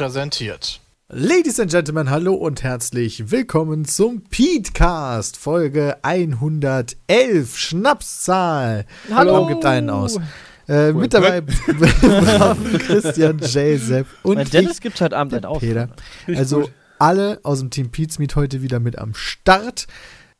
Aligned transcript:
Präsentiert. 0.00 0.80
Ladies 1.10 1.60
and 1.60 1.70
Gentlemen, 1.70 2.08
hallo 2.08 2.32
und 2.32 2.62
herzlich 2.62 3.30
willkommen 3.30 3.84
zum 3.84 4.22
Petecast, 4.22 5.36
Folge 5.36 5.98
111, 6.00 7.58
Schnapszahl. 7.58 8.86
Hallo. 9.12 9.40
Komm, 9.40 9.48
gibt 9.48 9.66
einen 9.66 9.90
aus. 9.90 10.18
Äh, 10.66 10.92
mit 10.94 11.12
dabei 11.12 11.42
Christian, 11.42 13.40
Jay, 13.40 13.76
Sepp 13.76 14.06
und 14.22 14.36
Mein 14.36 14.44
ich, 14.44 14.50
Dennis 14.50 14.80
gibt 14.80 14.98
heute 15.02 15.18
Abend 15.18 15.34
einen 15.34 15.44
auf. 15.44 15.60
Peter. 15.60 15.90
Also 16.28 16.70
alle 16.98 17.38
aus 17.42 17.58
dem 17.58 17.68
Team 17.68 17.90
Pete's 17.90 18.18
Meet 18.18 18.36
heute 18.36 18.62
wieder 18.62 18.80
mit 18.80 18.96
am 18.96 19.12
Start. 19.12 19.86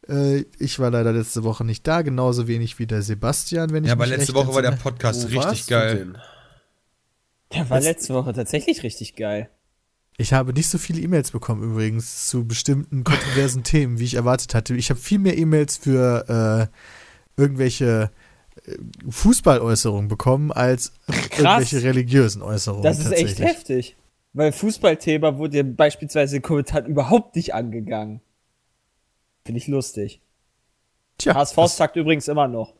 Äh, 0.08 0.46
ich 0.58 0.78
war 0.78 0.90
leider 0.90 1.12
letzte 1.12 1.44
Woche 1.44 1.66
nicht 1.66 1.86
da, 1.86 2.00
genauso 2.00 2.48
wenig 2.48 2.78
wie 2.78 2.86
der 2.86 3.02
Sebastian, 3.02 3.74
wenn 3.74 3.84
ich 3.84 3.88
Ja, 3.88 3.92
aber 3.92 4.06
mich 4.06 4.16
letzte 4.16 4.34
recht 4.34 4.46
Woche 4.46 4.54
war 4.54 4.62
der. 4.62 4.70
Podcast 4.70 5.30
Wo 5.30 5.38
richtig 5.38 5.66
geil. 5.66 6.14
Der 7.52 7.68
war 7.68 7.80
letzte 7.80 8.14
Woche 8.14 8.32
tatsächlich 8.32 8.82
richtig 8.84 9.16
geil. 9.16 9.50
Ich 10.20 10.34
habe 10.34 10.52
nicht 10.52 10.68
so 10.68 10.76
viele 10.76 11.00
E-Mails 11.00 11.30
bekommen 11.30 11.62
übrigens 11.62 12.28
zu 12.28 12.46
bestimmten 12.46 13.04
kontroversen 13.04 13.62
Themen, 13.64 13.98
wie 13.98 14.04
ich 14.04 14.14
erwartet 14.14 14.54
hatte. 14.54 14.74
Ich 14.74 14.90
habe 14.90 15.00
viel 15.00 15.18
mehr 15.18 15.38
E-Mails 15.38 15.78
für 15.78 16.68
äh, 16.68 17.40
irgendwelche 17.40 18.10
äh, 18.66 18.76
Fußballäußerungen 19.08 20.08
bekommen 20.08 20.52
als 20.52 20.92
irgendwelche 21.08 21.82
religiösen 21.82 22.42
Äußerungen. 22.42 22.82
Das 22.82 22.98
ist 22.98 23.12
echt 23.12 23.38
heftig. 23.38 23.96
Weil 24.34 24.52
Fußballthema 24.52 25.38
wurde 25.38 25.56
ja 25.56 25.62
beispielsweise 25.62 26.36
in 26.36 26.42
Kommentaren 26.42 26.84
überhaupt 26.84 27.34
nicht 27.34 27.54
angegangen. 27.54 28.20
Finde 29.46 29.58
ich 29.58 29.68
lustig. 29.68 30.20
Tja, 31.16 31.34
HSV 31.34 31.56
sagt 31.68 31.96
übrigens 31.96 32.28
immer 32.28 32.46
noch. 32.46 32.74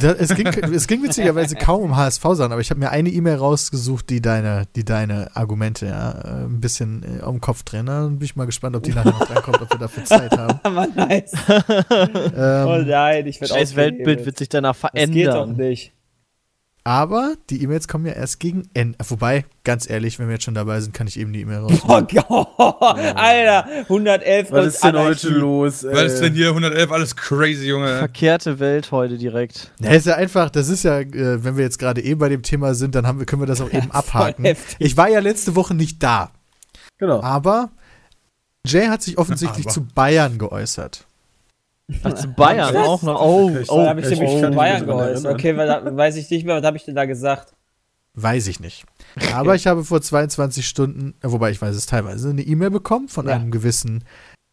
Da, 0.00 0.12
es, 0.12 0.34
ging, 0.34 0.46
es 0.46 0.86
ging 0.86 1.02
witzigerweise 1.02 1.56
kaum 1.56 1.82
um 1.82 1.96
HSV-Sachen, 1.96 2.52
aber 2.52 2.60
ich 2.60 2.70
habe 2.70 2.80
mir 2.80 2.90
eine 2.90 3.08
E-Mail 3.10 3.36
rausgesucht, 3.36 4.10
die 4.10 4.20
deine, 4.20 4.64
die 4.76 4.84
deine 4.84 5.30
Argumente 5.34 5.86
ja, 5.86 6.10
äh, 6.12 6.44
ein 6.44 6.60
bisschen 6.60 7.02
äh, 7.02 7.22
am 7.22 7.40
Kopf 7.40 7.62
drehen. 7.62 7.86
Da 7.86 8.06
bin 8.06 8.22
ich 8.22 8.36
mal 8.36 8.46
gespannt, 8.46 8.76
ob 8.76 8.82
die 8.82 8.92
nachher 8.92 9.10
noch 9.12 9.30
reinkommt, 9.30 9.60
ob 9.60 9.70
wir 9.72 9.78
dafür 9.78 10.04
Zeit 10.04 10.36
haben. 10.36 10.60
Aber 10.64 10.86
nice. 10.86 11.32
Ähm, 11.50 12.66
oh 12.68 12.82
nein, 12.84 13.26
ich 13.26 13.40
werde 13.40 13.54
Jays 13.54 13.76
Weltbild 13.76 14.24
wird 14.26 14.38
sich 14.38 14.48
danach 14.48 14.76
Das 14.76 14.92
geht 14.92 15.26
doch 15.26 15.32
verändern. 15.32 15.56
nicht. 15.56 15.92
Aber 16.82 17.34
die 17.50 17.62
E-Mails 17.62 17.88
kommen 17.88 18.06
ja 18.06 18.12
erst 18.14 18.40
gegen 18.40 18.62
Ende. 18.72 18.96
Wobei, 19.08 19.44
ganz 19.64 19.88
ehrlich, 19.88 20.18
wenn 20.18 20.28
wir 20.28 20.34
jetzt 20.34 20.44
schon 20.44 20.54
dabei 20.54 20.80
sind, 20.80 20.94
kann 20.94 21.06
ich 21.06 21.18
eben 21.20 21.32
die 21.32 21.42
E-Mail 21.42 21.58
raus. 21.58 21.72
Oh 21.86 22.00
Gott, 22.00 22.98
Alter, 23.16 23.66
111 23.82 24.50
Was 24.50 24.60
und 24.62 24.66
ist 24.68 24.82
denn 24.84 24.96
Anarchie. 24.96 25.26
heute 25.26 25.28
los? 25.28 25.84
Ey? 25.84 25.94
Was 25.94 26.12
ist 26.14 26.22
denn 26.22 26.32
hier 26.34 26.48
111? 26.48 26.90
Alles 26.90 27.14
crazy, 27.16 27.66
Junge. 27.68 27.98
Verkehrte 27.98 28.58
Welt 28.60 28.90
heute 28.92 29.18
direkt. 29.18 29.70
Ja, 29.80 29.90
ist 29.90 30.06
ja 30.06 30.14
einfach, 30.16 30.48
das 30.48 30.68
ist 30.70 30.82
ja, 30.84 31.00
äh, 31.00 31.44
wenn 31.44 31.56
wir 31.58 31.64
jetzt 31.64 31.78
gerade 31.78 32.00
eben 32.02 32.18
bei 32.18 32.30
dem 32.30 32.42
Thema 32.42 32.74
sind, 32.74 32.94
dann 32.94 33.06
haben 33.06 33.18
wir, 33.18 33.26
können 33.26 33.42
wir 33.42 33.46
das 33.46 33.60
auch 33.60 33.70
eben 33.72 33.90
abhaken. 33.90 34.46
Ich 34.78 34.96
war 34.96 35.08
ja 35.08 35.18
letzte 35.20 35.54
Woche 35.56 35.74
nicht 35.74 36.02
da, 36.02 36.30
Genau. 36.98 37.22
aber 37.22 37.70
Jay 38.66 38.86
hat 38.88 39.02
sich 39.02 39.18
offensichtlich 39.18 39.66
Aber. 39.66 39.74
zu 39.74 39.84
Bayern 39.86 40.38
geäußert. 40.38 41.06
Ach, 42.02 42.12
zu 42.14 42.28
Bayern 42.28 42.74
Was? 42.74 42.86
auch 42.88 43.02
noch. 43.02 43.20
Oh, 43.20 43.50
Ich- 43.60 43.70
oh. 43.70 43.82
Da 43.82 43.88
habe 43.90 44.00
ich 44.00 44.06
Ich 44.06 44.18
nämlich 44.18 44.30
kann 44.32 44.40
von 44.40 44.48
mich 44.50 44.56
Bayern 44.58 44.88
erinnern. 44.88 45.26
Okay, 45.34 45.56
weil 45.56 45.66
da, 45.66 45.96
weiß 45.96 46.16
ich 46.16 46.30
nicht 46.30 46.44
mehr, 46.46 46.56
was 46.56 46.64
habe 46.66 46.76
ich 46.76 46.84
denn 46.84 46.94
da 46.94 47.04
gesagt? 47.04 47.54
Weiß 48.14 48.46
ich 48.48 48.60
nicht. 48.60 48.84
Aber 49.34 49.54
ich 49.54 49.66
habe 49.66 49.84
vor 49.84 50.02
22 50.02 50.66
Stunden, 50.66 51.14
äh, 51.22 51.30
wobei 51.30 51.50
ich 51.50 51.62
weiß 51.62 51.74
es 51.74 51.86
teilweise, 51.86 52.30
eine 52.30 52.42
E-Mail 52.42 52.70
bekommen 52.70 53.08
von 53.08 53.28
Ja. 53.28 53.34
einem 53.36 53.50
gewissen 53.50 54.04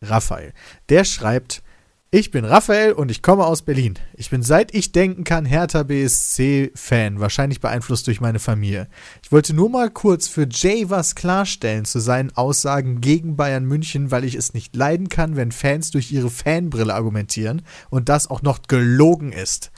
Raphael. 0.02 0.54
Der 0.90 1.04
schreibt, 1.04 1.64
ich 2.10 2.32
bin 2.32 2.46
Raphael 2.46 2.94
und 2.94 3.12
ich 3.12 3.22
komme 3.22 3.46
aus 3.46 3.64
Berlin. 3.64 3.96
Ich 4.14 4.30
bin 4.30 4.42
seit 4.42 4.74
ich 4.74 4.94
denken 4.94 5.26
kann 5.26 5.44
Hertha 5.44 5.84
BSC-Fan, 5.84 7.20
wahrscheinlich 7.20 7.60
beeinflusst 7.60 8.08
durch 8.08 8.22
meine 8.22 8.40
Familie. 8.40 8.88
Ich 9.24 9.32
wollte 9.34 9.54
nur 9.54 9.70
mal 9.70 9.90
kurz 9.90 10.30
für 10.30 10.48
Jay 10.50 10.90
was 10.90 11.16
klarstellen 11.16 11.84
zu 11.84 12.00
seinen 12.00 12.34
Aussagen 12.36 13.02
gegen 13.02 13.36
Bayern 13.36 13.66
München, 13.66 14.10
weil 14.10 14.24
ich 14.24 14.36
es 14.36 14.54
nicht 14.54 14.74
leiden 14.74 15.10
kann, 15.10 15.36
wenn 15.36 15.52
Fans 15.52 15.92
durch 15.92 16.12
ihre 16.12 16.30
Fanbrille 16.30 16.94
argumentieren 16.94 17.62
und 17.90 18.08
das 18.08 18.30
auch 18.30 18.42
noch 18.42 18.62
gelogen 18.64 19.34
ist. 19.34 19.72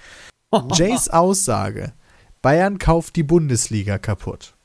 Jays 0.73 1.09
Aussage, 1.09 1.94
Bayern 2.44 2.78
kauft 2.78 3.16
die 3.16 3.23
Bundesliga 3.23 3.97
kaputt. 3.97 4.56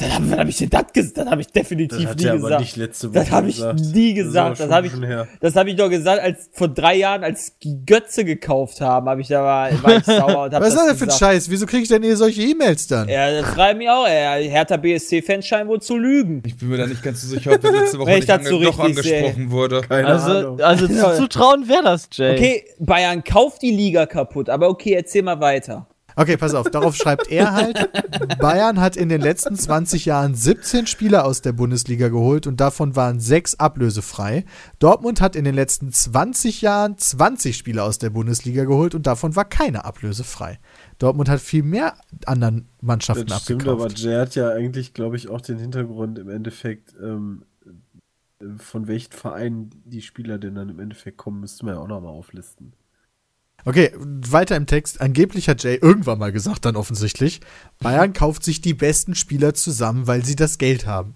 Dann 0.00 0.10
habe 0.12 0.36
hab 0.38 0.48
ich 0.48 0.56
denn 0.56 0.70
das 0.70 0.92
gesagt? 0.92 1.18
Das 1.18 1.26
habe 1.26 1.40
ich 1.42 1.46
Das 1.48 1.52
definitiv 1.52 2.08
hat 2.08 2.18
nie 2.18 2.24
er 2.24 2.30
aber 2.32 2.40
gesagt. 2.40 2.60
nicht 2.60 2.76
letzte 2.76 3.08
Woche 3.10 3.18
Das 3.20 3.30
habe 3.30 3.48
ich 3.48 3.56
gesagt. 3.56 3.80
nie 3.80 4.14
gesagt. 4.14 4.50
Das, 4.52 4.68
Das 4.68 4.74
habe 4.76 4.86
ich, 4.86 4.92
das 5.40 5.56
habe 5.56 5.70
ich 5.70 5.76
doch 5.76 5.90
gesagt, 5.90 6.22
als 6.22 6.48
vor 6.52 6.68
drei 6.68 6.96
Jahren, 6.96 7.22
als 7.24 7.58
die 7.58 7.84
Götze 7.84 8.24
gekauft 8.24 8.80
haben, 8.80 9.08
habe 9.08 9.20
ich 9.20 9.28
da 9.28 9.42
war 9.42 9.70
ich 9.70 10.04
sauer 10.04 10.44
und 10.44 10.54
habe 10.54 10.60
Was 10.64 10.68
ist 10.68 10.76
das 10.76 10.86
denn 10.88 10.96
für 10.96 11.04
ein 11.04 11.08
gesagt. 11.08 11.18
Scheiß? 11.18 11.50
Wieso 11.50 11.66
kriege 11.66 11.82
ich 11.82 11.88
denn 11.88 12.02
hier 12.02 12.16
solche 12.16 12.42
E-Mails 12.42 12.86
dann? 12.86 13.08
Ja, 13.08 13.30
das 13.30 13.50
ich 13.72 13.76
mich 13.76 13.88
auch. 13.90 14.06
Ey. 14.06 14.48
Hertha 14.48 14.76
BSC-Fans 14.76 15.46
scheinen 15.46 15.68
wohl 15.68 15.80
zu 15.82 15.96
lügen. 15.96 16.42
Ich 16.46 16.56
bin 16.56 16.68
mir 16.68 16.78
da 16.78 16.86
nicht 16.86 17.02
ganz 17.02 17.20
so 17.22 17.28
sicher, 17.28 17.52
ob 17.52 17.60
das 17.60 17.72
letzte 17.72 17.98
Woche 17.98 18.06
Wenn 18.08 18.14
ich 18.18 18.20
nicht 18.26 18.30
ange 18.30 18.50
doch 18.50 18.84
richtig 18.84 19.02
sehe. 19.04 19.18
angesprochen 19.18 19.50
wurde. 19.50 19.80
Keine 19.82 20.06
Also, 20.08 20.30
Ahnung. 20.32 20.60
also 20.60 20.86
zuzutrauen 20.88 21.68
wäre 21.68 21.82
das, 21.82 22.08
Jay. 22.12 22.32
Okay, 22.36 22.64
Bayern 22.78 23.22
kauft 23.22 23.62
die 23.62 23.70
Liga 23.70 24.06
kaputt, 24.06 24.48
aber 24.48 24.68
okay, 24.68 24.94
erzähl 24.94 25.22
mal 25.22 25.40
weiter. 25.40 25.86
Okay, 26.20 26.36
pass 26.36 26.52
auf, 26.52 26.68
darauf 26.68 26.96
schreibt 26.96 27.30
er 27.30 27.54
halt, 27.54 27.88
Bayern 28.40 28.78
hat 28.78 28.94
in 28.94 29.08
den 29.08 29.22
letzten 29.22 29.56
20 29.56 30.04
Jahren 30.04 30.34
17 30.34 30.86
Spieler 30.86 31.24
aus 31.24 31.40
der 31.40 31.54
Bundesliga 31.54 32.08
geholt 32.08 32.46
und 32.46 32.60
davon 32.60 32.94
waren 32.94 33.20
sechs 33.20 33.54
ablösefrei. 33.54 34.44
Dortmund 34.80 35.22
hat 35.22 35.34
in 35.34 35.46
den 35.46 35.54
letzten 35.54 35.90
20 35.90 36.60
Jahren 36.60 36.98
20 36.98 37.56
Spieler 37.56 37.84
aus 37.84 37.98
der 37.98 38.10
Bundesliga 38.10 38.64
geholt 38.64 38.94
und 38.94 39.06
davon 39.06 39.34
war 39.34 39.46
keine 39.46 39.86
ablösefrei. 39.86 40.58
Dortmund 40.98 41.30
hat 41.30 41.40
viel 41.40 41.62
mehr 41.62 41.94
anderen 42.26 42.68
Mannschaften 42.82 43.24
Das 43.26 43.44
stimmt, 43.44 43.62
aber 43.66 43.84
abgekauft. 43.84 44.00
Jay 44.00 44.16
hat 44.16 44.34
ja 44.34 44.50
eigentlich, 44.50 44.92
glaube 44.92 45.16
ich, 45.16 45.30
auch 45.30 45.40
den 45.40 45.56
Hintergrund 45.56 46.18
im 46.18 46.28
Endeffekt, 46.28 46.94
ähm, 47.02 47.46
äh, 47.64 48.58
von 48.58 48.88
welchen 48.88 49.12
Vereinen 49.12 49.70
die 49.86 50.02
Spieler 50.02 50.38
denn 50.38 50.54
dann 50.54 50.68
im 50.68 50.80
Endeffekt 50.80 51.16
kommen, 51.16 51.40
müssten 51.40 51.64
wir 51.64 51.76
ja 51.76 51.78
auch 51.78 51.88
nochmal 51.88 52.12
auflisten. 52.12 52.74
Okay, 53.64 53.92
weiter 53.98 54.56
im 54.56 54.66
Text. 54.66 55.00
Angeblich 55.00 55.48
hat 55.48 55.62
Jay 55.62 55.76
irgendwann 55.76 56.18
mal 56.18 56.32
gesagt, 56.32 56.64
dann 56.64 56.76
offensichtlich, 56.76 57.40
Bayern 57.78 58.12
kauft 58.12 58.44
sich 58.44 58.60
die 58.60 58.74
besten 58.74 59.14
Spieler 59.14 59.54
zusammen, 59.54 60.06
weil 60.06 60.24
sie 60.24 60.36
das 60.36 60.58
Geld 60.58 60.86
haben. 60.86 61.14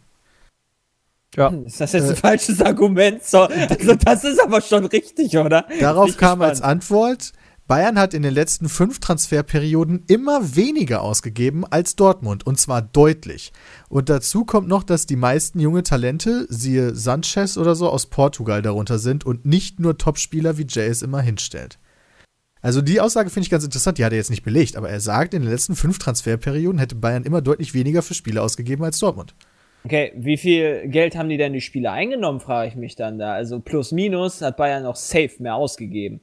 Ja. 1.37 1.49
Ist 1.49 1.81
das 1.81 1.93
jetzt 1.93 2.05
Äh. 2.07 2.11
ein 2.11 2.17
falsches 2.17 2.61
Argument? 2.61 3.25
So, 3.25 3.43
also 3.43 3.95
das 3.97 4.25
ist 4.25 4.41
aber 4.43 4.61
schon 4.61 4.85
richtig, 4.87 5.37
oder? 5.37 5.67
Darauf 5.81 6.17
kam 6.17 6.43
als 6.43 6.59
gespannt. 6.59 6.71
Antwort, 6.73 7.33
Bayern 7.67 7.99
hat 7.99 8.13
in 8.13 8.23
den 8.23 8.35
letzten 8.35 8.69
fünf 8.69 9.01
Transferperioden 9.01 10.05
immer 10.07 10.55
weniger 10.55 11.01
ausgegeben 11.01 11.65
als 11.65 11.97
Dortmund 11.97 12.47
und 12.47 12.61
zwar 12.61 12.83
deutlich. 12.83 13.53
Und 13.89 14.11
dazu 14.11 14.45
kommt 14.45 14.69
noch, 14.69 14.83
dass 14.85 15.07
die 15.07 15.17
meisten 15.17 15.59
junge 15.59 15.83
Talente, 15.83 16.47
siehe 16.51 16.95
Sanchez 16.95 17.57
oder 17.57 17.75
so, 17.75 17.89
aus 17.89 18.07
Portugal 18.07 18.61
darunter 18.61 18.99
sind 18.99 19.25
und 19.25 19.47
nicht 19.47 19.81
nur 19.81 19.97
Topspieler 19.97 20.59
wie 20.59 20.67
Jay 20.69 20.87
es 20.89 21.01
immer 21.03 21.23
hinstellt. 21.23 21.79
Also 22.65 22.81
die 22.81 22.99
Aussage 22.99 23.29
finde 23.29 23.45
ich 23.45 23.51
ganz 23.51 23.63
interessant, 23.63 23.99
die 23.99 24.07
hat 24.07 24.13
er 24.13 24.17
jetzt 24.17 24.31
nicht 24.31 24.43
belegt, 24.43 24.75
aber 24.77 24.89
er 24.89 24.99
sagt, 24.99 25.35
in 25.35 25.43
den 25.43 25.51
letzten 25.51 25.77
fünf 25.77 25.99
Transferperioden 25.99 26.79
hätte 26.79 26.95
Bayern 26.95 27.23
immer 27.25 27.43
deutlich 27.43 27.75
weniger 27.75 28.01
für 28.01 28.15
Spiele 28.15 28.41
ausgegeben 28.41 28.83
als 28.85 28.99
Dortmund. 28.99 29.35
Okay, 29.85 30.13
wie 30.17 30.39
viel 30.39 30.89
Geld 30.89 31.15
haben 31.15 31.29
die 31.29 31.37
denn 31.37 31.53
die 31.53 31.61
Spieler 31.61 31.93
eingenommen, 31.93 32.41
frage 32.41 32.69
ich 32.69 32.75
mich 32.75 32.97
dann 32.97 33.19
da. 33.19 33.35
Also 33.35 33.61
plus 33.61 33.93
minus 33.93 34.41
hat 34.41 34.57
Bayern 34.57 34.85
noch 34.85 34.97
safe 34.97 35.33
mehr 35.41 35.57
ausgegeben. 35.57 36.23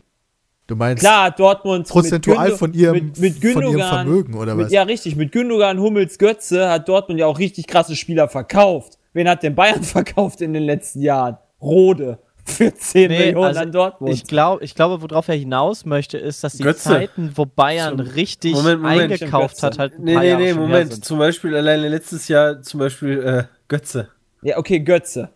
Du 0.66 0.76
meinst 0.76 1.02
Klar, 1.04 1.30
Dortmund 1.30 1.88
prozentual 1.88 2.54
von 2.54 2.74
ihrem, 2.74 3.12
mit, 3.20 3.20
mit 3.20 3.54
von 3.54 3.62
ihrem 3.62 3.80
Vermögen 3.80 4.34
oder 4.34 4.56
mit, 4.56 4.66
was? 4.66 4.72
Ja, 4.72 4.82
richtig. 4.82 5.16
Mit 5.16 5.32
Gündogan, 5.32 5.80
Hummels, 5.80 6.18
Götze 6.18 6.72
hat 6.72 6.90
Dortmund 6.90 7.20
ja 7.20 7.28
auch 7.28 7.38
richtig 7.38 7.68
krasse 7.68 7.96
Spieler 7.96 8.28
verkauft. 8.28 8.98
Wen 9.14 9.30
hat 9.30 9.44
denn 9.44 9.54
Bayern 9.54 9.84
verkauft 9.84 10.42
in 10.42 10.54
den 10.54 10.64
letzten 10.64 11.02
Jahren? 11.02 11.38
Rode. 11.62 12.18
Für 12.46 12.74
10 12.74 13.10
Nee, 13.10 13.18
Millionen 13.18 13.46
also 13.46 13.60
an 13.62 13.72
Dortmund. 13.72 14.14
Ich, 14.14 14.26
glaub, 14.26 14.62
ich 14.62 14.76
glaube, 14.76 15.02
worauf 15.02 15.28
er 15.28 15.36
hinaus 15.36 15.86
möchte, 15.86 16.18
ist, 16.18 16.44
dass 16.44 16.54
die 16.58 16.64
Götze. 16.64 16.90
Zeiten, 16.90 17.32
wo 17.36 17.46
Bayern 17.46 17.98
Zum- 17.98 18.08
richtig 18.08 18.54
Moment, 18.54 18.82
Moment. 18.82 19.12
eingekauft 19.12 19.64
hat, 19.64 19.78
halt 19.80 20.00
ein 20.00 20.04
Nee, 20.04 20.14
paar 20.14 20.24
nee, 20.24 20.30
Jahre 20.30 20.42
nee, 20.44 20.54
schon 20.54 20.68
her 20.68 20.68
Moment. 20.68 21.06
Zum 21.06 21.20
Beispiel 21.20 21.56
alleine 21.56 21.88
letztes 21.90 22.28
Jahr, 22.28 22.62
zum 22.62 22.80
Beispiel 22.80 23.22
äh, 23.24 23.44
Götze. 23.68 24.10
ja, 24.42 24.58
okay, 24.58 24.80
Götze. 24.80 25.30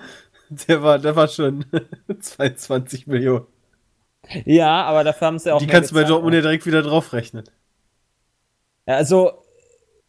Der 0.68 0.84
war, 0.84 1.00
der 1.00 1.16
war 1.16 1.28
schon 1.28 1.66
22 2.22 3.07
Millionen. 3.07 3.48
Ja, 4.46 4.84
aber 4.84 5.04
dafür 5.04 5.28
haben 5.28 5.40
sie 5.40 5.52
auch 5.54 5.60
Die 5.60 5.68
kannst 5.68 5.92
du 5.92 5.96
bei. 5.96 6.04
Dortmund 6.04 6.34
ja 6.36 6.42
direkt 6.42 6.66
wieder 6.66 6.81
draufrechnen. 6.81 7.44
Ja, 8.88 8.96
also, 8.98 9.44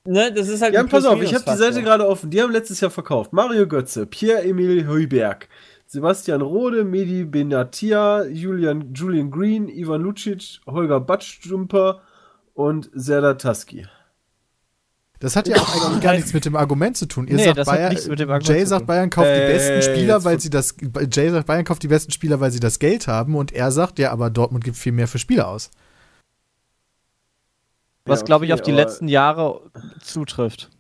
ne, 0.04 0.32
das 0.32 0.48
ist 0.48 0.62
halt 0.62 0.74
Ja, 0.74 0.80
ein 0.80 0.88
pass 0.88 1.04
auf, 1.06 1.22
ich 1.22 1.34
habe 1.34 1.44
die. 1.44 1.56
Seite 1.56 1.82
gerade 1.82 2.06
offen. 2.08 2.30
Die 2.30 2.42
haben 2.42 2.52
letztes 2.52 2.80
Jahr 2.80 2.90
verkauft. 2.90 3.32
Mario 3.32 3.66
Götze, 3.68 4.06
Pierre-Emil 4.06 4.86
Heuberg, 4.88 5.48
Sebastian 5.86 6.42
Rode, 6.42 6.84
Medi 6.84 7.24
Benatia, 7.24 8.24
Julian, 8.24 8.92
Julian 8.92 9.30
Green, 9.30 9.68
Ivan 9.68 10.02
Lucic, 10.02 10.60
Holger 10.66 11.00
Batschjumper 11.00 12.00
und 12.54 12.90
Serdar 12.92 13.38
Taski. 13.38 13.86
Das 15.18 15.34
hat 15.34 15.48
ja 15.48 15.56
auch 15.56 15.74
eigentlich 15.86 16.02
gar 16.02 16.12
nichts 16.14 16.34
mit 16.34 16.44
dem 16.44 16.56
Argument 16.56 16.94
zu 16.96 17.06
tun. 17.06 17.26
Ihr 17.26 17.36
Nee, 17.36 17.44
sagt 17.44 17.58
das 17.58 17.68
hat 17.68 17.76
Bayern, 17.76 17.90
nichts 17.90 18.06
mit 18.06 18.18
dem 18.20 18.28
Argument 18.30 18.48
Jay 18.58 18.66
sagt. 18.66 18.86
Bayern 18.86 19.08
kauft 19.08 19.28
die 19.28 19.40
Äh, 19.40 19.46
besten 19.52 19.82
Spieler, 19.82 20.14
jetzt 20.16 20.24
weil 20.24 20.40
sie 20.40 20.50
das. 20.50 20.74
Jay 21.10 21.30
sagt, 21.30 21.46
Bayern 21.46 21.64
kauft 21.64 21.82
die 21.82 21.88
besten 21.88 22.12
Spieler, 22.12 22.40
weil 22.40 22.50
sie 22.50 22.60
das 22.60 22.78
Geld 22.78 23.06
haben. 23.06 23.34
Und 23.34 23.52
er 23.52 23.70
sagt, 23.70 23.98
ja, 23.98 24.10
aber 24.12 24.28
Dortmund 24.28 24.62
gibt 24.64 24.76
viel 24.76 24.92
mehr 24.92 25.08
für 25.08 25.18
Spieler 25.18 25.48
aus. 25.48 25.70
Was, 28.04 28.20
Ja, 28.20 28.26
glaube 28.26 28.44
ich, 28.44 28.52
okay, 28.52 28.60
auf 28.60 28.64
die 28.64 28.72
letzten 28.72 29.08
Jahre 29.08 29.62
zutrifft. 30.02 30.70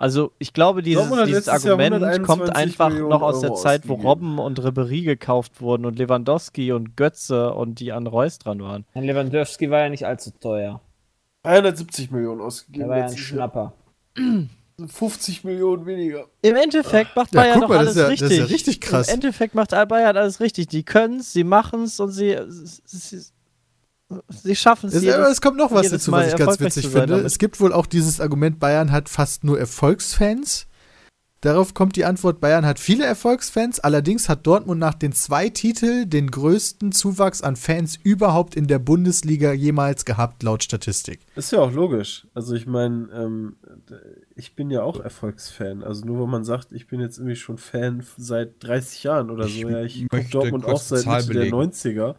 Also 0.00 0.32
ich 0.38 0.54
glaube, 0.54 0.82
dieses, 0.82 1.10
dieses 1.26 1.48
Argument 1.48 1.92
121 1.94 2.26
kommt 2.26 2.56
einfach 2.56 2.88
Millionen 2.88 3.10
noch 3.10 3.20
aus 3.22 3.40
der 3.40 3.50
Euro 3.50 3.60
Zeit, 3.60 3.82
wo 3.86 3.92
ausgegeben. 3.94 4.08
Robben 4.08 4.38
und 4.38 4.58
Ribéry 4.60 5.04
gekauft 5.04 5.60
wurden 5.60 5.84
und 5.84 5.98
Lewandowski 5.98 6.72
und 6.72 6.96
Götze 6.96 7.52
und 7.52 7.80
die 7.80 7.92
an 7.92 8.06
Reus 8.06 8.38
dran 8.38 8.60
waren. 8.62 8.86
Ein 8.94 9.04
Lewandowski 9.04 9.70
war 9.70 9.80
ja 9.80 9.88
nicht 9.90 10.06
allzu 10.06 10.30
teuer. 10.40 10.80
170 11.42 12.10
Millionen 12.10 12.38
Der 12.38 12.46
ausgegeben. 12.46 12.88
war 12.88 12.98
ja 12.98 13.06
ein. 13.06 13.16
Schnapper. 13.18 13.74
50 14.86 15.44
Millionen 15.44 15.84
weniger. 15.84 16.24
Im 16.40 16.56
Endeffekt 16.56 17.14
macht 17.14 17.34
Ja, 17.34 17.42
Bayern 17.42 17.60
guck 17.60 17.68
doch 17.68 17.74
mal, 17.76 17.84
das 17.84 17.96
alles 17.96 17.96
ist 17.96 18.00
ja- 18.02 18.06
richtig. 18.08 18.28
das 18.28 18.30
ist 18.32 18.38
ja 18.38 18.44
richtig 18.46 18.80
krass. 18.80 19.08
Im 19.08 19.14
Endeffekt 19.14 19.54
macht 19.54 19.70
Bayern 19.70 20.16
alles 20.16 20.40
richtig. 20.40 20.68
Die 20.68 20.82
können 20.82 21.20
es, 21.20 21.34
sie 21.34 21.44
machen 21.44 21.82
es 21.82 22.00
und 22.00 22.12
sie, 22.12 22.38
sie, 22.48 22.80
sie 22.96 23.22
schaffen 24.54 24.88
es. 24.88 24.94
Es, 24.96 25.02
jedes- 25.02 25.28
es 25.28 25.40
kommt 25.40 25.56
noch 25.56 25.70
was 25.72 25.88
dazu, 25.90 26.10
Mal 26.10 26.26
was 26.26 26.32
ich 26.32 26.38
ganz 26.38 26.60
witzig 26.60 26.88
finde. 26.88 27.06
damit. 27.08 27.24
Es 27.26 27.38
gibt 27.38 27.60
wohl 27.60 27.72
auch 27.72 27.86
dieses 27.86 28.20
Argument, 28.20 28.58
Bayern 28.58 28.90
hat 28.92 29.08
fast 29.08 29.44
nur 29.44 29.58
Erfolgsfans. 29.58 30.66
Darauf 31.42 31.72
kommt 31.72 31.96
die 31.96 32.04
Antwort, 32.04 32.38
Bayern 32.42 32.66
hat 32.66 32.78
viele 32.78 33.06
Erfolgsfans, 33.06 33.80
allerdings 33.80 34.28
hat 34.28 34.46
Dortmund 34.46 34.78
nach 34.78 34.92
den 34.92 35.12
zwei 35.12 35.48
Titeln 35.48 36.10
den 36.10 36.30
größten 36.30 36.92
Zuwachs 36.92 37.40
an 37.40 37.56
Fans 37.56 37.98
überhaupt 38.02 38.54
in 38.54 38.66
der 38.66 38.78
Bundesliga 38.78 39.50
jemals 39.54 40.04
gehabt, 40.04 40.42
laut 40.42 40.62
Statistik. 40.62 41.20
Ist 41.36 41.50
ja 41.52 41.60
auch 41.60 41.72
logisch. 41.72 42.26
Also 42.34 42.54
ich 42.54 42.66
meine, 42.66 43.08
ähm, 43.14 43.56
ich 44.36 44.54
bin 44.54 44.68
ja 44.70 44.82
auch 44.82 45.00
Erfolgsfan. 45.00 45.82
Also 45.82 46.04
nur 46.04 46.22
wenn 46.24 46.30
man 46.30 46.44
sagt, 46.44 46.72
ich 46.72 46.86
bin 46.88 47.00
jetzt 47.00 47.16
irgendwie 47.16 47.36
schon 47.36 47.56
Fan 47.56 48.04
seit 48.18 48.62
30 48.62 49.02
Jahren 49.04 49.30
oder 49.30 49.46
Ich 49.46 49.62
so. 49.62 49.68
Ja, 49.70 49.80
ich 49.82 50.06
gucke 50.10 50.26
Dortmund 50.30 50.66
auch 50.66 50.78
seit 50.78 51.06
Mitte 51.06 51.32
der 51.32 51.40
belegen. 51.48 51.56
90er. 51.56 52.16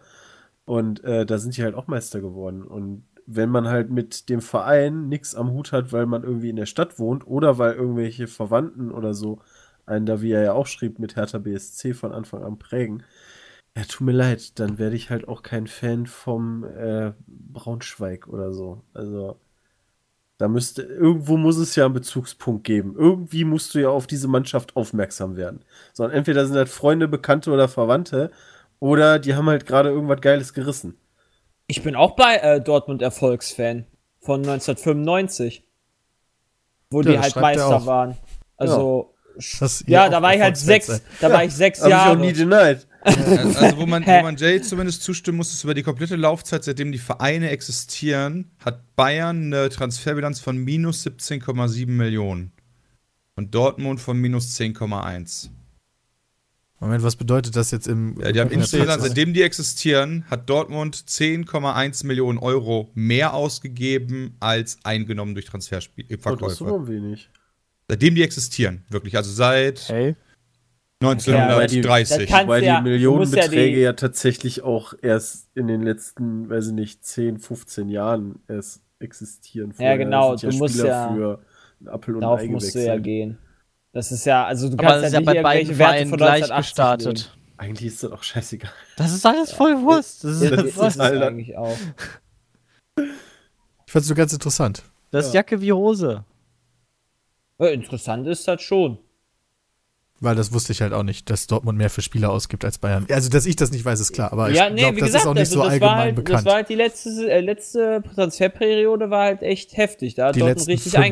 Und 0.65 1.03
äh, 1.03 1.25
da 1.25 1.37
sind 1.37 1.57
die 1.57 1.63
halt 1.63 1.75
auch 1.75 1.87
Meister 1.87 2.21
geworden. 2.21 2.63
Und 2.63 3.05
wenn 3.25 3.49
man 3.49 3.67
halt 3.67 3.89
mit 3.89 4.29
dem 4.29 4.41
Verein 4.41 5.07
nichts 5.07 5.35
am 5.35 5.51
Hut 5.51 5.71
hat, 5.71 5.91
weil 5.93 6.05
man 6.05 6.23
irgendwie 6.23 6.49
in 6.49 6.55
der 6.55 6.65
Stadt 6.65 6.99
wohnt 6.99 7.25
oder 7.27 7.57
weil 7.57 7.73
irgendwelche 7.73 8.27
Verwandten 8.27 8.91
oder 8.91 9.13
so 9.13 9.39
einen 9.85 10.05
da, 10.05 10.21
wie 10.21 10.31
er 10.31 10.43
ja 10.43 10.53
auch 10.53 10.67
schrieb, 10.67 10.99
mit 10.99 11.15
Hertha 11.15 11.37
BSC 11.37 11.93
von 11.93 12.11
Anfang 12.11 12.43
an 12.43 12.59
prägen, 12.59 13.03
ja, 13.75 13.83
tut 13.83 14.01
mir 14.01 14.11
leid, 14.11 14.59
dann 14.59 14.79
werde 14.79 14.95
ich 14.95 15.09
halt 15.09 15.27
auch 15.27 15.43
kein 15.43 15.67
Fan 15.67 16.05
vom 16.05 16.65
äh, 16.65 17.13
Braunschweig 17.27 18.27
oder 18.27 18.51
so. 18.51 18.83
Also, 18.93 19.39
da 20.37 20.47
müsste, 20.47 20.81
irgendwo 20.81 21.37
muss 21.37 21.57
es 21.57 21.75
ja 21.75 21.85
einen 21.85 21.93
Bezugspunkt 21.93 22.63
geben. 22.65 22.95
Irgendwie 22.97 23.45
musst 23.45 23.73
du 23.73 23.79
ja 23.79 23.89
auf 23.89 24.07
diese 24.07 24.27
Mannschaft 24.27 24.75
aufmerksam 24.75 25.37
werden. 25.37 25.63
Sondern 25.93 26.17
entweder 26.17 26.45
sind 26.45 26.57
halt 26.57 26.69
Freunde, 26.69 27.07
Bekannte 27.07 27.51
oder 27.51 27.67
Verwandte, 27.69 28.31
oder 28.81 29.19
die 29.19 29.35
haben 29.35 29.47
halt 29.47 29.65
gerade 29.65 29.89
irgendwas 29.89 30.19
Geiles 30.19 30.53
gerissen. 30.53 30.97
Ich 31.67 31.83
bin 31.83 31.95
auch 31.95 32.15
bei 32.17 32.35
äh, 32.37 32.59
Dortmund 32.59 33.01
Erfolgsfan 33.01 33.85
von 34.19 34.41
1995. 34.41 35.63
Wo 36.89 37.01
Ja, 37.01 37.11
die 37.11 37.19
halt 37.19 37.35
er 37.35 37.41
Meister 37.41 37.85
waren. 37.85 38.17
Also, 38.57 39.13
ja, 39.85 40.05
ihr 40.05 40.11
da 40.11 40.21
war 40.21 40.35
ich 40.35 40.41
halt 40.41 40.57
sechs, 40.57 41.01
da 41.21 41.31
war 41.31 41.45
ich 41.45 41.53
sechs 41.53 41.79
Hab 41.79 41.87
ich 41.87 41.91
Jahre. 41.91 42.17
auch 42.17 42.21
nie 42.21 42.33
denied. 42.33 42.85
Also, 43.03 43.77
wo 43.77 43.85
man, 43.85 44.05
wo 44.05 44.21
man 44.21 44.35
Jay 44.35 44.61
zumindest 44.61 45.03
zustimmen 45.03 45.37
muss, 45.37 45.53
ist 45.53 45.63
über 45.63 45.73
die 45.73 45.83
komplette 45.83 46.15
Laufzeit, 46.15 46.63
seitdem 46.63 46.91
die 46.91 46.99
Vereine 46.99 47.49
existieren, 47.49 48.51
hat 48.63 48.95
Bayern 48.95 49.53
eine 49.53 49.69
Transferbilanz 49.69 50.39
von 50.39 50.57
minus 50.57 51.05
17,7 51.05 51.87
Millionen. 51.87 52.51
Und 53.35 53.55
Dortmund 53.55 54.01
von 54.01 54.17
minus 54.17 54.55
10,1. 54.59 55.49
Moment, 56.81 57.03
was 57.03 57.15
bedeutet 57.15 57.55
das 57.55 57.69
jetzt 57.71 57.87
im. 57.87 58.19
Ja, 58.19 58.31
die 58.31 58.39
haben 58.39 58.47
in 58.49 58.53
der 58.59 58.61
insgesamt, 58.63 59.03
seitdem 59.03 59.33
die 59.33 59.43
existieren, 59.43 60.25
hat 60.29 60.49
Dortmund 60.49 60.95
10,1 60.95 62.05
Millionen 62.07 62.39
Euro 62.39 62.89
mehr 62.95 63.33
ausgegeben 63.35 64.35
als 64.39 64.79
eingenommen 64.83 65.35
durch 65.35 65.45
Oh, 65.47 65.51
das 65.57 65.65
ist 65.67 65.69
Transferverkäufe. 65.69 66.63
immer 66.65 66.87
wenig. 66.87 67.29
Seitdem 67.87 68.15
die 68.15 68.23
existieren, 68.23 68.83
wirklich. 68.89 69.15
Also 69.15 69.31
seit 69.31 69.87
Hey. 69.89 70.15
1930. 71.03 71.81
das 72.27 72.37
kann- 72.37 72.47
Weil 72.47 72.63
ja- 72.63 72.77
die 72.79 72.83
du 72.85 72.89
Millionenbeträge 72.89 73.55
ja 73.69 73.75
die- 73.75 73.81
ja, 73.81 73.93
tatsächlich 73.93 74.61
auch 74.63 74.93
erst 75.01 75.49
in 75.55 75.67
den 75.67 75.81
letzten, 75.83 76.49
weiß 76.49 76.67
ich 76.67 76.73
nicht, 76.73 77.03
10, 77.05 77.37
15 77.39 77.89
Jahren 77.89 78.39
erst 78.47 78.81
existieren. 78.99 79.73
Ja, 79.79 79.95
genau, 79.97 80.35
sind 80.35 80.53
du 80.53 80.57
musst 80.57 80.75
Spieler 80.75 80.87
ja- 80.89 81.13
für 81.13 81.45
einen 81.79 81.89
und 82.15 82.21
Darauf 82.21 82.39
Ei 82.39 82.47
musst 82.47 82.73
du 82.75 82.85
ja 82.85 82.97
gehen. 82.97 83.37
Das 83.93 84.11
ist 84.11 84.25
ja, 84.25 84.45
also 84.45 84.69
du 84.69 84.75
Aber 84.75 84.83
kannst 84.83 85.03
das 85.03 85.07
ist 85.07 85.13
ja 85.13 85.19
ja 85.19 85.19
nicht 85.19 85.33
bei 85.35 85.43
beiden 85.43 85.77
Werte 85.77 86.05
von 86.07 86.17
gleich 86.17 86.43
1980 86.51 86.57
gestartet. 86.57 87.37
Eigentlich 87.57 87.87
ist 87.93 88.03
das 88.03 88.11
auch 88.11 88.23
scheißegal. 88.23 88.71
Das 88.97 89.13
ist 89.13 89.25
alles 89.25 89.51
voll 89.51 89.81
Wurst. 89.81 90.23
Das 90.23 90.41
ist, 90.41 90.41
nehmen. 90.41 90.55
Das 90.55 90.65
Das 90.65 90.73
ist 90.75 90.77
ist 90.81 90.93
es 90.95 90.99
Alter. 90.99 91.27
eigentlich 91.27 91.57
auch. 91.57 91.77
Ich 92.97 93.91
fand 93.91 94.03
es 94.03 94.07
so 94.07 94.15
ganz 94.15 94.33
interessant. 94.33 94.83
das 95.11 95.27
ist 95.27 95.33
Jacke 95.33 95.59
wie 95.61 95.73
Hose. 95.73 96.23
Äh, 97.59 97.73
Interessant 97.73 98.27
ist 98.27 98.47
das 98.47 98.61
schon. 98.61 98.97
Weil 100.21 100.35
das 100.35 100.53
wusste 100.53 100.71
ich 100.71 100.81
halt 100.81 100.93
auch 100.93 101.03
nicht, 101.03 101.29
dass 101.29 101.47
Dortmund 101.47 101.77
mehr 101.79 101.89
für 101.89 102.01
Spieler 102.03 102.29
ausgibt 102.31 102.63
als 102.63 102.77
Bayern. 102.77 103.07
Also, 103.09 103.29
dass 103.29 103.45
ich 103.47 103.55
das 103.55 103.71
nicht 103.71 103.83
weiß, 103.83 103.99
ist 103.99 104.13
klar. 104.13 104.31
Aber 104.31 104.49
ja, 104.51 104.67
ich 104.67 104.73
nee, 104.73 104.81
glaube, 104.81 104.97
wie 104.97 104.99
das 105.01 105.07
gesagt, 105.09 105.23
ist 105.23 105.27
auch 105.29 105.33
nicht 105.33 105.41
also 105.41 105.53
so 105.55 105.59
das 105.63 105.69
allgemein 105.71 105.89
war 105.95 105.97
halt, 106.03 106.15
bekannt. 106.15 106.37
Das 106.37 106.45
war 106.45 106.53
halt 106.53 106.69
die 106.69 106.75
letzte, 106.75 107.09
äh, 107.31 107.39
letzte 107.41 108.03
Transferperiode 108.15 109.09
war 109.09 109.23
halt 109.25 109.41
echt 109.41 109.75
heftig. 109.77 110.15
Da 110.15 110.27
hat 110.27 110.35
Die 110.35 110.39
Dortmund 110.39 110.67
letzten 110.67 110.71
richtig 110.71 110.91
fünf. 110.93 111.03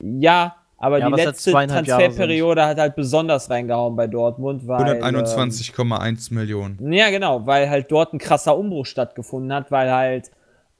einge... 0.00 0.20
Ja, 0.20 0.56
aber 0.82 0.98
Ja, 0.98 1.08
die 1.08 1.14
letzte 1.14 1.52
Transferperiode 1.52 2.66
hat 2.66 2.76
halt 2.76 2.96
besonders 2.96 3.48
reingehauen 3.48 3.94
bei 3.94 4.08
Dortmund, 4.08 4.66
weil... 4.66 4.96
ähm, 4.96 5.14
121,1 5.16 6.34
Millionen. 6.34 6.92
Ja, 6.92 7.10
genau, 7.10 7.46
weil 7.46 7.70
halt 7.70 7.92
dort 7.92 8.12
ein 8.12 8.18
krasser 8.18 8.58
Umbruch 8.58 8.84
stattgefunden 8.86 9.52
hat, 9.52 9.70
weil 9.70 9.92
halt 9.92 10.32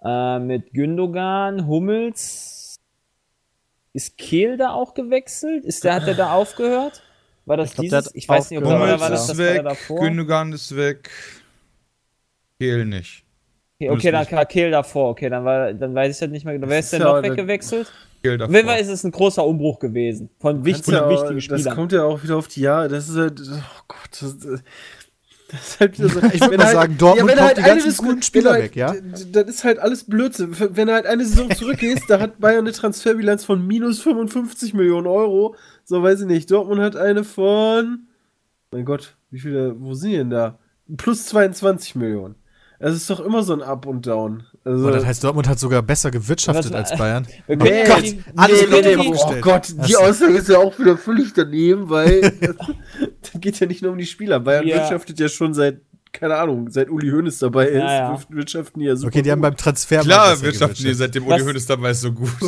äh, 0.05 0.41
mit 0.41 0.73
Gündogan, 0.73 1.69
Hummels, 1.69 2.75
ist 3.93 4.19
Kehl 4.19 4.57
da 4.57 4.73
auch 4.73 4.95
gewechselt? 4.95 5.65
Ist 5.65 5.85
der, 5.85 5.95
hat 5.95 6.09
der 6.09 6.15
da 6.15 6.33
aufgehört? 6.35 7.05
War 7.47 7.59
das 7.59 7.69
Ich 7.69 7.75
glaub, 7.77 7.83
dieses? 7.85 8.15
Ich 8.17 8.29
weiß 8.29 8.51
nicht, 8.51 8.59
ob 8.59 8.65
Hummels 8.65 9.01
war 9.01 9.09
das, 9.09 9.21
ist 9.21 9.31
das 9.31 9.39
war 9.39 9.55
weg, 9.55 9.63
davor? 9.63 10.01
Gündogan 10.01 10.53
ist 10.53 10.77
weg, 10.77 11.11
Kehl 12.59 12.87
nicht. 12.87 13.25
Okay, 13.81 13.91
okay, 13.91 14.11
dann 14.11 14.33
war 14.33 14.47
Kehl 14.47 14.73
davor. 14.73 15.11
Okay, 15.11 15.29
dann, 15.29 15.45
war, 15.45 15.73
dann 15.73 15.95
weiß 15.95 16.17
ich 16.17 16.21
halt 16.21 16.33
nicht 16.33 16.45
mehr 16.45 16.55
genau. 16.55 16.67
Wer 16.69 16.81
ist 16.81 16.93
denn 16.93 17.03
noch 17.03 17.23
der- 17.23 17.31
weggewechselt? 17.31 17.93
Davor. 18.23 18.55
jeden 18.55 18.69
Fall 18.69 18.81
ist 18.81 18.89
es 18.89 19.05
ein 19.05 19.11
großer 19.11 19.45
Umbruch 19.47 19.79
gewesen. 19.79 20.31
Von 20.41 20.65
wichtigen, 20.65 20.93
ja 20.97 21.07
auch- 21.07 21.11
wichtigen 21.11 21.35
Das 21.37 21.45
Spielern. 21.61 21.75
kommt 21.77 21.93
ja 21.93 22.05
auch 22.05 22.23
wieder 22.23 22.37
auf 22.37 22.49
die 22.49 22.61
Jahre. 22.61 22.89
Das 22.89 23.09
ist 23.09 23.17
halt, 23.17 23.41
oh 23.41 23.83
Gott, 23.89 23.99
das, 24.21 24.39
das 24.39 25.61
ist 25.69 25.81
halt 25.81 25.99
wieder 25.99 26.09
so. 26.09 26.19
Ich 26.33 26.41
würd 26.41 26.51
Wenn 26.53 26.57
mal 26.59 26.65
halt- 26.67 26.75
sagen, 26.75 26.99
Dortmund 26.99 27.31
wenn 27.31 27.39
kauft 27.39 27.57
die 27.59 27.63
ganzen 27.63 27.91
Disku- 27.91 28.05
guten 28.07 28.23
Spieler 28.23 28.55
wenn 28.55 28.63
weg, 28.63 28.77
ja? 28.77 28.93
d- 28.93 29.01
d- 29.03 29.25
Das 29.33 29.49
ist 29.49 29.65
halt 29.65 29.79
alles 29.81 30.05
Blödsinn. 30.05 30.57
Wenn 30.59 30.87
du 30.87 30.95
halt 30.95 31.05
eine 31.07 31.25
Saison 31.27 31.51
zurückgehst, 31.55 32.05
da 32.09 32.21
hat 32.21 32.39
Bayern 32.41 32.61
eine 32.61 32.73
Transferbilanz 32.73 33.45
von 33.45 33.67
minus 33.67 34.01
55 34.01 34.73
Millionen 34.73 35.07
Euro. 35.07 35.55
So 35.85 36.03
weiß 36.03 36.21
ich 36.23 36.27
nicht. 36.27 36.51
Dortmund 36.51 36.81
hat 36.81 36.97
eine 36.97 37.25
von, 37.25 38.07
mein 38.71 38.85
Gott, 38.85 39.17
wie 39.31 39.41
viele, 39.41 39.79
wo 39.81 39.93
sind 39.95 40.11
die 40.13 40.17
denn 40.17 40.31
da? 40.31 40.59
Plus 40.97 41.27
22 41.27 41.97
Millionen. 41.97 42.35
Es 42.79 42.95
ist 42.95 43.11
doch 43.11 43.21
immer 43.21 43.43
so 43.43 43.53
ein 43.53 43.63
Up 43.63 43.87
und 43.87 44.07
Down. 44.07 44.45
Also, 44.65 44.87
Oh, 44.87 44.91
das 44.93 45.05
heißt, 45.05 45.25
Dortmund 45.25 45.49
hat 45.49 45.59
sogar 45.59 45.83
besser 45.83 46.11
gewirtschaftet 46.13 46.73
Was- 46.73 46.91
als 46.91 46.99
Bayern. 46.99 47.27
Nee, 47.49 47.57
können 47.57 47.85
Gott, 47.87 48.03
die- 48.05 48.23
alles 48.37 48.61
dir 48.61 48.83
die- 48.83 48.97
aufgestellt. 48.97 49.39
Oh 49.39 49.41
Gott, 49.51 49.75
die 49.89 49.97
Aussage 49.97 50.35
ist 50.35 50.49
ja 50.49 50.59
auch 50.59 50.79
wieder 50.79 50.97
völlig 50.97 51.33
daneben, 51.35 51.91
weil 51.91 52.21
das 53.23 53.41
geht 53.41 53.59
ja 53.59 53.67
nicht 53.67 53.83
nur 53.83 53.91
um 53.93 53.99
die 53.99 54.07
Spieler. 54.07 54.39
Bayern 54.41 54.67
Ja. 54.67 54.77
wirtschaftet 54.77 55.19
ja 55.19 55.29
schon 55.29 55.53
seit, 55.53 55.81
keine 56.13 56.37
Ahnung, 56.37 56.71
seit 56.71 56.91
Uli 56.91 57.11
Hoeneß 57.11 57.39
dabei 57.39 57.69
ist, 57.69 57.79
Ja, 57.79 58.13
ja. 58.13 58.23
wirtschaften 58.29 58.81
die 58.81 58.87
ja 58.87 58.97
super. 58.97 59.09
Okay, 59.09 59.23
die 59.23 59.33
haben 59.33 59.41
beim 59.41 59.57
Transfer 59.57 60.01
Klar, 60.01 60.41
wirtschaften 60.43 60.85
die 60.85 60.95
seitdem 60.95 61.27
Uli 61.27 61.41
Hoeneß 61.41 61.67
dabei 61.67 61.91
ist 61.91 62.03
so 62.03 62.13
gut. 62.13 62.31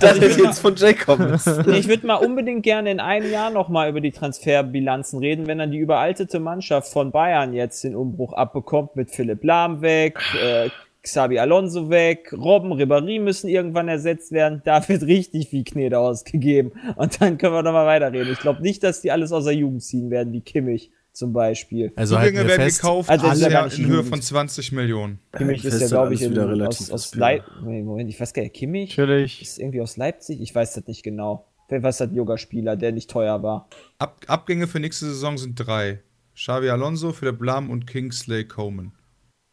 Das 0.00 0.16
ich 0.16 0.22
ist 0.22 0.38
jetzt 0.38 0.58
von 0.60 0.74
Jacob. 0.76 1.18
ich 1.66 1.88
würde 1.88 2.06
mal 2.06 2.16
unbedingt 2.16 2.62
gerne 2.62 2.90
in 2.90 3.00
einem 3.00 3.30
Jahr 3.30 3.50
nochmal 3.50 3.88
über 3.88 4.00
die 4.00 4.10
Transferbilanzen 4.10 5.18
reden, 5.18 5.46
wenn 5.46 5.58
dann 5.58 5.70
die 5.70 5.78
überaltete 5.78 6.40
Mannschaft 6.40 6.92
von 6.92 7.10
Bayern 7.10 7.52
jetzt 7.52 7.84
den 7.84 7.96
Umbruch 7.96 8.32
abbekommt 8.32 8.96
mit 8.96 9.10
Philipp 9.10 9.42
Lahm 9.44 9.80
weg, 9.80 10.18
äh, 10.42 10.68
Xabi 11.02 11.38
Alonso 11.38 11.88
weg, 11.90 12.34
Robben, 12.36 12.72
Ribéry 12.72 13.20
müssen 13.20 13.48
irgendwann 13.48 13.88
ersetzt 13.88 14.32
werden. 14.32 14.62
Da 14.64 14.86
wird 14.88 15.02
richtig 15.04 15.48
viel 15.48 15.64
Knete 15.64 15.98
ausgegeben. 15.98 16.72
Und 16.96 17.20
dann 17.20 17.38
können 17.38 17.54
wir 17.54 17.62
nochmal 17.62 17.86
weiterreden. 17.86 18.32
Ich 18.32 18.40
glaube 18.40 18.62
nicht, 18.62 18.82
dass 18.82 19.00
die 19.00 19.10
alles 19.10 19.32
aus 19.32 19.44
der 19.44 19.54
Jugend 19.54 19.82
ziehen 19.82 20.10
werden, 20.10 20.32
wie 20.32 20.40
Kimmich 20.40 20.90
zum 21.18 21.32
Beispiel. 21.32 21.92
Also 21.96 22.14
Zugänge 22.14 22.38
wir 22.38 22.48
werden 22.48 22.62
fest, 22.62 22.80
gekauft, 22.80 23.10
Also, 23.10 23.26
das 23.26 23.36
ist 23.36 23.40
ja 23.40 23.46
alle 23.48 23.54
gar 23.54 23.64
nicht 23.64 23.78
in 23.80 23.86
Höhe 23.86 24.04
von 24.04 24.22
20 24.22 24.70
Millionen. 24.72 25.18
Kimmich 25.32 25.64
ist 25.64 25.80
ja, 25.80 25.88
glaube 25.88 26.14
ich, 26.14 26.22
in, 26.22 26.38
aus, 26.38 26.90
aus. 26.90 27.14
Leipzig. 27.16 27.52
Moment, 27.60 28.08
ich 28.08 28.20
weiß 28.20 28.32
gar 28.32 28.42
nicht, 28.42 28.54
Kimmich 28.54 28.96
Natürlich. 28.96 29.42
ist 29.42 29.58
irgendwie 29.58 29.80
aus 29.80 29.96
Leipzig. 29.96 30.40
Ich 30.40 30.54
weiß 30.54 30.74
das 30.74 30.86
nicht 30.86 31.02
genau. 31.02 31.48
Wer 31.68 31.82
weiß 31.82 31.98
das 31.98 32.10
Yoga-Spieler, 32.12 32.76
der 32.76 32.92
nicht 32.92 33.10
teuer 33.10 33.42
war? 33.42 33.68
Ab 33.98 34.20
Abgänge 34.28 34.68
für 34.68 34.78
nächste 34.78 35.06
Saison 35.06 35.36
sind 35.36 35.56
drei. 35.56 36.02
Xavi 36.34 36.70
Alonso, 36.70 37.12
Philipp 37.12 37.42
Lahm 37.42 37.68
und 37.68 37.88
Kingsley 37.88 38.46
Coman. 38.46 38.92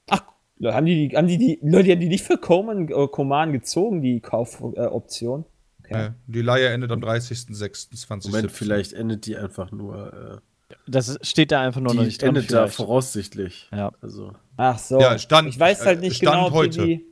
Ach, 0.09 0.21
Leute, 0.59 0.75
haben 0.75 0.85
die, 0.85 1.09
die, 1.09 1.17
haben 1.17 1.27
die, 1.27 1.39
die 1.39 1.59
Leute, 1.63 1.91
haben 1.91 1.99
die 1.99 2.09
nicht 2.09 2.23
für 2.23 2.37
Coman, 2.37 2.89
äh, 2.89 3.07
Coman 3.07 3.51
gezogen, 3.53 4.03
die 4.03 4.19
Kaufoption? 4.19 5.45
Äh, 5.83 5.83
okay. 5.83 6.05
Äh, 6.05 6.11
die 6.27 6.41
Leihe 6.43 6.67
endet 6.69 6.91
am 6.91 6.99
30.06.2017. 6.99 8.27
Moment, 8.29 8.51
vielleicht 8.51 8.93
endet 8.93 9.25
die 9.25 9.35
einfach 9.35 9.71
nur. 9.71 10.41
Das 10.87 11.17
steht 11.21 11.51
da 11.51 11.61
einfach 11.61 11.81
nur 11.81 11.93
noch 11.93 12.01
die 12.01 12.07
nicht 12.07 12.21
drin. 12.21 12.29
endet 12.29 12.51
da 12.51 12.63
vielleicht. 12.63 12.75
voraussichtlich. 12.75 13.69
Ja. 13.71 13.91
Also, 14.01 14.33
Ach 14.57 14.77
so. 14.79 14.99
Ja, 14.99 15.17
Stand- 15.19 15.49
ich 15.49 15.59
weiß 15.59 15.85
halt 15.85 15.99
äh, 15.99 16.01
nicht 16.01 16.17
Stand 16.17 16.31
genau, 16.35 16.47
ob 16.47 16.53
heute. 16.53 16.85
die. 16.85 17.05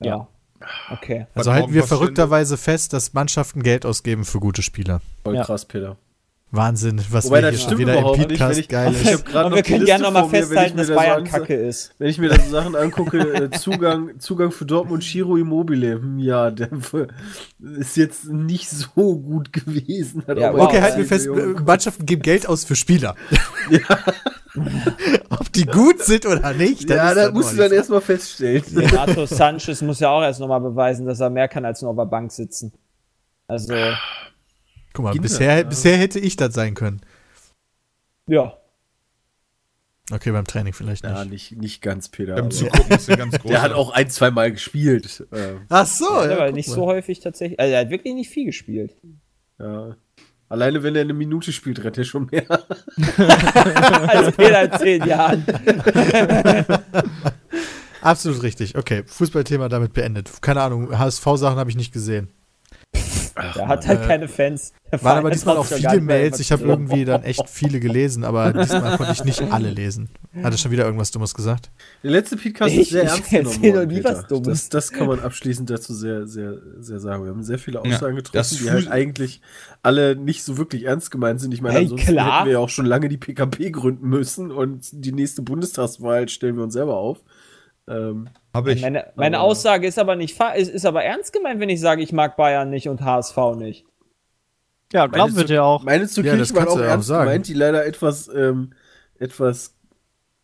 Ja. 0.00 0.06
Ja. 0.16 0.28
Okay. 0.90 1.26
Also 1.34 1.52
halten 1.52 1.74
wir 1.74 1.82
verrückterweise 1.84 2.56
fest, 2.56 2.92
dass 2.92 3.12
Mannschaften 3.14 3.62
Geld 3.62 3.84
ausgeben 3.84 4.24
für 4.24 4.38
gute 4.38 4.62
Spieler. 4.62 5.00
Voll 5.24 5.34
Ja. 5.34 5.44
krass, 5.44 5.64
Peter. 5.64 5.96
Wahnsinn, 6.54 7.00
was 7.10 7.24
Wobei, 7.24 7.36
wir 7.38 7.42
das 7.42 7.50
hier 7.52 7.58
schon 7.60 7.68
stimmt 7.68 7.80
wieder 7.80 7.98
im 7.98 8.04
nicht, 8.18 8.28
Podcast 8.28 8.60
ich- 8.60 8.68
geil 8.68 8.92
Ich 8.92 9.02
ist. 9.06 9.14
hab 9.14 9.24
grad 9.24 9.46
Und 9.46 9.54
wir 9.54 9.62
können 9.62 9.84
gerne 9.86 10.04
nochmal 10.04 10.24
ich 10.24 10.30
festhalten, 10.30 10.76
mir 10.76 10.84
dass 10.86 10.94
Bayern 10.94 11.24
anse- 11.24 11.30
kacke 11.30 11.54
ist. 11.54 11.94
Wenn 11.98 12.08
ich 12.10 12.18
mir 12.18 12.28
da 12.28 12.38
so 12.38 12.50
Sachen 12.50 12.76
angucke, 12.76 13.18
äh, 13.18 13.50
Zugang, 13.58 14.18
Zugang 14.18 14.50
für 14.52 14.66
Dortmund, 14.66 15.02
Giro 15.02 15.36
Immobile, 15.38 15.94
hm, 15.94 16.18
ja, 16.18 16.50
der 16.50 16.68
ist 17.78 17.96
jetzt 17.96 18.26
nicht 18.28 18.68
so 18.68 19.16
gut 19.18 19.52
gewesen. 19.54 20.24
Hat 20.26 20.38
Ja, 20.38 20.52
wow. 20.52 20.60
Okay, 20.66 20.82
halten 20.82 20.98
wir 20.98 21.06
fest, 21.06 21.26
Mannschaften 21.64 22.04
geben 22.04 22.20
Geld 22.22 22.46
aus 22.46 22.64
für 22.64 22.76
Spieler. 22.76 23.16
Ob 25.30 25.50
die 25.52 25.64
gut 25.64 26.02
sind 26.02 26.26
oder 26.26 26.52
nicht, 26.52 26.90
das 26.90 26.96
Ja, 26.96 27.14
da 27.14 27.30
musst 27.30 27.52
du 27.54 27.56
dann 27.56 27.72
erstmal 27.72 28.02
feststellen. 28.02 28.62
Renato 28.76 29.24
Sanchez 29.24 29.80
muss 29.80 30.00
ja 30.00 30.10
auch 30.10 30.22
erst 30.22 30.40
nochmal 30.40 30.60
beweisen, 30.60 31.06
dass 31.06 31.20
er 31.20 31.30
mehr 31.30 31.48
kann 31.48 31.64
als 31.64 31.80
nur 31.80 31.90
auf 31.92 31.96
der 31.96 32.04
Bank 32.04 32.30
sitzen. 32.30 32.72
Also. 33.48 33.72
Guck 34.92 35.04
mal, 35.04 35.12
Kinder, 35.12 35.22
bisher, 35.22 35.58
ja. 35.58 35.62
bisher 35.62 35.96
hätte 35.96 36.18
ich 36.18 36.36
das 36.36 36.54
sein 36.54 36.74
können. 36.74 37.00
ja. 38.26 38.56
Okay, 40.10 40.32
beim 40.32 40.46
Training 40.46 40.72
vielleicht 40.74 41.04
nicht. 41.04 41.14
Ja, 41.14 41.24
nicht, 41.24 41.52
nicht 41.52 41.80
ganz, 41.80 42.08
Peter. 42.08 42.34
Beim 42.34 42.50
Zugucken 42.50 42.96
ist 42.96 43.08
der 43.08 43.16
ganz 43.16 43.38
groß. 43.38 43.50
Der 43.50 43.62
hat 43.62 43.72
auch 43.72 43.90
ein, 43.92 44.10
zwei 44.10 44.30
Mal 44.30 44.52
gespielt. 44.52 45.26
Ähm, 45.32 45.62
Ach 45.70 45.86
so, 45.86 46.04
ja, 46.04 46.26
ja, 46.26 46.36
aber 46.36 46.52
nicht 46.52 46.68
mal. 46.68 46.74
so 46.74 46.86
häufig 46.86 47.20
tatsächlich. 47.20 47.58
Also, 47.58 47.72
er 47.72 47.80
hat 47.82 47.90
wirklich 47.90 48.12
nicht 48.14 48.28
viel 48.28 48.44
gespielt. 48.46 48.94
ja. 49.58 49.96
Alleine 50.52 50.82
wenn 50.82 50.94
er 50.94 51.00
eine 51.00 51.14
Minute 51.14 51.50
spielt, 51.50 51.82
rennt 51.82 51.96
er 51.96 52.04
schon 52.04 52.28
mehr. 52.30 52.44
Als 54.06 54.36
Peter 54.36 54.64
in 54.64 54.78
zehn 54.78 55.06
Jahren. 55.06 55.46
Absolut 58.02 58.42
richtig. 58.42 58.76
Okay, 58.76 59.02
Fußballthema 59.06 59.70
damit 59.70 59.94
beendet. 59.94 60.30
Keine 60.42 60.60
Ahnung, 60.60 60.98
HSV-Sachen 60.98 61.58
habe 61.58 61.70
ich 61.70 61.76
nicht 61.76 61.90
gesehen. 61.94 62.28
Der 63.54 63.68
hat 63.68 63.86
halt 63.86 64.02
äh, 64.02 64.06
keine 64.06 64.28
Fans. 64.28 64.72
Der 64.90 65.02
Waren 65.02 65.18
aber 65.18 65.30
diesmal 65.30 65.56
auch 65.56 65.64
viele 65.64 66.00
Mails. 66.00 66.38
Ich 66.40 66.52
habe 66.52 66.64
irgendwie 66.64 67.04
dann 67.04 67.22
echt 67.22 67.48
viele 67.48 67.80
gelesen, 67.80 68.24
aber 68.24 68.52
diesmal 68.62 68.96
konnte 68.96 69.12
ich 69.12 69.24
nicht 69.24 69.40
alle 69.52 69.70
lesen. 69.70 70.10
Hatte 70.42 70.58
schon 70.58 70.70
wieder 70.70 70.84
irgendwas 70.84 71.10
Dummes 71.10 71.34
gesagt? 71.34 71.70
Der 72.02 72.10
letzte 72.10 72.36
Podcast 72.36 72.74
ist 72.74 72.90
sehr 72.90 73.04
ich 73.04 73.10
ernst 73.10 73.30
genommen 73.30 73.62
worden, 73.62 73.88
nie 73.88 73.94
Peter. 73.96 74.10
was 74.18 74.26
Dummes. 74.26 74.46
Das, 74.46 74.68
das 74.68 74.92
kann 74.92 75.06
man 75.06 75.20
abschließend 75.20 75.68
dazu 75.70 75.94
sehr, 75.94 76.26
sehr, 76.26 76.58
sehr 76.78 77.00
sagen. 77.00 77.24
Wir 77.24 77.30
haben 77.30 77.42
sehr 77.42 77.58
viele 77.58 77.80
Ja, 77.84 77.94
Aussagen 77.94 78.16
das 78.16 78.24
getroffen, 78.50 78.58
die 78.64 78.70
halt 78.70 78.88
eigentlich 78.88 79.40
alle 79.82 80.16
nicht 80.16 80.44
so 80.44 80.56
wirklich 80.58 80.84
ernst 80.84 81.10
gemeint 81.10 81.40
sind. 81.40 81.52
Ich 81.54 81.60
meine, 81.62 81.74
Hey, 81.74 81.82
ansonsten 81.84 82.12
klar. 82.12 82.36
hätten 82.38 82.46
wir 82.46 82.52
ja 82.52 82.58
auch 82.58 82.68
schon 82.68 82.86
lange 82.86 83.08
die 83.08 83.16
PKP 83.18 83.70
gründen 83.70 84.08
müssen 84.08 84.50
und 84.50 84.88
die 84.92 85.12
nächste 85.12 85.42
Bundestagswahl 85.42 86.28
stellen 86.28 86.56
wir 86.56 86.64
uns 86.64 86.74
selber 86.74 86.96
auf. 86.96 87.18
Ähm, 87.88 88.28
Habe 88.54 88.72
ich. 88.72 88.82
Meine, 88.82 89.12
meine 89.16 89.38
Aber- 89.38 89.46
Aussage 89.46 89.86
ist 89.86 89.98
aber 89.98 90.14
nicht 90.16 90.38
ist, 90.56 90.70
ist 90.70 90.86
aber 90.86 91.02
ernst 91.04 91.32
gemeint, 91.32 91.60
wenn 91.60 91.68
ich 91.68 91.80
sage, 91.80 92.02
ich 92.02 92.12
mag 92.12 92.36
Bayern 92.36 92.70
nicht 92.70 92.88
und 92.88 93.02
HSV 93.02 93.36
nicht. 93.56 93.84
Ja, 94.92 95.06
glauben 95.06 95.36
wir 95.36 95.44
dir 95.44 95.64
auch. 95.64 95.82
Meine 95.82 96.06
zu 96.06 96.20
Ja, 96.22 96.36
das 96.36 96.48
Kirchen 96.52 96.56
waren 96.56 96.64
kannst 96.66 96.76
auch 96.78 96.80
auch 96.82 96.86
ernst 96.90 97.08
sagen. 97.08 97.24
gemeint, 97.28 97.48
die 97.48 97.54
leider 97.54 97.84
etwas, 97.86 98.28
ähm, 98.28 98.72
etwas 99.18 99.74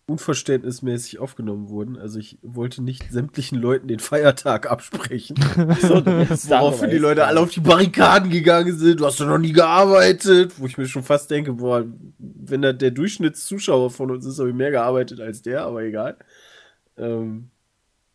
unverständnismäßig 0.07 1.19
aufgenommen 1.19 1.69
wurden. 1.69 1.99
Also 1.99 2.19
ich 2.19 2.39
wollte 2.43 2.83
nicht 2.83 3.13
sämtlichen 3.13 3.59
Leuten 3.61 3.89
den 3.89 3.99
Feiertag 4.01 4.71
absprechen. 4.71 5.37
So, 5.83 6.05
Woraufhin 6.07 6.89
die 6.91 6.97
Leute 6.99 7.27
alle 7.27 7.41
auf 7.41 7.51
die 7.51 7.61
Barrikaden 7.61 8.31
gegangen 8.31 8.77
sind. 8.77 9.01
Du 9.01 9.07
hast 9.07 9.21
doch 9.21 9.27
noch 9.27 9.37
nie 9.39 9.53
gearbeitet. 9.53 10.55
Wo 10.59 10.67
ich 10.67 10.79
mir 10.79 10.87
schon 10.87 11.03
fast 11.03 11.31
denke, 11.31 11.53
boah, 11.53 11.85
wenn 12.19 12.63
da 12.63 12.73
der 12.73 12.91
Durchschnittszuschauer 12.91 13.91
von 13.91 14.11
uns 14.11 14.25
ist, 14.25 14.39
habe 14.39 14.49
ich 14.49 14.55
mehr 14.55 14.71
gearbeitet 14.71 15.21
als 15.21 15.43
der, 15.43 15.65
aber 15.65 15.83
egal. 15.83 16.17
Ähm, 16.99 17.51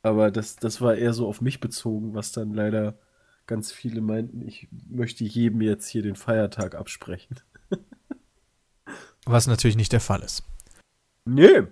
aber 0.01 0.31
das, 0.31 0.57
das 0.57 0.81
war 0.81 0.95
eher 0.95 1.13
so 1.13 1.27
auf 1.27 1.41
mich 1.41 1.59
bezogen, 1.59 2.13
was 2.13 2.31
dann 2.31 2.53
leider 2.53 2.97
ganz 3.47 3.71
viele 3.71 4.01
meinten, 4.01 4.41
ich 4.41 4.67
möchte 4.89 5.23
jedem 5.23 5.61
jetzt 5.61 5.87
hier 5.87 6.01
den 6.01 6.15
Feiertag 6.15 6.75
absprechen. 6.75 7.39
Was 9.25 9.47
natürlich 9.47 9.77
nicht 9.77 9.91
der 9.91 9.99
Fall 9.99 10.21
ist. 10.21 10.43
Nee. 11.25 11.63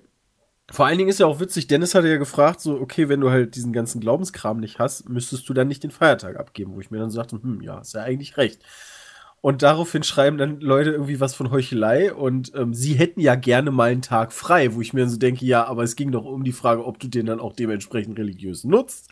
Vor 0.70 0.86
allen 0.86 0.98
Dingen 0.98 1.10
ist 1.10 1.20
ja 1.20 1.26
auch 1.26 1.42
witzig, 1.42 1.68
Dennis 1.68 1.96
hatte 1.96 2.08
ja 2.08 2.18
gefragt, 2.18 2.62
so, 2.62 2.80
okay, 2.80 3.10
wenn 3.10 3.20
du 3.20 3.30
halt 3.30 3.56
diesen 3.56 3.74
ganzen 3.74 4.00
Glaubenskram 4.00 4.62
nicht 4.62 4.80
hast, 4.80 5.10
müsstest 5.10 5.50
du 5.50 5.54
dann 5.54 5.68
nicht 5.68 5.84
den 5.84 5.92
Feiertag 5.92 6.38
abgeben, 6.38 6.76
wo 6.76 6.80
ich 6.80 6.92
mir 6.92 7.00
dann 7.00 7.12
sagte, 7.12 7.42
hm, 7.42 7.62
ja, 7.62 7.80
ist 7.80 7.94
ja 7.94 8.04
eigentlich 8.04 8.38
recht. 8.38 8.64
Und 9.42 9.64
daraufhin 9.64 10.04
schreiben 10.04 10.38
dann 10.38 10.60
Leute 10.60 10.92
irgendwie 10.92 11.20
was 11.20 11.34
von 11.34 11.50
Heuchelei 11.50 12.14
und 12.14 12.52
ähm, 12.56 12.76
sie 12.76 12.94
hätten 12.94 13.20
ja 13.20 13.34
gerne 13.34 13.72
mal 13.72 13.90
einen 13.92 14.04
Tag 14.04 14.34
frei, 14.34 14.76
wo 14.76 14.82
ich 14.82 14.94
mir 14.94 15.02
dann 15.02 15.10
so 15.10 15.18
denke, 15.18 15.44
ja, 15.46 15.66
aber 15.66 15.82
es 15.82 15.96
ging 15.96 16.12
doch 16.12 16.26
um 16.26 16.44
die 16.44 16.52
Frage, 16.52 16.86
ob 16.86 17.00
du 17.00 17.08
den 17.08 17.26
dann 17.26 17.40
auch 17.40 17.54
dementsprechend 17.54 18.20
religiös 18.20 18.64
nutzt 18.64 19.10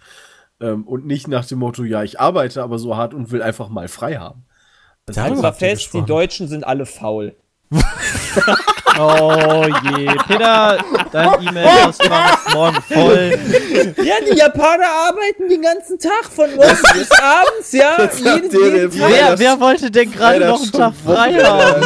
ähm, 0.62 0.84
und 0.88 1.08
nicht 1.08 1.28
nach 1.28 1.46
dem 1.46 1.58
Motto, 1.60 1.84
ja, 1.84 2.04
ich 2.04 2.20
arbeite 2.20 2.62
aber 2.62 2.78
so 2.78 2.96
hart 2.96 3.16
und 3.16 3.32
will 3.32 3.42
einfach 3.42 3.70
mal 3.70 3.88
frei 3.88 4.18
haben. 4.18 4.46
Also, 5.08 5.20
Ja, 5.20 5.26
Halten 5.26 5.42
wir 5.42 5.54
fest, 5.54 5.94
die. 5.96 6.04
Deutschen 6.04 6.48
sind 6.48 6.64
alle 6.64 6.86
faul. 6.86 7.36
Oh 9.02 9.66
je. 9.98 10.08
Peter, 10.28 10.78
dein 11.12 11.30
E-Mail-Postfach 11.48 12.48
ist 12.48 12.54
morgen 12.56 12.82
voll. 12.82 13.40
Ja, 14.04 14.16
die 14.30 14.38
Japaner 14.38 14.86
arbeiten 15.08 15.48
den 15.50 15.62
ganzen 15.62 15.98
Tag 15.98 16.26
von 16.30 16.54
morgens 16.56 16.82
bis 16.94 17.10
abends, 17.12 17.72
ja. 17.72 17.98
Jeden, 18.14 18.52
jeden 18.52 18.92
den 18.92 18.92
Tag. 19.00 19.10
Wer, 19.10 19.40
wer 19.40 19.60
wollte 19.60 19.90
denn 19.90 20.12
gerade 20.12 20.46
noch 20.48 20.62
einen 20.62 20.72
Tag 20.72 20.94
frei 21.06 21.34
haben? 21.44 21.82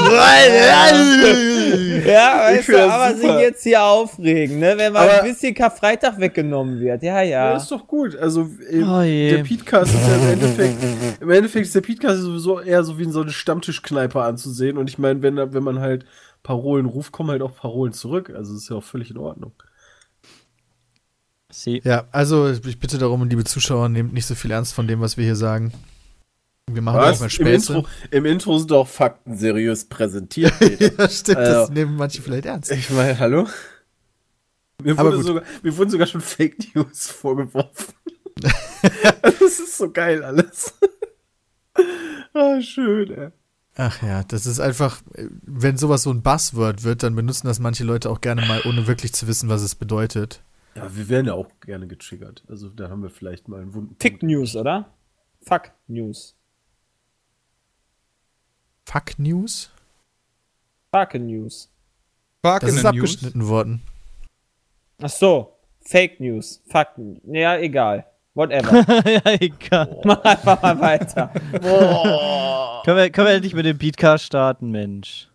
Ja, 2.05 2.51
Ich 2.51 2.58
weißt 2.60 2.70
du, 2.70 2.91
aber 2.91 3.15
sich 3.15 3.32
jetzt 3.39 3.63
hier 3.63 3.82
aufregen, 3.84 4.60
ne? 4.60 4.74
Wenn 4.77 4.93
mal 4.93 5.08
Aber- 5.08 5.22
ein 5.24 5.29
bisschen 5.32 5.53
Karfreitag 5.53 6.20
weggenommen 6.20 6.79
wird. 6.79 7.01
Ja, 7.03 7.22
Ja, 7.22 7.51
ja. 7.51 7.58
ist 7.58 7.72
doch 7.72 7.86
gut. 7.88 8.15
Also 8.17 8.50
äh, 8.70 8.84
Oh 8.84 9.01
je. 9.01 9.38
der 9.38 9.43
Podcast 9.43 9.93
ist 9.93 10.08
ja 10.08 10.15
im 10.15 10.34
Endeffekt, 10.34 10.75
im 11.22 11.29
Endeffekt 11.29 11.65
ist 11.67 11.75
der 11.75 11.82
Podcast 11.82 12.22
sowieso 12.22 12.60
eher 12.60 12.84
so 12.84 12.98
wie 12.98 13.05
so 13.05 13.22
eine 13.22 13.32
Stammtischkneipe 13.32 14.22
anzusehen. 14.22 14.77
Und 14.77 14.89
ich 14.89 14.98
meine, 14.98 15.22
wenn, 15.22 15.38
wenn 15.53 15.63
man 15.63 15.79
halt 15.79 16.05
Parolen 16.44 16.86
ruft, 16.86 17.12
kommen 17.12 17.30
halt 17.32 17.42
auch 17.42 17.56
Parolen 17.56 17.94
zurück. 17.94 18.30
Also 18.30 18.56
ist 18.56 18.70
ja 18.70 18.76
auch 18.76 18.84
völlig 18.84 19.10
in 19.12 19.18
Ordnung. 19.18 19.54
Sie. 21.52 21.82
Ja, 21.84 22.08
also 22.12 22.50
ich 22.50 22.80
bitte 22.80 22.98
darum, 22.98 23.28
liebe 23.30 23.44
Zuschauer, 23.44 23.88
nehmt 23.90 24.14
nicht 24.14 24.26
so 24.26 24.36
viel 24.36 24.52
ernst 24.52 24.74
von 24.74 24.88
dem, 24.88 25.02
was 25.02 25.18
wir 25.18 25.24
hier 25.24 25.36
sagen. 25.36 25.72
Wir 26.72 26.82
machen 26.82 27.00
auch 27.00 27.20
mal 27.20 27.26
Im 27.26 27.30
Späße. 27.30 27.74
Intro, 27.76 27.88
Im 28.12 28.26
Intro 28.26 28.58
sind 28.58 28.72
doch 28.72 28.88
Fakten 28.88 29.38
seriös 29.38 29.86
präsentiert. 29.86 30.54
Ja, 30.80 31.10
stimmt, 31.10 31.38
das 31.40 31.56
Also- 31.58 31.74
nehmen 31.74 31.96
manche 31.96 32.22
vielleicht 32.22 32.46
ernst. 32.46 32.72
ich 32.72 32.90
meine, 32.90 33.18
hallo? 33.20 33.48
Mir 34.82 34.98
wurde, 34.98 35.22
sogar, 35.24 35.44
mir 35.62 35.78
wurden 35.78 35.90
sogar 35.92 36.08
schon 36.08 36.22
Fake 36.22 36.74
News 36.76 37.08
vorgeworfen. 37.12 37.94
das 39.22 39.42
ist 39.60 39.78
so 39.78 39.92
geil 39.92 40.24
alles. 40.24 40.74
ah, 42.34 42.60
schön, 42.62 43.12
ey. 43.12 43.30
Ach 43.75 44.03
ja, 44.03 44.24
das 44.24 44.46
ist 44.46 44.60
einfach, 44.60 45.01
wenn 45.15 45.77
sowas 45.77 46.03
so 46.03 46.12
ein 46.12 46.22
Buzzword 46.22 46.84
wird, 46.84 47.01
dann 47.01 47.15
benutzen 47.15 47.48
das 47.48 47.60
manche 47.60 47.84
Leute 47.84 48.10
auch 48.10 48.22
gerne 48.22 48.46
mal, 48.46 48.62
ohne 48.65 48.86
wirklich 48.86 49.13
zu 49.13 49.27
wissen, 49.27 49.50
was 49.50 49.63
es 49.63 49.74
bedeutet. 49.74 50.44
Ja, 50.75 50.96
wir 50.96 51.10
werden 51.10 51.27
ja 51.27 51.34
auch 51.34 51.48
gerne 51.62 51.88
getriggert. 51.88 52.44
Also 52.48 52.70
da 52.70 52.89
haben 52.89 53.01
wir 53.01 53.10
vielleicht 53.10 53.48
mal 53.48 53.62
einen 53.62 53.74
wunden 53.74 53.96
Fick 54.00 54.22
News, 54.22 54.56
oder? 54.56 54.92
Fuck 55.42 55.72
News. 55.88 56.36
Fuck 58.86 59.18
News? 59.18 59.72
Fuck 60.92 61.15
News. 61.15 61.70
Das 62.42 62.53
Fucking 62.53 62.70
ist 62.70 62.75
News. 62.75 62.86
abgeschnitten 62.86 63.48
worden. 63.48 63.82
Ach 65.01 65.10
so. 65.10 65.58
Fake 65.82 66.20
News. 66.20 66.62
Fuck. 66.70 66.89
Ja, 67.25 67.58
egal. 67.58 68.06
Whatever. 68.36 68.86
ja, 69.10 69.22
egal. 69.39 70.01
Mach 70.03 70.22
einfach 70.24 70.62
mal 70.62 70.80
weiter. 70.80 71.32
Können 72.84 72.98
wir, 72.98 73.10
können 73.10 73.28
wir 73.28 73.34
endlich 73.34 73.54
mit 73.54 73.66
dem 73.66 73.78
Beatcast 73.78 74.25
starten, 74.25 74.72
Mensch? 74.72 75.30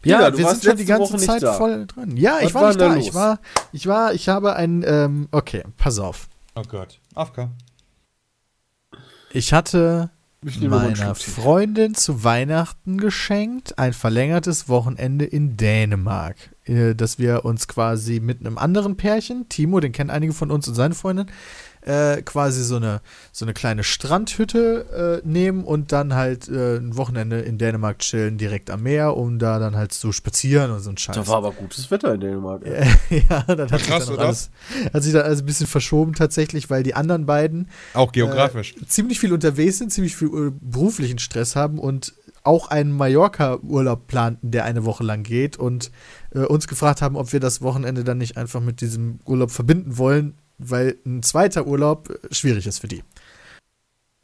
Peter, 0.00 0.20
ja, 0.20 0.30
du 0.30 0.38
wir 0.38 0.44
warst 0.46 0.62
sind 0.62 0.70
schon 0.70 0.78
die 0.78 0.84
ganze 0.84 1.12
Woche 1.12 1.22
Zeit 1.22 1.42
voll 1.42 1.86
drin. 1.86 2.16
Ja, 2.16 2.36
Was 2.40 2.42
ich 2.42 2.54
war 2.54 2.62
war 2.62 2.68
nicht 2.68 2.80
da. 2.80 2.96
Ich 2.96 3.14
war, 3.14 3.40
ich 3.72 3.86
war, 3.86 4.12
ich 4.14 4.28
habe 4.28 4.56
ein, 4.56 4.82
ähm, 4.84 5.28
okay, 5.30 5.62
pass 5.76 5.98
auf. 5.98 6.28
Oh 6.56 6.62
Gott. 6.66 6.98
AFK. 7.14 7.48
Ich 9.32 9.52
hatte 9.52 10.10
Ich 10.44 10.60
meiner. 10.60 11.14
Freundin 11.14 11.94
zu 11.94 12.24
Weihnachten 12.24 12.98
geschenkt 12.98 13.78
ein 13.78 13.92
verlängertes 13.92 14.68
Wochenende 14.68 15.24
in 15.24 15.56
Dänemark, 15.56 16.36
äh, 16.64 16.94
dass 16.94 17.18
wir 17.18 17.44
uns 17.44 17.68
quasi 17.68 18.18
mit 18.18 18.40
einem 18.40 18.58
anderen 18.58 18.96
Pärchen, 18.96 19.48
Timo, 19.48 19.78
den 19.78 19.92
kennen 19.92 20.10
einige 20.10 20.32
von 20.32 20.50
uns 20.50 20.66
und 20.66 20.74
seine 20.74 20.94
Freundin, 20.94 21.26
äh, 21.82 22.22
quasi 22.22 22.62
so 22.62 22.76
eine, 22.76 23.00
so 23.32 23.44
eine 23.44 23.54
kleine 23.54 23.84
Strandhütte 23.84 25.20
äh, 25.24 25.28
nehmen 25.28 25.64
und 25.64 25.92
dann 25.92 26.14
halt 26.14 26.48
äh, 26.48 26.76
ein 26.76 26.96
Wochenende 26.96 27.40
in 27.40 27.58
Dänemark 27.58 27.98
chillen, 27.98 28.38
direkt 28.38 28.70
am 28.70 28.82
Meer, 28.84 29.16
um 29.16 29.38
da 29.38 29.58
dann 29.58 29.76
halt 29.76 29.92
zu 29.92 30.12
spazieren 30.12 30.70
und 30.70 30.80
so 30.80 30.90
ein 30.90 30.96
Scheiß. 30.96 31.16
Da 31.16 31.26
war 31.26 31.38
aber 31.38 31.52
gutes 31.52 31.90
Wetter 31.90 32.14
in 32.14 32.20
Dänemark. 32.20 32.62
ey. 32.64 32.88
ja, 33.28 33.42
dann 33.42 33.70
hat 33.70 33.80
sich 33.80 33.88
Krass, 33.88 34.06
dann 34.06 34.14
auch 34.14 34.18
oder? 34.18 34.26
alles, 34.26 34.50
hat 34.92 35.02
sich 35.02 35.12
dann 35.12 35.22
alles 35.22 35.40
ein 35.40 35.46
bisschen 35.46 35.66
verschoben 35.66 36.14
tatsächlich, 36.14 36.70
weil 36.70 36.82
die 36.82 36.94
anderen 36.94 37.26
beiden 37.26 37.68
Auch 37.94 38.12
geografisch. 38.12 38.74
ziemlich 38.86 39.18
viel 39.18 39.32
unterwegs 39.32 39.78
sind, 39.78 39.92
ziemlich 39.92 40.16
viel 40.16 40.28
äh, 40.28 40.52
beruflichen 40.60 41.18
Stress 41.18 41.56
haben 41.56 41.78
und 41.78 42.14
auch 42.44 42.68
einen 42.68 42.92
Mallorca-Urlaub 42.92 44.06
planten, 44.06 44.50
der 44.50 44.64
eine 44.64 44.84
Woche 44.84 45.04
lang 45.04 45.22
geht 45.22 45.56
und 45.56 45.90
äh, 46.34 46.40
uns 46.40 46.66
gefragt 46.66 47.02
haben, 47.02 47.16
ob 47.16 47.32
wir 47.32 47.40
das 47.40 47.62
Wochenende 47.62 48.04
dann 48.04 48.18
nicht 48.18 48.36
einfach 48.36 48.60
mit 48.60 48.80
diesem 48.80 49.20
Urlaub 49.24 49.50
verbinden 49.50 49.96
wollen, 49.96 50.34
weil 50.58 50.96
ein 51.04 51.22
zweiter 51.22 51.66
Urlaub 51.66 52.12
schwierig 52.30 52.66
ist 52.66 52.80
für 52.80 52.88
die. 52.88 53.02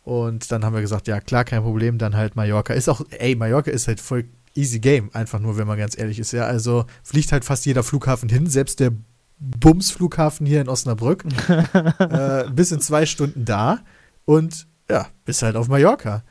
Und 0.04 0.50
dann 0.52 0.64
haben 0.64 0.75
wir 0.75 0.80
gesagt, 0.80 1.06
ja 1.06 1.20
klar, 1.20 1.44
kein 1.44 1.62
Problem, 1.62 1.99
dann 1.99 2.16
halt 2.16 2.35
Mallorca. 2.35 2.73
Ist 2.73 2.88
auch, 2.88 3.02
ey, 3.11 3.35
Mallorca 3.35 3.70
ist 3.70 3.88
halt 3.88 4.00
voll 4.00 4.25
easy 4.54 4.80
game, 4.80 5.11
einfach 5.12 5.38
nur, 5.38 5.56
wenn 5.58 5.66
man 5.66 5.78
ganz 5.78 5.99
ehrlich 5.99 6.18
ist. 6.18 6.32
Ja, 6.32 6.47
also 6.47 6.87
fliegt 7.02 7.32
halt 7.32 7.44
fast 7.44 7.66
jeder 7.66 7.82
Flughafen 7.82 8.28
hin, 8.28 8.47
selbst 8.47 8.80
der 8.80 8.92
Bums-Flughafen 9.38 10.47
hier 10.47 10.61
in 10.61 10.68
Osnabrück. 10.68 11.25
äh, 11.99 12.44
bis 12.50 12.73
in 12.73 12.80
zwei 12.80 13.06
Stunden 13.06 13.44
da 13.44 13.80
und 14.25 14.66
ja, 14.90 15.08
bist 15.25 15.42
halt 15.42 15.56
auf 15.56 15.68
Mallorca. 15.68 16.23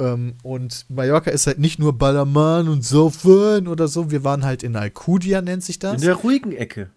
Ähm, 0.00 0.34
und 0.42 0.86
Mallorca 0.88 1.30
ist 1.30 1.46
halt 1.46 1.58
nicht 1.58 1.78
nur 1.78 1.96
Ballermann 1.96 2.68
und 2.68 2.84
Saufen 2.84 3.68
oder 3.68 3.88
so. 3.88 4.10
Wir 4.10 4.24
waren 4.24 4.44
halt 4.44 4.62
in 4.62 4.76
Alcudia, 4.76 5.42
nennt 5.42 5.64
sich 5.64 5.78
das. 5.78 5.94
In 5.94 6.00
der 6.00 6.14
ruhigen 6.14 6.52
Ecke. 6.52 6.90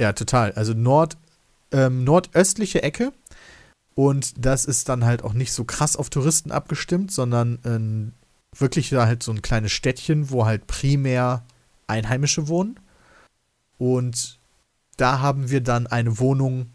Ja, 0.00 0.12
total. 0.12 0.52
Also 0.52 0.74
Nord, 0.74 1.16
ähm, 1.72 2.04
nordöstliche 2.04 2.82
Ecke. 2.82 3.12
Und 3.94 4.44
das 4.44 4.64
ist 4.64 4.88
dann 4.88 5.04
halt 5.04 5.24
auch 5.24 5.32
nicht 5.32 5.52
so 5.52 5.64
krass 5.64 5.96
auf 5.96 6.08
Touristen 6.08 6.52
abgestimmt, 6.52 7.10
sondern 7.10 7.58
ähm, 7.64 8.12
wirklich 8.56 8.90
da 8.90 9.06
halt 9.06 9.22
so 9.22 9.32
ein 9.32 9.42
kleines 9.42 9.72
Städtchen, 9.72 10.30
wo 10.30 10.46
halt 10.46 10.66
primär 10.66 11.44
Einheimische 11.86 12.48
wohnen. 12.48 12.78
Und 13.76 14.38
da 14.96 15.20
haben 15.20 15.50
wir 15.50 15.60
dann 15.60 15.86
eine 15.86 16.18
Wohnung 16.18 16.66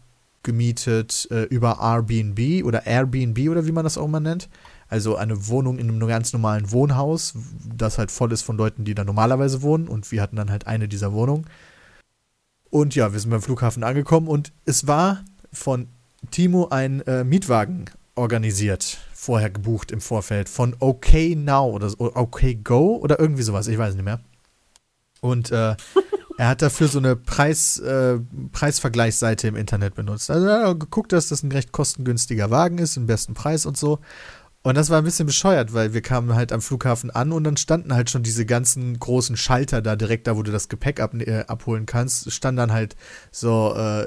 gemietet 0.42 1.26
äh, 1.30 1.44
über 1.44 1.78
Airbnb 1.80 2.64
oder 2.64 2.86
Airbnb 2.86 3.48
oder 3.50 3.66
wie 3.66 3.72
man 3.72 3.84
das 3.84 3.98
auch 3.98 4.08
mal 4.08 4.20
nennt. 4.20 4.48
Also 4.88 5.16
eine 5.16 5.48
Wohnung 5.48 5.78
in 5.78 5.88
einem 5.88 6.06
ganz 6.06 6.32
normalen 6.32 6.70
Wohnhaus, 6.70 7.34
das 7.64 7.98
halt 7.98 8.10
voll 8.10 8.32
ist 8.32 8.42
von 8.42 8.56
Leuten, 8.56 8.84
die 8.84 8.94
da 8.94 9.02
normalerweise 9.04 9.62
wohnen. 9.62 9.88
Und 9.88 10.12
wir 10.12 10.22
hatten 10.22 10.36
dann 10.36 10.50
halt 10.50 10.66
eine 10.66 10.88
dieser 10.88 11.12
Wohnungen. 11.12 11.46
Und 12.74 12.96
ja, 12.96 13.12
wir 13.12 13.20
sind 13.20 13.30
beim 13.30 13.40
Flughafen 13.40 13.84
angekommen 13.84 14.26
und 14.26 14.52
es 14.64 14.88
war 14.88 15.24
von 15.52 15.86
Timo 16.32 16.70
ein 16.70 17.02
äh, 17.02 17.22
Mietwagen 17.22 17.84
organisiert, 18.16 18.98
vorher 19.12 19.48
gebucht 19.48 19.92
im 19.92 20.00
Vorfeld 20.00 20.48
von 20.48 20.74
OK 20.80 21.36
Now 21.36 21.70
oder 21.70 21.92
OK 21.96 22.42
Go 22.64 22.96
oder 22.96 23.20
irgendwie 23.20 23.44
sowas, 23.44 23.68
ich 23.68 23.78
weiß 23.78 23.94
nicht 23.94 24.04
mehr. 24.04 24.18
Und 25.20 25.52
äh, 25.52 25.76
er 26.36 26.48
hat 26.48 26.62
dafür 26.62 26.88
so 26.88 26.98
eine 26.98 27.14
Preis, 27.14 27.78
äh, 27.78 28.18
Preisvergleichsseite 28.50 29.46
im 29.46 29.54
Internet 29.54 29.94
benutzt. 29.94 30.28
Also 30.28 30.48
er 30.48 30.70
hat 30.70 30.80
geguckt, 30.80 31.12
dass 31.12 31.28
das 31.28 31.44
ein 31.44 31.52
recht 31.52 31.70
kostengünstiger 31.70 32.50
Wagen 32.50 32.78
ist, 32.78 32.96
im 32.96 33.06
besten 33.06 33.34
Preis 33.34 33.66
und 33.66 33.76
so. 33.76 34.00
Und 34.66 34.76
das 34.76 34.88
war 34.88 34.96
ein 34.96 35.04
bisschen 35.04 35.26
bescheuert, 35.26 35.74
weil 35.74 35.92
wir 35.92 36.00
kamen 36.00 36.34
halt 36.34 36.50
am 36.50 36.62
Flughafen 36.62 37.10
an 37.10 37.32
und 37.32 37.44
dann 37.44 37.58
standen 37.58 37.94
halt 37.94 38.08
schon 38.08 38.22
diese 38.22 38.46
ganzen 38.46 38.98
großen 38.98 39.36
Schalter 39.36 39.82
da 39.82 39.94
direkt 39.94 40.26
da, 40.26 40.36
wo 40.38 40.42
du 40.42 40.50
das 40.50 40.70
Gepäck 40.70 41.00
ab, 41.00 41.12
äh, 41.14 41.44
abholen 41.46 41.84
kannst, 41.84 42.32
stand 42.32 42.58
dann 42.58 42.72
halt 42.72 42.96
so 43.30 43.74
äh, 43.76 44.06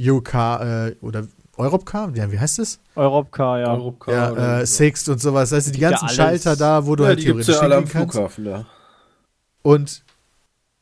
UK 0.00 0.34
äh, 0.34 0.96
oder 1.02 1.28
Europcar, 1.58 2.10
ja, 2.14 2.32
wie 2.32 2.38
heißt 2.38 2.58
es? 2.58 2.80
Europcar, 2.94 3.58
ja. 3.58 3.74
Europcar 3.74 4.14
Ja, 4.14 4.32
oder 4.32 4.60
äh, 4.62 4.66
so. 4.66 4.76
Sixt 4.76 5.08
und 5.10 5.20
sowas. 5.20 5.50
Das 5.50 5.64
sind 5.64 5.76
die 5.76 5.80
Ja, 5.80 5.90
ganzen 5.90 6.06
alles. 6.06 6.16
Schalter 6.16 6.56
da, 6.56 6.86
wo 6.86 6.96
du 6.96 7.02
ja, 7.02 7.08
halt 7.10 7.18
die 7.18 7.24
gibt's 7.26 7.46
theoretisch 7.46 7.56
ja 7.56 7.60
alle 7.62 7.76
am 7.76 7.88
kannst. 7.88 8.14
Flughafen 8.14 8.44
da. 8.46 8.66
Und 9.60 10.04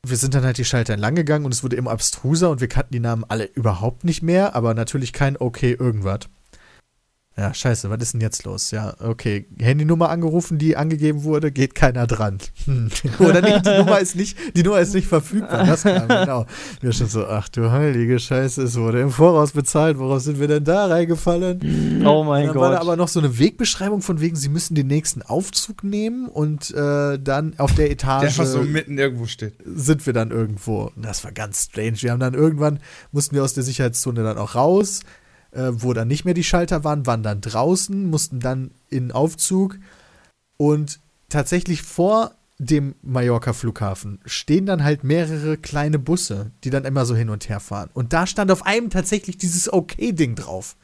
wir 0.05 0.17
sind 0.17 0.35
dann 0.35 0.45
halt 0.45 0.59
die 0.59 0.65
Schalter 0.65 0.93
entlang 0.93 1.17
gegangen 1.17 1.47
und 1.47 1.53
es 1.53 1.65
wurde 1.65 1.75
immer 1.75 1.91
abstruser 1.91 2.49
und 2.51 2.61
wir 2.61 2.69
kannten 2.69 2.93
die 2.93 3.01
Namen 3.01 3.25
alle 3.27 3.47
überhaupt 3.47 4.05
nicht 4.05 4.23
mehr, 4.23 4.55
aber 4.55 4.73
natürlich 4.75 5.13
kein 5.13 5.37
okay 5.37 5.73
irgendwas. 5.73 6.21
Ja, 7.39 7.53
scheiße, 7.53 7.91
was 7.91 8.01
ist 8.01 8.15
denn 8.15 8.23
jetzt 8.23 8.45
los? 8.45 8.71
Ja, 8.71 8.95
okay. 8.99 9.45
Handynummer 9.61 10.09
angerufen, 10.09 10.57
die 10.57 10.75
angegeben 10.75 11.23
wurde, 11.23 11.53
geht 11.53 11.75
keiner 11.75 12.07
dran. 12.07 12.39
Hm. 12.65 12.89
Oder 13.19 13.43
nee, 13.43 13.61
die 13.61 13.79
Nummer 13.79 14.01
ist 14.01 14.17
nicht, 14.17 14.39
die 14.57 14.63
Nummer 14.63 14.81
ist 14.81 14.95
nicht 14.95 15.07
verfügbar. 15.07 15.67
Das 15.67 15.83
kam, 15.83 16.09
genau. 16.09 16.47
Wir 16.81 16.93
schon 16.93 17.09
so, 17.09 17.27
ach 17.27 17.51
du 17.51 17.71
heilige 17.71 18.19
Scheiße, 18.19 18.63
es 18.63 18.77
wurde 18.77 19.03
im 19.03 19.11
Voraus 19.11 19.53
bezahlt, 19.53 19.99
worauf 19.99 20.23
sind 20.23 20.41
wir 20.41 20.49
denn 20.49 20.65
da 20.65 20.87
reingefallen? 20.87 22.05
Oh 22.07 22.25
mein 22.25 22.47
dann 22.47 22.57
war 22.57 22.71
da 22.71 22.77
Gott. 22.79 22.87
aber 22.87 22.97
noch 22.97 23.09
so 23.09 23.21
eine 23.21 23.39
Wegbeschreibung 23.39 24.01
von 24.01 24.23
wegen, 24.23 24.35
sie 24.35 24.49
müssen 24.49 24.75
den 24.75 24.87
nächsten 24.87 25.21
Aufzug 25.21 25.85
nehmen 25.85 26.29
und 26.29 26.71
äh, 26.71 27.19
dann 27.19 27.53
auf 27.59 27.75
der 27.75 27.85
Der 27.85 27.91
Etage 27.93 28.25
einfach 28.29 28.47
so 28.47 28.63
mitten 28.63 28.97
irgendwo 28.97 29.27
steht. 29.27 29.53
sind 29.67 30.07
wir 30.07 30.15
dann 30.15 30.31
irgendwo. 30.31 30.91
Und 30.97 31.05
das 31.05 31.23
war 31.23 31.33
ganz 31.33 31.65
strange. 31.65 32.01
Wir 32.01 32.13
haben 32.13 32.21
dann 32.21 32.33
irgendwann, 32.33 32.81
mussten 33.13 33.37
wir 33.37 33.45
aus 33.45 33.53
der 33.53 33.63
Sicherheitszone 33.63 34.23
dann 34.23 34.39
auch 34.39 34.55
raus, 34.55 35.01
äh, 35.53 35.71
wo 35.73 35.93
dann 35.93 36.09
nicht 36.09 36.25
mehr 36.25 36.35
die 36.35 36.45
Schalter 36.45 36.85
waren, 36.85 37.07
waren 37.07 37.23
dann 37.23 37.41
draußen, 37.41 38.09
mussten 38.09 38.41
dann 38.41 38.71
in 38.89 39.13
Aufzug 39.13 39.79
und 40.57 41.01
tatsächlich 41.29 41.83
vor 41.83 42.33
dem 42.59 42.95
Mallorca-Flughafen 43.03 44.21
stehen 44.25 44.67
dann 44.67 44.83
halt 44.83 45.05
mehrere 45.05 45.59
kleine 45.59 45.99
Busse, 45.99 46.53
die 46.65 46.71
dann 46.71 46.85
immer 46.85 47.05
so 47.05 47.15
hin 47.15 47.29
und 47.29 47.49
her 47.49 47.61
fahren. 47.61 47.91
Und 47.93 48.13
da 48.13 48.27
stand 48.27 48.51
auf 48.51 48.65
einem 48.65 48.89
tatsächlich 48.89 49.37
dieses 49.37 49.71
Okay-Ding 49.71 50.37
drauf. 50.37 50.77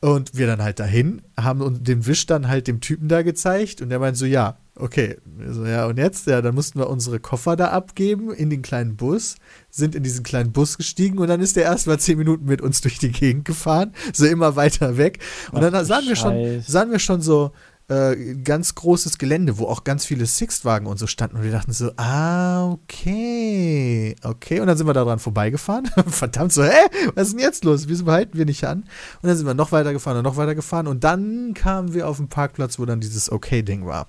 Und 0.00 0.36
wir 0.36 0.46
dann 0.46 0.62
halt 0.62 0.80
dahin, 0.80 1.22
haben 1.38 1.82
den 1.82 2.04
Wisch 2.04 2.26
dann 2.26 2.48
halt 2.48 2.66
dem 2.66 2.80
Typen 2.82 3.08
da 3.08 3.22
gezeigt 3.22 3.80
und 3.80 3.88
der 3.88 3.98
meint 3.98 4.18
so, 4.18 4.26
ja, 4.26 4.58
okay. 4.76 5.18
Wir 5.24 5.52
So, 5.52 5.64
ja, 5.64 5.86
und 5.86 5.98
jetzt? 5.98 6.26
Ja, 6.26 6.42
dann 6.42 6.54
mussten 6.54 6.78
wir 6.78 6.88
unsere 6.88 7.20
Koffer 7.20 7.56
da 7.56 7.68
abgeben 7.68 8.32
in 8.32 8.50
den 8.50 8.62
kleinen 8.62 8.96
Bus, 8.96 9.36
sind 9.70 9.94
in 9.94 10.02
diesen 10.02 10.22
kleinen 10.22 10.52
Bus 10.52 10.76
gestiegen 10.76 11.18
und 11.18 11.28
dann 11.28 11.40
ist 11.40 11.56
der 11.56 11.64
erst 11.64 11.86
mal 11.86 11.98
zehn 11.98 12.18
Minuten 12.18 12.44
mit 12.46 12.60
uns 12.60 12.80
durch 12.80 12.98
die 12.98 13.12
Gegend 13.12 13.44
gefahren, 13.44 13.92
so 14.12 14.26
immer 14.26 14.56
weiter 14.56 14.96
weg. 14.96 15.18
Und 15.52 15.64
Ach, 15.64 15.70
dann 15.70 15.84
sahen 15.84 16.06
wir 16.06 16.16
schon, 16.16 16.62
sahen 16.66 16.90
wir 16.90 16.98
schon 16.98 17.20
so 17.20 17.52
äh, 17.88 18.34
ganz 18.36 18.74
großes 18.74 19.18
Gelände, 19.18 19.58
wo 19.58 19.66
auch 19.66 19.84
ganz 19.84 20.06
viele 20.06 20.26
Sixt-Wagen 20.26 20.86
und 20.86 20.98
so 20.98 21.06
standen. 21.06 21.36
Und 21.36 21.42
wir 21.42 21.52
dachten 21.52 21.72
so, 21.72 21.90
ah, 21.96 22.70
okay, 22.70 24.16
okay. 24.22 24.60
Und 24.60 24.68
dann 24.68 24.76
sind 24.76 24.86
wir 24.86 24.94
da 24.94 25.04
dran 25.04 25.18
vorbeigefahren. 25.18 25.86
Verdammt 26.06 26.52
so, 26.52 26.64
hä, 26.64 26.70
was 27.14 27.28
ist 27.28 27.32
denn 27.34 27.40
jetzt 27.40 27.64
los? 27.64 27.88
Wieso 27.88 28.06
halten 28.06 28.38
wir 28.38 28.46
nicht 28.46 28.64
an? 28.64 28.84
Und 29.20 29.28
dann 29.28 29.36
sind 29.36 29.46
wir 29.46 29.54
noch 29.54 29.72
weiter 29.72 29.92
gefahren 29.92 30.16
und 30.16 30.24
noch 30.24 30.36
weiter 30.36 30.54
gefahren. 30.54 30.86
Und 30.86 31.04
dann 31.04 31.52
kamen 31.54 31.92
wir 31.92 32.08
auf 32.08 32.16
den 32.16 32.28
Parkplatz, 32.28 32.78
wo 32.78 32.86
dann 32.86 33.00
dieses 33.00 33.30
Okay-Ding 33.30 33.84
war. 33.84 34.08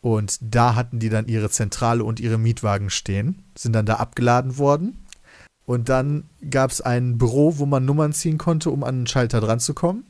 Und 0.00 0.38
da 0.40 0.74
hatten 0.74 0.98
die 0.98 1.08
dann 1.08 1.26
ihre 1.26 1.50
Zentrale 1.50 2.04
und 2.04 2.20
ihre 2.20 2.38
Mietwagen 2.38 2.90
stehen, 2.90 3.42
sind 3.56 3.72
dann 3.72 3.86
da 3.86 3.96
abgeladen 3.96 4.58
worden. 4.58 5.04
Und 5.64 5.88
dann 5.88 6.24
gab 6.48 6.70
es 6.70 6.80
ein 6.80 7.18
Büro, 7.18 7.58
wo 7.58 7.66
man 7.66 7.84
Nummern 7.84 8.12
ziehen 8.12 8.38
konnte, 8.38 8.70
um 8.70 8.84
an 8.84 9.00
den 9.00 9.06
Schalter 9.08 9.40
dran 9.40 9.58
zu 9.58 9.74
kommen, 9.74 10.04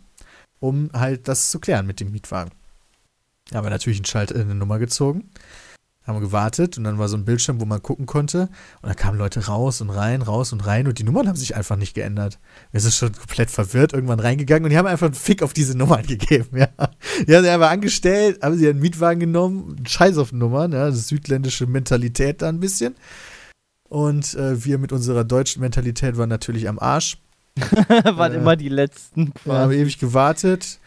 um 0.61 0.91
halt 0.93 1.29
das 1.29 1.51
zu 1.51 1.61
klären 1.61 1.87
mit 1.87 2.01
dem 2.01 2.13
Mietwagen. 2.13 2.53
Da 3.49 3.59
haben 3.59 3.65
wir 3.65 3.71
natürlich 3.71 3.99
einen 3.99 4.07
Schalter, 4.07 4.35
eine 4.35 4.55
Nummer 4.55 4.79
gezogen, 4.79 5.31
haben 6.07 6.21
gewartet 6.21 6.79
und 6.79 6.85
dann 6.85 6.99
war 6.99 7.09
so 7.09 7.17
ein 7.17 7.25
Bildschirm, 7.25 7.61
wo 7.61 7.65
man 7.65 7.83
gucken 7.83 8.07
konnte. 8.07 8.49
Und 8.83 8.89
da 8.89 8.95
kamen 8.95 9.19
Leute 9.19 9.47
raus 9.47 9.81
und 9.81 9.91
rein, 9.91 10.23
raus 10.23 10.53
und 10.53 10.67
rein 10.67 10.87
und 10.87 10.99
die 10.99 11.05
Nummern 11.05 11.29
haben 11.29 11.37
sich 11.37 11.57
einfach 11.57 11.77
nicht 11.77 11.95
geändert. 11.95 12.39
Wir 12.73 12.81
sind 12.81 12.95
schon 12.95 13.13
komplett 13.13 13.51
verwirrt 13.51 13.93
irgendwann 13.93 14.21
reingegangen 14.21 14.65
und 14.65 14.71
die 14.71 14.79
haben 14.79 14.87
einfach 14.87 15.07
einen 15.07 15.15
Fick 15.15 15.43
auf 15.43 15.53
diese 15.53 15.77
Nummern 15.77 16.03
gegeben, 16.07 16.59
ja. 16.59 16.69
Die 17.27 17.35
haben 17.35 17.43
sie 17.43 17.51
einfach 17.51 17.71
angestellt, 17.71 18.43
haben 18.43 18.57
sie 18.57 18.69
einen 18.69 18.81
Mietwagen 18.81 19.21
genommen, 19.21 19.85
Scheiß 19.87 20.19
auf 20.19 20.33
Nummern, 20.33 20.73
ja, 20.73 20.87
das 20.87 21.09
südländische 21.09 21.67
Mentalität 21.67 22.43
da 22.43 22.49
ein 22.49 22.61
bisschen. 22.61 22.95
Und 23.89 24.35
äh, 24.35 24.65
wir 24.65 24.79
mit 24.79 24.93
unserer 24.93 25.25
deutschen 25.25 25.61
Mentalität 25.61 26.17
waren 26.17 26.29
natürlich 26.29 26.69
am 26.69 26.79
Arsch. 26.79 27.19
waren 27.89 28.33
äh, 28.33 28.37
immer 28.37 28.57
die 28.57 28.69
letzten. 28.69 29.33
Wir 29.45 29.55
haben 29.55 29.71
quasi. 29.71 29.81
ewig 29.81 29.99
gewartet. 29.99 30.79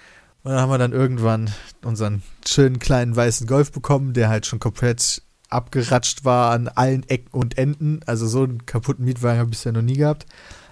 Und 0.44 0.52
dann 0.52 0.62
haben 0.62 0.72
wir 0.72 0.78
dann 0.78 0.94
irgendwann 0.94 1.50
unseren 1.84 2.24
schönen 2.48 2.80
kleinen 2.80 3.16
weißen 3.16 3.46
Golf 3.46 3.72
bekommen, 3.72 4.14
der 4.14 4.30
halt 4.30 4.46
schon 4.46 4.60
komplett 4.60 5.22
abgeratscht 5.50 6.24
war 6.26 6.52
an 6.52 6.68
allen 6.68 7.08
Ecken 7.10 7.32
und 7.32 7.58
Enden. 7.58 8.00
Also 8.06 8.28
so 8.28 8.44
einen 8.44 8.66
kaputten 8.66 9.06
Mietwagen 9.06 9.40
habe 9.40 9.48
ich 9.48 9.58
bisher 9.58 9.72
noch 9.72 9.82
nie 9.82 9.98
gehabt. 9.98 10.26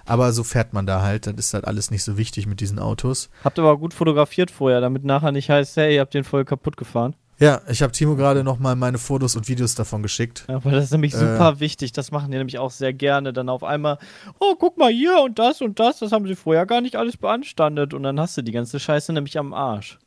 Aber 0.06 0.32
so 0.32 0.42
fährt 0.42 0.72
man 0.72 0.86
da 0.86 1.02
halt. 1.02 1.26
Das 1.26 1.34
ist 1.34 1.54
halt 1.54 1.66
alles 1.66 1.90
nicht 1.90 2.02
so 2.02 2.16
wichtig 2.16 2.46
mit 2.46 2.60
diesen 2.60 2.78
Autos. 2.78 3.28
Habt 3.44 3.58
aber 3.58 3.76
gut 3.76 3.92
fotografiert 3.92 4.50
vorher, 4.50 4.80
damit 4.80 5.04
nachher 5.04 5.32
nicht 5.32 5.50
heißt, 5.50 5.76
hey, 5.76 5.94
ihr 5.94 6.00
habt 6.00 6.14
den 6.14 6.24
voll 6.24 6.46
kaputt 6.46 6.78
gefahren. 6.78 7.14
Ja, 7.40 7.60
ich 7.68 7.82
habe 7.82 7.92
Timo 7.92 8.16
gerade 8.16 8.42
noch 8.42 8.58
mal 8.58 8.74
meine 8.74 8.98
Fotos 8.98 9.36
und 9.36 9.46
Videos 9.48 9.74
davon 9.76 10.02
geschickt. 10.02 10.44
Ja, 10.48 10.64
weil 10.64 10.72
das 10.72 10.84
ist 10.86 10.90
nämlich 10.92 11.14
Äh. 11.14 11.18
super 11.18 11.60
wichtig. 11.60 11.92
Das 11.92 12.10
machen 12.10 12.30
die 12.32 12.36
nämlich 12.38 12.58
auch 12.58 12.72
sehr 12.72 12.92
gerne. 12.92 13.32
Dann 13.32 13.48
auf 13.48 13.62
einmal, 13.62 13.98
oh, 14.40 14.54
guck 14.58 14.76
mal 14.76 14.90
hier 14.90 15.20
und 15.22 15.38
das 15.38 15.60
und 15.60 15.78
das, 15.78 16.00
das 16.00 16.10
haben 16.10 16.26
sie 16.26 16.34
vorher 16.34 16.66
gar 16.66 16.80
nicht 16.80 16.96
alles 16.96 17.16
beanstandet. 17.16 17.94
Und 17.94 18.02
dann 18.02 18.18
hast 18.18 18.36
du 18.36 18.42
die 18.42 18.50
ganze 18.52 18.80
Scheiße 18.80 19.12
nämlich 19.12 19.38
am 19.38 19.54
Arsch. 19.54 19.98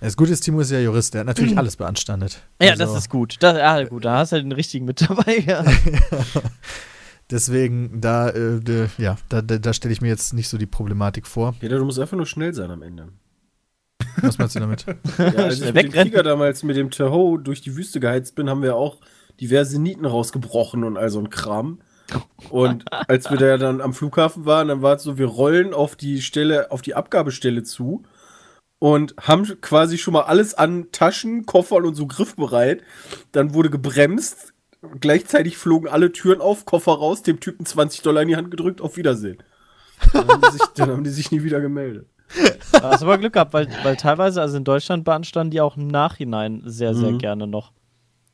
Das 0.00 0.16
Gute 0.16 0.32
ist, 0.32 0.40
Timo 0.42 0.60
ist 0.60 0.70
ja 0.70 0.78
Jurist, 0.78 1.14
der 1.14 1.20
hat 1.20 1.26
natürlich 1.26 1.58
alles 1.58 1.74
beanstandet. 1.76 2.40
Ja, 2.62 2.70
Also, 2.72 2.84
das 2.84 2.96
ist 2.96 3.10
gut. 3.10 3.36
Das, 3.40 3.56
ja, 3.56 3.82
gut, 3.84 4.04
da 4.04 4.18
hast 4.18 4.32
du 4.32 4.36
den 4.36 4.52
richtigen 4.52 4.84
mit 4.84 5.00
dabei. 5.00 5.38
Ja. 5.44 5.64
Deswegen, 7.30 8.00
da, 8.00 8.28
äh, 8.28 8.60
ja, 8.98 9.16
da, 9.28 9.42
da, 9.42 9.58
da 9.58 9.72
stelle 9.72 9.92
ich 9.92 10.00
mir 10.00 10.08
jetzt 10.08 10.32
nicht 10.32 10.48
so 10.48 10.56
die 10.58 10.66
Problematik 10.66 11.26
vor. 11.26 11.54
Peter, 11.58 11.78
du 11.78 11.84
musst 11.84 11.98
einfach 11.98 12.16
nur 12.16 12.26
schnell 12.26 12.54
sein 12.54 12.70
am 12.70 12.82
Ende. 12.82 13.08
Was 14.22 14.38
meinst 14.38 14.54
du 14.54 14.60
damit? 14.60 14.86
Ja, 15.18 15.24
als 15.24 15.60
ich 15.60 15.72
mit 15.72 15.84
dem. 15.84 15.92
Flieger 15.92 16.22
damals 16.22 16.62
mit 16.62 16.76
dem 16.76 16.90
Tahoe 16.90 17.38
durch 17.38 17.60
die 17.60 17.76
Wüste 17.76 18.00
geheizt 18.00 18.34
bin, 18.34 18.48
haben 18.48 18.62
wir 18.62 18.76
auch 18.76 18.98
diverse 19.40 19.80
Nieten 19.80 20.06
rausgebrochen 20.06 20.84
und 20.84 20.96
all 20.96 21.10
so 21.10 21.18
ein 21.18 21.30
Kram. 21.30 21.80
Und 22.50 22.84
als 22.90 23.30
wir 23.30 23.36
da 23.36 23.58
dann 23.58 23.80
am 23.80 23.92
Flughafen 23.92 24.44
waren, 24.44 24.68
dann 24.68 24.82
war 24.82 24.96
es 24.96 25.02
so, 25.02 25.18
wir 25.18 25.26
rollen 25.26 25.74
auf 25.74 25.96
die 25.96 26.22
Stelle, 26.22 26.70
auf 26.70 26.82
die 26.82 26.94
Abgabestelle 26.94 27.62
zu 27.64 28.04
und 28.78 29.14
haben 29.20 29.44
quasi 29.60 29.98
schon 29.98 30.12
mal 30.12 30.22
alles 30.22 30.54
an 30.54 30.88
Taschen, 30.92 31.46
Koffern 31.46 31.84
und 31.84 31.94
so 31.94 32.06
griffbereit. 32.06 32.82
Dann 33.32 33.54
wurde 33.54 33.70
gebremst. 33.70 34.52
Gleichzeitig 35.00 35.56
flogen 35.56 35.88
alle 35.88 36.12
Türen 36.12 36.40
auf, 36.40 36.64
Koffer 36.64 36.92
raus, 36.92 37.22
dem 37.22 37.40
Typen 37.40 37.66
20 37.66 38.02
Dollar 38.02 38.22
in 38.22 38.28
die 38.28 38.36
Hand 38.36 38.50
gedrückt, 38.50 38.80
auf 38.80 38.96
Wiedersehen. 38.96 39.38
Dann 40.12 40.28
haben, 40.28 40.42
die 40.42 40.52
sich, 40.52 40.62
dann 40.74 40.90
haben 40.90 41.04
die 41.04 41.10
sich 41.10 41.32
nie 41.32 41.42
wieder 41.42 41.60
gemeldet. 41.60 42.06
Da 42.72 42.90
hast 42.90 43.02
du 43.02 43.06
aber 43.06 43.18
Glück 43.18 43.32
gehabt, 43.32 43.52
weil, 43.54 43.68
weil 43.82 43.96
teilweise, 43.96 44.40
also 44.40 44.56
in 44.56 44.64
Deutschland 44.64 45.04
beanstanden 45.04 45.50
die 45.50 45.60
auch 45.60 45.76
im 45.76 45.86
Nachhinein 45.88 46.62
sehr, 46.66 46.94
sehr 46.94 47.12
Mhm. 47.12 47.18
gerne 47.18 47.46
noch. 47.46 47.72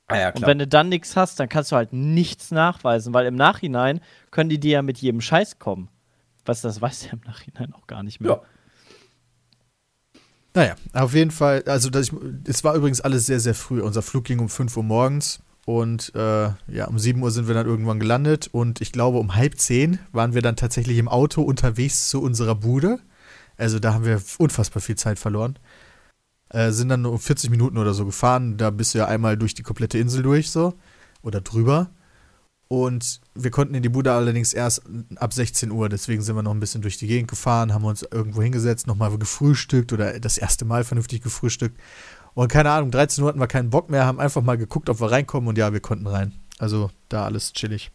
Ah 0.09 0.19
ja, 0.19 0.31
Und 0.31 0.43
wenn 0.47 0.59
du 0.59 0.67
dann 0.67 0.89
nichts 0.89 1.17
hast, 1.17 1.39
dann 1.39 1.49
kannst 1.49 1.73
du 1.73 1.77
halt 1.77 1.93
nichts 1.93 2.51
nachweisen, 2.51 3.15
weil 3.15 3.27
im 3.27 3.35
Nachhinein 3.37 4.01
können 4.31 4.51
die 4.51 4.59
dir 4.59 4.73
ja 4.73 4.83
mit 4.83 4.99
jedem 4.99 5.21
Scheiß 5.21 5.59
kommen. 5.59 5.89
Was 6.45 6.61
das 6.61 6.81
weiß 6.81 7.01
der 7.05 7.13
im 7.13 7.21
Nachhinein 7.25 7.73
auch 7.73 7.87
gar 7.87 8.03
nicht 8.03 8.21
mehr. 8.21 8.33
Ja. 8.33 8.41
Naja, 10.55 10.75
auf 10.93 11.15
jeden 11.15 11.31
Fall, 11.31 11.63
also 11.67 11.89
das, 11.89 12.09
ich, 12.09 12.15
es 12.45 12.63
war 12.65 12.75
übrigens 12.75 13.01
alles 13.01 13.27
sehr, 13.27 13.41
sehr 13.41 13.55
früh. 13.55 13.81
Unser 13.81 14.03
Flug 14.03 14.25
ging 14.25 14.39
um 14.39 14.49
5 14.51 14.77
Uhr 14.77 14.83
morgens 14.83 15.41
und 15.65 16.13
äh, 16.15 16.51
ja, 16.69 16.89
um 16.89 16.99
7 16.99 17.23
Uhr 17.23 17.31
sind 17.31 17.47
wir 17.49 17.55
dann 17.55 17.67
irgendwann 17.67 18.01
gelandet 18.01 18.49
und 18.53 18.81
ich 18.83 18.93
glaube 18.93 19.19
um 19.19 19.35
halb 19.35 19.59
10 19.59 19.99
waren 20.13 20.35
wir 20.35 20.43
dann 20.43 20.57
tatsächlich 20.57 20.99
im 20.99 21.09
Auto 21.09 21.43
unterwegs 21.43 22.11
zu 22.11 22.21
unserer 22.21 22.55
Bude. 22.55 22.99
Also 23.57 23.79
da 23.79 23.95
haben 23.95 24.05
wir 24.05 24.21
unfassbar 24.39 24.81
viel 24.81 24.97
Zeit 24.97 25.19
verloren. 25.19 25.59
Äh, 26.49 26.73
sind 26.73 26.89
dann 26.89 27.03
nur 27.03 27.19
40 27.19 27.51
Minuten 27.51 27.79
oder 27.79 27.95
so 27.95 28.05
gefahren. 28.05 28.57
Da 28.57 28.71
bist 28.71 28.95
du 28.95 28.99
ja 28.99 29.07
einmal 29.07 29.37
durch 29.37 29.55
die 29.55 29.63
komplette 29.63 29.99
Insel 29.99 30.23
durch 30.23 30.51
so 30.51 30.75
oder 31.23 31.41
drüber. 31.41 31.91
Und 32.69 33.21
wir 33.35 33.51
konnten 33.51 33.75
in 33.75 33.83
die 33.83 33.91
Bude 33.91 34.13
allerdings 34.13 34.55
erst 34.55 34.83
ab 35.17 35.35
16 35.35 35.71
Uhr, 35.71 35.91
deswegen 35.91 36.23
sind 36.23 36.37
wir 36.37 36.43
noch 36.43 36.55
ein 36.55 36.61
bisschen 36.61 36.81
durch 36.81 36.97
die 36.97 37.07
Gegend 37.07 37.29
gefahren, 37.29 37.75
haben 37.75 37.85
uns 37.85 38.03
irgendwo 38.03 38.41
hingesetzt, 38.41 38.87
nochmal 38.87 39.15
gefrühstückt 39.19 39.93
oder 39.93 40.19
das 40.19 40.39
erste 40.39 40.65
Mal 40.65 40.83
vernünftig 40.83 41.21
gefrühstückt. 41.21 41.79
Und 42.33 42.49
keine 42.49 42.71
Ahnung, 42.71 42.91
13 42.91 43.23
Uhr 43.23 43.29
hatten 43.29 43.41
wir 43.41 43.47
keinen 43.47 43.69
Bock 43.69 43.91
mehr, 43.91 44.07
haben 44.07 44.19
einfach 44.19 44.41
mal 44.41 44.57
geguckt, 44.57 44.89
ob 44.89 45.01
wir 45.01 45.11
reinkommen 45.11 45.51
und 45.51 45.59
ja, 45.59 45.75
wir 45.75 45.81
konnten 45.81 46.07
rein. 46.07 46.33
Also 46.59 46.91
da 47.11 47.27
alles 47.27 47.53
chillig. 47.53 47.91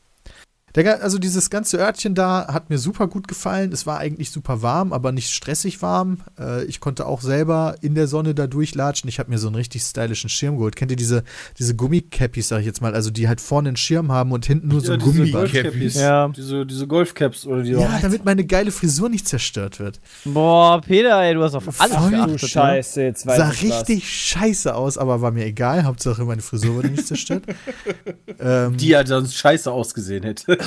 Der, 0.77 1.01
also 1.01 1.17
dieses 1.17 1.49
ganze 1.49 1.79
Örtchen 1.79 2.13
da 2.13 2.53
hat 2.53 2.69
mir 2.69 2.77
super 2.77 3.07
gut 3.07 3.27
gefallen. 3.27 3.71
Es 3.71 3.87
war 3.87 3.97
eigentlich 3.97 4.29
super 4.29 4.61
warm, 4.61 4.93
aber 4.93 5.11
nicht 5.11 5.31
stressig 5.31 5.81
warm. 5.81 6.19
Äh, 6.39 6.65
ich 6.65 6.79
konnte 6.79 7.07
auch 7.07 7.21
selber 7.21 7.77
in 7.81 7.95
der 7.95 8.07
Sonne 8.07 8.35
da 8.35 8.45
durchlatschen. 8.45 9.09
Ich 9.09 9.17
habe 9.17 9.31
mir 9.31 9.39
so 9.39 9.47
einen 9.47 9.55
richtig 9.55 9.81
stylischen 9.81 10.29
Schirm 10.29 10.57
geholt. 10.57 10.75
Kennt 10.75 10.91
ihr 10.91 10.97
diese, 10.97 11.23
diese 11.57 11.75
Gummicappies, 11.75 12.49
sag 12.49 12.59
ich 12.59 12.67
jetzt 12.67 12.83
mal, 12.83 12.93
also 12.93 13.09
die 13.09 13.27
halt 13.27 13.41
vorne 13.41 13.69
einen 13.69 13.77
Schirm 13.77 14.11
haben 14.11 14.31
und 14.31 14.45
hinten 14.45 14.67
nur 14.67 14.81
so 14.81 14.93
ein. 14.93 14.99
Golfcappies. 14.99 15.95
Ja. 15.95 16.27
Diese, 16.27 16.63
diese 16.63 16.85
Golfcaps 16.85 17.47
oder 17.47 17.63
die 17.63 17.71
Ja, 17.71 17.97
damit 17.99 18.23
meine 18.23 18.45
geile 18.45 18.69
Frisur 18.69 19.09
nicht 19.09 19.27
zerstört 19.27 19.79
wird. 19.79 19.99
Boah, 20.25 20.79
Peter, 20.81 21.19
ey, 21.23 21.33
du 21.33 21.41
hast 21.41 21.55
auf 21.55 21.63
alles 21.79 21.97
Voll 21.97 22.11
geachtet. 22.11 22.41
Ne? 22.43 22.49
Scheiße, 22.49 23.01
jetzt 23.01 23.25
weiß 23.25 23.37
Sah 23.37 23.51
ich 23.51 23.67
was. 23.67 23.79
richtig 23.79 24.07
scheiße 24.07 24.75
aus, 24.75 24.99
aber 24.99 25.21
war 25.21 25.31
mir 25.31 25.45
egal. 25.45 25.85
Hauptsache 25.85 26.23
meine 26.23 26.43
Frisur 26.43 26.75
wurde 26.75 26.89
nicht 26.89 27.07
zerstört. 27.07 27.45
ähm, 28.39 28.77
die 28.77 28.89
ja 28.89 29.03
sonst 29.03 29.35
scheiße 29.35 29.71
ausgesehen 29.71 30.23
hätte. 30.23 30.57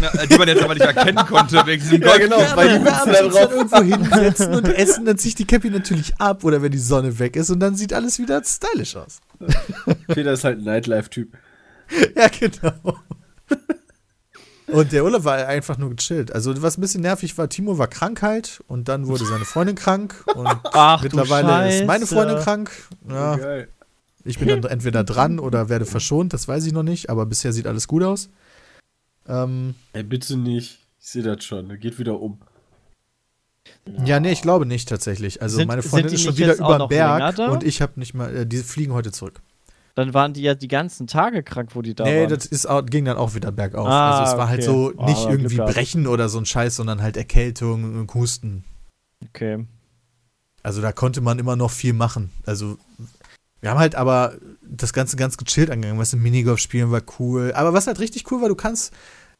Na, 0.00 0.26
die 0.26 0.38
man 0.38 0.48
jetzt 0.48 0.62
aber 0.62 0.74
nicht 0.74 0.86
erkennen 0.86 1.26
konnte 1.26 1.66
wegen 1.66 1.82
diesem 1.82 2.02
Ja, 2.02 2.16
genau, 2.16 2.38
weil 2.54 2.68
die 2.78 2.78
mützen 2.78 2.94
aber 3.00 3.12
da 3.12 3.22
drauf. 3.46 3.52
irgendwo 3.52 3.82
hinsetzen 3.82 4.54
und 4.54 4.68
essen, 4.68 5.04
dann 5.04 5.18
zieht 5.18 5.38
die 5.38 5.46
Cappy 5.46 5.70
natürlich 5.70 6.14
ab 6.18 6.44
oder 6.44 6.62
wenn 6.62 6.72
die 6.72 6.78
Sonne 6.78 7.18
weg 7.18 7.36
ist 7.36 7.50
und 7.50 7.60
dann 7.60 7.74
sieht 7.74 7.92
alles 7.92 8.18
wieder 8.18 8.42
stylisch 8.44 8.96
aus. 8.96 9.18
Peter 10.08 10.32
ist 10.32 10.44
halt 10.44 10.58
ein 10.58 10.64
Nightlife-Typ. 10.64 11.32
Ja, 12.16 12.28
genau. 12.28 12.72
Und 14.66 14.92
der 14.92 15.04
Urlaub 15.04 15.24
war 15.24 15.36
einfach 15.46 15.76
nur 15.76 15.90
gechillt. 15.94 16.34
Also, 16.34 16.60
was 16.62 16.78
ein 16.78 16.80
bisschen 16.80 17.02
nervig 17.02 17.36
war, 17.36 17.50
Timo 17.50 17.76
war 17.76 17.86
krank 17.88 18.22
halt 18.22 18.62
und 18.66 18.88
dann 18.88 19.06
wurde 19.06 19.26
seine 19.26 19.44
Freundin 19.44 19.76
krank 19.76 20.24
und 20.34 20.48
Ach, 20.72 21.02
mittlerweile 21.02 21.68
ist 21.76 21.86
meine. 21.86 22.06
Freundin 22.06 22.38
krank. 22.38 22.70
Ja, 23.08 23.38
ich 24.24 24.38
bin 24.38 24.48
dann 24.48 24.64
entweder 24.64 25.04
dran 25.04 25.38
oder 25.38 25.68
werde 25.68 25.84
verschont, 25.84 26.32
das 26.32 26.48
weiß 26.48 26.64
ich 26.64 26.72
noch 26.72 26.82
nicht, 26.82 27.10
aber 27.10 27.26
bisher 27.26 27.52
sieht 27.52 27.66
alles 27.66 27.86
gut 27.86 28.02
aus. 28.02 28.30
Ähm, 29.28 29.74
Ey, 29.92 30.02
bitte 30.02 30.36
nicht. 30.36 30.78
Ich 31.00 31.06
sehe 31.10 31.22
das 31.22 31.44
schon. 31.44 31.70
Er 31.70 31.76
geht 31.76 31.98
wieder 31.98 32.20
um. 32.20 32.38
ja, 34.04 34.20
nee, 34.20 34.32
ich 34.32 34.42
glaube 34.42 34.66
nicht 34.66 34.88
tatsächlich. 34.88 35.42
Also, 35.42 35.56
Sind- 35.56 35.68
meine 35.68 35.82
Freundin 35.82 36.12
ist 36.14 36.22
schon 36.22 36.36
wieder 36.36 36.54
über 36.56 36.78
den 36.78 36.88
Berg 36.88 37.38
und 37.38 37.62
ich 37.64 37.80
habe 37.82 37.98
nicht 38.00 38.14
mal, 38.14 38.34
äh, 38.36 38.46
die 38.46 38.58
fliegen 38.58 38.92
heute 38.92 39.12
zurück. 39.12 39.40
Dann 39.96 40.12
waren 40.12 40.32
die 40.32 40.42
ja 40.42 40.54
die 40.56 40.66
ganzen 40.68 41.06
Tage 41.06 41.44
krank, 41.44 41.70
wo 41.74 41.80
die 41.82 41.94
da 41.94 42.02
nee, 42.04 42.22
waren. 42.22 42.30
das 42.30 42.46
ist 42.46 42.66
auch, 42.66 42.84
ging 42.84 43.04
dann 43.04 43.16
auch 43.16 43.34
wieder 43.36 43.52
bergauf. 43.52 43.86
Ah, 43.86 44.18
also 44.20 44.32
es 44.32 44.38
war 44.38 44.48
halt 44.48 44.60
okay. 44.60 44.66
so 44.66 44.92
Oh, 44.96 45.04
nicht 45.06 45.18
aber 45.22 45.30
irgendwie. 45.30 45.56
Brechen 45.56 46.06
oder 46.08 46.28
so 46.28 46.38
ein 46.38 46.46
Scheiß, 46.46 46.74
sondern 46.76 47.00
halt 47.00 47.16
Erkältung 47.16 48.00
und 48.00 48.12
Husten. 48.14 48.64
okay. 49.28 49.64
Also 50.64 50.80
da 50.80 50.92
konnte 50.92 51.20
man 51.20 51.38
immer 51.38 51.56
noch 51.56 51.70
viel 51.70 51.92
machen. 51.92 52.30
Also 52.46 52.78
wir 53.64 53.70
haben 53.70 53.78
halt 53.78 53.94
aber 53.94 54.34
das 54.62 54.92
Ganze 54.92 55.16
ganz 55.16 55.38
gechillt 55.38 55.70
angegangen. 55.70 55.98
Weißt 55.98 56.12
du, 56.12 56.16
Minigolf 56.18 56.58
spielen 56.60 56.90
war 56.90 57.00
cool. 57.18 57.52
Aber 57.54 57.72
was 57.72 57.86
halt 57.86 57.98
richtig 57.98 58.30
cool 58.30 58.42
war, 58.42 58.48
du 58.50 58.54
kannst 58.54 58.92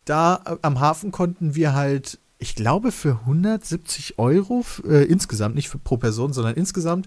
da 0.07 0.41
äh, 0.47 0.57
am 0.63 0.81
Hafen 0.81 1.13
konnten 1.13 1.55
wir 1.55 1.75
halt, 1.75 2.19
ich 2.39 2.55
glaube 2.55 2.91
für 2.91 3.21
170 3.21 4.19
Euro 4.19 4.65
äh, 4.89 5.05
insgesamt, 5.05 5.55
nicht 5.55 5.69
für, 5.69 5.79
pro 5.79 5.97
Person, 5.99 6.33
sondern 6.33 6.55
insgesamt 6.55 7.07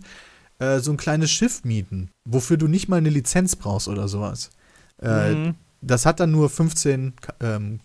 äh, 0.59 0.79
so 0.79 0.91
ein 0.91 0.97
kleines 0.97 1.31
Schiff 1.31 1.63
mieten, 1.63 2.09
wofür 2.25 2.57
du 2.57 2.67
nicht 2.67 2.87
mal 2.87 2.97
eine 2.97 3.09
Lizenz 3.09 3.55
brauchst 3.55 3.87
oder 3.87 4.07
sowas. 4.07 4.49
Äh, 5.01 5.33
Mhm. 5.33 5.55
Das 5.81 6.05
hat 6.07 6.19
dann 6.19 6.31
nur 6.31 6.49
15 6.49 7.15
K- 7.21 7.33
ähm, 7.39 7.79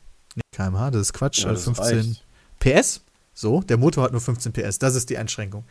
kmh, 0.55 0.91
das 0.91 1.01
ist 1.03 1.13
Quatsch, 1.13 1.41
Ja, 1.45 1.51
äh, 1.51 1.53
das 1.55 1.65
15 1.65 1.97
reicht. 1.99 2.25
PS. 2.59 3.01
So, 3.35 3.61
der 3.63 3.77
Motor 3.79 4.05
hat 4.05 4.13
nur 4.13 4.21
15 4.21 4.53
PS, 4.53 4.79
das 4.79 4.95
ist 4.95 5.09
die 5.11 5.17
Einschränkung. 5.19 5.65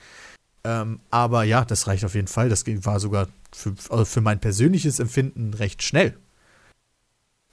Ähm, 0.63 1.00
aber 1.10 1.43
ja, 1.43 1.65
das 1.65 1.88
reicht 1.88 2.06
auf 2.06 2.13
jeden 2.15 2.28
Fall. 2.28 2.50
Das 2.50 2.63
ging- 2.65 2.86
war 2.86 3.00
sogar 3.00 3.28
für, 3.52 3.74
also 3.89 4.06
für 4.06 4.21
mein 4.21 4.39
persönliches 4.39 5.00
Empfinden 5.00 5.54
recht 5.54 5.82
schnell. 5.84 6.15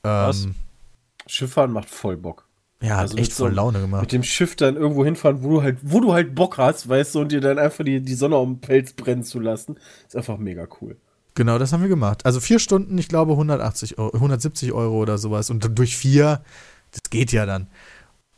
Was? 0.03 0.45
Ähm, 0.45 0.55
Schifffahren 1.27 1.73
macht 1.73 1.89
voll 1.91 2.17
Bock. 2.17 2.47
ja, 2.81 2.91
hat 2.97 2.99
Also 3.01 3.17
echt 3.17 3.31
mit 3.31 3.37
so- 3.37 3.45
voll 3.45 3.55
Laune 3.55 3.79
Mit 3.79 3.91
gemacht. 3.91 4.13
dem 4.13 4.23
Schiff 4.23 4.57
dann 4.57 4.77
irgendwo 4.77 5.05
hinfahren, 5.05 5.43
wo 5.43 5.51
du 5.51 5.63
halt, 5.63 5.79
wo 5.83 6.01
du 6.01 6.13
halt 6.13 6.35
Bock 6.35 6.59
hast, 6.59 6.89
weißt 6.89 7.15
du, 7.15 7.21
und 7.21 7.33
dir 7.33 7.41
dann 7.41 7.59
einfach 7.59 7.85
die, 7.85 8.01
die 8.01 8.15
Sonne 8.15 8.37
auf 8.37 8.47
dem 8.47 8.61
Pelz 8.61 8.93
brennen 8.93 9.25
zu 9.25 9.41
lassen, 9.41 9.77
ist 10.07 10.17
einfach 10.17 10.39
mega 10.39 10.67
cool. 10.81 10.97
Genau, 11.35 11.59
das 11.59 11.73
haben 11.73 11.83
wir 11.83 11.89
gemacht. 11.89 12.25
Also 12.27 12.41
vier 12.41 12.59
Stunden, 12.59 12.97
ich 12.99 13.09
glaube 13.09 13.33
180 13.33 13.99
Euro, 13.99 14.15
170 14.15 14.73
Euro 14.73 14.97
oder 14.99 15.19
sowas. 15.19 15.51
Und 15.51 15.79
durch 15.79 15.97
vier, 15.97 16.43
das 16.93 17.03
geht 17.11 17.33
ja 17.33 17.47
dann. 17.47 17.69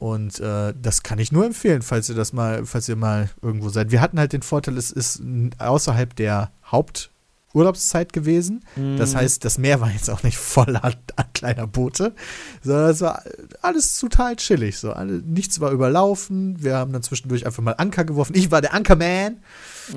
Und 0.01 0.41
äh, 0.41 0.73
das 0.81 1.03
kann 1.05 1.19
ich 1.21 1.31
nur 1.31 1.45
empfehlen, 1.45 1.83
falls 1.83 2.09
ihr 2.09 2.15
das 2.17 2.33
mal, 2.33 2.65
falls 2.67 2.89
ihr 2.89 2.97
mal 2.97 3.29
irgendwo 3.43 3.69
seid. 3.69 3.93
Wir 3.93 4.01
hatten 4.01 4.19
halt 4.19 4.33
den 4.33 4.41
Vorteil, 4.43 4.77
es 4.79 4.91
ist 4.91 5.23
außerhalb 5.59 6.17
der 6.17 6.51
Haupturlaubszeit 7.53 8.13
gewesen. 8.13 8.65
Das 8.97 9.13
Mhm. 9.13 9.19
heißt, 9.19 9.45
das 9.45 9.59
Meer 9.59 9.81
war 9.83 9.91
jetzt 9.91 10.09
auch 10.11 10.23
nicht 10.23 10.39
voller 10.39 10.83
an 10.85 10.95
kleiner 11.35 11.67
Boote, 11.67 12.15
sondern 12.63 12.91
es 12.91 13.01
war 13.01 13.23
alles 13.63 13.99
total 13.99 14.37
chillig. 14.37 14.79
So. 14.79 14.93
Alle, 14.93 15.15
nichts 15.23 15.61
war 15.61 15.71
überlaufen. 15.71 16.63
Wir 16.63 16.77
haben 16.77 16.93
dann 16.93 17.03
zwischendurch 17.03 17.45
einfach 17.47 17.63
mal 17.63 17.75
Anker 17.79 18.05
geworfen. 18.05 18.35
Ich 18.37 18.51
war 18.51 18.61
der 18.61 18.75
Ankerman. 18.75 19.39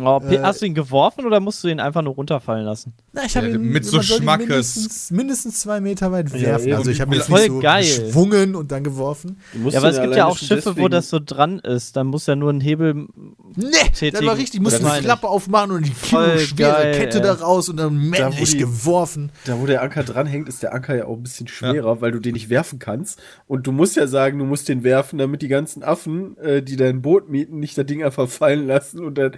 Oh, 0.02 0.22
äh, 0.30 0.40
hast 0.40 0.62
du 0.62 0.66
ihn 0.66 0.74
geworfen 0.74 1.26
oder 1.26 1.40
musst 1.40 1.64
du 1.64 1.68
ihn 1.68 1.80
einfach 1.80 2.02
nur 2.02 2.14
runterfallen 2.16 2.66
lassen? 2.66 2.94
Na, 3.12 3.24
ich 3.26 3.34
Ja, 3.34 3.42
habe 3.42 3.52
ihn 3.52 3.62
mit 3.62 3.86
so 3.86 3.98
ihn 3.98 4.04
Schmackes. 4.04 4.48
Mindestens, 4.48 5.12
mindestens 5.12 5.60
zwei 5.62 5.82
Meter 5.82 6.12
weit 6.12 6.30
Ja, 6.34 6.42
werfen. 6.42 6.68
eben. 6.70 6.78
also 6.78 6.92
ich 6.92 7.02
habe 7.02 7.12
mich 7.12 7.24
Voll 7.24 7.40
nicht 7.42 7.50
so 7.52 7.60
geil. 7.60 7.84
geschwungen 7.84 8.56
und 8.56 8.72
dann 8.72 8.84
geworfen. 8.84 9.38
Du 9.54 9.60
musst 9.60 9.74
Ja, 9.74 9.80
aber 9.82 9.90
es 9.90 10.02
gibt 10.02 10.16
ja 10.16 10.26
auch 10.26 10.38
Schiffe, 10.38 10.72
wo 10.72 10.74
deswegen- 10.74 10.92
das 10.92 11.10
so 11.10 11.20
dran 11.24 11.60
ist. 11.60 11.96
Dann 11.96 12.08
muss 12.08 12.26
ja 12.28 12.36
nur 12.36 12.52
ein 12.52 12.62
Hebel. 12.62 13.08
Nee, 13.56 13.68
das 13.90 14.00
Tätigen. 14.00 14.26
war 14.26 14.36
richtig. 14.36 14.56
Ich 14.56 14.62
musste 14.62 14.80
Das 14.80 14.88
meine 14.88 15.00
die. 15.02 15.06
Klappe 15.06 15.28
aufmachen 15.28 15.72
und 15.72 15.86
die 15.86 15.92
Voll 15.92 16.40
schwere 16.40 16.72
geil, 16.84 16.96
Kette 16.96 17.18
ey. 17.18 17.24
da 17.24 17.34
raus 17.34 17.70
und 17.70 17.78
dann 17.78 17.90
Da, 17.90 17.94
wo 17.96 18.30
männlich 18.32 18.52
die- 18.52 18.58
geworfen. 18.58 19.32
Da, 19.46 19.60
wo 19.60 19.66
der 19.66 19.82
Anker 19.84 20.04
dranhängt, 20.04 20.50
ist 20.50 20.64
der 20.64 20.74
Anker 20.74 20.96
ja 20.96 21.06
auch 21.06 21.18
ein 21.18 21.24
bisschen 21.24 21.48
schwerer, 21.48 22.02
weil 22.02 22.12
du 22.12 22.20
den 22.20 22.34
nicht 22.34 22.50
werfen 22.50 22.80
kannst. 22.80 23.22
Und 23.48 23.68
du 23.68 23.72
musst 23.72 23.96
ja 23.96 24.08
sagen, 24.08 24.40
du 24.40 24.46
musst 24.46 24.70
den 24.70 24.84
werfen, 24.84 25.20
damit 25.20 25.42
die 25.42 25.48
ganzen 25.48 25.84
Affen, 25.84 26.38
äh, 26.38 26.62
die 26.64 26.76
dein 26.76 27.02
Boot 27.02 27.30
mieten, 27.30 27.60
nicht 27.60 27.78
das 27.78 27.86
Ding 27.86 28.04
einfach 28.04 28.28
fallen 28.28 28.66
lassen 28.68 29.04
und 29.06 29.18
dann 29.18 29.34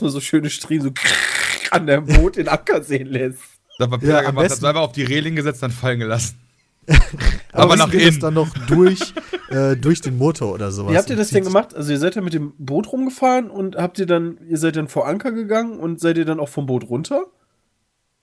erstmal 0.00 0.10
so 0.10 0.20
schöne 0.20 0.50
Striemen 0.50 0.86
so 0.86 0.92
an 1.70 1.86
deinem 1.86 2.06
Boot 2.06 2.36
den 2.36 2.48
Anker 2.48 2.82
sehen 2.82 3.08
lässt. 3.08 3.38
Das 3.78 3.90
war 3.90 4.02
Ja, 4.02 4.16
Peter 4.16 4.28
am 4.28 4.36
gemacht, 4.36 4.50
hat 4.50 4.64
einfach 4.64 4.80
auf 4.80 4.92
die 4.92 5.04
Reling 5.04 5.36
gesetzt, 5.36 5.62
dann 5.62 5.70
fallen 5.70 6.00
gelassen. 6.00 6.38
Aber, 7.52 7.62
Aber 7.62 7.76
nach 7.76 7.92
innen. 7.92 8.20
dann 8.20 8.34
noch 8.34 8.48
durch, 8.66 9.14
äh, 9.50 9.76
durch 9.76 10.00
den 10.00 10.16
Motor 10.16 10.54
oder 10.54 10.72
sowas. 10.72 10.92
Wie 10.92 10.98
habt 10.98 11.10
ihr 11.10 11.16
das 11.16 11.28
denn 11.28 11.44
gemacht? 11.44 11.74
Also 11.74 11.92
ihr 11.92 11.98
seid 11.98 12.16
ja 12.16 12.22
mit 12.22 12.32
dem 12.32 12.54
Boot 12.58 12.90
rumgefahren 12.90 13.50
und 13.50 13.76
habt 13.76 13.98
ihr 13.98 14.06
dann, 14.06 14.38
ihr 14.48 14.56
seid 14.56 14.76
dann 14.76 14.88
vor 14.88 15.06
Anker 15.06 15.32
gegangen 15.32 15.78
und 15.78 16.00
seid 16.00 16.16
ihr 16.16 16.24
dann 16.24 16.40
auch 16.40 16.48
vom 16.48 16.66
Boot 16.66 16.88
runter? 16.88 17.26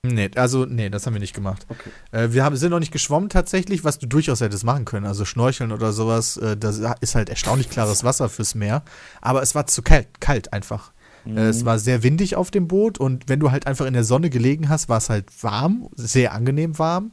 Nee, 0.02 0.30
also, 0.36 0.64
nee, 0.64 0.90
das 0.90 1.06
haben 1.06 1.14
wir 1.14 1.20
nicht 1.20 1.34
gemacht. 1.34 1.66
Okay. 1.68 1.90
Äh, 2.12 2.32
wir 2.32 2.44
haben, 2.44 2.56
sind 2.56 2.70
noch 2.70 2.78
nicht 2.78 2.92
geschwommen 2.92 3.28
tatsächlich, 3.30 3.84
was 3.84 3.98
du 3.98 4.06
durchaus 4.06 4.40
hättest 4.40 4.64
machen 4.64 4.84
können. 4.84 5.06
Also 5.06 5.24
Schnorcheln 5.24 5.72
oder 5.72 5.92
sowas, 5.92 6.36
äh, 6.36 6.56
das 6.56 6.80
ist 7.00 7.14
halt 7.14 7.28
erstaunlich 7.28 7.68
klares 7.68 8.04
Wasser 8.04 8.28
fürs 8.28 8.54
Meer. 8.54 8.82
Aber 9.20 9.42
es 9.42 9.54
war 9.54 9.66
zu 9.66 9.82
kalt, 9.82 10.20
kalt 10.20 10.52
einfach. 10.52 10.92
Äh, 11.36 11.48
es 11.48 11.64
war 11.64 11.78
sehr 11.78 12.02
windig 12.02 12.36
auf 12.36 12.50
dem 12.50 12.68
Boot 12.68 12.98
und 12.98 13.28
wenn 13.28 13.40
du 13.40 13.50
halt 13.50 13.66
einfach 13.66 13.86
in 13.86 13.94
der 13.94 14.04
Sonne 14.04 14.30
gelegen 14.30 14.68
hast, 14.68 14.88
war 14.88 14.98
es 14.98 15.10
halt 15.10 15.26
warm, 15.42 15.88
sehr 15.94 16.32
angenehm 16.32 16.78
warm. 16.78 17.12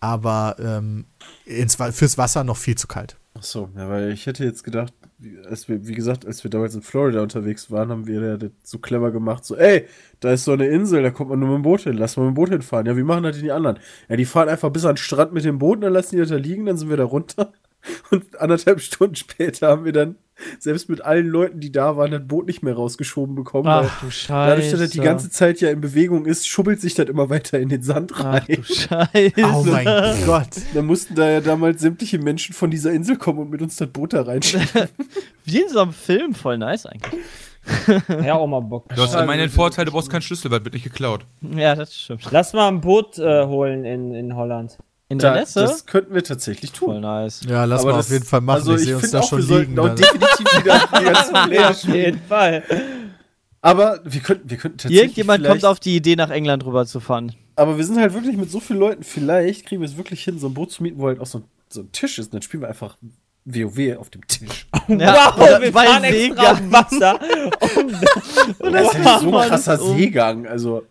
Aber 0.00 0.56
ähm, 0.58 1.06
ins, 1.46 1.76
fürs 1.76 2.18
Wasser 2.18 2.44
noch 2.44 2.58
viel 2.58 2.76
zu 2.76 2.86
kalt. 2.86 3.16
Ach 3.38 3.42
so, 3.42 3.70
ja, 3.76 3.88
weil 3.88 4.12
ich 4.12 4.26
hätte 4.26 4.44
jetzt 4.44 4.62
gedacht, 4.62 4.92
wie- 5.18 5.38
als 5.48 5.68
wir, 5.68 5.86
wie 5.86 5.94
gesagt, 5.94 6.26
als 6.26 6.44
wir 6.44 6.50
damals 6.50 6.74
in 6.74 6.82
Florida 6.82 7.22
unterwegs 7.22 7.70
waren, 7.70 7.88
haben 7.90 8.06
wir 8.06 8.20
ja 8.20 8.36
das 8.36 8.50
so 8.62 8.78
clever 8.78 9.10
gemacht, 9.10 9.44
so, 9.44 9.56
ey, 9.56 9.86
da 10.20 10.32
ist 10.32 10.44
so 10.44 10.52
eine 10.52 10.66
Insel, 10.68 11.02
da 11.02 11.10
kommt 11.10 11.30
man 11.30 11.38
nur 11.40 11.48
mit 11.48 11.56
dem 11.56 11.62
Boot 11.62 11.80
hin, 11.82 11.94
lass 11.94 12.16
mal 12.16 12.24
mit 12.24 12.32
dem 12.32 12.34
Boot 12.34 12.50
hinfahren. 12.50 12.86
Ja, 12.86 12.96
wie 12.96 13.02
machen 13.02 13.22
das 13.24 13.36
denn 13.36 13.44
die 13.44 13.52
anderen? 13.52 13.78
Ja, 14.08 14.16
die 14.16 14.24
fahren 14.26 14.48
einfach 14.50 14.70
bis 14.70 14.84
an 14.84 14.92
den 14.92 14.98
Strand 14.98 15.32
mit 15.32 15.44
dem 15.44 15.58
Boot 15.58 15.76
und 15.76 15.82
dann 15.82 15.92
lassen 15.94 16.14
die 16.16 16.20
das 16.20 16.28
da 16.28 16.36
liegen, 16.36 16.66
dann 16.66 16.76
sind 16.76 16.90
wir 16.90 16.96
da 16.98 17.04
runter. 17.04 17.52
Und 18.10 18.40
anderthalb 18.40 18.80
Stunden 18.80 19.14
später 19.14 19.68
haben 19.68 19.84
wir 19.84 19.92
dann 19.92 20.16
selbst 20.58 20.88
mit 20.88 21.00
allen 21.04 21.26
Leuten, 21.26 21.60
die 21.60 21.72
da 21.72 21.96
waren, 21.96 22.10
das 22.10 22.26
Boot 22.26 22.46
nicht 22.46 22.62
mehr 22.62 22.74
rausgeschoben 22.74 23.34
bekommen. 23.34 23.68
Ach 23.68 24.00
du 24.00 24.10
Scheiße. 24.10 24.50
dadurch, 24.50 24.70
dass 24.70 24.80
das 24.80 24.90
die 24.90 25.00
ganze 25.00 25.30
Zeit 25.30 25.60
ja 25.60 25.70
in 25.70 25.80
Bewegung 25.80 26.26
ist, 26.26 26.46
schubbelt 26.46 26.80
sich 26.80 26.94
das 26.94 27.08
immer 27.08 27.30
weiter 27.30 27.58
in 27.58 27.68
den 27.68 27.82
Sand 27.82 28.12
Ach 28.16 28.24
rein. 28.24 28.44
du 28.48 28.62
Scheiße. 28.62 29.32
Oh 29.54 29.64
mein 29.64 29.86
Gott. 30.26 30.48
Da 30.74 30.82
mussten 30.82 31.14
da 31.14 31.28
ja 31.30 31.40
damals 31.40 31.80
sämtliche 31.80 32.18
Menschen 32.18 32.54
von 32.54 32.70
dieser 32.70 32.92
Insel 32.92 33.16
kommen 33.16 33.38
und 33.40 33.50
mit 33.50 33.62
uns 33.62 33.76
das 33.76 33.88
Boot 33.88 34.12
da 34.12 34.22
reinschieben. 34.22 34.66
Wie 35.44 35.60
in 35.60 35.68
so 35.68 35.80
einem 35.80 35.92
Film, 35.92 36.34
voll 36.34 36.58
nice 36.58 36.86
eigentlich. 36.86 37.20
Ja, 38.24 38.34
auch 38.34 38.46
mal 38.46 38.60
Bock. 38.60 38.88
Du 38.94 39.02
hast 39.02 39.14
immerhin 39.14 39.40
den 39.40 39.50
Vorteil, 39.50 39.84
du 39.86 39.90
brauchst 39.90 40.08
keinen 40.08 40.22
Schlüssel, 40.22 40.50
weil 40.52 40.64
wird 40.64 40.74
nicht 40.74 40.84
geklaut. 40.84 41.26
Ja, 41.40 41.74
das 41.74 41.94
stimmt. 41.96 42.24
Lass 42.30 42.52
mal 42.52 42.68
ein 42.68 42.80
Boot 42.80 43.18
äh, 43.18 43.44
holen 43.46 43.84
in, 43.84 44.14
in 44.14 44.36
Holland. 44.36 44.78
In 45.08 45.18
der 45.18 45.34
Da, 45.34 45.40
Nässe? 45.40 45.60
das 45.60 45.86
könnten 45.86 46.14
wir 46.14 46.24
tatsächlich 46.24 46.72
Voll 46.72 46.94
tun. 46.94 47.02
nice. 47.02 47.42
Ja, 47.48 47.64
lass 47.64 47.82
Aber 47.82 47.92
mal 47.92 47.96
das- 47.98 48.06
auf 48.06 48.12
jeden 48.12 48.24
Fall 48.24 48.40
machen. 48.40 48.56
Also 48.56 48.74
ich 48.74 48.92
uns 48.92 49.00
finde 49.02 49.12
da 49.18 49.20
auch, 49.20 49.28
schon 49.28 49.48
wir 49.48 49.58
liegen. 49.60 49.76
sollten 49.76 49.78
auch 49.78 49.86
dann. 49.86 49.96
definitiv 49.96 50.64
wieder 50.64 50.80
die 51.00 51.04
ganzen 51.04 51.34
Pläne 51.48 51.68
auf 51.70 51.82
jeden 51.84 52.20
Fall. 52.22 52.62
Aber 53.62 54.00
wir 54.04 54.20
könnten, 54.20 54.50
wir 54.50 54.56
könnten 54.56 54.78
tatsächlich 54.78 55.00
Irgendjemand 55.02 55.44
kommt 55.46 55.64
auf 55.64 55.80
die 55.80 55.96
Idee, 55.96 56.16
nach 56.16 56.30
England 56.30 56.64
rüber 56.64 56.86
zu 56.86 57.00
fahren. 57.00 57.34
Aber 57.56 57.76
wir 57.78 57.84
sind 57.84 57.98
halt 57.98 58.14
wirklich 58.14 58.36
mit 58.36 58.50
so 58.50 58.60
vielen 58.60 58.78
Leuten, 58.80 59.02
vielleicht 59.02 59.66
kriegen 59.66 59.80
wir 59.80 59.88
es 59.88 59.96
wirklich 59.96 60.22
hin, 60.24 60.38
so 60.38 60.48
ein 60.48 60.54
Boot 60.54 60.70
zu 60.72 60.82
mieten, 60.82 60.98
wo 60.98 61.06
halt 61.06 61.20
auch 61.20 61.26
so, 61.26 61.38
ein- 61.38 61.44
so 61.68 61.80
ein 61.80 61.90
Tisch 61.92 62.18
ist. 62.18 62.26
Und 62.26 62.34
dann 62.34 62.42
spielen 62.42 62.62
wir 62.62 62.68
einfach 62.68 62.96
WoW 63.44 63.96
auf 63.98 64.10
dem 64.10 64.26
Tisch. 64.26 64.66
Ja, 64.88 65.32
wow, 65.36 65.60
wir 65.60 65.72
fahren 65.72 66.04
extra 66.04 66.50
auf 66.52 66.58
Seegang. 66.58 66.72
Wasser. 66.72 67.20
Und 68.60 68.72
das 68.72 68.82
ist 68.86 68.92
ja 68.94 68.98
nicht 69.00 69.20
so 69.20 69.36
ein 69.38 69.48
krasser 69.48 69.78
oh. 69.80 69.94
Seegang. 69.96 70.46
Also, 70.46 70.82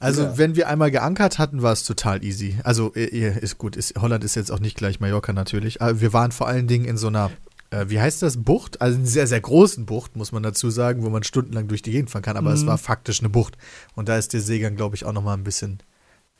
Also, 0.00 0.22
Ja. 0.22 0.38
wenn 0.38 0.54
wir 0.56 0.68
einmal 0.68 0.90
geankert 0.90 1.38
hatten, 1.38 1.62
war 1.62 1.72
es 1.72 1.82
total 1.84 2.22
easy. 2.24 2.56
Also, 2.62 2.90
ist 2.92 3.58
gut, 3.58 3.76
ist, 3.76 3.94
Holland 4.00 4.22
ist 4.24 4.36
jetzt 4.36 4.50
auch 4.52 4.60
nicht 4.60 4.76
gleich 4.76 5.00
Mallorca 5.00 5.32
natürlich. 5.32 5.82
Aber 5.82 6.00
wir 6.00 6.12
waren 6.12 6.30
vor 6.32 6.46
allen 6.46 6.68
Dingen 6.68 6.84
in 6.84 6.96
so 6.96 7.08
einer, 7.08 7.30
äh, 7.70 7.86
wie 7.88 8.00
heißt 8.00 8.22
das, 8.22 8.36
Bucht? 8.44 8.80
Also, 8.80 8.94
in 8.94 9.00
einer 9.02 9.10
sehr, 9.10 9.26
sehr 9.26 9.40
großen 9.40 9.86
Bucht, 9.86 10.14
muss 10.16 10.30
man 10.30 10.42
dazu 10.44 10.70
sagen, 10.70 11.02
wo 11.02 11.10
man 11.10 11.24
stundenlang 11.24 11.66
durch 11.68 11.82
die 11.82 11.90
Gegend 11.90 12.10
fahren 12.10 12.22
kann. 12.22 12.36
Aber 12.36 12.52
es 12.52 12.64
war 12.66 12.78
faktisch 12.78 13.20
eine 13.20 13.28
Bucht. 13.28 13.58
Und 13.94 14.08
da 14.08 14.16
ist 14.16 14.32
der 14.32 14.40
Seegang, 14.40 14.76
glaube 14.76 14.94
ich, 14.94 15.04
auch 15.04 15.12
nochmal 15.12 15.36
ein 15.36 15.44
bisschen 15.44 15.78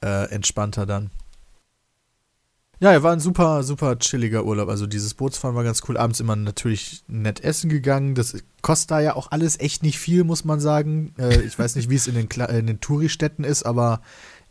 äh, 0.04 0.30
entspannter 0.30 0.86
dann. 0.86 1.10
Ja, 2.80 2.92
er 2.92 3.02
war 3.02 3.12
ein 3.12 3.18
super, 3.20 3.64
super 3.64 3.98
chilliger 3.98 4.44
Urlaub. 4.44 4.68
Also 4.68 4.86
dieses 4.86 5.14
Bootsfahren 5.14 5.56
war 5.56 5.64
ganz 5.64 5.82
cool. 5.88 5.96
Abends 5.96 6.20
immer 6.20 6.36
natürlich 6.36 7.02
nett 7.08 7.40
essen 7.42 7.68
gegangen. 7.70 8.14
Das 8.14 8.36
kostet 8.62 8.92
da 8.92 9.00
ja 9.00 9.16
auch 9.16 9.32
alles 9.32 9.58
echt 9.58 9.82
nicht 9.82 9.98
viel, 9.98 10.22
muss 10.22 10.44
man 10.44 10.60
sagen. 10.60 11.12
Äh, 11.18 11.40
ich 11.42 11.58
weiß 11.58 11.74
nicht, 11.74 11.90
wie 11.90 11.96
es 11.96 12.06
in 12.06 12.14
den, 12.14 12.28
Kle- 12.28 12.48
in 12.56 12.66
den 12.68 12.80
Touristädten 12.80 13.44
ist, 13.44 13.64
aber 13.64 14.00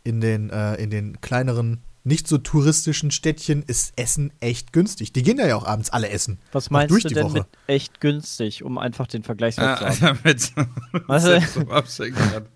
in 0.04 0.20
den, 0.20 0.50
äh, 0.50 0.74
in 0.74 0.90
den 0.90 1.20
kleineren, 1.22 1.80
nicht 2.04 2.28
so 2.28 2.36
touristischen 2.38 3.10
Städtchen 3.10 3.62
ist 3.66 3.92
Essen 3.96 4.32
echt 4.40 4.72
günstig. 4.74 5.12
Die 5.14 5.22
gehen 5.22 5.38
da 5.38 5.46
ja 5.46 5.56
auch 5.56 5.66
abends 5.66 5.88
alle 5.90 6.10
essen. 6.10 6.38
Was 6.52 6.68
meinst 6.70 6.90
durch 6.90 7.02
du 7.04 7.08
die 7.08 7.14
denn 7.14 7.24
Woche. 7.24 7.38
mit 7.38 7.46
echt 7.66 8.00
günstig, 8.00 8.62
um 8.62 8.76
einfach 8.78 9.06
den 9.06 9.22
Vergleichswert 9.22 9.78
zu 9.78 9.84
Ah, 9.86 9.88
haben? 9.88 10.18
damit 10.24 10.52
Was, 11.06 11.22
selbst 11.22 11.54
so 11.54 11.60
absenken 11.70 12.30
kann. 12.30 12.46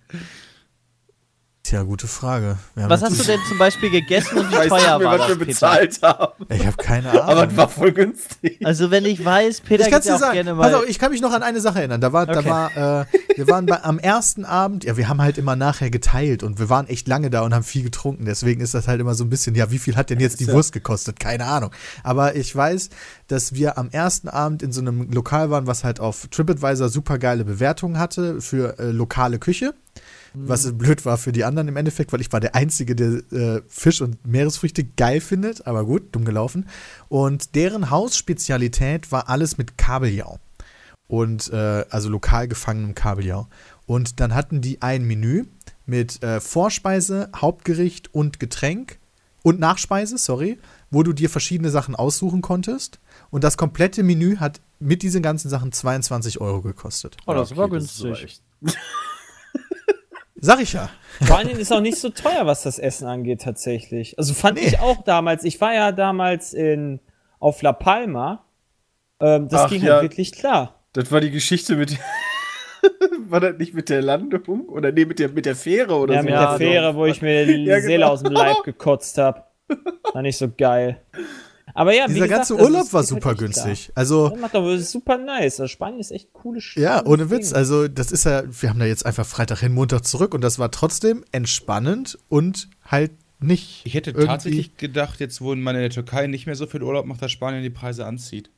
Tja, 1.64 1.84
gute 1.84 2.08
Frage. 2.08 2.58
Wir 2.74 2.82
haben 2.82 2.90
was 2.90 3.02
hast 3.02 3.20
du 3.20 3.22
denn 3.24 3.38
zum 3.48 3.56
Beispiel 3.56 3.88
gegessen 3.88 4.36
und 4.36 4.50
wie 4.50 4.54
ich 4.54 4.58
weiß 4.58 4.68
teuer 4.68 4.78
nicht 4.78 4.98
mehr, 4.98 5.00
war 5.06 5.12
was 5.12 5.18
das, 5.20 5.28
wir 5.28 5.36
Peter? 5.36 5.46
bezahlt 5.46 6.02
haben. 6.02 6.46
Ich 6.48 6.66
habe 6.66 6.76
keine 6.76 7.10
Ahnung. 7.12 7.22
Aber 7.22 7.46
es 7.48 7.56
war 7.56 7.68
voll 7.68 7.92
günstig. 7.92 8.58
Also 8.66 8.90
wenn 8.90 9.04
ich 9.04 9.24
weiß, 9.24 9.60
Peter 9.60 9.84
ich 9.84 9.90
kann 9.92 10.00
geht 10.00 10.06
ja 10.08 10.12
dir 10.12 10.16
auch 10.16 10.20
sagen, 10.20 10.32
gerne 10.34 10.54
pass 10.56 10.72
mal... 10.72 10.78
auf, 10.78 10.88
ich 10.88 10.98
kann 10.98 11.12
mich 11.12 11.20
noch 11.20 11.32
an 11.32 11.44
eine 11.44 11.60
Sache 11.60 11.78
erinnern. 11.78 12.00
Da 12.00 12.12
war, 12.12 12.26
da 12.26 12.40
Okay. 12.40 12.48
war, 12.50 13.02
äh, 13.02 13.04
wir 13.36 13.46
waren 13.48 13.66
bei, 13.66 13.80
am 13.84 14.00
ersten 14.00 14.44
Abend, 14.44 14.82
ja, 14.82 14.96
wir 14.96 15.08
haben 15.08 15.22
halt 15.22 15.38
immer 15.38 15.54
nachher 15.54 15.90
geteilt 15.90 16.42
und 16.42 16.58
wir 16.58 16.68
waren 16.68 16.88
echt 16.88 17.06
lange 17.06 17.30
da 17.30 17.42
und 17.42 17.54
haben 17.54 17.62
viel 17.62 17.84
getrunken. 17.84 18.24
Deswegen 18.24 18.60
ist 18.60 18.74
das 18.74 18.88
halt 18.88 19.00
immer 19.00 19.14
so 19.14 19.22
ein 19.22 19.30
bisschen, 19.30 19.54
ja, 19.54 19.70
wie 19.70 19.78
viel 19.78 19.94
hat 19.94 20.10
denn 20.10 20.18
jetzt 20.18 20.40
die. 20.40 20.48
Wurst 20.48 20.72
gekostet? 20.72 21.20
Keine 21.20 21.44
Ahnung. 21.44 21.70
Aber 22.02 22.34
ich 22.34 22.54
weiß, 22.54 22.90
dass 23.28 23.54
wir 23.54 23.78
am 23.78 23.88
ersten 23.90 24.28
Abend 24.28 24.62
in 24.64 24.72
so 24.72 24.80
einem 24.80 25.12
Lokal 25.12 25.50
waren, 25.50 25.68
was 25.68 25.84
halt 25.84 26.00
auf 26.00 26.26
TripAdvisor 26.28 26.88
super 26.88 27.18
geile 27.18 27.44
Bewertungen 27.44 27.98
hatte 28.00 28.40
für 28.40 28.78
äh, 28.80 28.90
lokale 28.90 29.38
Küche. 29.38 29.74
Was 30.34 30.72
blöd 30.78 31.04
war 31.04 31.18
für 31.18 31.32
die 31.32 31.44
anderen 31.44 31.68
im 31.68 31.76
Endeffekt, 31.76 32.12
weil 32.12 32.20
ich 32.20 32.32
war 32.32 32.40
der 32.40 32.54
Einzige, 32.54 32.94
der 32.96 33.08
äh, 33.32 33.62
Fisch 33.68 34.00
und 34.00 34.26
Meeresfrüchte 34.26 34.84
geil 34.84 35.20
findet. 35.20 35.66
Aber 35.66 35.84
gut, 35.84 36.14
dumm 36.14 36.24
gelaufen. 36.24 36.68
Und 37.08 37.54
deren 37.54 37.90
Hausspezialität 37.90 39.12
war 39.12 39.28
alles 39.28 39.58
mit 39.58 39.76
Kabeljau. 39.76 40.38
Und 41.06 41.52
äh, 41.52 41.84
also 41.90 42.08
lokal 42.08 42.48
gefangenem 42.48 42.94
Kabeljau. 42.94 43.48
Und 43.86 44.20
dann 44.20 44.34
hatten 44.34 44.60
die 44.62 44.80
ein 44.80 45.04
Menü 45.04 45.44
mit 45.84 46.22
äh, 46.22 46.40
Vorspeise, 46.40 47.28
Hauptgericht 47.36 48.14
und 48.14 48.40
Getränk 48.40 48.98
und 49.42 49.58
Nachspeise, 49.60 50.16
sorry, 50.16 50.58
wo 50.90 51.02
du 51.02 51.12
dir 51.12 51.28
verschiedene 51.28 51.68
Sachen 51.70 51.94
aussuchen 51.94 52.40
konntest. 52.40 53.00
Und 53.30 53.44
das 53.44 53.56
komplette 53.58 54.02
Menü 54.02 54.36
hat 54.36 54.60
mit 54.78 55.02
diesen 55.02 55.22
ganzen 55.22 55.48
Sachen 55.50 55.72
22 55.72 56.40
Euro 56.40 56.62
gekostet. 56.62 57.16
oh, 57.26 57.34
das 57.34 57.50
war 57.50 57.64
Okay, 57.66 57.76
aber 57.76 57.78
günstig. 57.78 58.22
echt- 58.24 58.42
Sag 60.44 60.60
ich 60.60 60.72
ja. 60.72 60.90
Vor 61.22 61.38
allen 61.38 61.46
Dingen 61.46 61.60
ist 61.60 61.72
auch 61.72 61.80
nicht 61.80 61.98
so 61.98 62.08
teuer, 62.10 62.46
was 62.46 62.64
das 62.64 62.80
Essen 62.80 63.06
angeht, 63.06 63.42
tatsächlich. 63.42 64.18
Also 64.18 64.34
fand 64.34 64.58
Nee. 64.58 64.66
ich 64.66 64.80
auch 64.80 65.04
damals. 65.04 65.44
Ich 65.44 65.60
war 65.60 65.72
ja 65.72 65.92
damals 65.92 66.52
in, 66.52 66.98
auf 67.38 67.62
La 67.62 67.72
Palma. 67.72 68.44
Ähm, 69.20 69.46
das 69.48 69.62
Ach, 69.62 69.70
ging 69.70 69.82
ja. 69.84 69.94
halt 69.94 70.02
wirklich 70.02 70.32
klar. 70.32 70.80
Das 70.94 71.12
war 71.12 71.20
die 71.20 71.30
Geschichte 71.30 71.76
mit. 71.76 71.96
war 73.28 73.38
das 73.38 73.56
nicht 73.58 73.72
mit 73.72 73.88
der 73.88 74.02
Landung? 74.02 74.68
Oder 74.68 74.90
nee, 74.90 75.04
mit 75.04 75.20
der, 75.20 75.28
mit 75.28 75.46
der 75.46 75.54
Fähre 75.54 75.94
oder 75.94 76.14
Ja, 76.14 76.20
so? 76.22 76.24
mit 76.24 76.34
Ja, 76.34 76.48
der 76.48 76.58
Fähre, 76.58 76.94
wo 76.96 77.06
ich 77.06 77.22
mir 77.22 77.46
die 77.46 77.64
Ja, 77.64 77.76
genau. 77.76 77.86
Seele 77.86 78.10
aus 78.10 78.22
dem 78.24 78.32
Leib 78.32 78.56
gekotzt 78.64 79.18
habe. 79.18 79.44
War 80.12 80.22
nicht 80.22 80.36
so 80.38 80.50
geil. 80.50 81.00
Aber 81.74 81.94
ja, 81.94 82.06
Dieser 82.06 82.26
gesagt, 82.26 82.38
ganze 82.38 82.54
also, 82.54 82.66
Urlaub 82.66 82.92
war 82.92 83.00
halt 83.00 83.08
super 83.08 83.30
echt 83.30 83.38
günstig. 83.38 83.84
Klar. 83.84 83.92
Also, 83.96 84.28
Das 84.28 84.38
macht 84.40 84.54
ist 84.54 84.90
super 84.90 85.18
nice. 85.18 85.60
Also 85.60 85.68
Spanien 85.68 86.00
ist 86.00 86.10
echt 86.10 86.32
cooles 86.32 86.64
Spiel. 86.64 86.82
Ja, 86.82 87.04
ohne 87.06 87.30
Witz. 87.30 87.52
Also, 87.52 87.88
das 87.88 88.12
ist 88.12 88.24
ja, 88.24 88.42
wir 88.46 88.68
haben 88.68 88.78
da 88.78 88.86
jetzt 88.86 89.06
einfach 89.06 89.26
Freitag 89.26 89.60
hin, 89.60 89.72
Montag 89.72 90.04
zurück 90.04 90.34
und 90.34 90.42
das 90.42 90.58
war 90.58 90.70
trotzdem 90.70 91.24
entspannend 91.32 92.18
und 92.28 92.68
halt 92.84 93.12
nicht. 93.40 93.82
Ich 93.84 93.94
hätte 93.94 94.12
tatsächlich 94.12 94.76
gedacht, 94.76 95.20
jetzt 95.20 95.40
wo 95.40 95.54
man 95.54 95.74
in 95.74 95.82
der 95.82 95.90
Türkei 95.90 96.26
nicht 96.26 96.46
mehr 96.46 96.56
so 96.56 96.66
viel 96.66 96.82
Urlaub 96.82 97.06
macht, 97.06 97.22
dass 97.22 97.32
Spanien 97.32 97.62
die 97.62 97.70
Preise 97.70 98.06
anzieht. 98.06 98.50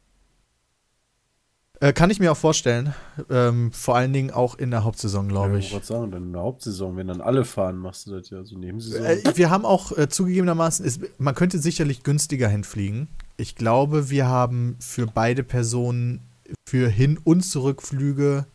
Äh, 1.84 1.92
kann 1.92 2.08
ich 2.08 2.18
mir 2.18 2.32
auch 2.32 2.36
vorstellen. 2.36 2.94
Ähm, 3.28 3.70
vor 3.70 3.94
allen 3.94 4.14
Dingen 4.14 4.30
auch 4.30 4.54
in 4.54 4.70
der 4.70 4.84
Hauptsaison, 4.84 5.28
glaube 5.28 5.58
Ich 5.58 5.66
ich. 5.66 5.72
wollte 5.74 5.86
sagen, 5.86 6.10
dann 6.10 6.22
in 6.22 6.32
der 6.32 6.40
Hauptsaison, 6.40 6.96
wenn 6.96 7.08
dann 7.08 7.20
alle 7.20 7.44
fahren, 7.44 7.76
machst 7.76 8.06
du 8.06 8.12
das 8.18 8.30
ja 8.30 8.42
so 8.42 8.56
Nebensaison. 8.56 9.04
Äh, 9.04 9.36
wir 9.36 9.50
haben 9.50 9.66
auch 9.66 9.92
äh, 9.98 10.08
zugegebenermaßen, 10.08 10.82
ist, 10.86 11.00
man 11.18 11.34
könnte 11.34 11.58
sicherlich 11.58 12.02
günstiger 12.02 12.48
hinfliegen. 12.48 13.08
Ich 13.36 13.54
glaube, 13.54 14.08
wir 14.08 14.26
haben 14.28 14.76
für 14.80 15.06
beide 15.06 15.42
Personen 15.42 16.22
für 16.66 16.88
Hin- 16.88 17.18
und 17.22 17.42
Zurückflüge 17.42 18.46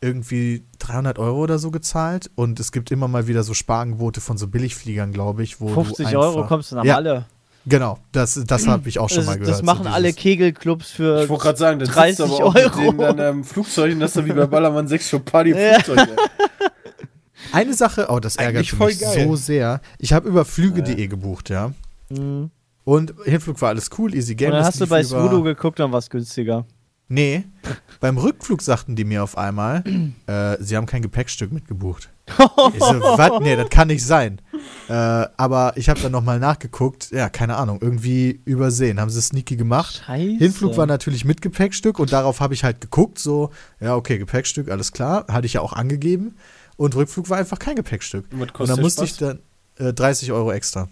irgendwie 0.00 0.64
300 0.80 1.20
Euro 1.20 1.38
oder 1.44 1.60
so 1.60 1.70
gezahlt. 1.70 2.32
Und 2.34 2.58
es 2.58 2.72
gibt 2.72 2.90
immer 2.90 3.06
mal 3.06 3.28
wieder 3.28 3.44
so 3.44 3.54
Sparangebote 3.54 4.20
von 4.20 4.38
so 4.38 4.48
Billigfliegern, 4.48 5.12
glaube 5.12 5.44
ich, 5.44 5.60
wo 5.60 5.68
50 5.68 6.08
du 6.08 6.18
Euro 6.18 6.44
kommst 6.48 6.72
du 6.72 6.76
nach 6.76 6.84
Ja, 6.84 6.94
Malle. 6.94 7.26
Genau, 7.68 7.98
das, 8.12 8.40
das 8.46 8.66
habe 8.68 8.88
ich 8.88 8.98
auch 9.00 9.08
schon 9.08 9.18
Das, 9.18 9.26
mal 9.26 9.38
gehört. 9.38 9.54
das 9.56 9.62
machen 9.62 9.84
so 9.84 9.90
alle 9.90 10.12
Kegelclubs 10.12 10.90
für 10.92 11.24
ich 11.24 11.28
wollte 11.28 11.42
gerade 11.42 11.58
sagen, 11.58 11.78
das 11.80 11.88
30 11.90 12.16
sitzt 12.16 12.30
aber 12.30 12.44
auch 12.44 12.54
Euro. 12.54 12.76
mit 12.78 12.86
denen 12.86 12.98
dann 13.16 13.20
am 13.20 13.44
Flugzeug 13.44 13.92
und 13.92 14.00
das 14.00 14.10
ist 14.10 14.16
dann 14.18 14.26
wie 14.26 14.32
bei 14.32 14.46
Ballermann 14.46 14.86
6 14.86 15.08
schon 15.08 15.24
Party 15.24 15.50
Ja. 15.50 15.80
Flugzeug. 15.80 16.08
ey. 16.10 16.16
Eine 17.52 17.74
Sache, 17.74 18.06
oh, 18.08 18.18
das 18.20 18.36
ärgert 18.36 18.70
mich 18.78 18.98
geil. 19.00 19.24
so 19.26 19.36
sehr. 19.36 19.80
Ich 19.98 20.12
habe 20.12 20.28
über 20.28 20.44
flüge.de 20.44 21.06
gebucht, 21.08 21.50
ja. 21.50 21.72
Mhm. 22.08 22.50
Und 22.84 23.14
Hinflug 23.24 23.60
war 23.60 23.70
alles 23.70 23.90
cool, 23.98 24.14
easy 24.14 24.34
game. 24.36 24.50
Und 24.50 24.58
dann 24.58 24.64
hast 24.64 24.80
du 24.80 24.86
bei 24.86 25.02
Smudo 25.02 25.42
geguckt, 25.42 25.80
dann 25.80 25.90
war 25.90 25.98
es 25.98 26.08
günstiger. 26.08 26.66
Nee, 27.08 27.44
beim 28.00 28.18
Rückflug 28.18 28.60
sagten 28.62 28.96
die 28.96 29.04
mir 29.04 29.22
auf 29.22 29.38
einmal, 29.38 29.84
äh, 30.26 30.56
sie 30.60 30.76
haben 30.76 30.86
kein 30.86 31.02
Gepäckstück 31.02 31.52
mitgebucht. 31.52 32.10
ich 32.28 32.80
so, 32.82 33.00
was? 33.00 33.40
Nee, 33.40 33.54
das 33.54 33.70
kann 33.70 33.86
nicht 33.86 34.04
sein. 34.04 34.40
Äh, 34.88 34.92
aber 34.92 35.74
ich 35.76 35.88
habe 35.88 36.00
dann 36.00 36.10
nochmal 36.10 36.40
nachgeguckt, 36.40 37.12
ja, 37.12 37.28
keine 37.28 37.56
Ahnung, 37.56 37.78
irgendwie 37.80 38.40
übersehen. 38.44 38.98
Haben 39.00 39.10
sie 39.10 39.22
sneaky 39.22 39.56
gemacht. 39.56 40.02
Scheiße. 40.04 40.38
Hinflug 40.38 40.76
war 40.76 40.86
natürlich 40.86 41.24
mit 41.24 41.42
Gepäckstück 41.42 42.00
und 42.00 42.12
darauf 42.12 42.40
habe 42.40 42.54
ich 42.54 42.64
halt 42.64 42.80
geguckt, 42.80 43.20
so, 43.20 43.50
ja, 43.80 43.94
okay, 43.94 44.18
Gepäckstück, 44.18 44.68
alles 44.68 44.90
klar, 44.90 45.26
hatte 45.28 45.46
ich 45.46 45.52
ja 45.52 45.60
auch 45.60 45.72
angegeben. 45.72 46.34
Und 46.76 46.96
Rückflug 46.96 47.30
war 47.30 47.38
einfach 47.38 47.60
kein 47.60 47.76
Gepäckstück. 47.76 48.26
Und 48.32 48.52
Und 48.58 48.68
dann 48.68 48.80
musste 48.80 49.04
ich 49.04 49.10
Spaß? 49.10 49.36
dann 49.76 49.86
äh, 49.88 49.92
30 49.92 50.32
Euro 50.32 50.50
extra. 50.50 50.88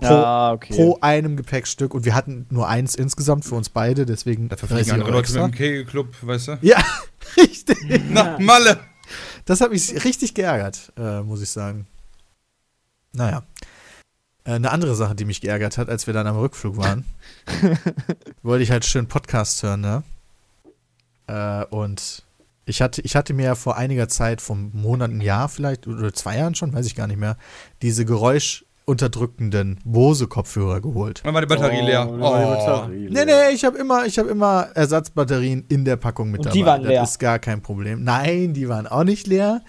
Ja, 0.00 0.52
okay. 0.52 0.74
Pro 0.74 0.98
einem 1.00 1.36
Gepäckstück. 1.36 1.94
Und 1.94 2.04
wir 2.04 2.14
hatten 2.14 2.46
nur 2.50 2.68
eins 2.68 2.94
insgesamt 2.94 3.44
für 3.44 3.54
uns 3.54 3.68
beide, 3.68 4.06
deswegen 4.06 4.48
Dafür 4.48 4.68
fliegen 4.68 4.84
30 4.84 4.92
andere 4.94 5.10
Leute 5.10 5.32
mit 5.32 5.42
dem 5.42 5.50
Kegelclub, 5.52 6.08
weißt 6.22 6.48
du? 6.48 6.58
Ja, 6.62 6.82
richtig. 7.36 7.78
Nach 8.10 8.38
Malle! 8.38 8.78
Das 9.44 9.60
hat 9.60 9.70
mich 9.70 10.04
richtig 10.04 10.34
geärgert, 10.34 10.92
äh, 10.96 11.20
muss 11.20 11.42
ich 11.42 11.50
sagen. 11.50 11.86
Naja. 13.12 13.44
Äh, 14.44 14.52
eine 14.52 14.70
andere 14.70 14.94
Sache, 14.94 15.14
die 15.14 15.24
mich 15.24 15.40
geärgert 15.40 15.78
hat, 15.78 15.88
als 15.88 16.06
wir 16.06 16.14
dann 16.14 16.26
am 16.26 16.36
Rückflug 16.36 16.76
waren, 16.76 17.04
wollte 18.42 18.62
ich 18.62 18.70
halt 18.70 18.84
schön 18.84 19.06
Podcast 19.06 19.62
hören, 19.62 19.80
ne? 19.80 20.02
Äh, 21.26 21.64
und 21.66 22.24
ich 22.64 22.82
hatte, 22.82 23.00
ich 23.02 23.14
hatte 23.14 23.32
mir 23.34 23.44
ja 23.44 23.54
vor 23.54 23.76
einiger 23.76 24.08
Zeit, 24.08 24.40
vor 24.40 24.56
einem 24.56 24.70
Monat, 24.74 25.10
ein 25.10 25.20
Jahr 25.20 25.48
vielleicht, 25.48 25.86
oder 25.86 26.12
zwei 26.12 26.38
Jahren 26.38 26.54
schon, 26.54 26.72
weiß 26.72 26.86
ich 26.86 26.96
gar 26.96 27.06
nicht 27.06 27.18
mehr, 27.18 27.36
diese 27.82 28.04
Geräusch, 28.04 28.65
unterdrückenden 28.86 29.78
Bose-Kopfhörer 29.84 30.80
geholt. 30.80 31.20
Dann 31.24 31.34
war 31.34 31.40
die 31.42 31.46
Batterie 31.48 31.82
leer. 31.82 32.06
dann 32.06 32.20
war 32.20 32.38
die 32.38 32.44
Oh. 32.44 32.50
Batterie 32.50 33.08
Nee, 33.10 33.24
leer. 33.24 33.26
nee, 33.26 33.54
ich 33.54 33.64
habe 33.64 33.76
immer, 33.78 34.06
ich 34.06 34.18
hab 34.18 34.26
immer 34.28 34.68
Ersatzbatterien 34.74 35.64
in 35.68 35.84
der 35.84 35.96
Packung 35.96 36.30
mit 36.30 36.38
Und 36.40 36.46
dabei. 36.46 36.54
die 36.58 36.64
waren 36.64 36.82
das 36.82 36.88
leer. 36.90 37.02
ist 37.02 37.18
gar 37.18 37.38
kein 37.40 37.60
Problem. 37.62 38.04
Nein, 38.04 38.54
die 38.54 38.68
waren 38.68 38.86
auch 38.86 39.04
nicht 39.04 39.26
leer. 39.26 39.62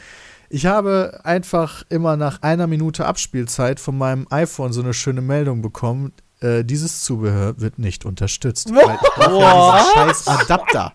Ich 0.49 0.65
habe 0.67 1.19
einfach 1.23 1.83
immer 1.89 2.15
nach 2.15 2.41
einer 2.43 2.67
Minute 2.67 3.05
Abspielzeit 3.05 3.79
von 3.79 3.97
meinem 3.97 4.27
iPhone 4.29 4.71
so 4.71 4.81
eine 4.81 4.93
schöne 4.93 5.21
Meldung 5.21 5.61
bekommen. 5.61 6.13
Äh, 6.39 6.63
dieses 6.63 7.03
Zubehör 7.03 7.59
wird 7.59 7.79
nicht 7.79 8.05
unterstützt. 8.05 8.71
Weil 8.73 8.95
ich 9.01 9.09
brauche 9.15 9.41
ja 9.41 9.77
diesen 9.79 9.93
scheiß 9.93 10.27
Adapter. 10.27 10.93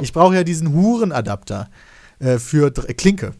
Ich 0.00 0.12
brauche 0.12 0.34
ja 0.34 0.42
diesen 0.42 0.72
Hurenadapter 0.72 1.68
äh, 2.18 2.38
für 2.38 2.70
Dr- 2.70 2.92
Klinke. 2.94 3.32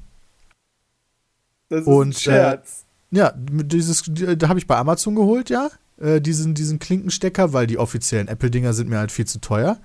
Das 1.71 1.81
ist 1.81 1.87
Und, 1.87 2.09
ein 2.09 2.13
Scherz. 2.13 2.82
Ja, 3.13 3.33
dieses, 3.37 4.03
die- 4.07 4.37
da 4.37 4.49
habe 4.49 4.59
ich 4.59 4.67
bei 4.67 4.77
Amazon 4.77 5.15
geholt, 5.15 5.51
ja. 5.51 5.69
Äh, 6.01 6.21
diesen, 6.21 6.55
diesen 6.55 6.79
Klinkenstecker, 6.79 7.53
weil 7.53 7.67
die 7.67 7.79
offiziellen 7.79 8.27
Apple-Dinger 8.27 8.73
sind 8.73 8.89
mir 8.89 8.99
halt 8.99 9.13
viel 9.13 9.27
zu 9.27 9.41
teuer. 9.41 9.79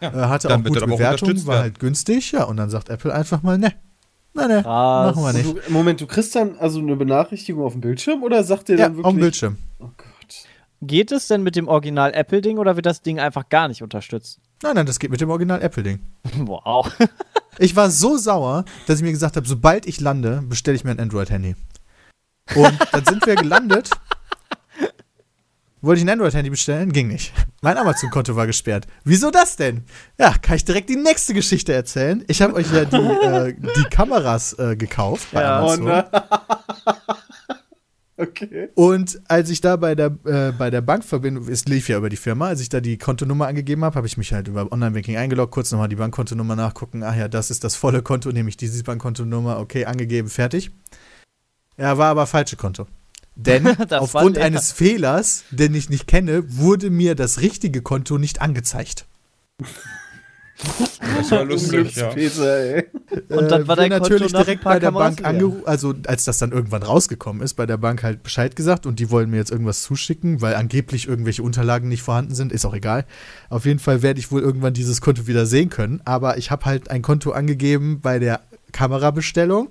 Ja, 0.00 0.08
äh, 0.10 0.28
hatte 0.28 0.48
auch 0.54 0.58
gute 0.62 0.80
Bewertungen, 0.80 1.02
unterstützt 1.32 1.46
war 1.46 1.58
halt 1.60 1.80
günstig, 1.80 2.32
ja. 2.32 2.44
Und 2.44 2.58
dann 2.58 2.68
sagt 2.70 2.90
Apple 2.90 3.12
einfach 3.12 3.42
mal, 3.42 3.56
ne. 3.58 3.72
Ne, 4.34 4.48
ne. 4.48 4.62
Krass. 4.62 5.16
Machen 5.16 5.22
wir 5.24 5.32
nicht. 5.32 5.66
Du, 5.68 5.72
Moment, 5.72 6.00
du 6.00 6.06
kriegst 6.06 6.34
dann 6.34 6.56
also 6.58 6.80
eine 6.80 6.94
Benachrichtigung 6.96 7.64
auf 7.64 7.72
dem 7.72 7.80
Bildschirm 7.80 8.22
oder 8.22 8.44
sagt 8.44 8.68
der 8.68 8.76
Ja, 8.78 8.84
dann 8.86 8.96
wirklich. 8.96 9.06
auf 9.06 9.12
dem 9.14 9.20
Bildschirm. 9.20 9.56
Oh 9.78 9.84
Gott. 9.96 10.44
Geht 10.82 11.12
es 11.12 11.28
denn 11.28 11.42
mit 11.42 11.56
dem 11.56 11.68
Original 11.68 12.12
Apple-Ding 12.12 12.58
oder 12.58 12.76
wird 12.76 12.84
das 12.84 13.00
Ding 13.00 13.18
einfach 13.18 13.48
gar 13.48 13.68
nicht 13.68 13.82
unterstützt? 13.82 14.40
Nein, 14.62 14.74
nein, 14.74 14.86
das 14.86 14.98
geht 14.98 15.10
mit 15.10 15.20
dem 15.20 15.30
Original 15.30 15.62
Apple-Ding. 15.62 16.00
Wow. 16.40 16.90
Ich 17.58 17.74
war 17.76 17.88
so 17.90 18.16
sauer, 18.18 18.64
dass 18.86 18.98
ich 18.98 19.04
mir 19.04 19.12
gesagt 19.12 19.36
habe, 19.36 19.46
sobald 19.46 19.86
ich 19.86 20.00
lande, 20.00 20.42
bestelle 20.46 20.76
ich 20.76 20.82
mir 20.84 20.90
ein 20.90 20.98
Android-Handy. 21.00 21.54
Und 22.54 22.72
dann 22.92 23.04
sind 23.04 23.26
wir 23.26 23.36
gelandet. 23.36 23.90
Wollte 25.80 25.98
ich 25.98 26.06
ein 26.06 26.10
Android-Handy 26.10 26.48
bestellen? 26.48 26.92
Ging 26.92 27.08
nicht. 27.08 27.34
Mein 27.60 27.76
Amazon-Konto 27.76 28.34
war 28.36 28.46
gesperrt. 28.46 28.86
Wieso 29.04 29.30
das 29.30 29.56
denn? 29.56 29.84
Ja, 30.18 30.34
kann 30.40 30.56
ich 30.56 30.64
direkt 30.64 30.88
die 30.88 30.96
nächste 30.96 31.34
Geschichte 31.34 31.74
erzählen. 31.74 32.24
Ich 32.26 32.40
habe 32.40 32.54
euch 32.54 32.72
ja 32.72 32.86
die, 32.86 32.96
äh, 32.96 33.54
die 33.54 33.84
Kameras 33.90 34.54
äh, 34.58 34.76
gekauft 34.76 35.28
bei 35.32 35.42
Ja. 35.42 35.62
Oh 35.62 35.66
Amazon. 35.72 35.84
nein. 35.84 36.04
okay. 38.16 38.68
Und 38.74 39.20
als 39.28 39.50
ich 39.50 39.60
da 39.60 39.76
bei 39.76 39.94
der, 39.94 40.06
äh, 40.24 40.52
bei 40.52 40.70
der 40.70 40.80
Bankverbindung, 40.80 41.48
es 41.48 41.66
lief 41.66 41.90
ja 41.90 41.98
über 41.98 42.08
die 42.08 42.16
Firma, 42.16 42.46
als 42.48 42.62
ich 42.62 42.70
da 42.70 42.80
die 42.80 42.96
Kontonummer 42.96 43.46
angegeben 43.46 43.84
habe, 43.84 43.96
habe 43.96 44.06
ich 44.06 44.16
mich 44.16 44.32
halt 44.32 44.48
über 44.48 44.72
Online-Banking 44.72 45.18
eingeloggt, 45.18 45.52
kurz 45.52 45.70
nochmal 45.70 45.88
die 45.88 45.96
Bankkontonummer 45.96 46.56
nachgucken. 46.56 47.02
Ach 47.02 47.14
ja, 47.14 47.28
das 47.28 47.50
ist 47.50 47.62
das 47.62 47.76
volle 47.76 48.00
Konto, 48.00 48.30
nehme 48.32 48.48
ich 48.48 48.56
diese 48.56 48.82
Bankkontonummer, 48.84 49.58
okay, 49.58 49.84
angegeben, 49.84 50.30
fertig. 50.30 50.70
Ja, 51.76 51.98
war 51.98 52.08
aber 52.08 52.26
falsche 52.26 52.56
Konto. 52.56 52.86
Denn 53.36 53.66
aufgrund 53.90 54.38
eines 54.38 54.72
Fehlers, 54.72 55.44
den 55.50 55.74
ich 55.74 55.90
nicht 55.90 56.06
kenne, 56.06 56.44
wurde 56.56 56.90
mir 56.90 57.14
das 57.14 57.40
richtige 57.40 57.82
Konto 57.82 58.18
nicht 58.18 58.40
angezeigt. 58.40 59.06
Das 61.16 61.30
war 61.32 61.44
lustig, 61.44 61.96
ja. 61.96 62.08
Peter, 62.10 62.58
ey. 62.58 62.84
Und 63.28 63.50
dann 63.50 63.66
war 63.66 63.76
wir 63.76 63.88
dein 63.88 63.90
Konto 63.90 64.04
natürlich 64.10 64.34
ein 64.34 64.40
direkt 64.42 64.62
bei 64.62 64.78
der 64.78 64.90
Kameras 64.90 65.16
Bank 65.16 65.26
angerufen, 65.26 65.66
also 65.66 65.94
als 66.06 66.24
das 66.24 66.38
dann 66.38 66.52
irgendwann 66.52 66.84
rausgekommen 66.84 67.42
ist, 67.42 67.54
bei 67.54 67.66
der 67.66 67.76
Bank 67.76 68.04
halt 68.04 68.22
Bescheid 68.22 68.54
gesagt 68.54 68.86
und 68.86 69.00
die 69.00 69.10
wollen 69.10 69.30
mir 69.30 69.38
jetzt 69.38 69.50
irgendwas 69.50 69.82
zuschicken, 69.82 70.40
weil 70.40 70.54
angeblich 70.54 71.08
irgendwelche 71.08 71.42
Unterlagen 71.42 71.88
nicht 71.88 72.02
vorhanden 72.02 72.34
sind, 72.34 72.52
ist 72.52 72.64
auch 72.64 72.74
egal. 72.74 73.04
Auf 73.50 73.64
jeden 73.64 73.80
Fall 73.80 74.02
werde 74.02 74.20
ich 74.20 74.30
wohl 74.30 74.42
irgendwann 74.42 74.74
dieses 74.74 75.00
Konto 75.00 75.26
wieder 75.26 75.44
sehen 75.44 75.70
können, 75.70 76.00
aber 76.04 76.38
ich 76.38 76.52
habe 76.52 76.64
halt 76.66 76.88
ein 76.88 77.02
Konto 77.02 77.32
angegeben 77.32 78.00
bei 78.00 78.20
der 78.20 78.40
Kamerabestellung, 78.72 79.68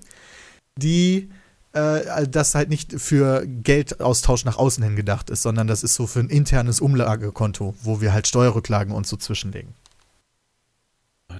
die 0.78 1.30
äh, 1.74 2.28
das 2.28 2.56
halt 2.56 2.70
nicht 2.70 3.00
für 3.00 3.46
Geldaustausch 3.46 4.46
nach 4.46 4.58
außen 4.58 4.84
hin 4.84 4.96
gedacht 4.96 5.30
ist, 5.30 5.42
sondern 5.42 5.68
das 5.68 5.84
ist 5.84 5.96
so 5.96 6.08
für 6.08 6.20
ein 6.20 6.30
internes 6.30 6.80
Umlagekonto, 6.80 7.76
wo 7.82 8.00
wir 8.00 8.14
halt 8.14 8.28
Steuerrücklagen 8.28 8.94
und 8.94 9.08
so 9.08 9.18
zwischenlegen. 9.18 9.74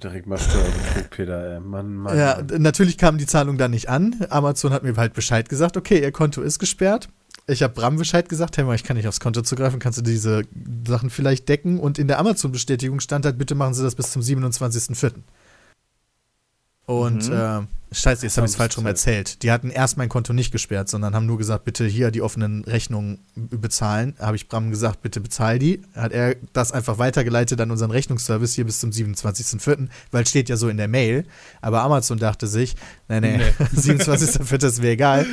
Direkt 0.02 0.26
mal 0.26 0.40
Steuerbetrug, 0.40 1.10
Peter, 1.12 1.54
ey. 1.54 1.60
Mann, 1.60 1.94
Mann. 1.96 2.18
Ja, 2.18 2.38
Mann. 2.38 2.62
natürlich 2.62 2.98
kam 2.98 3.20
die 3.20 3.28
Zahlung 3.28 3.58
dann 3.60 3.72
nicht 3.72 3.90
an. 3.90 4.26
Amazon 4.30 4.74
hat 4.74 4.84
mir 4.84 4.96
halt 4.96 5.14
Bescheid 5.14 5.48
gesagt, 5.48 5.78
okay, 5.78 6.02
ihr 6.02 6.12
Konto 6.12 6.42
ist 6.42 6.58
gesperrt. 6.58 7.10
Ich 7.46 7.62
habe 7.62 7.74
Bram 7.74 7.98
Bescheid 7.98 8.28
gesagt, 8.28 8.58
hey, 8.58 8.74
ich 8.74 8.84
kann 8.84 8.98
nicht 8.98 9.08
aufs 9.08 9.20
Konto 9.20 9.42
zugreifen, 9.42 9.80
kannst 9.80 10.00
du 10.00 10.02
diese 10.02 10.44
Sachen 10.88 11.10
vielleicht 11.10 11.48
decken? 11.48 11.80
Und 11.80 12.00
in 12.00 12.08
der 12.08 12.20
Amazon-Bestätigung 12.20 13.02
stand 13.02 13.26
halt, 13.26 13.38
bitte 13.38 13.54
machen 13.54 13.74
Sie 13.74 13.84
das 13.84 13.96
bis 13.96 14.12
zum 14.12 14.22
27.04. 14.22 15.14
Und 16.86 17.30
Mhm. 17.30 17.34
äh, 17.34 17.62
scheiße, 17.96 18.26
jetzt 18.26 18.36
habe 18.36 18.46
ich 18.46 18.52
es 18.52 18.58
falsch 18.58 18.78
rum 18.78 18.86
erzählt. 18.86 19.42
Die 19.42 19.52
hatten 19.52 19.70
erst 19.70 19.96
mein 19.98 20.10
Konto 20.10 20.34
nicht 20.34 20.52
gesperrt, 20.52 20.90
sondern 20.90 21.16
haben 21.16 21.26
nur 21.26 21.38
gesagt, 21.38 21.64
bitte 21.64 21.86
hier 21.86 22.12
die 22.12 22.22
offenen 22.22 22.66
Rechnungen 22.66 23.20
bezahlen. 23.36 24.16
Habe 24.20 24.36
ich 24.36 24.50
Bram 24.50 24.70
gesagt, 24.70 25.02
bitte 25.02 25.22
bezahl 25.22 25.60
die. 25.60 25.82
Hat 25.96 26.12
er 26.12 26.36
das 26.52 26.74
einfach 26.74 26.98
weitergeleitet 26.98 27.62
an 27.62 27.72
unseren 27.72 27.92
Rechnungsservice 27.92 28.54
hier 28.54 28.66
bis 28.66 28.82
zum 28.82 28.90
27.04., 28.90 29.88
weil 30.12 30.28
steht 30.28 30.50
ja 30.50 30.58
so 30.58 30.68
in 30.68 30.76
der 30.76 30.90
Mail. 30.90 31.24
Aber 31.62 31.84
Amazon 31.84 32.20
dachte 32.20 32.48
sich, 32.48 32.76
nee, 33.08 33.22
nee, 33.22 33.40
27.04. 33.76 34.64
ist 34.68 34.82
mir 34.82 34.90
egal. 34.90 35.26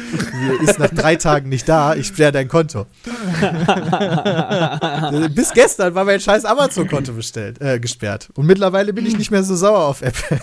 Ist 0.63 0.79
nach 0.79 0.91
drei 0.91 1.17
Tagen 1.17 1.49
nicht 1.49 1.69
da, 1.69 1.97
ich 1.97 2.07
sperre 2.07 2.31
dein 2.31 2.47
Konto. 2.47 2.87
Bis 5.35 5.51
gestern 5.53 5.95
war 5.95 6.05
mein 6.05 6.21
scheiß 6.21 6.45
Amazon-Konto 6.45 7.13
bestellt, 7.13 7.61
äh, 7.61 7.81
gesperrt. 7.81 8.29
Und 8.35 8.47
mittlerweile 8.47 8.93
bin 8.93 9.05
ich 9.07 9.11
nicht 9.19 9.33
mehr 9.33 9.43
so 9.43 9.57
sauer 9.57 9.87
auf 9.87 10.03
Apple. 10.03 10.41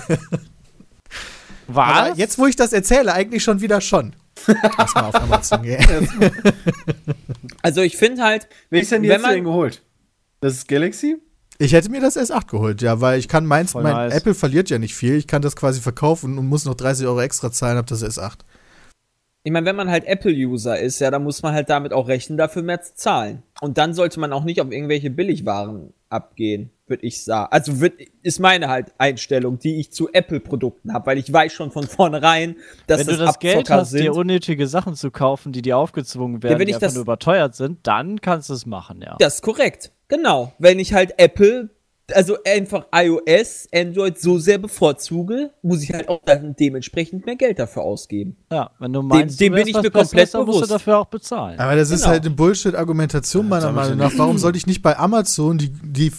Aber 1.67 2.11
Was? 2.11 2.17
jetzt, 2.17 2.37
wo 2.39 2.45
ich 2.47 2.55
das 2.55 2.73
erzähle, 2.73 3.13
eigentlich 3.13 3.43
schon 3.43 3.61
wieder 3.61 3.81
schon. 3.81 4.15
Lass 4.77 4.93
mal 4.95 5.05
auf 5.05 5.15
Amazon 5.15 5.63
gehen. 5.63 5.85
Also 7.61 7.81
ich 7.81 7.97
finde 7.97 8.23
halt, 8.23 8.47
Welches 8.69 8.91
Handy 8.91 9.09
Wenn 9.09 9.15
hast 9.15 9.21
du 9.23 9.27
man- 9.27 9.35
denn 9.35 9.43
geholt? 9.43 9.83
Das 10.39 10.53
ist 10.53 10.67
Galaxy? 10.67 11.17
Ich 11.59 11.73
hätte 11.73 11.89
mir 11.89 11.99
das 12.01 12.15
S8 12.15 12.47
geholt, 12.51 12.83
ja, 12.83 13.01
weil 13.01 13.17
ich 13.17 13.27
kann 13.27 13.45
meins, 13.47 13.71
Voll 13.71 13.81
mein 13.81 13.93
nice. 13.93 14.13
Apple 14.13 14.35
verliert 14.35 14.69
ja 14.69 14.77
nicht 14.77 14.93
viel. 14.93 15.15
Ich 15.15 15.25
kann 15.25 15.41
das 15.41 15.55
quasi 15.55 15.81
verkaufen 15.81 16.37
und 16.37 16.45
muss 16.47 16.65
noch 16.65 16.75
30 16.75 17.07
Euro 17.07 17.19
extra 17.21 17.51
zahlen, 17.51 17.77
hab 17.77 17.87
das 17.87 18.03
S8. 18.03 18.33
ich 19.43 19.51
meine, 19.51 19.65
wenn 19.65 19.75
man 19.75 19.89
halt 19.89 20.05
Apple-User 20.05 20.79
ist, 20.79 20.99
ja, 20.99 21.09
dann 21.09 21.23
muss 21.23 21.41
man 21.41 21.55
halt 21.55 21.71
damit 21.71 21.93
auch 21.93 22.07
rechnen, 22.07 22.37
dafür 22.37 22.61
mehr 22.61 22.81
zu 22.83 22.93
zahlen. 22.93 23.41
Und 23.59 23.79
dann 23.79 23.95
sollte 23.95 24.19
man 24.19 24.31
auch 24.33 24.43
nicht 24.43 24.61
auf 24.61 24.71
irgendwelche 24.71 25.09
Billigwaren 25.09 25.93
abgehen, 26.09 26.69
würde 26.89 27.05
ich 27.05 27.23
sagen. 27.23 27.47
Also 27.51 27.79
wird, 27.81 27.95
ist 28.21 28.39
meine 28.39 28.67
halt 28.69 28.93
Einstellung, 28.97 29.59
die 29.59 29.79
ich 29.79 29.91
zu 29.91 30.11
Apple-Produkten 30.11 30.93
habe, 30.93 31.05
weil 31.07 31.17
ich 31.17 31.31
weiß 31.31 31.51
schon 31.53 31.71
von 31.71 31.83
vornherein, 31.87 32.55
dass 32.87 32.99
Wenn 33.01 33.07
du 33.07 33.17
das 33.17 33.25
das 33.33 33.39
Geld 33.39 33.57
Abzocker 33.57 33.79
hast, 33.81 33.93
dir 33.93 33.97
sind. 33.99 34.09
unnötige 34.11 34.67
Sachen 34.67 34.95
zu 34.95 35.11
kaufen, 35.11 35.51
die 35.51 35.61
dir 35.61 35.77
aufgezwungen 35.77 36.43
werden, 36.43 36.59
wenn 36.59 36.67
die 36.67 36.71
ich 36.73 36.77
das- 36.79 36.93
nur 36.93 37.01
überteuert 37.03 37.55
sind, 37.55 37.85
dann 37.87 38.21
kannst 38.21 38.49
du 38.49 38.53
es 38.53 38.65
machen, 38.65 39.01
ja. 39.01 39.15
Das 39.19 39.35
ist 39.35 39.41
korrekt. 39.41 39.91
Genau. 40.07 40.53
Wenn 40.59 40.79
ich 40.79 40.93
halt 40.93 41.15
Apple, 41.17 41.69
also 42.13 42.37
einfach 42.45 42.85
iOS, 42.93 43.67
Android 43.73 44.17
so 44.17 44.39
sehr 44.39 44.57
bevorzuge, 44.57 45.51
muss 45.61 45.83
ich 45.83 45.91
halt 45.93 46.07
auch 46.07 46.21
dann 46.25 46.55
dementsprechend 46.55 47.25
mehr 47.25 47.35
Geld 47.35 47.59
dafür 47.59 47.83
ausgeben. 47.83 48.37
Ja, 48.51 48.71
wenn 48.79 48.93
du 48.93 49.01
meinst, 49.01 49.39
dem 49.41 49.53
du 49.53 49.59
bin 49.59 49.67
ich 49.67 49.75
mir 49.75 49.91
komplett 49.91 50.33
dann 50.33 50.45
musst 50.45 50.55
du 50.57 50.61
bewusst. 50.61 50.71
dafür 50.71 50.99
auch 50.99 51.07
bezahlen. 51.07 51.59
Aber 51.59 51.75
das 51.75 51.91
ist 51.91 52.01
Genau. 52.01 52.11
halt 52.11 52.25
eine 52.25 52.33
Bullshit-Argumentation 52.35 53.49
meiner 53.49 53.71
Meinung 53.71 53.97
nach. 53.97 54.13
Warum 54.17 54.37
soll 54.37 54.55
ich 54.55 54.67
nicht 54.67 54.81
bei 54.81 54.97
Amazon 54.97 55.57
die, 55.57 55.69
die 55.69 56.11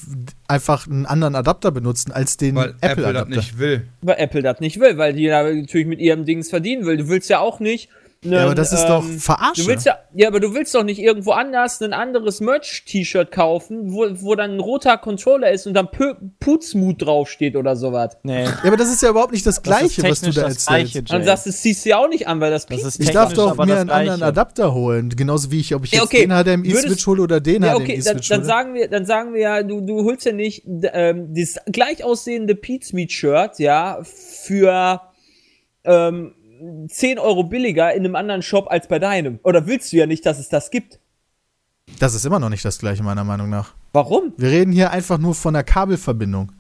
einfach 0.46 0.86
einen 0.86 1.06
anderen 1.06 1.34
Adapter 1.34 1.70
benutzen 1.70 2.12
als 2.12 2.36
den 2.36 2.54
Weil 2.56 2.68
Apple 2.68 2.78
das 2.80 2.90
Apple-Adapter? 2.92 3.36
nicht 3.36 3.58
will. 3.58 3.88
Weil 4.02 4.16
Apple 4.18 4.42
das 4.42 4.60
nicht 4.60 4.80
will, 4.80 4.98
weil 4.98 5.12
die 5.14 5.26
da 5.26 5.42
natürlich 5.50 5.86
mit 5.86 6.00
ihrem 6.00 6.24
Dings 6.24 6.50
verdienen 6.50 6.84
will. 6.84 6.98
Du 6.98 7.08
willst 7.08 7.30
ja 7.30 7.38
auch 7.40 7.60
nicht. 7.60 7.88
Ja, 8.24 8.44
aber 8.44 8.54
das 8.54 8.72
ist 8.72 8.84
doch 8.86 9.04
Verarsche. 9.04 9.62
Du 9.62 9.68
willst 9.68 9.86
ja, 9.86 9.98
ja, 10.12 10.26
aber 10.28 10.40
du 10.40 10.52
willst 10.54 10.74
doch 10.74 10.82
nicht 10.82 10.98
irgendwo 10.98 11.30
anders 11.32 11.80
ein 11.80 11.92
anderes 11.92 12.40
Merch-T-Shirt 12.40 13.30
kaufen, 13.30 13.92
wo, 13.92 14.06
wo 14.20 14.34
dann 14.34 14.54
ein 14.54 14.60
roter 14.60 14.98
Controller 14.98 15.52
ist 15.52 15.66
und 15.68 15.74
dann 15.74 15.88
Putzmut 16.40 17.00
draufsteht 17.02 17.54
oder 17.54 17.76
sowas. 17.76 18.16
Nee. 18.24 18.44
ja, 18.44 18.58
aber 18.64 18.76
das 18.76 18.90
ist 18.90 19.02
ja 19.02 19.10
überhaupt 19.10 19.32
nicht 19.32 19.46
das 19.46 19.56
Das 19.56 19.62
Gleiche, 19.62 20.02
ist 20.02 20.10
was 20.10 20.20
du 20.20 20.30
da 20.32 20.42
das 20.48 20.66
erzählst. 20.66 20.66
Gleiche, 20.92 21.02
Dann 21.04 21.20
Jay. 21.20 21.26
sagst 21.26 21.46
du, 21.46 21.52
ziehst 21.52 21.84
du 21.84 21.90
ja 21.90 21.98
auch 21.98 22.08
nicht 22.08 22.26
an, 22.26 22.40
weil 22.40 22.50
das, 22.50 22.66
Das 22.66 22.82
ist 22.82 23.00
Ich 23.00 23.10
darf 23.10 23.32
doch 23.34 23.56
mir 23.56 23.66
das 23.66 23.78
einen 23.80 23.90
anderen. 23.90 24.22
Adapter 24.24 24.74
holen, 24.74 25.10
genauso 25.10 25.50
wie 25.52 25.60
ich, 25.60 25.74
ob 25.76 25.84
ich 25.84 25.92
Ja, 25.92 26.00
jetzt 26.02 26.12
okay. 26.12 26.26
den 26.26 26.30
HDMI-Switch 26.62 27.06
hole 27.06 27.22
oder 27.22 27.40
den 27.40 27.62
Ja, 27.62 27.76
okay, 27.76 28.00
dann, 28.02 28.16
HDMI-Switch 28.16 28.28
dann 28.30 28.40
hole. 28.40 28.46
sagen 28.46 28.74
wir, 28.74 28.88
dann 28.88 29.06
sagen 29.06 29.32
wir 29.32 29.40
ja, 29.40 29.62
du, 29.62 29.80
du 29.80 30.02
holst 30.04 30.26
ja 30.26 30.32
nicht 30.32 30.64
ähm, 30.66 31.34
das 31.34 31.56
gleich 31.66 32.02
aussehende 32.02 32.56
Pete's 32.56 32.92
Meat 32.92 33.12
Shirt, 33.12 33.58
ja, 33.60 34.00
für 34.02 35.02
ähm, 35.84 36.34
10 36.88 37.18
Euro 37.18 37.44
billiger 37.44 37.92
in 37.94 38.04
einem 38.04 38.16
anderen 38.16 38.42
Shop 38.42 38.66
als 38.70 38.88
bei 38.88 38.98
deinem. 38.98 39.38
Oder 39.42 39.66
willst 39.66 39.92
du 39.92 39.96
ja 39.96 40.06
nicht, 40.06 40.24
dass 40.26 40.38
es 40.38 40.48
das 40.48 40.70
gibt? 40.70 40.98
Das 41.98 42.14
ist 42.14 42.24
immer 42.26 42.38
noch 42.38 42.50
nicht 42.50 42.64
das 42.64 42.78
Gleiche, 42.78 43.02
meiner 43.02 43.24
Meinung 43.24 43.48
nach. 43.48 43.74
Warum? 43.92 44.32
Wir 44.36 44.50
reden 44.50 44.72
hier 44.72 44.90
einfach 44.90 45.18
nur 45.18 45.34
von 45.34 45.54
einer 45.54 45.64
Kabelverbindung. 45.64 46.52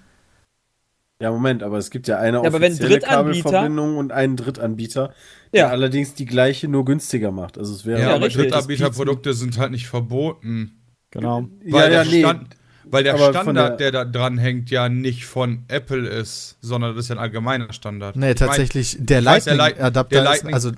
Ja, 1.20 1.32
Moment, 1.32 1.62
aber 1.64 1.78
es 1.78 1.90
gibt 1.90 2.06
ja 2.06 2.18
eine 2.18 2.38
Ja, 2.38 2.44
aber 2.44 2.60
wenn 2.60 2.72
offizielle 2.72 2.96
Drittanbieter- 3.00 3.42
Kabelverbindung 3.42 3.96
und 3.96 4.12
einen 4.12 4.36
Drittanbieter, 4.36 5.12
der 5.52 5.60
Ja. 5.62 5.68
allerdings 5.68 6.14
die 6.14 6.26
gleiche 6.26 6.68
nur 6.68 6.84
günstiger 6.84 7.32
macht. 7.32 7.58
Also 7.58 7.74
es 7.74 7.84
wäre 7.84 8.00
Ja, 8.00 8.14
aber. 8.14 8.28
Drittanbieterprodukte 8.28 9.34
sind 9.34 9.58
halt 9.58 9.72
nicht 9.72 9.88
verboten. 9.88 10.80
Genau. 11.10 11.48
Weil 11.64 11.72
ja, 11.72 11.80
ja, 11.82 11.88
der 11.88 12.04
nee. 12.04 12.20
Stand, 12.20 12.56
weil 12.90 13.04
der 13.04 13.14
Aber 13.14 13.30
Standard, 13.30 13.80
der- 13.80 13.90
der, 13.92 14.04
da 14.04 14.18
dran 14.18 14.38
hängt, 14.38 14.70
ja 14.70 14.88
nicht 14.88 15.26
von 15.26 15.64
Apple 15.68 16.06
ist, 16.08 16.56
sondern 16.60 16.94
das 16.94 17.04
ist 17.04 17.08
ja 17.08 17.16
ein 17.16 17.20
allgemeiner 17.20 17.72
Standard. 17.72 18.16
Nee, 18.16 18.32
Ich 18.32 18.40
mein, 18.40 18.48
tatsächlich, 18.48 18.94
weiß, 18.98 19.04
der 19.06 19.20
Lightning-Adapter 19.22 20.08
der 20.14 20.22
ist, 20.22 20.28
Lightning- 20.28 20.54
also, 20.54 20.70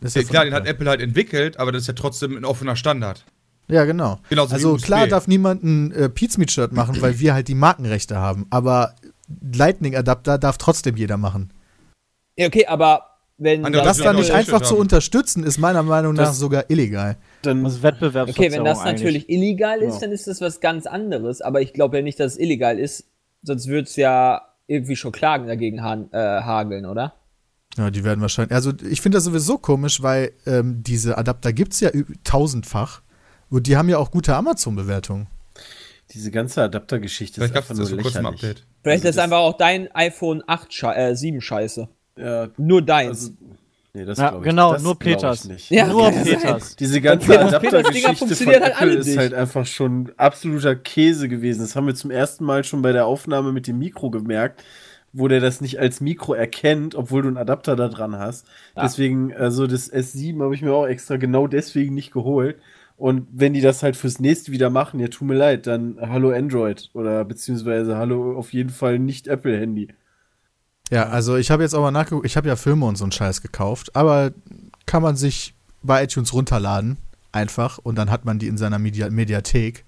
Ist 0.00 0.16
Ja, 0.16 0.22
klar, 0.22 0.44
den 0.44 0.54
hat 0.54 0.66
Apple. 0.66 0.88
Halt 0.88 1.00
entwickelt, 1.02 1.58
aber 1.58 1.70
das 1.72 1.82
ist 1.82 1.88
ja 1.88 1.94
trotzdem 1.94 2.36
ein 2.36 2.44
offener 2.44 2.76
Standard. 2.76 3.24
Ja, 3.68 3.84
genau. 3.84 4.18
Genauso 4.28 4.54
also 4.54 4.76
klar 4.76 5.06
darf 5.06 5.28
niemand 5.28 5.62
ein 5.62 5.92
äh, 5.92 6.08
Pizmeet-Shirt 6.08 6.72
machen, 6.72 7.00
weil 7.00 7.18
wir 7.20 7.34
halt 7.34 7.48
die 7.48 7.54
Markenrechte 7.54 8.16
haben. 8.16 8.46
Aber 8.50 8.94
Lightning-Adapter 9.52 10.38
darf 10.38 10.58
trotzdem 10.58 10.96
jeder 10.96 11.16
machen. 11.16 11.50
Ja, 12.36 12.46
okay, 12.46 12.66
aber 12.66 13.06
wenn 13.38 13.64
Andere 13.64 13.82
Das 13.84 13.98
Ja, 13.98 14.04
dann 14.04 14.16
nicht 14.16 14.30
einfach 14.32 14.60
zu 14.62 14.76
unterstützen, 14.76 15.44
ist 15.44 15.58
meiner 15.58 15.82
Meinung 15.82 16.14
nach 16.14 16.26
Das- 16.28 16.38
sogar 16.38 16.70
illegal. 16.70 17.16
Dann, 17.42 17.64
Das 17.64 17.74
ist 17.74 17.82
Wettbewerbsverzerrung 17.82 18.46
Okay, 18.46 18.56
wenn 18.56 18.64
das 18.64 18.78
eigentlich. 18.80 19.02
natürlich 19.02 19.28
illegal 19.30 19.80
ist, 19.82 19.94
Ja. 19.94 20.00
dann 20.02 20.12
ist 20.12 20.26
das 20.26 20.40
was 20.40 20.60
ganz 20.60 20.86
anderes. 20.86 21.40
Aber 21.40 21.60
ich 21.60 21.72
glaube 21.72 21.96
ja 21.98 22.02
nicht, 22.02 22.18
dass 22.20 22.32
es 22.34 22.38
illegal 22.38 22.78
ist. 22.78 23.04
Sonst 23.42 23.66
würde 23.66 23.82
es 23.88 23.96
ja 23.96 24.42
irgendwie 24.66 24.96
schon 24.96 25.12
Klagen 25.12 25.46
dagegen 25.46 25.82
ha 25.82 25.94
äh, 26.12 26.16
hageln, 26.42 26.86
oder? 26.86 27.14
Ja, 27.76 27.90
die 27.90 28.04
werden 28.04 28.20
wahrscheinlich. 28.20 28.54
Also 28.54 28.72
ich 28.88 29.00
finde 29.00 29.16
das 29.16 29.24
sowieso 29.24 29.58
komisch, 29.58 30.02
weil 30.02 30.32
ähm, 30.46 30.82
diese 30.82 31.18
Adapter 31.18 31.52
gibt 31.52 31.72
es 31.72 31.80
ja 31.80 31.90
tausendfach. 32.24 33.02
Und 33.50 33.66
die 33.66 33.76
haben 33.76 33.88
ja 33.88 33.98
auch 33.98 34.10
gute 34.10 34.34
Amazon-Bewertungen. 34.34 35.26
diese 36.14 36.30
ganze 36.30 36.62
Adaptergeschichte 36.62 37.42
ist 37.42 37.56
einfach 37.56 37.74
nur 37.74 37.90
lächerlich. 37.90 38.16
Update. 38.26 38.66
Vielleicht 38.82 39.00
Also 39.04 39.08
ist 39.08 39.16
das- 39.16 39.24
einfach 39.24 39.38
auch 39.38 39.56
dein 39.56 39.90
iPhone 39.94 40.42
8 40.46 40.72
Schei 40.72 40.94
äh, 41.10 41.16
7 41.16 41.40
scheiße. 41.40 41.88
Ja, 42.18 42.48
Nur 42.58 42.82
deins. 42.82 43.08
also, 43.08 43.30
nee, 43.94 44.04
das 44.04 44.18
Ja, 44.18 44.30
glaub 44.30 44.42
ich, 44.42 44.48
genau, 44.48 44.72
das 44.72 44.82
nur 44.82 44.98
glaub 44.98 45.08
ich 45.10 45.16
Peters. 45.16 45.44
nicht. 45.46 45.70
Ja, 45.70 45.86
Nur. 45.86 46.10
Peters. 46.10 46.76
Diese 46.78 47.00
ganze 47.00 47.38
Adaptergeschichte 47.40 48.34
von 48.36 48.46
halt 48.46 48.62
Apple 48.62 48.94
ist 48.94 49.06
nicht. 49.06 49.18
halt 49.18 49.34
einfach 49.34 49.66
schon 49.66 50.12
absoluter 50.16 50.74
Käse 50.76 51.28
gewesen. 51.28 51.60
Das 51.60 51.76
haben 51.76 51.86
wir 51.86 51.94
zum 51.94 52.10
ersten 52.10 52.44
Mal 52.44 52.64
schon 52.64 52.82
bei 52.82 52.92
der 52.92 53.06
Aufnahme 53.06 53.52
mit 53.52 53.66
dem 53.66 53.78
Mikro 53.78 54.10
gemerkt, 54.10 54.62
wo 55.12 55.28
der 55.28 55.40
das 55.40 55.60
nicht 55.60 55.78
als 55.78 56.00
Mikro 56.00 56.34
erkennt, 56.34 56.94
obwohl 56.94 57.22
du 57.22 57.28
einen 57.28 57.36
Adapter 57.36 57.76
da 57.76 57.88
dran 57.88 58.16
hast. 58.18 58.46
Ja. 58.76 58.82
Deswegen, 58.82 59.34
also 59.34 59.66
das 59.66 59.92
S7 59.92 60.42
habe 60.42 60.54
ich 60.54 60.62
mir 60.62 60.72
auch 60.72 60.86
extra 60.86 61.16
genau 61.16 61.46
deswegen 61.46 61.94
nicht 61.94 62.12
geholt. 62.12 62.56
Und 62.96 63.26
wenn 63.32 63.52
die 63.52 63.60
das 63.60 63.82
halt 63.82 63.96
fürs 63.96 64.20
nächste 64.20 64.52
wieder 64.52 64.70
machen, 64.70 65.00
ja, 65.00 65.08
tut 65.08 65.26
mir 65.26 65.34
leid, 65.34 65.66
dann 65.66 65.98
Hallo 66.00 66.30
Android 66.30 66.90
oder 66.94 67.24
beziehungsweise 67.24 67.96
Hallo 67.96 68.36
auf 68.38 68.52
jeden 68.52 68.70
Fall 68.70 68.98
nicht 68.98 69.26
Apple-Handy. 69.28 69.88
Ja, 70.92 71.08
also 71.08 71.36
ich 71.36 71.50
habe 71.50 71.62
jetzt 71.62 71.74
auch 71.74 71.80
mal 71.80 71.90
nachgeguckt, 71.90 72.26
ich 72.26 72.36
habe 72.36 72.48
ja 72.48 72.54
Filme 72.54 72.84
und 72.84 72.96
so 72.96 73.04
einen 73.04 73.12
Scheiß 73.12 73.40
gekauft, 73.40 73.96
aber 73.96 74.32
kann 74.84 75.02
man 75.02 75.16
sich 75.16 75.54
bei 75.82 76.04
iTunes 76.04 76.34
runterladen, 76.34 76.98
einfach, 77.32 77.78
und 77.78 77.96
dann 77.96 78.10
hat 78.10 78.26
man 78.26 78.38
die 78.38 78.46
in 78.46 78.58
seiner 78.58 78.78
Media 78.78 79.08
Mediathek. 79.08 79.86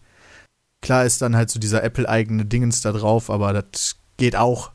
Klar 0.81 1.05
ist 1.05 1.21
dann 1.21 1.37
halt 1.37 1.51
so 1.51 1.61
dieser 1.61 1.85
Apple-eigene 1.85 2.47
Dingens 2.47 2.81
da 2.81 2.93
drauf, 2.93 3.29
aber 3.29 3.53
das 3.53 3.97
geht 4.17 4.35
auch. 4.35 4.73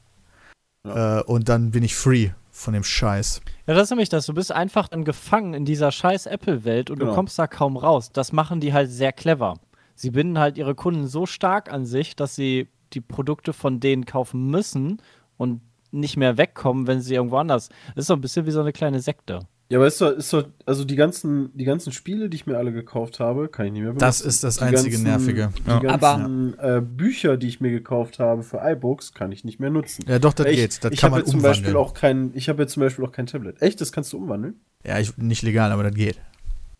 Äh, 0.86 1.22
und 1.24 1.50
dann 1.50 1.72
bin 1.72 1.82
ich 1.82 1.96
free 1.96 2.30
von 2.52 2.76
dem 2.76 2.84
Scheiß. 2.84 3.42
Ja, 3.66 3.74
das 3.74 3.86
ist 3.86 3.90
nämlich 3.90 4.10
das. 4.10 4.28
Du 4.28 4.34
bist 4.36 4.52
einfach 4.52 4.88
dann 4.88 5.06
gefangen 5.06 5.56
in 5.56 5.66
dieser 5.66 5.92
scheiß 5.92 6.28
Apple-Welt 6.28 6.92
und 6.92 7.00
Genau. 7.00 7.12
du 7.12 7.16
kommst 7.16 7.40
da 7.40 7.48
kaum 7.48 7.76
raus. 7.76 8.12
Das 8.12 8.34
machen 8.34 8.60
die 8.60 8.72
halt 8.72 8.92
sehr 8.92 9.14
clever. 9.14 9.56
Sie 9.96 10.12
binden 10.12 10.38
halt 10.38 10.60
ihre 10.60 10.76
Kunden 10.76 11.08
so 11.08 11.26
stark 11.26 11.72
an 11.74 11.86
sich, 11.86 12.16
dass 12.16 12.36
sie 12.36 12.68
die 12.94 13.02
Produkte 13.02 13.52
von 13.52 13.80
denen 13.80 14.06
kaufen 14.06 14.48
müssen 14.48 15.02
und 15.38 15.62
nicht 15.92 16.18
mehr 16.18 16.38
wegkommen, 16.38 16.88
wenn 16.88 17.02
sie 17.02 17.16
irgendwo 17.16 17.38
anders. 17.38 17.70
Das 17.96 18.04
ist 18.04 18.08
so 18.08 18.14
ein 18.14 18.22
bisschen 18.22 18.46
wie 18.46 18.52
so 18.52 18.62
eine 18.62 18.72
kleine 18.74 19.00
Sekte. 19.00 19.40
Ja, 19.72 19.78
aber 19.78 19.86
ist 19.86 20.02
doch, 20.02 20.10
ist 20.10 20.34
doch, 20.34 20.46
also 20.66 20.84
die 20.84 20.96
ganzen, 20.96 21.56
die 21.56 21.64
ganzen 21.64 21.92
Spiele, 21.92 22.28
die 22.28 22.38
ich 22.38 22.48
mir 22.48 22.58
alle 22.58 22.72
gekauft 22.72 23.20
habe, 23.20 23.50
kann 23.50 23.68
ich 23.68 23.72
nicht 23.74 23.82
mehr 23.84 23.90
benutzen. 23.92 24.04
Das 24.06 24.20
ist 24.20 24.44
das 24.44 24.58
Die 24.58 24.64
einzige 24.64 24.90
ganzen- 24.98 25.04
Nervige. 25.04 25.50
Die 25.64 25.70
Ja. 25.86 25.98
ganzen 25.98 26.58
äh, 26.58 26.82
Bücher, 26.82 27.38
die 27.38 27.48
ich 27.48 27.62
mir 27.62 27.70
gekauft 27.70 28.18
habe 28.18 28.42
für 28.42 28.60
iBooks, 28.64 29.14
kann 29.14 29.32
ich 29.32 29.44
nicht 29.46 29.60
mehr 29.60 29.70
nutzen. 29.70 30.06
Ja, 30.08 30.18
doch, 30.18 30.34
das 30.34 30.48
ich, 30.48 30.56
geht. 30.56 30.84
Das 30.84 30.92
ich 30.92 31.00
kann 31.00 31.12
habe 31.12 31.22
man 31.22 31.26
jetzt 31.26 31.32
zum 31.32 31.42
Beispiel 31.44 31.70
umwandeln. 31.76 31.88
auch 31.88 31.94
kein, 31.94 32.32
ich 32.34 32.50
habe 32.50 32.64
jetzt 32.64 32.74
zum 32.74 32.82
Beispiel 32.82 33.06
auch 33.06 33.12
kein 33.12 33.28
Tablet. 33.28 33.62
Echt, 33.62 33.80
das 33.80 33.92
kannst 33.92 34.12
du 34.12 34.18
umwandeln? 34.18 34.56
Ja, 34.84 34.98
ich, 34.98 35.16
nicht 35.18 35.44
legal, 35.44 35.72
aber 35.72 35.84
das 35.84 35.94
geht. 35.94 36.20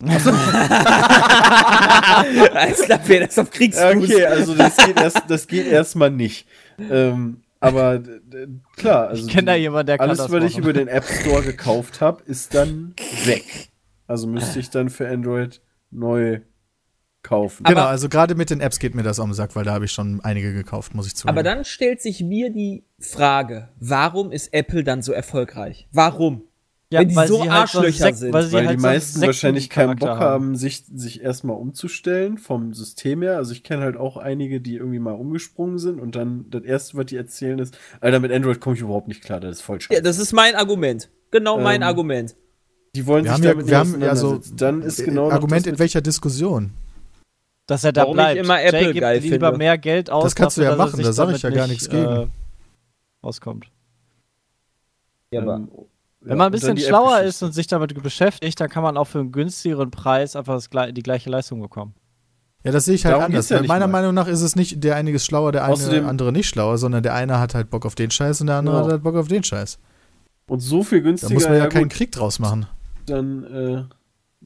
Als 2.54 2.86
das 2.88 3.38
auf 3.38 3.50
Kriegsfuß. 3.50 3.96
Okay, 4.02 4.24
also 4.26 4.54
das 4.54 4.76
geht 4.76 4.98
erst, 5.00 5.22
das 5.28 5.46
geht 5.46 5.66
erstmal 5.66 6.10
nicht. 6.10 6.46
Ähm, 6.90 7.42
aber 7.60 7.98
d- 7.98 8.48
klar, 8.76 9.08
also 9.08 9.26
Ich 9.26 9.32
kenne 9.32 9.46
da 9.46 9.54
jemanden, 9.54 9.86
der 9.86 9.98
kann 9.98 10.08
alles, 10.08 10.18
das 10.18 10.30
was 10.32 10.44
ich 10.44 10.52
machen. 10.54 10.62
über 10.62 10.72
den 10.72 10.88
App 10.88 11.04
Store 11.04 11.42
gekauft 11.42 12.00
habe, 12.00 12.22
ist 12.24 12.54
dann 12.54 12.94
weg. 13.24 13.44
Also 14.06 14.26
müsste 14.26 14.58
ich 14.58 14.70
dann 14.70 14.90
für 14.90 15.08
Android 15.08 15.60
neu 15.90 16.40
kaufen. 17.22 17.64
genau, 17.64 17.80
Aber- 17.82 17.90
also 17.90 18.08
gerade 18.08 18.34
mit 18.34 18.48
den 18.50 18.60
Apps 18.60 18.78
geht 18.78 18.94
mir 18.94 19.02
das 19.02 19.20
am 19.20 19.32
Sack, 19.34 19.54
weil 19.54 19.64
da 19.64 19.72
habe 19.74 19.84
ich 19.84 19.92
schon 19.92 20.20
einige 20.22 20.52
gekauft, 20.54 20.94
muss 20.94 21.06
ich 21.06 21.14
zugeben. 21.14 21.30
Aber 21.36 21.42
dann 21.42 21.64
stellt 21.64 22.00
sich 22.00 22.22
mir 22.22 22.50
die 22.50 22.84
Frage, 22.98 23.68
warum 23.78 24.32
ist 24.32 24.52
Apple 24.54 24.82
dann 24.84 25.02
so 25.02 25.12
erfolgreich? 25.12 25.86
Warum? 25.92 26.44
Wenn 26.98 27.08
die 27.08 27.14
so 27.14 27.22
sie 27.24 27.40
halt 27.42 27.50
Arschlöcher 27.52 28.04
Sek- 28.06 28.14
sind. 28.16 28.32
Weil, 28.32 28.42
sie 28.46 28.52
weil 28.52 28.66
halt 28.66 28.76
die 28.78 28.80
so 28.82 28.86
meisten 28.88 29.20
wahrscheinlich 29.22 29.70
keinen 29.70 29.90
Bock 29.90 30.00
Sektencharakter 30.08 30.24
haben, 30.24 30.56
sich, 30.56 30.84
sich 30.92 31.22
erstmal 31.22 31.56
umzustellen 31.56 32.36
vom 32.36 32.74
System 32.74 33.22
her. 33.22 33.36
Also 33.36 33.52
ich 33.52 33.62
kenne 33.62 33.82
halt 33.82 33.96
auch 33.96 34.16
einige, 34.16 34.60
die 34.60 34.74
irgendwie 34.74 34.98
mal 34.98 35.12
umgesprungen 35.14 35.78
sind 35.78 36.00
und 36.00 36.16
dann 36.16 36.46
das 36.50 36.62
erste, 36.64 36.96
was 36.96 37.06
die 37.06 37.16
erzählen, 37.16 37.58
ist, 37.60 37.78
Alter, 38.00 38.18
mit 38.18 38.32
Android 38.32 38.60
komme 38.60 38.74
ich 38.74 38.82
überhaupt 38.82 39.06
nicht 39.06 39.22
klar, 39.22 39.38
das 39.38 39.58
ist 39.58 39.62
voll 39.62 39.80
scheiße. 39.80 39.94
Ja, 39.94 40.00
das 40.02 40.18
ist 40.18 40.32
mein 40.32 40.56
Argument. 40.56 41.08
Genau 41.30 41.58
mein 41.60 41.82
Ähm, 41.82 41.86
Argument. 41.86 42.34
die 42.96 43.06
wollen 43.06 43.24
wir 43.24 43.30
sich 43.36 43.38
haben 43.38 43.44
ja, 43.44 43.50
damit 43.52 43.66
wir 43.68 43.84
nicht 43.84 43.92
haben 43.94 44.00
ja 44.02 44.16
so 44.16 44.26
auseinandersetzen. 44.26 44.56
Dann 44.56 44.82
ist 44.82 44.98
äh, 44.98 45.04
genau 45.04 45.30
Argument 45.30 45.66
das 45.66 45.72
in 45.72 45.78
welcher 45.78 46.00
Diskussion? 46.00 46.70
dass 47.66 47.84
er 47.84 47.92
da 47.92 48.00
Warum 48.00 48.16
ich 48.18 48.24
bleibt. 48.24 48.40
immer 48.44 48.60
Apple 48.64 48.80
Jay 48.80 48.86
gibt 48.86 49.00
geil 49.00 49.20
lieber 49.20 49.46
finde. 49.50 49.58
mehr 49.58 49.78
Geld 49.78 50.10
aus. 50.10 50.24
Das 50.24 50.34
kannst 50.34 50.56
du 50.56 50.62
dafür, 50.62 50.76
ja 50.76 50.76
dass 50.76 50.92
er 50.92 50.96
machen, 50.96 51.04
da 51.04 51.12
sag 51.12 51.30
ich 51.36 51.40
damit 51.40 51.54
ja 51.54 51.60
gar 51.60 51.68
nicht, 51.68 51.82
nichts 51.82 51.88
gegen. 51.88 52.02
Äh, 52.04 52.26
rauskommt. 53.22 53.66
Ja, 55.32 55.42
aber 55.42 55.54
ähm, 55.54 55.68
Wenn 56.22 56.36
man 56.38 56.46
ein 56.46 56.52
bisschen 56.52 56.76
schlauer 56.76 57.20
ist 57.20 57.42
und 57.42 57.52
sich 57.52 57.66
damit 57.66 58.00
beschäftigt, 58.02 58.60
dann 58.60 58.68
kann 58.68 58.82
man 58.82 58.96
auch 58.96 59.06
für 59.06 59.20
einen 59.20 59.32
günstigeren 59.32 59.90
Preis 59.90 60.36
einfach 60.36 60.54
das, 60.54 60.68
die 60.92 61.02
gleiche 61.02 61.30
Leistung 61.30 61.60
bekommen. 61.60 61.94
Ja, 62.62 62.72
das 62.72 62.84
sehe 62.84 62.94
ich 62.94 63.06
halt 63.06 63.14
Darum 63.14 63.24
anders. 63.26 63.48
ja 63.48 63.58
nicht 63.60 63.68
meiner 63.68 63.86
mal. 63.86 64.00
Meinung 64.02 64.14
nach 64.14 64.26
ist 64.28 64.42
es 64.42 64.54
nicht, 64.54 64.84
der 64.84 64.96
eine 64.96 65.10
ist 65.12 65.24
schlauer, 65.24 65.50
der 65.50 65.64
eine 65.64 65.72
Außerdem- 65.74 66.04
andere 66.06 66.30
nicht 66.30 66.48
schlauer, 66.48 66.76
sondern 66.76 67.02
der 67.02 67.14
eine 67.14 67.38
hat 67.40 67.54
halt 67.54 67.70
Bock 67.70 67.86
auf 67.86 67.94
den 67.94 68.10
Scheiß 68.10 68.42
und 68.42 68.48
der 68.48 68.56
andere 68.56 68.74
Genau. 68.76 68.84
hat 68.84 68.92
halt 68.92 69.02
Bock 69.02 69.16
auf 69.16 69.28
den 69.28 69.42
Scheiß. 69.42 69.78
Und 70.46 70.60
so 70.60 70.82
viel 70.82 70.98
Da 70.98 71.04
günstiger, 71.04 71.32
muss 71.32 71.44
man 71.44 71.54
ja, 71.54 71.60
ja 71.60 71.66
keinen 71.68 71.84
gut, 71.84 71.92
Krieg 71.92 72.12
draus 72.12 72.38
machen. 72.38 72.66
dann, 73.06 73.44
äh, 73.44 73.84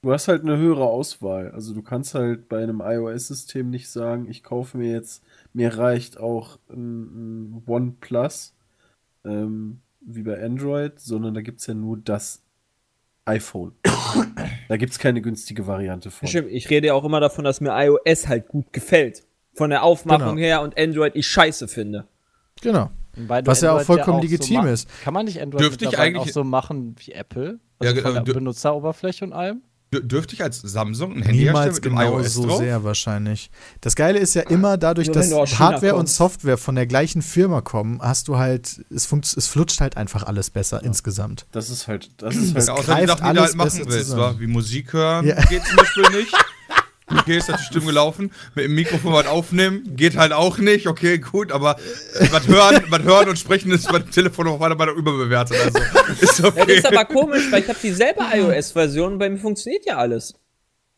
du 0.00 0.12
hast 0.12 0.28
halt 0.28 0.42
eine 0.42 0.56
höhere 0.58 0.84
Auswahl. 0.84 1.50
Also 1.50 1.74
du 1.74 1.82
kannst 1.82 2.14
halt 2.14 2.48
bei 2.48 2.62
einem 2.62 2.80
iOS-System 2.80 3.68
nicht 3.68 3.88
sagen, 3.88 4.28
ich 4.30 4.44
kaufe 4.44 4.78
mir 4.78 4.92
jetzt, 4.92 5.24
mir 5.52 5.76
reicht 5.76 6.20
auch 6.20 6.58
ein, 6.70 7.56
ein 7.56 7.62
OnePlus, 7.66 8.54
ähm, 9.24 9.80
wie 10.06 10.22
bei 10.22 10.42
Android, 10.42 10.98
sondern 11.00 11.34
da 11.34 11.40
gibt 11.40 11.60
es 11.60 11.66
ja 11.66 11.74
nur 11.74 11.96
das 11.98 12.42
iPhone. 13.24 13.72
da 14.68 14.76
gibt 14.76 14.92
es 14.92 14.98
keine 14.98 15.20
günstige 15.22 15.66
Variante 15.66 16.10
von. 16.10 16.28
Stimmt, 16.28 16.50
ich 16.50 16.68
rede 16.70 16.88
ja 16.88 16.94
auch 16.94 17.04
immer 17.04 17.20
davon, 17.20 17.44
dass 17.44 17.60
mir 17.60 17.70
iOS 17.72 18.28
halt 18.28 18.48
gut 18.48 18.72
gefällt. 18.72 19.22
Von 19.54 19.70
der 19.70 19.82
Aufmachung 19.84 20.36
Genau. 20.36 20.38
her 20.46 20.62
und 20.62 20.76
Android 20.78 21.14
ich 21.14 21.26
scheiße 21.28 21.68
finde. 21.68 22.06
Genau. 22.60 22.90
Was 23.16 23.60
ja 23.60 23.72
auch 23.76 23.80
vollkommen 23.82 24.18
so 24.18 24.22
legitim 24.22 24.62
ma- 24.62 24.68
ist. 24.70 24.88
Kann 25.02 25.14
man 25.14 25.24
nicht 25.26 25.40
Android 25.40 25.62
Dürfte 25.62 25.84
ich 25.84 25.96
eigentlich- 25.98 26.30
auch 26.30 26.34
so 26.34 26.42
machen 26.44 26.96
wie 26.98 27.12
Apple? 27.12 27.60
Ja, 27.80 27.90
Also 27.90 27.94
ge- 27.94 28.02
von 28.02 28.14
der 28.14 28.22
äh, 28.22 28.26
dür- 28.26 28.34
Benutzeroberfläche 28.34 29.24
und 29.24 29.32
allem? 29.32 29.62
Dür- 29.94 30.00
Dürfte 30.06 30.34
ich 30.34 30.42
als 30.42 30.60
Samsung 30.60 31.16
ein 31.16 31.22
Handy 31.22 31.44
Niemals 31.44 31.74
mit 31.76 31.82
genau 31.84 32.18
iOS 32.18 32.34
so 32.34 32.46
drauf? 32.46 32.58
sehr 32.58 32.84
wahrscheinlich. 32.84 33.50
Das 33.80 33.94
Geile 33.96 34.18
ist 34.18 34.34
ja 34.34 34.42
immer, 34.42 34.76
dadurch, 34.76 35.08
Nur 35.08 35.14
dass 35.14 35.30
Hardware 35.58 35.92
und 35.94 35.98
kommst. 36.00 36.16
Software 36.16 36.58
von 36.58 36.74
der 36.74 36.86
gleichen 36.86 37.22
Firma 37.22 37.60
kommen, 37.60 38.00
hast 38.02 38.28
du 38.28 38.36
halt, 38.38 38.84
es, 38.94 39.06
funkt, 39.06 39.26
es 39.36 39.46
flutscht 39.46 39.80
halt 39.80 39.96
einfach 39.96 40.24
alles 40.24 40.50
besser 40.50 40.82
insgesamt. 40.82 41.46
Das 41.52 41.70
ist 41.70 41.86
halt, 41.88 42.10
das 42.18 42.34
ist 42.36 42.56
Das 42.56 42.66
Ja, 42.66 42.74
halt 42.74 42.82
die 42.82 42.86
greift 42.90 43.08
Sachen, 43.08 43.16
die 43.16 43.22
du 43.22 43.28
alles 43.28 43.40
halt 43.42 43.54
machen 43.56 43.84
besser 43.86 44.16
willst, 44.16 44.40
wie 44.40 44.46
Musik 44.46 44.92
hören, 44.92 45.26
Ja. 45.26 45.40
geht 45.44 45.64
zum 45.66 45.76
Beispiel 45.76 46.10
nicht. 46.20 46.34
Okay, 47.18 47.36
ist 47.38 47.48
natürlich 47.48 47.66
stimmt 47.68 47.86
gelaufen. 47.86 48.30
Mit 48.54 48.64
dem 48.66 48.74
Mikrofon 48.74 49.12
was 49.12 49.26
aufnehmen, 49.26 49.96
geht 49.96 50.16
halt 50.16 50.32
auch 50.32 50.58
nicht. 50.58 50.86
Okay, 50.86 51.18
gut, 51.18 51.52
aber 51.52 51.76
äh, 52.18 52.26
was 52.30 52.46
hören, 52.48 52.82
was 52.88 53.02
hören 53.02 53.28
und 53.28 53.38
sprechen 53.38 53.70
ist 53.72 53.90
beim 53.90 54.10
Telefon 54.10 54.48
auch 54.48 54.60
weiter 54.60 54.76
bei 54.76 54.86
der 54.86 54.94
überbewertet. 54.94 55.56
Also 55.64 55.78
ist 56.20 56.38
Ja, 56.38 56.50
das 56.50 56.62
okay. 56.62 56.74
ist 56.74 56.86
aber 56.86 57.04
komisch, 57.04 57.50
weil 57.50 57.62
ich 57.62 57.68
habe 57.68 57.78
dieselbe 57.82 58.20
iOS-Version 58.34 59.12
und 59.14 59.18
bei 59.18 59.30
mir 59.30 59.38
funktioniert 59.38 59.84
ja 59.86 59.96
alles. 59.96 60.34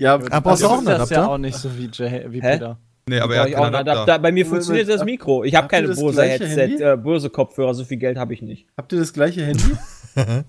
ja, 0.01 0.15
Aber 0.15 0.41
brauchst 0.41 0.63
du 0.63 0.67
auch 0.67 0.79
einen 0.79 0.87
ist 0.89 0.99
das 0.99 1.11
ja 1.11 1.17
Adapter? 1.19 1.31
auch 1.33 1.39
nicht 1.39 1.57
so 1.57 1.77
wie, 1.77 1.89
Jay, 1.93 2.25
wie? 2.29 2.41
Peter. 2.41 2.79
nee, 3.09 3.19
aber 3.21 3.35
er 3.37 3.43
hat 3.43 3.55
auch 3.55 3.65
einen 3.67 3.75
Adapter. 3.75 4.03
Adapter. 4.03 4.19
Bei 4.21 4.33
mir 4.33 4.47
funktioniert 4.47 4.89
das 4.89 5.05
Mikro. 5.05 5.45
Ich 5.45 5.55
habe 5.55 5.69
keine 5.69 5.89
das 5.89 5.99
Bose 5.99 6.15
gleiche 6.15 6.45
Headset, 6.47 6.61
Handy? 6.61 6.83
äh, 6.83 6.97
Bose 6.97 7.31
Kopfhörer, 7.31 7.75
so 7.75 7.85
viel 7.85 7.99
Geld 7.99 8.17
habe 8.19 8.35
ich 8.35 8.43
nicht. 8.43 8.67
habt 8.77 8.93
ihr 8.93 8.99
das 8.99 9.13
gleiche 9.13 9.45
Handy? 9.45 9.65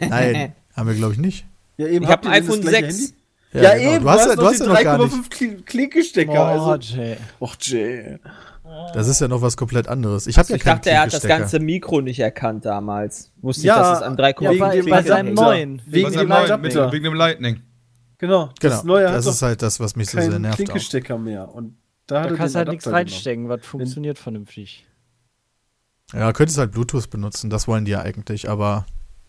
Nein, 0.00 0.52
haben 0.74 0.88
wir 0.88 0.94
glaube 0.94 1.14
ich 1.14 1.18
nicht. 1.18 1.46
Ja, 1.78 1.86
eben. 1.88 2.04
Ich 2.04 2.10
habe 2.10 2.28
ein 2.28 2.42
iPhone 2.42 2.60
gleiche 2.60 2.90
6. 2.92 2.98
Handy? 2.98 3.12
Ja, 3.52 3.74
genau. 3.74 3.90
eben, 3.94 4.04
Du 4.04 4.10
hast, 4.10 4.26
ja- 4.28 4.36
du 4.36 4.46
hast 4.46 4.60
ja 4.60 4.66
noch 4.66 4.82
gar 4.82 4.98
nicht. 4.98 5.14
3,5 5.14 5.28
Kli- 5.30 5.62
Klinkestecker. 5.64 6.32
Oh, 6.32 6.68
also, 6.70 6.74
Jay. 6.96 7.16
och, 7.40 7.56
Jay. 7.60 8.18
Das 8.92 9.08
ist 9.08 9.20
ja 9.20 9.28
noch 9.28 9.40
was 9.40 9.56
komplett 9.56 9.88
anderes. 9.88 10.26
Ich 10.26 10.36
habe 10.36 10.48
ja 10.50 10.56
Ich 10.56 10.62
dachte, 10.62 10.90
er 10.90 11.02
hat 11.02 11.12
das 11.12 11.22
ganze 11.22 11.60
Mikro 11.60 12.00
nicht 12.00 12.18
erkannt 12.18 12.64
damals. 12.66 13.30
Wusste 13.40 13.66
Ja, 13.66 13.76
ich, 13.76 13.80
dass 13.82 13.98
es 13.98 14.02
an 14.04 14.16
3,5 14.16 14.42
ja, 14.42 14.50
wegen 14.50 14.60
bei, 14.60 14.76
dem 14.76 14.86
bei 14.90 15.02
seinem 15.02 15.34
neuen. 15.34 15.82
Wegen 15.86 16.12
dem 16.12 16.32
am 16.32 16.60
neuen, 16.60 16.92
wegen 16.92 17.04
dem 17.04 17.14
Lightning. 17.14 17.62
Genau, 18.18 18.50
Genau, 18.60 18.74
das 18.74 18.84
neue 18.84 19.04
das 19.04 19.26
ist 19.26 19.42
halt 19.42 19.62
das, 19.62 19.78
was 19.78 19.94
mich 19.94 20.10
so 20.10 20.20
sehr 20.20 20.38
nervt. 20.38 20.56
Klinkestecker 20.56 21.18
mehr. 21.18 21.54
Und 21.54 21.76
da, 22.06 22.22
Da 22.26 22.34
kannst 22.34 22.54
du 22.54 22.58
halt 22.58 22.68
nichts 22.68 22.86
reinstecken, 22.90 23.48
was 23.48 23.64
funktioniert 23.64 24.18
vernünftig. 24.18 24.86
Ja, 26.12 26.32
könntest 26.32 26.58
halt 26.58 26.72
Bluetooth 26.72 27.10
benutzen, 27.10 27.50
das 27.50 27.66
wollen 27.68 27.84
die 27.84 27.90
ja 27.92 28.00
eigentlich, 28.02 28.48
aber 28.48 28.86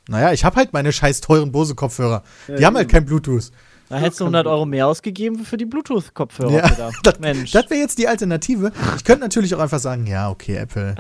Naja, 0.10 0.32
ich 0.32 0.46
habe 0.46 0.56
halt 0.56 0.72
meine 0.72 0.94
scheiß 0.94 1.20
teuren 1.22 1.52
Bose-Kopfhörer. 1.52 2.24
Die 2.48 2.66
haben 2.66 2.78
halt 2.78 2.88
kein 2.90 3.06
Bluetooth. 3.06 3.52
Da 3.90 3.98
hättest 3.98 4.20
du 4.20 4.26
100 4.26 4.48
Euro 4.48 4.66
mehr 4.66 4.88
ausgegeben 4.88 5.46
für 5.46 5.56
die 5.56 5.66
Bluetooth-Kopfhörer. 5.66 6.52
Ja, 6.52 6.90
das, 7.04 7.20
Mensch. 7.20 7.52
Das 7.52 7.70
wäre 7.70 7.80
jetzt 7.80 7.98
die 7.98 8.08
Alternative. 8.08 8.74
Ich 8.98 9.04
könnte 9.06 9.22
natürlich 9.22 9.56
auch 9.56 9.60
einfach 9.60 9.80
sagen, 9.80 10.06
ja, 10.08 10.30
okay, 10.30 10.58
Apple. 10.58 10.96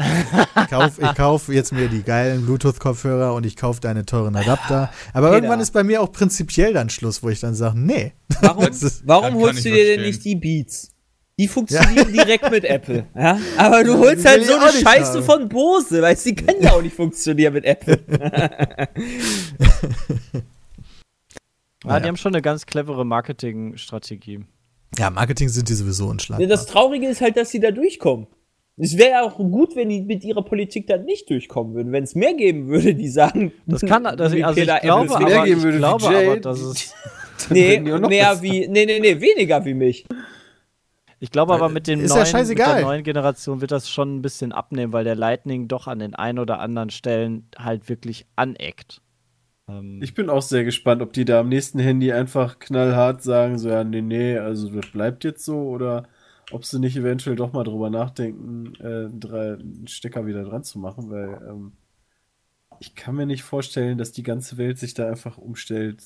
Ich 0.62 0.70
kaufe 0.70 1.02
kauf 1.16 1.50
jetzt 1.50 1.74
mir 1.74 1.90
die 1.90 2.04
geilen 2.04 2.46
Bluetooth-Kopfhörer 2.46 3.34
und 3.34 3.46
ich 3.46 3.58
kaufe 3.58 3.82
deine 3.82 4.06
teuren 4.06 4.36
Adapter. 4.38 4.90
Aber 5.14 5.28
Peter. 5.28 5.36
irgendwann 5.36 5.60
ist 5.60 5.72
bei 5.72 5.84
mir 5.84 6.02
auch 6.02 6.12
prinzipiell 6.12 6.74
dann 6.74 6.90
Schluss, 6.90 7.24
wo 7.24 7.30
ich 7.30 7.42
dann 7.42 7.56
sage, 7.56 7.78
nee. 7.78 8.14
Warum, 8.40 8.68
warum 9.04 9.36
holst 9.36 9.66
du 9.66 9.70
dir 9.70 9.76
denn 9.76 9.86
verstehen. 9.86 10.02
nicht 10.04 10.26
die 10.26 10.36
Beats? 10.36 10.92
Die 11.40 11.48
funktionieren 11.48 12.12
direkt 12.12 12.50
mit 12.50 12.64
Apple. 12.64 13.06
Ja? 13.16 13.38
Aber 13.58 13.84
du 13.84 14.00
holst 14.00 14.24
die 14.24 14.28
halt 14.28 14.46
so 14.46 14.56
eine 14.56 14.72
Scheiße 14.72 15.20
haben. 15.20 15.24
von 15.24 15.50
Bose, 15.50 16.02
weil 16.02 16.18
sie 16.18 16.34
kann 16.34 16.56
ja 16.62 16.72
auch 16.72 16.82
nicht 16.82 16.96
funktionieren 16.96 17.54
mit 17.54 17.64
Apple. 17.64 18.00
Ah, 21.90 22.00
die 22.00 22.08
haben 22.08 22.18
schon 22.18 22.34
eine 22.34 22.42
ganz 22.42 22.66
clevere 22.66 23.06
Marketingstrategie. 23.06 24.46
Ja, 24.98 25.10
Marketing 25.10 25.50
sind 25.50 25.70
die 25.70 25.74
sowieso 25.74 26.08
unschlagbar. 26.08 26.48
Das 26.48 26.66
Traurige 26.66 27.08
ist 27.08 27.22
halt, 27.22 27.38
dass 27.38 27.50
sie 27.50 27.60
da 27.60 27.72
durchkommen. 27.72 28.28
Es 28.80 28.96
wäre 28.98 29.10
ja 29.10 29.22
auch 29.24 29.38
gut, 29.38 29.76
wenn 29.76 29.90
die 29.90 30.02
mit 30.02 30.24
ihrer 30.24 30.44
Politik 30.44 30.86
dann 30.86 31.04
nicht 31.04 31.30
durchkommen 31.30 31.74
würden. 31.74 31.92
Wenn 31.92 32.04
es 32.04 32.14
mehr 32.14 32.36
geben 32.36 32.68
würde, 32.68 32.94
die 32.94 33.10
sagen. 33.10 33.52
Das 33.66 33.82
kann, 33.82 34.04
das, 34.18 34.34
wie 34.34 34.44
also 34.44 34.60
ich 34.60 34.68
Peter 34.68 34.80
glaube, 34.80 35.06
Apple 35.06 35.26
mehr 35.26 35.38
aber, 35.38 35.46
geben 35.46 35.58
ich 35.58 35.64
würde 35.64 35.78
wie 35.78 35.80
glaube 35.80 36.04
Jay, 36.06 36.28
aber, 36.28 36.40
dass 36.40 36.60
es, 36.62 36.94
Nee, 37.50 37.80
mehr 37.80 38.42
wie. 38.42 38.68
Nee, 38.68 38.86
nee, 38.86 39.00
nee, 39.00 39.20
weniger 39.20 39.66
wie 39.66 39.74
mich. 39.74 40.06
ich 41.20 41.32
glaube 41.32 41.54
aber 41.54 41.70
mit, 41.70 41.88
dem 41.88 42.02
Ist 42.02 42.16
ja 42.16 42.24
neuen, 42.24 42.48
mit 42.48 42.58
der 42.60 42.82
neuen 42.82 43.04
Generation 43.04 43.62
wird 43.62 43.72
das 43.72 43.90
schon 43.90 44.18
ein 44.18 44.22
bisschen 44.22 44.52
abnehmen, 44.52 44.94
weil 44.94 45.04
der 45.04 45.16
Lightning 45.16 45.68
doch 45.68 45.88
an 45.88 46.00
den 46.00 46.16
ein 46.16 46.40
oder 46.40 46.60
anderen 46.60 46.90
Stellen 46.90 47.48
halt 47.58 47.90
wirklich 47.90 48.26
aneckt. 48.36 49.02
Ähm, 49.68 50.01
Ich 50.01 50.13
bin 50.13 50.30
auch 50.30 50.41
sehr 50.41 50.63
gespannt, 50.63 51.01
ob 51.01 51.13
die 51.13 51.26
da 51.26 51.39
am 51.41 51.49
nächsten 51.49 51.80
Handy 51.80 52.11
einfach 52.11 52.59
knallhart 52.59 53.24
sagen, 53.24 53.57
so, 53.57 53.70
ja, 53.70 53.84
nee, 53.84 54.01
nee, 54.01 54.38
also 54.38 54.70
das 54.70 54.91
bleibt 54.91 55.24
jetzt 55.24 55.43
so, 55.45 55.57
oder 55.70 56.07
ob 56.51 56.65
sie 56.65 56.80
nicht 56.80 56.95
eventuell 56.95 57.36
doch 57.36 57.53
mal 57.53 57.63
drüber 57.63 57.89
nachdenken, 57.89 58.74
äh, 58.76 59.09
drei, 59.11 59.53
einen 59.55 59.88
Stecker 59.88 60.26
wieder 60.26 60.43
dran 60.43 60.63
zu 60.63 60.80
machen, 60.80 61.09
weil 61.09 61.41
ähm, 61.49 61.74
ich 62.80 62.95
kann 62.95 63.15
mir 63.15 63.26
nicht 63.26 63.43
vorstellen, 63.43 63.97
dass 63.97 64.11
die 64.11 64.24
ganze 64.24 64.57
Welt 64.57 64.78
sich 64.78 64.93
da 64.93 65.07
einfach 65.07 65.38
umstellt, 65.38 66.03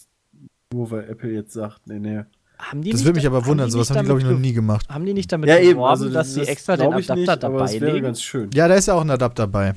nur 0.74 0.92
weil 0.92 1.10
Apple 1.10 1.32
jetzt 1.32 1.54
sagt, 1.54 1.88
nee, 1.88 2.00
nee. 2.00 2.24
haben 2.60 2.82
die 2.82 2.92
das 2.92 3.04
würde 3.04 3.16
mich 3.18 3.28
aber 3.28 3.46
wundern, 3.46 3.70
sowas 3.70 3.90
haben 3.90 4.00
die, 4.00 4.06
glaube 4.06 4.22
ich, 4.22 4.26
noch 4.28 4.40
nie 4.40 4.54
gemacht. 4.54 4.88
ge- 4.88 4.96
Haben 4.96 5.06
die 5.06 5.14
nicht 5.14 5.32
damit 5.32 5.50
Ja, 5.50 5.58
eben, 5.60 5.76
beworben, 5.76 5.90
also 5.90 6.10
dass 6.10 6.34
sie 6.34 6.42
extra 6.48 6.78
den 6.78 6.94
Adapter 6.94 7.16
nicht, 7.16 7.30
aber 7.44 7.60
dabei 7.60 7.66
es 7.66 7.82
wäre 7.82 7.94
legen? 7.94 8.06
ganz 8.06 8.22
schön. 8.22 8.50
Ja, 8.54 8.68
da 8.68 8.76
ist 8.76 8.88
ja 8.88 8.94
auch 8.94 9.02
ein 9.02 9.10
Adapter 9.10 9.44
dabei. 9.48 9.74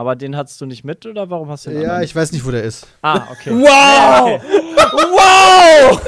Aber 0.00 0.16
den 0.16 0.34
hattest 0.34 0.58
du 0.62 0.64
nicht 0.64 0.82
mit 0.82 1.04
oder 1.04 1.28
warum 1.28 1.50
hast 1.50 1.66
du 1.66 1.70
den 1.70 1.82
Ja, 1.82 1.88
anderen? 1.88 2.04
ich 2.04 2.16
weiß 2.16 2.32
nicht, 2.32 2.42
wo 2.46 2.50
der 2.50 2.62
ist. 2.62 2.86
Ah, 3.02 3.20
okay. 3.30 3.50
Wow! 3.50 4.40
Wow! 5.12 6.00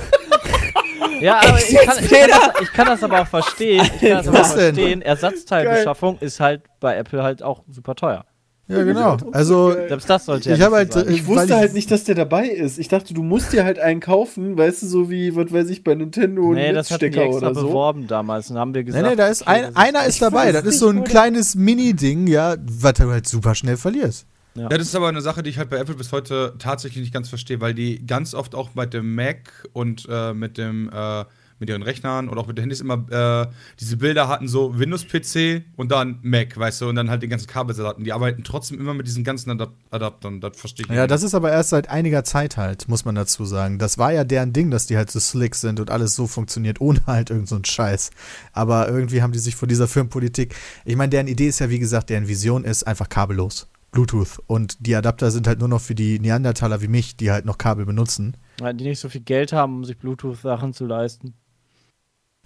Ja, 1.20 1.40
aber 1.47 1.59
ich 1.59 1.76
kann, 1.76 2.03
ich, 2.03 2.11
kann 2.11 2.30
das, 2.30 2.61
ich 2.62 2.72
kann 2.72 2.86
das 2.86 3.03
aber 3.05 3.20
auch 3.20 3.26
verstehen. 3.26 3.84
Ich 3.97 4.01
kann 4.01 4.11
das 4.12 4.28
aber 4.28 4.38
auch 4.38 4.43
Was 4.45 4.55
denn? 4.55 4.74
verstehen. 4.74 5.03
Ersatzteilbeschaffung 5.03 6.16
ist 6.20 6.40
halt 6.40 6.62
bei 6.80 6.97
Apple 6.97 7.22
halt 7.22 7.43
auch 7.43 7.64
super 7.68 7.95
teuer. 7.95 8.24
Ja, 8.68 8.84
genau. 8.84 9.16
Also, 9.32 9.72
Selbst 9.72 10.08
das 10.08 10.24
sollte 10.24 10.48
ja 10.50 10.56
ich 10.56 10.62
habe 10.62 10.76
halt. 10.76 10.94
äh, 10.96 11.10
Ich 11.10 11.26
wusste 11.26 11.50
weil 11.50 11.58
halt 11.58 11.74
nicht, 11.74 11.90
dass 11.90 12.04
der 12.04 12.14
dabei 12.14 12.46
ist. 12.48 12.78
Ich 12.78 12.88
dachte, 12.88 13.12
du 13.12 13.22
musst 13.22 13.52
dir 13.52 13.64
halt 13.64 13.78
einen 13.78 14.00
kaufen, 14.00 14.56
weißt 14.56 14.82
du, 14.82 14.86
so 14.86 15.10
wie, 15.10 15.34
was 15.36 15.52
weiß 15.52 15.68
ich, 15.68 15.82
bei 15.84 15.94
Nintendo 15.94 16.42
und 16.42 16.54
Nee, 16.54 16.72
das 16.72 16.90
hatten 16.90 17.00
die 17.00 17.06
Netzstecker 17.18 17.26
extra 17.32 17.46
oder 17.50 17.60
so. 17.60 17.66
beworben 17.66 18.06
damals. 18.06 18.50
Und 18.50 18.58
haben 18.58 18.72
wir 18.72 18.80
Nee, 18.82 18.86
gesagt, 18.86 19.06
nee, 19.10 19.16
da 19.16 19.26
ist 19.26 19.42
okay, 19.42 19.50
ein, 19.64 19.76
einer 19.76 20.04
ist 20.06 20.22
dabei. 20.22 20.52
Das 20.52 20.64
ist 20.64 20.78
so 20.78 20.88
ein 20.88 21.04
kleines 21.04 21.54
Mini-Ding, 21.54 22.26
ja, 22.28 22.56
was 22.60 22.92
du 22.94 23.10
halt 23.10 23.26
super 23.28 23.54
schnell 23.54 23.76
verlierst. 23.76 24.26
Ja, 24.54 24.68
das 24.68 24.82
ist 24.82 24.94
aber 24.94 25.08
eine 25.08 25.22
Sache, 25.22 25.42
die 25.42 25.50
ich 25.50 25.58
halt 25.58 25.70
bei 25.70 25.78
Apple 25.78 25.94
bis 25.94 26.12
heute 26.12 26.54
tatsächlich 26.58 27.00
nicht 27.02 27.14
ganz 27.14 27.28
verstehe, 27.28 27.60
weil 27.60 27.74
die 27.74 28.06
ganz 28.06 28.34
oft 28.34 28.54
auch 28.54 28.68
bei 28.70 28.86
dem 28.86 29.14
Mac 29.14 29.50
und 29.72 30.06
äh, 30.10 30.34
mit 30.34 30.56
dem 30.58 30.88
äh, 30.92 31.24
mit 31.62 31.68
ihren 31.70 31.82
Rechnern 31.82 32.28
und 32.28 32.36
auch 32.38 32.48
mit 32.48 32.58
den 32.58 32.62
Handys 32.64 32.80
immer 32.80 33.06
äh, 33.10 33.46
diese 33.78 33.96
Bilder 33.96 34.26
hatten, 34.26 34.48
so 34.48 34.76
Windows-PC 34.78 35.62
und 35.76 35.92
dann 35.92 36.18
Mac, 36.22 36.58
weißt 36.58 36.80
du, 36.80 36.88
und 36.88 36.96
dann 36.96 37.08
halt 37.08 37.22
den 37.22 37.30
ganzen 37.30 37.46
Kabelsalat. 37.46 37.96
Die 38.00 38.12
arbeiten 38.12 38.42
trotzdem 38.42 38.80
immer 38.80 38.94
mit 38.94 39.06
diesen 39.06 39.22
ganzen 39.22 39.50
Adap 39.50 39.72
Adaptern, 39.92 40.40
das 40.40 40.58
verstehe 40.58 40.84
ich 40.86 40.92
Ja, 40.92 41.02
nicht. 41.02 41.10
das 41.12 41.22
ist 41.22 41.34
aber 41.34 41.52
erst 41.52 41.70
seit 41.70 41.88
einiger 41.88 42.24
Zeit 42.24 42.56
halt, 42.56 42.88
muss 42.88 43.04
man 43.04 43.14
dazu 43.14 43.44
sagen. 43.44 43.78
Das 43.78 43.96
war 43.96 44.12
ja 44.12 44.24
deren 44.24 44.52
Ding, 44.52 44.70
dass 44.72 44.86
die 44.86 44.96
halt 44.96 45.10
so 45.10 45.20
slick 45.20 45.54
sind 45.54 45.78
und 45.78 45.90
alles 45.90 46.16
so 46.16 46.26
funktioniert, 46.26 46.80
ohne 46.80 47.00
halt 47.06 47.30
irgend 47.30 47.48
so 47.48 47.54
einen 47.54 47.64
Scheiß. 47.64 48.10
Aber 48.52 48.88
irgendwie 48.88 49.22
haben 49.22 49.32
die 49.32 49.38
sich 49.38 49.54
vor 49.54 49.68
dieser 49.68 49.86
Firmenpolitik. 49.86 50.54
Ich 50.84 50.96
meine, 50.96 51.10
deren 51.10 51.28
Idee 51.28 51.46
ist 51.46 51.60
ja, 51.60 51.70
wie 51.70 51.78
gesagt, 51.78 52.10
deren 52.10 52.26
Vision 52.26 52.64
ist 52.64 52.84
einfach 52.84 53.08
kabellos. 53.08 53.68
Bluetooth. 53.92 54.38
Und 54.46 54.86
die 54.86 54.96
Adapter 54.96 55.30
sind 55.30 55.46
halt 55.46 55.58
nur 55.58 55.68
noch 55.68 55.82
für 55.82 55.94
die 55.94 56.18
Neandertaler 56.18 56.80
wie 56.80 56.88
mich, 56.88 57.16
die 57.18 57.30
halt 57.30 57.44
noch 57.44 57.58
Kabel 57.58 57.84
benutzen. 57.84 58.38
Ja, 58.58 58.72
die 58.72 58.84
nicht 58.84 58.98
so 59.00 59.10
viel 59.10 59.20
Geld 59.20 59.52
haben, 59.52 59.76
um 59.76 59.84
sich 59.84 59.98
Bluetooth-Sachen 59.98 60.72
zu 60.72 60.86
leisten. 60.86 61.34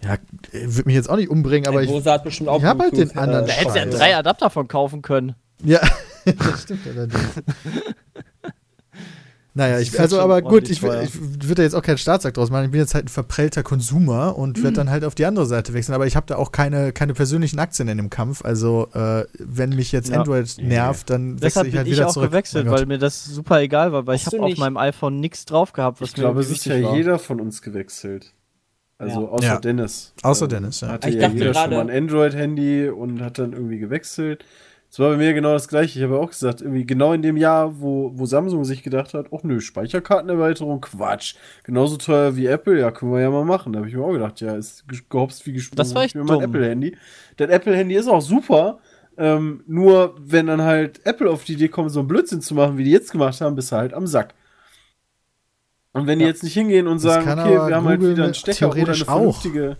Ja, 0.04 0.16
würde 0.52 0.82
mich 0.86 0.94
jetzt 0.94 1.08
auch 1.08 1.16
nicht 1.16 1.30
umbringen, 1.30 1.66
aber 1.68 1.78
Ein 1.78 1.84
ich. 1.86 1.90
Bose 1.90 2.10
hat 2.12 2.22
bestimmt 2.24 2.48
auch 2.50 2.58
ich 2.58 2.64
hab 2.64 2.78
halt 2.78 2.96
den 2.96 3.16
anderen 3.16 3.46
Da 3.46 3.52
äh, 3.52 3.56
hättest 3.56 3.76
du 3.76 3.80
ja 3.80 3.86
drei 3.86 4.16
Adapter 4.16 4.50
von 4.50 4.68
kaufen 4.68 5.02
können. 5.02 5.34
Ja, 5.64 5.80
das 6.24 6.62
stimmt 6.62 6.86
allerdings. 6.86 7.24
Naja, 9.58 9.78
ich, 9.80 9.98
also 9.98 10.20
aber 10.20 10.42
gut, 10.42 10.64
ich, 10.68 10.82
ich 10.82 10.82
würde 10.82 11.54
da 11.54 11.62
jetzt 11.62 11.72
auch 11.72 11.80
keinen 11.80 11.96
Startsack 11.96 12.34
draus 12.34 12.50
machen. 12.50 12.66
Ich 12.66 12.70
bin 12.72 12.80
jetzt 12.80 12.94
halt 12.94 13.06
ein 13.06 13.08
verprellter 13.08 13.62
Konsumer 13.62 14.36
und 14.36 14.58
Mhm. 14.58 14.64
werde 14.64 14.76
dann 14.76 14.90
halt 14.90 15.02
auf 15.02 15.14
die 15.14 15.24
andere 15.24 15.46
Seite 15.46 15.72
wechseln. 15.72 15.94
Aber 15.94 16.06
ich 16.06 16.14
habe 16.14 16.26
da 16.26 16.36
auch 16.36 16.52
keine, 16.52 16.92
keine 16.92 17.14
persönlichen 17.14 17.58
Aktien 17.58 17.88
in 17.88 17.96
dem 17.96 18.10
Kampf. 18.10 18.44
Also, 18.44 18.88
äh, 18.92 19.24
wenn 19.38 19.70
mich 19.70 19.92
jetzt 19.92 20.10
Ja. 20.10 20.18
Android 20.20 20.58
nervt, 20.58 21.08
dann 21.08 21.40
wechsle 21.40 21.40
Deshalb 21.40 21.66
ich 21.68 21.72
bin 21.72 21.78
halt 21.78 21.88
ich 21.88 21.94
wieder 21.94 22.08
auch 22.08 22.12
zurück. 22.12 22.32
gewechselt, 22.32 22.66
Gott. 22.66 22.80
weil 22.80 22.84
mir 22.86 22.98
das 22.98 23.24
super 23.24 23.62
egal 23.62 23.92
war, 23.92 24.06
weil 24.06 24.16
ich 24.16 24.26
Hast 24.26 24.34
habe 24.34 24.46
du 24.46 24.52
auf 24.52 24.58
meinem 24.58 24.76
iPhone 24.76 25.20
nichts 25.20 25.46
drauf 25.46 25.72
gehabt, 25.72 26.02
was 26.02 26.10
Ich 26.10 26.16
mir 26.18 26.24
glaube, 26.24 26.40
es 26.40 26.50
ist 26.50 26.66
ja 26.66 26.82
war. 26.82 26.94
jeder 26.94 27.18
von 27.18 27.40
uns 27.40 27.62
gewechselt. 27.62 28.34
Also 28.98 29.22
Ja. 29.22 29.28
außer 29.28 29.46
Ja. 29.46 29.58
Dennis. 29.60 30.14
Außer 30.22 30.44
Ähm, 30.44 30.50
Dennis, 30.50 30.80
ja. 30.80 30.88
Hatte 30.88 31.08
Ich 31.08 31.16
ja 31.16 31.22
dachte 31.22 31.36
jeder 31.36 31.54
schon 31.54 31.70
mal 31.70 31.80
ein 31.80 31.90
Android-Handy 31.90 32.88
und 32.88 33.20
hat 33.22 33.38
dann 33.38 33.52
irgendwie 33.52 33.78
gewechselt. 33.78 34.44
Es 34.88 34.98
war 35.00 35.10
bei 35.10 35.16
mir 35.16 35.34
genau 35.34 35.52
das 35.52 35.68
gleiche. 35.68 35.98
Ich 35.98 36.02
habe 36.04 36.14
ja 36.14 36.20
auch 36.20 36.30
gesagt, 36.30 36.62
irgendwie 36.62 36.86
genau 36.86 37.12
in 37.12 37.20
dem 37.20 37.36
Jahr, 37.36 37.80
wo, 37.80 38.12
wo 38.14 38.24
Samsung 38.24 38.64
sich 38.64 38.82
gedacht 38.82 39.12
hat, 39.14 39.26
ach 39.34 39.42
nö, 39.42 39.60
Speicherkartenerweiterung, 39.60 40.80
Quatsch. 40.80 41.34
Genauso 41.64 41.96
teuer 41.98 42.36
wie 42.36 42.46
Apple, 42.46 42.78
ja, 42.78 42.90
können 42.90 43.12
wir 43.12 43.20
ja 43.20 43.30
mal 43.30 43.44
machen. 43.44 43.72
Da 43.72 43.80
habe 43.80 43.88
ich 43.88 43.94
mir 43.96 44.02
auch 44.02 44.12
gedacht, 44.12 44.40
ja, 44.40 44.54
ist 44.56 44.88
ge- 44.88 45.00
gehopst 45.10 45.44
wie 45.46 45.52
gesprungen. 45.52 45.76
Das 45.76 45.94
war 45.94 46.04
echt 46.04 46.14
ich 46.14 46.22
mir 46.22 46.24
mein. 46.24 46.40
Apple-Handy. 46.40 46.96
Das 47.36 47.50
Apple-Handy 47.50 47.96
ist 47.96 48.08
auch 48.08 48.22
super. 48.22 48.78
Ähm, 49.18 49.64
nur 49.66 50.14
wenn 50.20 50.46
dann 50.46 50.62
halt 50.62 51.00
Apple 51.04 51.30
auf 51.30 51.44
die 51.44 51.54
Idee 51.54 51.68
kommt, 51.68 51.90
so 51.90 52.00
einen 52.00 52.08
Blödsinn 52.08 52.40
zu 52.40 52.54
machen, 52.54 52.78
wie 52.78 52.84
die 52.84 52.90
jetzt 52.90 53.12
gemacht 53.12 53.40
haben, 53.40 53.56
bist 53.56 53.72
du 53.72 53.76
halt 53.76 53.92
am 53.92 54.06
Sack. 54.06 54.34
Und 55.96 56.06
wenn 56.06 56.18
die 56.18 56.24
Ja. 56.24 56.30
jetzt 56.30 56.42
nicht 56.42 56.54
hingehen 56.54 56.86
und 56.86 56.98
sagen, 56.98 57.28
okay, 57.28 57.50
wir 57.68 57.74
haben 57.76 57.86
halt 57.86 58.00
Google 58.00 58.14
wieder 58.14 58.24
einen 58.24 58.34
Stecker 58.34 58.66
oder 58.68 58.74
eine 58.76 58.84
theoretisch 58.84 59.08
auch. 59.08 59.40
vernünftige. 59.40 59.76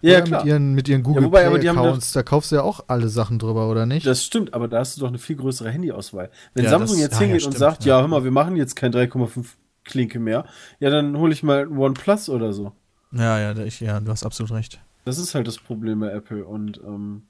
Ja, 0.00 0.20
klar. 0.20 0.40
Mit 0.44 0.48
ihren, 0.48 0.74
mit 0.74 0.88
ihren 0.88 1.02
Google 1.02 1.24
wobei, 1.24 1.46
aber 1.46 1.58
die 1.58 1.68
haben 1.68 1.76
Play-Accounts, 1.76 2.12
da 2.12 2.22
kaufst 2.22 2.52
du 2.52 2.56
ja 2.56 2.62
auch 2.62 2.84
alle 2.86 3.08
Sachen 3.08 3.38
drüber, 3.40 3.68
oder 3.68 3.84
nicht? 3.84 4.06
Das 4.06 4.24
stimmt, 4.24 4.54
aber 4.54 4.68
da 4.68 4.78
hast 4.78 4.96
du 4.96 5.00
doch 5.00 5.08
eine 5.08 5.18
viel 5.18 5.34
größere 5.36 5.70
Handyauswahl. 5.70 6.30
Wenn 6.54 6.64
Ja, 6.64 6.70
Samsung 6.70 6.96
das- 6.98 7.02
jetzt 7.02 7.14
ah, 7.16 7.20
ja, 7.20 7.26
hingeht 7.26 7.44
und 7.46 7.52
stimmt, 7.54 7.58
sagt, 7.58 7.84
ja. 7.84 7.96
ja. 7.96 8.00
hör 8.02 8.08
mal, 8.08 8.22
wir 8.24 8.30
machen 8.30 8.54
jetzt 8.56 8.76
kein 8.76 8.92
3,5 8.92 9.56
Klinke 9.84 10.20
mehr, 10.20 10.44
ja, 10.78 10.90
dann 10.90 11.18
hole 11.18 11.32
ich 11.32 11.42
mal 11.42 11.66
OnePlus 11.66 12.28
oder 12.28 12.52
so. 12.52 12.72
ja, 13.12 13.38
ja, 13.40 13.58
ich, 13.64 13.80
ja, 13.80 13.98
du 14.00 14.10
hast 14.12 14.24
absolut 14.24 14.52
recht. 14.52 14.80
Das 15.04 15.18
ist 15.18 15.34
halt 15.34 15.48
das 15.48 15.58
Problem 15.58 16.00
bei 16.00 16.10
Apple 16.10 16.44
und 16.44 16.78
ähm, 16.86 17.22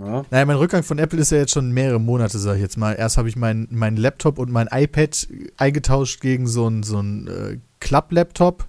ja. 0.00 0.24
Naja, 0.30 0.44
mein 0.44 0.56
Rückgang 0.56 0.82
von 0.82 0.98
Apple 0.98 1.20
ist 1.20 1.30
ja 1.30 1.38
jetzt 1.38 1.52
schon 1.52 1.72
mehrere 1.72 2.00
Monate, 2.00 2.38
sag 2.38 2.56
ich 2.56 2.62
jetzt 2.62 2.76
mal. 2.76 2.94
Erst 2.94 3.16
habe 3.18 3.28
ich 3.28 3.36
meinen 3.36 3.68
mein 3.70 3.96
Laptop 3.96 4.38
und 4.38 4.50
mein 4.50 4.68
iPad 4.70 5.28
eingetauscht 5.56 6.20
gegen 6.20 6.46
so 6.46 6.66
einen 6.66 6.82
so 6.82 6.98
einen, 6.98 7.26
äh, 7.28 7.58
Club-Laptop, 7.80 8.66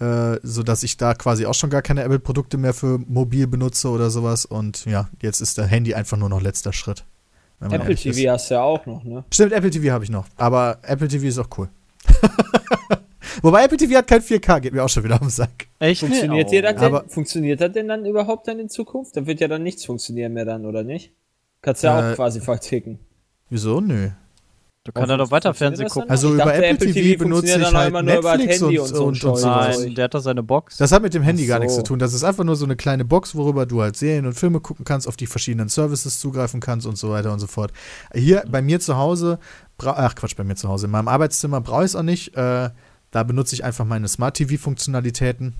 äh, 0.00 0.36
sodass 0.42 0.82
ich 0.82 0.96
da 0.96 1.14
quasi 1.14 1.46
auch 1.46 1.54
schon 1.54 1.70
gar 1.70 1.82
keine 1.82 2.02
Apple-Produkte 2.02 2.58
mehr 2.58 2.74
für 2.74 2.98
mobil 2.98 3.46
benutze 3.46 3.88
oder 3.88 4.10
sowas. 4.10 4.44
Und 4.44 4.84
ja, 4.84 5.08
jetzt 5.20 5.40
ist 5.40 5.58
der 5.58 5.66
Handy 5.66 5.94
einfach 5.94 6.16
nur 6.16 6.28
noch 6.28 6.40
letzter 6.40 6.72
Schritt. 6.72 7.04
Apple 7.60 7.94
TV 7.94 8.10
ist. 8.10 8.28
hast 8.28 8.50
du 8.50 8.54
ja 8.54 8.62
auch 8.62 8.84
noch, 8.84 9.04
ne? 9.04 9.24
Stimmt, 9.32 9.52
Apple 9.52 9.70
TV 9.70 9.92
habe 9.92 10.04
ich 10.04 10.10
noch. 10.10 10.26
Aber 10.36 10.78
Apple 10.82 11.08
TV 11.08 11.26
ist 11.26 11.38
auch 11.38 11.48
cool. 11.56 11.68
Wobei 13.44 13.64
Apple 13.64 13.76
TV 13.76 13.94
hat 13.96 14.06
kein 14.06 14.22
4K, 14.22 14.58
geht 14.60 14.72
mir 14.72 14.82
auch 14.82 14.88
schon 14.88 15.04
wieder 15.04 15.14
auf 15.16 15.20
den 15.20 15.28
Sack. 15.30 15.66
Echt? 15.78 16.00
Funktioniert, 16.00 16.46
Oh. 16.46 16.50
dir 16.50 16.62
das 16.62 16.76
Aber- 16.82 17.00
denn, 17.00 17.10
funktioniert 17.10 17.60
das 17.60 17.72
denn 17.72 17.88
dann 17.88 18.06
überhaupt 18.06 18.48
dann 18.48 18.58
in 18.58 18.70
Zukunft? 18.70 19.16
Dann 19.16 19.26
wird 19.26 19.40
ja 19.40 19.48
dann 19.48 19.62
nichts 19.62 19.84
funktionieren 19.84 20.32
mehr 20.32 20.46
dann, 20.46 20.64
oder 20.64 20.82
nicht? 20.82 21.12
Kannst 21.60 21.82
ja 21.82 22.08
Äh, 22.08 22.12
auch 22.12 22.16
quasi 22.16 22.40
verticken. 22.40 22.98
Wieso? 23.50 23.80
Nö. 23.82 24.08
Du 24.86 24.92
kannst 24.92 25.10
ja 25.10 25.16
doch 25.16 25.30
weiter 25.30 25.54
Fernsehen 25.54 25.88
gucken. 25.88 26.10
Also 26.10 26.28
Ich 26.28 26.34
über 26.34 26.44
dachte, 26.44 26.66
Apple 26.66 26.92
TV 26.92 27.18
benutze 27.18 27.46
funktioniert 27.52 27.58
ich 27.58 27.64
dann 27.72 27.76
halt 27.76 27.88
immer 27.88 28.02
nur 28.02 28.14
Netflix 28.14 28.60
Handy 28.60 28.78
und- 28.78 28.84
und, 28.90 28.94
so 28.96 29.02
ein 29.02 29.08
und- 29.08 29.16
sowas. 29.38 29.78
Nein, 29.80 29.94
der 29.94 30.04
hat 30.04 30.14
da 30.14 30.20
seine 30.20 30.42
Box. 30.42 30.76
Das 30.76 30.92
hat 30.92 31.02
mit 31.02 31.14
dem 31.14 31.22
Handy 31.22 31.46
gar 31.46 31.56
so. 31.58 31.62
nichts 31.62 31.76
zu 31.76 31.82
tun. 31.82 31.98
Das 31.98 32.12
ist 32.12 32.22
einfach 32.24 32.44
nur 32.44 32.56
so 32.56 32.64
eine 32.66 32.76
kleine 32.76 33.04
Box, 33.06 33.34
worüber 33.34 33.64
du 33.66 33.80
halt 33.80 33.96
Serien 33.96 34.26
und 34.26 34.34
Filme 34.34 34.60
gucken 34.60 34.84
kannst, 34.84 35.08
auf 35.08 35.16
die 35.16 35.26
verschiedenen 35.26 35.68
Services 35.70 36.18
zugreifen 36.20 36.60
kannst 36.60 36.86
und 36.86 36.96
so 36.98 37.08
weiter 37.10 37.32
und 37.32 37.38
so 37.40 37.46
fort. 37.46 37.72
Hier 38.14 38.42
bei 38.46 38.60
mir 38.60 38.78
zu 38.80 38.96
Hause, 38.98 39.38
ach 39.82 40.14
Quatsch, 40.14 40.36
bei 40.36 40.44
mir 40.44 40.54
zu 40.56 40.68
Hause, 40.68 40.84
in 40.86 40.92
meinem 40.92 41.08
Arbeitszimmer 41.08 41.62
brauche 41.62 41.80
ich 41.84 41.86
es 41.92 41.96
auch 41.96 42.02
nicht. 42.02 42.34
Äh, 42.36 42.68
da 43.14 43.22
benutze 43.22 43.54
ich 43.54 43.62
einfach 43.64 43.84
meine 43.84 44.08
Smart 44.08 44.36
TV-Funktionalitäten. 44.36 45.54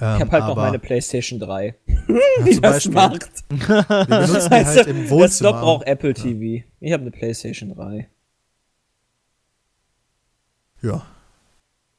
Ähm, 0.00 0.14
Ich 0.16 0.20
habe 0.22 0.30
halt 0.32 0.44
noch 0.44 0.50
aber, 0.52 0.62
meine 0.62 0.78
PlayStation 0.78 1.38
3. 1.38 1.74
ja, 1.86 1.94
Die 2.46 2.50
zum 2.52 2.62
das 2.62 2.72
Beispiel, 2.72 2.92
macht. 2.92 3.30
wir 3.50 3.56
benutzen 4.06 4.32
die 4.46 4.50
Weißt 4.50 4.76
halt 4.78 4.86
im 4.86 5.02
Das 5.02 5.10
Wohnzimmer. 5.10 5.52
Doc 5.52 5.60
braucht 5.60 5.86
Apple 5.86 6.14
TV. 6.14 6.64
Ich 6.80 6.92
habe 6.92 7.02
eine 7.02 7.10
PlayStation 7.10 7.74
3. 7.74 8.08
Ja. 10.80 11.02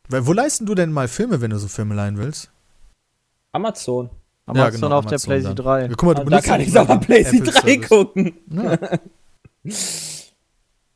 Weil, 0.10 0.26
wo 0.26 0.34
leisten 0.34 0.66
du 0.66 0.74
denn 0.76 0.92
mal 0.92 1.08
Filme, 1.08 1.42
wenn 1.42 1.52
du 1.52 1.58
so 1.60 1.68
Filme 1.68 1.94
leihen 1.96 2.18
willst? 2.18 2.52
Amazon. 3.52 4.10
Amazon 4.48 4.82
genau, 4.82 4.98
auf 4.98 5.06
der 5.06 5.12
Amazon 5.14 5.28
PlayStation 5.30 5.56
dann. 5.56 5.66
3. 5.66 5.82
Ja, 5.84 5.88
guck 5.90 6.04
mal, 6.04 6.14
du 6.16 6.22
Ah, 6.22 6.26
da 6.26 6.42
kann 6.42 6.62
ja 6.62 6.68
ich 6.68 6.88
den 6.88 7.00
PlayStation 7.02 7.46
3 7.46 7.74
Apple-Service. 7.74 7.88
gucken. 7.90 8.34
Ja. 8.52 8.80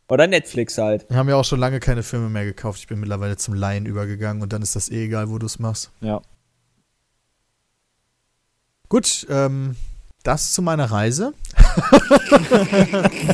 Oder 0.09 0.27
Netflix 0.27 0.77
halt. 0.77 1.09
Wir 1.09 1.17
haben 1.17 1.29
ja 1.29 1.35
auch 1.35 1.45
schon 1.45 1.59
lange 1.59 1.79
keine 1.79 2.03
Filme 2.03 2.29
mehr 2.29 2.43
gekauft. 2.45 2.79
Ich 2.79 2.87
bin 2.87 2.99
mittlerweile 2.99 3.37
zum 3.37 3.53
Leihen 3.53 3.85
übergegangen 3.85 4.41
und 4.41 4.51
dann 4.51 4.61
ist 4.61 4.75
das 4.75 4.89
eh 4.89 5.05
egal, 5.05 5.29
wo 5.29 5.37
du 5.37 5.45
es 5.45 5.59
machst. 5.59 5.91
Ja. 6.01 6.21
Gut, 8.89 9.27
ähm, 9.29 9.75
das 10.23 10.53
zu 10.53 10.61
meiner 10.61 10.85
Reise. 10.91 11.33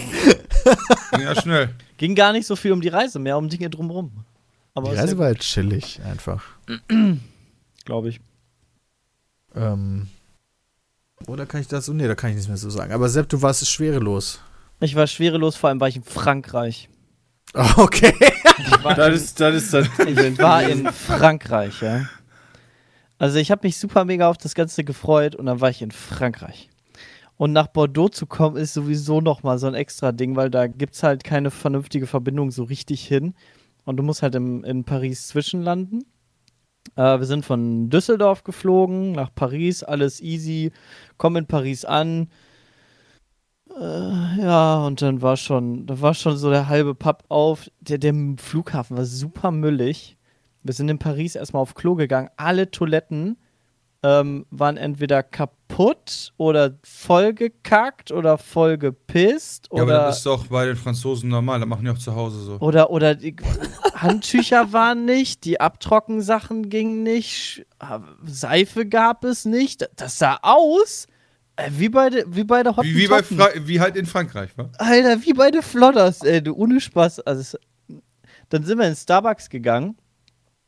Ja, 1.20 1.40
schnell. 1.40 1.74
Ging 1.98 2.16
gar 2.16 2.34
nicht 2.34 2.46
so 2.48 2.56
viel 2.56 2.72
um 2.72 2.82
die 2.82 2.88
Reise, 2.90 3.20
mehr 3.20 3.38
um 3.38 3.48
Dinge 3.48 3.70
drumherum. 3.70 4.26
Aber 4.74 4.90
Die 4.90 4.96
Reise 4.98 5.18
war 5.18 5.28
halt 5.28 5.40
chillig 5.40 6.02
einfach. 6.04 6.44
glaube 7.86 8.10
ich. 8.10 8.20
Ähm, 9.56 10.08
oder 11.28 11.46
kann 11.46 11.62
ich 11.62 11.68
das 11.68 11.86
so? 11.86 11.94
Nee, 11.94 12.08
da 12.08 12.16
kann 12.16 12.32
ich 12.32 12.36
nichts 12.36 12.50
mehr 12.50 12.58
so 12.58 12.70
sagen. 12.70 12.92
Aber 12.92 13.08
Sepp, 13.08 13.30
du 13.30 13.42
warst 13.42 13.66
schwerelos. 13.68 14.42
Ich 14.80 14.96
war 14.96 15.08
schwerelos, 15.08 15.56
vor 15.56 15.70
allem 15.70 15.80
war 15.80 15.88
ich 15.88 15.96
in 15.98 16.04
Frankreich. 16.04 16.90
Okay. 17.78 18.14
Ich 18.58 18.84
war, 18.84 18.96
Das 18.96 19.16
ist, 19.16 19.40
das 19.40 19.56
ist 19.56 19.74
dann. 19.74 19.86
ich 20.08 20.38
war 20.40 20.64
in 20.64 20.92
Frankreich, 20.92 21.82
ja. 21.82 22.06
Also 23.18 23.38
ich 23.38 23.50
habe 23.50 23.66
mich 23.66 23.78
super 23.78 24.04
mega 24.04 24.30
auf 24.30 24.38
das 24.38 24.56
Ganze 24.56 24.84
gefreut 24.84 25.36
und 25.36 25.46
dann 25.46 25.62
war 25.62 25.70
ich 25.70 25.82
in 25.82 25.92
Frankreich. 25.92 26.70
Und 27.38 27.54
nach 27.54 27.68
Bordeaux 27.68 28.10
zu 28.10 28.26
kommen 28.26 28.58
ist 28.58 28.74
sowieso 28.74 29.22
nochmal 29.22 29.58
so 29.58 29.68
ein 29.68 29.74
extra 29.74 30.12
Ding, 30.12 30.36
weil 30.36 30.50
da 30.50 30.68
gibt 30.68 30.96
es 30.96 31.04
halt 31.04 31.24
keine 31.24 31.52
vernünftige 31.52 32.08
Verbindung 32.08 32.52
so 32.52 32.64
richtig 32.64 33.06
hin. 33.06 33.36
Und 33.86 33.98
du 33.98 34.04
musst 34.04 34.22
halt 34.22 34.36
im, 34.36 34.64
in 34.64 34.84
Paris 34.84 35.28
zwischenlanden. 35.28 36.06
Äh, 36.96 37.20
wir 37.20 37.26
sind 37.26 37.46
von 37.46 37.90
Düsseldorf 37.90 38.44
geflogen 38.44 39.12
nach 39.14 39.34
Paris, 39.34 39.84
alles 39.84 40.22
easy, 40.22 40.72
kommen 41.18 41.38
in 41.38 41.46
Paris 41.46 41.86
an. 41.86 42.30
Äh, 43.80 44.42
ja, 44.42 44.78
und 44.86 45.02
dann 45.02 45.22
war 45.22 45.38
schon, 45.38 45.86
da 45.86 46.00
war 46.02 46.14
schon 46.14 46.38
so 46.38 46.50
der 46.50 46.68
halbe 46.68 46.96
Pub 46.96 47.24
auf. 47.30 47.70
Der, 47.82 47.98
der 47.98 48.14
Flughafen 48.38 48.96
war 48.98 49.06
super 49.06 49.52
müllig. 49.52 50.18
Wir 50.64 50.74
sind 50.74 50.90
in 50.90 50.98
Paris 51.00 51.36
erstmal 51.36 51.62
auf 51.62 51.76
Klo 51.76 51.96
gegangen. 51.96 52.30
Alle 52.38 52.72
Toiletten 52.72 53.38
ähm, 54.02 54.46
waren 54.50 54.78
entweder 54.78 55.24
kaputt 55.24 56.34
oder 56.38 56.76
vollgekackt 56.84 58.12
oder 58.12 58.38
vollgepisst 58.38 59.68
Ja, 59.72 59.82
aber 59.82 59.92
oder 59.92 60.06
das 60.06 60.18
ist 60.18 60.26
doch 60.26 60.48
bei 60.48 60.66
den 60.66 60.76
Franzosen 60.76 61.30
normal. 61.30 61.60
Das 61.60 61.68
machen 61.68 61.84
die 61.86 61.92
auch 61.92 61.98
zu 61.98 62.16
Hause 62.16 62.40
so. 62.42 62.58
oder, 62.60 62.90
oder 62.92 63.16
die 63.16 63.36
Handtücher 63.96 64.72
waren 64.74 65.06
nicht, 65.06 65.44
die 65.46 65.60
Abtrockensachen 65.60 66.70
gingen 66.70 67.04
nicht, 67.04 67.66
Sch- 67.80 68.02
Seife 68.26 68.86
gab 68.88 69.24
es 69.24 69.46
nicht. 69.46 69.88
Das 69.96 70.18
sah 70.20 70.38
aus 70.42 71.06
äh, 71.06 71.12
wie 71.72 71.90
bei, 71.90 72.10
de, 72.10 72.26
wie 72.28 72.44
bei 72.44 72.64
der 72.64 72.76
Wie, 72.78 72.96
wie, 72.96 73.08
bei. 73.08 73.24
Fra 73.24 73.50
wie 73.62 73.80
halt 73.80 73.96
in 73.96 74.06
Frankreich, 74.06 74.52
wa? 74.58 74.70
Alter, 74.78 75.24
wie 75.24 75.34
bei 75.34 75.52
den 75.52 75.62
Flodders, 75.62 76.22
ey, 76.22 76.42
du, 76.42 76.54
ohne 76.54 76.82
Spaß. 76.82 77.22
Also, 77.22 77.42
es, 77.42 77.58
dann 78.50 78.64
sind 78.64 78.78
wir 78.78 78.88
in 78.88 78.96
Starbucks 78.96 79.50
gegangen, 79.50 79.98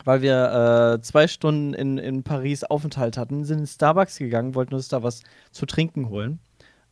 weil 0.05 0.21
wir 0.21 0.95
äh, 0.97 1.01
zwei 1.01 1.27
Stunden 1.27 1.73
in, 1.73 1.97
in 1.97 2.23
Paris 2.23 2.63
Aufenthalt 2.63 3.17
hatten, 3.17 3.43
sind 3.45 3.59
in 3.59 3.67
Starbucks 3.67 4.17
gegangen, 4.17 4.55
wollten 4.55 4.73
uns 4.75 4.87
da 4.87 5.03
was 5.03 5.21
zu 5.51 5.65
trinken 5.65 6.09
holen. 6.09 6.39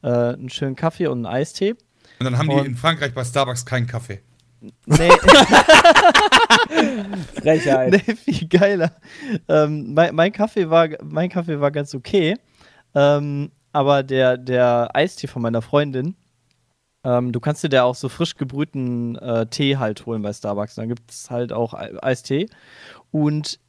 Äh, 0.04 0.10
einen 0.10 0.50
schönen 0.50 0.76
Kaffee 0.76 1.08
und 1.08 1.26
einen 1.26 1.34
Eistee. 1.34 1.72
Und 2.20 2.26
dann 2.26 2.38
haben 2.38 2.50
Und- 2.50 2.64
die 2.64 2.68
in 2.68 2.76
Frankreich 2.76 3.14
bei 3.14 3.24
Starbucks 3.24 3.66
keinen 3.66 3.88
Kaffee. 3.88 4.22
Nee, 4.86 5.10
Frechheit. 7.36 7.92
nee 7.92 8.16
viel 8.16 8.48
geiler. 8.48 8.92
Ähm, 9.48 9.94
mein, 9.94 10.16
mein, 10.16 10.32
Kaffee 10.32 10.70
war, 10.70 10.88
mein 11.04 11.30
Kaffee 11.30 11.60
war 11.60 11.72
ganz 11.72 11.94
okay, 11.94 12.36
ähm, 12.96 13.52
aber 13.76 14.04
der, 14.04 14.38
der 14.38 14.96
Eistee 14.96 15.28
von 15.28 15.42
meiner 15.42 15.62
Freundin, 15.62 16.16
ähm, 17.04 17.32
du 17.32 17.40
kannst 17.40 17.64
dir 17.64 17.70
da 17.70 17.84
auch 17.84 17.96
so 17.96 18.10
frisch 18.10 18.36
gebrühten 18.36 19.16
äh, 19.18 19.48
Tee 19.48 19.78
halt 19.78 20.06
holen 20.06 20.22
bei 20.22 20.34
Starbucks. 20.34 20.76
Dann 20.76 20.90
gibt 20.90 21.12
es 21.12 21.30
halt 21.32 21.54
auch 21.54 21.74
Ei- 21.74 21.94
Eistee. 22.04 22.48
Und 23.12 23.60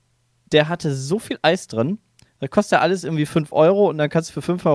der 0.52 0.68
hatte 0.68 0.94
so 0.94 1.18
viel 1.18 1.38
Eis 1.42 1.68
drin. 1.68 1.98
Das 2.40 2.50
kostet 2.50 2.78
ja 2.78 2.80
alles 2.82 3.04
irgendwie 3.04 3.26
5 3.26 3.52
Euro 3.52 3.88
und 3.88 3.98
dann 3.98 4.10
kannst 4.10 4.30
du 4.30 4.40
für 4.40 4.52
5,50 4.52 4.66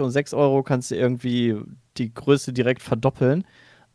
Euro 0.00 0.06
und 0.06 0.12
6 0.12 0.34
Euro 0.34 0.62
kannst 0.62 0.90
du 0.90 0.96
irgendwie 0.96 1.56
die 1.98 2.14
Größe 2.14 2.52
direkt 2.52 2.82
verdoppeln. 2.82 3.44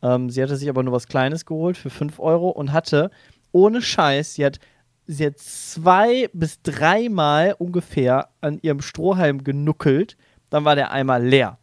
Ähm, 0.01 0.29
sie 0.29 0.43
hatte 0.43 0.57
sich 0.57 0.69
aber 0.69 0.83
nur 0.83 0.93
was 0.93 1.07
Kleines 1.07 1.45
geholt 1.45 1.77
für 1.77 1.89
5 1.89 2.19
Euro 2.19 2.49
und 2.49 2.73
hatte 2.73 3.11
ohne 3.51 3.81
Scheiß, 3.81 4.35
sie 4.35 4.45
hat, 4.45 4.59
sie 5.07 5.25
hat 5.27 5.39
zwei 5.39 6.29
bis 6.33 6.61
dreimal 6.61 7.55
ungefähr 7.57 8.29
an 8.41 8.59
ihrem 8.61 8.81
Strohhalm 8.81 9.43
genuckelt. 9.43 10.17
Dann 10.49 10.65
war 10.65 10.75
der 10.75 10.91
Eimer 10.91 11.19
leer. 11.19 11.57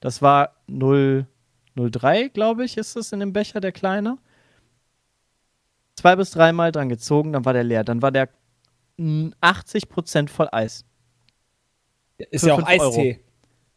Das 0.00 0.22
war 0.22 0.56
0, 0.66 1.26
0,3, 1.76 2.30
glaube 2.30 2.64
ich, 2.64 2.76
ist 2.76 2.96
es 2.96 3.12
in 3.12 3.20
dem 3.20 3.32
Becher, 3.32 3.60
der 3.60 3.72
kleine. 3.72 4.18
Zwei 5.96 6.16
bis 6.16 6.30
dreimal 6.30 6.72
dran 6.72 6.88
gezogen, 6.88 7.32
dann 7.32 7.44
war 7.44 7.52
der 7.52 7.64
leer. 7.64 7.84
Dann 7.84 8.00
war 8.00 8.10
der 8.10 8.30
mm, 8.96 9.28
80% 9.42 10.28
voll 10.28 10.48
Eis. 10.50 10.84
Ist 12.30 12.46
ja 12.46 12.54
auch. 12.54 12.66
Eistee. 12.66 13.20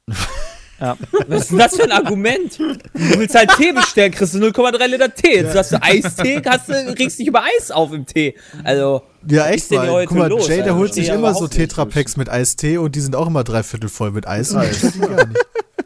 Ja. 0.80 0.98
Was 1.28 1.42
ist 1.44 1.52
denn 1.52 1.58
das 1.60 1.76
für 1.76 1.84
ein 1.84 1.92
Argument? 1.92 2.60
Du 2.60 3.20
willst 3.20 3.36
halt 3.36 3.52
Tee 3.58 3.72
bestellen, 3.72 4.12
kriegst 4.12 4.34
du 4.34 4.40
0,3 4.40 4.88
Liter 4.88 5.14
Tee. 5.14 5.36
Jetzt 5.38 5.56
hast 5.56 5.72
du 5.72 5.82
Eistee, 5.82 6.42
hast 6.46 6.68
du, 6.70 6.74
regst 7.00 7.20
dich 7.20 7.28
über 7.28 7.44
Eis 7.44 7.72
auf 7.72 7.94
im 7.94 8.06
Tee. 8.06 8.36
Also, 8.64 9.04
Ja, 9.28 9.48
echt 9.50 9.72
mal. 9.72 9.90
heute 9.90 10.08
Guck 10.08 10.18
mal, 10.18 10.30
los, 10.30 10.48
Jay, 10.48 10.56
der 10.58 10.66
Alter? 10.66 10.78
holt 10.78 10.94
sich 10.94 11.10
immer 11.10 11.34
so. 11.36 11.48
Tetrapacks 11.48 12.18
mit 12.18 12.30
Eistee 12.30 12.78
und 12.78 12.96
die 12.96 13.02
sind 13.02 13.16
auch 13.16 13.28
immer 13.28 13.44
dreiviertel 13.44 13.88
voll 13.90 14.12
mit 14.12 14.28
Eis. 14.28 14.54
Nicht. 14.54 14.84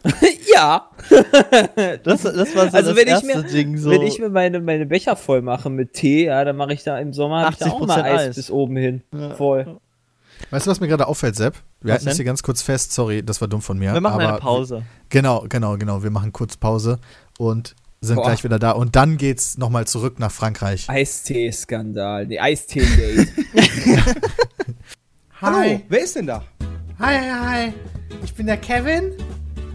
ja. 0.54 0.90
Das, 2.04 2.22
das 2.24 2.56
war 2.56 2.70
so 2.70 2.78
Also, 2.78 2.94
das 2.94 2.96
wenn 2.96 3.08
ich 3.18 3.24
mir- 3.24 3.44
Ding. 3.44 3.78
So. 3.78 3.90
Wenn 3.92 4.02
ich 4.04 4.20
mir 4.20 4.30
meine, 4.30 4.60
meine 4.62 4.86
Becher 4.86 5.16
voll 5.16 5.42
mache 5.42 5.70
mit 5.70 5.94
Tee, 5.94 6.26
ja, 6.26 6.44
dann 6.46 6.56
mache 6.56 6.74
ich 6.74 6.84
da 6.84 6.98
im 7.00 7.14
Sommer 7.14 7.50
ich 7.52 7.58
da 7.58 7.68
auch 7.68 7.86
mal 7.86 8.00
80% 8.02 8.04
Eis, 8.04 8.22
Eis. 8.30 8.36
bis 8.36 8.52
oben 8.52 8.76
hin. 8.78 9.02
Voll. 9.38 9.78
Weißt 10.50 10.66
du, 10.66 10.72
was 10.72 10.80
mir 10.80 10.88
gerade 10.88 11.08
auffällt, 11.08 11.36
Sepp? 11.36 11.56
Wir 11.82 11.89
Was 11.89 12.00
halten 12.00 12.06
denn? 12.08 12.16
hier 12.16 12.26
ganz 12.26 12.41
kurz 12.43 12.62
fest. 12.62 12.93
Sorry, 12.93 13.22
das 13.24 13.41
war 13.41 13.48
dumm 13.48 13.62
von 13.62 13.78
mir. 13.78 13.93
wir 13.93 14.02
machen 14.02 14.22
aber 14.22 14.30
eine 14.30 14.38
Pause. 14.38 14.84
Genau, 15.10 15.45
genau, 15.50 15.78
genau. 15.78 16.04
Wir 16.04 16.10
machen 16.12 16.32
kurz 16.32 16.56
Pause 16.58 17.00
und 17.38 17.76
sind 18.00 18.16
Boah. 18.16 18.26
gleich 18.26 18.43
wieder 18.43 18.58
da. 18.60 18.72
Und 18.72 18.95
dann 18.95 19.18
geht's 19.18 19.58
nochmal 19.58 19.88
zurück 19.88 20.20
nach 20.20 20.32
Frankreich. 20.32 20.89
Eistee-Skandal. 20.89 22.28
Nee, 22.28 22.39
Eistee-Gate. 22.39 23.28
Hallo, 25.41 25.82
wer 25.89 26.04
ist 26.04 26.16
denn 26.16 26.28
da? 26.28 26.43
Hi, 27.00 27.16
hi, 27.16 27.30
hi. 27.68 27.74
Ich 28.24 28.34
bin 28.34 28.48
der 28.48 28.58
Kevin. 28.58 29.14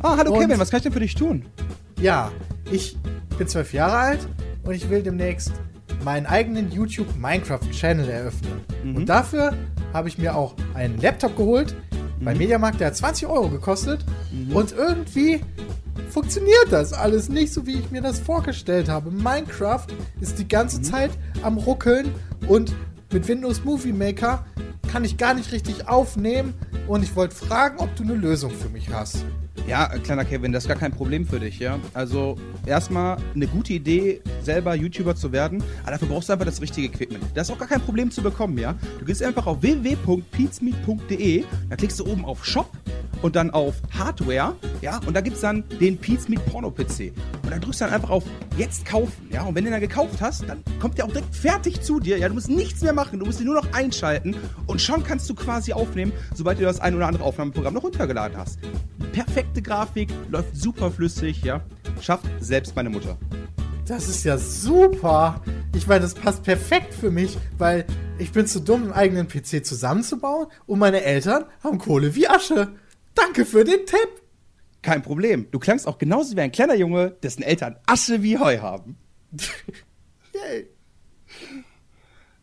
Ah, 0.03 0.16
hallo 0.16 0.33
Und- 0.33 0.41
Kevin, 0.41 0.59
was 0.59 0.70
kann 0.70 0.79
ich 0.79 0.83
denn 0.85 0.93
für 0.93 1.01
dich 1.01 1.14
tun? 1.14 1.45
Ja, 2.01 2.33
ich 2.70 2.97
bin 3.39 3.47
zwölf 3.47 3.73
Jahre 3.73 3.97
alt 3.97 4.29
und 4.64 4.75
ich 4.75 4.89
will 4.91 5.03
demnächst 5.03 5.53
meinen 6.05 6.26
eigenen 6.26 6.70
YouTube 6.70 7.09
Minecraft 7.16 7.70
Channel 7.70 8.09
eröffnen. 8.09 8.61
Und 8.96 9.09
dafür 9.09 9.55
habe 9.92 10.09
ich 10.09 10.18
mir 10.18 10.34
auch 10.34 10.55
einen 10.74 11.00
Laptop 11.00 11.36
geholt 11.36 11.74
beim 12.24 12.38
Mediamarkt, 12.38 12.80
der 12.80 12.88
hat 12.88 12.96
20 12.96 13.26
Euro 13.26 13.48
gekostet. 13.48 14.05
Und 14.53 14.72
irgendwie 14.72 15.40
funktioniert 16.11 16.66
das 16.70 16.92
alles 16.92 17.28
nicht 17.28 17.53
so, 17.53 17.66
wie 17.66 17.78
ich 17.80 17.90
mir 17.90 18.00
das 18.00 18.20
vorgestellt 18.20 18.88
habe. 18.88 19.11
Minecraft 19.11 19.86
ist 20.20 20.38
die 20.38 20.46
ganze 20.46 20.82
Zeit 20.82 21.11
am 21.42 21.59
Ruckeln 21.59 22.12
und 22.46 22.74
mit 23.12 23.26
Windows 23.28 23.64
Movie 23.64 23.92
Maker 23.92 24.44
kann 24.90 25.05
ich 25.05 25.16
gar 25.16 25.34
nicht 25.34 25.53
richtig 25.53 25.88
aufnehmen. 25.88 26.55
Und 26.86 27.03
ich 27.03 27.16
wollte 27.16 27.34
fragen, 27.34 27.78
ob 27.78 27.94
du 27.96 28.03
eine 28.03 28.14
Lösung 28.14 28.50
für 28.50 28.68
mich 28.68 28.90
hast. 28.90 29.24
Ja, 29.66 29.86
kleiner 29.98 30.24
Kevin, 30.24 30.53
das 30.53 30.64
ist 30.64 30.68
gar 30.68 30.76
kein 30.76 30.92
Problem 30.92 31.26
für 31.26 31.38
dich, 31.38 31.59
ja. 31.59 31.78
Also 31.94 32.36
erstmal 32.66 33.18
eine 33.34 33.46
gute 33.46 33.74
Idee, 33.74 34.20
selber 34.42 34.74
YouTuber 34.74 35.14
zu 35.14 35.30
werden, 35.32 35.62
aber 35.82 35.92
dafür 35.92 36.09
brauchst 36.09 36.28
du 36.28 36.32
einfach 36.32 36.46
das 36.46 36.61
richtige 36.61 36.88
Equipment. 36.88 37.24
Das 37.34 37.48
ist 37.48 37.55
auch 37.55 37.59
gar 37.59 37.68
kein 37.68 37.80
Problem 37.80 38.11
zu 38.11 38.22
bekommen, 38.22 38.59
ja. 38.59 38.74
Du 38.98 39.05
gehst 39.05 39.22
einfach 39.22 39.46
auf 39.46 39.62
www.peatsmeet.de, 39.62 41.44
da 41.70 41.76
klickst 41.76 42.00
du 42.00 42.07
oben 42.07 42.24
auf 42.24 42.44
Shop 42.44 42.70
und 43.22 43.36
dann 43.36 43.50
auf 43.50 43.76
Hardware, 43.96 44.57
ja, 44.80 45.00
und 45.07 45.14
da 45.14 45.20
gibt's 45.20 45.40
dann 45.40 45.64
den 45.80 45.96
Peatsmeet 45.96 46.44
Porno 46.46 46.70
PC. 46.70 47.12
Und 47.42 47.50
dann 47.50 47.61
drückst 47.61 47.80
du 47.80 47.84
dann 47.84 47.94
einfach 47.94 48.11
auf 48.11 48.24
Jetzt 48.59 48.84
kaufen, 48.84 49.28
ja. 49.30 49.44
Und 49.44 49.55
wenn 49.55 49.64
du 49.64 49.70
dann 49.70 49.80
gekauft 49.80 50.20
hast, 50.20 50.48
dann 50.48 50.62
kommt 50.80 50.98
der 50.98 51.07
auch 51.07 51.12
direkt 51.12 51.34
fertig 51.34 51.80
zu 51.82 52.00
dir, 52.00 52.18
ja. 52.18 52.28
Du 52.28 52.34
musst 52.34 52.50
nichts 52.50 52.82
mehr 52.82 52.92
machen, 52.92 53.18
du 53.20 53.26
musst 53.26 53.40
ihn 53.40 53.46
nur 53.46 53.55
noch 53.55 53.72
einschalten 53.72 54.34
und 54.66 54.80
schon 54.80 55.05
kannst 55.05 55.30
du 55.30 55.34
quasi 55.34 55.72
aufnehmen, 55.72 56.12
sobald 56.34 56.59
du 56.59 56.64
das 56.64 56.80
ein 56.80 56.94
oder 56.94 57.07
andere 57.07 57.24
Aufnahmeprogramm 57.24 57.74
noch 57.74 57.84
runtergeladen 57.84 58.36
hast. 58.36 58.59
Perfekte 59.43 59.62
Grafik, 59.62 60.09
läuft 60.30 60.55
super 60.55 60.93
flüssig, 60.93 61.43
ja. 61.43 61.64
Schafft 62.01 62.26
selbst 62.38 62.76
meine 62.76 62.90
Mutter. 62.90 63.18
Das 63.88 64.09
ist 64.09 64.22
ja 64.22 64.38
super. 64.38 65.43
Ich 65.74 65.88
meine, 65.88 66.03
das 66.03 66.14
passt 66.14 66.45
perfekt 66.45 66.95
für 66.95 67.11
mich, 67.11 67.36
weil 67.59 67.84
ich 68.20 68.30
bin 68.30 68.47
zu 68.47 68.61
dumm, 68.61 68.84
einen 68.84 68.93
eigenen 68.93 69.26
PC 69.26 69.66
zusammenzubauen 69.66 70.47
und 70.66 70.78
meine 70.78 71.03
Eltern 71.03 71.47
haben 71.64 71.78
Kohle 71.78 72.14
wie 72.14 72.28
Asche. 72.28 72.68
Danke 73.16 73.45
für 73.45 73.64
den 73.64 73.84
Tipp. 73.84 74.22
Kein 74.80 75.03
Problem. 75.03 75.49
Du 75.51 75.59
klangst 75.59 75.88
auch 75.88 75.99
genauso 75.99 76.36
wie 76.36 76.40
ein 76.40 76.53
kleiner 76.53 76.76
Junge, 76.76 77.11
dessen 77.11 77.43
Eltern 77.43 77.74
Asche 77.86 78.22
wie 78.22 78.38
Heu 78.38 78.59
haben. 78.59 78.97
Yay. 80.34 80.68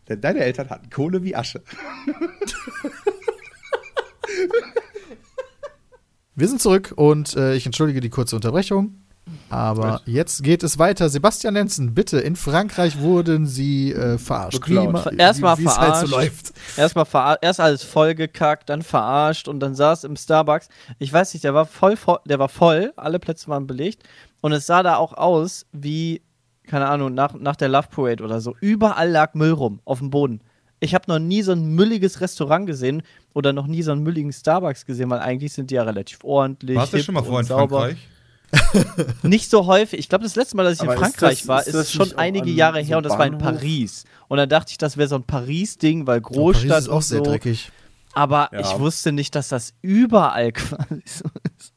Denn 0.10 0.20
deine 0.20 0.41
Eltern 0.41 0.70
hatten 0.70 0.89
Kohle 0.89 1.24
wie 1.24 1.34
Asche. 1.34 1.64
Wir 6.40 6.48
sind 6.48 6.62
zurück 6.62 6.94
und 6.96 7.36
äh, 7.36 7.56
ich 7.56 7.66
entschuldige 7.66 8.00
die 8.02 8.10
kurze 8.10 8.36
Unterbrechung. 8.36 8.96
Aber 9.52 10.02
jetzt 10.06 10.42
geht 10.44 10.64
es 10.64 10.80
weiter. 10.80 11.08
Sebastian 11.10 11.54
Lenzen, 11.54 11.94
bitte. 11.94 12.20
In 12.20 12.36
Frankreich 12.36 13.00
wurden 13.00 13.46
sie 13.46 13.92
äh, 13.94 14.18
verarscht. 14.18 14.60
Beklaut. 14.60 14.92
ma- 14.92 15.12
Erstmal 15.18 15.58
wie 15.60 15.66
es 15.66 15.78
halt 15.78 15.98
so 15.98 16.08
verarscht. 16.08 16.12
läuft. 16.12 16.54
Erstmal 16.78 17.06
verar 17.06 17.38
erst 17.42 17.60
alles 17.60 17.84
vollgekackt, 17.84 18.70
dann 18.70 18.82
verarscht 18.82 19.48
und 19.48 19.60
dann 19.60 19.76
saß 19.76 20.04
im 20.06 20.16
Starbucks. 20.16 20.70
Ich 20.98 21.14
weiß 21.14 21.34
nicht, 21.34 21.44
der 21.44 21.54
war 21.54 21.68
voll, 21.68 21.96
voll, 21.96 22.18
der 22.26 22.40
war 22.40 22.50
voll, 22.50 22.92
alle 22.96 23.20
Plätze 23.20 23.48
waren 23.50 23.68
belegt 23.68 24.02
und 24.42 24.52
es 24.52 24.66
sah 24.66 24.82
da 24.82 24.96
auch 24.96 25.14
aus 25.14 25.68
wie, 25.74 26.24
keine 26.66 26.88
Ahnung, 26.88 27.14
nach, 27.14 27.34
nach 27.36 27.56
der 27.56 27.70
Love 27.70 27.88
Parade 27.92 28.24
oder 28.24 28.42
so. 28.42 28.56
Überall 28.62 29.12
lag 29.12 29.36
Müll 29.36 29.52
rum 29.52 29.80
auf 29.86 30.00
dem 30.00 30.10
Boden. 30.10 30.42
Ich 30.80 30.94
habe 30.96 31.06
noch 31.08 31.20
nie 31.20 31.42
so 31.42 31.52
ein 31.52 31.76
mülliges 31.76 32.22
Restaurant 32.22 32.66
gesehen 32.66 33.02
oder 33.34 33.52
noch 33.54 33.68
nie 33.68 33.82
so 33.84 33.92
einen 33.92 34.02
mülligen 34.04 34.32
Starbucks 34.32 34.86
gesehen, 34.86 35.10
weil 35.10 35.20
eigentlich 35.20 35.54
sind 35.54 35.72
die 35.72 35.76
ja 35.76 35.84
relativ 35.84 36.24
ordentlich. 36.24 36.78
Warst 36.78 36.94
du 36.94 37.04
schon 37.04 37.16
mal 37.16 37.24
vorher 37.24 37.42
in. 37.42 37.48
Frankreich? 37.48 37.98
Nicht 39.24 39.50
so 39.50 39.66
häufig. 39.68 40.00
Ich 40.00 40.10
glaube, 40.10 40.24
das 40.24 40.36
letzte 40.36 40.56
Mal, 40.58 40.64
dass 40.64 40.76
ich 40.76 40.82
Aber 40.82 40.96
in 40.96 41.02
ist 41.02 41.06
Frankreich 41.06 41.40
das- 41.40 41.48
war, 41.48 41.62
ist 41.68 41.74
ist, 41.76 41.92
schon 41.94 42.18
einige 42.18 42.50
Jahre 42.50 42.82
so 42.82 42.88
her 42.88 42.98
und 42.98 43.04
das 43.06 43.18
war 43.18 43.26
in 43.28 43.38
Bahnhof? 43.38 43.60
Paris. 43.60 44.06
Und 44.28 44.38
dann 44.38 44.50
dachte 44.50 44.72
ich, 44.72 44.78
das 44.78 44.98
wäre 44.98 45.08
so 45.08 45.16
ein 45.16 45.24
Paris-Ding, 45.24 46.08
weil 46.08 46.22
Paris 46.22 46.36
Großstadt 46.38 46.80
ist 46.84 46.90
auch 46.90 46.96
und 46.96 47.02
sehr 47.04 47.18
so. 47.20 47.24
dreckig. 47.26 47.72
Aber 48.14 48.50
Ja. 48.52 48.62
ich 48.62 48.80
wusste 48.80 49.12
nicht, 49.12 49.36
dass 49.36 49.50
das 49.50 49.74
überall 49.82 50.52
quasi 50.54 51.02
so 51.06 51.26
ist. 51.58 51.69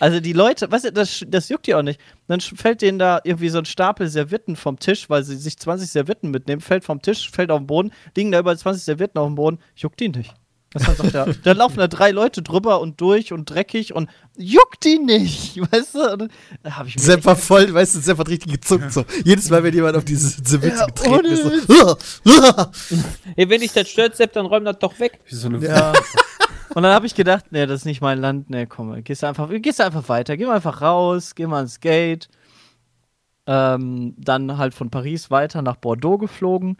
Also 0.00 0.20
die 0.20 0.32
Leute, 0.32 0.70
weißt 0.70 0.86
du, 0.86 0.92
das, 0.92 1.24
das 1.26 1.48
juckt 1.48 1.66
die 1.66 1.74
auch 1.74 1.82
nicht. 1.82 2.00
Dann 2.28 2.40
fällt 2.40 2.82
denen 2.82 2.98
da 2.98 3.20
irgendwie 3.24 3.48
so 3.48 3.58
ein 3.58 3.64
Stapel 3.64 4.08
Servietten 4.08 4.56
vom 4.56 4.78
Tisch, 4.78 5.10
weil 5.10 5.24
sie 5.24 5.36
sich 5.36 5.58
20 5.58 5.90
Servietten 5.90 6.30
mitnehmen, 6.30 6.60
fällt 6.60 6.84
vom 6.84 7.02
Tisch, 7.02 7.30
fällt 7.30 7.50
auf 7.50 7.58
den 7.58 7.66
Boden, 7.66 7.92
liegen 8.16 8.32
da 8.32 8.38
über 8.40 8.56
20 8.56 8.82
Servietten 8.82 9.18
auf 9.18 9.26
dem 9.26 9.34
Boden, 9.34 9.58
juckt 9.76 10.00
die 10.00 10.08
nicht. 10.08 10.34
Er? 10.74 11.34
Da 11.44 11.52
laufen 11.52 11.78
da 11.78 11.86
drei 11.86 12.10
Leute 12.10 12.42
drüber 12.42 12.80
und 12.80 13.00
durch 13.00 13.32
und 13.32 13.48
dreckig 13.48 13.94
und 13.94 14.10
juckt 14.36 14.84
die 14.84 14.98
nicht, 14.98 15.60
weißt 15.72 15.94
du? 15.94 16.28
Da 16.62 16.76
habe 16.76 16.88
ich 16.88 16.96
mir 16.96 17.02
Sepp 17.02 17.24
war 17.24 17.36
voll, 17.36 17.72
weißt 17.72 17.96
du, 17.96 18.00
Sepp 18.00 18.18
hat 18.18 18.28
richtig 18.28 18.52
gezuckt. 18.52 18.92
So. 18.92 19.04
Jedes 19.24 19.50
Mal, 19.50 19.62
wenn 19.62 19.74
jemand 19.74 19.96
auf 19.96 20.04
diese 20.04 20.28
Serviette 20.28 20.78
Ja, 20.78 20.86
getreten 20.86 21.26
ist. 21.26 21.66
So. 21.68 21.96
Ey, 23.36 23.48
wenn 23.48 23.60
dich 23.60 23.72
das 23.72 23.88
stört, 23.88 24.16
Sepp, 24.16 24.32
dann 24.32 24.46
räum 24.46 24.64
das 24.64 24.78
doch 24.78 24.98
weg. 24.98 25.20
Wie 25.28 25.34
so 25.34 25.48
eine 25.48 25.64
Ja. 25.64 25.92
Und 26.74 26.82
dann 26.82 26.92
habe 26.92 27.06
ich 27.06 27.14
gedacht, 27.14 27.46
nee, 27.50 27.66
das 27.66 27.80
ist 27.80 27.84
nicht 27.84 28.00
mein 28.00 28.18
Land, 28.18 28.50
nee, 28.50 28.66
komm, 28.66 29.02
gehst 29.04 29.22
du 29.22 29.28
einfach, 29.28 29.48
gehst 29.48 29.78
du 29.78 29.84
einfach 29.84 30.08
weiter, 30.08 30.36
geh 30.36 30.44
mal 30.44 30.56
einfach 30.56 30.82
raus, 30.82 31.34
geh 31.34 31.46
mal 31.46 31.62
ins 31.62 31.80
Gate. 31.80 32.28
Ähm, 33.46 34.14
dann 34.18 34.56
halt 34.58 34.74
von 34.74 34.90
Paris 34.90 35.30
weiter 35.30 35.60
nach 35.62 35.76
Bordeaux 35.76 36.16
geflogen, 36.18 36.78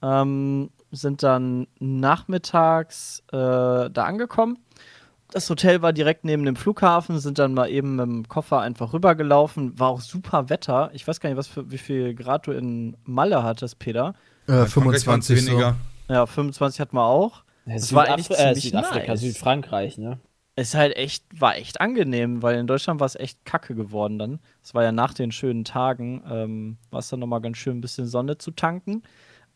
ähm, 0.00 0.70
sind 0.92 1.22
dann 1.22 1.66
nachmittags 1.80 3.22
äh, 3.32 3.36
da 3.90 4.04
angekommen. 4.04 4.58
Das 5.30 5.50
Hotel 5.50 5.82
war 5.82 5.92
direkt 5.92 6.24
neben 6.24 6.44
dem 6.44 6.54
Flughafen, 6.54 7.18
sind 7.18 7.40
dann 7.40 7.54
mal 7.54 7.68
eben 7.68 7.96
mit 7.96 8.06
dem 8.06 8.28
Koffer 8.28 8.60
einfach 8.60 8.92
rübergelaufen. 8.92 9.78
War 9.78 9.88
auch 9.88 10.00
super 10.00 10.48
Wetter. 10.48 10.90
Ich 10.92 11.08
weiß 11.08 11.18
gar 11.18 11.28
nicht, 11.28 11.38
was 11.38 11.48
für, 11.48 11.70
wie 11.70 11.78
viel 11.78 12.14
Grad 12.14 12.46
du 12.46 12.52
in 12.52 12.96
Malle 13.04 13.42
hattest, 13.42 13.80
Peter. 13.80 14.14
Äh, 14.48 14.60
In 14.62 14.66
Frankreich 14.68 15.06
waren's 15.06 15.26
25 15.26 15.42
so. 15.42 15.50
weniger. 15.50 15.76
Ja, 16.08 16.26
25 16.26 16.80
hatten 16.80 16.96
wir 16.96 17.04
auch. 17.04 17.43
Das 17.66 17.82
Das 17.82 17.92
war 17.94 18.06
eigentlich 18.08 18.30
äh, 18.38 18.54
Südafrika, 18.54 19.12
nice. 19.12 19.20
Südfrankreich, 19.20 19.98
ne? 19.98 20.18
ist 20.56 20.74
halt 20.74 20.96
echt, 20.96 21.24
war 21.40 21.56
echt 21.56 21.80
angenehm, 21.80 22.42
weil 22.42 22.58
in 22.58 22.66
Deutschland 22.66 23.00
war 23.00 23.06
es 23.06 23.16
echt 23.16 23.44
kacke 23.44 23.74
geworden 23.74 24.18
dann. 24.18 24.40
Es 24.62 24.72
war 24.74 24.84
ja 24.84 24.92
nach 24.92 25.12
den 25.14 25.32
schönen 25.32 25.64
Tagen, 25.64 26.22
ähm, 26.30 26.78
war 26.90 27.00
es 27.00 27.08
dann 27.08 27.20
nochmal 27.20 27.40
ganz 27.40 27.56
schön 27.58 27.78
ein 27.78 27.80
bisschen 27.80 28.06
Sonne 28.06 28.38
zu 28.38 28.52
tanken. 28.52 29.02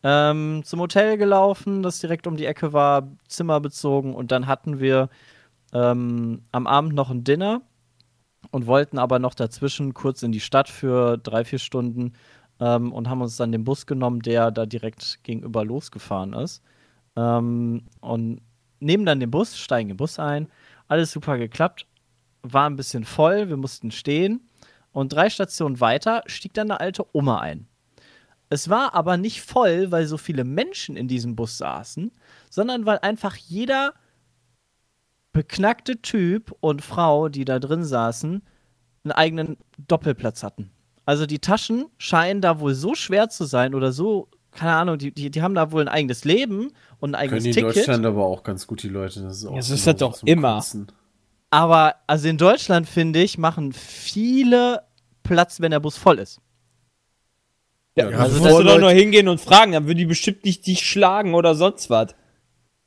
Ähm, 0.03 0.63
zum 0.65 0.81
Hotel 0.81 1.17
gelaufen, 1.17 1.83
das 1.83 1.99
direkt 1.99 2.27
um 2.27 2.37
die 2.37 2.45
Ecke 2.45 2.73
war, 2.73 3.09
Zimmer 3.27 3.59
bezogen 3.61 4.15
und 4.15 4.31
dann 4.31 4.47
hatten 4.47 4.79
wir 4.79 5.09
ähm, 5.73 6.43
am 6.51 6.67
Abend 6.67 6.95
noch 6.95 7.11
ein 7.11 7.23
Dinner 7.25 7.61
und 8.51 8.67
wollten 8.67 8.97
aber 8.99 9.19
noch 9.19 9.35
dazwischen 9.35 9.93
kurz 9.93 10.23
in 10.23 10.31
die 10.31 10.39
Stadt 10.39 10.69
für 10.69 11.17
drei, 11.17 11.45
vier 11.45 11.59
Stunden 11.59 12.13
ähm, 12.59 12.93
und 12.93 13.09
haben 13.09 13.21
uns 13.21 13.37
dann 13.37 13.51
den 13.51 13.63
Bus 13.63 13.85
genommen, 13.85 14.21
der 14.21 14.51
da 14.51 14.65
direkt 14.65 15.23
gegenüber 15.23 15.65
losgefahren 15.65 16.33
ist. 16.33 16.63
Ähm, 17.19 17.83
und 17.99 18.41
nehmen 18.79 19.05
dann 19.05 19.19
den 19.19 19.31
Bus, 19.31 19.57
steigen 19.57 19.89
den 19.89 19.97
Bus 19.97 20.19
ein, 20.19 20.47
alles 20.87 21.11
super 21.11 21.37
geklappt, 21.37 21.85
war 22.41 22.69
ein 22.69 22.77
bisschen 22.77 23.03
voll, 23.03 23.49
wir 23.49 23.57
mussten 23.57 23.91
stehen 23.91 24.49
und 24.91 25.11
drei 25.13 25.29
Stationen 25.29 25.81
weiter 25.81 26.23
stieg 26.27 26.53
dann 26.53 26.71
eine 26.71 26.79
alte 26.79 27.05
Oma 27.13 27.39
ein. 27.39 27.67
Es 28.49 28.69
war 28.69 28.95
aber 28.95 29.17
nicht 29.17 29.41
voll, 29.41 29.91
weil 29.91 30.07
so 30.07 30.17
viele 30.17 30.43
Menschen 30.43 30.95
in 30.95 31.07
diesem 31.07 31.35
Bus 31.35 31.57
saßen, 31.57 32.11
sondern 32.49 32.85
weil 32.85 32.99
einfach 32.99 33.35
jeder 33.35 33.93
beknackte 35.33 36.01
Typ 36.01 36.55
und 36.59 36.81
Frau, 36.81 37.29
die 37.29 37.45
da 37.45 37.59
drin 37.59 37.83
saßen, 37.83 38.41
einen 39.03 39.11
eigenen 39.11 39.57
Doppelplatz 39.87 40.41
hatten. 40.41 40.71
Also 41.05 41.25
die 41.25 41.39
Taschen 41.39 41.85
scheinen 41.97 42.41
da 42.41 42.59
wohl 42.59 42.73
so 42.73 42.95
schwer 42.95 43.29
zu 43.29 43.45
sein 43.45 43.75
oder 43.75 43.91
so, 43.91 44.29
keine 44.51 44.73
Ahnung, 44.73 44.97
die, 44.97 45.11
die, 45.11 45.29
die 45.29 45.41
haben 45.41 45.55
da 45.55 45.71
wohl 45.71 45.81
ein 45.81 45.87
eigenes 45.87 46.25
Leben 46.25 46.71
und 46.99 47.11
ein 47.11 47.15
eigenes 47.15 47.43
Können 47.43 47.53
die 47.53 47.59
in 47.59 47.67
Ticket. 47.67 47.77
Deutschland 47.77 48.05
aber 48.05 48.25
auch 48.25 48.43
ganz 48.43 48.65
gut, 48.67 48.83
die 48.83 48.89
Leute. 48.89 49.21
Das 49.21 49.37
ist, 49.37 49.45
auch 49.45 49.55
Ja, 49.55 49.61
so 49.61 49.73
ist 49.73 49.87
das 49.87 49.95
doch 49.97 50.21
immer. 50.23 50.55
Kotzen. 50.55 50.91
Aber 51.51 51.95
also 52.07 52.27
in 52.27 52.37
Deutschland, 52.37 52.87
finde 52.87 53.21
ich, 53.21 53.37
machen 53.37 53.73
viele 53.73 54.83
Platz, 55.23 55.61
wenn 55.61 55.71
der 55.71 55.79
Bus 55.79 55.97
voll 55.97 56.19
ist. 56.19 56.39
Ja, 57.95 58.09
Ja, 58.09 58.17
also 58.19 58.39
musst 58.41 58.59
du 58.59 58.63
doch 58.63 58.79
nur 58.79 58.91
hingehen 58.91 59.27
und 59.27 59.41
fragen, 59.41 59.71
dann 59.71 59.85
würden 59.85 59.97
die 59.97 60.05
bestimmt 60.05 60.45
nicht 60.45 60.65
dich 60.67 60.87
schlagen 60.87 61.33
oder 61.33 61.55
sonst 61.55 61.89
was. 61.89 62.15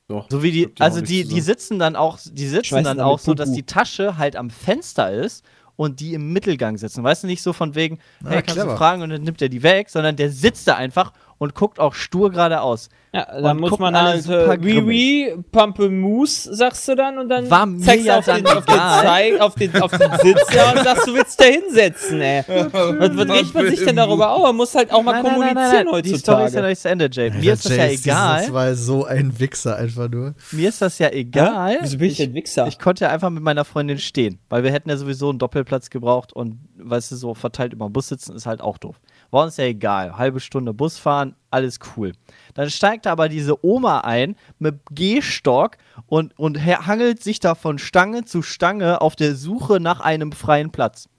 Doch, 0.07 0.29
So 0.29 0.43
wie 0.43 0.51
die, 0.51 0.69
also 0.79 1.01
die, 1.01 1.25
die 1.25 1.41
sitzen 1.41 1.79
dann 1.79 1.95
auch, 1.95 2.19
die 2.23 2.47
sitzen 2.47 2.65
Schmeißen 2.65 2.85
dann 2.85 2.99
auch 2.99 3.19
so, 3.19 3.33
dass 3.33 3.51
die 3.51 3.63
Tasche 3.63 4.17
halt 4.17 4.35
am 4.35 4.49
Fenster 4.49 5.11
ist 5.11 5.45
und 5.75 5.99
die 5.99 6.13
im 6.13 6.33
Mittelgang 6.33 6.77
sitzen. 6.77 7.03
Weißt 7.03 7.23
du, 7.23 7.27
nicht 7.27 7.41
so 7.41 7.53
von 7.53 7.73
wegen, 7.75 7.99
hey, 8.23 8.41
kannst 8.41 8.55
clever. 8.55 8.71
du 8.71 8.77
fragen 8.77 9.01
und 9.01 9.09
dann 9.09 9.21
nimmt 9.23 9.41
er 9.41 9.49
die 9.49 9.63
weg, 9.63 9.89
sondern 9.89 10.15
der 10.15 10.29
sitzt 10.29 10.67
da 10.67 10.75
einfach 10.75 11.13
und 11.37 11.55
guckt 11.55 11.79
auch 11.79 11.93
stur 11.93 12.31
geradeaus. 12.31 12.89
Ja, 13.15 13.27
dann 13.41 13.59
muss 13.59 13.77
man 13.77 13.95
halt 13.95 14.27
Wii, 14.27 15.35
Pampelmus, 15.51 16.43
sagst 16.45 16.87
du 16.87 16.95
dann 16.95 17.19
und 17.19 17.29
dann 17.29 17.47
War 17.47 17.67
mir 17.67 17.79
zeigst 17.79 18.05
du 18.05 18.07
ja 18.07 18.17
auf 18.17 18.25
den, 18.25 18.43
dann 18.43 18.57
auf, 18.57 18.65
den 18.65 18.73
egal. 18.73 19.03
Zeig, 19.03 19.39
auf, 19.39 19.55
den, 19.55 19.81
auf 19.81 19.91
den 19.91 20.11
Sitzer 20.21 20.73
und 20.73 20.83
sagst, 20.83 21.07
du 21.07 21.13
willst 21.13 21.39
da 21.39 21.43
hinsetzen, 21.45 22.21
ey. 22.21 22.43
Was, 22.47 23.15
was 23.15 23.29
regt 23.29 23.53
man 23.53 23.67
sich 23.67 23.85
denn 23.85 23.95
darüber 23.97 24.31
auf? 24.31 24.41
Man 24.41 24.55
muss 24.55 24.73
halt 24.73 24.91
auch 24.91 25.03
mal 25.03 25.21
kommunizieren 25.21 25.87
Die 26.01 26.17
Story 26.17 26.45
ist 26.45 26.55
ja 26.55 26.55
heutzutage. 26.55 26.61
noch 26.61 26.69
nicht 26.69 26.81
zu 26.81 26.89
Ende, 26.89 27.09
Jay. 27.11 27.29
Mir 27.29 27.53
ist 27.53 27.65
das 27.65 27.77
ja 27.77 27.85
Jay 27.85 27.93
egal. 27.93 28.39
dieses 28.39 28.53
Mal 28.53 28.75
so 28.75 29.05
ein 29.05 29.39
Wichser 29.39 29.75
einfach 29.77 30.09
nur. 30.09 30.33
Mir 30.51 30.69
ist 30.69 30.81
das 30.81 30.97
ja 30.97 31.11
egal. 31.11 31.77
Wieso 31.81 31.97
bin 31.99 32.09
ich 32.09 32.17
denn 32.17 32.33
Wichser? 32.33 32.65
Ich 32.65 32.79
konnte 32.79 33.05
ja 33.05 33.11
einfach 33.11 33.29
mit 33.29 33.43
meiner 33.43 33.63
Freundin 33.63 33.99
stehen, 33.99 34.39
weil 34.49 34.63
wir 34.63 34.71
hätten 34.71 34.89
ja 34.89 34.97
sowieso 34.97 35.29
einen 35.29 35.37
Doppelplatz 35.37 35.91
gebraucht 35.91 36.33
und 36.33 36.57
weißt 36.77 37.11
du, 37.11 37.15
so 37.15 37.35
verteilt 37.35 37.73
über 37.73 37.87
den 37.87 37.93
Bus 37.93 38.07
sitzen 38.07 38.35
ist 38.35 38.47
halt 38.47 38.61
auch 38.61 38.79
doof. 38.79 38.95
War 39.33 39.45
uns 39.45 39.57
ja 39.57 39.63
egal. 39.63 40.15
Halbe 40.15 40.39
Stunde 40.39 40.75
Bus 40.75 40.99
fahren, 40.99 41.35
alles 41.49 41.79
cool. 41.97 42.11
Dann 42.53 42.69
steigt 42.69 43.07
aber 43.07 43.29
diese 43.29 43.65
Oma 43.65 44.01
ein 44.01 44.35
mit 44.59 44.75
Gehstock 44.91 45.77
und, 46.05 46.37
und 46.37 46.63
hangelt 46.63 47.23
sich 47.23 47.39
da 47.39 47.55
von 47.55 47.79
Stange 47.79 48.25
zu 48.25 48.43
Stange 48.43 49.01
auf 49.01 49.15
der 49.15 49.33
Suche 49.33 49.79
nach 49.79 50.01
einem 50.01 50.33
freien 50.33 50.71
Platz. 50.71 51.09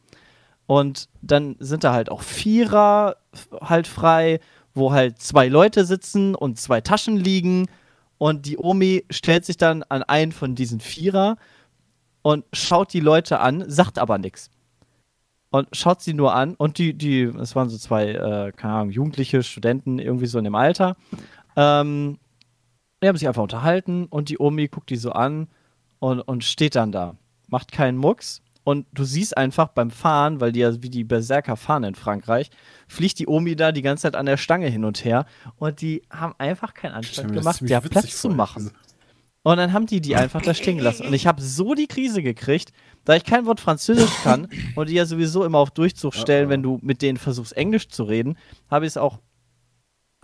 Und 0.67 1.09
dann 1.23 1.57
sind 1.59 1.83
da 1.83 1.93
halt 1.93 2.09
auch 2.09 2.23
Vierer 2.23 3.17
halt 3.61 3.89
frei, 3.89 4.39
wo 4.75 4.93
halt 4.93 5.21
zwei 5.21 5.49
Leute 5.49 5.85
sitzen 5.85 6.37
und 6.37 6.61
zwei 6.61 6.81
Taschen 6.81 7.17
liegen. 7.17 7.67
Und 8.19 8.47
die 8.47 8.59
Omi 8.59 9.05
stellt 9.11 9.45
sich 9.45 9.57
dann 9.57 9.83
an 9.83 10.05
einen 10.05 10.31
von 10.31 10.55
diesen 10.55 10.79
Vierer 10.79 11.37
und 12.23 12.45
schaut 12.53 12.93
die 12.93 13.01
Leute 13.01 13.41
an, 13.41 13.65
sagt 13.69 13.99
aber 13.99 14.19
nichts. 14.19 14.51
Und 15.55 15.69
schaut 15.71 16.01
sie 16.01 16.15
nur 16.15 16.35
an 16.35 16.57
und 16.57 16.79
die, 16.79 16.95
die, 16.95 17.23
es 17.23 17.55
waren 17.55 17.69
so 17.69 17.79
zwei, 17.79 18.09
äh, 18.09 18.51
keine 18.51 18.75
Ahnung, 18.75 18.91
Jugendliche, 18.91 19.45
Studenten, 19.45 20.01
irgendwie 20.01 20.27
so 20.27 20.39
in 20.39 20.43
dem 20.43 20.57
Alter. 20.57 20.97
Ähm, 21.55 22.19
die 23.01 23.07
haben 23.07 23.17
sich 23.17 23.29
einfach 23.29 23.45
unterhalten 23.45 24.07
und 24.07 24.31
die 24.31 24.41
Omi 24.41 24.67
guckt 24.67 24.91
die 24.91 24.97
so 24.97 25.13
an 25.13 25.47
und, 26.01 26.23
und 26.23 26.43
steht 26.43 26.75
dann 26.75 26.91
da. 26.91 27.15
Macht 27.47 27.71
keinen 27.71 27.99
Mucks. 27.99 28.43
Und 28.65 28.89
du 28.93 29.05
siehst 29.05 29.37
einfach 29.37 29.69
beim 29.69 29.93
Fahren, 29.93 30.41
weil 30.41 30.51
die 30.51 30.59
ja 30.59 30.83
wie 30.83 30.91
die 30.91 31.05
Berserker 31.05 31.55
fahren 31.55 31.85
in 31.85 31.95
Frankreich, 31.95 32.51
fliegt 32.89 33.21
die 33.21 33.29
Omi 33.29 33.55
da 33.55 33.71
die 33.71 33.83
ganze 33.83 34.03
Zeit 34.03 34.17
an 34.17 34.27
der 34.27 34.39
Stange 34.39 34.67
hin 34.67 34.85
und 34.85 35.05
her. 35.05 35.25
Und 35.59 35.81
die 35.81 36.03
haben 36.11 36.35
einfach 36.39 36.75
keinen 36.75 36.95
Anstand 36.95 37.33
gemacht, 37.33 37.61
der 37.61 37.81
Platz 37.81 38.21
zu 38.21 38.29
machen. 38.29 38.73
Und 39.45 39.59
dann 39.59 39.75
haben 39.75 39.85
die 39.85 40.01
die 40.01 40.17
einfach 40.17 40.41
da 40.41 40.55
stehen 40.55 40.79
gelassen. 40.79 41.07
Und 41.07 41.13
ich 41.13 41.27
habe 41.27 41.43
so 41.43 41.75
die 41.75 41.87
Krise 41.87 42.23
gekriegt, 42.23 42.73
da 43.05 43.15
ich 43.17 43.25
kein 43.25 43.47
Wort 43.47 43.61
Französisch 43.61 44.23
kann 44.23 44.49
und 44.77 44.89
die 44.89 44.95
ja 44.95 45.07
sowieso 45.07 45.45
immer 45.45 45.59
auf 45.59 45.71
Durchzug 45.71 46.15
stellen, 46.15 46.49
wenn 46.49 46.63
du 46.63 46.79
mit 46.83 47.03
denen 47.03 47.19
versuchst, 47.19 47.57
Englisch 47.57 47.89
zu 47.89 48.05
reden, 48.05 48.37
habe 48.71 48.87
ich 48.87 48.93
es 48.93 48.97
auch, 48.97 49.19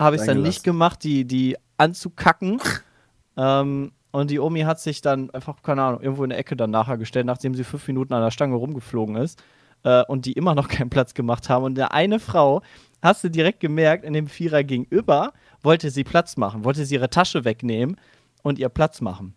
habe 0.01 0.15
ich 0.15 0.23
dann 0.23 0.41
nicht 0.41 0.63
gemacht, 0.63 1.03
die, 1.03 1.25
die 1.25 1.57
anzukacken. 1.77 2.61
ähm, 3.37 3.91
und 4.11 4.29
die 4.29 4.39
Omi 4.39 4.61
hat 4.61 4.79
sich 4.79 5.01
dann 5.01 5.29
einfach, 5.29 5.61
keine 5.61 5.83
Ahnung, 5.83 6.01
irgendwo 6.01 6.23
in 6.23 6.31
der 6.31 6.39
Ecke 6.39 6.57
dann 6.57 6.71
nachher 6.71 6.97
gestellt, 6.97 7.25
nachdem 7.25 7.55
sie 7.55 7.63
fünf 7.63 7.87
Minuten 7.87 8.13
an 8.13 8.21
der 8.21 8.31
Stange 8.31 8.55
rumgeflogen 8.55 9.15
ist. 9.15 9.41
äh, 9.83 10.03
und 10.05 10.25
die 10.25 10.33
immer 10.33 10.55
noch 10.55 10.67
keinen 10.67 10.89
Platz 10.89 11.13
gemacht 11.13 11.49
haben. 11.49 11.63
Und 11.63 11.75
der 11.75 11.93
eine 11.93 12.19
Frau, 12.19 12.61
hast 13.01 13.23
du 13.23 13.29
direkt 13.29 13.59
gemerkt, 13.59 14.03
in 14.03 14.13
dem 14.13 14.27
Vierer 14.27 14.63
gegenüber 14.63 15.33
wollte 15.61 15.89
sie 15.89 16.03
Platz 16.03 16.37
machen, 16.37 16.63
wollte 16.63 16.85
sie 16.85 16.95
ihre 16.95 17.09
Tasche 17.09 17.45
wegnehmen 17.45 17.97
und 18.43 18.59
ihr 18.59 18.69
Platz 18.69 19.01
machen. 19.01 19.35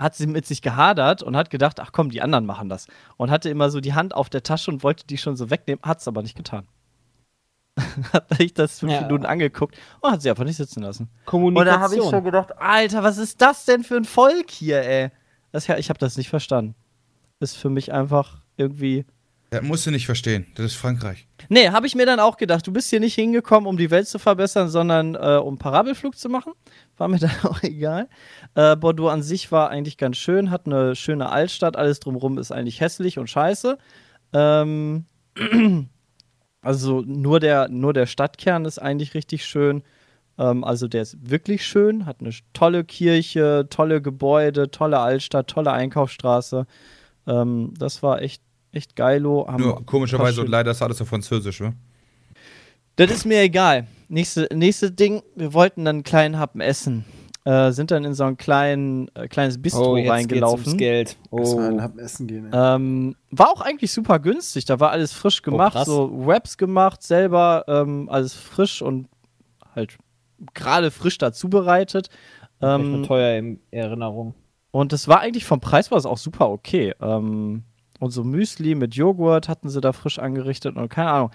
Hat 0.00 0.14
sie 0.14 0.26
mit 0.26 0.46
sich 0.46 0.62
gehadert 0.62 1.22
und 1.22 1.36
hat 1.36 1.50
gedacht, 1.50 1.78
ach 1.78 1.92
komm, 1.92 2.10
die 2.10 2.22
anderen 2.22 2.46
machen 2.46 2.68
das. 2.70 2.86
Und 3.18 3.30
hatte 3.30 3.50
immer 3.50 3.68
so 3.70 3.80
die 3.80 3.92
Hand 3.94 4.14
auf 4.14 4.30
der 4.30 4.42
Tasche 4.42 4.70
und 4.70 4.82
wollte 4.82 5.06
die 5.06 5.18
schon 5.18 5.36
so 5.36 5.50
wegnehmen, 5.50 5.82
hat 5.82 6.00
es 6.00 6.08
aber 6.08 6.22
nicht 6.22 6.36
getan. 6.36 6.66
hat 8.12 8.34
sich 8.36 8.54
das 8.54 8.78
fünf 8.80 8.92
Ja. 8.92 9.02
Minuten 9.02 9.26
angeguckt 9.26 9.76
und 10.00 10.10
hat 10.10 10.22
sie 10.22 10.30
einfach 10.30 10.44
nicht 10.44 10.56
sitzen 10.56 10.82
lassen. 10.82 11.04
Und 11.04 11.26
Kommunikation. 11.26 11.74
da 11.80 11.84
habe 11.84 11.96
ich 11.96 12.02
schon 12.02 12.24
gedacht, 12.24 12.56
Alter, 12.58 13.02
was 13.02 13.18
ist 13.18 13.40
das 13.40 13.64
denn 13.66 13.84
für 13.84 13.96
ein 13.96 14.04
Volk 14.04 14.50
hier, 14.50 14.82
ey? 14.82 15.10
Das, 15.52 15.68
ich 15.68 15.88
habe 15.90 15.98
das 15.98 16.16
nicht 16.16 16.30
verstanden. 16.30 16.74
Ist 17.38 17.56
für 17.56 17.70
mich 17.70 17.92
einfach 17.92 18.40
irgendwie. 18.56 19.04
Das 19.50 19.62
musst 19.62 19.84
du 19.84 19.90
nicht 19.90 20.06
verstehen. 20.06 20.46
Das 20.54 20.66
ist 20.66 20.74
Frankreich. 20.76 21.26
Nee, 21.48 21.70
habe 21.70 21.86
ich 21.86 21.96
mir 21.96 22.06
dann 22.06 22.20
auch 22.20 22.36
gedacht, 22.36 22.66
du 22.66 22.72
bist 22.72 22.88
hier 22.90 23.00
nicht 23.00 23.14
hingekommen, 23.14 23.68
um 23.68 23.76
die 23.76 23.90
Welt 23.90 24.06
zu 24.06 24.20
verbessern, 24.20 24.68
sondern 24.68 25.16
äh, 25.16 25.40
um 25.42 25.58
Parabelflug 25.58 26.16
zu 26.16 26.28
machen. 26.28 26.52
War 26.96 27.08
mir 27.08 27.18
dann 27.20 27.34
auch 27.42 27.62
egal. 27.62 28.08
Äh, 28.54 28.76
Bordeaux 28.76 29.08
an 29.08 29.22
sich 29.22 29.50
war 29.50 29.68
eigentlich 29.68 29.96
ganz 29.96 30.18
schön, 30.18 30.50
hat 30.50 30.66
eine 30.66 30.94
schöne 30.94 31.30
Altstadt, 31.30 31.76
alles 31.76 31.98
drumherum 31.98 32.38
ist 32.38 32.52
eigentlich 32.52 32.80
hässlich 32.80 33.18
und 33.18 33.28
scheiße. 33.28 33.76
Ähm, 34.32 35.06
also 36.62 37.00
nur 37.00 37.40
der, 37.40 37.68
nur 37.68 37.92
der 37.92 38.06
Stadtkern 38.06 38.64
ist 38.64 38.78
eigentlich 38.78 39.14
richtig 39.14 39.44
schön. 39.44 39.82
Ähm, 40.38 40.64
also 40.64 40.88
der 40.88 41.02
ist 41.02 41.30
wirklich 41.30 41.66
schön, 41.66 42.06
hat 42.06 42.20
eine 42.20 42.30
tolle 42.52 42.84
Kirche, 42.84 43.66
tolle 43.68 44.00
Gebäude, 44.00 44.70
tolle 44.70 44.98
Altstadt, 45.00 45.48
tolle 45.48 45.72
Einkaufsstraße. 45.72 46.66
Ähm, 47.26 47.74
das 47.78 48.02
war 48.02 48.22
echt, 48.22 48.42
echt 48.72 48.96
geilo. 48.96 49.46
Haben 49.48 49.62
Nur 49.62 49.84
komischerweise 49.86 50.40
und 50.40 50.48
leider 50.48 50.70
ist 50.70 50.82
alles 50.82 51.00
auf 51.00 51.08
Französisch, 51.08 51.60
wa? 51.60 51.72
das 52.96 53.10
ist 53.10 53.24
mir 53.24 53.40
egal. 53.40 53.86
Nächste, 54.08 54.48
nächste 54.52 54.90
Ding, 54.90 55.22
wir 55.36 55.54
wollten 55.54 55.84
dann 55.84 55.96
einen 55.96 56.02
kleinen 56.02 56.38
Happen 56.38 56.60
essen. 56.60 57.04
Äh, 57.44 57.72
sind 57.72 57.90
dann 57.90 58.04
in 58.04 58.12
so 58.12 58.24
ein 58.24 58.36
kleinen, 58.36 59.08
äh, 59.14 59.26
kleines 59.26 59.60
Bistro 59.60 59.92
oh, 59.92 59.96
jetzt 59.96 60.10
reingelaufen. 60.10 60.76
Geht's 60.76 61.16
ums 61.30 61.48
Geld. 61.48 61.56
Oh. 61.56 61.58
ein 61.58 61.80
Happen 61.80 61.98
essen 61.98 62.26
gehen. 62.26 62.50
Ähm, 62.52 63.16
war 63.30 63.50
auch 63.50 63.62
eigentlich 63.62 63.92
super 63.92 64.18
günstig. 64.18 64.66
Da 64.66 64.78
war 64.78 64.90
alles 64.90 65.12
frisch 65.12 65.40
gemacht, 65.40 65.72
krass. 65.72 65.86
so 65.86 66.10
Wraps 66.12 66.58
gemacht, 66.58 67.02
selber 67.02 67.64
ähm, 67.66 68.08
alles 68.10 68.34
frisch 68.34 68.82
und 68.82 69.08
halt 69.74 69.96
gerade 70.52 70.90
frisch 70.90 71.16
dazu 71.16 71.48
bereitet. 71.48 72.10
Ähm, 72.60 73.04
teuer 73.04 73.38
in 73.38 73.60
Erinnerung. 73.70 74.34
und 74.70 74.92
das 74.92 75.08
war 75.08 75.20
eigentlich 75.20 75.46
vom 75.46 75.60
Preis 75.60 75.90
war 75.90 75.96
es 75.96 76.04
auch 76.04 76.18
super 76.18 76.50
okay. 76.50 76.94
Ähm, 77.00 77.64
und 78.00 78.10
so 78.10 78.24
Müsli 78.24 78.74
mit 78.74 78.94
Joghurt 78.96 79.48
hatten 79.48 79.68
sie 79.68 79.80
da 79.80 79.92
frisch 79.92 80.18
angerichtet 80.18 80.76
und 80.76 80.88
keine 80.88 81.10
Ahnung. 81.10 81.30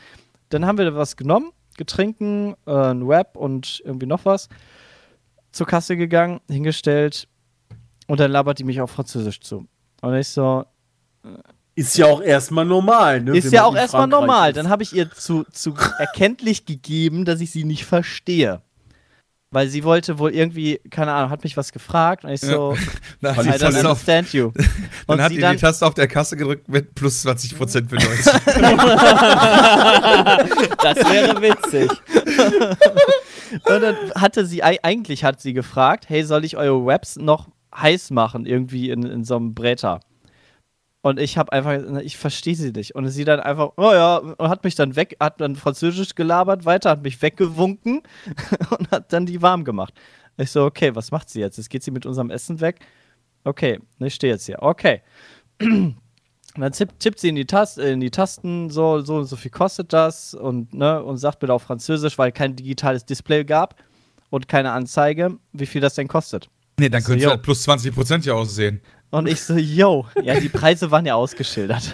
Dann 0.50 0.66
haben 0.66 0.78
wir 0.78 0.86
da 0.86 0.96
was 0.96 1.16
genommen, 1.16 1.52
Getränken, 1.78 2.56
äh, 2.66 2.72
ein 2.72 3.08
Wrap 3.08 3.38
und 3.38 3.82
irgendwie 3.86 4.08
noch 4.08 4.26
was. 4.26 4.50
Zur 5.52 5.68
Kasse 5.68 5.96
gegangen, 5.96 6.42
hingestellt 6.50 7.28
und 8.08 8.20
dann 8.20 8.32
labert 8.32 8.60
die 8.60 8.64
mich 8.64 8.82
auf 8.82 8.92
Französisch 8.92 9.40
zu. 9.40 9.68
Und 10.02 10.16
ich 10.16 10.28
so, 10.28 10.66
Ist 11.76 11.98
ja 11.98 12.08
auch 12.08 12.22
erstmal 12.22 12.66
normal, 12.66 13.22
ne? 13.22 13.38
ist 13.38 13.52
ja 13.52 13.66
auch 13.66 13.76
erstmal 13.76 14.08
normal. 14.08 14.50
ist. 14.50 14.58
Dann 14.58 14.70
habe 14.70 14.84
ich 14.84 14.94
ihr 14.94 15.12
zu, 15.12 15.44
zu 15.52 15.76
erkenntlich 16.00 16.66
gegeben, 16.66 17.26
dass 17.26 17.42
ich 17.42 17.52
sie 17.52 17.64
nicht 17.64 17.86
verstehe. 17.86 18.62
Weil 19.56 19.70
sie 19.70 19.86
wollte 19.86 20.20
wohl 20.20 20.32
irgendwie, 20.36 20.82
keine 20.90 21.14
Ahnung, 21.14 21.30
hat 21.30 21.46
mich 21.46 21.56
was 21.56 21.72
gefragt 21.72 22.26
und 22.26 22.32
ich 22.32 22.42
so, 22.42 22.76
Da 23.22 23.32
I 23.32 23.36
hat 23.36 23.46
die 23.46 23.50
don't 23.52 23.60
Taste 23.60 23.80
auf, 23.80 23.86
understand 23.86 24.34
you. 24.34 24.52
dann 25.08 25.08
Und 25.08 25.22
hat 25.22 25.30
sie 25.30 25.36
die 25.36 25.42
dann, 25.42 25.56
die 25.56 25.62
Taste 25.62 25.86
auf 25.86 25.94
der 25.94 26.10
Kasse 26.10 26.36
gedrückt 26.36 26.68
mit 26.68 26.94
plus 26.94 27.26
20% 27.26 27.88
für 27.88 27.96
90. 27.96 28.26
Das 30.84 30.98
wäre 31.10 31.42
witzig. 31.42 31.90
Und 33.70 33.82
dann 33.82 33.96
hatte 34.16 34.46
sie, 34.46 34.62
ei- 34.62 34.80
eigentlich 34.84 35.24
hat 35.24 35.40
sie 35.42 35.54
gefragt, 35.54 36.06
hey, 36.10 36.24
soll 36.24 36.44
ich 36.44 36.58
eure 36.58 36.86
Webs 36.86 37.16
noch 37.16 37.48
heiß 37.76 38.12
machen, 38.12 38.46
irgendwie 38.46 38.90
in, 38.90 39.04
in 39.04 39.24
so 39.24 39.38
einem 39.38 39.54
Bräter? 39.54 40.02
Und 41.06 41.20
ich 41.20 41.38
habe 41.38 41.52
einfach, 41.52 42.00
ich 42.02 42.18
verstehe 42.18 42.56
sie 42.56 42.72
nicht. 42.72 42.96
Und 42.96 43.08
sie 43.10 43.26
dann 43.26 43.40
einfach, 43.40 43.74
oh 43.78 43.92
ja, 43.92 44.18
und 44.18 44.50
hat 44.50 44.64
mich 44.64 44.74
dann 44.74 44.96
weg, 44.96 45.16
hat 45.20 45.40
dann 45.40 45.56
Französisch 45.56 46.16
gelabert 46.16 46.66
weiter, 46.66 46.90
hat 46.90 47.04
mich 47.04 47.22
weggewunken 47.22 48.02
und 48.76 48.90
hat 48.90 49.14
dann 49.14 49.28
die 49.28 49.40
warm 49.44 49.66
gemacht. 49.66 49.94
Ich 50.38 50.50
so, 50.50 50.66
okay, 50.66 50.96
was 50.96 51.12
macht 51.12 51.30
sie 51.30 51.42
jetzt? 51.42 51.58
Jetzt 51.58 51.70
geht 51.70 51.84
sie 51.84 51.92
mit 51.92 52.08
unserem 52.08 52.32
Essen 52.32 52.60
weg. 52.60 52.80
Okay, 53.44 53.80
ich 54.00 54.16
stehe 54.16 54.34
jetzt 54.34 54.48
hier. 54.48 54.64
Okay. 54.64 55.04
Und 55.62 55.96
dann 56.58 56.72
tippt, 56.72 57.00
tippt 57.00 57.20
sie 57.20 57.30
in 57.30 57.36
die, 57.36 57.46
Tast 57.46 57.78
in 57.78 58.00
die 58.00 58.10
Tasten, 58.10 58.72
so, 58.72 59.02
so 59.02 59.18
und 59.18 59.26
so 59.26 59.36
viel 59.36 59.52
kostet 59.52 59.94
das 59.94 60.34
und, 60.34 60.74
ne, 60.74 61.04
und 61.04 61.18
sagt 61.18 61.38
bitte 61.38 61.54
auf 61.54 61.62
Französisch, 61.62 62.18
weil 62.18 62.32
kein 62.32 62.56
digitales 62.56 63.06
Display 63.06 63.46
gab 63.46 63.76
und 64.32 64.48
keine 64.48 64.72
Anzeige, 64.72 65.38
wie 65.54 65.68
viel 65.68 65.82
das 65.82 65.94
denn 65.94 66.08
kostet. 66.08 66.50
nee, 66.80 66.90
dann 66.90 67.04
So, 67.04 67.10
könnte 67.10 67.20
es 67.20 67.24
yo. 67.26 67.30
halt 67.30 67.44
plus 67.44 67.68
20% 67.68 68.26
ja 68.26 68.34
aussehen. 68.34 68.82
Und 69.12 69.28
ich 69.28 69.42
so, 69.42 69.56
yo, 69.56 70.06
ja, 70.22 70.40
die 70.40 70.50
Preise 70.50 70.92
waren 70.92 71.06
ja 71.06 71.16
ausgeschildert. 71.16 71.94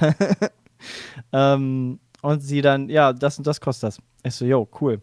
ähm, 1.34 1.99
und 2.22 2.39
sie 2.41 2.62
dann, 2.62 2.89
ja, 2.89 3.14
das 3.14 3.38
und 3.38 3.47
das 3.47 3.62
kostet 3.62 3.89
das. 3.89 3.99
Ich 4.24 4.36
so, 4.36 4.45
yo, 4.45 4.68
cool. 4.80 4.99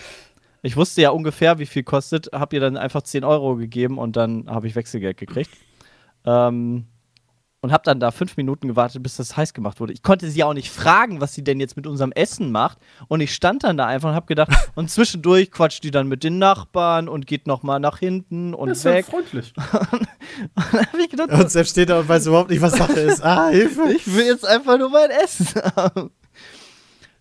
Ich 0.62 0.76
wusste 0.76 1.02
ja 1.02 1.10
ungefähr, 1.10 1.58
wie 1.58 1.66
viel 1.66 1.84
kostet, 1.84 2.30
hab 2.32 2.52
ihr 2.52 2.60
dann 2.60 2.76
einfach 2.76 3.02
10 3.02 3.24
Euro 3.24 3.56
gegeben 3.56 3.98
und 3.98 4.16
dann 4.16 4.48
habe 4.48 4.66
ich 4.66 4.74
Wechselgeld 4.74 5.16
gekriegt. 5.16 5.50
Ähm, 6.24 6.86
und 7.60 7.72
hab 7.72 7.82
dann 7.82 7.98
da 7.98 8.10
fünf 8.12 8.36
Minuten 8.36 8.68
gewartet, 8.68 9.02
bis 9.02 9.16
das 9.16 9.36
heiß 9.36 9.52
gemacht 9.52 9.80
wurde. 9.80 9.92
Ich 9.92 10.02
konnte 10.02 10.30
sie 10.30 10.44
auch 10.44 10.54
nicht 10.54 10.70
fragen, 10.70 11.20
was 11.20 11.34
sie 11.34 11.42
denn 11.42 11.58
jetzt 11.58 11.76
mit 11.76 11.86
unserem 11.88 12.12
Essen 12.12 12.52
macht. 12.52 12.78
Und 13.08 13.20
ich 13.20 13.34
stand 13.34 13.64
dann 13.64 13.76
da 13.76 13.86
einfach 13.86 14.10
und 14.10 14.14
hab 14.14 14.26
gedacht, 14.28 14.50
und 14.76 14.90
zwischendurch 14.90 15.50
quatscht 15.50 15.82
die 15.82 15.90
dann 15.90 16.06
mit 16.06 16.22
den 16.22 16.38
Nachbarn 16.38 17.08
und 17.08 17.26
geht 17.26 17.46
nochmal 17.48 17.80
nach 17.80 17.98
hinten 17.98 18.54
und 18.54 18.68
Das 18.68 18.78
ist 18.78 18.84
weg. 18.84 19.06
freundlich. 19.06 19.52
Und 20.92 21.00
ich 21.00 21.10
gedacht, 21.10 21.30
Und 21.30 21.50
selbst 21.50 21.70
steht 21.70 21.88
da 21.90 21.98
und 22.00 22.08
weiß 22.08 22.26
überhaupt 22.26 22.50
nicht, 22.50 22.62
was 22.62 22.74
Sache 22.76 23.00
ist. 23.00 23.24
Ah, 23.24 23.48
Hilfe. 23.48 23.92
ich 23.92 24.06
will 24.14 24.24
jetzt 24.26 24.46
einfach 24.46 24.78
nur 24.78 24.88
mein 24.90 25.10
Essen 25.10 25.48
haben. 25.74 26.10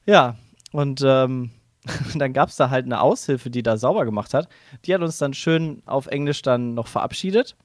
Ja, 0.05 0.35
und 0.71 1.01
ähm, 1.03 1.51
dann 2.15 2.33
gab 2.33 2.49
es 2.49 2.57
da 2.57 2.69
halt 2.69 2.85
eine 2.85 3.01
Aushilfe, 3.01 3.49
die 3.49 3.63
da 3.63 3.77
sauber 3.77 4.05
gemacht 4.05 4.33
hat. 4.35 4.47
Die 4.85 4.93
hat 4.93 5.01
uns 5.01 5.17
dann 5.17 5.33
schön 5.33 5.81
auf 5.85 6.07
Englisch 6.07 6.41
dann 6.43 6.73
noch 6.75 6.87
verabschiedet. 6.87 7.55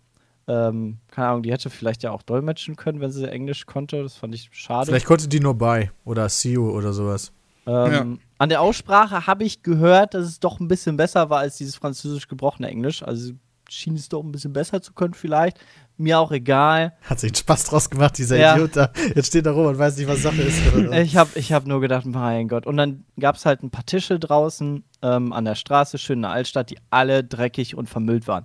Ähm, 0.48 0.98
keine 1.10 1.28
Ahnung, 1.28 1.42
die 1.42 1.52
hätte 1.52 1.70
vielleicht 1.70 2.02
ja 2.02 2.10
auch 2.10 2.22
dolmetschen 2.22 2.76
können, 2.76 3.00
wenn 3.00 3.12
sie 3.12 3.30
Englisch 3.30 3.66
konnte. 3.66 4.02
Das 4.02 4.16
fand 4.16 4.34
ich 4.34 4.48
schade. 4.52 4.86
Vielleicht 4.86 5.06
konnte 5.06 5.28
die 5.28 5.40
nur 5.40 5.54
bei 5.54 5.90
oder 6.04 6.28
see 6.28 6.52
you 6.52 6.68
oder 6.70 6.92
sowas. 6.92 7.32
Ähm, 7.66 8.18
An 8.38 8.48
der 8.48 8.60
Aussprache 8.60 9.26
habe 9.28 9.44
ich 9.44 9.62
gehört, 9.62 10.14
dass 10.14 10.26
es 10.26 10.40
doch 10.40 10.58
ein 10.58 10.66
bisschen 10.66 10.96
besser 10.96 11.30
war 11.30 11.38
als 11.40 11.58
dieses 11.58 11.76
französisch 11.76 12.26
gebrochene 12.26 12.68
Englisch. 12.68 13.02
Also 13.04 13.34
schien 13.68 13.94
es 13.94 14.08
doch 14.08 14.22
ein 14.22 14.32
bisschen 14.32 14.52
besser 14.52 14.82
zu 14.82 14.92
können, 14.92 15.14
vielleicht. 15.14 15.58
Mir 15.96 16.18
auch 16.18 16.32
egal. 16.32 16.94
Hat 17.02 17.20
sich 17.20 17.30
einen 17.30 17.36
Spaß 17.36 17.64
draus 17.64 17.88
gemacht, 17.88 18.18
dieser 18.18 18.36
Ja. 18.36 18.54
Idiot 18.54 18.76
da. 18.76 18.90
Jetzt 19.14 19.28
steht 19.28 19.46
da 19.46 19.52
rum 19.52 19.66
und 19.66 19.78
weiß 19.78 19.96
nicht, 19.96 20.08
was 20.08 20.22
Sache 20.22 20.42
ist. 20.42 20.58
Ich 20.92 21.16
habe 21.16 21.30
ich 21.36 21.52
hab 21.52 21.66
nur 21.66 21.80
gedacht, 21.80 22.04
mein 22.04 22.48
Gott. 22.48 22.66
Und 22.66 22.76
dann 22.78 23.04
gab 23.20 23.36
es 23.36 23.46
halt 23.46 23.62
ein 23.62 23.70
paar 23.70 23.86
Tische 23.86 24.18
draußen 24.18 24.82
ähm, 25.02 25.32
an 25.32 25.44
der 25.44 25.54
Straße, 25.54 25.98
schön 25.98 26.18
in 26.18 26.22
der 26.22 26.32
Altstadt, 26.32 26.70
die 26.70 26.78
alle 26.90 27.22
dreckig 27.22 27.76
und 27.76 27.88
vermüllt 27.88 28.26
waren. 28.26 28.44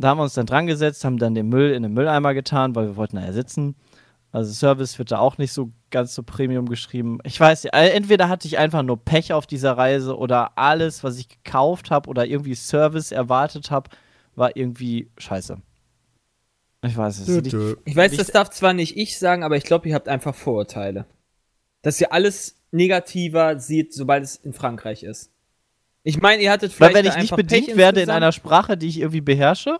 Da 0.00 0.08
haben 0.08 0.18
wir 0.18 0.24
uns 0.24 0.34
dann 0.34 0.46
dran 0.46 0.66
gesetzt, 0.66 1.04
haben 1.04 1.18
dann 1.18 1.34
den 1.34 1.48
Müll 1.48 1.72
in 1.72 1.82
den 1.82 1.92
Mülleimer 1.92 2.32
getan, 2.32 2.74
weil 2.74 2.86
wir 2.86 2.96
wollten 2.96 3.16
da 3.16 3.22
ja 3.24 3.32
sitzen. 3.32 3.76
Also 4.32 4.52
Service 4.52 4.98
wird 4.98 5.10
da 5.10 5.18
auch 5.18 5.38
nicht 5.38 5.52
so 5.52 5.72
ganz 5.90 6.14
so 6.14 6.22
Premium 6.22 6.68
geschrieben. 6.68 7.18
Ich 7.24 7.38
weiß, 7.38 7.64
nicht, 7.64 7.74
äh, 7.74 7.90
entweder 7.90 8.28
hatte 8.28 8.46
ich 8.46 8.58
einfach 8.58 8.82
nur 8.82 9.04
Pech 9.04 9.32
auf 9.32 9.46
dieser 9.46 9.76
Reise 9.76 10.16
oder 10.16 10.56
alles, 10.56 11.02
was 11.02 11.18
ich 11.18 11.28
gekauft 11.28 11.90
habe 11.90 12.08
oder 12.08 12.26
irgendwie 12.26 12.54
Service 12.54 13.10
erwartet 13.12 13.70
habe, 13.70 13.90
war 14.36 14.56
irgendwie 14.56 15.10
scheiße. 15.18 15.58
Ich 16.86 16.96
weiß 16.96 17.18
es 17.18 17.28
nicht. 17.28 17.54
Ich 17.84 17.96
weiß, 17.96 18.16
das 18.16 18.28
darf 18.28 18.50
zwar 18.50 18.72
nicht 18.72 18.96
ich 18.96 19.18
sagen, 19.18 19.42
aber 19.42 19.56
ich 19.56 19.64
glaube, 19.64 19.88
ihr 19.88 19.94
habt 19.94 20.08
einfach 20.08 20.34
Vorurteile. 20.34 21.06
Dass 21.82 22.00
ihr 22.00 22.12
alles 22.12 22.56
negativer 22.70 23.58
seht, 23.58 23.92
sobald 23.92 24.24
es 24.24 24.36
in 24.36 24.52
Frankreich 24.52 25.02
ist. 25.02 25.30
Ich 26.02 26.20
meine, 26.20 26.42
ihr 26.42 26.50
hattet 26.50 26.70
Weil 26.80 26.90
vielleicht 26.90 27.04
wenn 27.04 27.12
da 27.12 27.16
ich 27.16 27.22
nicht 27.22 27.36
bedient 27.36 27.66
Pech 27.66 27.76
werde 27.76 28.00
in 28.00 28.04
insgesamt. 28.04 28.16
einer 28.16 28.32
Sprache, 28.32 28.76
die 28.78 28.88
ich 28.88 29.00
irgendwie 29.00 29.20
beherrsche, 29.20 29.78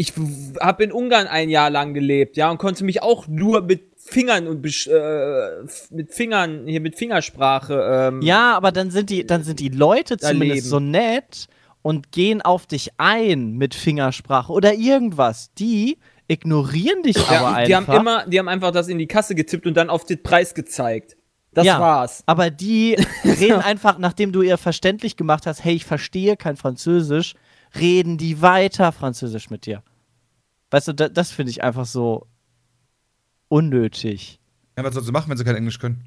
Ich 0.00 0.14
habe 0.60 0.82
in 0.84 0.92
Ungarn 0.92 1.26
ein 1.26 1.50
Jahr 1.50 1.68
lang 1.68 1.92
gelebt, 1.92 2.38
ja, 2.38 2.50
und 2.50 2.56
konnte 2.56 2.84
mich 2.84 3.02
auch 3.02 3.28
nur 3.28 3.60
mit 3.60 3.82
Fingern 3.98 4.46
und 4.48 4.64
äh, 4.86 5.62
mit 5.90 6.14
Fingern 6.14 6.66
hier 6.66 6.80
mit 6.80 6.96
Fingersprache. 6.96 8.08
Ähm, 8.08 8.22
Ja, 8.22 8.56
aber 8.56 8.72
dann 8.72 8.90
sind 8.90 9.10
die, 9.10 9.26
dann 9.26 9.42
sind 9.42 9.60
die 9.60 9.68
Leute 9.68 10.16
zumindest 10.16 10.68
so 10.70 10.80
nett 10.80 11.48
und 11.82 12.12
gehen 12.12 12.40
auf 12.40 12.64
dich 12.66 12.92
ein 12.96 13.58
mit 13.58 13.74
Fingersprache 13.74 14.50
oder 14.50 14.72
irgendwas. 14.72 15.52
Die 15.58 15.98
ignorieren 16.28 17.02
dich 17.02 17.16
Ja, 17.16 17.40
aber 17.42 17.66
die 17.66 17.74
einfach. 17.74 17.92
haben 17.92 18.00
immer, 18.00 18.26
die 18.26 18.38
haben 18.38 18.48
einfach 18.48 18.70
das 18.70 18.88
in 18.88 18.96
die 18.96 19.06
Kasse 19.06 19.34
getippt 19.34 19.66
und 19.66 19.76
dann 19.76 19.90
auf 19.90 20.06
den 20.06 20.22
Preis 20.22 20.54
gezeigt. 20.54 21.18
Das 21.52 21.66
Ja. 21.66 21.78
war's. 21.78 22.22
aber 22.24 22.48
die 22.48 22.96
reden 23.24 23.60
einfach, 23.60 23.98
nachdem 23.98 24.32
du 24.32 24.40
ihr 24.40 24.56
verständlich 24.56 25.16
gemacht 25.16 25.46
hast, 25.46 25.62
hey, 25.62 25.74
ich 25.74 25.84
verstehe 25.84 26.38
kein 26.38 26.56
Französisch, 26.56 27.34
reden 27.78 28.16
die 28.16 28.40
weiter 28.40 28.92
Französisch 28.92 29.50
mit 29.50 29.66
dir. 29.66 29.82
Weißt 30.70 30.88
du, 30.88 30.92
da, 30.92 31.08
das 31.08 31.30
finde 31.30 31.50
ich 31.50 31.62
einfach 31.62 31.86
so 31.86 32.26
unnötig. 33.48 34.40
Ja, 34.76 34.84
was 34.84 34.94
sollst 34.94 35.08
du 35.08 35.12
machen, 35.12 35.30
wenn 35.30 35.36
sie 35.36 35.44
kein 35.44 35.56
Englisch 35.56 35.78
können? 35.78 36.04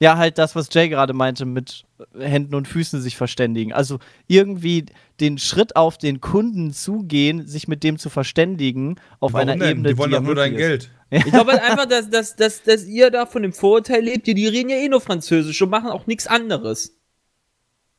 Ja, 0.00 0.18
halt 0.18 0.38
das, 0.38 0.56
was 0.56 0.68
Jay 0.72 0.88
gerade 0.88 1.12
meinte, 1.12 1.46
mit 1.46 1.84
Händen 2.18 2.54
und 2.54 2.66
Füßen 2.66 3.00
sich 3.00 3.16
verständigen. 3.16 3.72
Also 3.72 4.00
irgendwie 4.26 4.86
den 5.20 5.38
Schritt 5.38 5.76
auf 5.76 5.98
den 5.98 6.20
Kunden 6.20 6.72
zugehen, 6.72 7.46
sich 7.46 7.68
mit 7.68 7.84
dem 7.84 7.98
zu 7.98 8.10
verständigen, 8.10 8.96
auf 9.20 9.32
Warum 9.34 9.48
einer 9.48 9.56
denn? 9.56 9.70
Ebene, 9.70 9.88
Die 9.90 9.98
wollen 9.98 10.10
doch 10.10 10.20
nur 10.20 10.34
dein 10.34 10.52
möglich 10.52 10.66
Geld. 10.66 10.90
Ich 11.10 11.24
glaube 11.24 11.52
halt 11.52 11.62
einfach, 11.62 11.86
dass, 11.86 12.10
dass, 12.10 12.34
dass, 12.34 12.62
dass 12.64 12.84
ihr 12.84 13.10
da 13.10 13.24
von 13.24 13.42
dem 13.42 13.52
Vorurteil 13.52 14.02
lebt. 14.02 14.26
Die, 14.26 14.34
die 14.34 14.48
reden 14.48 14.68
ja 14.68 14.76
eh 14.76 14.88
nur 14.88 15.00
Französisch 15.00 15.62
und 15.62 15.70
machen 15.70 15.90
auch 15.90 16.08
nichts 16.08 16.26
anderes. 16.26 16.98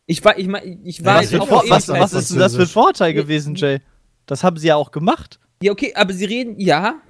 Ich 0.06 0.24
war, 0.26 0.38
ich, 0.38 0.48
ich 0.84 1.00
Ist. 1.00 1.06
war 1.06 1.22
Was, 1.24 1.34
auch 1.34 1.70
was, 1.70 1.88
was 1.88 2.14
ist 2.14 2.32
denn 2.32 2.40
das 2.40 2.56
für 2.56 2.64
ein 2.64 2.68
Vorteil 2.68 3.14
gewesen, 3.14 3.56
Jay? 3.56 3.80
Das 4.26 4.44
haben 4.44 4.58
sie 4.58 4.68
ja 4.68 4.76
auch 4.76 4.92
gemacht. 4.92 5.40
Ja, 5.62 5.72
okay, 5.72 5.94
aber 5.96 6.14
sie 6.14 6.26
reden, 6.26 6.60
ja, 6.60 7.02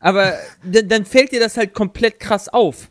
aber 0.00 0.34
dann, 0.64 1.04
fällt 1.04 1.32
dir 1.32 1.40
das 1.40 1.56
halt 1.56 1.74
komplett 1.74 2.18
krass 2.18 2.48
auf. 2.48 2.90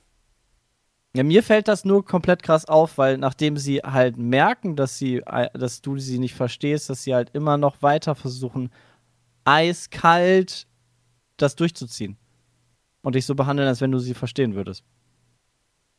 Ja, 1.16 1.24
mir 1.24 1.42
fällt 1.42 1.68
das 1.68 1.86
nur 1.86 2.06
komplett 2.06 2.44
krass 2.44 2.66
auf, 2.66 3.00
weil 3.00 3.18
nachdem 3.18 3.58
sie 3.58 3.80
halt 3.80 4.18
merken, 4.18 4.76
dass 4.76 5.00
sie, 5.00 5.24
äh, 5.26 5.50
dass 5.58 5.82
du 5.82 5.98
sie 5.98 6.20
nicht 6.20 6.36
verstehst, 6.36 6.90
dass 6.90 7.04
sie 7.04 7.16
halt 7.16 7.32
immer 7.34 7.58
noch 7.58 7.82
weiter 7.82 8.14
versuchen, 8.14 8.72
eiskalt 9.44 10.68
das 11.38 11.56
durchzuziehen. 11.56 12.18
Und 13.02 13.16
dich 13.16 13.26
so 13.26 13.34
behandeln, 13.34 13.68
als 13.68 13.82
wenn 13.82 13.92
du 13.92 13.98
sie 13.98 14.14
verstehen 14.14 14.54
würdest. 14.54 14.84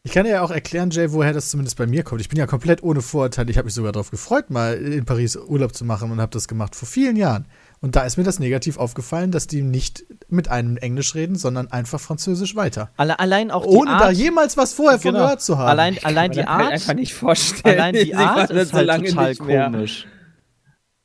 Ich 0.03 0.13
kann 0.13 0.25
dir 0.25 0.31
ja 0.31 0.43
auch 0.43 0.51
erklären, 0.51 0.91
Jay, 0.91 1.13
woher 1.13 1.35
das 1.35 1.51
zumindest 1.51 1.77
bei 1.77 1.87
mir 1.87 2.03
kommt. 2.05 2.23
Ich 2.23 2.29
bin 2.29 2.39
ja 2.39 2.47
komplett 2.47 2.83
ohne 2.83 3.03
Vorurteile. 3.03 3.51
Ich 3.51 3.59
habe 3.59 3.67
mich 3.67 3.75
sogar 3.75 3.93
darauf 3.93 4.11
gefreut, 4.11 4.49
mal 4.49 4.75
in 4.75 5.05
Paris 5.05 5.37
Urlaub 5.37 5.75
zu 5.75 5.85
machen 5.85 6.11
und 6.11 6.21
habe 6.21 6.33
das 6.33 6.49
gemacht 6.49 6.75
vor 6.75 6.89
vielen 6.89 7.17
Jahren. 7.17 7.47
Und 7.83 7.97
da 7.97 8.03
ist 8.03 8.19
mir 8.19 8.25
das 8.25 8.39
negativ 8.39 8.77
aufgefallen, 8.77 9.31
dass 9.31 9.47
die 9.47 9.63
nicht 9.63 10.05
mit 10.29 10.49
einem 10.49 10.77
Englisch 10.77 11.15
reden, 11.15 11.37
sondern 11.37 11.73
einfach 11.73 11.99
Französisch 11.99 12.55
weiter. 12.55 12.91
Alle, 12.99 13.19
allein 13.19 13.51
auch 13.51 13.65
Ohne 13.65 13.93
Art, 13.93 14.03
da 14.03 14.11
jemals 14.11 14.59
was 14.59 14.75
vorher 14.75 14.99
von 14.99 15.13
Genau. 15.13 15.25
gehört 15.25 15.41
zu 15.41 15.57
haben. 15.57 15.69
Allein, 15.69 15.97
allein 16.03 16.31
die 16.31 16.41
halt 16.41 16.49
Art, 16.49 16.73
einfach 16.73 16.95
nicht 16.95 17.15
vorstellen. 17.15 17.79
allein 17.79 17.95
die 17.95 18.01
Sie 18.05 18.15
Art 18.15 18.51
ist 18.51 18.75
halt 18.75 19.07
total 19.07 19.35
komisch. 19.35 20.07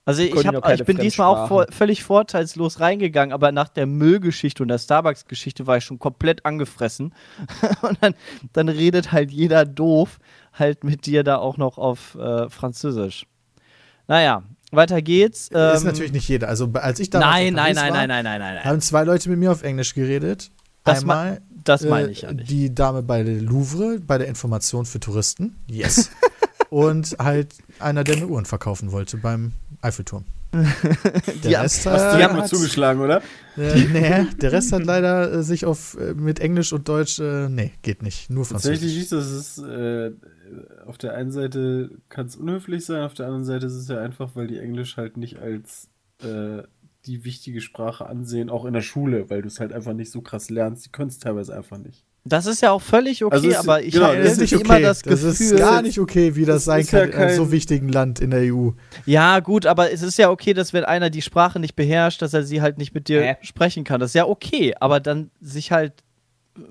Also 0.08 0.22
ich, 0.22 0.46
hab, 0.46 0.70
ich 0.70 0.84
bin 0.86 0.98
diesmal 0.98 1.28
auch 1.28 1.48
vor, 1.48 1.66
völlig 1.72 2.04
vorteilslos 2.04 2.80
reingegangen, 2.80 3.34
aber 3.34 3.52
nach 3.52 3.70
der 3.70 3.88
Müllgeschichte 3.88 4.62
und 4.62 4.68
der 4.68 4.78
Starbucks-Geschichte 4.78 5.66
war 5.66 5.78
ich 5.78 5.84
schon 5.84 5.98
komplett 5.98 6.46
angefressen. 6.46 7.16
und 7.82 7.98
dann, 8.02 8.14
dann 8.54 8.70
redet 8.70 9.12
halt 9.12 9.32
jeder 9.32 9.66
doof 9.66 10.20
halt 10.54 10.84
mit 10.84 11.08
dir 11.08 11.24
da 11.24 11.38
auch 11.38 11.58
noch 11.58 11.80
auf 11.80 12.16
äh, 12.16 12.50
Französisch. 12.50 13.26
Naja, 14.08 14.44
weiter 14.72 15.02
geht's. 15.02 15.44
ist 15.48 15.52
Ähm, 15.54 15.84
natürlich 15.84 16.12
nicht 16.12 16.28
jeder. 16.28 16.48
Also 16.50 16.70
als 16.74 17.00
ich 17.00 17.10
damals 17.10 17.32
Nein, 17.34 17.48
in 17.48 17.54
nein, 17.56 17.76
nein, 17.76 17.90
war, 17.92 17.98
nein, 17.98 18.08
nein, 18.10 18.24
nein, 18.26 18.40
nein, 18.42 18.56
nein. 18.56 18.64
haben 18.66 18.82
zwei 18.82 19.04
Leute 19.04 19.30
mit 19.30 19.40
mir 19.40 19.52
auf 19.52 19.64
Englisch 19.64 19.94
geredet. 19.94 20.52
Das 20.84 21.04
ma- 21.06 21.22
Einmal 21.22 21.42
Das 21.64 21.82
meine 21.84 22.08
äh, 22.08 22.12
ich 22.12 22.22
ja 22.22 22.34
nicht. 22.34 22.50
die 22.50 22.74
Dame 22.76 23.02
bei 23.04 23.24
der 23.24 23.42
Louvre, 23.42 24.00
bei 24.00 24.18
der 24.18 24.28
Information 24.28 24.86
für 24.86 25.00
Touristen. 25.00 25.56
Yes. 25.68 26.10
Und 26.70 27.16
halt 27.20 27.54
einer, 27.80 28.04
der 28.04 28.18
mir 28.18 28.28
Uhren 28.28 28.46
verkaufen 28.46 28.92
wollte 28.92 29.18
beim 29.18 29.54
Eiffelturm. 29.82 30.26
Der 30.54 30.64
Die 31.44 31.54
Rest, 31.54 31.86
haben- 31.86 31.96
äh, 31.96 32.18
Die 32.18 32.24
haben 32.24 32.36
mir 32.36 32.42
hat- 32.44 32.50
zugeschlagen, 32.50 33.02
oder? 33.02 33.22
Äh, 33.58 33.76
nee, 33.92 34.26
der 34.42 34.52
Rest 34.52 34.72
hat 34.72 34.84
leider 34.86 35.32
äh, 35.34 35.44
sich 35.44 35.66
auf 35.66 35.98
äh, 36.00 36.14
mit 36.14 36.40
Englisch 36.40 36.72
und 36.74 36.88
Deutsch, 36.88 37.20
äh, 37.20 37.50
nee, 37.50 37.72
geht 37.82 38.02
nicht. 38.04 38.30
Nur 38.30 38.48
Tatsächlich 38.48 38.94
Französisch. 38.94 38.98
nicht, 38.98 39.12
das 39.12 39.32
ist, 39.32 39.58
äh, 39.60 40.12
auf 40.86 40.98
der 40.98 41.14
einen 41.16 41.32
Seite 41.32 41.90
kann 42.10 42.26
es 42.28 42.36
unhöflich 42.36 42.86
sein, 42.86 43.04
auf 43.04 43.14
der 43.14 43.26
anderen 43.28 43.46
Seite 43.46 43.66
ist 43.66 43.74
es 43.76 43.88
ja 43.88 44.00
einfach, 44.00 44.32
weil 44.36 44.48
die 44.48 44.60
Englisch 44.60 44.98
halt 44.98 45.18
nicht 45.18 45.40
als 45.40 45.90
äh, 46.24 46.64
die 47.06 47.24
wichtige 47.24 47.62
Sprache 47.62 48.08
ansehen, 48.08 48.50
auch 48.50 48.66
in 48.66 48.74
der 48.74 48.82
Schule, 48.82 49.30
weil 49.30 49.42
du 49.44 49.48
es 49.48 49.60
halt 49.60 49.74
einfach 49.74 49.94
nicht 49.94 50.12
so 50.12 50.22
krass 50.22 50.50
lernst. 50.50 50.86
Die 50.86 50.90
können 50.90 51.10
es 51.10 51.20
teilweise 51.20 51.56
einfach 51.56 51.78
nicht. 51.78 52.04
Das 52.28 52.48
ist 52.48 52.62
ja 52.64 52.72
auch 52.72 52.82
völlig 52.82 53.24
okay, 53.24 53.36
Also 53.36 53.50
es- 53.50 53.56
aber 53.58 53.84
ich 53.84 53.94
genau, 53.94 54.08
habe 54.08 54.18
das 54.18 54.24
Das 54.24 54.34
ist 54.34 54.40
nicht 54.42 54.54
immer 54.54 54.74
okay. 54.74 54.82
das 54.82 55.02
Das 55.04 55.22
Gefühl. 55.22 55.46
ist 55.54 55.58
gar 55.58 55.82
nicht 55.84 56.00
okay, 56.00 56.36
wie 56.36 56.46
das, 56.46 56.56
Das 56.56 56.66
sein 56.66 56.82
ist 56.82 56.92
ja 56.92 57.02
kann 57.02 57.10
in 57.12 57.16
einem 57.16 57.36
so 57.36 57.52
wichtigen 57.52 57.90
Land 57.90 58.20
in 58.20 58.32
der 58.32 58.52
EU. 58.52 58.72
Ja, 59.06 59.40
gut, 59.42 59.68
aber 59.68 59.92
es 59.92 60.02
ist 60.02 60.18
ja 60.18 60.32
okay, 60.32 60.56
dass 60.56 60.74
wenn 60.74 60.84
einer 60.86 61.12
die 61.12 61.22
Sprache 61.22 61.60
nicht 61.60 61.76
beherrscht, 61.76 62.24
dass 62.24 62.34
er 62.34 62.42
sie 62.42 62.64
halt 62.64 62.80
nicht 62.80 62.96
mit 62.96 63.08
dir 63.10 63.22
Hä? 63.22 63.36
sprechen 63.42 63.84
kann. 63.84 64.00
Das 64.00 64.10
ist 64.12 64.16
ja 64.16 64.26
okay, 64.26 64.74
aber 64.80 65.00
dann 65.00 65.30
sich 65.40 65.72
halt, 65.72 65.94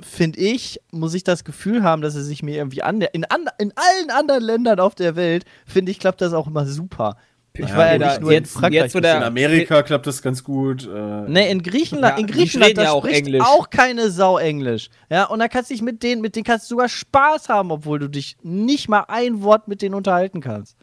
finde 0.01 0.41
ich, 0.41 0.81
muss 0.93 1.15
ich 1.15 1.25
das 1.25 1.45
Gefühl 1.45 1.83
haben, 1.83 2.03
dass 2.03 2.15
er 2.15 2.23
sich 2.23 2.43
mir 2.43 2.57
irgendwie 2.57 2.83
an 2.83 3.01
in, 3.01 3.25
an 3.25 3.47
in 3.59 3.73
allen 3.77 4.11
anderen 4.11 4.43
Ländern 4.43 4.81
auf 4.81 4.95
der 4.95 5.17
Welt, 5.17 5.45
finde 5.67 5.93
ich, 5.93 5.99
klappt 5.99 6.21
das 6.21 6.33
auch 6.33 6.47
immer 6.47 6.67
super. 6.67 7.17
Ich 7.57 7.69
Ja, 7.69 7.77
war 7.77 7.87
ja 7.91 7.95
oder 7.97 8.07
nicht 8.09 8.21
nur 8.21 8.33
jetzt- 8.33 8.53
in 8.55 8.61
Frankreich. 8.61 8.83
jetzt, 8.83 8.95
wo 8.97 9.01
der- 9.01 9.17
In 9.19 9.23
Amerika 9.23 9.83
klappt 9.85 10.09
das 10.09 10.23
ganz 10.23 10.43
gut. 10.43 10.89
Äh, 10.93 11.21
Nee, 11.29 11.51
in 11.53 11.63
Griechenland, 11.63 12.17
Ja, 12.19 12.21
in 12.21 12.27
Griechenland, 12.27 12.77
da 12.77 12.83
ja 12.83 12.91
auch 12.93 13.05
spricht 13.05 13.19
Englisch. 13.27 13.43
auch 13.47 13.71
keine 13.71 14.11
Sau 14.11 14.39
Englisch. 14.39 14.89
Ja, 15.09 15.27
und 15.27 15.39
da 15.39 15.47
kannst 15.47 15.71
du 15.71 15.75
dich 15.75 15.83
mit 15.83 16.03
denen, 16.03 16.21
mit 16.21 16.35
denen 16.35 16.43
kannst 16.45 16.65
du 16.69 16.75
sogar 16.75 16.89
Spaß 16.89 17.49
haben, 17.49 17.71
obwohl 17.71 18.01
du 18.01 18.09
dich 18.09 18.37
nicht 18.43 18.89
mal 18.89 19.05
ein 19.07 19.43
Wort 19.43 19.69
mit 19.69 19.83
denen 19.83 19.95
unterhalten 19.95 20.41
kannst. 20.41 20.77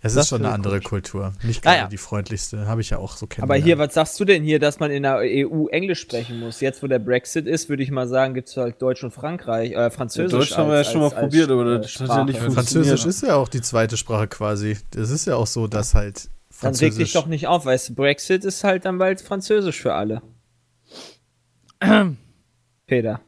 Es 0.00 0.14
Das 0.14 0.24
ist 0.24 0.28
schon 0.28 0.44
eine 0.44 0.54
andere 0.54 0.76
gut. 0.78 0.84
Kultur. 0.88 1.32
Nicht 1.42 1.66
Ah, 1.66 1.70
gerade 1.70 1.82
ja. 1.82 1.88
die 1.88 1.96
freundlichste. 1.96 2.66
Habe 2.68 2.80
ich 2.82 2.90
ja 2.90 2.98
auch 2.98 3.16
so 3.16 3.24
Aber 3.26 3.34
kennengelernt. 3.34 3.64
hier, 3.64 3.78
was 3.78 3.94
sagst 3.94 4.20
du 4.20 4.24
denn 4.24 4.44
hier, 4.44 4.60
dass 4.60 4.78
man 4.78 4.92
in 4.92 5.02
der 5.02 5.18
EU 5.24 5.66
Englisch 5.68 5.98
sprechen 6.00 6.38
muss? 6.38 6.60
Jetzt, 6.60 6.84
wo 6.84 6.86
der 6.86 7.00
Brexit 7.00 7.48
ist, 7.48 7.68
würde 7.68 7.82
ich 7.82 7.90
mal 7.90 8.06
sagen, 8.06 8.32
gibt 8.34 8.48
es 8.48 8.56
halt 8.56 8.80
Deutsch 8.80 9.02
und 9.02 9.10
Frankreich, 9.10 9.72
äh, 9.72 9.90
Französisch. 9.90 10.30
Deutsch 10.30 10.56
haben 10.56 10.68
wir 10.68 10.74
ja 10.74 10.78
als- 10.78 10.92
schon 10.92 11.00
mal 11.00 11.06
als- 11.06 11.14
als, 11.14 11.22
probiert, 11.24 11.50
aber 11.50 11.62
äh, 11.66 11.80
das 11.80 11.94
hat 11.94 12.00
ja 12.00 12.06
Sprache. 12.06 12.24
nicht 12.26 12.36
Ja, 12.36 12.42
funktioniert. 12.44 12.54
Französisch 12.88 13.06
ist 13.06 13.22
ja 13.22 13.34
auch 13.34 13.48
die 13.48 13.60
zweite 13.60 13.96
Sprache 13.96 14.28
quasi. 14.28 14.78
Das 14.92 15.10
ist 15.10 15.26
ja 15.26 15.34
auch 15.34 15.48
so, 15.48 15.66
dass 15.66 15.96
halt 15.96 16.26
Dann 16.26 16.28
reg 16.28 16.30
dich 16.50 16.60
Französisch. 16.60 17.12
doch 17.14 17.26
nicht 17.26 17.46
auf, 17.48 17.64
weißt 17.66 17.88
du, 17.88 17.94
Brexit 17.96 18.44
ist 18.44 18.62
halt 18.62 18.84
dann 18.84 18.98
bald 18.98 19.20
Französisch 19.20 19.80
für 19.82 19.94
alle. 19.94 20.22
Peter. 22.86 23.20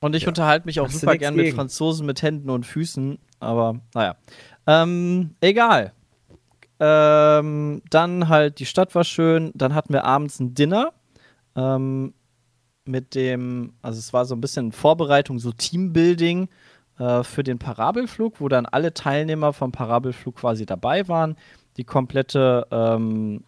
Und 0.00 0.14
ich 0.14 0.26
unterhalte 0.28 0.66
mich 0.66 0.80
auch 0.80 0.86
Hast 0.88 1.00
super 1.00 1.16
gern 1.16 1.34
mit? 1.34 1.54
Franzosen 1.54 2.04
mit 2.04 2.20
Händen 2.20 2.50
und 2.50 2.66
Füßen, 2.66 3.18
aber 3.40 3.80
naja. 3.94 4.16
Ähm, 4.66 5.34
egal. 5.40 5.92
Ähm, 6.80 7.82
dann 7.90 8.28
halt, 8.28 8.58
die 8.58 8.66
Stadt 8.66 8.94
war 8.94 9.04
schön. 9.04 9.52
Dann 9.54 9.74
hatten 9.74 9.92
wir 9.92 10.04
abends 10.04 10.40
ein 10.40 10.54
Dinner. 10.54 10.92
Ähm, 11.56 12.14
mit 12.84 13.14
dem, 13.14 13.72
also 13.82 13.98
es 13.98 14.12
war 14.12 14.24
so 14.24 14.34
ein 14.34 14.40
bisschen 14.40 14.72
Vorbereitung, 14.72 15.38
so 15.38 15.52
Teambuilding 15.52 16.48
äh, 16.98 17.22
für 17.22 17.42
den 17.42 17.58
Parabelflug, 17.58 18.40
wo 18.40 18.48
dann 18.48 18.66
alle 18.66 18.92
Teilnehmer 18.92 19.52
vom 19.52 19.72
Parabelflug 19.72 20.36
quasi 20.36 20.66
dabei 20.66 21.08
waren. 21.08 21.36
Die 21.76 21.84
komplette, 21.84 22.66
ähm, 22.70 23.44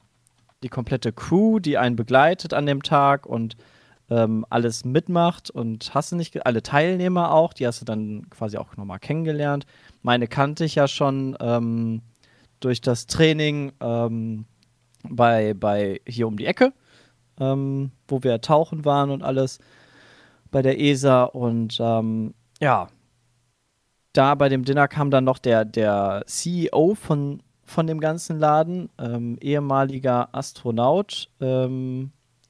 die 0.63 0.69
komplette 0.69 1.13
Crew, 1.13 1.59
die 1.59 1.79
einen 1.79 1.97
begleitet 1.97 2.55
an 2.55 2.67
dem 2.67 2.83
Tag 2.83 3.27
und 3.27 3.57
ähm, 4.11 4.47
alles 4.51 4.85
mitmacht 4.85 5.51
und 5.51 5.95
hast 5.95 6.13
du 6.13 6.17
nicht, 6.17 6.47
alle 6.47 6.63
Teilnehmer 6.63 7.33
auch, 7.33 7.53
die 7.53 7.67
hast 7.67 7.81
du 7.81 7.85
dann 7.85 8.29
quasi 8.31 8.57
auch 8.57 8.77
nochmal 8.77 8.99
kennengelernt. 8.99 9.67
Meine 10.03 10.29
kannte 10.29 10.65
ich 10.65 10.77
ja 10.77 10.87
schon 10.87 11.37
ähm, 11.41 12.03
durch 12.61 12.81
das 12.81 13.07
Training 13.07 13.73
ähm, 13.81 14.45
bei, 15.03 15.55
bei 15.55 16.01
hier 16.07 16.29
um 16.29 16.37
die 16.37 16.47
Ecke, 16.47 16.73
ähm, 17.41 17.91
wo 18.09 18.23
wir 18.23 18.41
tauchen 18.41 18.85
waren 18.85 19.11
und 19.11 19.23
alles 19.23 19.59
bei 20.51 20.63
der 20.63 20.81
ESA 20.81 21.25
und 21.25 21.79
ähm, 21.81 22.35
ja, 22.61 22.89
da 24.13 24.35
bei 24.35 24.49
dem 24.49 24.65
Dinner 24.65 24.89
kam 24.89 25.11
dann 25.11 25.25
noch 25.25 25.39
der, 25.39 25.65
der 25.65 26.23
CEO 26.27 26.95
von, 26.95 27.43
von 27.65 27.87
dem 27.87 28.01
ganzen 28.01 28.39
Laden, 28.39 28.89
ähm, 28.99 29.37
ehemaliger 29.41 30.35
Astronaut 30.35 31.29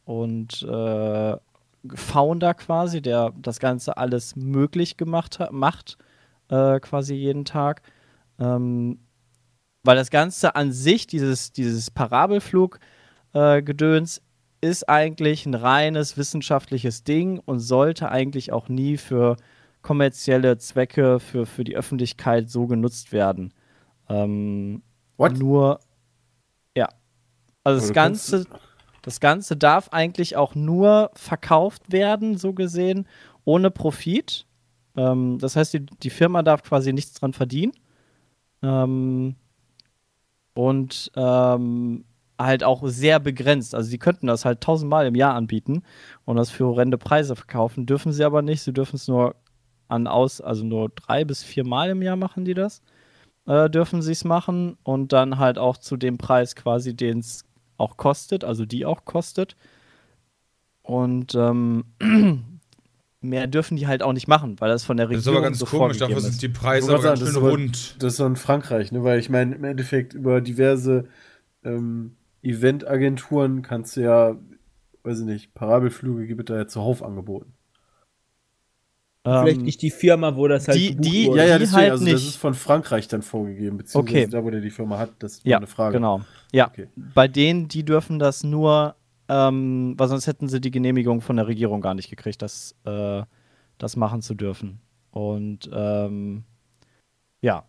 und 0.06 0.62
äh, 0.62 1.36
Founder 1.94 2.54
quasi, 2.54 3.00
der 3.02 3.32
das 3.36 3.58
Ganze 3.60 3.96
alles 3.96 4.36
möglich 4.36 4.96
gemacht 4.96 5.38
hat, 5.38 5.52
macht 5.52 5.98
äh, 6.48 6.80
quasi 6.80 7.14
jeden 7.14 7.44
Tag. 7.44 7.82
Ähm, 8.38 9.00
weil 9.84 9.96
das 9.96 10.10
Ganze 10.10 10.56
an 10.56 10.72
sich, 10.72 11.06
dieses, 11.06 11.52
dieses 11.52 11.90
Parabelflug-Gedöns, 13.32 14.22
ist 14.60 14.88
eigentlich 14.88 15.46
ein 15.46 15.54
reines 15.54 16.16
wissenschaftliches 16.16 17.04
Ding 17.04 17.38
und 17.44 17.60
sollte 17.60 18.08
eigentlich 18.10 18.52
auch 18.52 18.68
nie 18.68 18.96
für 18.96 19.36
kommerzielle 19.82 20.58
Zwecke, 20.58 21.20
für, 21.20 21.46
für 21.46 21.62
die 21.62 21.76
Öffentlichkeit 21.76 22.50
so 22.50 22.66
genutzt 22.66 23.12
werden. 23.12 23.52
Ähm, 24.08 24.82
What? 25.18 25.38
Nur, 25.38 25.78
ja. 26.76 26.88
Also 27.62 27.80
das 27.80 27.88
du 27.88 27.94
kannst- 27.94 28.32
Ganze, 28.32 28.48
das 29.06 29.20
Ganze 29.20 29.56
darf 29.56 29.90
eigentlich 29.92 30.34
auch 30.34 30.56
nur 30.56 31.12
verkauft 31.14 31.92
werden, 31.92 32.36
so 32.36 32.52
gesehen, 32.52 33.06
ohne 33.44 33.70
Profit. 33.70 34.46
Ähm, 34.96 35.38
das 35.38 35.54
heißt, 35.54 35.74
die, 35.74 35.86
die 35.86 36.10
Firma 36.10 36.42
darf 36.42 36.64
quasi 36.64 36.92
nichts 36.92 37.14
dran 37.14 37.32
verdienen. 37.32 37.72
Ähm, 38.64 39.36
und 40.54 41.12
ähm, 41.14 42.04
halt 42.36 42.64
auch 42.64 42.82
sehr 42.84 43.20
begrenzt. 43.20 43.76
Also 43.76 43.88
sie 43.88 43.98
könnten 43.98 44.26
das 44.26 44.44
halt 44.44 44.60
tausendmal 44.60 45.06
im 45.06 45.14
Jahr 45.14 45.34
anbieten 45.34 45.84
und 46.24 46.34
das 46.34 46.50
für 46.50 46.66
horrende 46.66 46.98
Preise 46.98 47.36
verkaufen, 47.36 47.86
dürfen 47.86 48.10
sie 48.10 48.24
aber 48.24 48.42
nicht. 48.42 48.62
Sie 48.62 48.72
dürfen 48.72 48.96
es 48.96 49.06
nur 49.06 49.36
an 49.86 50.08
aus, 50.08 50.40
also 50.40 50.64
nur 50.64 50.88
drei 50.88 51.24
bis 51.24 51.44
vier 51.44 51.64
Mal 51.64 51.90
im 51.90 52.02
Jahr 52.02 52.16
machen 52.16 52.44
die 52.44 52.54
das. 52.54 52.82
Äh, 53.46 53.70
dürfen 53.70 54.02
sie 54.02 54.10
es 54.10 54.24
machen 54.24 54.76
und 54.82 55.12
dann 55.12 55.38
halt 55.38 55.58
auch 55.58 55.76
zu 55.76 55.96
dem 55.96 56.18
Preis 56.18 56.56
quasi, 56.56 56.96
den 56.96 57.20
es 57.20 57.45
auch 57.78 57.96
kostet, 57.96 58.44
also 58.44 58.64
die 58.66 58.84
auch 58.86 59.04
kostet. 59.04 59.56
Und 60.82 61.34
ähm, 61.34 61.84
mehr 63.20 63.46
dürfen 63.46 63.76
die 63.76 63.86
halt 63.86 64.02
auch 64.02 64.12
nicht 64.12 64.28
machen, 64.28 64.56
weil 64.60 64.68
das 64.70 64.84
von 64.84 64.96
der 64.96 65.06
Das 65.06 65.16
ist 65.18 65.26
Regierung 65.26 65.38
aber 65.38 65.46
ganz 65.46 65.58
so 65.58 65.66
komisch, 65.66 65.98
dafür 65.98 66.20
sind 66.20 66.30
ist. 66.30 66.42
die 66.42 66.48
Preise 66.48 66.92
aber 66.92 67.02
ganz 67.02 67.20
sagen, 67.20 67.32
schön 67.32 67.42
rund. 67.42 67.96
Das 68.02 68.12
ist 68.12 68.16
so 68.18 68.26
in 68.26 68.36
Frankreich, 68.36 68.92
ne? 68.92 69.02
Weil 69.02 69.18
ich 69.18 69.28
meine, 69.30 69.54
im 69.56 69.64
Endeffekt 69.64 70.14
über 70.14 70.40
diverse 70.40 71.08
ähm, 71.64 72.16
Eventagenturen 72.42 73.62
kannst 73.62 73.96
du 73.96 74.02
ja, 74.02 74.36
weiß 75.02 75.20
ich 75.20 75.26
nicht, 75.26 75.54
Parabelflüge 75.54 76.26
gibt 76.26 76.48
es 76.48 76.54
da 76.54 76.56
ja 76.60 76.66
zuhauf 76.68 77.02
angeboten. 77.02 77.52
Vielleicht 79.26 79.58
Ähm, 79.58 79.64
nicht 79.64 79.82
die 79.82 79.90
Firma, 79.90 80.36
wo 80.36 80.46
das 80.46 80.68
halt 80.68 80.78
die- 80.78 80.94
die- 80.94 81.26
wurde. 81.26 81.38
Ja, 81.40 81.44
ja, 81.48 81.58
deswegen, 81.58 81.76
halt 81.82 81.90
also 81.92 82.04
das 82.06 82.22
ist 82.22 82.36
von 82.36 82.54
Frankreich 82.54 83.08
dann 83.08 83.22
vorgegeben, 83.22 83.76
beziehungsweise 83.78 84.18
Okay. 84.24 84.30
da, 84.30 84.44
wo 84.44 84.50
der 84.50 84.60
die 84.60 84.70
Firma 84.70 84.98
hat, 84.98 85.10
das 85.18 85.34
ist 85.38 85.46
Ja, 85.46 85.56
eine 85.56 85.66
Frage. 85.66 85.96
genau. 85.96 86.20
Ja, 86.52 86.68
Okay. 86.68 86.86
bei 86.96 87.26
denen, 87.26 87.66
die 87.66 87.84
dürfen 87.84 88.20
das 88.20 88.44
nur, 88.44 88.94
ähm, 89.28 89.94
weil 89.96 90.06
sonst 90.06 90.28
hätten 90.28 90.48
sie 90.48 90.60
die 90.60 90.70
Genehmigung 90.70 91.20
von 91.22 91.34
der 91.36 91.48
Regierung 91.48 91.80
gar 91.80 91.94
nicht 91.94 92.08
gekriegt, 92.08 92.40
das, 92.40 92.76
äh, 92.84 93.22
das 93.78 93.96
machen 93.96 94.22
zu 94.22 94.34
dürfen. 94.34 94.78
Und 95.10 95.68
ähm, 95.72 96.44
ja, 97.42 97.64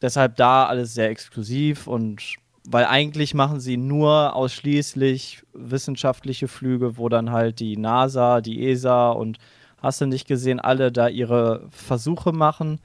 deshalb 0.00 0.34
da 0.36 0.66
alles 0.66 0.94
sehr 0.94 1.10
exklusiv 1.10 1.86
und 1.86 2.34
weil 2.68 2.86
eigentlich 2.86 3.34
machen 3.34 3.60
sie 3.60 3.76
nur 3.76 4.34
ausschließlich 4.34 5.42
wissenschaftliche 5.52 6.48
Flüge, 6.48 6.96
wo 6.96 7.08
dann 7.08 7.30
halt 7.30 7.60
die 7.60 7.76
NASA, 7.76 8.40
die 8.40 8.68
ESA 8.68 9.10
und 9.10 9.38
hast 9.82 10.00
du 10.00 10.06
nicht 10.06 10.26
gesehen, 10.26 10.60
alle 10.60 10.92
da 10.92 11.08
ihre 11.08 11.66
Versuche 11.70 12.32
machen. 12.32 12.80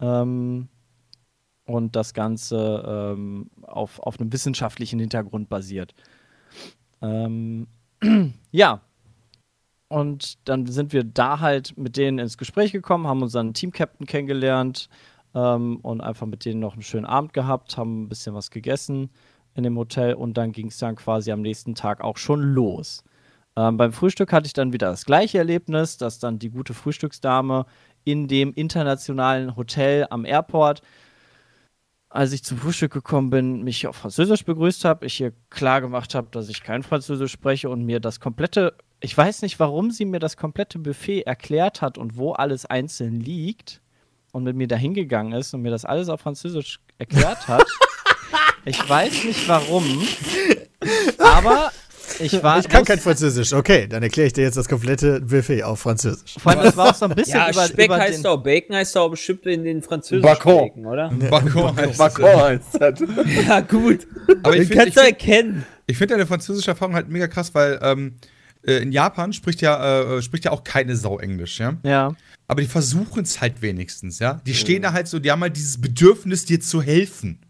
Ähm, 0.00 0.68
und 1.66 1.96
das 1.96 2.12
Ganze 2.12 3.14
ähm, 3.16 3.50
auf, 3.62 3.98
auf 4.00 4.20
einem 4.20 4.32
wissenschaftlichen 4.32 5.00
Hintergrund 5.00 5.48
basiert. 5.48 5.94
Ähm, 7.00 7.66
ja. 8.50 8.80
Und 9.88 10.48
dann 10.48 10.66
sind 10.66 10.92
wir 10.92 11.04
da 11.04 11.40
halt 11.40 11.76
mit 11.78 11.96
denen 11.96 12.18
ins 12.18 12.38
Gespräch 12.38 12.72
gekommen, 12.72 13.06
haben 13.06 13.22
unseren 13.22 13.54
Team-Captain 13.54 14.06
kennengelernt 14.06 14.88
ähm, 15.34 15.76
und 15.76 16.00
einfach 16.00 16.26
mit 16.26 16.44
denen 16.44 16.60
noch 16.60 16.74
einen 16.74 16.82
schönen 16.82 17.06
Abend 17.06 17.32
gehabt, 17.32 17.76
haben 17.76 18.02
ein 18.02 18.08
bisschen 18.08 18.34
was 18.34 18.50
gegessen 18.50 19.10
in 19.54 19.62
dem 19.62 19.78
Hotel 19.78 20.14
und 20.14 20.36
dann 20.36 20.52
ging 20.52 20.68
es 20.68 20.78
dann 20.78 20.96
quasi 20.96 21.30
am 21.30 21.42
nächsten 21.42 21.74
Tag 21.74 22.00
auch 22.00 22.16
schon 22.16 22.42
los. 22.42 23.04
Ähm, 23.56 23.76
beim 23.76 23.92
Frühstück 23.92 24.32
hatte 24.32 24.46
ich 24.46 24.52
dann 24.52 24.72
wieder 24.72 24.88
das 24.90 25.04
gleiche 25.04 25.38
Erlebnis, 25.38 25.96
dass 25.96 26.18
dann 26.18 26.38
die 26.38 26.50
gute 26.50 26.74
Frühstücksdame 26.74 27.66
in 28.04 28.28
dem 28.28 28.52
internationalen 28.52 29.56
Hotel 29.56 30.06
am 30.10 30.24
Airport 30.24 30.82
als 32.14 32.32
ich 32.32 32.44
zum 32.44 32.58
Frühstück 32.58 32.92
gekommen 32.92 33.28
bin, 33.28 33.64
mich 33.64 33.88
auf 33.88 33.96
Französisch 33.96 34.44
begrüßt 34.44 34.84
habe, 34.84 35.04
ich 35.04 35.20
ihr 35.20 35.32
klar 35.50 35.80
gemacht 35.80 36.14
habe, 36.14 36.28
dass 36.30 36.48
ich 36.48 36.62
kein 36.62 36.84
Französisch 36.84 37.32
spreche 37.32 37.68
und 37.68 37.84
mir 37.84 37.98
das 37.98 38.20
komplette, 38.20 38.76
ich 39.00 39.18
weiß 39.18 39.42
nicht, 39.42 39.58
warum 39.58 39.90
sie 39.90 40.04
mir 40.04 40.20
das 40.20 40.36
komplette 40.36 40.78
Buffet 40.78 41.22
erklärt 41.22 41.82
hat 41.82 41.98
und 41.98 42.16
wo 42.16 42.30
alles 42.30 42.66
einzeln 42.66 43.18
liegt 43.18 43.82
und 44.30 44.44
mit 44.44 44.54
mir 44.54 44.68
dahin 44.68 44.94
gegangen 44.94 45.32
ist 45.32 45.54
und 45.54 45.62
mir 45.62 45.72
das 45.72 45.84
alles 45.84 46.08
auf 46.08 46.20
Französisch 46.20 46.78
erklärt 46.98 47.48
hat. 47.48 47.66
ich 48.64 48.88
weiß 48.88 49.24
nicht 49.24 49.48
warum, 49.48 50.06
aber 51.18 51.72
ich 52.20 52.42
war 52.42 52.58
Ich 52.58 52.68
kann 52.68 52.84
kein 52.84 52.98
Französisch. 52.98 53.52
Okay, 53.52 53.86
dann 53.86 54.02
erkläre 54.02 54.26
ich 54.26 54.32
dir 54.32 54.42
jetzt 54.42 54.56
das 54.56 54.68
komplette 54.68 55.20
Buffet 55.20 55.62
auf 55.62 55.80
Französisch. 55.80 56.36
vor 56.38 56.52
allem, 56.52 56.62
das 56.62 56.76
war 56.76 56.90
auch 56.90 56.94
so 56.94 57.06
ein 57.06 57.14
bisschen 57.14 57.38
Ja, 57.38 57.50
über, 57.50 57.66
Speck 57.66 57.86
über 57.86 57.98
heißt 57.98 58.18
den, 58.18 58.22
doch, 58.22 58.42
Bacon 58.42 58.76
heißt 58.76 58.96
doch 58.96 59.08
bestimmt 59.10 59.46
in 59.46 59.64
den 59.64 59.82
französischen 59.82 60.22
Bacon. 60.22 60.68
Bacon, 60.68 60.86
oder? 60.86 61.10
Bacon 61.30 61.76
heißt 61.76 61.92
es. 61.92 61.98
Macron 61.98 62.36
heißt 62.36 62.80
das. 62.80 63.00
Ja, 63.46 63.60
gut. 63.60 64.06
Aber 64.42 64.56
ich 64.56 64.68
finde 64.68 64.84
kannst 64.84 64.96
du 64.96 65.00
erkennen. 65.00 65.66
ich 65.86 65.96
find 65.96 66.12
eine 66.12 66.26
französische 66.26 66.70
Erfahrung 66.70 66.94
halt 66.94 67.08
mega 67.08 67.26
krass, 67.26 67.54
weil 67.54 67.78
ähm, 67.82 68.16
äh, 68.66 68.78
in 68.78 68.92
Japan 68.92 69.32
spricht 69.32 69.60
ja, 69.60 70.16
äh, 70.16 70.22
spricht 70.22 70.44
ja 70.44 70.50
auch 70.52 70.64
keine 70.64 70.96
Sau 70.96 71.18
Englisch, 71.18 71.60
ja. 71.60 71.76
ja, 71.82 72.12
Aber 72.46 72.60
die 72.60 72.68
versuchen 72.68 73.22
es 73.22 73.40
halt 73.40 73.62
wenigstens, 73.62 74.18
ja. 74.18 74.40
Die 74.46 74.54
stehen 74.54 74.82
da 74.82 74.92
halt 74.92 75.08
so, 75.08 75.18
die 75.18 75.30
haben 75.30 75.42
halt 75.42 75.56
dieses 75.56 75.80
Bedürfnis, 75.80 76.44
dir 76.44 76.60
zu 76.60 76.82
helfen. 76.82 77.40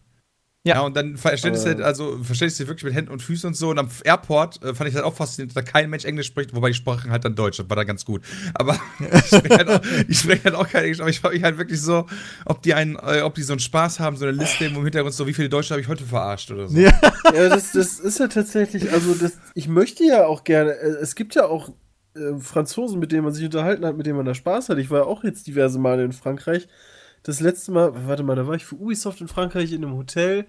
Ja. 0.67 0.77
Ja, 0.77 0.81
und 0.81 0.97
dann 0.97 1.19
verstehst 1.19 1.65
du 1.65 1.69
halt, 1.69 1.83
also 1.83 2.19
verstehst 2.23 2.59
du 2.59 2.67
wirklich 2.67 2.85
mit 2.85 2.95
Händen 2.95 3.11
und 3.13 3.21
Füßen 3.23 3.49
und 3.49 3.55
so. 3.55 3.69
Und 3.69 3.79
am 3.79 3.89
Airport 4.03 4.63
äh, 4.65 4.75
fand 4.75 4.89
ich 4.89 4.95
halt 4.97 5.05
auch 5.05 5.15
faszinierend, 5.15 5.55
dass 5.55 5.63
da 5.63 5.71
kein 5.71 5.91
Mensch 5.91 6.07
Englisch 6.07 6.27
spricht, 6.27 6.55
wobei 6.55 6.69
die 6.69 6.75
sprachen 6.75 7.11
halt 7.11 7.23
dann 7.27 7.35
Deutsch, 7.35 7.59
das 7.59 7.69
war 7.69 7.77
da 7.77 7.85
ganz 7.85 8.07
gut. 8.07 8.23
Aber 8.55 8.79
ich 8.99 9.27
spreche 9.27 9.57
halt, 9.59 9.69
auch- 9.69 9.81
ich 10.09 10.19
sprech 10.19 10.43
halt 10.43 10.55
auch 10.55 10.67
kein 10.67 10.85
Englisch, 10.85 11.01
aber 11.01 11.11
ich 11.11 11.21
frage 11.21 11.35
mich 11.35 11.45
halt 11.45 11.59
wirklich 11.59 11.83
so, 11.83 12.07
ob 12.47 12.63
die 12.63 12.73
einen, 12.73 12.97
äh, 12.97 13.21
ob 13.21 13.35
die 13.35 13.43
so 13.43 13.53
einen 13.53 13.61
Spaß 13.61 14.01
haben, 14.01 14.17
so 14.17 14.25
eine 14.25 14.33
Liste 14.33 14.65
im 14.65 14.83
Hintergrund, 14.83 15.15
so 15.15 15.27
wie 15.27 15.35
viele 15.35 15.51
Deutsche 15.51 15.75
habe 15.75 15.83
ich 15.83 15.89
heute 15.89 16.05
verarscht 16.05 16.51
oder 16.51 16.67
so. 16.69 16.79
Ja. 16.79 16.99
Ja, 17.35 17.49
das, 17.51 17.73
das 17.73 18.01
ist 18.01 18.19
ja 18.19 18.29
tatsächlich, 18.29 18.91
also 18.91 19.15
das, 19.15 19.33
ich 19.55 19.69
möchte 19.69 20.03
ja 20.05 20.25
auch 20.27 20.45
gerne, 20.45 20.71
äh, 20.73 20.87
es 21.03 21.15
gibt 21.15 21.35
ja 21.35 21.45
auch 21.45 21.73
äh, 22.17 22.39
Franzosen, 22.41 23.01
mit 23.01 23.13
denen 23.13 23.25
man 23.25 23.35
sich 23.35 23.45
unterhalten 23.45 23.85
hat, 23.85 23.99
mit 23.99 24.07
denen 24.07 24.17
man 24.17 24.25
da 24.25 24.35
Spaß 24.35 24.71
hat. 24.71 24.79
Ich 24.79 24.89
war 24.89 25.01
ja 25.01 25.05
auch 25.05 25.25
jetzt 25.25 25.47
diverse 25.47 25.79
Male 25.79 26.05
in 26.05 26.13
Frankreich. 26.13 26.69
Das 27.25 27.41
letzte 27.41 27.73
Mal, 27.73 28.07
warte 28.07 28.23
mal, 28.23 28.37
da 28.37 28.47
war 28.47 28.55
ich 28.55 28.67
für 28.67 28.77
Ubisoft 28.77 29.21
in 29.23 29.29
Frankreich 29.29 29.73
in 29.73 29.83
einem 29.83 29.97
Hotel 29.97 30.47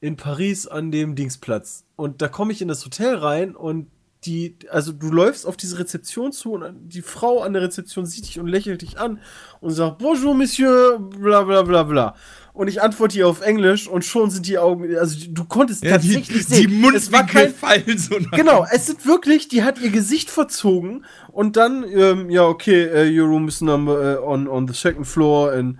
in 0.00 0.16
Paris 0.16 0.66
an 0.66 0.90
dem 0.90 1.14
Dingsplatz. 1.14 1.84
Und 1.96 2.22
da 2.22 2.28
komme 2.28 2.52
ich 2.52 2.62
in 2.62 2.68
das 2.68 2.84
Hotel 2.84 3.14
rein 3.14 3.54
und 3.54 3.88
die, 4.24 4.56
also 4.70 4.92
du 4.92 5.10
läufst 5.10 5.46
auf 5.46 5.56
diese 5.56 5.78
Rezeption 5.78 6.32
zu 6.32 6.52
und 6.52 6.88
die 6.88 7.02
Frau 7.02 7.40
an 7.42 7.52
der 7.52 7.62
Rezeption 7.62 8.04
sieht 8.06 8.26
dich 8.26 8.40
und 8.40 8.48
lächelt 8.48 8.82
dich 8.82 8.98
an 8.98 9.20
und 9.60 9.70
sagt, 9.70 9.98
Bonjour, 9.98 10.34
Monsieur, 10.34 10.98
bla 10.98 11.42
bla 11.42 11.62
bla 11.62 11.82
bla. 11.84 12.14
Und 12.52 12.66
ich 12.68 12.82
antworte 12.82 13.18
ihr 13.18 13.28
auf 13.28 13.42
Englisch 13.42 13.86
und 13.86 14.04
schon 14.04 14.30
sind 14.30 14.46
die 14.46 14.58
Augen, 14.58 14.96
also 14.96 15.16
du 15.28 15.44
konntest 15.44 15.84
Ja, 15.84 15.98
die, 15.98 16.14
tatsächlich 16.14 16.46
die 16.46 16.54
sehen. 16.54 16.94
es 16.94 17.12
war 17.12 17.26
kein, 17.26 17.54
fallen 17.54 17.98
so. 17.98 18.16
Genau, 18.32 18.66
es 18.72 18.86
sind 18.86 19.06
wirklich, 19.06 19.46
die 19.48 19.62
hat 19.62 19.78
ihr 19.78 19.90
Gesicht 19.90 20.30
verzogen 20.30 21.04
und 21.30 21.56
dann, 21.56 21.84
ähm, 21.84 22.30
ja, 22.30 22.44
okay, 22.44 22.84
äh, 22.86 23.20
your 23.20 23.28
room 23.28 23.46
is 23.46 23.60
number 23.60 24.14
äh, 24.14 24.18
on, 24.18 24.48
on 24.48 24.66
the 24.66 24.74
second 24.74 25.06
floor 25.06 25.52
and, 25.52 25.78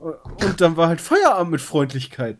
und 0.00 0.60
dann 0.60 0.76
war 0.76 0.88
halt 0.88 1.00
Feierabend 1.00 1.52
mit 1.52 1.60
Freundlichkeit. 1.60 2.38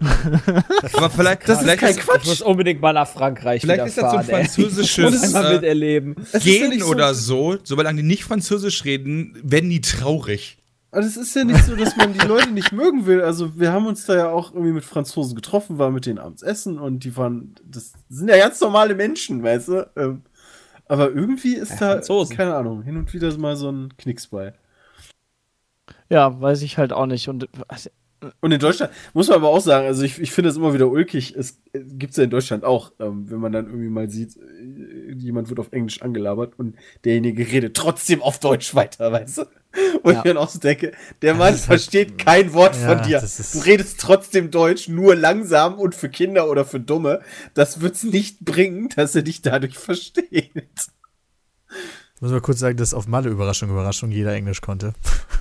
Aber 0.94 1.10
vielleicht, 1.10 1.48
Das 1.48 1.58
ist 1.58 1.62
vielleicht 1.64 1.80
kein 1.80 1.90
Ich 1.96 2.00
Quatsch. 2.00 2.26
muss 2.26 2.42
unbedingt 2.42 2.80
mal 2.80 2.92
nach 2.92 3.06
Frankreich 3.06 3.60
Vielleicht 3.62 3.78
wieder 3.80 3.86
ist 3.86 3.98
das 3.98 4.10
so 4.10 4.16
ein 4.16 4.24
französisches, 4.24 5.22
Ich 5.28 5.34
äh, 5.34 5.52
miterleben. 5.54 6.16
Ist 6.16 6.32
ja 6.34 6.40
Gehen 6.40 6.70
nicht 6.70 6.82
so- 6.82 6.88
oder 6.90 7.14
so, 7.14 7.56
solange 7.62 8.02
die 8.02 8.08
nicht 8.08 8.24
Französisch 8.24 8.84
reden, 8.84 9.38
werden 9.44 9.70
die 9.70 9.80
traurig. 9.80 10.58
Also 10.90 11.08
es 11.08 11.16
ist 11.16 11.34
ja 11.36 11.44
nicht 11.44 11.64
so, 11.64 11.74
dass 11.76 11.96
man 11.96 12.12
die 12.12 12.26
Leute 12.26 12.50
nicht 12.50 12.72
mögen 12.72 13.06
will. 13.06 13.22
Also 13.22 13.58
wir 13.58 13.72
haben 13.72 13.86
uns 13.86 14.04
da 14.04 14.14
ja 14.16 14.28
auch 14.28 14.52
irgendwie 14.52 14.72
mit 14.72 14.84
Franzosen 14.84 15.34
getroffen, 15.34 15.78
waren 15.78 15.94
mit 15.94 16.04
denen 16.04 16.18
abends 16.18 16.42
essen 16.42 16.78
und 16.78 17.04
die 17.04 17.16
waren, 17.16 17.54
das 17.64 17.92
sind 18.10 18.28
ja 18.28 18.36
ganz 18.36 18.60
normale 18.60 18.94
Menschen, 18.94 19.42
weißt 19.42 19.68
du? 19.68 19.90
Ähm, 19.96 20.22
aber 20.86 21.10
irgendwie 21.10 21.54
ist 21.54 21.72
da, 21.80 21.92
Franzosen. 21.92 22.36
keine 22.36 22.54
Ahnung, 22.56 22.82
hin 22.82 22.96
und 22.98 23.14
wieder 23.14 23.34
mal 23.38 23.56
so 23.56 23.70
ein 23.70 23.94
Knicks 23.96 24.26
bei. 24.26 24.52
Ja, 26.12 26.38
weiß 26.40 26.60
ich 26.60 26.76
halt 26.76 26.92
auch 26.92 27.06
nicht. 27.06 27.28
Und 27.28 27.48
also, 27.68 27.88
Und 28.40 28.52
in 28.52 28.60
Deutschland, 28.60 28.92
muss 29.14 29.28
man 29.28 29.38
aber 29.38 29.48
auch 29.48 29.62
sagen, 29.62 29.86
also 29.86 30.02
ich, 30.02 30.20
ich 30.20 30.30
finde 30.30 30.50
es 30.50 30.56
immer 30.58 30.74
wieder 30.74 30.88
ulkig, 30.88 31.34
es 31.34 31.62
gibt 31.72 32.10
es 32.10 32.18
ja 32.18 32.24
in 32.24 32.30
Deutschland 32.30 32.64
auch, 32.64 32.92
ähm, 33.00 33.30
wenn 33.30 33.40
man 33.40 33.50
dann 33.50 33.64
irgendwie 33.66 33.88
mal 33.88 34.10
sieht, 34.10 34.36
äh, 34.36 35.12
jemand 35.16 35.48
wird 35.48 35.58
auf 35.58 35.72
Englisch 35.72 36.02
angelabert 36.02 36.52
und 36.58 36.76
derjenige 37.04 37.50
redet 37.50 37.74
trotzdem 37.74 38.20
auf 38.20 38.38
Deutsch 38.40 38.74
weiter, 38.74 39.10
weißt 39.10 39.38
du? 39.38 39.42
Und 40.02 40.12
Ja. 40.12 40.18
ich 40.18 40.24
dann 40.24 40.36
auch 40.36 40.50
so 40.50 40.58
denke, 40.58 40.92
der 41.22 41.34
Mann 41.34 41.54
versteht 41.54 42.18
kein 42.18 42.52
Wort 42.52 42.76
Ja, 42.76 42.88
von 42.88 43.02
dir. 43.02 43.22
Du 43.54 43.58
redest 43.60 43.98
trotzdem 43.98 44.50
Deutsch, 44.50 44.86
nur 44.88 45.16
langsam 45.16 45.78
und 45.78 45.94
für 45.94 46.10
Kinder 46.10 46.50
oder 46.50 46.66
für 46.66 46.78
Dumme. 46.78 47.22
Das 47.54 47.80
wird's 47.80 48.02
nicht 48.04 48.40
bringen, 48.40 48.90
dass 48.94 49.14
er 49.14 49.22
dich 49.22 49.40
dadurch 49.40 49.78
versteht. 49.78 50.52
Muss 52.22 52.30
mal 52.30 52.40
kurz 52.40 52.60
sagen, 52.60 52.76
dass 52.76 52.94
auf 52.94 53.08
Malle 53.08 53.30
Überraschung, 53.30 53.68
Überraschung 53.68 54.12
jeder 54.12 54.32
Englisch 54.32 54.60
konnte. 54.60 54.92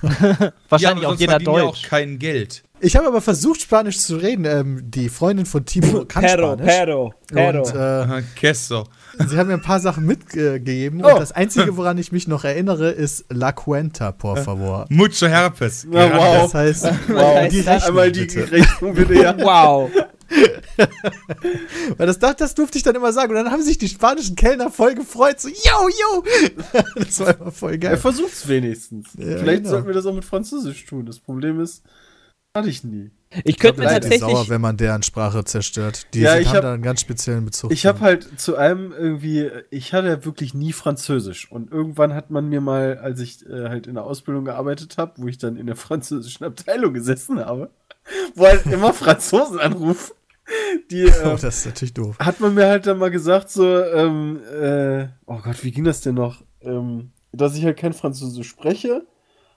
wahrscheinlich 0.70 1.06
auch 1.06 1.12
sonst 1.12 1.22
jeder 1.22 1.38
Deutsch. 1.38 1.86
auch 1.86 1.90
kein 1.90 2.18
Geld. 2.18 2.64
Ich 2.80 2.96
habe 2.96 3.06
aber 3.06 3.22
versucht, 3.22 3.62
Spanisch 3.62 4.00
zu 4.00 4.16
reden. 4.16 4.46
Ähm, 4.46 4.82
die 4.90 5.10
Freundin 5.10 5.46
von 5.46 5.64
Timo 5.64 6.06
kann 6.08 6.24
Pero, 6.24 6.54
Spanisch. 6.54 6.66
pero, 6.66 7.14
pero. 7.28 7.60
Und 7.62 7.76
äh, 7.76 8.24
Queso. 8.36 8.88
sie 9.28 9.38
haben 9.38 9.50
mir 9.50 9.54
ein 9.54 9.62
paar 9.62 9.80
Sachen 9.80 10.08
mitgegeben. 10.08 11.06
Oh. 11.06 11.10
Und 11.14 11.20
das 11.20 11.32
Einzige, 11.32 11.78
woran 11.78 12.00
ich 12.00 12.12
mich 12.12 12.28
noch 12.28 12.46
erinnere, 12.46 12.90
ist 12.90 13.26
La 13.30 13.52
Cuenta, 13.52 14.12
por 14.12 14.38
favor. 14.38 14.88
Mucho 14.90 15.28
Herpes. 15.28 15.86
Na, 15.88 16.12
wow. 16.12 16.52
Das 16.52 16.54
heißt, 16.56 16.84
Wow, 17.10 17.48
die 17.48 17.60
Rechnung, 17.60 17.88
einmal 17.90 18.12
die 18.12 18.22
bitte. 18.22 18.52
Rechnung 18.52 18.96
bitte, 18.96 19.14
ja. 19.14 19.38
wow. 19.40 19.92
Weil 21.98 22.08
das, 22.08 22.20
das, 22.20 22.36
das 22.38 22.56
durfte 22.56 22.78
ich 22.78 22.84
dann 22.84 22.96
immer 22.96 23.14
sagen. 23.14 23.32
Und 23.32 23.36
dann 23.44 23.52
haben 23.52 23.62
sich 23.64 23.78
die 23.78 23.90
spanischen 23.90 24.36
Kellner 24.36 24.70
voll 24.72 24.96
gefreut. 24.96 25.40
So, 25.40 25.50
yo, 25.50 25.54
yo. 25.90 26.24
das 26.96 27.20
war 27.20 27.40
immer 27.40 27.52
voll 27.52 27.72
Er 27.74 27.78
geil. 27.78 27.98
versucht's 27.98 28.48
wenigstens. 28.48 29.10
Ja, 29.18 29.38
Vielleicht 29.38 29.60
genau. 29.64 29.70
sollten 29.72 29.88
wir 29.88 29.94
das 29.94 30.06
auch 30.06 30.14
mit 30.16 30.26
Französisch 30.26 30.86
tun. 30.86 31.06
Das 31.06 31.20
Problem 31.20 31.60
ist, 31.60 31.84
hatte 32.56 32.70
ich 32.70 32.84
nie. 32.84 33.12
Ich 33.46 33.58
könnte 33.60 33.80
mir 33.80 33.88
Bleibt 33.88 34.04
die 34.04 34.10
tatsächlich. 34.10 34.36
sauer, 34.38 34.50
wenn 34.50 34.60
man 34.60 34.76
deren 34.76 35.04
Sprache 35.04 35.46
zerstört. 35.46 36.08
Die 36.14 36.20
Ja, 36.20 36.38
ich 36.38 36.48
haben 36.50 36.56
hab- 36.58 36.62
da 36.64 36.74
einen 36.74 36.84
ganz 36.84 37.00
speziellen 37.00 37.46
Bezug. 37.46 37.72
Ich 37.72 37.86
habe 37.86 38.02
halt 38.02 38.28
zu 38.42 38.58
einem 38.58 38.92
irgendwie, 38.92 39.50
ich 39.70 39.94
hatte 39.94 40.10
ja 40.10 40.26
wirklich 40.26 40.54
nie 40.54 40.74
Französisch. 40.74 41.50
Und 41.50 41.72
irgendwann 41.72 42.14
hat 42.14 42.30
man 42.30 42.50
mir 42.50 42.60
mal, 42.60 42.98
als 42.98 43.22
ich 43.22 43.46
äh, 43.46 43.70
halt 43.70 43.88
in 43.88 43.94
der 43.94 44.04
Ausbildung 44.04 44.44
gearbeitet 44.44 44.98
habe, 44.98 45.14
wo 45.16 45.28
ich 45.30 45.38
dann 45.38 45.56
in 45.56 45.66
der 45.68 45.76
französischen 45.78 46.44
Abteilung 46.44 46.94
gesessen 46.94 47.40
habe, 47.40 47.70
wo 48.36 48.46
halt 48.48 48.66
immer 48.66 48.94
Franzosen 48.94 49.60
anrufen, 49.60 50.12
die 50.90 51.06
oh, 51.24 51.30
äh, 51.30 51.38
das 51.38 51.44
ist 51.44 51.66
natürlich 51.66 51.94
doof. 51.94 52.18
hat 52.20 52.40
man 52.40 52.54
mir 52.54 52.68
halt 52.68 52.88
dann 52.88 52.98
mal 52.98 53.12
gesagt, 53.12 53.50
so, 53.50 53.66
ähm, 53.66 54.40
äh, 54.52 55.08
oh 55.26 55.40
Gott, 55.44 55.64
wie 55.64 55.72
ging 55.72 55.84
das 55.84 56.02
denn 56.02 56.16
noch? 56.16 56.44
Ähm, 56.62 57.12
dass 57.32 57.56
ich 57.56 57.66
halt 57.66 57.78
kein 57.78 57.94
Französisch 57.94 58.50
spreche 58.50 59.06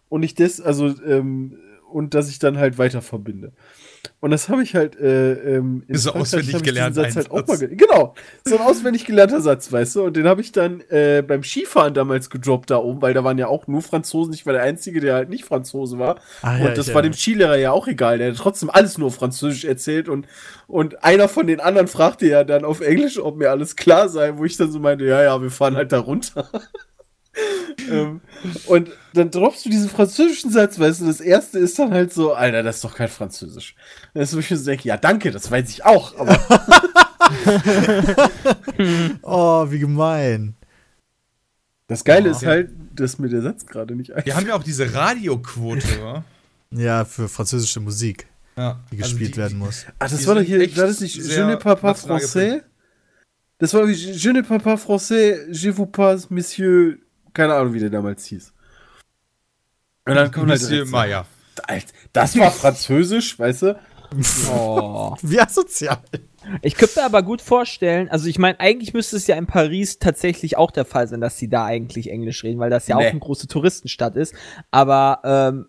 und 0.08 0.22
ich 0.22 0.34
das, 0.34 0.60
also, 0.60 0.86
ähm, 1.04 1.58
und 1.90 2.14
dass 2.14 2.28
ich 2.28 2.38
dann 2.38 2.58
halt 2.58 2.78
weiter 2.78 3.02
verbinde. 3.02 3.52
Und 4.20 4.30
das 4.30 4.48
habe 4.48 4.62
ich 4.62 4.74
halt, 4.74 4.98
äh, 4.98 5.56
ähm, 5.56 5.84
in 5.86 5.96
So 5.96 6.12
auswendig 6.12 6.62
gelernt, 6.62 6.94
Satz 6.94 7.16
halt 7.16 7.30
auch 7.30 7.46
mal 7.46 7.58
ge 7.58 7.74
Genau, 7.74 8.14
so 8.44 8.56
ein 8.56 8.62
auswendig 8.62 9.04
gelernter 9.04 9.40
Satz, 9.40 9.70
weißt 9.70 9.96
du? 9.96 10.02
Und 10.04 10.16
den 10.16 10.26
habe 10.26 10.40
ich 10.40 10.52
dann 10.52 10.80
äh, 10.88 11.22
beim 11.26 11.42
Skifahren 11.42 11.94
damals 11.94 12.30
gedroppt 12.30 12.70
da 12.70 12.78
oben, 12.78 13.02
weil 13.02 13.14
da 13.14 13.24
waren 13.24 13.38
ja 13.38 13.48
auch 13.48 13.66
nur 13.66 13.82
Franzosen. 13.82 14.32
Ich 14.32 14.46
war 14.46 14.52
der 14.52 14.62
Einzige, 14.62 15.00
der 15.00 15.14
halt 15.14 15.28
nicht 15.28 15.44
Franzose 15.44 15.98
war. 15.98 16.16
Ah, 16.42 16.58
ja, 16.58 16.68
und 16.68 16.78
das 16.78 16.92
war 16.94 17.02
dem 17.02 17.12
Skilehrer 17.12 17.56
ja 17.56 17.72
auch 17.72 17.86
egal. 17.86 18.18
Der 18.18 18.30
hat 18.30 18.36
trotzdem 18.36 18.70
alles 18.70 18.98
nur 18.98 19.10
Französisch 19.10 19.64
erzählt 19.64 20.08
und, 20.08 20.26
und 20.66 21.04
einer 21.04 21.28
von 21.28 21.46
den 21.46 21.60
anderen 21.60 21.88
fragte 21.88 22.26
ja 22.26 22.44
dann 22.44 22.64
auf 22.64 22.80
Englisch, 22.80 23.18
ob 23.18 23.36
mir 23.36 23.50
alles 23.50 23.76
klar 23.76 24.08
sei, 24.08 24.36
wo 24.36 24.44
ich 24.44 24.56
dann 24.56 24.72
so 24.72 24.78
meinte, 24.78 25.04
ja, 25.04 25.22
ja, 25.22 25.42
wir 25.42 25.50
fahren 25.50 25.76
halt 25.76 25.92
da 25.92 25.98
runter. 25.98 26.48
Ähm, 27.90 28.20
und 28.66 28.90
dann 29.14 29.30
droppst 29.30 29.64
du 29.64 29.70
diesen 29.70 29.88
französischen 29.88 30.50
Satz, 30.50 30.78
weißt 30.78 31.00
du, 31.00 31.06
das 31.06 31.20
erste 31.20 31.58
ist 31.58 31.78
dann 31.78 31.92
halt 31.92 32.12
so, 32.12 32.32
Alter, 32.34 32.62
das 32.62 32.76
ist 32.76 32.84
doch 32.84 32.94
kein 32.94 33.08
Französisch. 33.08 33.74
Das 34.14 34.32
ist, 34.32 34.38
ich 34.38 34.50
mir 34.50 34.56
so 34.56 34.64
denke, 34.66 34.88
ja, 34.88 34.96
danke, 34.96 35.30
das 35.30 35.50
weiß 35.50 35.68
ich 35.70 35.84
auch, 35.84 36.16
aber 36.18 36.38
Oh, 39.22 39.70
wie 39.70 39.78
gemein. 39.78 40.54
das 41.86 42.04
Geile 42.04 42.26
Ja. 42.30 42.36
ist 42.36 42.44
halt, 42.46 42.70
dass 42.94 43.18
mir 43.18 43.28
der 43.28 43.42
Satz 43.42 43.66
gerade 43.66 43.94
nicht 43.94 44.10
einfällt. 44.10 44.26
Wir 44.26 44.36
haben 44.36 44.46
ja 44.46 44.54
auch 44.54 44.62
diese 44.62 44.92
Radioquote, 44.94 45.86
wa? 46.02 46.24
Ja, 46.70 47.04
für 47.04 47.28
französische 47.28 47.80
Musik, 47.80 48.26
Ja. 48.56 48.80
die 48.90 48.96
Also 49.02 49.10
gespielt 49.12 49.34
die- 49.34 49.38
werden 49.40 49.58
muss. 49.58 49.86
Ah, 49.98 50.08
das 50.08 50.26
war 50.26 50.34
doch 50.36 50.42
hier, 50.42 50.60
war 50.76 50.86
das 50.86 51.00
nicht 51.00 51.16
Je 51.16 51.44
ne 51.44 51.56
parle 51.56 51.76
pas 51.80 52.04
français? 52.06 52.62
Das 53.58 53.72
war 53.74 53.86
wie 53.86 53.92
Je 53.92 54.32
ne 54.32 54.42
parle 54.42 54.60
pas 54.62 54.76
français, 54.80 55.46
je 55.50 55.70
vous 55.76 55.86
passe, 55.86 56.26
Monsieur, 56.30 56.96
keine 57.34 57.54
Ahnung, 57.54 57.74
wie 57.74 57.80
der 57.80 57.90
damals 57.90 58.24
hieß. 58.26 58.52
Und 60.06 60.14
dann 60.14 60.30
kommt 60.30 60.50
halt. 60.50 61.24
Alter, 61.66 61.92
das 62.12 62.36
war 62.38 62.50
Französisch, 62.50 63.38
weißt 63.38 63.62
du? 63.62 63.80
Oh. 64.50 65.14
Wie 65.22 65.40
asozial. 65.40 65.98
Ich 66.62 66.74
könnte 66.76 67.00
mir 67.00 67.06
aber 67.06 67.22
gut 67.22 67.40
vorstellen, 67.40 68.08
also 68.10 68.28
ich 68.28 68.38
meine, 68.38 68.60
eigentlich 68.60 68.92
müsste 68.92 69.16
es 69.16 69.26
ja 69.26 69.36
in 69.36 69.46
Paris 69.46 69.98
tatsächlich 69.98 70.56
auch 70.56 70.70
der 70.70 70.84
Fall 70.84 71.08
sein, 71.08 71.20
dass 71.20 71.38
sie 71.38 71.48
da 71.48 71.64
eigentlich 71.64 72.10
Englisch 72.10 72.44
reden, 72.44 72.58
weil 72.60 72.70
das 72.70 72.86
ja 72.86 72.96
Nee. 72.96 73.06
auch 73.06 73.10
eine 73.10 73.18
große 73.20 73.48
Touristenstadt 73.48 74.16
ist. 74.16 74.34
Aber 74.70 75.20
ähm, 75.24 75.68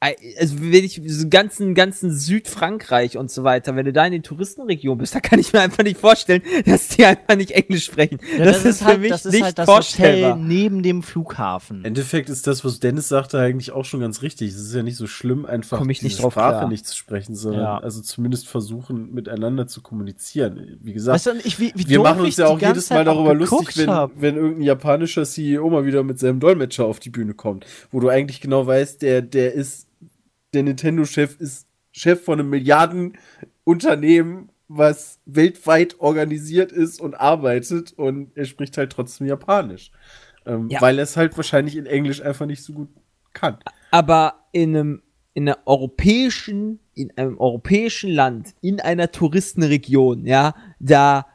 also 0.00 0.56
wenn 0.60 0.84
ich 0.84 1.00
so 1.06 1.28
ganzen 1.28 1.74
ganzen 1.74 2.12
Südfrankreich 2.12 3.18
und 3.18 3.32
so 3.32 3.42
weiter, 3.42 3.74
wenn 3.74 3.84
du 3.84 3.92
da 3.92 4.06
in 4.06 4.12
den 4.12 4.22
Touristenregionen 4.22 4.98
bist, 4.98 5.14
da 5.14 5.20
kann 5.20 5.40
ich 5.40 5.52
mir 5.52 5.60
einfach 5.60 5.82
nicht 5.82 5.98
vorstellen, 5.98 6.42
dass 6.66 6.88
die 6.88 7.04
einfach 7.04 7.34
nicht 7.36 7.50
Englisch 7.50 7.86
sprechen. 7.86 8.20
Ja, 8.38 8.44
das, 8.44 8.64
ist 8.64 8.78
für 8.78 8.84
halt, 8.86 9.00
mich 9.00 9.10
das 9.10 9.26
ist 9.26 9.32
nicht 9.32 9.42
halt 9.42 9.58
das 9.58 9.66
vorstellbar. 9.66 10.34
Hotel 10.34 10.44
neben 10.46 10.82
dem 10.84 11.02
Flughafen. 11.02 11.78
Im 11.78 11.84
Endeffekt 11.86 12.28
ist 12.30 12.46
das, 12.46 12.64
was 12.64 12.78
Dennis 12.78 13.08
sagte, 13.08 13.40
eigentlich 13.40 13.72
auch 13.72 13.84
schon 13.84 13.98
ganz 13.98 14.22
richtig. 14.22 14.50
Es 14.52 14.60
ist 14.60 14.74
ja 14.74 14.84
nicht 14.84 14.96
so 14.96 15.08
schlimm, 15.08 15.44
einfach 15.44 15.78
Komm 15.78 15.90
ich 15.90 16.02
nicht 16.02 16.12
diese 16.12 16.22
drauf 16.22 16.34
Sprache 16.34 16.58
klar. 16.58 16.68
nicht 16.68 16.86
zu 16.86 16.96
sprechen, 16.96 17.34
sondern 17.34 17.62
Ja. 17.62 17.78
also 17.78 18.00
zumindest 18.00 18.46
versuchen, 18.46 19.12
miteinander 19.12 19.66
zu 19.66 19.80
kommunizieren. 19.82 20.78
Wie 20.80 20.92
gesagt, 20.92 21.14
Weißt 21.16 21.26
du, 21.26 21.30
ich, 21.44 21.58
wie, 21.58 21.72
wie 21.74 21.88
wir 21.88 22.00
machen 22.00 22.20
uns 22.20 22.36
ja 22.36 22.46
auch 22.46 22.60
jedes 22.60 22.88
Mal 22.90 22.98
Zeit 22.98 23.08
auch 23.08 23.14
darüber 23.14 23.34
lustig, 23.34 23.76
wenn, 23.78 23.90
hab. 23.90 24.12
wenn 24.20 24.36
irgendein 24.36 24.62
japanischer 24.62 25.24
CEO 25.24 25.68
mal 25.68 25.84
wieder 25.84 26.04
mit 26.04 26.20
seinem 26.20 26.38
Dolmetscher 26.38 26.84
auf 26.84 27.00
die 27.00 27.10
Bühne 27.10 27.34
kommt, 27.34 27.66
wo 27.90 27.98
du 27.98 28.08
eigentlich 28.08 28.40
genau 28.40 28.64
weißt, 28.64 29.02
der, 29.02 29.22
der 29.22 29.54
ist, 29.54 29.87
der 30.54 30.62
Nintendo-Chef 30.62 31.36
ist 31.40 31.66
Chef 31.92 32.22
von 32.24 32.38
einem 32.40 32.50
Milliardenunternehmen, 32.50 34.50
was 34.68 35.20
weltweit 35.24 35.98
organisiert 36.00 36.72
ist 36.72 37.00
und 37.00 37.14
arbeitet 37.14 37.92
und 37.92 38.36
er 38.36 38.44
spricht 38.44 38.76
halt 38.76 38.92
trotzdem 38.92 39.26
Japanisch. 39.26 39.90
Ähm, 40.46 40.68
Ja. 40.70 40.80
Weil 40.80 40.98
er 40.98 41.04
es 41.04 41.16
halt 41.16 41.36
wahrscheinlich 41.36 41.76
in 41.76 41.86
Englisch 41.86 42.22
einfach 42.22 42.46
nicht 42.46 42.62
so 42.62 42.72
gut 42.72 42.88
kann. 43.32 43.58
aber 43.90 44.48
in 44.52 44.76
einem 44.76 45.02
in 45.34 45.48
einer 45.48 45.58
europäischen 45.66 46.80
in 46.94 47.16
einem 47.16 47.38
europäischen 47.38 48.10
Land 48.10 48.54
in 48.60 48.80
einer 48.80 49.12
Touristenregion 49.12 50.26
ja 50.26 50.54
da 50.80 51.26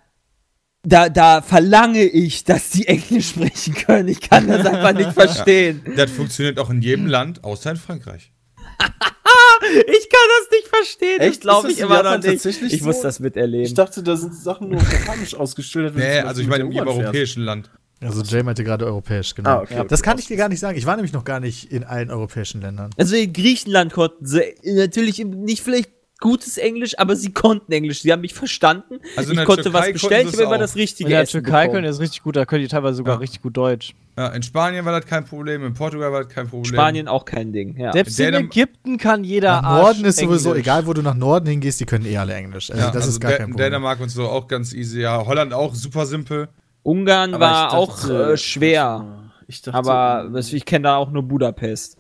da 0.84 1.08
da 1.10 1.42
verlange 1.42 2.04
ich 2.04 2.44
dass 2.44 2.72
die 2.72 2.88
Englisch 2.88 3.30
sprechen 3.30 3.74
können 3.76 4.10
ich 4.10 4.20
kann 4.22 4.48
das 4.48 4.66
einfach 4.66 4.94
nicht 4.94 5.14
verstehen 5.14 5.82
Das 5.96 6.12
funktioniert 6.12 6.60
auch 6.60 6.70
in 6.70 6.82
jedem 6.82 7.08
Land, 7.08 7.44
außer 7.44 7.72
in 7.72 7.78
Frankreich. 7.78 8.32
ich 9.64 10.10
kann 10.10 10.28
das 10.40 10.52
nicht 10.52 10.68
verstehen 10.68 11.18
das 11.20 11.28
Echt? 11.28 11.42
glaube 11.42 11.72
ich 11.72 11.80
immer 11.80 12.04
noch 12.04 12.18
nicht 12.18 12.26
tatsächlich 12.26 12.74
ich 12.74 12.80
so? 12.82 12.86
muss 12.86 13.02
das 13.02 13.20
miterleben 13.20 13.66
Ich 13.66 13.74
dachte, 13.74 14.04
da 14.04 14.16
sind 14.16 14.36
Sachen 14.36 14.70
nur 14.70 14.82
Japanisch 14.82 15.36
ausgestellt. 15.36 15.96
Nee, 15.96 16.20
also 16.20 16.42
ich 16.42 16.48
meine 16.48 16.64
im 16.64 16.76
europäischen 16.76 17.44
Land. 17.44 17.70
Also 18.02 18.22
Jay 18.22 18.44
meinte 18.44 18.64
gerade 18.64 18.86
europäisch, 18.86 19.34
genau. 19.34 19.50
Ah, 19.50 19.62
okay, 19.62 19.80
okay, 19.80 19.88
das 19.88 20.02
kann 20.02 20.20
ich 20.20 20.28
dir 20.28 20.36
gar 20.36 20.50
nicht 20.50 20.60
sagen. 20.60 20.78
Ich 20.78 20.86
war 20.86 20.96
nämlich 20.96 21.14
noch 21.14 21.24
gar 21.24 21.40
nicht 21.40 21.72
in 21.72 21.84
allen 21.86 22.12
europäischen 22.12 22.62
Ländern. 22.62 22.90
also 22.98 23.16
in 23.16 23.32
Griechenland 23.32 23.94
konnten 23.94 24.26
sie 24.26 24.56
natürlich 24.64 25.24
nicht 25.24 25.64
vielleicht 25.64 25.90
gutes 26.20 26.58
Englisch 26.58 26.98
aber 27.00 27.16
sie 27.16 27.32
konnten 27.34 27.72
Englisch 27.72 28.02
sie 28.02 28.12
haben 28.12 28.22
mich 28.22 28.34
verstanden 28.34 29.00
Also 29.18 29.34
in 29.34 29.40
ich 29.40 29.46
konnte 29.46 29.64
Türkei 29.64 29.80
was 29.80 29.92
bestellen 29.94 30.28
ich 30.28 30.34
habe 30.34 30.44
immer 30.44 30.58
das 30.58 30.76
richtige 30.76 31.08
In 31.10 31.12
der 31.12 31.22
Essen 31.22 31.32
Türkei 31.44 31.64
bekommen. 31.64 31.72
können 31.74 31.88
das 31.88 32.00
richtig 32.00 32.24
gut, 32.24 32.36
da 32.36 32.46
können 32.46 32.62
die 32.62 32.68
teilweise 32.70 32.98
sogar 32.98 33.16
Ja. 33.16 33.20
richtig 33.20 33.42
gut 33.42 33.58
Deutsch. 33.58 33.94
Ja, 34.18 34.28
in 34.28 34.44
Spanien 34.44 34.86
war 34.86 34.92
das 35.00 35.10
kein 35.10 35.26
Problem, 35.26 35.66
in 35.66 35.74
Portugal 35.74 36.12
war 36.12 36.24
das 36.24 36.34
kein 36.34 36.48
Problem. 36.48 36.74
Spanien 36.74 37.08
auch 37.08 37.26
kein 37.26 37.52
Ding 37.52 37.76
ja 37.78 37.92
Selbst 37.92 38.20
in 38.20 38.26
Dänem- 38.32 38.46
Ägypten 38.46 38.98
kann 38.98 39.24
jeder 39.24 39.62
Nach 39.62 39.82
Norden 39.82 39.98
Arsch 40.06 40.08
ist 40.10 40.20
sowieso, 40.20 40.50
Englisch. 40.50 40.64
egal 40.66 40.86
wo 40.88 40.94
du 40.94 41.02
nach 41.02 41.16
Norden 41.16 41.48
hingehst, 41.48 41.80
die 41.80 41.86
können 41.86 42.06
eh 42.06 42.18
alle 42.18 42.36
Englisch. 42.36 42.70
Also 42.70 42.82
Ja, 42.82 42.88
das 42.88 42.96
also 42.98 43.10
ist 43.10 43.20
gar 43.20 43.32
kein 43.32 43.50
Problem. 43.50 43.58
Dänemark 43.72 44.00
und 44.00 44.10
so 44.10 44.30
auch 44.30 44.48
ganz 44.48 44.72
easy. 44.74 45.02
Ja, 45.02 45.26
Holland 45.26 45.52
auch 45.54 45.74
super 45.76 46.06
simpel. 46.06 46.48
Ungarn 46.84 47.34
Aber 47.34 47.46
war 47.46 47.68
ich 47.70 47.74
auch 47.74 48.00
dachte- 48.00 48.34
äh, 48.34 48.38
schwer 48.38 49.20
Ich 49.48 49.62
dachte, 49.62 49.78
Aber 49.78 50.30
das, 50.32 50.54
ich 50.54 50.64
kenne 50.66 50.84
da 50.84 50.96
auch 50.98 51.12
nur 51.12 51.24
Budapest. 51.24 51.98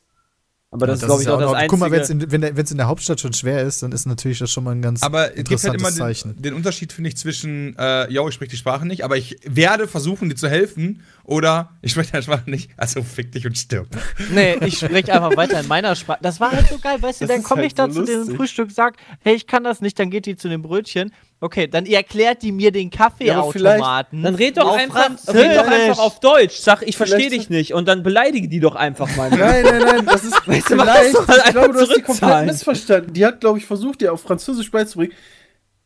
Aber 0.74 0.88
das, 0.88 1.02
Ja, 1.02 1.06
ist, 1.06 1.08
glaube 1.08 1.22
ich, 1.22 1.28
ja 1.28 1.34
auch 1.36 1.40
das 1.40 1.46
noch- 1.52 1.54
Einzige. 1.54 1.70
Guck 1.70 1.80
mal, 1.80 1.92
wenn's 1.92 2.10
in, 2.10 2.32
wenn 2.32 2.44
es 2.58 2.72
in 2.72 2.78
der 2.78 2.88
Hauptstadt 2.88 3.20
schon 3.22 3.32
schwer 3.34 3.62
ist, 3.62 3.84
dann 3.84 3.92
ist 3.92 4.08
natürlich 4.08 4.40
das 4.40 4.52
schon 4.52 4.64
mal 4.64 4.72
ein 4.72 4.82
ganz 4.82 5.04
Aber 5.04 5.20
halt 5.20 5.36
interessantes 5.38 5.80
immer 5.82 5.92
den, 5.92 5.98
Zeichen. 5.98 6.42
den 6.42 6.54
Unterschied, 6.56 6.92
finde 6.92 7.10
ich, 7.10 7.18
zwischen, 7.18 7.76
äh, 7.78 8.10
yo, 8.12 8.28
ich 8.28 8.34
spreche 8.34 8.52
die 8.52 8.58
Sprache 8.58 8.86
nicht, 8.86 9.04
aber 9.04 9.16
ich 9.16 9.38
werde 9.46 9.88
versuchen, 9.88 10.30
dir 10.30 10.36
zu 10.36 10.50
helfen, 10.50 11.02
oder 11.26 11.70
ich 11.82 11.92
spreche 11.92 12.12
deine 12.12 12.24
Sprache 12.24 12.50
nicht, 12.50 12.72
also 12.76 13.02
fick 13.04 13.32
dich 13.32 13.46
und 13.46 13.58
stirb. 13.58 13.88
Nee, 14.34 14.56
ich 14.66 14.80
spreche 14.80 15.14
einfach 15.14 15.38
weiter 15.38 15.60
in 15.62 15.68
meiner 15.68 15.96
Sprache. 15.96 16.20
Das 16.22 16.40
war 16.40 16.52
halt 16.52 16.68
so 16.68 16.78
geil, 16.80 17.02
weißt 17.02 17.22
du, 17.22 17.28
Das 17.28 17.36
dann 17.36 17.44
komme 17.44 17.62
halt 17.62 17.68
ich 17.72 17.76
da 17.76 17.90
so 17.90 18.02
zu 18.02 18.06
dem 18.06 18.18
lustig. 18.20 18.36
Frühstück, 18.38 18.72
sag, 18.72 18.96
hey, 19.22 19.36
ich 19.36 19.48
kann 19.48 19.64
das 19.64 19.80
nicht, 19.80 19.98
dann 20.00 20.10
geht 20.10 20.26
die 20.26 20.36
zu 20.36 20.50
dem 20.50 20.62
Brötchen. 20.64 21.14
Okay, 21.40 21.68
dann 21.68 21.86
erklärt 21.86 22.42
die 22.42 22.54
mir 22.54 22.72
den 22.72 22.90
Ja, 22.90 22.98
Kaffeeautomaten. 22.98 24.24
dann 24.24 24.36
red 24.36 24.56
doch, 24.58 24.70
auf 24.70 24.78
einfach, 24.78 25.06
Französisch. 25.08 25.42
red 25.42 25.58
doch 25.58 25.68
einfach 25.68 26.00
auf 26.00 26.20
Deutsch. 26.22 26.58
Sag, 26.60 26.84
ich 26.84 26.96
verstehe 26.96 27.30
dich 27.30 27.50
nicht. 27.50 27.74
Und 27.74 27.88
dann 27.88 28.02
beleidige 28.02 28.48
die 28.48 28.62
doch 28.62 28.76
einfach 28.76 29.14
mal. 29.18 29.30
Nein, 29.30 29.64
nein, 29.66 29.82
nein, 29.82 30.06
das 30.06 30.24
ist 30.24 30.36
Weißt 30.48 30.70
du 30.70 30.78
vielleicht, 30.82 31.16
ich 31.48 31.52
glaube, 31.52 31.74
du 31.74 31.82
hast 31.82 31.96
die 31.98 32.02
komplett 32.02 32.46
missverstanden. 32.46 33.14
Die 33.14 33.26
hat, 33.26 33.42
glaube 33.42 33.58
ich, 33.58 33.66
versucht, 33.66 34.00
dir 34.02 34.14
auf 34.14 34.22
Französisch 34.22 34.72
beizubringen. 34.72 35.14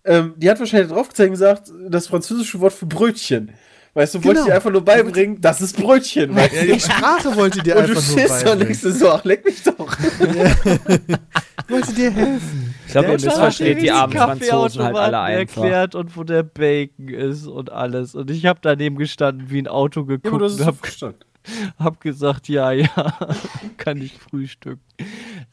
Ähm, 0.05 0.35
die 0.37 0.49
hat 0.49 0.59
wahrscheinlich 0.59 0.91
draufgezeigt 0.91 1.27
und 1.29 1.33
gesagt, 1.33 1.71
das 1.89 2.07
französische 2.07 2.59
Wort 2.59 2.73
für 2.73 2.85
Brötchen. 2.85 3.51
Weißt 3.95 4.13
du, 4.13 4.23
wollte 4.23 4.35
Genau. 4.41 4.45
dir 4.45 4.55
einfach 4.55 4.69
nur 4.69 4.85
beibringen, 4.85 5.41
das 5.41 5.59
ist 5.59 5.75
Brötchen. 5.75 6.35
Weißt 6.35 6.53
du? 6.53 6.65
Die 6.73 6.79
Sprache 6.79 7.35
wollte 7.35 7.63
dir 7.63 7.75
Und 7.77 7.87
du 7.89 7.93
einfach 7.95 8.07
nur 8.07 8.17
stehst 8.19 8.29
da 8.29 8.35
und 8.51 8.59
beibringen. 8.59 8.79
denkst 8.79 8.99
so, 8.99 9.09
ach, 9.09 9.25
leck 9.25 9.43
mich 9.43 9.63
doch. 9.63 9.97
wollte 11.67 11.93
dir 11.93 12.11
helfen. 12.11 12.66
Ich 12.87 12.91
glaube, 12.93 13.07
ihr 13.09 13.13
missversteht 13.13 13.81
die 13.81 13.91
armen 13.91 14.13
Kaffeeautomaten 14.13 14.47
Franzosen 14.47 14.83
halt 14.83 14.95
alle 14.95 15.19
einfach. 15.19 15.61
erklärt 15.63 15.93
und 15.95 16.15
wo 16.15 16.23
der 16.23 16.43
Bacon 16.43 17.09
ist 17.09 17.45
und 17.45 17.71
alles. 17.71 18.15
Und 18.15 18.31
ich 18.31 18.45
habe 18.45 18.59
daneben 18.61 18.95
gestanden, 18.95 19.49
wie 19.49 19.59
ein 19.59 19.67
Auto 19.67 20.01
Ja, 20.01 20.05
geguckt 20.17 20.41
ist 20.41 20.59
und 20.61 20.65
hab, 20.65 20.77
verstanden. 20.77 21.19
hab 21.79 21.99
gesagt, 21.99 22.47
ja, 22.49 22.71
ja, 22.71 22.87
kann 23.77 24.01
ich 24.01 24.13
frühstücken. 24.17 24.81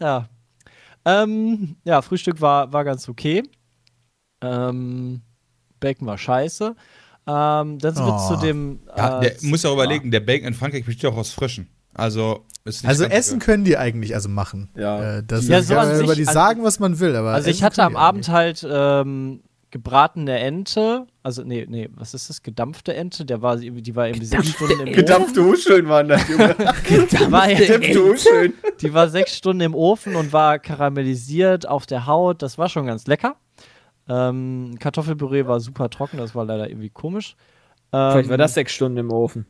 Ja. 0.00 0.28
Ähm, 1.04 1.76
ja, 1.84 2.00
Frühstück 2.02 2.40
war, 2.40 2.72
war 2.72 2.84
ganz 2.84 3.08
okay. 3.08 3.42
Ähm, 4.42 5.20
Bacon 5.80 6.06
war 6.06 6.18
scheiße. 6.18 6.74
Ähm, 7.26 7.78
dann 7.78 7.94
sind 7.94 8.06
wir 8.06 8.14
Oh. 8.14 8.28
zu 8.28 8.36
dem. 8.36 8.80
Ja, 8.96 9.20
äh, 9.20 9.30
der 9.30 9.48
muss 9.48 9.62
ja 9.62 9.70
auch 9.70 9.74
überlegen, 9.74 10.10
der 10.10 10.20
Bacon 10.20 10.48
in 10.48 10.54
Frankreich 10.54 10.84
besteht 10.84 11.10
auch 11.10 11.16
aus 11.16 11.32
Frischen. 11.32 11.68
Also, 11.94 12.44
Also 12.84 13.04
essen 13.04 13.40
können 13.40 13.64
die 13.64 13.76
eigentlich 13.76 14.14
also 14.14 14.28
machen. 14.28 14.70
Ja. 14.76 15.18
Äh, 15.18 15.22
das 15.26 15.46
Ja, 15.48 15.58
ist, 15.58 15.68
so 15.68 15.74
kann 15.74 15.82
an 15.82 15.88
man 15.88 15.96
sich- 15.98 16.06
über 16.06 16.14
die 16.14 16.24
sagen, 16.24 16.64
was 16.64 16.78
man 16.80 16.98
will, 16.98 17.14
aber 17.14 17.32
Also 17.32 17.50
ich 17.50 17.62
hatte 17.62 17.82
am 17.82 17.94
Abend 17.96 18.28
halt 18.30 18.66
ähm, 18.68 19.40
gebratene 19.70 20.38
Ente, 20.38 21.06
also 21.22 21.42
nee, 21.42 21.66
nee, 21.68 21.90
was 21.94 22.14
ist 22.14 22.30
das? 22.30 22.42
Gedampfte 22.42 22.94
Ente, 22.94 23.24
der 23.26 23.42
war, 23.42 23.56
die 23.56 23.96
war 23.96 24.06
irgendwie 24.06 24.24
sechs 24.26 24.50
Stunden 24.50 24.74
im 24.80 24.80
Ofen. 24.88 24.92
Gedampfte 24.94 25.44
Huscheln 25.44 25.88
waren 25.88 26.08
das, 26.08 26.26
Junge. 26.28 26.54
Die 26.88 27.32
war, 27.32 27.48
Gedampfte 27.48 27.98
Huscheln. 28.02 28.52
die 28.80 28.94
war 28.94 29.08
sechs 29.08 29.36
Stunden 29.36 29.60
im 29.62 29.74
Ofen 29.74 30.14
und 30.16 30.32
war 30.32 30.58
karamellisiert 30.60 31.68
auf 31.68 31.86
der 31.86 32.06
Haut. 32.06 32.40
Das 32.40 32.56
war 32.56 32.68
schon 32.68 32.86
ganz 32.86 33.06
lecker. 33.08 33.36
Ähm, 34.08 34.76
Kartoffelpüree 34.78 35.46
war 35.46 35.60
super 35.60 35.90
trocken, 35.90 36.18
das 36.18 36.34
war 36.34 36.44
leider 36.44 36.68
irgendwie 36.70 36.90
komisch. 36.90 37.36
Vielleicht 37.90 38.28
war 38.28 38.34
Ähm, 38.34 38.38
das 38.38 38.54
sechs 38.54 38.72
Stunden 38.72 38.98
im 38.98 39.10
Ofen. 39.10 39.46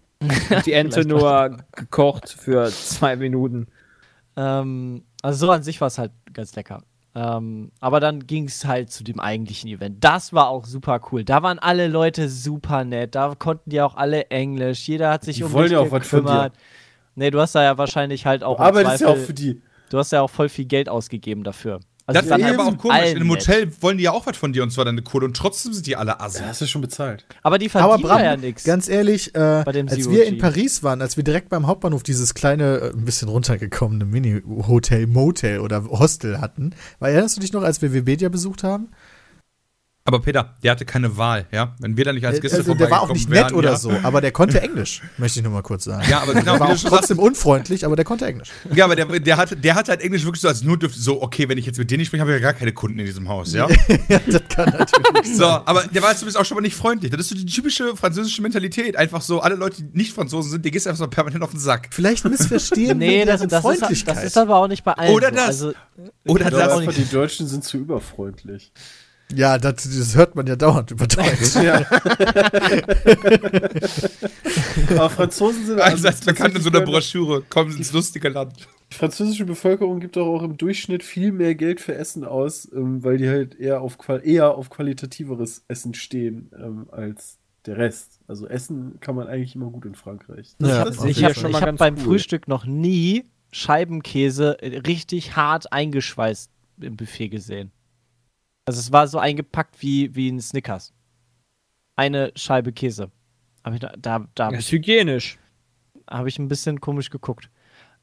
Die 0.66 0.72
Ente 0.72 1.06
nur 1.06 1.59
gekocht 1.72 2.28
für 2.28 2.66
zwei 2.70 3.16
Minuten. 3.16 3.66
Ähm, 4.36 5.05
also 5.22 5.46
so 5.46 5.52
an 5.52 5.62
sich 5.62 5.80
war 5.80 5.88
es 5.88 5.98
halt 5.98 6.12
ganz 6.32 6.55
lecker. 6.56 6.82
Ähm, 7.16 7.70
aber 7.80 8.01
dann 8.01 8.26
ging 8.26 8.46
es 8.46 8.64
halt 8.64 8.90
zu 8.90 9.05
dem 9.05 9.20
eigentlichen 9.20 9.70
Event. 9.70 10.02
Das 10.02 10.32
war 10.32 10.48
auch 10.48 10.64
super 10.64 11.01
cool. 11.12 11.24
Da 11.24 11.42
waren 11.42 11.60
alle 11.60 11.86
Leute 11.86 12.28
super 12.28 12.84
nett. 12.84 13.14
Da 13.14 13.34
konnten 13.38 13.70
die 13.70 13.80
auch 13.80 13.94
alle 13.94 14.30
Englisch. 14.30 14.88
Jeder 14.88 15.10
hat 15.10 15.24
sich 15.24 15.36
Die 15.36 15.44
um 15.44 15.52
wollen 15.52 15.64
dich 15.64 15.72
ja 15.72 15.78
auch 15.78 15.92
was 15.92 16.06
von 16.09 16.20
dir. 16.20 16.24
gekümmert. 16.24 16.55
Nee, 17.14 17.30
du 17.30 17.40
hast 17.40 17.55
da 17.55 17.62
ja 17.62 17.78
wahrscheinlich 17.78 18.26
halt 18.26 18.42
auch 18.42 18.59
im 18.59 18.64
arbeitest 18.64 19.02
ja 19.02 19.09
auch 19.09 19.16
für 19.16 19.34
die. 19.34 19.62
Du 19.90 19.98
hast 19.98 20.10
ja 20.10 20.22
auch 20.22 20.30
voll 20.30 20.48
viel 20.48 20.64
Geld 20.64 20.88
ausgegeben 20.88 21.44
dafür. 21.44 21.78
Also 22.06 22.20
Das 22.20 22.28
waren 22.31 22.40
ich 22.40 22.47
aber 22.47 22.66
auch 22.66 22.76
komisch. 22.76 22.97
In 23.10 23.16
einem 23.16 23.28
nett. 23.28 23.40
Hotel 23.48 23.70
wollen 23.81 23.97
die 23.97 24.05
ja 24.05 24.12
auch 24.12 24.26
was 24.26 24.36
von 24.36 24.52
dir 24.52 24.62
und 24.62 24.70
zwar 24.70 24.85
deine 24.85 25.01
Kohle 25.01 25.24
und 25.24 25.35
trotzdem 25.36 25.72
sind 25.72 25.86
die 25.86 25.97
alle 25.97 26.20
assi. 26.20 26.40
Da 26.40 26.48
hast 26.48 26.60
du 26.60 26.66
schon 26.66 26.82
bezahlt. 26.82 27.24
Aber 27.43 27.59
die 27.59 27.70
Aber 27.72 27.89
verdienen 27.94 28.09
Bram, 28.09 28.22
ja 28.22 28.36
nichts. 28.36 28.64
ganz 28.64 28.89
ehrlich, 28.89 29.35
äh, 29.35 29.62
Bei 29.64 29.72
dem 29.72 29.89
als 29.89 30.10
wir 30.10 30.26
in. 30.26 30.36
Paris 30.39 30.82
waren, 30.82 31.01
als 31.01 31.16
wir 31.16 31.24
direkt 31.24 31.48
beim 31.48 31.66
Hauptbahnhof 31.66 32.02
dieses 32.02 32.35
kleine, 32.35 32.76
äh, 32.78 32.90
ein 32.90 33.06
bisschen 33.06 33.28
runtergekommene 33.28 34.05
Mini-Hotel, 34.05 35.06
Motel 35.06 35.60
oder 35.60 35.82
Hostel 35.89 36.40
hatten, 36.43 36.74
weil 36.98 37.12
erinnerst 37.12 37.36
du 37.36 37.40
dich 37.40 37.52
noch, 37.55 37.62
als 37.62 37.81
wir 37.81 37.94
Webedia 37.94 38.28
besucht 38.28 38.64
haben? 38.64 38.89
Aber 40.06 40.20
Peter, 40.20 40.55
der 40.62 40.72
hatte 40.72 40.85
keine 40.85 41.16
Wahl, 41.16 41.47
ja. 41.51 41.74
Wenn 41.78 41.97
wir 41.97 42.05
da 42.05 42.12
nicht 42.12 42.26
als 42.26 42.39
Gäste 42.39 42.59
Also, 42.59 42.74
der 42.74 42.90
war 42.90 43.01
auch 43.01 43.10
nicht 43.10 43.26
nett 43.31 43.44
wären, 43.44 43.55
oder 43.55 43.70
ja. 43.70 43.76
so, 43.78 43.90
aber 44.02 44.20
der 44.20 44.32
konnte 44.32 44.60
Englisch, 44.60 45.01
möchte 45.16 45.39
ich 45.39 45.43
nur 45.43 45.51
mal 45.55 45.62
kurz 45.62 45.85
sagen. 45.85 46.05
Ja, 46.10 46.20
aber 46.20 46.35
genau, 46.35 46.52
Der 46.59 46.60
war 46.60 46.68
auch 46.68 46.76
trotzdem 46.78 47.18
unfreundlich, 47.18 47.86
aber 47.86 47.97
der 47.97 48.05
konnte 48.05 48.26
Englisch. 48.26 48.51
ja, 48.74 48.85
aber 48.85 48.97
der, 48.97 49.06
der, 49.06 49.39
hat, 49.39 49.64
der 49.64 49.74
hat 49.74 49.89
halt 49.89 50.02
Englisch 50.02 50.24
wirklich 50.26 50.43
so 50.43 50.48
als 50.48 50.62
nur 50.62 50.78
dürfte, 50.78 51.01
so, 51.01 51.22
okay, 51.22 51.48
wenn 51.48 51.56
ich 51.56 51.64
jetzt 51.64 51.78
mit 51.78 51.90
denen 51.90 52.01
nicht 52.01 52.09
spreche, 52.09 52.20
habe 52.20 52.32
ich 52.32 52.36
ja 52.36 52.43
gar 52.43 52.52
keine 52.52 52.72
Kunden 52.74 52.98
in 52.98 53.06
diesem 53.06 53.31
Haus, 53.31 53.55
ja. 53.55 53.66
ja, 54.10 54.20
das 54.26 54.43
kann 54.51 54.68
natürlich 54.78 55.36
So, 55.39 55.47
aber 55.47 55.85
der 55.85 56.02
war 56.02 56.14
zumindest 56.14 56.36
auch 56.39 56.44
schon 56.44 56.56
mal 56.56 56.60
nicht 56.60 56.76
freundlich. 56.76 57.10
Das 57.10 57.20
ist 57.22 57.31
so 57.31 57.35
die 57.35 57.47
typische 57.47 57.97
französische 57.97 58.43
Mentalität. 58.43 58.97
Einfach 58.97 59.22
so, 59.22 59.40
alle 59.40 59.55
Leute, 59.55 59.82
die 59.82 59.97
nicht 59.97 60.12
Franzosen 60.12 60.51
sind, 60.51 60.66
die 60.66 60.70
gehst 60.70 60.86
einfach 60.86 60.98
so 60.98 61.09
permanent 61.09 61.43
auf 61.43 61.52
den 61.52 61.60
Sack. 61.60 61.89
Vielleicht 61.93 62.26
missverstehen 62.26 62.98
nee, 62.98 63.20
wir 63.20 63.24
das, 63.26 63.40
das, 63.40 63.52
ist, 63.55 63.60
Freundlichkeit. 63.62 64.16
das 64.18 64.24
ist 64.24 64.36
aber 64.36 64.56
auch 64.56 64.68
nicht 64.68 64.85
bei 64.85 64.93
allen. 64.93 65.14
Oder 65.14 65.28
so. 65.31 65.35
das. 65.35 65.47
Also, 65.47 65.72
Oder 66.26 66.51
das. 66.51 66.68
auch 66.68 66.72
Aber 66.72 66.81
nicht- 66.89 66.98
die 66.98 67.09
Deutschen 67.10 67.47
sind 67.48 67.64
zu 67.64 67.78
überfreundlich. 67.78 68.70
Ja, 69.32 69.59
das, 69.59 69.76
das 69.84 70.14
hört 70.16 70.34
man 70.36 70.46
ja 70.46 70.56
dauernd 70.56 70.90
über 70.90 71.06
Deutsch. 71.06 71.55
Ja. 71.62 71.80
Aber 74.90 75.10
Franzosen 75.10 75.66
sind 75.66 75.80
Also 75.80 76.09
als 76.09 76.20
bekannt 76.20 76.56
in 76.56 76.62
so 76.62 76.70
einer 76.70 76.82
Broschüre, 76.82 77.42
kommen 77.42 77.70
Sie 77.72 77.78
ins 77.78 77.92
lustige 77.92 78.28
Land. 78.28 78.68
Die 78.92 78.96
französische 78.96 79.44
Bevölkerung 79.44 80.01
gibt 80.01 80.16
doch 80.16 80.26
auch 80.26 80.42
im 80.42 80.56
Durchschnitt 80.56 81.02
viel 81.02 81.32
mehr 81.32 81.55
Geld 81.55 81.80
für 81.80 81.94
Essen 81.94 82.24
aus, 82.24 82.70
ähm, 82.72 83.02
weil 83.02 83.16
die 83.18 83.28
halt 83.28 83.55
eher 83.55 83.80
auf, 83.80 83.96
eher 84.22 84.56
auf 84.56 84.70
qualitativeres 84.70 85.64
Essen 85.68 85.94
stehen 85.94 86.51
ähm, 86.56 86.86
als 86.90 87.38
der 87.66 87.78
Rest. 87.78 88.20
Also 88.26 88.46
Essen 88.46 89.01
kann 89.01 89.14
man 89.14 89.26
eigentlich 89.26 89.55
immer 89.55 89.70
gut 89.70 89.86
in 89.86 89.94
Frankreich. 89.94 90.55
Ja, 90.60 90.84
das 90.84 91.02
ich 91.05 91.24
habe 91.24 91.34
hab 91.34 91.76
beim 91.78 91.96
Frühstück 91.96 92.46
noch 92.46 92.66
nie 92.66 93.24
Scheibenkäse 93.52 94.59
richtig 94.86 95.36
hart 95.36 95.72
eingeschweißt 95.72 96.51
im 96.80 96.96
Buffet 96.96 97.28
gesehen. 97.28 97.70
Also 98.66 98.81
es 98.81 98.93
war 98.93 99.07
so 99.09 99.19
eingepackt 99.19 99.81
wie, 99.82 100.15
wie 100.15 100.28
ein 100.31 100.41
Snickers. 100.41 100.93
Eine 101.97 102.32
Scheibe 102.35 102.73
Käse. 102.73 103.11
Aber 103.62 103.78
da, 103.78 103.93
da, 103.99 104.27
da 104.35 104.45
habe 104.47 104.57
Das 104.57 104.65
ist 104.65 104.73
ich, 104.73 104.78
hygienisch. 104.78 105.39
hab 106.09 106.27
ich 106.27 106.39
ein 106.39 106.49
bisschen 106.49 106.81
komisch 106.81 107.11
geguckt. 107.11 107.51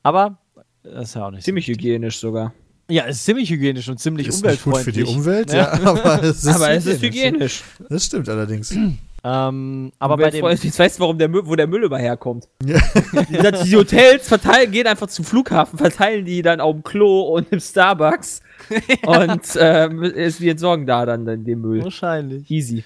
Aber 0.04 0.38
das 0.84 1.10
ist 1.10 1.16
ja 1.16 1.28
auch 1.28 1.32
nicht 1.32 1.44
Ziemlich 1.44 1.66
so. 1.66 1.72
hygienisch 1.74 2.18
sogar. 2.20 2.54
Ja, 2.90 3.06
es 3.06 3.18
ist 3.18 3.26
ziemlich 3.26 3.50
hygienisch 3.50 3.88
und 3.90 4.00
ziemlich 4.00 4.28
Ist 4.28 4.44
nicht 4.44 4.64
gut 4.64 4.74
umweltfreundlich. 4.74 4.86
für 4.86 4.92
die 4.92 5.18
Umwelt, 5.18 5.52
Ja. 5.54 5.78
ja, 5.78 5.86
aber 5.86 6.24
es 6.24 6.44
ist, 6.44 6.48
Aber 6.56 6.72
es 6.72 6.86
ist 6.86 7.02
hygienisch. 7.02 7.64
Das 7.90 8.06
stimmt 8.06 8.28
allerdings. 8.30 8.76
Ähm, 9.24 9.92
aber 10.00 10.18
bei 10.18 10.32
dem, 10.32 10.46
Jetzt 10.48 10.80
weißt 10.80 10.98
du, 10.98 11.02
warum 11.02 11.18
der 11.18 11.28
Müll, 11.30 11.44
wo 11.46 11.56
der 11.56 11.68
Müll 11.68 11.84
immer 11.84 12.00
herkommt. 12.00 12.48
Ja. 12.66 12.80
Die, 13.64 13.76
Hotels 13.76 14.28
verteilen, 14.28 14.72
gehen 14.72 14.88
einfach 14.88 15.08
zum 15.08 15.26
Flughafen, 15.26 15.78
verteilen 15.78 16.26
die 16.26 16.42
dann 16.42 16.60
auf 16.60 16.74
dem 16.74 16.84
Klo 16.84 17.22
und 17.36 17.52
im 17.52 17.60
Starbucks. 17.60 18.42
Und 19.06 19.42
ähm, 19.60 20.04
es- 20.04 20.40
wir 20.40 20.52
entsorgen 20.52 20.86
da 20.86 21.06
dann 21.06 21.26
den 21.26 21.44
den 21.44 21.62
Müll. 21.62 21.84
wahrscheinlich. 21.84 22.50
Easy. 22.50 22.84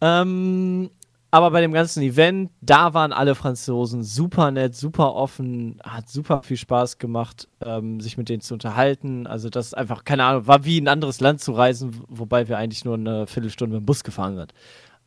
Ähm, 0.00 0.90
aber 1.30 1.50
bei 1.50 1.60
dem 1.60 1.72
ganzen 1.72 2.02
Event, 2.02 2.50
da 2.62 2.94
waren 2.94 3.12
alle 3.12 3.34
Franzosen 3.34 4.02
super 4.02 4.50
nett, 4.50 4.74
super 4.74 5.14
offen, 5.14 5.78
hat 5.84 6.08
super 6.08 6.42
viel 6.42 6.56
Spaß 6.56 6.98
gemacht, 6.98 7.48
ähm, 7.64 8.00
sich 8.00 8.16
mit 8.16 8.28
denen 8.28 8.40
zu 8.40 8.54
unterhalten. 8.54 9.26
Also 9.26 9.50
das 9.50 9.66
ist 9.66 9.74
einfach, 9.74 10.04
keine 10.04 10.24
Ahnung, 10.24 10.46
war 10.46 10.64
wie 10.64 10.78
in 10.78 10.84
ein 10.84 10.92
anderes 10.92 11.20
Land 11.20 11.40
zu 11.42 11.52
reisen, 11.52 12.00
wobei 12.08 12.48
wir 12.48 12.56
eigentlich 12.58 12.84
nur 12.84 12.94
eine 12.94 13.26
Viertelstunde 13.26 13.74
mit 13.76 13.82
dem 13.82 13.86
Bus 13.86 14.04
gefahren 14.04 14.36
sind. 14.36 14.54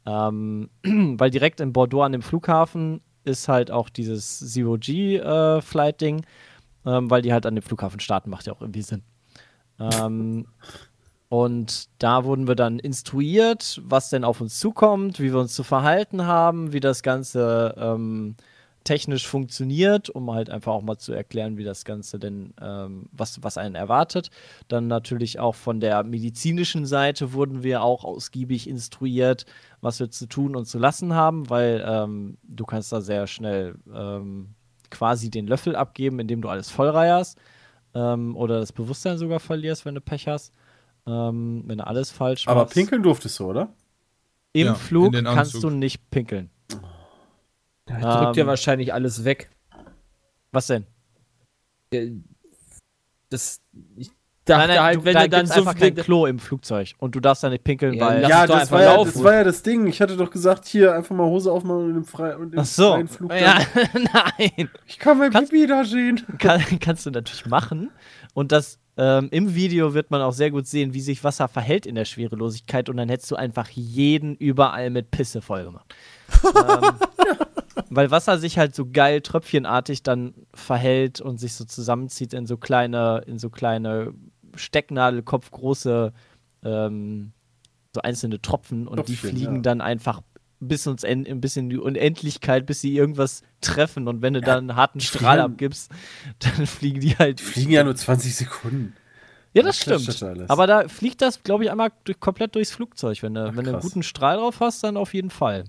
Ähm, 0.05 0.69
weil 0.83 1.29
direkt 1.29 1.59
in 1.59 1.73
Bordeaux 1.73 2.01
an 2.01 2.11
dem 2.11 2.21
Flughafen 2.21 3.01
ist 3.23 3.47
halt 3.47 3.71
auch 3.71 3.89
dieses 3.89 4.39
Zero-G-Flight-Ding, 4.39 6.25
ähm, 6.85 7.09
weil 7.09 7.21
die 7.21 7.33
halt 7.33 7.45
an 7.45 7.55
dem 7.55 7.61
Flughafen 7.61 7.99
starten, 7.99 8.29
macht 8.29 8.47
ja 8.47 8.53
auch 8.53 8.61
irgendwie 8.61 8.81
Sinn. 8.81 9.03
Ähm, 9.79 10.47
und 11.29 11.89
da 11.99 12.25
wurden 12.25 12.47
wir 12.47 12.55
dann 12.55 12.79
instruiert, 12.79 13.81
was 13.83 14.09
denn 14.09 14.23
auf 14.23 14.41
uns 14.41 14.59
zukommt, 14.59 15.19
wie 15.19 15.31
wir 15.31 15.39
uns 15.39 15.53
zu 15.53 15.63
verhalten 15.63 16.25
haben, 16.25 16.73
wie 16.73 16.79
das 16.79 17.03
Ganze 17.03 17.75
ähm, 17.77 18.35
technisch 18.83 19.27
funktioniert, 19.27 20.09
um 20.09 20.31
halt 20.31 20.49
einfach 20.49 20.73
auch 20.73 20.81
mal 20.81 20.97
zu 20.97 21.13
erklären, 21.13 21.57
wie 21.57 21.63
das 21.63 21.85
Ganze 21.85 22.19
denn, 22.19 22.53
ähm, 22.61 23.05
was, 23.11 23.43
was 23.43 23.57
einen 23.57 23.75
erwartet. 23.75 24.29
Dann 24.67 24.87
natürlich 24.87 25.39
auch 25.39 25.55
von 25.55 25.79
der 25.79 26.03
medizinischen 26.03 26.85
Seite 26.85 27.33
wurden 27.33 27.63
wir 27.63 27.83
auch 27.83 28.03
ausgiebig 28.03 28.67
instruiert, 28.67 29.45
was 29.81 29.99
wir 29.99 30.09
zu 30.11 30.27
tun 30.27 30.55
und 30.55 30.65
zu 30.65 30.79
lassen 30.79 31.13
haben, 31.13 31.49
weil 31.49 31.83
ähm, 31.87 32.37
du 32.43 32.65
kannst 32.65 32.91
da 32.91 33.01
sehr 33.01 33.27
schnell 33.27 33.75
ähm, 33.93 34.55
quasi 34.89 35.29
den 35.29 35.47
Löffel 35.47 35.75
abgeben, 35.75 36.19
indem 36.19 36.41
du 36.41 36.49
alles 36.49 36.69
vollreierst 36.69 37.37
ähm, 37.93 38.35
oder 38.35 38.59
das 38.59 38.71
Bewusstsein 38.71 39.17
sogar 39.17 39.39
verlierst, 39.39 39.85
wenn 39.85 39.95
du 39.95 40.01
Pech 40.01 40.27
hast. 40.27 40.53
Ähm, 41.07 41.63
wenn 41.65 41.79
du 41.79 41.87
alles 41.87 42.11
falsch 42.11 42.47
Aber 42.47 42.61
machst. 42.61 42.73
pinkeln 42.75 43.01
durftest 43.01 43.39
du, 43.39 43.45
oder? 43.49 43.73
Im 44.53 44.67
Ja, 44.67 44.75
Flug 44.75 45.13
kannst 45.13 45.63
du 45.63 45.69
nicht 45.71 46.11
pinkeln. 46.11 46.50
Da 47.99 48.23
drückt 48.23 48.37
ja 48.37 48.43
Ähm. 48.43 48.47
wahrscheinlich 48.47 48.93
alles 48.93 49.23
weg. 49.23 49.49
Was 50.51 50.67
denn? 50.67 50.85
Das, 53.29 53.61
ich 53.97 54.09
dachte 54.45 54.81
halt, 54.81 54.97
du, 54.99 55.05
wenn 55.05 55.13
da 55.13 55.23
du 55.23 55.29
dann 55.29 55.45
so 55.45 55.53
einfach 55.55 55.75
kein 55.75 55.95
Klo 55.95 56.25
im 56.25 56.39
Flugzeug 56.39 56.93
und 56.99 57.15
du 57.15 57.19
darfst 57.19 57.43
da 57.43 57.49
nicht 57.49 57.63
pinkeln, 57.63 57.93
Ja, 57.93 58.07
weil 58.07 58.21
ja, 58.23 58.47
das 58.47 58.61
einfach 58.61 58.71
war 58.77 58.81
ja, 58.83 59.03
das 59.03 59.23
war 59.23 59.33
ja 59.33 59.43
das 59.43 59.63
Ding. 59.63 59.87
Ich 59.87 60.01
hatte 60.01 60.17
doch 60.17 60.29
gesagt, 60.29 60.65
hier 60.67 60.93
einfach 60.95 61.15
mal 61.15 61.25
Hose 61.25 61.51
aufmachen 61.51 61.85
und 61.91 61.95
im, 61.97 62.05
Frei 62.05 62.35
und 62.35 62.53
im 62.53 62.59
Ach 62.59 62.65
so. 62.65 62.91
freien 62.93 63.07
Flug. 63.07 63.31
Ja, 63.33 63.59
nein. 63.93 64.69
Ich 64.85 64.99
kann 64.99 65.17
mein 65.17 65.31
Kannst- 65.31 65.51
Pipi 65.51 65.67
da 65.67 65.83
sehen. 65.85 66.21
Kann, 66.39 66.61
kannst 66.79 67.05
du 67.05 67.11
natürlich 67.11 67.45
machen. 67.45 67.91
Und 68.33 68.51
das 68.51 68.79
ähm, 68.97 69.29
im 69.31 69.55
Video 69.55 69.93
wird 69.93 70.11
man 70.11 70.21
auch 70.21 70.33
sehr 70.33 70.51
gut 70.51 70.67
sehen, 70.67 70.93
wie 70.93 71.01
sich 71.01 71.23
Wasser 71.23 71.47
verhält 71.47 71.85
in 71.85 71.95
der 71.95 72.05
Schwerelosigkeit 72.05 72.89
und 72.89 72.97
dann 72.97 73.07
hättest 73.09 73.31
du 73.31 73.35
einfach 73.35 73.69
jeden 73.69 74.35
überall 74.35 74.89
mit 74.89 75.11
Pisse 75.11 75.41
voll 75.41 75.63
gemacht. 75.63 75.95
ähm, 76.43 76.91
weil 77.89 78.11
Wasser 78.11 78.37
sich 78.37 78.57
halt 78.57 78.75
so 78.75 78.85
geil 78.91 79.21
tröpfchenartig 79.21 80.03
dann 80.03 80.33
verhält 80.53 81.21
und 81.21 81.39
sich 81.39 81.53
so 81.53 81.65
zusammenzieht 81.65 82.33
in 82.33 82.45
so 82.45 82.57
kleine, 82.57 83.23
in 83.25 83.39
so 83.39 83.49
kleine 83.49 84.13
Stecknadelkopfgroße 84.55 86.13
ähm, 86.63 87.31
so 87.93 88.01
einzelne 88.01 88.41
Tropfen 88.41 88.87
und 88.87 89.07
die 89.07 89.15
Tröpfchen, 89.15 89.37
fliegen 89.37 89.55
ja. 89.57 89.61
dann 89.61 89.81
einfach 89.81 90.21
bis 90.61 90.85
uns 90.85 91.03
ein 91.03 91.41
bisschen 91.41 91.65
in 91.65 91.69
die 91.71 91.77
Unendlichkeit, 91.77 92.67
bis 92.67 92.81
sie 92.81 92.95
irgendwas 92.95 93.41
treffen 93.61 94.07
und 94.07 94.21
wenn 94.21 94.35
du 94.35 94.41
dann 94.41 94.69
einen 94.69 94.75
harten 94.75 94.99
Strahl 94.99 95.37
fliegen- 95.37 95.51
abgibst, 95.53 95.91
dann 96.39 96.67
fliegen 96.67 96.99
die 97.01 97.17
halt. 97.17 97.39
Die 97.39 97.43
fliegen 97.43 97.71
ja 97.71 97.83
nur 97.83 97.95
20 97.95 98.35
Sekunden. 98.35 98.93
Ja, 99.53 99.63
das 99.63 99.77
stimmt. 99.77 100.07
das 100.07 100.23
alles. 100.23 100.49
Aber 100.49 100.67
da 100.67 100.87
fliegt 100.87 101.21
das, 101.21 101.43
glaube 101.43 101.65
ich, 101.65 101.71
einmal 101.71 101.91
durch, 102.05 102.19
komplett 102.19 102.55
durchs 102.55 102.71
Flugzeug. 102.71 103.21
Wenn 103.21 103.33
du, 103.33 103.47
Ach, 103.47 103.55
wenn 103.55 103.65
du 103.65 103.71
einen 103.71 103.81
guten 103.81 104.03
Strahl 104.03 104.37
drauf 104.37 104.59
hast, 104.61 104.83
dann 104.83 104.95
auf 104.95 105.13
jeden 105.13 105.29
Fall. 105.29 105.65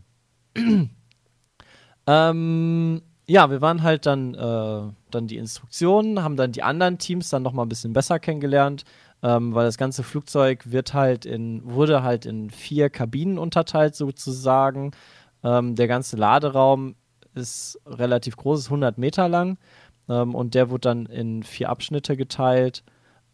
ähm, 2.06 3.02
ja, 3.26 3.50
wir 3.50 3.60
waren 3.60 3.82
halt 3.82 4.06
dann, 4.06 4.34
äh, 4.34 4.92
dann 5.10 5.26
die 5.26 5.36
Instruktionen, 5.36 6.22
haben 6.22 6.36
dann 6.36 6.52
die 6.52 6.62
anderen 6.62 6.98
Teams 6.98 7.30
dann 7.30 7.42
noch 7.42 7.52
mal 7.52 7.62
ein 7.62 7.68
bisschen 7.68 7.92
besser 7.92 8.18
kennengelernt, 8.18 8.84
ähm, 9.22 9.54
weil 9.54 9.64
das 9.66 9.78
ganze 9.78 10.02
Flugzeug 10.02 10.70
wird 10.70 10.94
halt 10.94 11.24
in, 11.26 11.62
wurde 11.64 12.02
halt 12.02 12.26
in 12.26 12.50
vier 12.50 12.90
Kabinen 12.90 13.38
unterteilt 13.38 13.94
sozusagen. 13.94 14.92
Ähm, 15.44 15.76
der 15.76 15.88
ganze 15.88 16.16
Laderaum 16.16 16.96
ist 17.34 17.80
relativ 17.86 18.36
groß, 18.36 18.60
ist 18.60 18.66
100 18.66 18.98
Meter 18.98 19.28
lang 19.28 19.58
ähm, 20.08 20.34
und 20.34 20.54
der 20.54 20.70
wurde 20.70 20.80
dann 20.88 21.06
in 21.06 21.42
vier 21.42 21.70
Abschnitte 21.70 22.16
geteilt 22.16 22.82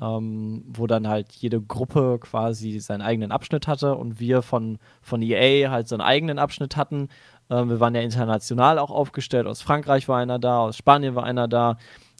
ähm, 0.01 0.65
wo 0.69 0.87
dann 0.87 1.09
halt 1.09 1.33
jede 1.33 1.61
Gruppe 1.61 2.19
quasi 2.21 2.79
seinen 2.79 3.03
eigenen 3.03 3.33
Abschnitt 3.33 3.67
hatte 3.67 3.97
und 3.97 4.21
wir 4.21 4.43
von, 4.43 4.79
von 5.03 5.23
EA 5.23 5.71
halt 5.71 5.89
so 5.89 5.97
einen 5.97 6.03
eigenen 6.03 6.39
Abschnitt 6.39 6.77
hatten. 6.77 7.09
Ähm, 7.51 7.71
wir 7.71 7.81
waren 7.81 7.95
ja 7.95 8.01
international 8.03 8.79
auch 8.79 8.91
aufgestellt. 8.91 9.47
Aus 9.47 9.63
Frankreich 9.63 10.09
war 10.09 10.19
einer 10.19 10.39
da, 10.39 10.59
aus 10.61 10.77
Spanien 10.77 11.15
war 11.15 11.25
einer 11.25 11.49
da, 11.49 11.79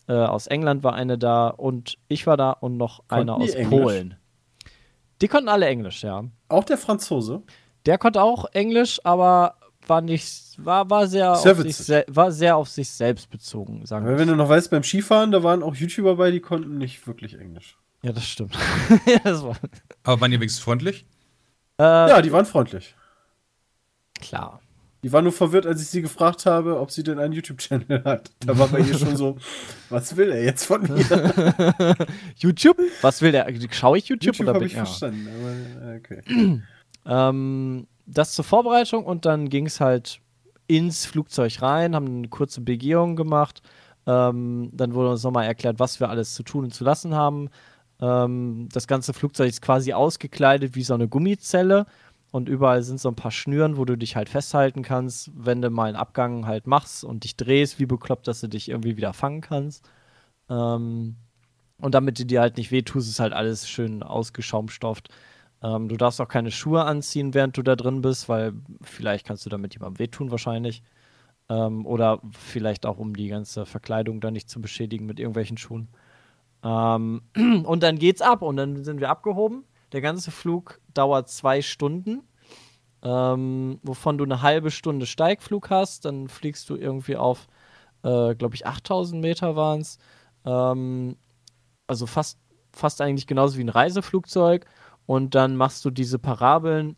äh, 0.09 0.13
aus 0.15 0.47
England 0.47 0.83
war 0.83 0.95
einer 0.95 1.17
da 1.17 1.49
und 1.49 1.99
ich 2.09 2.27
war 2.27 2.37
da 2.37 2.53
und 2.53 2.77
noch 2.77 3.05
einer 3.09 3.37
die 3.37 3.43
aus 3.45 3.51
Englisch? 3.55 3.81
Polen. 3.83 4.17
Die 5.21 5.29
konnten 5.29 5.49
alle 5.49 5.67
Englisch, 5.67 6.03
ja. 6.05 6.25
Auch 6.49 6.65
der 6.65 6.79
Franzose. 6.79 7.43
Der 7.87 7.99
konnte 7.99 8.23
auch 8.23 8.47
Englisch, 8.53 9.01
aber 9.05 9.55
war 9.87 10.01
nicht, 10.01 10.55
war, 10.65 10.89
war 10.91 11.07
sehr, 11.07 11.35
Sehr 11.37 11.53
auf 11.53 11.63
sich, 11.63 12.05
war 12.09 12.31
sehr 12.31 12.57
auf 12.57 12.69
sich 12.69 12.89
selbst 12.91 13.31
bezogen, 13.31 13.85
sagen 13.87 14.07
wir. 14.07 14.19
wenn 14.19 14.29
du 14.29 14.37
noch 14.37 14.49
weißt, 14.49 14.71
beim 14.71 14.83
Skifahren, 14.83 15.31
da 15.33 15.43
waren 15.43 15.63
auch 15.63 15.75
YouTuber 15.75 16.17
bei, 16.17 16.31
die 16.31 16.41
konnten 16.41 16.79
nicht 16.79 17.07
wirklich 17.07 17.39
Englisch. 17.39 17.79
Ja, 18.03 18.13
das 18.13 18.27
stimmt. 18.27 18.55
ja, 19.07 19.19
das 19.25 19.43
war 19.43 19.57
Aber 20.05 20.21
waren 20.21 20.31
die 20.31 20.39
wenigstens 20.39 20.63
freundlich? 20.63 21.05
äh, 21.81 21.83
Ja, 21.83 22.23
die 22.23 22.31
waren 22.33 22.47
freundlich. 22.47 22.95
klar. 24.21 24.61
Die 25.05 25.13
war 25.13 25.23
nur 25.23 25.33
verwirrt, 25.33 25.65
als 25.65 25.81
ich 25.81 25.89
sie 25.89 26.03
gefragt 26.03 26.45
habe, 26.45 26.81
ob 26.81 26.91
sie 26.91 27.05
denn 27.05 27.21
einen 27.21 27.33
YouTube-Channel 27.33 28.03
hat. 28.05 28.33
Da 28.41 28.59
war 28.59 28.67
bei 28.69 28.81
ihr 28.81 28.99
schon 28.99 29.17
so, 29.17 29.37
was 29.91 30.17
will 30.17 30.31
er 30.33 30.43
jetzt 30.43 30.65
von 30.65 30.83
mir? 30.83 31.97
YouTube? 32.37 32.79
Was 33.01 33.23
will 33.23 33.31
der? 33.31 33.47
Schaue 33.71 33.99
ich 33.99 34.09
YouTube, 34.09 34.35
YouTube 34.37 34.49
oder 34.49 34.59
bin 34.59 34.67
ich 34.67 34.75
ja. 34.75 34.85
verstanden. 34.85 35.29
Aber, 35.29 35.97
okay. 35.97 36.63
Ähm, 37.11 37.87
das 38.05 38.35
zur 38.35 38.45
Vorbereitung 38.45 39.07
und 39.07 39.25
dann 39.25 39.49
ging 39.49 39.65
es 39.65 39.81
halt 39.81 40.21
ins 40.67 41.07
Flugzeug 41.07 41.63
rein, 41.63 41.95
haben 41.95 42.19
eine 42.19 42.29
kurze 42.29 42.61
Begehung 42.61 43.17
gemacht. 43.17 43.63
Ähm, 44.07 44.69
dann 44.73 44.95
wurde 44.95 45.11
uns 45.11 45.23
nochmal 45.23 45.47
erklärt, 45.47 45.79
was 45.79 46.01
wir 46.01 46.11
alles 46.11 46.35
zu 46.35 46.43
tun 46.43 46.65
und 46.65 46.75
zu 46.75 46.85
lassen 46.85 47.15
haben. 47.15 47.49
Ähm, 48.01 48.69
das 48.73 48.87
ganze 48.87 49.13
Flugzeug 49.13 49.49
ist 49.49 49.63
quasi 49.63 49.93
ausgekleidet 49.93 50.75
wie 50.75 50.83
so 50.83 50.95
eine 50.95 51.09
Gummizelle 51.09 51.87
und 52.31 52.49
überall 52.49 52.83
sind 52.83 53.01
so 53.01 53.09
ein 53.09 53.15
paar 53.15 53.31
Schnüren, 53.31 53.77
wo 53.77 53.85
du 53.85 53.97
dich 53.97 54.17
halt 54.17 54.29
festhalten 54.29 54.83
kannst, 54.83 55.31
wenn 55.35 55.63
du 55.63 55.71
mal 55.71 55.87
einen 55.87 55.97
Abgang 55.97 56.47
halt 56.47 56.67
machst 56.67 57.05
und 57.05 57.25
dich 57.25 57.37
drehst, 57.37 57.79
wie 57.79 57.87
bekloppt, 57.87 58.29
dass 58.29 58.41
du 58.41 58.49
dich 58.49 58.69
irgendwie 58.69 58.97
wieder 58.97 59.13
fangen 59.15 59.41
kannst. 59.41 59.89
Ähm, 60.51 61.17
und 61.81 61.95
damit 61.95 62.19
du 62.19 62.27
dir 62.27 62.41
halt 62.41 62.57
nicht 62.57 62.71
wehtust, 62.71 63.09
ist 63.09 63.21
halt 63.21 63.33
alles 63.33 63.69
schön 63.69 64.03
ausgeschaumstofft. 64.03 65.09
Ähm, 65.63 65.89
du 65.89 65.97
darfst 65.97 66.21
auch 66.21 66.29
keine 66.29 66.51
Schuhe 66.51 66.85
anziehen, 66.85 67.35
während 67.35 67.57
du 67.57 67.63
da 67.63 67.77
drin 67.77 68.03
bist, 68.03 68.29
weil 68.29 68.53
vielleicht 68.83 69.27
kannst 69.27 69.47
du 69.47 69.51
damit 69.51 69.75
jemandem 69.75 69.99
wehtun 69.99 70.31
wahrscheinlich. 70.31 70.83
Ähm, 71.49 71.87
oder 71.87 72.21
vielleicht 72.33 72.85
auch, 72.85 72.99
um 72.99 73.17
die 73.17 73.29
ganze 73.29 73.65
Verkleidung 73.65 74.21
dann 74.21 74.35
nicht 74.35 74.51
zu 74.51 74.61
beschädigen 74.61 75.07
mit 75.07 75.19
irgendwelchen 75.19 75.57
Schuhen. 75.57 75.89
Ähm, 76.63 77.23
und 77.65 77.83
dann 77.83 77.99
geht's 77.99 78.21
ab 78.23 78.43
und 78.43 78.57
dann 78.57 78.85
sind 78.85 79.01
wir 79.01 79.11
abgehoben. 79.11 79.65
Der 79.93 80.01
ganze 80.01 80.31
Flug 80.31 80.81
dauert 80.93 81.29
zwei 81.29 81.63
Stunden, 81.63 82.23
ähm, 83.03 83.79
wovon 83.83 84.19
du 84.19 84.25
eine 84.25 84.43
halbe 84.43 84.71
Stunde 84.71 85.07
Steigflug 85.07 85.71
hast. 85.71 86.05
Dann 86.05 86.29
fliegst 86.29 86.69
du 86.69 86.77
irgendwie 86.77 87.17
auf, 87.17 87.47
äh, 88.03 88.35
glaube 88.35 88.55
ich, 88.55 88.67
8000 88.67 89.21
Meter 89.21 89.57
waren 89.57 89.81
es. 89.81 89.99
Ähm, 90.45 91.17
also 91.87 92.07
fast, 92.07 92.39
fast 92.73 93.01
eigentlich 93.01 93.27
genauso 93.27 93.57
wie 93.59 93.65
ein 93.65 93.71
Reiseflugzeug. 93.71 94.67
Und 95.07 95.35
dann 95.35 95.57
machst 95.57 95.85
du 95.85 95.91
diese 95.91 96.19
Parabeln 96.19 96.97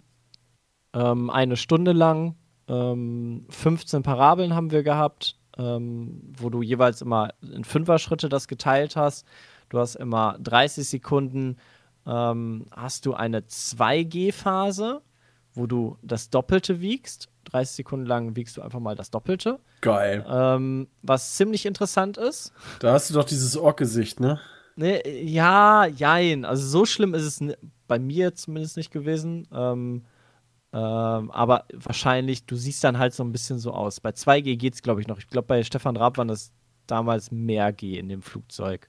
ähm, 0.95 1.31
eine 1.31 1.57
Stunde 1.57 1.93
lang. 1.93 2.35
Ähm, 2.67 3.47
15 3.51 4.03
Parabeln 4.03 4.55
haben 4.55 4.73
wir 4.73 4.83
gehabt, 4.83 5.39
ähm, 5.59 6.21
wo 6.37 6.51
du 6.51 6.62
jeweils 6.62 7.03
immer 7.03 7.31
in 7.41 7.65
Fünfer-Schritte 7.65 8.29
das 8.29 8.49
geteilt 8.49 8.97
hast. 8.97 9.27
Du 9.69 9.79
hast 9.79 9.95
immer 9.95 10.37
30 10.41 10.89
Sekunden, 10.89 11.57
ähm, 12.07 12.67
hast 12.71 13.07
du 13.07 13.15
eine 13.15 13.41
2G-Phase, 13.41 15.03
wo 15.55 15.67
du 15.67 15.99
das 16.03 16.31
Doppelte 16.31 16.81
wiegst. 16.81 17.29
30 17.45 17.77
Sekunden 17.77 18.07
lang 18.07 18.37
wiegst 18.37 18.57
du 18.57 18.63
einfach 18.63 18.81
mal 18.81 18.95
das 18.95 19.11
Doppelte. 19.11 19.59
Geil. 19.81 20.25
Ähm, 20.29 20.89
was 21.03 21.37
ziemlich 21.37 21.67
interessant 21.67 22.17
ist. 22.17 22.53
Da 22.81 22.93
hast 22.93 23.11
du 23.11 23.15
doch 23.15 23.25
dieses 23.25 23.57
Ork-Gesicht, 23.57 24.21
ne? 24.21 24.41
Ne, 24.77 25.07
ja, 25.25 25.87
jein. 25.87 26.45
Also 26.45 26.67
so 26.67 26.87
schlimm 26.87 27.15
ist 27.15 27.25
es 27.25 27.57
bei 27.89 27.99
mir 27.99 28.35
zumindest 28.35 28.77
nicht 28.77 28.91
gewesen. 28.91 29.49
Ähm, 29.53 30.05
ähm, 30.73 31.31
aber 31.31 31.65
wahrscheinlich, 31.73 32.47
du 32.47 32.55
siehst 32.55 32.85
dann 32.85 32.99
halt 32.99 33.13
so 33.13 33.25
ein 33.25 33.33
bisschen 33.33 33.59
so 33.59 33.73
aus. 33.73 34.01
Bei 34.01 34.11
2G 34.11 34.57
geht 34.57 34.75
es, 34.75 34.83
glaube 34.83 35.01
ich, 35.01 35.09
noch. 35.09 35.19
Ich 35.19 35.29
glaube, 35.29 35.47
bei 35.49 35.63
Stefan 35.65 35.97
Raab 35.97 36.19
waren 36.19 36.29
das 36.29 36.53
damals 36.87 37.31
mehr 37.31 37.73
G 37.73 37.99
in 37.99 38.09
dem 38.09 38.23
Flugzeug, 38.23 38.89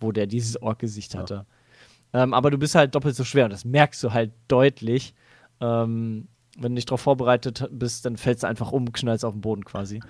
wo 0.00 0.10
der 0.12 0.26
dieses 0.26 0.60
Ork-Gesicht 0.60 1.14
hatte. 1.14 1.46
Ähm, 2.12 2.34
aber 2.34 2.50
du 2.50 2.58
bist 2.58 2.74
halt 2.74 2.94
doppelt 2.94 3.16
so 3.16 3.24
schwer 3.24 3.44
und 3.44 3.52
das 3.52 3.64
merkst 3.64 4.02
du 4.04 4.12
halt 4.12 4.32
deutlich. 4.48 5.14
Ähm, 5.60 6.28
wenn 6.56 6.72
du 6.72 6.74
nicht 6.74 6.90
darauf 6.90 7.00
vorbereitet 7.00 7.66
bist, 7.70 8.04
dann 8.04 8.16
fällst 8.16 8.42
du 8.42 8.46
einfach 8.48 8.72
um, 8.72 8.92
knallst 8.92 9.24
auf 9.24 9.32
den 9.34 9.40
Boden 9.40 9.64
quasi. 9.64 10.00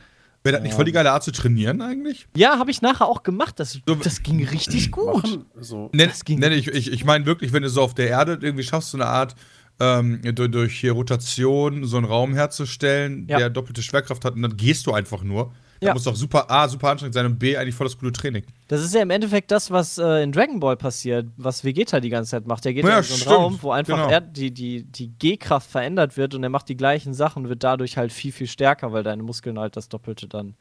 Wäre 0.44 0.56
das 0.56 0.62
nicht 0.64 0.74
voll 0.74 0.84
die 0.86 0.90
geile 0.92 1.12
Art 1.12 1.22
zu 1.22 1.30
trainieren 1.30 1.80
eigentlich? 1.80 2.26
Ja, 2.36 2.58
habe 2.58 2.72
ich 2.72 2.82
nachher 2.82 3.06
auch 3.06 3.22
gemacht. 3.22 3.60
Das, 3.60 3.78
So- 3.86 3.94
das 3.94 4.24
ging 4.24 4.44
richtig 4.44 4.90
gut. 4.90 5.22
Machen, 5.22 5.44
so. 5.60 5.88
Nenn, 5.92 6.08
Das 6.08 6.24
ging- 6.24 6.40
nenn 6.40 6.50
ich 6.52 6.66
ich, 6.66 6.90
ich 6.90 7.04
meine 7.04 7.26
wirklich, 7.26 7.52
wenn 7.52 7.62
du 7.62 7.68
so 7.68 7.80
auf 7.80 7.94
der 7.94 8.08
Erde 8.08 8.38
irgendwie 8.42 8.64
schaffst, 8.64 8.90
so 8.90 8.96
eine 8.98 9.06
Art 9.06 9.36
ähm, 9.78 10.20
durch, 10.34 10.50
durch 10.50 10.80
hier 10.80 10.92
Rotation 10.92 11.84
so 11.84 11.96
einen 11.96 12.06
Raum 12.06 12.34
herzustellen, 12.34 13.28
Ja. 13.28 13.38
der 13.38 13.50
doppelte 13.50 13.82
Schwerkraft 13.82 14.24
hat 14.24 14.34
und 14.34 14.42
dann 14.42 14.56
gehst 14.56 14.86
du 14.88 14.92
einfach 14.92 15.22
nur. 15.22 15.52
Das 15.82 15.88
Ja. 15.88 15.94
muss 15.94 16.04
doch 16.04 16.14
super, 16.14 16.48
A, 16.48 16.68
super 16.68 16.90
anstrengend 16.90 17.14
sein 17.14 17.26
und 17.26 17.40
B, 17.40 17.56
eigentlich 17.56 17.74
voll 17.74 17.88
das 17.88 17.98
coole 17.98 18.12
Training. 18.12 18.44
Das 18.68 18.80
ist 18.82 18.94
ja 18.94 19.02
im 19.02 19.10
Endeffekt 19.10 19.50
das, 19.50 19.68
was 19.72 19.98
äh, 19.98 20.22
in 20.22 20.30
Dragon 20.30 20.60
Ball 20.60 20.76
passiert, 20.76 21.26
was 21.36 21.64
Vegeta 21.64 21.98
die 21.98 22.08
ganze 22.08 22.30
Zeit 22.30 22.46
macht. 22.46 22.64
Der 22.64 22.72
geht 22.72 22.84
Ja, 22.84 22.98
in 22.98 23.02
so 23.02 23.14
einen 23.14 23.20
stimmt, 23.22 23.34
Raum, 23.36 23.58
wo 23.62 23.72
einfach 23.72 23.96
genau. 23.96 24.08
er, 24.08 24.20
die, 24.20 24.52
die, 24.52 24.84
die 24.84 25.08
G-Kraft 25.08 25.68
verändert 25.68 26.16
wird 26.16 26.36
und 26.36 26.44
er 26.44 26.50
macht 26.50 26.68
die 26.68 26.76
gleichen 26.76 27.14
Sachen, 27.14 27.48
wird 27.48 27.64
dadurch 27.64 27.96
halt 27.96 28.12
viel, 28.12 28.30
viel 28.30 28.46
stärker, 28.46 28.92
weil 28.92 29.02
deine 29.02 29.24
Muskeln 29.24 29.58
halt 29.58 29.76
das 29.76 29.88
Doppelte 29.88 30.28
dann 30.28 30.54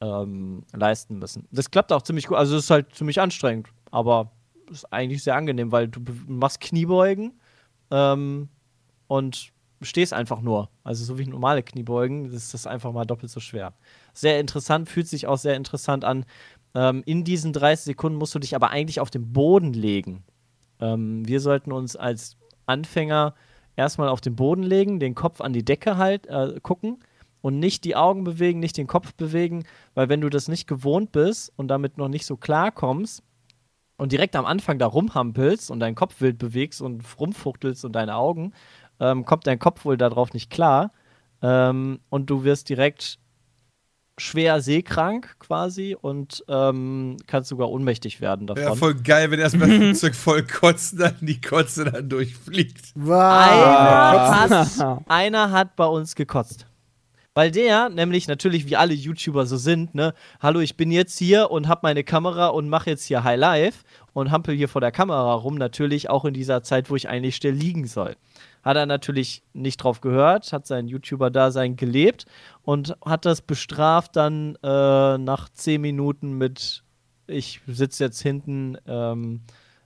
ähm, 0.00 0.64
leisten 0.72 1.20
müssen. 1.20 1.46
Das 1.52 1.70
klappt 1.70 1.92
auch 1.92 2.02
ziemlich 2.02 2.26
gut. 2.26 2.36
Also 2.36 2.56
es 2.56 2.64
ist 2.64 2.70
halt 2.70 2.92
ziemlich 2.92 3.20
anstrengend, 3.20 3.68
aber 3.92 4.32
ist 4.68 4.92
eigentlich 4.92 5.22
sehr 5.22 5.36
angenehm, 5.36 5.70
weil 5.70 5.86
du 5.86 6.00
machst 6.26 6.60
Kniebeugen 6.60 7.38
ähm, 7.92 8.48
und 9.06 9.52
stehst 9.82 10.12
einfach 10.12 10.40
nur. 10.40 10.70
Also 10.82 11.04
so 11.04 11.18
wie 11.18 11.26
normale 11.26 11.62
Kniebeugen, 11.62 12.32
ist 12.32 12.52
das 12.52 12.66
einfach 12.66 12.92
mal 12.92 13.04
doppelt 13.04 13.30
so 13.30 13.38
schwer. 13.40 13.74
Sehr 14.16 14.40
interessant, 14.40 14.88
fühlt 14.88 15.08
sich 15.08 15.26
auch 15.26 15.36
sehr 15.36 15.56
interessant 15.56 16.02
an. 16.02 16.24
Ähm, 16.74 17.02
in 17.04 17.22
diesen 17.22 17.52
30 17.52 17.84
Sekunden 17.84 18.18
musst 18.18 18.34
du 18.34 18.38
dich 18.38 18.54
aber 18.54 18.70
eigentlich 18.70 18.98
auf 18.98 19.10
den 19.10 19.32
Boden 19.34 19.74
legen. 19.74 20.24
Ähm, 20.80 21.28
wir 21.28 21.40
sollten 21.40 21.70
uns 21.70 21.96
als 21.96 22.38
Anfänger 22.64 23.34
erstmal 23.76 24.08
auf 24.08 24.22
den 24.22 24.34
Boden 24.34 24.62
legen, 24.62 25.00
den 25.00 25.14
Kopf 25.14 25.42
an 25.42 25.52
die 25.52 25.66
Decke 25.66 25.98
halt 25.98 26.26
äh, 26.28 26.58
gucken 26.62 26.98
und 27.42 27.58
nicht 27.58 27.84
die 27.84 27.94
Augen 27.94 28.24
bewegen, 28.24 28.58
nicht 28.58 28.78
den 28.78 28.86
Kopf 28.86 29.12
bewegen, 29.12 29.64
weil 29.92 30.08
wenn 30.08 30.22
du 30.22 30.30
das 30.30 30.48
nicht 30.48 30.66
gewohnt 30.66 31.12
bist 31.12 31.52
und 31.56 31.68
damit 31.68 31.98
noch 31.98 32.08
nicht 32.08 32.24
so 32.24 32.38
klar 32.38 32.72
kommst 32.72 33.22
und 33.98 34.12
direkt 34.12 34.34
am 34.34 34.46
Anfang 34.46 34.78
da 34.78 34.86
rumhampelst 34.86 35.70
und 35.70 35.80
deinen 35.80 35.94
Kopf 35.94 36.22
wild 36.22 36.38
bewegst 36.38 36.80
und 36.80 37.04
rumfuchtelst 37.20 37.84
und 37.84 37.92
deine 37.92 38.16
Augen, 38.16 38.54
ähm, 38.98 39.26
kommt 39.26 39.46
dein 39.46 39.58
Kopf 39.58 39.84
wohl 39.84 39.98
darauf 39.98 40.32
nicht 40.32 40.50
klar 40.50 40.90
ähm, 41.42 42.00
und 42.08 42.30
du 42.30 42.44
wirst 42.44 42.70
direkt 42.70 43.18
schwer 44.18 44.60
seekrank 44.60 45.36
quasi 45.38 45.96
und 46.00 46.44
ähm, 46.48 47.16
kannst 47.26 47.50
sogar 47.50 47.70
ohnmächtig 47.70 48.20
werden 48.20 48.46
davon. 48.46 48.62
Ja, 48.62 48.74
voll 48.74 48.94
geil, 48.94 49.30
wenn 49.30 49.40
erstmal 49.40 49.68
das 49.68 49.76
Flugzeug 50.00 50.14
voll 50.14 50.42
kotzt, 50.42 50.98
dann 50.98 51.16
die 51.20 51.40
Kotze 51.40 51.84
dann 51.84 52.08
durchfliegt. 52.08 52.96
Einer 52.96 54.40
hat, 54.40 55.02
einer 55.06 55.50
hat 55.50 55.76
bei 55.76 55.86
uns 55.86 56.14
gekotzt. 56.14 56.66
Weil 57.34 57.50
der, 57.50 57.90
nämlich 57.90 58.28
natürlich 58.28 58.66
wie 58.66 58.76
alle 58.76 58.94
YouTuber 58.94 59.44
so 59.44 59.58
sind, 59.58 59.94
ne, 59.94 60.14
hallo, 60.40 60.60
ich 60.60 60.78
bin 60.78 60.90
jetzt 60.90 61.18
hier 61.18 61.50
und 61.50 61.68
hab 61.68 61.82
meine 61.82 62.02
Kamera 62.02 62.46
und 62.46 62.70
mache 62.70 62.88
jetzt 62.88 63.04
hier 63.04 63.24
High 63.24 63.38
Life 63.38 63.84
und 64.14 64.30
hampel 64.30 64.56
hier 64.56 64.70
vor 64.70 64.80
der 64.80 64.90
Kamera 64.90 65.34
rum, 65.34 65.56
natürlich 65.56 66.08
auch 66.08 66.24
in 66.24 66.32
dieser 66.32 66.62
Zeit, 66.62 66.88
wo 66.88 66.96
ich 66.96 67.10
eigentlich 67.10 67.36
still 67.36 67.52
liegen 67.52 67.86
soll. 67.86 68.16
Hat 68.66 68.76
er 68.76 68.86
natürlich 68.86 69.44
nicht 69.52 69.76
drauf 69.76 70.00
gehört, 70.00 70.52
hat 70.52 70.66
sein 70.66 70.88
YouTuber-Dasein 70.88 71.76
gelebt 71.76 72.26
und 72.62 72.96
hat 73.04 73.24
das 73.24 73.40
bestraft 73.40 74.16
dann 74.16 74.56
äh, 74.60 75.18
nach 75.18 75.48
10 75.48 75.80
Minuten 75.80 76.32
mit, 76.32 76.82
ich 77.28 77.60
sitze 77.68 78.02
jetzt 78.02 78.20
hinten 78.20 78.76
ähm, 78.88 79.42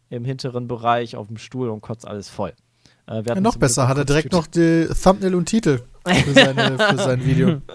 im 0.08 0.24
hinteren 0.24 0.66
Bereich 0.66 1.14
auf 1.14 1.26
dem 1.26 1.36
Stuhl 1.36 1.68
und 1.68 1.82
kotze 1.82 2.08
alles 2.08 2.30
voll. 2.30 2.54
Äh, 3.06 3.12
wir 3.12 3.22
Ja, 3.24 3.30
hatten 3.32 3.42
noch 3.42 3.56
besser, 3.56 3.88
hat 3.88 3.98
er 3.98 4.04
direkt 4.04 4.32
noch 4.32 4.46
die 4.46 4.88
Thumbnail 5.02 5.34
und 5.34 5.46
Titel 5.46 5.80
für, 6.06 6.32
seine, 6.32 6.78
für 6.90 6.96
sein 6.96 7.24
Video. 7.24 7.60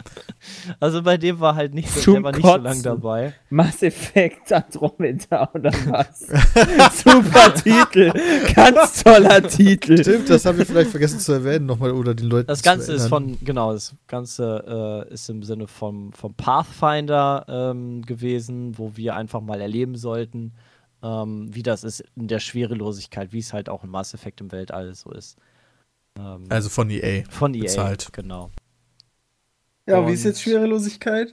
Also 0.80 1.02
bei 1.02 1.18
dem 1.18 1.39
war 1.39 1.56
halt 1.56 1.73
nicht 1.73 1.89
so, 1.89 2.02
Zum 2.02 2.14
der 2.15 2.23
war 2.23 2.31
nicht 2.34 2.45
so 2.45 2.57
lang 2.57 2.84
dabei. 2.84 3.34
Mass 3.49 3.81
Effect 3.81 4.53
Andromeda 4.53 5.49
oder 5.56 5.72
was? 5.88 6.27
Super 7.03 7.52
Titel. 7.56 8.14
Ganz 8.53 9.02
toller 9.02 9.41
Titel. 9.47 9.97
Stimmt, 9.99 10.30
das 10.30 10.45
haben 10.45 10.60
wir 10.60 10.65
vielleicht 10.68 10.91
vergessen 10.91 11.19
zu 11.19 11.31
erwähnen 11.31 11.65
nochmal 11.65 11.91
oder 11.91 12.14
den 12.14 12.27
Leuten 12.27 12.45
Das 12.47 12.60
zu 12.60 12.65
Ganze 12.65 12.93
ist 12.93 13.07
von, 13.07 13.39
genau, 13.43 13.73
das 13.73 13.95
Ganze 14.07 15.06
äh, 15.10 15.14
ist 15.14 15.27
im 15.31 15.41
Sinne 15.41 15.65
vom, 15.68 16.14
vom 16.14 16.35
Pathfinder 16.35 17.45
ähm, 17.47 18.03
gewesen, 18.03 18.77
wo 18.77 18.91
wir 18.95 19.15
einfach 19.15 19.41
mal 19.41 19.61
erleben 19.61 19.95
sollten, 19.95 20.53
ähm, 21.06 21.53
wie 21.53 21.61
das 21.64 21.84
ist 21.84 22.03
in 22.15 22.27
der 22.27 22.40
Schwerelosigkeit, 22.40 23.32
wie 23.32 23.40
es 23.40 23.53
halt 23.53 23.69
auch 23.69 23.84
in 23.84 23.91
Mass 23.91 24.14
Effect 24.15 24.41
im 24.41 24.52
Weltall 24.52 24.95
so 24.95 25.11
ist. 25.11 25.38
Ähm, 26.18 26.45
Also 26.49 26.69
von 26.69 26.90
EA. 26.90 27.23
von 27.30 27.53
EA, 27.53 27.61
bezahlt. 27.61 28.11
genau. 28.11 28.49
Ja, 29.88 30.07
wie 30.07 30.14
ist 30.14 30.22
Und- 30.22 30.26
jetzt 30.32 30.41
Schwerelosigkeit? 30.41 31.32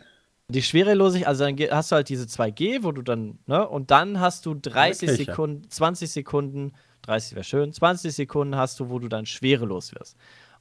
Die 0.49 0.63
Schwerelosigkeit, 0.63 1.29
also 1.29 1.45
dann 1.47 1.57
hast 1.71 1.91
du 1.91 1.97
halt 1.97 2.09
diese 2.11 2.27
2G, 2.27 2.83
wo 2.83 2.93
du 2.93 3.01
dann, 3.01 3.39
ne, 3.47 3.67
und 3.67 3.91
dann 3.91 4.21
hast 4.21 4.45
du 4.45 4.55
30 4.55 5.09
Kelcher. 5.09 5.25
Sekunden, 5.25 5.71
20 5.71 6.11
Sekunden, 6.11 6.73
30 7.03 7.35
wäre 7.37 7.45
schön, 7.45 7.73
20 7.73 8.13
Sekunden 8.15 8.57
hast 8.57 8.79
du, 8.79 8.91
wo 8.91 8.99
du 8.99 9.09
dann 9.09 9.25
schwerelos 9.25 9.95
wirst. 9.95 10.17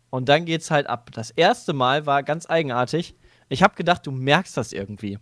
Und 0.09 0.29
dann 0.29 0.45
geht's 0.45 0.71
halt 0.71 0.87
ab. 0.87 1.09
Das 1.13 1.31
erste 1.31 1.73
Mal 1.73 2.05
war 2.05 2.23
ganz 2.23 2.49
eigenartig. 2.49 3.15
Ich 3.49 3.63
habe 3.63 3.75
gedacht, 3.75 4.05
du 4.07 4.11
merkst 4.11 4.55
das 4.55 4.71
irgendwie. 4.71 5.17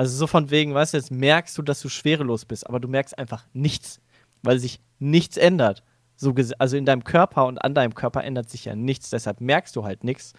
Also 0.00 0.16
so 0.16 0.26
von 0.26 0.50
wegen, 0.50 0.72
weißt 0.72 0.94
du, 0.94 0.96
jetzt 0.96 1.10
merkst 1.10 1.58
du, 1.58 1.60
dass 1.60 1.82
du 1.82 1.90
schwerelos 1.90 2.46
bist, 2.46 2.66
aber 2.66 2.80
du 2.80 2.88
merkst 2.88 3.18
einfach 3.18 3.44
nichts. 3.52 4.00
weil 4.42 4.58
sich 4.58 4.80
nichts 4.98 5.36
ändert. 5.36 5.82
So 6.16 6.34
also 6.58 6.78
in 6.78 6.86
deinem 6.86 7.04
Körper 7.04 7.44
und 7.44 7.58
an 7.58 7.74
deinem 7.74 7.94
Körper 7.94 8.24
ändert 8.24 8.48
sich 8.48 8.64
ja 8.64 8.74
nichts, 8.74 9.10
deshalb 9.10 9.42
merkst 9.42 9.76
du 9.76 9.84
halt 9.84 10.02
nichts. 10.02 10.32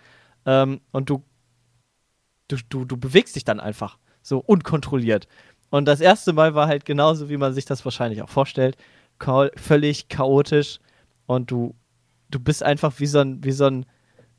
Ähm, 0.47 0.81
und 0.91 1.11
du, 1.11 1.23
du, 2.47 2.57
du, 2.69 2.85
du 2.85 2.97
bewegst 2.97 3.35
dich 3.35 3.43
dann 3.43 3.59
einfach 3.59 3.99
so 4.23 4.39
unkontrolliert. 4.39 5.27
Und 5.69 5.85
das 5.85 6.01
erste 6.01 6.33
Mal 6.33 6.55
war 6.55 6.65
halt 6.65 6.83
genauso, 6.83 7.29
wie 7.29 7.37
man 7.37 7.53
sich 7.53 7.65
das 7.65 7.85
wahrscheinlich 7.85 8.23
auch 8.23 8.29
vorstellt. 8.29 8.77
Cha 9.23 9.51
völlig 9.57 10.07
chaotisch. 10.07 10.79
Und 11.27 11.51
du, 11.51 11.75
du 12.31 12.39
bist 12.39 12.63
einfach 12.63 12.99
wie 12.99 13.05
so 13.05 13.19
ein, 13.19 13.43
wie 13.43 13.51
so 13.51 13.65
ein, 13.65 13.85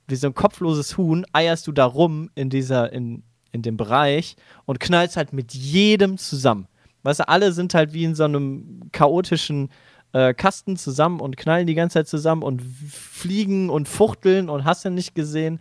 wie 0.08 0.16
so 0.16 0.26
ein 0.26 0.34
kopfloses 0.34 0.98
Huhn, 0.98 1.24
eierst 1.32 1.68
du 1.68 1.70
da 1.70 1.84
rum 1.84 2.28
in 2.34 2.50
dieser, 2.50 2.92
in, 2.92 3.22
in 3.52 3.62
dem 3.62 3.76
Bereich 3.76 4.36
und 4.64 4.80
knallst 4.80 5.16
halt 5.16 5.32
mit 5.32 5.54
jedem 5.54 6.18
zusammen. 6.18 6.66
Weißt 7.02 7.20
du, 7.20 7.28
alle 7.28 7.52
sind 7.52 7.74
halt 7.74 7.92
wie 7.92 8.04
in 8.04 8.14
so 8.14 8.24
einem 8.24 8.88
chaotischen 8.92 9.70
äh, 10.12 10.34
Kasten 10.34 10.76
zusammen 10.76 11.20
und 11.20 11.36
knallen 11.36 11.66
die 11.66 11.74
ganze 11.74 11.94
Zeit 11.94 12.08
zusammen 12.08 12.42
und 12.42 12.62
fliegen 12.62 13.70
und 13.70 13.88
fuchteln 13.88 14.48
und 14.48 14.64
hast 14.64 14.84
du 14.84 14.90
nicht 14.90 15.14
gesehen. 15.14 15.60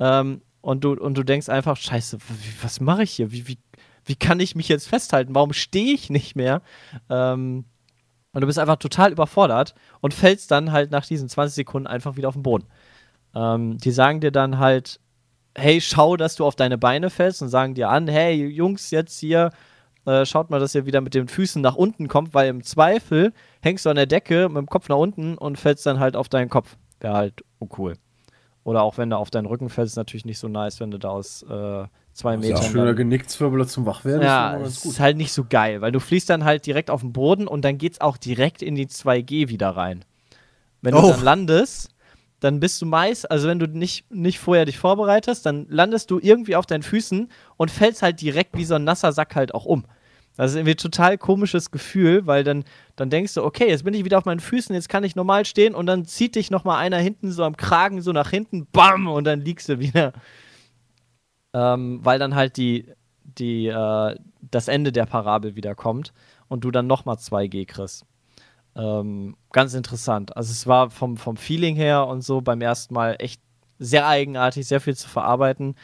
Ähm, 0.00 0.42
und, 0.60 0.84
du, 0.84 0.92
und 0.92 1.18
du 1.18 1.24
denkst 1.24 1.48
einfach, 1.48 1.76
scheiße, 1.76 2.18
was 2.62 2.80
mache 2.80 3.02
ich 3.02 3.12
hier? 3.12 3.32
Wie, 3.32 3.48
wie, 3.48 3.58
wie 4.04 4.16
kann 4.16 4.40
ich 4.40 4.54
mich 4.54 4.68
jetzt 4.68 4.88
festhalten? 4.88 5.34
Warum 5.34 5.52
stehe 5.52 5.92
ich 5.92 6.10
nicht 6.10 6.36
mehr? 6.36 6.62
Ähm, 7.10 7.64
und 8.32 8.40
du 8.40 8.46
bist 8.46 8.58
einfach 8.58 8.76
total 8.76 9.12
überfordert 9.12 9.74
und 10.00 10.14
fällst 10.14 10.50
dann 10.50 10.72
halt 10.72 10.90
nach 10.90 11.04
diesen 11.04 11.28
20 11.28 11.54
Sekunden 11.54 11.86
einfach 11.86 12.16
wieder 12.16 12.28
auf 12.28 12.34
den 12.34 12.42
Boden. 12.42 12.66
Ähm, 13.34 13.78
die 13.78 13.90
sagen 13.90 14.20
dir 14.20 14.30
dann 14.30 14.58
halt, 14.58 15.00
hey, 15.56 15.80
schau, 15.80 16.16
dass 16.16 16.36
du 16.36 16.44
auf 16.44 16.56
deine 16.56 16.78
Beine 16.78 17.10
fällst 17.10 17.42
und 17.42 17.48
sagen 17.48 17.74
dir 17.74 17.88
an, 17.90 18.08
hey, 18.08 18.46
Jungs, 18.46 18.90
jetzt 18.90 19.18
hier, 19.18 19.50
äh, 20.06 20.24
schaut 20.26 20.50
mal, 20.50 20.58
dass 20.60 20.74
ihr 20.74 20.86
wieder 20.86 21.00
mit 21.00 21.14
den 21.14 21.28
Füßen 21.28 21.60
nach 21.62 21.76
unten 21.76 22.08
kommt, 22.08 22.34
weil 22.34 22.48
im 22.48 22.62
Zweifel 22.62 23.32
hängst 23.60 23.84
du 23.86 23.90
an 23.90 23.96
der 23.96 24.06
Decke 24.06 24.48
mit 24.48 24.56
dem 24.58 24.66
Kopf 24.68 24.88
nach 24.88 24.96
unten 24.96 25.36
und 25.36 25.58
fällst 25.58 25.86
dann 25.86 26.00
halt 26.00 26.16
auf 26.16 26.28
deinen 26.28 26.48
Kopf. 26.48 26.76
Wäre 27.00 27.14
halt 27.14 27.44
uncool. 27.58 27.94
Oder 28.64 28.82
auch 28.82 28.96
wenn 28.96 29.10
du 29.10 29.16
auf 29.16 29.30
deinen 29.30 29.46
Rücken 29.46 29.68
fällst, 29.68 29.92
ist 29.94 29.96
natürlich 29.96 30.24
nicht 30.24 30.38
so 30.38 30.46
nice, 30.48 30.78
wenn 30.80 30.90
du 30.92 30.98
da 30.98 31.08
aus 31.08 31.42
äh, 31.42 31.84
zwei 32.12 32.32
Ja, 32.34 32.38
Metern. 32.38 32.62
schöner 32.62 32.86
dann- 32.86 32.96
Genickzwirbler 32.96 33.66
zum 33.66 33.86
Wachwerden 33.86 34.22
ja, 34.22 34.54
ist 34.58 34.84
ist 34.84 35.00
halt 35.00 35.16
nicht 35.16 35.32
so 35.32 35.44
geil, 35.48 35.80
weil 35.80 35.90
du 35.92 35.98
fließt 35.98 36.30
dann 36.30 36.44
halt 36.44 36.64
direkt 36.66 36.88
auf 36.90 37.00
den 37.00 37.12
Boden 37.12 37.48
und 37.48 37.64
dann 37.64 37.76
geht's 37.76 38.00
auch 38.00 38.16
direkt 38.16 38.62
in 38.62 38.74
die 38.76 38.86
2G 38.86 39.48
wieder 39.48 39.70
rein. 39.70 40.04
Wenn 40.80 40.94
du 40.94 41.00
Oh. 41.00 41.10
dann 41.10 41.22
landest, 41.24 41.90
dann 42.42 42.58
bist 42.58 42.82
du 42.82 42.86
meist, 42.86 43.30
also 43.30 43.46
wenn 43.46 43.60
du 43.60 43.68
nicht, 43.68 44.10
nicht 44.10 44.40
vorher 44.40 44.64
dich 44.64 44.76
vorbereitest, 44.76 45.46
dann 45.46 45.64
landest 45.68 46.10
du 46.10 46.18
irgendwie 46.20 46.56
auf 46.56 46.66
deinen 46.66 46.82
Füßen 46.82 47.30
und 47.56 47.70
fällst 47.70 48.02
halt 48.02 48.20
direkt 48.20 48.56
wie 48.56 48.64
so 48.64 48.74
ein 48.74 48.82
nasser 48.82 49.12
Sack 49.12 49.36
halt 49.36 49.54
auch 49.54 49.64
um. 49.64 49.84
Das 50.36 50.50
ist 50.50 50.56
irgendwie 50.56 50.72
ein 50.72 50.78
total 50.78 51.18
komisches 51.18 51.70
Gefühl, 51.70 52.26
weil 52.26 52.42
dann, 52.42 52.64
dann 52.96 53.10
denkst 53.10 53.34
du, 53.34 53.44
okay, 53.44 53.68
jetzt 53.68 53.84
bin 53.84 53.94
ich 53.94 54.04
wieder 54.04 54.18
auf 54.18 54.24
meinen 54.24 54.40
Füßen, 54.40 54.74
jetzt 54.74 54.88
kann 54.88 55.04
ich 55.04 55.14
normal 55.14 55.44
stehen 55.44 55.72
und 55.72 55.86
dann 55.86 56.04
zieht 56.04 56.34
dich 56.34 56.50
nochmal 56.50 56.78
einer 56.78 56.98
hinten 56.98 57.30
so 57.30 57.44
am 57.44 57.56
Kragen 57.56 58.02
so 58.02 58.10
nach 58.10 58.30
hinten, 58.30 58.66
bam, 58.72 59.06
und 59.06 59.22
dann 59.22 59.40
liegst 59.40 59.68
du 59.68 59.78
wieder. 59.78 60.12
Ähm, 61.52 62.00
weil 62.02 62.18
dann 62.18 62.34
halt 62.34 62.56
die, 62.56 62.86
die, 63.22 63.68
äh, 63.68 64.16
das 64.40 64.66
Ende 64.66 64.90
der 64.90 65.06
Parabel 65.06 65.54
wieder 65.54 65.76
kommt 65.76 66.12
und 66.48 66.64
du 66.64 66.72
dann 66.72 66.88
nochmal 66.88 67.16
2G 67.18 67.66
kriegst. 67.66 68.04
Ähm, 68.74 69.36
ganz 69.52 69.74
interessant. 69.74 70.36
Also 70.36 70.50
es 70.52 70.66
war 70.66 70.90
vom, 70.90 71.16
vom 71.16 71.36
Feeling 71.36 71.76
her 71.76 72.06
und 72.06 72.22
so 72.22 72.40
beim 72.40 72.60
ersten 72.60 72.94
Mal 72.94 73.16
echt 73.18 73.40
sehr 73.78 74.06
eigenartig, 74.06 74.66
sehr 74.66 74.80
viel 74.80 74.96
zu 74.96 75.08
verarbeiten. 75.08 75.74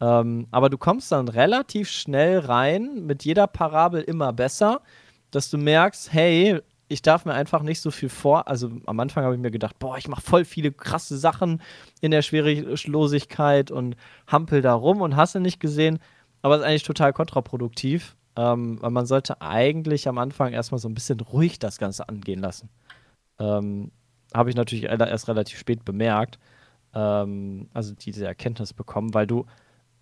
Ähm, 0.00 0.48
aber 0.50 0.68
du 0.68 0.78
kommst 0.78 1.12
dann 1.12 1.28
relativ 1.28 1.88
schnell 1.88 2.40
rein, 2.40 3.06
mit 3.06 3.24
jeder 3.24 3.46
Parabel 3.46 4.02
immer 4.02 4.32
besser, 4.32 4.80
dass 5.30 5.50
du 5.50 5.58
merkst, 5.58 6.12
hey, 6.12 6.60
ich 6.88 7.02
darf 7.02 7.24
mir 7.24 7.34
einfach 7.34 7.62
nicht 7.62 7.80
so 7.80 7.90
viel 7.90 8.08
vor. 8.08 8.48
Also 8.48 8.70
am 8.86 9.00
Anfang 9.00 9.24
habe 9.24 9.34
ich 9.34 9.40
mir 9.40 9.50
gedacht, 9.50 9.78
boah, 9.78 9.96
ich 9.96 10.08
mache 10.08 10.20
voll 10.20 10.44
viele 10.44 10.72
krasse 10.72 11.16
Sachen 11.16 11.62
in 12.00 12.10
der 12.10 12.22
Schwerelosigkeit 12.22 13.70
und 13.70 13.96
hampel 14.26 14.60
da 14.60 14.74
rum 14.74 15.00
und 15.00 15.16
hasse 15.16 15.40
nicht 15.40 15.60
gesehen. 15.60 16.00
Aber 16.42 16.56
es 16.56 16.60
ist 16.60 16.66
eigentlich 16.66 16.82
total 16.82 17.12
kontraproduktiv, 17.12 18.16
ähm, 18.36 18.80
weil 18.80 18.90
man 18.90 19.06
sollte 19.06 19.40
eigentlich 19.40 20.08
am 20.08 20.18
Anfang 20.18 20.52
erstmal 20.52 20.78
so 20.78 20.88
ein 20.88 20.94
bisschen 20.94 21.20
ruhig 21.20 21.58
das 21.58 21.78
Ganze 21.78 22.08
angehen 22.08 22.40
lassen. 22.40 22.68
Ähm, 23.38 23.90
habe 24.34 24.50
ich 24.50 24.56
natürlich 24.56 24.84
erst 24.84 25.28
relativ 25.28 25.58
spät 25.58 25.84
bemerkt, 25.84 26.38
ähm, 26.94 27.68
also 27.74 27.94
diese 27.94 28.26
Erkenntnis 28.26 28.72
bekommen, 28.72 29.14
weil 29.14 29.26
du 29.26 29.46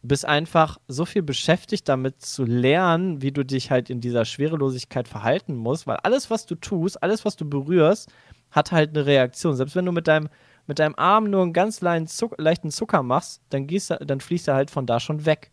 bist 0.02 0.24
einfach 0.24 0.78
so 0.88 1.04
viel 1.04 1.22
beschäftigt 1.22 1.88
damit 1.88 2.22
zu 2.22 2.44
lernen, 2.44 3.20
wie 3.22 3.32
du 3.32 3.44
dich 3.44 3.70
halt 3.70 3.90
in 3.90 4.00
dieser 4.00 4.24
Schwerelosigkeit 4.24 5.08
verhalten 5.08 5.54
musst, 5.56 5.86
weil 5.86 5.96
alles, 5.96 6.30
was 6.30 6.46
du 6.46 6.54
tust, 6.54 7.02
alles, 7.02 7.24
was 7.24 7.36
du 7.36 7.48
berührst, 7.48 8.10
hat 8.50 8.72
halt 8.72 8.90
eine 8.90 9.04
Reaktion. 9.06 9.56
Selbst 9.56 9.76
wenn 9.76 9.84
du 9.84 9.92
mit 9.92 10.08
deinem, 10.08 10.28
mit 10.66 10.78
deinem 10.78 10.94
Arm 10.96 11.24
nur 11.24 11.42
einen 11.42 11.52
ganz 11.52 11.80
leichten, 11.80 12.06
Zuck, 12.06 12.34
leichten 12.38 12.70
Zucker 12.70 13.02
machst, 13.02 13.42
dann, 13.50 13.66
gehst, 13.66 13.94
dann 14.00 14.20
fließt 14.20 14.48
er 14.48 14.54
halt 14.54 14.70
von 14.70 14.86
da 14.86 15.00
schon 15.00 15.26
weg, 15.26 15.50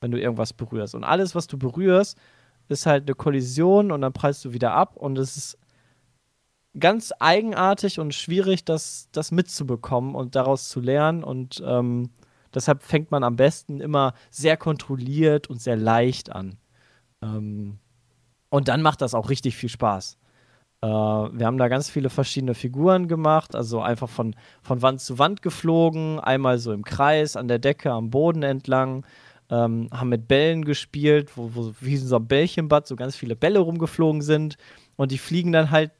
wenn 0.00 0.10
du 0.10 0.20
irgendwas 0.20 0.52
berührst. 0.52 0.94
Und 0.94 1.04
alles, 1.04 1.34
was 1.34 1.46
du 1.46 1.58
berührst, 1.58 2.18
ist 2.68 2.86
halt 2.86 3.04
eine 3.04 3.14
Kollision 3.14 3.90
und 3.90 4.00
dann 4.00 4.12
prallst 4.12 4.44
du 4.44 4.52
wieder 4.52 4.72
ab 4.72 4.96
und 4.96 5.18
es 5.18 5.36
ist 5.36 5.58
ganz 6.78 7.12
eigenartig 7.18 7.98
und 7.98 8.14
schwierig, 8.14 8.64
das, 8.64 9.08
das 9.12 9.32
mitzubekommen 9.32 10.14
und 10.14 10.36
daraus 10.36 10.68
zu 10.68 10.80
lernen 10.80 11.24
und 11.24 11.62
ähm, 11.66 12.10
deshalb 12.54 12.82
fängt 12.82 13.10
man 13.10 13.24
am 13.24 13.36
besten 13.36 13.80
immer 13.80 14.14
sehr 14.30 14.56
kontrolliert 14.56 15.48
und 15.48 15.60
sehr 15.60 15.76
leicht 15.76 16.30
an. 16.30 16.58
Ähm, 17.22 17.78
und 18.50 18.68
dann 18.68 18.82
macht 18.82 19.00
das 19.02 19.14
auch 19.14 19.30
richtig 19.30 19.56
viel 19.56 19.68
Spaß. 19.68 20.16
Äh, 20.82 20.86
wir 20.86 21.46
haben 21.46 21.58
da 21.58 21.68
ganz 21.68 21.90
viele 21.90 22.10
verschiedene 22.10 22.54
Figuren 22.54 23.08
gemacht, 23.08 23.54
also 23.54 23.80
einfach 23.80 24.08
von, 24.08 24.34
von 24.62 24.80
Wand 24.82 25.00
zu 25.00 25.18
Wand 25.18 25.42
geflogen, 25.42 26.20
einmal 26.20 26.58
so 26.58 26.72
im 26.72 26.84
Kreis, 26.84 27.36
an 27.36 27.48
der 27.48 27.58
Decke, 27.58 27.90
am 27.92 28.10
Boden 28.10 28.42
entlang, 28.42 29.04
ähm, 29.50 29.88
haben 29.92 30.08
mit 30.08 30.28
Bällen 30.28 30.64
gespielt, 30.64 31.36
wo, 31.36 31.50
wo 31.54 31.74
wie 31.80 31.94
in 31.94 32.06
so 32.06 32.16
einem 32.16 32.26
Bällchenbad 32.26 32.86
so 32.86 32.96
ganz 32.96 33.16
viele 33.16 33.36
Bälle 33.36 33.58
rumgeflogen 33.58 34.22
sind 34.22 34.56
und 34.96 35.10
die 35.10 35.18
fliegen 35.18 35.52
dann 35.52 35.70
halt 35.70 35.90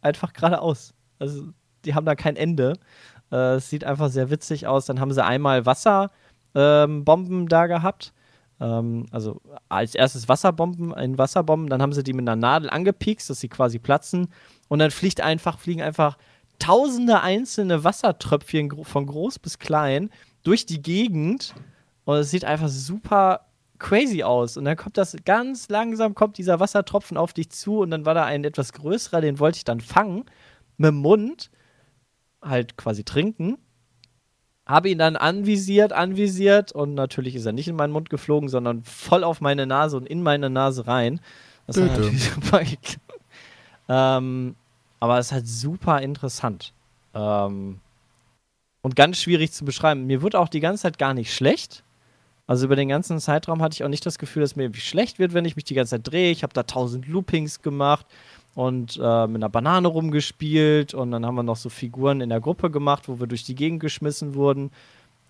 einfach 0.00 0.32
geradeaus. 0.32 0.94
Also 1.18 1.48
die 1.84 1.94
haben 1.94 2.06
da 2.06 2.14
kein 2.14 2.36
Ende. 2.36 2.74
Äh, 3.30 3.56
es 3.56 3.70
sieht 3.70 3.84
einfach 3.84 4.10
sehr 4.10 4.30
witzig 4.30 4.66
aus. 4.66 4.86
Dann 4.86 5.00
haben 5.00 5.12
sie 5.12 5.24
einmal 5.24 5.66
Wasserbomben 5.66 7.40
ähm, 7.40 7.48
da 7.48 7.66
gehabt. 7.66 8.12
Ähm, 8.60 9.06
also 9.10 9.40
als 9.68 9.94
erstes 9.94 10.28
Wasserbomben 10.28 10.92
in 10.94 11.18
Wasserbomben, 11.18 11.68
dann 11.68 11.82
haben 11.82 11.92
sie 11.92 12.02
die 12.02 12.12
mit 12.12 12.26
einer 12.26 12.36
Nadel 12.36 12.70
angepiekst, 12.70 13.28
dass 13.28 13.40
sie 13.40 13.48
quasi 13.48 13.78
platzen. 13.78 14.28
Und 14.68 14.78
dann 14.78 14.90
fliegt 14.90 15.20
einfach, 15.20 15.58
fliegen 15.58 15.82
einfach 15.82 16.16
tausende 16.58 17.20
einzelne 17.20 17.84
Wassertröpfchen 17.84 18.84
von 18.84 19.06
groß 19.06 19.38
bis 19.38 19.58
klein 19.58 20.10
durch 20.42 20.64
die 20.64 20.80
Gegend. 20.80 21.54
Und 22.06 22.16
es 22.18 22.30
sieht 22.30 22.44
einfach 22.44 22.68
super 22.68 23.40
crazy 23.78 24.22
aus. 24.22 24.56
Und 24.56 24.64
dann 24.64 24.76
kommt 24.76 24.96
das 24.96 25.16
ganz 25.24 25.68
langsam, 25.68 26.14
kommt 26.14 26.38
dieser 26.38 26.60
Wassertropfen 26.60 27.16
auf 27.16 27.32
dich 27.32 27.50
zu 27.50 27.80
und 27.80 27.90
dann 27.90 28.06
war 28.06 28.14
da 28.14 28.24
ein 28.24 28.44
etwas 28.44 28.72
größerer, 28.72 29.20
den 29.20 29.38
wollte 29.38 29.58
ich 29.58 29.64
dann 29.64 29.80
fangen 29.80 30.24
mit 30.78 30.88
dem 30.88 30.96
Mund, 30.96 31.50
halt 32.40 32.76
quasi 32.76 33.04
trinken. 33.04 33.58
Habe 34.64 34.88
ihn 34.88 34.98
dann 34.98 35.16
anvisiert, 35.16 35.92
anvisiert 35.92 36.72
und 36.72 36.94
natürlich 36.94 37.34
ist 37.34 37.44
er 37.44 37.52
nicht 37.52 37.68
in 37.68 37.76
meinen 37.76 37.92
Mund 37.92 38.08
geflogen, 38.08 38.48
sondern 38.48 38.82
voll 38.84 39.22
auf 39.22 39.40
meine 39.40 39.66
Nase 39.66 39.96
und 39.96 40.06
in 40.06 40.22
meine 40.22 40.48
Nase 40.48 40.86
rein. 40.86 41.20
Das 41.66 41.76
hat 41.76 41.86
natürlich 41.86 42.30
super. 42.34 42.62
Ähm, 43.88 44.54
aber 45.00 45.18
es 45.18 45.26
ist 45.26 45.32
halt 45.32 45.48
super 45.48 46.00
interessant. 46.02 46.72
Ähm, 47.14 47.80
und 48.82 48.94
ganz 48.94 49.18
schwierig 49.18 49.52
zu 49.52 49.64
beschreiben. 49.64 50.06
Mir 50.06 50.22
wird 50.22 50.36
auch 50.36 50.48
die 50.48 50.60
ganze 50.60 50.82
Zeit 50.82 50.98
gar 50.98 51.14
nicht 51.14 51.34
schlecht. 51.34 51.82
Also 52.46 52.66
über 52.66 52.76
den 52.76 52.88
ganzen 52.88 53.18
Zeitraum 53.18 53.60
hatte 53.60 53.74
ich 53.74 53.84
auch 53.84 53.88
nicht 53.88 54.06
das 54.06 54.18
Gefühl, 54.18 54.42
dass 54.42 54.54
mir 54.54 54.64
irgendwie 54.64 54.80
schlecht 54.80 55.18
wird, 55.18 55.34
wenn 55.34 55.44
ich 55.44 55.56
mich 55.56 55.64
die 55.64 55.74
ganze 55.74 55.96
Zeit 55.96 56.12
drehe. 56.12 56.30
Ich 56.30 56.42
habe 56.42 56.54
da 56.54 56.62
tausend 56.62 57.08
Loopings 57.08 57.60
gemacht 57.60 58.06
und 58.54 58.96
äh, 59.02 59.26
mit 59.26 59.42
einer 59.42 59.48
Banane 59.48 59.88
rumgespielt 59.88 60.94
und 60.94 61.10
dann 61.10 61.26
haben 61.26 61.34
wir 61.34 61.42
noch 61.42 61.56
so 61.56 61.68
Figuren 61.68 62.20
in 62.20 62.30
der 62.30 62.40
Gruppe 62.40 62.70
gemacht, 62.70 63.08
wo 63.08 63.18
wir 63.18 63.26
durch 63.26 63.44
die 63.44 63.54
Gegend 63.54 63.80
geschmissen 63.80 64.34
wurden. 64.34 64.70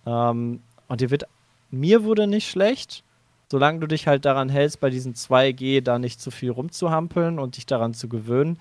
Ähm, 0.07 0.61
und 0.89 1.01
dir 1.01 1.11
wird, 1.11 1.25
mir 1.71 2.05
wurde 2.05 2.27
nicht 2.27 2.49
schlecht, 2.51 3.03
solange 3.49 3.81
du 3.81 3.87
dich 3.87 4.07
halt 4.07 4.25
daran 4.25 4.49
hältst, 4.49 4.81
bei 4.81 4.91
diesen 4.91 5.15
2G 5.15 5.81
da 5.81 5.99
nicht 5.99 6.21
zu 6.21 6.31
viel 6.31 6.51
rumzuhampeln 6.51 7.39
und 7.39 7.57
dich 7.57 7.67
daran 7.67 7.95
zu 7.95 8.09
gewöhnen, 8.09 8.59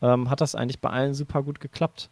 ähm, 0.00 0.30
hat 0.30 0.40
das 0.40 0.54
eigentlich 0.54 0.80
bei 0.80 0.90
allen 0.90 1.14
super 1.14 1.42
gut 1.42 1.60
geklappt. 1.60 2.08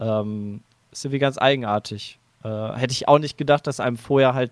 Ähm, 0.00 0.62
ist 0.90 1.04
irgendwie 1.04 1.18
ganz 1.18 1.38
eigenartig. 1.38 2.18
Äh, 2.42 2.72
hätte 2.72 2.92
ich 2.92 3.08
auch 3.08 3.18
nicht 3.18 3.36
gedacht, 3.36 3.66
dass 3.66 3.78
einem 3.78 3.96
vorher 3.96 4.34
halt 4.34 4.50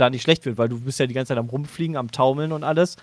da 0.00 0.10
nicht 0.10 0.22
schlecht 0.22 0.44
wird, 0.46 0.58
weil 0.58 0.68
du 0.68 0.80
bist 0.80 0.98
ja 0.98 1.06
die 1.06 1.14
ganze 1.14 1.28
Zeit 1.28 1.38
am 1.38 1.48
Rumfliegen, 1.48 1.96
am 1.96 2.10
Taumeln 2.10 2.52
und 2.52 2.64
alles. 2.64 2.96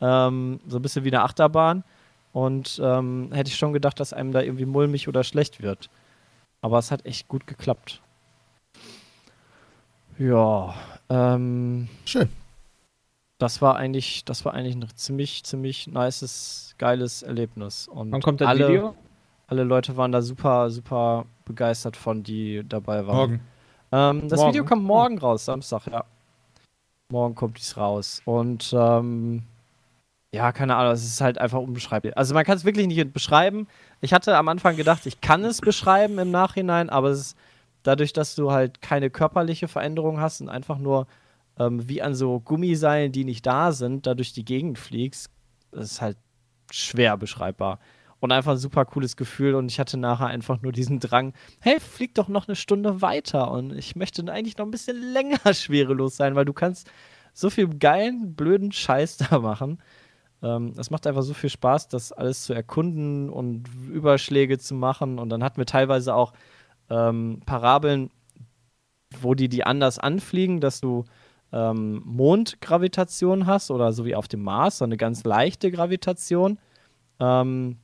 Ähm, 0.00 0.60
so 0.66 0.78
ein 0.78 0.82
bisschen 0.82 1.04
wie 1.04 1.10
eine 1.10 1.22
Achterbahn. 1.22 1.84
Und 2.32 2.80
ähm, 2.82 3.30
hätte 3.32 3.48
ich 3.48 3.56
schon 3.56 3.72
gedacht, 3.72 4.00
dass 4.00 4.12
einem 4.12 4.32
da 4.32 4.42
irgendwie 4.42 4.66
mulmig 4.66 5.06
oder 5.06 5.22
schlecht 5.22 5.62
wird. 5.62 5.88
Aber 6.62 6.78
es 6.78 6.90
hat 6.90 7.06
echt 7.06 7.28
gut 7.28 7.46
geklappt. 7.46 8.00
Ja. 10.18 10.74
Ähm, 11.08 11.88
Schön. 12.04 12.28
Das 13.38 13.60
war 13.60 13.76
eigentlich, 13.76 14.24
das 14.24 14.44
war 14.44 14.54
eigentlich 14.54 14.76
ein 14.76 14.86
ziemlich, 14.94 15.44
ziemlich 15.44 15.86
nices, 15.86 16.74
geiles 16.78 17.22
Erlebnis. 17.22 17.88
Und 17.88 18.12
Wann 18.12 18.22
kommt 18.22 18.40
das 18.40 18.48
alle, 18.48 18.68
Video? 18.68 18.96
alle 19.48 19.64
Leute 19.64 19.96
waren 19.96 20.12
da 20.12 20.22
super, 20.22 20.70
super 20.70 21.26
begeistert 21.44 21.96
von, 21.96 22.22
die 22.22 22.62
dabei 22.66 23.06
waren. 23.06 23.16
Morgen. 23.16 23.40
Ähm, 23.92 24.28
das 24.28 24.38
Morgen. 24.38 24.52
Video 24.52 24.64
kommt 24.64 24.84
morgen 24.84 25.18
raus, 25.18 25.44
Samstag, 25.44 25.86
ja. 25.86 26.04
Morgen 27.10 27.34
kommt 27.34 27.58
dies 27.58 27.76
raus. 27.76 28.22
Und 28.24 28.74
ähm, 28.76 29.42
ja, 30.32 30.52
keine 30.52 30.76
Ahnung, 30.76 30.92
es 30.92 31.04
ist 31.04 31.20
halt 31.20 31.38
einfach 31.38 31.60
unbeschreiblich. 31.60 32.16
Also 32.18 32.34
man 32.34 32.44
kann 32.44 32.56
es 32.56 32.64
wirklich 32.64 32.86
nicht 32.86 33.12
beschreiben. 33.12 33.68
Ich 34.00 34.12
hatte 34.12 34.36
am 34.36 34.48
Anfang 34.48 34.76
gedacht, 34.76 35.06
ich 35.06 35.20
kann 35.20 35.44
es 35.44 35.60
beschreiben 35.60 36.18
im 36.18 36.30
Nachhinein, 36.30 36.90
aber 36.90 37.10
es 37.10 37.20
ist 37.20 37.38
dadurch, 37.84 38.12
dass 38.12 38.34
du 38.34 38.50
halt 38.50 38.82
keine 38.82 39.10
körperliche 39.10 39.68
Veränderung 39.68 40.20
hast 40.20 40.40
und 40.40 40.48
einfach 40.48 40.78
nur 40.78 41.06
ähm, 41.58 41.88
wie 41.88 42.02
an 42.02 42.14
so 42.14 42.40
Gummiseilen, 42.40 43.12
die 43.12 43.24
nicht 43.24 43.46
da 43.46 43.72
sind, 43.72 44.06
da 44.06 44.14
durch 44.14 44.32
die 44.32 44.44
Gegend 44.44 44.78
fliegst, 44.78 45.30
ist 45.72 46.00
halt 46.00 46.16
schwer 46.70 47.16
beschreibbar. 47.16 47.78
Und 48.24 48.32
einfach 48.32 48.52
ein 48.52 48.56
super 48.56 48.86
cooles 48.86 49.18
Gefühl. 49.18 49.54
Und 49.54 49.70
ich 49.70 49.78
hatte 49.78 49.98
nachher 49.98 50.28
einfach 50.28 50.62
nur 50.62 50.72
diesen 50.72 50.98
Drang, 50.98 51.34
hey, 51.60 51.78
flieg 51.78 52.14
doch 52.14 52.28
noch 52.28 52.48
eine 52.48 52.56
Stunde 52.56 53.02
weiter. 53.02 53.50
Und 53.50 53.76
ich 53.76 53.96
möchte 53.96 54.24
eigentlich 54.32 54.56
noch 54.56 54.64
ein 54.64 54.70
bisschen 54.70 54.96
länger 55.12 55.52
schwerelos 55.52 56.16
sein, 56.16 56.34
weil 56.34 56.46
du 56.46 56.54
kannst 56.54 56.90
so 57.34 57.50
viel 57.50 57.68
geilen, 57.68 58.34
blöden 58.34 58.72
Scheiß 58.72 59.16
da 59.28 59.40
machen. 59.40 59.78
Ähm, 60.42 60.72
es 60.78 60.88
macht 60.88 61.06
einfach 61.06 61.20
so 61.20 61.34
viel 61.34 61.50
Spaß, 61.50 61.88
das 61.88 62.12
alles 62.12 62.44
zu 62.44 62.54
erkunden 62.54 63.28
und 63.28 63.68
Überschläge 63.92 64.56
zu 64.56 64.74
machen. 64.74 65.18
Und 65.18 65.28
dann 65.28 65.44
hatten 65.44 65.58
wir 65.58 65.66
teilweise 65.66 66.14
auch 66.14 66.32
ähm, 66.88 67.42
Parabeln, 67.44 68.10
wo 69.20 69.34
die 69.34 69.50
die 69.50 69.64
anders 69.64 69.98
anfliegen, 69.98 70.60
dass 70.62 70.80
du 70.80 71.04
ähm, 71.52 72.00
Mondgravitation 72.06 73.44
hast 73.44 73.70
oder 73.70 73.92
so 73.92 74.06
wie 74.06 74.14
auf 74.14 74.28
dem 74.28 74.42
Mars, 74.42 74.78
so 74.78 74.86
eine 74.86 74.96
ganz 74.96 75.24
leichte 75.24 75.70
Gravitation. 75.70 76.58
Ähm, 77.20 77.76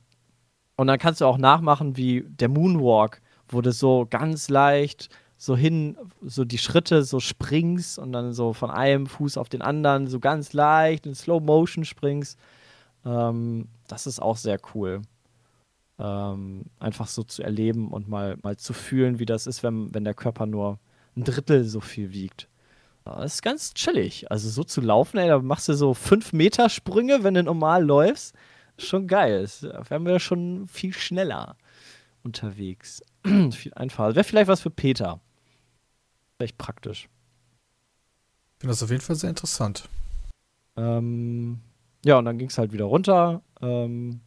und 0.81 0.87
dann 0.87 0.97
kannst 0.97 1.21
du 1.21 1.25
auch 1.25 1.37
nachmachen, 1.37 1.95
wie 1.95 2.25
der 2.27 2.49
Moonwalk, 2.49 3.21
wo 3.47 3.61
du 3.61 3.71
so 3.71 4.07
ganz 4.09 4.49
leicht 4.49 5.09
so 5.37 5.55
hin, 5.55 5.95
so 6.23 6.43
die 6.43 6.57
Schritte 6.57 7.03
so 7.03 7.19
springst 7.19 7.99
und 7.99 8.11
dann 8.13 8.33
so 8.33 8.53
von 8.53 8.71
einem 8.71 9.05
Fuß 9.05 9.37
auf 9.37 9.47
den 9.47 9.61
anderen 9.61 10.07
so 10.07 10.19
ganz 10.19 10.53
leicht 10.53 11.05
in 11.05 11.13
Slow 11.13 11.39
Motion 11.39 11.85
springst. 11.85 12.39
Ähm, 13.05 13.67
das 13.87 14.07
ist 14.07 14.19
auch 14.19 14.37
sehr 14.37 14.57
cool. 14.73 15.03
Ähm, 15.99 16.63
einfach 16.79 17.07
so 17.07 17.21
zu 17.21 17.43
erleben 17.43 17.89
und 17.89 18.09
mal, 18.09 18.39
mal 18.41 18.57
zu 18.57 18.73
fühlen, 18.73 19.19
wie 19.19 19.27
das 19.27 19.45
ist, 19.45 19.61
wenn, 19.61 19.93
wenn 19.93 20.03
der 20.03 20.15
Körper 20.15 20.47
nur 20.47 20.79
ein 21.15 21.25
Drittel 21.25 21.63
so 21.63 21.79
viel 21.79 22.11
wiegt. 22.11 22.49
Das 23.05 23.35
ist 23.35 23.43
ganz 23.43 23.75
chillig. 23.75 24.31
Also 24.31 24.49
so 24.49 24.63
zu 24.63 24.81
laufen, 24.81 25.19
ey, 25.19 25.27
da 25.27 25.37
machst 25.37 25.69
du 25.69 25.75
so 25.75 25.93
5 25.93 26.33
Meter 26.33 26.69
Sprünge, 26.69 27.23
wenn 27.23 27.35
du 27.35 27.43
normal 27.43 27.85
läufst. 27.85 28.33
Schon 28.81 29.07
geil. 29.07 29.47
Da 29.61 29.89
wären 29.89 30.05
wir 30.05 30.19
schon 30.19 30.67
viel 30.67 30.93
schneller 30.93 31.55
unterwegs. 32.23 33.01
viel 33.23 33.73
einfacher. 33.75 34.15
Wäre 34.15 34.23
vielleicht 34.23 34.47
was 34.47 34.61
für 34.61 34.69
Peter. 34.69 35.19
Vielleicht 36.37 36.57
praktisch. 36.57 37.09
Ich 38.55 38.61
finde 38.61 38.71
das 38.71 38.83
auf 38.83 38.91
jeden 38.91 39.01
Fall 39.01 39.15
sehr 39.15 39.29
interessant. 39.29 39.89
Ähm, 40.75 41.59
ja, 42.03 42.17
und 42.17 42.25
dann 42.25 42.37
ging 42.37 42.49
es 42.49 42.57
halt 42.57 42.73
wieder 42.73 42.85
runter. 42.85 43.41
Ähm, 43.61 44.21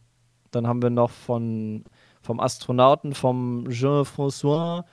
dann 0.51 0.67
haben 0.67 0.81
wir 0.81 0.89
noch 0.89 1.09
von, 1.09 1.83
vom 2.21 2.39
Astronauten, 2.39 3.13
vom 3.13 3.67
Jean-François, 3.69 4.85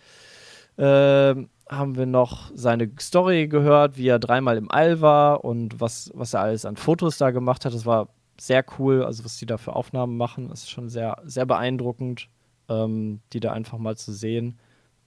ähm, 0.78 1.48
haben 1.68 1.96
wir 1.96 2.06
noch 2.06 2.50
seine 2.54 2.90
Story 3.00 3.46
gehört, 3.46 3.96
wie 3.96 4.08
er 4.08 4.18
dreimal 4.18 4.56
im 4.56 4.70
All 4.70 5.00
war 5.00 5.44
und 5.44 5.80
was, 5.80 6.10
was 6.14 6.34
er 6.34 6.40
alles 6.40 6.64
an 6.64 6.76
Fotos 6.76 7.18
da 7.18 7.30
gemacht 7.30 7.64
hat. 7.64 7.74
Das 7.74 7.86
war 7.86 8.08
sehr 8.40 8.64
cool, 8.78 9.04
also 9.04 9.24
was 9.24 9.36
die 9.36 9.46
da 9.46 9.58
für 9.58 9.76
Aufnahmen 9.76 10.16
machen, 10.16 10.50
ist 10.50 10.70
schon 10.70 10.88
sehr, 10.88 11.18
sehr 11.24 11.46
beeindruckend, 11.46 12.28
ähm, 12.68 13.20
die 13.32 13.40
da 13.40 13.52
einfach 13.52 13.78
mal 13.78 13.96
zu 13.96 14.12
sehen. 14.12 14.58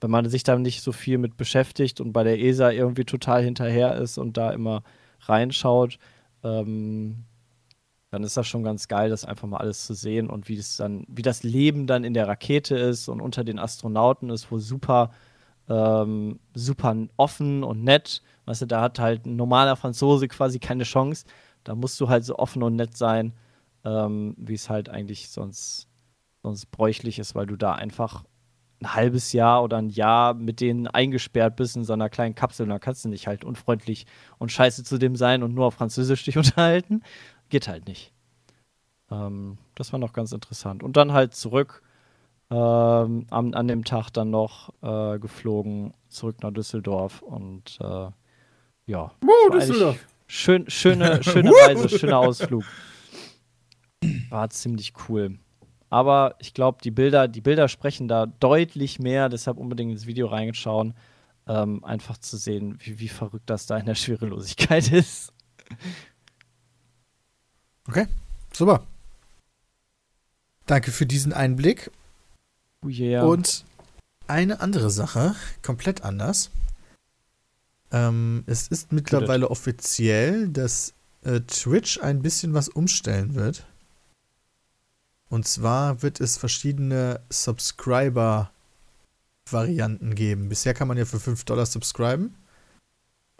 Wenn 0.02 0.12
man 0.12 0.30
sich 0.30 0.44
da 0.44 0.58
nicht 0.58 0.82
so 0.82 0.92
viel 0.92 1.18
mit 1.18 1.38
beschäftigt 1.38 2.02
und 2.02 2.14
bei 2.14 2.24
der 2.24 2.40
ESA 2.40 2.72
irgendwie 2.72 3.06
total 3.06 3.44
hinterher 3.44 3.96
ist 3.96 4.18
und 4.18 4.38
da 4.38 4.52
immer 4.52 4.84
reinschaut, 5.22 5.98
ähm, 6.44 7.26
dann 8.12 8.24
ist 8.24 8.38
das 8.38 8.48
schon 8.48 8.64
ganz 8.64 8.88
geil, 8.88 9.10
das 9.10 9.26
einfach 9.26 9.48
mal 9.48 9.58
alles 9.58 9.86
zu 9.86 9.94
sehen 9.94 10.30
und 10.30 10.48
wie 10.48 10.58
es 10.58 10.78
dann, 10.78 11.06
wie 11.10 11.22
das 11.22 11.44
Leben 11.44 11.88
dann 11.88 12.04
in 12.04 12.14
der 12.14 12.28
Rakete 12.28 12.78
ist 12.78 13.10
und 13.10 13.20
unter 13.20 13.44
den 13.44 13.60
Astronauten 13.60 14.30
ist, 14.30 14.52
wo 14.52 14.60
super, 14.60 15.12
ähm, 15.68 16.40
super 16.54 16.96
offen 17.18 17.64
und 17.64 17.84
nett. 17.84 18.22
Weißt 18.46 18.62
du, 18.62 18.68
da 18.68 18.82
hat 18.82 19.00
halt 19.00 19.26
ein 19.26 19.36
normaler 19.36 19.76
Franzose 19.76 20.28
quasi 20.28 20.60
keine 20.60 20.84
Chance. 20.84 21.26
Da 21.66 21.76
musst 21.76 22.00
du 22.00 22.08
halt 22.08 22.24
so 22.24 22.38
offen 22.38 22.64
und 22.64 22.78
nett 22.78 22.96
sein, 22.96 23.34
ähm, 23.84 24.36
wie 24.38 24.54
es 24.54 24.70
halt 24.70 24.88
eigentlich 24.88 25.30
sonst, 25.30 25.90
sonst 26.42 26.68
bräuchlich 26.68 27.20
ist, 27.20 27.36
weil 27.36 27.48
du 27.48 27.58
da 27.58 27.74
einfach 27.74 28.24
ein 28.82 28.94
halbes 28.94 29.34
Jahr 29.34 29.64
oder 29.64 29.78
ein 29.78 29.90
Jahr 29.90 30.34
mit 30.34 30.62
denen 30.62 30.88
eingesperrt 30.88 31.56
bist 31.56 31.76
in 31.76 31.84
so 31.84 31.94
einer 31.94 32.10
kleinen 32.10 32.36
Kapsel. 32.36 32.64
Und 32.64 32.70
dann 32.70 32.80
kannst 32.80 33.04
du 33.04 33.10
nicht 33.10 33.28
halt 33.28 33.44
unfreundlich 33.44 34.06
und 34.38 34.52
scheiße 34.52 34.84
zu 34.84 34.98
dem 34.98 35.16
sein 35.16 35.44
und 35.44 35.54
nur 35.54 35.66
auf 35.66 35.74
Französisch 35.76 36.24
dich 36.24 36.38
unterhalten. 36.38 37.02
Geht 37.50 37.68
halt 37.68 37.88
nicht. 37.88 38.14
Ähm, 39.12 39.58
das 39.76 39.92
war 39.92 40.00
noch 40.00 40.14
ganz 40.14 40.32
interessant. 40.32 40.84
Und 40.84 40.98
dann 40.98 41.14
halt 41.14 41.36
zurück 41.36 41.82
ähm, 42.52 43.26
an, 43.30 43.54
an 43.54 43.68
dem 43.68 43.84
Tag 43.86 44.12
dann 44.12 44.30
noch 44.30 44.72
äh, 44.82 45.20
geflogen, 45.20 45.94
zurück 46.10 46.44
nach 46.44 46.52
Düsseldorf 46.52 47.22
und 47.22 47.78
äh, 47.82 48.10
ja. 48.86 49.12
eigentlich 49.22 49.52
Düsseldorf. 49.52 50.06
Schön, 50.28 50.70
schöne, 50.70 51.24
schöne 51.24 51.52
Reise, 51.52 51.90
schöner 51.90 52.20
Ausflug. 52.20 52.64
War 54.30 54.50
ziemlich 54.50 54.94
cool. 55.08 55.40
Aber 55.90 56.36
ich 56.40 56.54
glaube, 56.54 56.80
die 56.84 56.92
Bilder, 56.92 57.28
die 57.28 57.42
Bilder 57.42 57.68
sprechen 57.68 58.08
da 58.08 58.26
deutlich 58.26 59.00
mehr, 59.00 59.30
deshalb 59.30 59.58
unbedingt 59.58 59.92
ins 59.92 60.08
Video 60.08 60.28
reingeschauen, 60.28 60.94
ähm, 61.48 61.84
einfach 61.84 62.18
zu 62.18 62.38
sehen, 62.38 62.78
wie, 62.80 63.00
wie 63.00 63.08
verrückt 63.08 63.50
das 63.50 63.66
da 63.66 63.78
in 63.78 63.86
der 63.86 63.96
Schwerelosigkeit 63.96 64.92
ist. 64.92 65.32
Okay, 67.88 68.08
super. 68.52 68.86
Danke 70.66 70.92
für 70.92 71.06
diesen 71.06 71.34
Einblick. 71.34 71.92
Oh 72.84 72.90
yeah. 72.90 73.24
Und 73.24 73.64
eine 74.28 74.60
andere 74.60 74.90
Sache, 74.90 75.36
komplett 75.62 76.04
anders. 76.04 76.50
Ähm, 77.92 78.44
es 78.48 78.68
ist 78.68 78.92
mittlerweile 78.92 79.50
offiziell, 79.52 80.50
dass 80.50 80.94
äh, 81.24 81.40
Twitch 81.42 82.00
ein 82.02 82.22
bisschen 82.22 82.54
was 82.54 82.70
umstellen 82.70 83.36
wird. 83.36 83.66
Und 85.30 85.48
zwar 85.48 86.02
wird 86.02 86.20
es 86.22 86.38
verschiedene 86.38 87.20
Subscriber-Varianten 87.30 90.16
geben. 90.16 90.50
Bisher 90.50 90.74
kann 90.74 90.88
man 90.88 90.98
ja 90.98 91.06
für 91.06 91.20
5 91.20 91.44
Dollar 91.46 91.66
subscriben. 91.66 92.36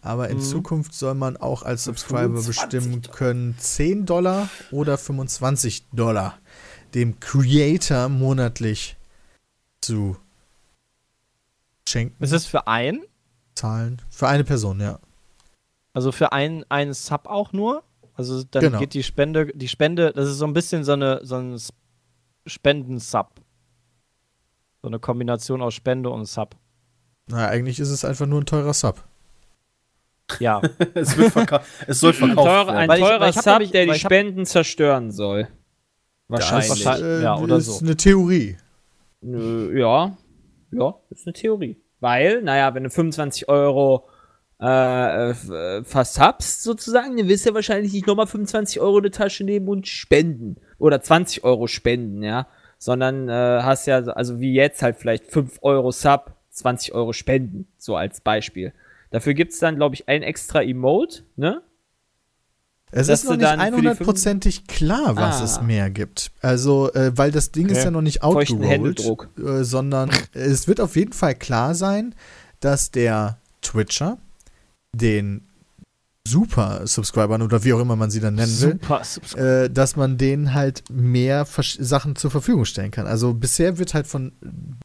Aber 0.02 0.30
in 0.30 0.38
Mhm. 0.38 0.42
Zukunft 0.44 0.94
soll 0.94 1.16
man 1.16 1.38
auch 1.38 1.64
als 1.64 1.86
Subscriber 1.86 2.42
25 2.42 2.48
bestimmen 2.48 3.02
können, 3.02 3.14
können 3.14 3.56
10 3.58 4.06
Dollar 4.06 4.50
oder 4.72 4.98
25 4.98 5.86
Dollar 5.94 6.38
dem 6.94 7.20
Creator 7.20 8.08
monatlich 8.10 8.96
zu 9.82 10.18
schenken, 11.88 12.24
ist 12.24 12.32
es 12.32 12.46
für 12.46 12.68
einen? 12.68 13.04
Zahlen. 13.56 14.02
Für 14.10 14.28
eine 14.28 14.44
Person, 14.44 14.80
ja. 14.80 15.00
Also 15.94 16.12
für 16.12 16.32
einen, 16.34 16.66
einen 16.70 16.94
Sub 16.94 17.28
auch 17.28 17.54
nur? 17.54 17.84
Also 18.16 18.44
dann 18.44 18.62
Genau. 18.64 18.80
geht 18.80 18.94
die 18.94 19.04
Spende, 19.04 19.48
die 19.48 19.68
Spende, 19.68 20.12
das 20.14 20.30
ist 20.30 20.38
so 20.38 20.46
ein 20.46 20.54
bisschen 20.54 20.84
so 20.84 20.94
eine 20.94 21.20
so 21.24 21.36
ein 21.36 21.58
Spendensub. 22.46 23.32
So 24.82 24.88
eine 24.90 25.00
Kombination 25.00 25.62
aus 25.62 25.74
Spende 25.74 26.10
und 26.10 26.26
Sub. 26.26 26.56
Na, 27.28 27.48
eigentlich 27.48 27.80
ist 27.80 27.90
es 27.90 28.06
einfach 28.06 28.26
nur 28.28 28.42
ein 28.42 28.46
teurer 28.46 28.74
Sub. 28.74 29.04
Ja. 30.40 30.62
es, 30.94 31.18
wird 31.18 31.34
es 31.88 32.00
soll 32.00 32.12
Ein 32.12 32.16
verkauft 32.16 32.48
teurer, 32.48 32.68
werden. 32.68 32.78
ein 32.78 32.90
Weil 32.90 33.00
teurer 33.00 33.30
ich 33.30 33.36
Sub, 33.36 33.46
nämlich- 33.46 33.72
der 33.72 33.86
die 33.88 34.00
Spenden 34.00 34.46
zerstören 34.46 35.12
soll. 35.12 35.48
Wahrscheinlich. 36.28 36.70
Das 36.70 36.86
Wahrscheinlich. 36.86 37.20
äh, 37.20 37.24
Ja, 37.24 37.38
oder 37.38 37.58
ist 37.58 37.66
so. 37.68 37.86
eine 37.86 37.96
Theorie. 37.96 38.58
Nö, 39.22 39.80
ja. 39.80 40.16
Ja, 40.72 40.96
ist 41.10 41.26
eine 41.28 41.34
Theorie. 41.34 41.80
Weil, 42.00 42.42
naja, 42.42 42.74
wenn 42.76 42.84
du 42.84 42.90
25 42.90 43.48
Euro 43.50 44.08
äh, 44.62 45.30
f- 45.32 45.50
äh, 45.50 45.84
versubst 45.84 46.64
sozusagen, 46.64 47.18
dann 47.18 47.28
wirst 47.28 47.46
du 47.46 47.50
ja 47.50 47.56
wahrscheinlich 47.56 47.94
nicht 47.94 48.08
nochmal 48.08 48.28
25 48.28 48.80
Euro 48.80 48.98
in 49.00 49.04
die 49.06 49.10
Tasche 49.12 49.44
nehmen 49.44 49.68
und 49.68 49.88
spenden. 49.88 50.58
Oder 50.78 51.02
20 51.02 51.44
Euro 51.44 51.68
spenden, 51.68 52.24
ja. 52.24 52.48
Sondern 52.78 53.30
äh, 53.30 53.32
hast 53.64 53.86
ja, 53.88 53.98
also 54.04 54.40
wie 54.40 54.54
jetzt 54.54 54.82
halt 54.82 54.98
vielleicht 54.98 55.26
5 55.26 55.60
Euro 55.62 55.92
Sub, 55.92 56.34
20 56.52 56.94
Euro 56.94 57.14
spenden, 57.14 57.68
so 57.78 57.96
als 57.96 58.22
Beispiel. 58.22 58.74
Dafür 59.12 59.34
gibt's 59.34 59.60
dann, 59.60 59.76
glaube 59.78 59.96
ich, 59.96 60.08
ein 60.10 60.24
extra 60.24 60.62
Emote, 60.62 61.24
ne? 61.36 61.62
Es 62.92 63.10
ist 63.10 63.26
noch 63.26 63.32
nicht 63.32 63.44
dann 63.44 63.60
für 63.74 63.82
die 63.82 63.88
fünf- 63.96 64.00
100%ig 64.10 64.68
klar, 64.68 65.16
was 65.16 65.42
Ah. 65.42 65.44
es 65.44 65.62
mehr 65.62 65.90
gibt. 65.90 66.32
Also, 66.42 66.94
äh, 66.94 67.12
weil 67.18 67.32
das 67.32 67.52
Ding 67.52 67.66
ist 67.68 67.78
Okay. 67.78 67.86
ja 67.86 67.92
noch 67.92 68.02
nicht 68.02 68.24
outgerollt, 68.24 69.00
äh, 69.38 69.64
sondern 69.64 70.10
es 70.34 70.68
wird 70.68 70.80
auf 70.80 70.96
jeden 70.96 71.14
Fall 71.14 71.36
klar 71.36 71.76
sein, 71.76 72.16
dass 72.62 72.92
der 72.92 73.38
Twitcher 73.62 74.18
den 74.96 75.42
Super-Subscribern 76.28 77.44
oder 77.44 77.64
wie 77.64 77.74
auch 77.74 77.80
immer 77.80 77.96
man 77.96 78.10
sie 78.10 78.20
dann 78.20 78.34
nennen 78.34 78.60
will, 78.60 78.80
äh, 79.38 79.70
dass 79.70 79.96
man 79.96 80.18
denen 80.18 80.56
halt 80.56 80.84
mehr 80.92 81.46
Versch 81.46 81.78
Sachen 81.80 82.16
zur 82.16 82.32
Verfügung 82.32 82.66
stellen 82.66 82.90
kann. 82.90 83.06
Also 83.06 83.36
bisher 83.36 83.78
wird 83.78 83.94
halt 83.94 84.08
von 84.08 84.32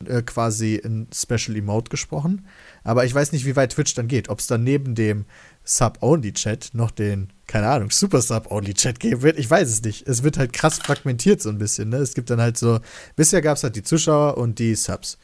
äh, 0.06 0.20
quasi 0.20 0.80
ein 0.84 1.06
Special 1.14 1.56
Emote 1.56 1.88
gesprochen, 1.88 2.44
aber 2.84 3.06
ich 3.06 3.14
weiß 3.14 3.32
nicht, 3.32 3.46
wie 3.46 3.56
weit 3.56 3.72
Twitch 3.72 3.94
dann 3.94 4.06
geht. 4.06 4.28
Ob 4.28 4.40
es 4.40 4.48
dann 4.48 4.64
neben 4.64 4.94
dem 4.94 5.24
Sub-Only-Chat 5.70 6.70
noch 6.72 6.90
den, 6.90 7.32
keine 7.46 7.68
Ahnung, 7.68 7.90
Super-Sub-Only-Chat 7.90 8.98
geben 8.98 9.22
wird, 9.22 9.38
ich 9.38 9.48
weiß 9.48 9.68
es 9.68 9.82
nicht. 9.82 10.06
Es 10.08 10.24
wird 10.24 10.36
halt 10.36 10.52
krass 10.52 10.78
fragmentiert 10.78 11.40
so 11.40 11.48
ein 11.48 11.58
bisschen. 11.58 11.90
Ne? 11.90 11.98
Es 11.98 12.14
gibt 12.14 12.28
dann 12.30 12.40
halt 12.40 12.58
so, 12.58 12.80
bisher 13.14 13.40
gab 13.40 13.56
es 13.56 13.62
halt 13.62 13.76
die 13.76 13.84
Zuschauer 13.84 14.36
und 14.36 14.58
die 14.58 14.74
Subs. 14.74 15.16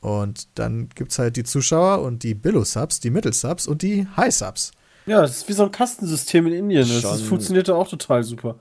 Und 0.00 0.48
dann 0.58 0.88
gibt 0.94 1.12
es 1.12 1.18
halt 1.18 1.36
die 1.36 1.44
Zuschauer 1.44 2.00
und 2.02 2.22
die 2.22 2.34
Billo-Subs, 2.34 3.00
die 3.00 3.10
Middle-Subs 3.10 3.66
und 3.66 3.82
die 3.82 4.06
High-Subs. 4.16 4.72
Ja, 5.04 5.20
das 5.20 5.36
ist 5.38 5.48
wie 5.48 5.52
so 5.52 5.64
ein 5.64 5.70
Kastensystem 5.72 6.46
in 6.46 6.54
Indien. 6.54 6.88
Das, 6.88 7.02
das 7.02 7.20
funktioniert 7.22 7.68
ja 7.68 7.74
auch 7.74 7.88
total 7.88 8.22
super. 8.24 8.56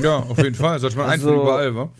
Ja, 0.00 0.20
auf 0.20 0.38
jeden 0.38 0.54
Fall. 0.54 0.78
Sollte 0.80 0.96
man 0.96 1.10
Also- 1.10 1.28
einführen 1.28 1.42
überall, 1.42 1.74
wa? 1.74 1.90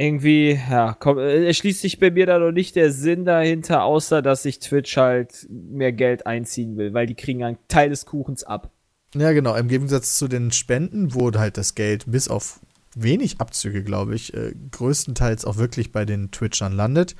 Irgendwie, 0.00 0.52
ja, 0.70 0.96
komm, 0.98 1.18
äh, 1.18 1.46
erschließt 1.46 1.80
sich 1.80 1.98
bei 1.98 2.12
mir 2.12 2.24
da 2.24 2.38
noch 2.38 2.52
nicht 2.52 2.76
der 2.76 2.92
Sinn 2.92 3.24
dahinter, 3.24 3.82
außer 3.82 4.22
dass 4.22 4.44
sich 4.44 4.60
Twitch 4.60 4.96
halt 4.96 5.48
mehr 5.50 5.92
Geld 5.92 6.24
einziehen 6.24 6.76
will, 6.76 6.94
weil 6.94 7.06
die 7.06 7.16
kriegen 7.16 7.42
einen 7.42 7.58
Teil 7.66 7.90
des 7.90 8.06
Kuchens 8.06 8.44
ab. 8.44 8.70
Ja, 9.14 9.32
genau. 9.32 9.56
Im 9.56 9.66
Gegensatz 9.66 10.16
zu 10.16 10.28
den 10.28 10.52
Spenden, 10.52 11.14
wo 11.14 11.32
halt 11.32 11.56
das 11.56 11.74
Geld 11.74 12.04
bis 12.06 12.28
auf 12.28 12.60
wenig 12.94 13.40
Abzüge, 13.40 13.82
glaube 13.82 14.14
ich, 14.14 14.34
äh, 14.34 14.54
größtenteils 14.70 15.44
auch 15.44 15.56
wirklich 15.56 15.90
bei 15.90 16.04
den 16.04 16.30
Twitchern 16.30 16.72
landet, 16.72 17.16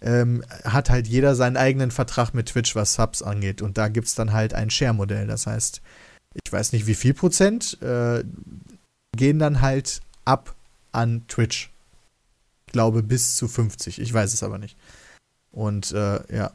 ähm, 0.00 0.44
hat 0.64 0.88
halt 0.88 1.08
jeder 1.08 1.34
seinen 1.34 1.56
eigenen 1.56 1.90
Vertrag 1.90 2.32
mit 2.32 2.46
Twitch, 2.46 2.76
was 2.76 2.94
Subs 2.94 3.22
angeht. 3.22 3.60
Und 3.60 3.76
da 3.76 3.88
gibt 3.88 4.06
es 4.06 4.14
dann 4.14 4.32
halt 4.32 4.54
ein 4.54 4.70
Share-Modell. 4.70 5.26
Das 5.26 5.48
heißt, 5.48 5.82
ich 6.44 6.52
weiß 6.52 6.72
nicht, 6.74 6.86
wie 6.86 6.94
viel 6.94 7.14
Prozent 7.14 7.76
äh, 7.82 8.22
gehen 9.16 9.40
dann 9.40 9.60
halt 9.60 10.00
ab 10.24 10.54
an 10.92 11.24
Twitch. 11.26 11.70
Ich 12.70 12.72
glaube 12.72 13.02
bis 13.02 13.34
zu 13.34 13.48
50. 13.48 14.00
Ich 14.00 14.14
weiß 14.14 14.32
es 14.32 14.44
aber 14.44 14.56
nicht. 14.56 14.76
Und 15.50 15.90
äh, 15.90 16.20
ja, 16.32 16.52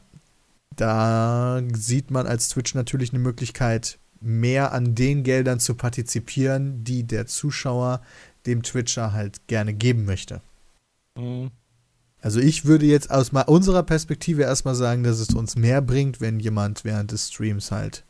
da 0.74 1.60
sieht 1.74 2.10
man 2.10 2.26
als 2.26 2.48
Twitch 2.48 2.74
natürlich 2.74 3.12
eine 3.12 3.18
Möglichkeit, 3.18 3.98
mehr 4.22 4.72
an 4.72 4.94
den 4.94 5.24
Geldern 5.24 5.60
zu 5.60 5.74
partizipieren, 5.74 6.84
die 6.84 7.04
der 7.04 7.26
Zuschauer 7.26 8.00
dem 8.46 8.62
Twitcher 8.62 9.12
halt 9.12 9.46
gerne 9.46 9.74
geben 9.74 10.06
möchte. 10.06 10.40
Mhm. 11.18 11.50
Also 12.22 12.40
ich 12.40 12.64
würde 12.64 12.86
jetzt 12.86 13.10
aus 13.10 13.28
unserer 13.28 13.82
Perspektive 13.82 14.40
erstmal 14.40 14.74
sagen, 14.74 15.02
dass 15.02 15.18
es 15.18 15.34
uns 15.34 15.54
mehr 15.54 15.82
bringt, 15.82 16.22
wenn 16.22 16.40
jemand 16.40 16.82
während 16.84 17.12
des 17.12 17.28
Streams 17.28 17.70
halt 17.70 18.04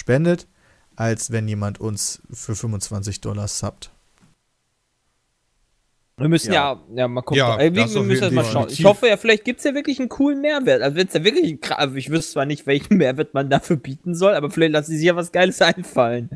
spendet, 0.00 0.48
als 0.96 1.32
wenn 1.32 1.46
jemand 1.46 1.80
uns 1.80 2.22
für 2.32 2.56
25 2.56 3.20
Dollar 3.20 3.46
subbt. 3.46 3.90
Wir 6.22 6.28
müssen 6.28 6.52
ja, 6.52 6.80
ja, 6.94 7.08
mal 7.08 7.20
gucken. 7.22 7.38
Ja, 7.38 7.58
Äh, 7.58 7.74
wir 7.74 7.86
wir 7.88 8.02
müssen 8.02 8.34
mal 8.34 8.44
schauen. 8.44 8.68
Ich 8.70 8.84
hoffe 8.84 9.08
ja, 9.08 9.16
vielleicht 9.16 9.44
gibt's 9.44 9.64
ja 9.64 9.74
wirklich 9.74 9.98
einen 9.98 10.08
coolen 10.08 10.40
Mehrwert. 10.40 10.82
Also 10.82 10.96
wenn 10.96 11.06
es 11.06 11.12
ja 11.14 11.24
wirklich, 11.24 11.58
also 11.72 11.94
ich 11.96 12.10
wüsste 12.10 12.32
zwar 12.34 12.46
nicht, 12.46 12.66
welchen 12.66 12.96
Mehrwert 12.96 13.34
man 13.34 13.50
dafür 13.50 13.76
bieten 13.76 14.14
soll, 14.14 14.34
aber 14.34 14.50
vielleicht 14.50 14.72
lassen 14.72 14.92
sie 14.92 14.98
sich 14.98 15.06
ja 15.06 15.16
was 15.16 15.32
Geiles 15.32 15.60
einfallen. 15.62 16.30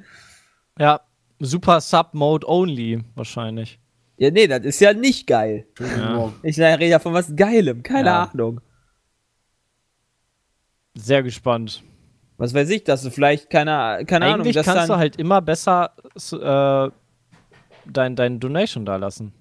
Ja, 0.79 1.01
Super 1.39 1.81
Sub 1.81 2.15
Mode 2.15 2.49
Only 2.49 3.03
wahrscheinlich. 3.15 3.79
Ja, 4.19 4.31
nee, 4.31 4.47
das 4.47 4.65
ist 4.65 4.81
ja 4.81 4.93
nicht 4.95 5.27
geil. 5.27 5.67
Ja. 5.79 6.33
Ich 6.43 6.59
rede 6.59 6.87
ja 6.87 6.99
von 6.99 7.13
was 7.13 7.35
Geilem, 7.37 7.83
keine 7.83 8.09
Ja. 8.09 8.31
Ahnung. 8.33 8.61
Sehr 10.95 11.23
gespannt. 11.23 11.83
Was 12.39 12.55
weiß 12.55 12.69
ich, 12.71 12.85
dass 12.85 13.03
du 13.03 13.11
vielleicht, 13.11 13.51
keine, 13.51 14.05
keine 14.07 14.27
Ahnung, 14.27 14.41
Eigentlich 14.41 14.57
kannst 14.57 14.69
dann, 14.77 14.89
du 14.89 14.97
halt 14.97 15.17
immer 15.17 15.41
besser 15.43 15.93
äh, 16.33 16.91
dein, 17.91 18.17
dein 18.17 18.41
Donation 18.41 18.85
da 18.85 18.97
lassen. 18.97 19.33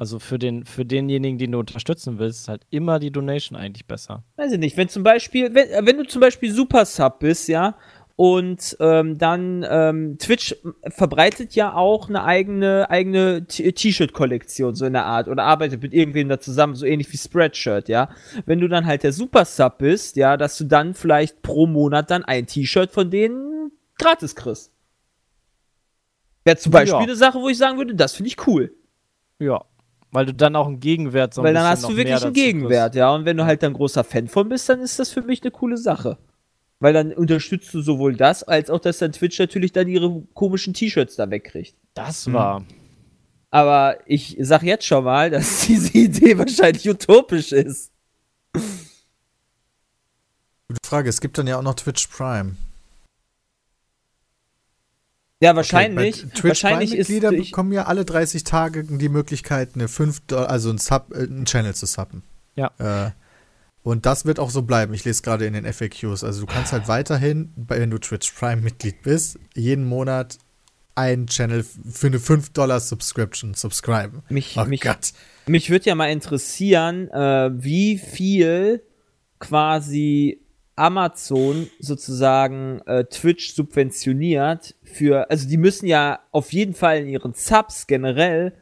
Also 0.00 0.18
für, 0.18 0.38
den, 0.38 0.64
für 0.64 0.86
denjenigen, 0.86 1.36
den 1.36 1.52
du 1.52 1.58
unterstützen 1.58 2.18
willst, 2.18 2.40
ist 2.40 2.48
halt 2.48 2.62
immer 2.70 2.98
die 2.98 3.10
Donation 3.10 3.56
eigentlich 3.58 3.86
besser. 3.86 4.24
weiß 4.36 4.50
ich 4.52 4.58
nicht, 4.58 4.78
wenn 4.78 4.88
zum 4.88 5.02
Beispiel, 5.02 5.54
wenn, 5.54 5.68
äh, 5.68 5.82
wenn 5.84 5.98
du 5.98 6.04
zum 6.04 6.22
Beispiel 6.22 6.50
Super 6.50 6.86
Sub 6.86 7.18
bist, 7.18 7.48
ja, 7.48 7.76
und 8.16 8.76
ähm, 8.80 9.18
dann 9.18 9.64
ähm, 9.68 10.16
Twitch 10.18 10.56
verbreitet 10.88 11.54
ja 11.54 11.74
auch 11.74 12.08
eine 12.08 12.24
eigene 12.24 12.88
eigene 12.90 13.46
T- 13.46 13.72
T-Shirt-Kollektion 13.72 14.74
so 14.74 14.86
in 14.86 14.94
der 14.94 15.04
Art 15.04 15.28
oder 15.28 15.44
arbeitet 15.44 15.82
mit 15.82 15.92
irgendwem 15.92 16.28
da 16.30 16.40
zusammen, 16.40 16.74
so 16.76 16.86
ähnlich 16.86 17.12
wie 17.12 17.18
Spreadshirt, 17.18 17.88
ja. 17.90 18.08
Wenn 18.46 18.58
du 18.60 18.68
dann 18.68 18.86
halt 18.86 19.02
der 19.02 19.12
Super 19.12 19.44
Sub 19.44 19.78
bist, 19.78 20.16
ja, 20.16 20.38
dass 20.38 20.56
du 20.56 20.64
dann 20.64 20.94
vielleicht 20.94 21.42
pro 21.42 21.66
Monat 21.66 22.10
dann 22.10 22.24
ein 22.24 22.46
T-Shirt 22.46 22.90
von 22.90 23.10
denen 23.10 23.70
gratis 23.98 24.34
kriegst. 24.34 24.72
Wäre 26.44 26.56
zum 26.56 26.72
Beispiel 26.72 26.92
Ja. 26.98 27.04
eine 27.04 27.16
Sache, 27.16 27.38
wo 27.38 27.50
ich 27.50 27.58
sagen 27.58 27.76
würde, 27.76 27.94
das 27.94 28.14
finde 28.14 28.28
ich 28.28 28.46
cool. 28.46 28.72
Ja. 29.38 29.62
Weil 30.12 30.26
du 30.26 30.34
dann 30.34 30.56
auch 30.56 30.66
einen 30.66 30.80
Gegenwert 30.80 31.34
so 31.34 31.40
ein 31.40 31.44
Weil 31.44 31.54
dann 31.54 31.64
hast 31.64 31.84
du 31.84 31.96
wirklich 31.96 32.22
einen 32.22 32.32
Gegenwert, 32.32 32.94
ja. 32.94 33.14
Und 33.14 33.24
wenn 33.24 33.36
du 33.36 33.44
halt 33.44 33.62
dann 33.62 33.72
großer 33.72 34.02
Fan 34.02 34.28
von 34.28 34.48
bist, 34.48 34.68
dann 34.68 34.80
ist 34.80 34.98
das 34.98 35.10
für 35.10 35.22
mich 35.22 35.42
eine 35.42 35.50
coole 35.50 35.76
Sache. 35.76 36.18
Weil 36.80 36.94
dann 36.94 37.12
unterstützt 37.12 37.72
du 37.74 37.82
sowohl 37.82 38.16
das, 38.16 38.42
als 38.42 38.70
auch, 38.70 38.80
dass 38.80 38.98
dann 38.98 39.12
Twitch 39.12 39.38
natürlich 39.38 39.72
dann 39.72 39.86
ihre 39.86 40.22
komischen 40.34 40.74
T-Shirts 40.74 41.16
da 41.16 41.30
wegkriegt. 41.30 41.52
kriegst. 41.52 41.76
Das 41.94 42.32
war. 42.32 42.64
Aber 43.50 43.98
ich 44.06 44.36
sag 44.40 44.62
jetzt 44.62 44.86
schon 44.86 45.04
mal, 45.04 45.30
dass 45.30 45.66
diese 45.66 45.92
Idee 45.92 46.38
wahrscheinlich 46.38 46.88
utopisch 46.88 47.52
ist. 47.52 47.92
Gute 48.52 48.64
Frage, 50.84 51.08
es 51.08 51.20
gibt 51.20 51.36
dann 51.36 51.46
ja 51.46 51.58
auch 51.58 51.62
noch 51.62 51.74
Twitch 51.74 52.06
Prime. 52.06 52.56
Ja, 55.40 55.56
wahrscheinlich. 55.56 56.24
Okay, 56.24 56.48
wahrscheinlich. 56.48 56.90
Prime-Mitglieder 56.90 57.30
bekommen 57.30 57.72
ja 57.72 57.84
alle 57.84 58.04
30 58.04 58.44
Tage 58.44 58.84
die 58.84 59.08
Möglichkeit, 59.08 59.70
eine 59.74 59.88
5 59.88 60.20
Dollar, 60.26 60.50
also 60.50 60.70
ein 60.70 60.78
Sub, 60.78 61.12
äh, 61.14 61.22
einen 61.22 61.46
Channel 61.46 61.74
zu 61.74 61.86
subben. 61.86 62.22
Ja. 62.56 62.70
Äh, 62.78 63.10
und 63.82 64.04
das 64.04 64.26
wird 64.26 64.38
auch 64.38 64.50
so 64.50 64.62
bleiben. 64.62 64.92
Ich 64.92 65.04
lese 65.04 65.22
gerade 65.22 65.46
in 65.46 65.54
den 65.54 65.64
FAQs. 65.64 66.22
Also 66.22 66.40
du 66.40 66.46
kannst 66.46 66.72
halt 66.72 66.86
weiterhin, 66.88 67.52
wenn 67.56 67.90
du 67.90 67.98
Twitch 67.98 68.30
Prime-Mitglied 68.32 69.02
bist, 69.02 69.38
jeden 69.54 69.86
Monat 69.86 70.36
einen 70.94 71.26
Channel 71.28 71.64
für 71.64 72.08
eine 72.08 72.18
5 72.18 72.50
Dollar 72.50 72.78
Subscription 72.78 73.54
subscriben. 73.54 74.22
mich, 74.28 74.56
Oh 74.58 74.66
mich, 74.66 74.82
Gott. 74.82 75.12
Mich 75.46 75.70
würde 75.70 75.86
ja 75.86 75.94
mal 75.94 76.10
interessieren, 76.10 77.08
äh, 77.08 77.50
wie 77.54 77.96
viel 77.96 78.82
quasi 79.38 80.39
Amazon 80.80 81.68
sozusagen 81.78 82.80
äh, 82.86 83.04
Twitch 83.04 83.52
subventioniert 83.52 84.74
für, 84.82 85.30
also 85.30 85.46
die 85.46 85.58
müssen 85.58 85.86
ja 85.86 86.20
auf 86.32 86.52
jeden 86.52 86.74
Fall 86.74 87.00
in 87.00 87.08
ihren 87.08 87.34
Subs 87.34 87.86
generell, 87.86 88.54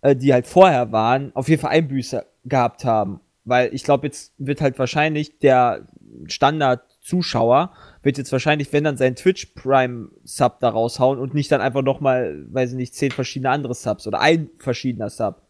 äh, 0.00 0.14
die 0.14 0.32
halt 0.32 0.46
vorher 0.46 0.92
waren, 0.92 1.34
auf 1.34 1.48
jeden 1.48 1.60
Fall 1.60 1.72
Einbüße 1.72 2.24
gehabt 2.44 2.84
haben. 2.84 3.20
Weil 3.44 3.74
ich 3.74 3.82
glaube, 3.82 4.06
jetzt 4.06 4.32
wird 4.38 4.60
halt 4.60 4.78
wahrscheinlich 4.78 5.38
der 5.40 5.88
Standard-Zuschauer 6.26 7.72
wird 8.02 8.18
jetzt 8.18 8.30
wahrscheinlich, 8.30 8.72
wenn 8.72 8.84
dann 8.84 8.96
sein 8.96 9.16
Twitch 9.16 9.46
Prime 9.56 10.08
Sub 10.22 10.60
da 10.60 10.68
raushauen 10.68 11.18
und 11.18 11.34
nicht 11.34 11.50
dann 11.50 11.60
einfach 11.60 11.82
nochmal, 11.82 12.44
weiß 12.48 12.70
ich 12.70 12.76
nicht, 12.76 12.94
zehn 12.94 13.10
verschiedene 13.10 13.50
andere 13.50 13.74
Subs 13.74 14.06
oder 14.06 14.20
ein 14.20 14.50
verschiedener 14.58 15.10
Sub. 15.10 15.42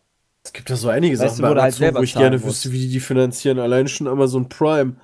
Es 0.42 0.52
gibt 0.52 0.70
ja 0.70 0.76
so 0.76 0.88
einige 0.88 1.18
Weißt 1.18 1.36
Sachen 1.36 1.42
du, 1.42 1.50
wo 1.50 1.54
du 1.54 1.62
halt 1.62 1.80
wo 1.94 2.02
ich 2.02 2.14
gerne 2.14 2.36
musst. 2.36 2.46
wüsste, 2.46 2.72
wie 2.72 2.78
die 2.78 2.88
die 2.88 3.00
finanzieren. 3.00 3.58
Allein 3.58 3.88
schon 3.88 4.06
Amazon 4.06 4.48
Prime. 4.48 4.94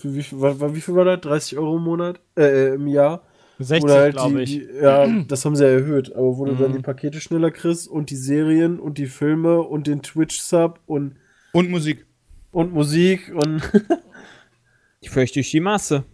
Für 0.00 0.14
wie, 0.14 0.22
viel, 0.22 0.40
war, 0.40 0.58
war, 0.60 0.74
wie 0.74 0.80
viel 0.80 0.94
war 0.94 1.04
das? 1.04 1.20
30 1.20 1.58
Euro 1.58 1.76
im 1.76 1.82
Monat? 1.84 2.20
Äh, 2.36 2.74
im 2.74 2.86
Jahr? 2.86 3.22
60, 3.58 3.84
Oder 3.84 3.94
halt 3.96 4.12
glaube 4.14 4.42
ich. 4.42 4.50
Die, 4.50 4.64
ja, 4.82 5.06
das 5.28 5.44
haben 5.44 5.54
sie 5.56 5.64
ja 5.64 5.70
erhöht. 5.70 6.14
Aber 6.14 6.38
wo 6.38 6.44
du 6.46 6.54
dann 6.56 6.70
Mhm. 6.70 6.76
die 6.76 6.82
Pakete 6.82 7.20
schneller 7.20 7.50
kriegst 7.50 7.88
und 7.88 8.10
die 8.10 8.16
Serien 8.16 8.80
und 8.80 8.98
die 8.98 9.06
Filme 9.06 9.60
und 9.60 9.86
den 9.86 10.02
Twitch-Sub 10.02 10.80
und, 10.86 11.16
Und 11.52 11.70
Musik. 11.70 12.06
und 12.52 12.72
Musik 12.72 13.30
und 13.34 13.62
Ich 15.02 15.10
fürchte 15.10 15.34
durch 15.40 15.50
die 15.50 15.60
Masse. 15.60 16.04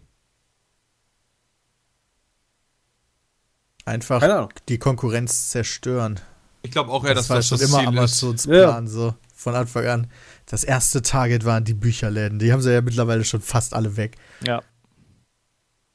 Einfach 3.84 4.48
die 4.68 4.78
Konkurrenz 4.78 5.50
zerstören. 5.50 6.18
Ich 6.62 6.72
glaube 6.72 6.90
auch, 6.90 7.04
ja, 7.04 7.14
das 7.14 7.28
dass 7.28 7.30
war 7.30 7.36
das 7.36 7.48
schon 7.48 7.58
das 7.58 7.68
immer 7.68 7.78
Ziel 7.78 7.88
ist. 7.88 7.98
Amazons 7.98 8.44
Ja. 8.46 8.52
Plan, 8.64 8.88
so 8.88 9.14
von 9.34 9.54
Anfang 9.54 9.86
an. 9.86 10.06
Das 10.46 10.64
erste 10.64 11.02
Target 11.02 11.44
waren 11.44 11.64
die 11.64 11.74
Bücherläden. 11.74 12.38
Die 12.38 12.52
haben 12.52 12.62
sie 12.62 12.72
ja 12.72 12.80
mittlerweile 12.80 13.24
schon 13.24 13.40
fast 13.40 13.74
alle 13.74 13.96
weg. 13.96 14.16
Ja. 14.44 14.62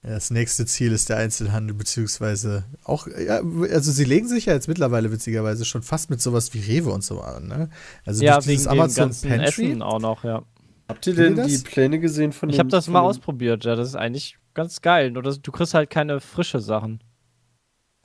Das 0.04 0.32
nächste 0.32 0.66
Ziel 0.66 0.92
ist 0.94 1.10
der 1.10 1.18
Einzelhandel, 1.18 1.76
beziehungsweise 1.76 2.66
auch, 2.84 3.06
ja, 3.08 3.42
also 3.72 3.92
sie 3.92 4.04
legen 4.04 4.28
sich 4.28 4.48
ja 4.48 4.54
jetzt 4.54 4.68
mittlerweile 4.68 5.12
witzigerweise 5.12 5.64
schon 5.64 5.84
fast 5.84 6.10
mit 6.10 6.20
sowas 6.20 6.56
wie 6.56 6.60
Rewe 6.60 6.90
und 6.92 7.04
so 7.04 7.22
an, 7.22 7.48
ne? 7.48 7.70
Also 8.04 8.24
Ja, 8.24 8.36
durch 8.36 8.48
wegen 8.48 8.58
dieses 8.58 8.72
dem 8.72 8.80
Amazon 8.80 9.06
ganzen 9.06 9.30
Pantry. 9.30 9.66
Essen 9.70 9.82
auch 9.84 10.00
noch, 10.00 10.24
ja. 10.24 10.42
Habt 10.88 11.06
ihr 11.06 11.14
denn 11.14 11.36
die 11.36 11.54
das? 11.54 11.64
Pläne 11.64 12.00
gesehen 12.00 12.34
von 12.34 12.50
Ich 12.50 12.58
habe 12.58 12.70
das 12.70 12.88
mal 12.88 13.02
ausprobiert, 13.02 13.64
ja. 13.64 13.76
Das 13.76 13.88
ist 13.88 13.96
eigentlich 13.96 14.38
ganz 14.56 14.82
geil. 14.82 15.12
Nur 15.12 15.22
dass 15.22 15.40
du 15.40 15.52
kriegst 15.52 15.76
halt 15.76 15.92
keine 15.92 16.20
frische 16.20 16.60
Sachen. 16.60 17.04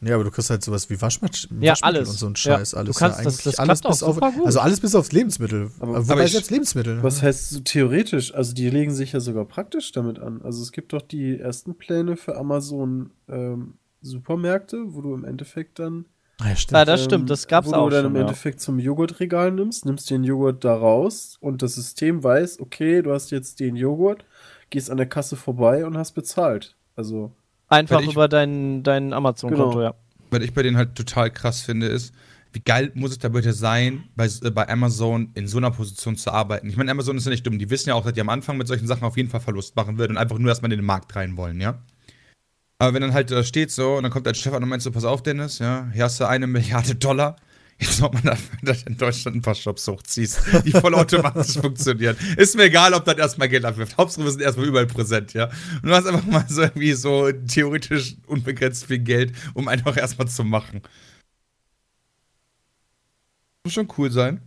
Ja, 0.03 0.15
aber 0.17 0.25
du 0.25 0.31
kriegst 0.31 0.51
halt 0.51 0.63
sowas 0.63 0.91
wie 0.91 1.01
Waschmatsch 1.01 1.49
Ja, 1.59 1.71
Waschmittel 1.73 1.97
alles. 1.97 2.09
und 2.11 2.19
so 2.19 2.27
ein 2.27 2.33
Ja, 2.33 2.37
Scheiß. 2.59 2.71
du 2.73 2.77
alles 2.77 2.97
kannst- 2.97 3.19
ja, 3.19 3.25
das- 3.25 3.33
eigentlich 3.35 3.45
das 3.45 3.59
alles 3.59 3.81
klappt 3.81 3.95
bis 3.95 4.03
auf, 4.03 4.21
gut. 4.21 4.47
Also 4.47 4.61
alles 4.61 4.81
bis 4.81 4.95
aufs 4.95 5.13
Lebensmittel. 5.13 5.71
Aber- 5.81 6.03
Wobei 6.03 6.13
aber 6.13 6.25
ich- 6.25 6.33
selbst 6.33 6.51
Lebensmittel. 6.51 7.03
Was 7.03 7.23
heißt 7.23 7.51
so 7.51 7.61
theoretisch? 7.61 8.35
Also 8.35 8.53
die 8.53 8.69
legen 8.69 8.93
sich 8.95 9.13
ja 9.13 9.21
sogar 9.21 9.47
praktisch 9.47 9.93
damit 9.93 10.19
an. 10.19 10.43
Also 10.43 10.63
es 10.63 10.73
gibt 10.73 10.93
doch 10.93 11.01
die 11.03 11.39
ersten 11.41 11.77
Pläne 11.77 12.17
für 12.17 12.37
Amazon 12.37 13.11
ähm, 13.29 13.75
Supermärkte, 14.03 14.95
wo 14.95 15.01
du 15.01 15.15
im 15.15 15.25
Endeffekt 15.25 15.79
dann. 15.79 16.05
Ah, 16.41 16.51
ja, 16.51 16.57
stimmt. 16.57 16.77
Ja, 16.77 16.85
das 16.85 17.01
ähm, 17.01 17.05
stimmt, 17.07 17.31
das 17.31 17.49
gab's 17.49 17.69
wo 17.69 17.73
auch 17.73 17.85
du 17.89 17.91
dann 17.95 18.03
schon, 18.05 18.11
im 18.13 18.17
ja. 18.17 18.21
Endeffekt 18.23 18.61
zum 18.61 18.79
Joghurtregal 18.79 19.51
nimmst, 19.53 19.87
nimmst 19.87 20.11
den 20.11 20.23
Joghurt 20.23 20.63
da 20.65 20.75
raus 20.75 21.39
und 21.41 21.63
das 21.63 21.75
System 21.77 22.23
weiß, 22.23 22.61
okay, 22.61 23.01
du 23.01 23.13
hast 23.13 23.31
jetzt 23.31 23.59
den 23.61 23.75
Joghurt, 23.75 24.27
gehst 24.69 24.91
an 24.91 24.99
der 24.99 25.07
Kasse 25.07 25.37
vorbei 25.37 25.87
und 25.87 25.97
hast 25.97 26.13
bezahlt. 26.13 26.77
Also, 26.95 27.33
Einfach 27.69 28.01
ich- 28.01 28.13
über 28.13 28.29
dein, 28.29 28.83
dein 28.83 29.13
Amazon-Konto, 29.13 29.71
Genau. 29.71 29.83
ja. 29.83 29.95
Was 30.31 30.43
ich 30.43 30.53
bei 30.53 30.63
denen 30.63 30.77
halt 30.77 30.95
total 30.95 31.31
krass 31.31 31.61
finde, 31.63 31.87
ist, 31.87 32.13
wie 32.53 32.61
geil 32.61 32.91
muss 32.95 33.11
es 33.13 33.19
da 33.19 33.29
bitte 33.29 33.53
sein, 33.53 34.05
bei, 34.17 34.27
äh, 34.27 34.51
bei 34.51 34.69
Amazon 34.69 35.31
in 35.35 35.47
so 35.47 35.59
einer 35.59 35.71
Position 35.71 36.17
zu 36.17 36.31
arbeiten. 36.33 36.69
Ich 36.69 36.77
meine, 36.77 36.91
Amazon 36.91 37.17
ist 37.17 37.25
ja 37.27 37.31
nicht 37.31 37.47
dumm. 37.47 37.59
Die 37.59 37.71
wissen 37.71 37.91
ja 37.91 37.95
auch, 37.95 38.05
dass 38.05 38.13
die 38.15 38.21
am 38.21 38.29
Anfang 38.29 38.57
mit 38.57 38.67
solchen 38.67 38.87
Sachen 38.87 39.05
auf 39.05 39.17
jeden 39.17 39.29
Fall 39.29 39.41
Verlust 39.41 39.77
machen 39.77 39.99
würden 39.99 40.13
und 40.13 40.19
einfach 40.19 40.39
nur 40.39 40.49
erstmal 40.49 40.73
in 40.73 40.79
den 40.79 40.87
Markt 40.87 41.15
rein 41.17 41.37
wollen, 41.37 41.61
ja. 41.61 41.79
Aber 42.79 42.93
wenn 42.95 43.03
dann 43.03 43.15
halt 43.15 43.31
da 43.31 43.43
steht 43.43 43.71
so 43.71 43.97
und 43.97 44.03
dann 44.03 44.13
kommt 44.13 44.27
dein 44.27 44.35
Chef 44.35 44.53
an 44.53 44.63
und 44.63 44.69
meint 44.69 44.83
so, 44.83 44.91
pass 44.91 45.05
auf, 45.05 45.23
Dennis, 45.23 45.59
ja, 45.61 45.89
hier 45.93 46.05
hast 46.05 46.21
du 46.21 46.27
eine 46.29 46.47
Milliarde 46.47 46.95
Dollar. 46.95 47.37
Jetzt 47.79 48.01
ob 48.03 48.15
man 48.15 48.23
dafür, 48.23 48.59
dass 48.63 48.85
du 48.85 48.91
in 48.91 48.97
Deutschland 48.97 49.37
ein 49.37 49.43
paar 49.43 49.55
Shops 49.55 49.87
hochziehst, 49.87 50.41
die 50.65 50.71
vollautomatisch 50.71 51.57
funktionieren. 51.61 52.17
Ist 52.39 52.57
mir 52.57 52.65
egal, 52.65 52.95
ob 52.95 53.05
das 53.05 53.19
erstmal 53.19 53.51
Geld 53.51 53.67
abwirft. 53.67 53.99
Hauptsache, 53.99 54.25
wir 54.25 54.31
sind 54.31 54.41
erstmal 54.41 54.67
überall 54.67 54.87
präsent, 54.87 55.35
ja. 55.35 55.51
Und 55.83 55.91
du 55.91 55.91
hast 55.95 56.07
einfach 56.07 56.25
mal 56.25 56.45
so 56.49 56.63
irgendwie 56.63 56.95
so 56.95 57.31
theoretisch 57.33 58.17
unbegrenzt 58.27 58.87
viel 58.87 59.01
Geld, 59.01 59.33
um 59.53 59.69
einfach 59.69 59.97
erstmal 59.99 60.27
zu 60.27 60.43
machen. 60.43 60.81
Muss 63.65 63.75
schon 63.75 63.89
cool 63.99 64.11
sein. 64.11 64.41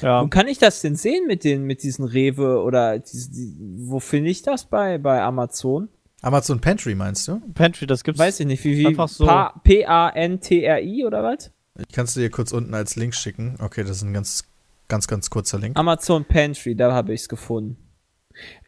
Ja. 0.00 0.22
Wo 0.22 0.28
kann 0.28 0.48
ich 0.48 0.56
das 0.58 0.80
denn 0.80 0.96
sehen 0.96 1.26
mit 1.26 1.44
den, 1.44 1.64
mit 1.64 1.82
diesen 1.82 2.04
Rewe 2.06 2.62
oder 2.62 2.98
diese, 2.98 3.30
die, 3.30 3.54
wo 3.58 4.00
finde 4.00 4.30
ich 4.30 4.40
das 4.42 4.64
bei, 4.64 4.96
bei 4.96 5.20
Amazon? 5.20 5.88
Amazon 6.22 6.60
Pantry 6.60 6.94
meinst 6.94 7.28
du? 7.28 7.40
Pantry, 7.54 7.86
das 7.86 8.04
gibt's. 8.04 8.18
Weiß 8.18 8.40
ich 8.40 8.46
nicht, 8.46 8.64
wie, 8.64 8.78
wie 8.78 8.86
Einfach 8.86 9.08
so. 9.08 9.26
Pa- 9.26 9.60
P-A-N-T-R-I 9.64 11.04
oder 11.04 11.22
was? 11.22 11.50
Ich 11.88 11.94
kann 11.94 12.04
es 12.04 12.14
dir 12.14 12.30
kurz 12.30 12.52
unten 12.52 12.74
als 12.74 12.96
Link 12.96 13.14
schicken. 13.14 13.56
Okay, 13.60 13.82
das 13.82 13.98
ist 13.98 14.02
ein 14.02 14.12
ganz, 14.12 14.44
ganz, 14.88 15.06
ganz 15.06 15.30
kurzer 15.30 15.58
Link. 15.58 15.78
Amazon 15.78 16.24
Pantry, 16.24 16.74
da 16.74 16.92
habe 16.92 17.14
ich 17.14 17.22
es 17.22 17.28
gefunden. 17.28 17.76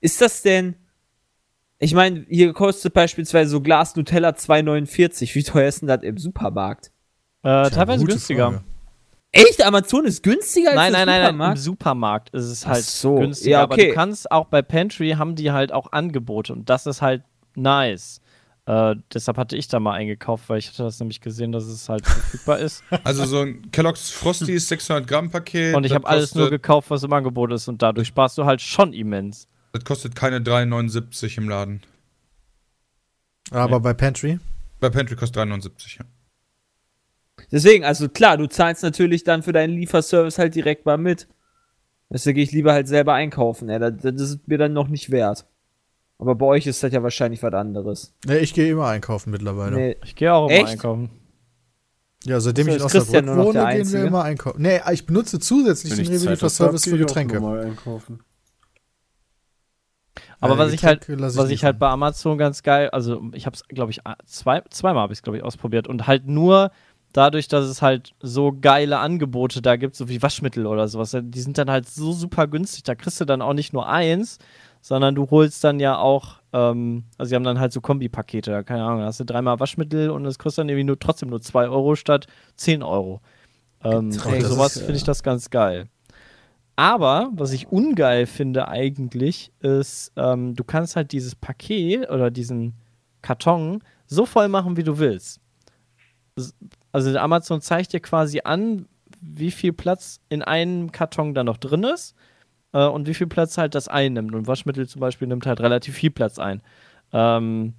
Ist 0.01 0.21
das 0.21 0.43
denn. 0.43 0.77
Ich 1.79 1.95
meine, 1.95 2.25
hier 2.29 2.53
kostet 2.53 2.95
beispielsweise 2.95 3.51
so 3.51 3.61
Glas 3.61 3.97
Nutella 3.97 4.31
2,49. 4.31 5.35
Wie 5.35 5.43
teuer 5.43 5.69
ist 5.69 5.81
denn 5.83 5.89
das 5.89 6.03
im 6.03 6.17
Supermarkt? 6.17 6.93
äh, 7.43 7.71
teilweise 7.71 8.05
günstiger. 8.05 8.51
Frage. 8.51 8.65
Echt? 9.33 9.65
Amazon 9.65 10.05
ist 10.05 10.23
günstiger 10.23 10.71
als 10.71 10.77
Nein, 10.77 10.93
nein, 10.93 11.07
nein, 11.07 11.37
nein, 11.37 11.51
im 11.53 11.57
Supermarkt? 11.57 11.59
Supermarkt 11.59 12.31
ist 12.35 12.45
es 12.45 12.67
halt 12.67 12.85
so, 12.85 13.17
günstiger. 13.17 13.51
ja, 13.51 13.63
Aber 13.63 13.75
okay. 13.75 13.89
du 13.89 13.95
kannst 13.95 14.31
auch 14.31 14.47
bei 14.47 14.63
Pantry 14.63 15.13
haben 15.13 15.35
die 15.35 15.51
halt 15.51 15.73
auch 15.73 15.91
Angebote 15.93 16.53
und 16.53 16.69
das 16.71 16.87
ist 16.87 17.03
halt 17.03 17.25
nice. 17.57 18.21
Äh, 18.65 18.95
deshalb 19.13 19.39
hatte 19.39 19.57
ich 19.57 19.67
da 19.67 19.81
mal 19.81 19.95
eingekauft, 19.95 20.49
weil 20.49 20.59
ich 20.59 20.69
hatte 20.69 20.85
das 20.85 21.01
nämlich 21.01 21.21
gesehen, 21.21 21.51
dass 21.51 21.65
es 21.65 21.89
halt 21.89 22.07
verfügbar 22.07 22.59
ist. 22.61 22.85
Also 23.05 23.25
so 23.25 23.41
ein 23.41 23.71
Kellogg's 23.73 24.11
Frosties 24.11 24.69
600 24.69 25.07
Gramm 25.07 25.31
Paket. 25.31 25.75
Und 25.75 25.85
ich 25.85 25.93
habe 25.93 26.07
alles 26.07 26.35
nur 26.35 26.49
gekauft, 26.51 26.91
was 26.91 27.03
im 27.03 27.13
Angebot 27.13 27.53
ist 27.53 27.67
und 27.69 27.83
dadurch 27.83 28.09
sparst 28.09 28.39
du 28.39 28.45
halt 28.45 28.61
schon 28.61 28.93
immens. 28.93 29.49
Das 29.73 29.85
kostet 29.85 30.15
keine 30.15 30.39
3,79 30.39 31.39
im 31.39 31.49
Laden. 31.49 31.83
Aber 33.51 33.81
bei 33.81 33.95
Pantry? 33.95 34.39
Bei 34.79 34.91
Pantry 34.91 35.17
kostet 35.17 35.43
3,79, 35.43 35.99
ja. 35.99 36.05
Deswegen, 37.51 37.85
also 37.85 38.09
klar, 38.09 38.37
du 38.37 38.47
zahlst 38.47 38.83
natürlich 38.83 39.25
dann 39.25 39.43
für 39.43 39.53
deinen 39.53 39.75
Lieferservice 39.75 40.39
halt 40.39 40.55
direkt 40.55 40.87
mal 40.87 40.99
mit. 40.99 41.27
Deswegen 42.11 42.37
gehe 42.37 42.45
ich 42.45 42.53
lieber 42.53 42.73
halt 42.73 42.89
selber 42.89 43.15
einkaufen. 43.15 43.69
Ja, 43.69 43.79
das, 43.79 44.03
das 44.03 44.31
ist 44.31 44.49
mir 44.49 44.59
dann 44.59 44.73
noch 44.73 44.89
nicht 44.89 45.11
wert. 45.11 45.47
Aber 46.23 46.37
bei 46.37 46.47
euch 46.47 46.69
ist 46.69 46.81
das 46.85 46.93
ja 46.93 47.03
wahrscheinlich 47.03 47.43
was 47.43 47.53
anderes. 47.53 48.15
Ne, 48.25 48.39
ich 48.39 48.55
gehe 48.55 48.71
immer 48.71 48.87
einkaufen 48.87 49.33
mittlerweile. 49.33 49.75
Nee. 49.75 49.97
Ich 50.05 50.15
gehe 50.15 50.33
auch 50.33 50.49
immer 50.49 50.57
Echt? 50.57 50.69
einkaufen. 50.69 51.11
Ja, 52.23 52.39
seitdem 52.39 52.67
So, 52.67 52.71
ich 52.71 52.77
in 52.77 52.83
Osnabrück 52.85 53.25
noch 53.25 53.45
wohne, 53.45 53.53
der 53.55 53.75
gehen 53.75 53.93
wir 53.93 54.05
immer 54.05 54.23
einkaufen. 54.23 54.63
Nee, 54.63 54.81
ich 54.93 55.05
benutze 55.05 55.41
zusätzlich 55.41 55.95
den 55.95 56.05
ich 56.05 56.11
Rewe 56.11 56.31
hab, 56.31 56.39
für 56.39 56.77
ich 56.77 56.99
Getränke. 57.01 57.39
Aber 60.39 60.55
Äh, 60.55 60.59
was 60.59 60.73
ich 60.73 60.85
halt, 60.85 61.09
was 61.09 61.47
ich 61.47 61.51
liefern. 61.51 61.67
halt 61.67 61.79
bei 61.81 61.89
Amazon 61.89 62.39
ganz 62.39 62.63
geil, 62.63 62.91
also 62.91 63.21
ich 63.33 63.45
habe 63.45 63.57
es, 63.57 63.67
glaube 63.67 63.91
ich, 63.91 63.99
zwei, 64.25 64.63
zweimal 64.71 65.03
habe 65.03 65.13
ich 65.13 65.19
es, 65.19 65.23
glaube 65.25 65.39
ich, 65.39 65.43
ausprobiert 65.43 65.89
und 65.89 66.07
halt 66.07 66.29
nur 66.29 66.71
dadurch, 67.13 67.49
dass 67.49 67.65
es 67.65 67.83
halt 67.83 68.15
so 68.21 68.53
geile 68.53 68.99
Angebote 68.99 69.61
da 69.61 69.75
gibt, 69.75 69.97
so 69.97 70.09
wie 70.09 70.23
Waschmittel 70.23 70.67
oder 70.67 70.87
sowas, 70.87 71.17
die 71.21 71.41
sind 71.41 71.59
dann 71.59 71.69
halt 71.69 71.89
so 71.89 72.13
super 72.13 72.47
günstig, 72.47 72.85
da 72.85 72.95
kriegst 72.95 73.21
du 73.21 73.25
dann 73.25 73.43
auch 73.43 73.55
nicht 73.55 73.73
nur 73.73 73.89
eins, 73.89 74.39
sondern 74.83 75.15
du 75.15 75.31
holst 75.31 75.63
dann 75.65 75.81
ja 75.81 75.97
auch, 75.97 76.41
ähm, 76.53 77.05
also 77.17 77.31
sie 77.31 77.37
haben 77.37 77.45
dann 77.45 77.61
halt 77.61 77.73
so 77.73 77.81
Kombipakete, 77.81 78.65
keine 78.65 78.83
Ahnung, 78.83 79.03
hast 79.03 79.21
du 79.21 79.25
dreimal 79.25 79.61
Waschmittel 79.61 80.11
und 80.11 80.27
es 80.27 80.39
kostet 80.39 80.63
dann 80.63 80.69
irgendwie 80.69 80.85
nur 80.85 80.99
trotzdem 80.99 81.31
nur 81.31 81.41
2 81.41 81.69
Euro 81.69 81.95
statt 81.95 82.27
10 82.57 82.83
Euro. 82.83 83.21
Ähm, 83.85 84.11
das 84.11 84.25
sowas 84.49 84.79
finde 84.79 84.97
ich 84.97 85.05
das 85.05 85.23
ganz 85.23 85.51
geil. 85.51 85.87
Aber 86.75 87.31
was 87.33 87.53
ich 87.53 87.69
ungeil 87.69 88.27
finde 88.27 88.67
eigentlich, 88.67 89.53
ist, 89.61 90.13
ähm, 90.17 90.55
du 90.57 90.65
kannst 90.65 90.97
halt 90.97 91.13
dieses 91.13 91.37
Paket 91.37 92.11
oder 92.11 92.31
diesen 92.31 92.75
Karton 93.23 93.83
so 94.07 94.27
voll 94.27 94.49
machen, 94.49 94.77
wie 94.77 94.83
du 94.83 94.99
willst. 94.99 95.41
Also 96.91 97.17
Amazon 97.19 97.61
zeigt 97.61 97.93
dir 97.93 98.01
quasi 98.01 98.41
an, 98.43 98.87
wie 99.21 99.53
viel 99.53 99.73
Platz 99.73 100.19
in 100.29 100.43
einem 100.43 100.91
Karton 100.91 101.35
da 101.35 101.45
noch 101.45 101.59
drin 101.59 101.85
ist 101.85 102.17
äh, 102.73 102.85
und 102.87 103.07
wie 103.07 103.15
viel 103.15 103.27
Platz 103.27 103.59
halt 103.59 103.75
das 103.75 103.89
einnimmt. 103.89 104.35
Und 104.35 104.47
Waschmittel 104.47 104.89
zum 104.89 105.01
Beispiel 105.01 105.29
nimmt 105.29 105.47
halt 105.47 105.61
relativ 105.61 105.95
viel 105.95 106.11
Platz 106.11 106.39
ein. 106.39 106.63
Ähm, 107.13 107.75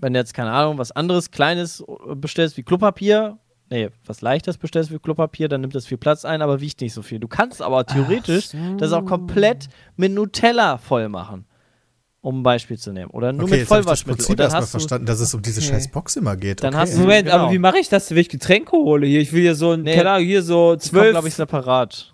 wenn 0.00 0.12
du 0.12 0.18
jetzt, 0.18 0.34
keine 0.34 0.50
Ahnung, 0.52 0.78
was 0.78 0.90
anderes 0.92 1.30
Kleines 1.30 1.80
äh, 1.80 2.14
bestellst 2.14 2.56
wie 2.56 2.62
Klopapier, 2.62 3.38
nee, 3.70 3.90
was 4.06 4.22
Leichtes 4.22 4.58
bestellst 4.58 4.90
wie 4.92 4.98
Klopapier, 4.98 5.48
dann 5.48 5.60
nimmt 5.60 5.74
das 5.74 5.86
viel 5.86 5.98
Platz 5.98 6.24
ein, 6.24 6.42
aber 6.42 6.60
wiegt 6.60 6.80
nicht 6.80 6.92
so 6.94 7.02
viel. 7.02 7.18
Du 7.20 7.28
kannst 7.28 7.62
aber 7.62 7.86
theoretisch 7.86 8.48
das 8.78 8.92
auch 8.92 9.04
komplett 9.04 9.68
mit 9.96 10.12
Nutella 10.12 10.78
voll 10.78 11.08
machen. 11.08 11.46
Um 12.20 12.40
ein 12.40 12.42
Beispiel 12.42 12.78
zu 12.78 12.90
nehmen. 12.90 13.10
Oder 13.10 13.34
nur 13.34 13.42
Okay, 13.44 13.50
mit 13.50 13.52
habe 13.52 13.60
ich 13.60 13.68
das 13.68 13.68
Vollwaschmittel. 13.86 14.16
Prinzip 14.16 14.40
erstmal 14.40 14.66
verstanden, 14.66 15.04
dass 15.04 15.20
es 15.20 15.34
um 15.34 15.42
diese 15.42 15.60
Okay. 15.60 15.68
scheiß 15.74 15.88
Box 15.90 16.16
immer 16.16 16.36
geht. 16.38 16.62
Dann 16.64 16.72
okay. 16.72 16.80
hast 16.82 16.94
du- 16.94 17.00
Moment, 17.00 17.26
genau. 17.26 17.38
aber 17.38 17.52
wie 17.52 17.58
mache 17.58 17.78
ich 17.78 17.90
das, 17.90 18.08
wenn 18.10 18.16
ich 18.16 18.30
Getränke 18.30 18.72
hole 18.72 19.06
hier? 19.06 19.20
Ich 19.20 19.34
will 19.34 19.42
hier 19.42 19.54
so 19.54 19.72
ein, 19.72 19.82
Nee. 19.82 19.94
keine 19.94 20.10
Ahnung, 20.10 20.26
hier 20.26 20.42
so 20.42 20.74
zwölf. 20.76 21.10
glaube 21.10 21.28
ich, 21.28 21.34
separat. 21.34 22.13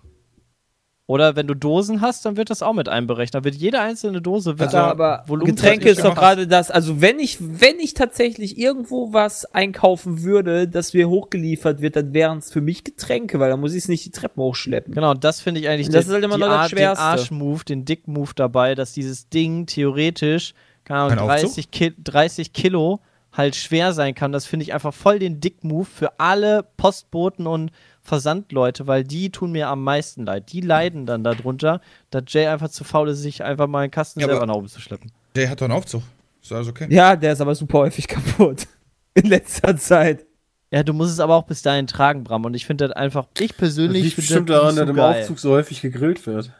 Oder 1.11 1.35
wenn 1.35 1.45
du 1.45 1.53
Dosen 1.55 1.99
hast, 1.99 2.25
dann 2.25 2.37
wird 2.37 2.49
das 2.49 2.63
auch 2.63 2.71
mit 2.71 2.87
einberechnet. 2.87 3.35
Da 3.35 3.43
wird 3.43 3.55
jede 3.55 3.81
einzelne 3.81 4.21
Dose 4.21 4.51
wird 4.59 4.67
Also, 4.69 4.77
da 4.77 4.85
aber 4.85 5.23
Volumen 5.27 5.53
Getränke 5.53 5.89
ist 5.89 6.05
doch 6.05 6.15
gerade 6.15 6.47
das, 6.47 6.71
also 6.71 7.01
wenn 7.01 7.19
ich, 7.19 7.37
wenn 7.41 7.81
ich 7.81 7.93
tatsächlich 7.95 8.57
irgendwo 8.57 9.11
was 9.11 9.43
einkaufen 9.53 10.23
würde, 10.23 10.69
das 10.69 10.93
mir 10.93 11.09
hochgeliefert 11.09 11.81
wird, 11.81 11.97
dann 11.97 12.13
wären 12.13 12.37
es 12.37 12.49
für 12.53 12.61
mich 12.61 12.85
Getränke, 12.85 13.41
weil 13.41 13.49
dann 13.49 13.59
muss 13.59 13.73
ich 13.73 13.79
es 13.83 13.87
nicht 13.89 14.05
die 14.05 14.11
Treppen 14.11 14.41
hochschleppen. 14.41 14.93
Genau, 14.93 15.11
und 15.11 15.23
das 15.25 15.41
finde 15.41 15.59
ich 15.59 15.67
eigentlich 15.67 15.89
Das 15.89 16.05
den, 16.05 16.09
ist 16.09 16.13
halt 16.13 16.23
immer 16.23 16.35
die 16.35 16.41
noch 16.41 16.47
das 16.47 16.57
Ar- 16.57 16.67
den 16.69 16.77
Schwerste. 16.77 17.03
Arsch-Move, 17.03 17.65
den 17.65 17.83
Dick-Move 17.83 18.31
dabei, 18.33 18.73
dass 18.73 18.93
dieses 18.93 19.27
Ding 19.27 19.65
theoretisch, 19.65 20.53
keine 20.85 21.01
Ahnung, 21.01 21.17
Kein 21.17 21.29
Aufzug? 21.29 21.49
30, 21.49 21.71
Ki 21.71 21.93
30 22.01 22.53
Kilo 22.53 23.01
halt 23.33 23.55
schwer 23.55 23.93
sein 23.93 24.13
kann. 24.15 24.31
Das 24.31 24.45
finde 24.45 24.63
ich 24.63 24.73
einfach 24.73 24.93
voll 24.93 25.19
den 25.19 25.39
Dick-Move 25.41 25.85
für 25.85 26.19
alle 26.19 26.65
Postboten 26.77 27.47
und 27.47 27.71
Versandleute, 28.03 28.87
weil 28.87 29.03
die 29.03 29.29
tun 29.29 29.51
mir 29.51 29.67
am 29.67 29.83
meisten 29.83 30.25
leid. 30.25 30.51
Die 30.51 30.61
leiden 30.61 31.05
dann 31.05 31.23
darunter, 31.23 31.81
dass 32.09 32.23
Jay 32.27 32.47
einfach 32.47 32.69
zu 32.69 32.83
faul 32.83 33.09
ist, 33.09 33.19
sich 33.19 33.43
einfach 33.43 33.67
mal 33.67 33.81
einen 33.81 33.91
Kasten 33.91 34.19
Ja, 34.19 34.27
selber 34.27 34.45
nach 34.45 34.55
oben 34.55 34.67
zu 34.67 34.81
schleppen. 34.81 35.11
Der 35.35 35.49
hat 35.49 35.61
doch 35.61 35.65
einen 35.65 35.73
Aufzug. 35.73 36.03
Ist 36.41 36.51
alles 36.51 36.67
okay. 36.67 36.87
Ja, 36.89 37.15
der 37.15 37.33
ist 37.33 37.41
aber 37.41 37.53
super 37.55 37.79
häufig 37.79 38.07
kaputt. 38.07 38.67
In 39.13 39.27
letzter 39.27 39.77
Zeit. 39.77 40.25
Ja, 40.71 40.83
du 40.83 40.93
musst 40.93 41.11
es 41.11 41.19
aber 41.19 41.35
auch 41.35 41.45
bis 41.45 41.61
dahin 41.61 41.85
tragen, 41.85 42.23
Bram. 42.23 42.45
Und 42.45 42.53
ich 42.53 42.65
finde 42.65 42.87
das 42.87 42.95
einfach, 42.95 43.27
ich 43.37 43.49
Das 43.49 43.57
persönlich 43.57 44.03
liegt 44.03 44.15
finde 44.15 44.27
bestimmt 44.27 44.49
das 44.49 44.61
daran, 44.61 44.75
dass 44.75 44.89
im. 44.89 44.99
Aufzug 44.99 45.39
so 45.39 45.51
häufig 45.51 45.81
gegrillt 45.81 46.25
wird. 46.25 46.51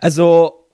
Also, 0.00 0.67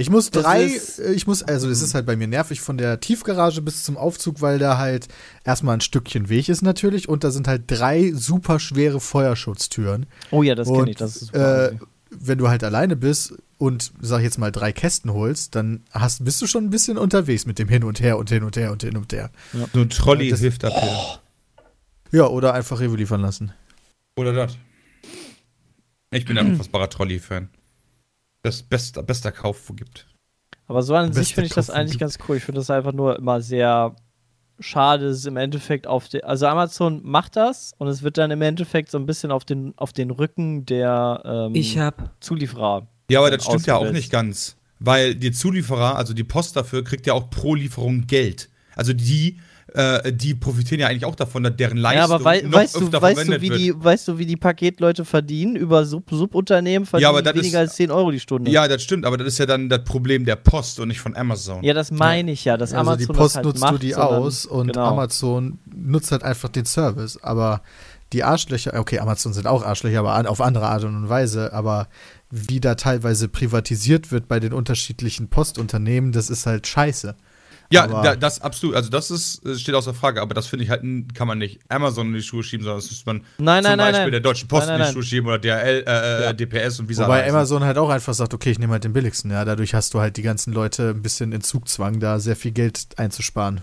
Ich 0.00 0.10
muss 0.10 0.30
Das 0.30 0.44
drei, 0.44 0.62
ist- 0.62 1.00
äh, 1.00 1.12
ich 1.12 1.26
muss, 1.26 1.42
also 1.42 1.68
es 1.68 1.82
ist 1.82 1.92
halt 1.94 2.06
bei 2.06 2.14
mir 2.16 2.28
nervig 2.28 2.60
von 2.60 2.78
der 2.78 3.00
Tiefgarage 3.00 3.60
bis 3.62 3.82
zum 3.82 3.96
Aufzug, 3.96 4.40
weil 4.40 4.58
da 4.60 4.78
halt 4.78 5.08
erstmal 5.44 5.74
ein 5.76 5.80
Stückchen 5.80 6.28
Weg 6.28 6.48
ist 6.48 6.62
natürlich 6.62 7.08
und 7.08 7.24
da 7.24 7.30
sind 7.32 7.48
halt 7.48 7.64
drei 7.66 8.12
super 8.14 8.60
schwere 8.60 9.00
Feuerschutztüren. 9.00 10.06
Oh 10.30 10.42
ja, 10.44 10.54
das 10.54 10.68
kenne 10.68 10.90
ich. 10.92 10.96
Das 10.96 11.16
ist 11.16 11.26
super. 11.26 11.70
äh, 11.72 11.76
wenn 12.10 12.38
du 12.38 12.48
halt 12.48 12.62
alleine 12.64 12.94
bist 12.96 13.34
und, 13.58 13.92
sag 14.00 14.18
ich 14.18 14.24
jetzt 14.24 14.38
mal, 14.38 14.52
drei 14.52 14.72
Kästen 14.72 15.12
holst, 15.12 15.54
dann 15.56 15.82
hast, 15.90 16.24
bist 16.24 16.40
du 16.40 16.46
schon 16.46 16.64
ein 16.64 16.70
bisschen 16.70 16.96
unterwegs 16.96 17.44
mit 17.44 17.58
dem 17.58 17.68
Hin 17.68 17.82
und 17.84 18.00
Her 18.00 18.18
und 18.18 18.30
hin 18.30 18.44
und 18.44 18.56
her 18.56 18.70
und 18.72 18.82
hin 18.82 18.96
und 18.96 19.12
her. 19.12 19.30
So 19.74 19.80
ein 19.80 19.90
Trolley 19.90 20.26
Ja, 20.26 20.30
das- 20.30 20.40
hilft 20.40 20.62
da. 20.62 20.70
Peter. 20.70 21.20
Ja, 22.12 22.26
oder 22.28 22.54
einfach 22.54 22.78
Rewe 22.80 22.96
liefern 22.96 23.20
lassen. 23.20 23.52
Oder 24.16 24.32
das. 24.32 24.56
Ich 26.12 26.24
bin 26.24 26.38
ein 26.38 26.46
unfassbarer 26.52 26.88
Trolley-Fan. 26.88 27.48
Das 28.42 28.62
beste, 28.62 29.02
bester 29.02 29.32
Kauf, 29.32 29.68
wo 29.68 29.74
gibt. 29.74 30.06
Aber 30.66 30.82
so 30.82 30.94
an 30.94 31.06
Beste 31.06 31.22
sich 31.22 31.34
finde 31.34 31.48
ich 31.48 31.54
das 31.54 31.68
Kauf, 31.68 31.76
eigentlich 31.76 31.92
gibt. 31.92 32.00
ganz 32.00 32.18
cool. 32.28 32.36
Ich 32.36 32.44
finde 32.44 32.60
das 32.60 32.70
einfach 32.70 32.92
nur 32.92 33.16
immer 33.16 33.40
sehr 33.40 33.96
schade, 34.60 35.08
dass 35.08 35.18
es 35.18 35.26
im 35.26 35.36
Endeffekt 35.36 35.86
auf 35.86 36.08
den. 36.08 36.24
Also 36.24 36.46
Amazon 36.46 37.00
macht 37.04 37.36
das 37.36 37.72
und 37.78 37.88
es 37.88 38.02
wird 38.02 38.18
dann 38.18 38.30
im 38.30 38.42
Endeffekt 38.42 38.90
so 38.90 38.98
ein 38.98 39.06
bisschen 39.06 39.30
auf 39.30 39.44
den, 39.44 39.72
auf 39.76 39.92
den 39.92 40.10
Rücken 40.10 40.66
der 40.66 41.22
ähm, 41.24 41.54
ich 41.54 41.78
hab. 41.78 42.14
Zulieferer. 42.20 42.86
Ja, 43.10 43.20
aber 43.20 43.30
das 43.30 43.44
stimmt 43.44 43.66
ja 43.66 43.76
auch 43.76 43.90
nicht 43.90 44.10
ganz. 44.10 44.56
Weil 44.80 45.14
die 45.14 45.32
Zulieferer, 45.32 45.96
also 45.96 46.14
die 46.14 46.24
Post 46.24 46.56
dafür, 46.56 46.84
kriegt 46.84 47.06
ja 47.06 47.14
auch 47.14 47.30
pro 47.30 47.54
Lieferung 47.54 48.06
Geld. 48.06 48.48
Also 48.76 48.92
die, 48.92 49.40
äh, 49.74 50.12
die 50.12 50.34
profitieren 50.34 50.80
ja 50.80 50.88
eigentlich 50.88 51.04
auch 51.04 51.14
davon, 51.14 51.42
dass 51.42 51.54
deren 51.56 51.76
Leistung 51.76 51.98
Ja, 51.98 52.04
aber 52.14 52.24
wei 52.24 52.40
noch 52.40 52.52
weißt, 52.52 52.76
du, 52.76 52.80
öfter 52.84 53.02
weißt, 53.02 53.18
du, 53.18 53.22
verwendet 53.24 53.42
wie 53.42 53.50
wird. 53.50 53.60
die, 53.60 53.84
weißt 53.84 54.08
du, 54.08 54.18
wie 54.18 54.26
die 54.26 54.36
Paketleute 54.36 55.04
verdienen? 55.04 55.56
Über 55.56 55.84
Sub 55.84 56.04
Subunternehmen 56.10 56.86
verdienen 56.86 57.02
Ja, 57.02 57.08
aber 57.10 57.22
die 57.22 57.38
weniger 57.38 57.62
ist- 57.62 57.68
als 57.70 57.76
10 57.76 57.90
Euro 57.90 58.10
die 58.10 58.20
Stunde. 58.20 58.50
Ja, 58.50 58.66
das 58.66 58.82
stimmt, 58.82 59.04
aber 59.04 59.16
das 59.18 59.26
ist 59.28 59.38
ja 59.38 59.46
dann 59.46 59.68
das 59.68 59.84
Problem 59.84 60.24
der 60.24 60.36
Post 60.36 60.80
und 60.80 60.88
nicht 60.88 61.00
von 61.00 61.14
Amazon. 61.16 61.62
Ja, 61.62 61.74
das 61.74 61.90
meine 61.90 62.32
ich 62.32 62.44
ja, 62.44 62.56
dass 62.56 62.72
Also 62.72 62.80
Amazon 62.90 62.98
die 62.98 63.06
Post 63.06 63.18
das 63.20 63.34
halt 63.36 63.44
nutzt 63.46 63.60
macht, 63.60 63.74
du 63.74 63.78
die 63.78 63.92
sondern- 63.92 64.22
aus 64.22 64.46
und 64.46 64.66
genau. 64.68 64.84
Amazon 64.86 65.58
nutzt 65.74 66.12
halt 66.12 66.22
einfach 66.22 66.48
den 66.48 66.64
Service. 66.64 67.18
Aber 67.22 67.62
die 68.14 68.24
Arschlöcher, 68.24 68.72
okay, 68.78 69.00
Amazon 69.00 69.34
sind 69.34 69.46
auch 69.46 69.62
Arschlöcher, 69.62 69.98
aber 70.00 70.30
auf 70.30 70.40
andere 70.40 70.66
Art 70.68 70.84
und 70.84 71.10
Weise. 71.10 71.52
Aber 71.52 71.88
wie 72.30 72.58
da 72.60 72.74
teilweise 72.74 73.28
privatisiert 73.28 74.10
wird 74.10 74.28
bei 74.28 74.40
den 74.40 74.52
unterschiedlichen 74.54 75.28
Postunternehmen, 75.28 76.12
das 76.12 76.30
ist 76.30 76.46
halt 76.46 76.66
scheiße. 76.66 77.14
Ja, 77.70 77.86
da, 77.86 78.16
das 78.16 78.40
absolut. 78.40 78.74
Also 78.76 78.88
das 78.88 79.10
ist, 79.10 79.44
äh, 79.44 79.54
steht 79.58 79.74
außer 79.74 79.92
Frage, 79.92 80.22
aber 80.22 80.32
das 80.34 80.46
finde 80.46 80.64
ich 80.64 80.70
halt, 80.70 80.82
kann 81.14 81.28
man 81.28 81.36
nicht 81.38 81.60
Amazon 81.68 82.06
in 82.08 82.14
die 82.14 82.22
Schuhe 82.22 82.42
schieben, 82.42 82.64
sondern 82.64 82.80
das 82.80 82.90
muss 82.90 83.04
man 83.04 83.22
Nein, 83.38 83.62
zum 83.62 83.70
nein, 83.70 83.78
Beispiel 83.78 84.02
nein. 84.04 84.10
der 84.12 84.20
Deutschen 84.20 84.48
Post 84.48 84.66
Nein, 84.68 84.80
in 84.80 84.86
die 84.86 84.92
Schuhe 84.94 85.02
schieben 85.02 85.28
oder 85.28 85.38
DRL, 85.38 85.84
äh, 85.86 86.22
Ja. 86.22 86.32
DPS 86.32 86.80
und 86.80 86.88
alle 86.88 86.98
Wobei 87.06 87.22
heißen. 87.24 87.34
Amazon 87.36 87.64
halt 87.64 87.76
auch 87.78 87.90
einfach 87.90 88.14
sagt, 88.14 88.32
okay, 88.32 88.50
ich 88.52 88.58
nehme 88.58 88.72
halt 88.72 88.84
den 88.84 88.92
billigsten. 88.94 89.30
Ja, 89.30 89.44
dadurch 89.44 89.74
hast 89.74 89.92
du 89.92 90.00
halt 90.00 90.16
die 90.16 90.22
ganzen 90.22 90.52
Leute 90.52 90.90
ein 90.90 91.02
bisschen 91.02 91.32
in 91.32 91.42
Zugzwang, 91.42 92.00
da 92.00 92.18
sehr 92.20 92.36
viel 92.36 92.52
Geld 92.52 92.86
einzusparen. 92.96 93.60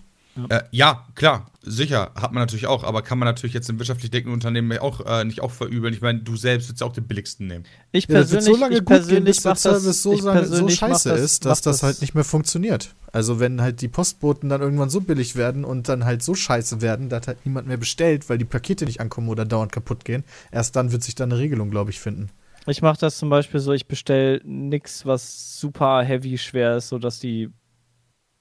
Äh, 0.50 0.64
ja, 0.72 1.06
klar, 1.16 1.50
sicher, 1.62 2.12
hat 2.16 2.34
man 2.34 2.42
natürlich 2.42 2.68
auch, 2.68 2.84
aber 2.84 3.02
kann 3.02 3.18
man 3.18 3.26
natürlich 3.26 3.54
jetzt 3.54 3.70
im 3.70 3.80
wirtschaftlich 3.80 4.12
denkenden 4.12 4.34
Unternehmen 4.34 4.78
auch 4.80 5.06
äh, 5.06 5.24
nicht 5.24 5.42
auch 5.42 5.52
verübeln. 5.52 5.94
Ich 5.94 6.02
meine, 6.02 6.20
du 6.20 6.36
selbst 6.36 6.68
würdest 6.68 6.82
ja 6.82 6.88
auch 6.88 6.94
den 6.94 7.08
billigsten 7.08 7.48
nehmen. 7.48 7.66
Ich 7.94 8.08
Ja, 8.08 8.20
das 8.20 8.32
persönlich, 8.32 8.56
so 8.56 8.60
lange 8.60 8.74
ich 8.74 8.80
gut 8.80 8.88
gehen, 8.88 8.98
persönlich 8.98 9.36
bis 9.36 9.44
der 9.44 9.52
mach 9.52 9.62
das, 9.62 9.62
Service 9.62 10.04
so, 10.04 10.14
ich 10.14 10.22
lange, 10.22 10.46
so 10.46 10.50
persönlich 10.50 10.82
mach 10.82 10.88
scheiße 10.90 11.10
das, 11.10 11.22
ist, 11.22 11.46
dass 11.46 11.60
mach 11.60 11.72
das 11.72 11.84
halt 11.84 12.02
nicht 12.02 12.16
mehr 12.16 12.26
funktioniert. 12.26 12.94
Also 13.14 13.40
wenn 13.40 13.62
halt 13.62 13.80
die 13.80 13.88
Postboten 13.88 14.50
dann 14.50 14.62
irgendwann 14.62 14.90
so 14.90 15.00
billig 15.00 15.38
werden 15.38 15.64
und 15.64 15.88
dann 15.88 16.04
halt 16.04 16.22
so 16.22 16.36
scheiße 16.36 16.82
werden, 16.82 17.08
dass 17.08 17.28
halt 17.28 17.46
niemand 17.46 17.68
mehr 17.68 17.78
bestellt, 17.78 18.30
weil 18.30 18.38
die 18.38 18.46
Pakete 18.46 18.84
nicht 18.84 19.00
ankommen 19.00 19.30
oder 19.30 19.46
dauernd 19.46 19.72
kaputt 19.72 20.04
gehen, 20.04 20.26
erst 20.52 20.76
dann 20.76 20.92
wird 20.92 21.04
sich 21.04 21.16
da 21.16 21.24
eine 21.24 21.38
Regelung, 21.38 21.72
glaube 21.72 21.92
ich, 21.92 22.00
finden. 22.02 22.30
Ich 22.68 22.82
mache 22.82 23.00
das 23.00 23.18
zum 23.18 23.30
Beispiel 23.30 23.60
so, 23.60 23.72
ich 23.74 23.88
bestelle 23.88 24.42
nichts, 24.44 25.06
was 25.06 25.60
super 25.60 26.04
heavy 26.04 26.38
schwer 26.38 26.78
ist, 26.78 26.90
sodass 26.90 27.20
die 27.20 27.52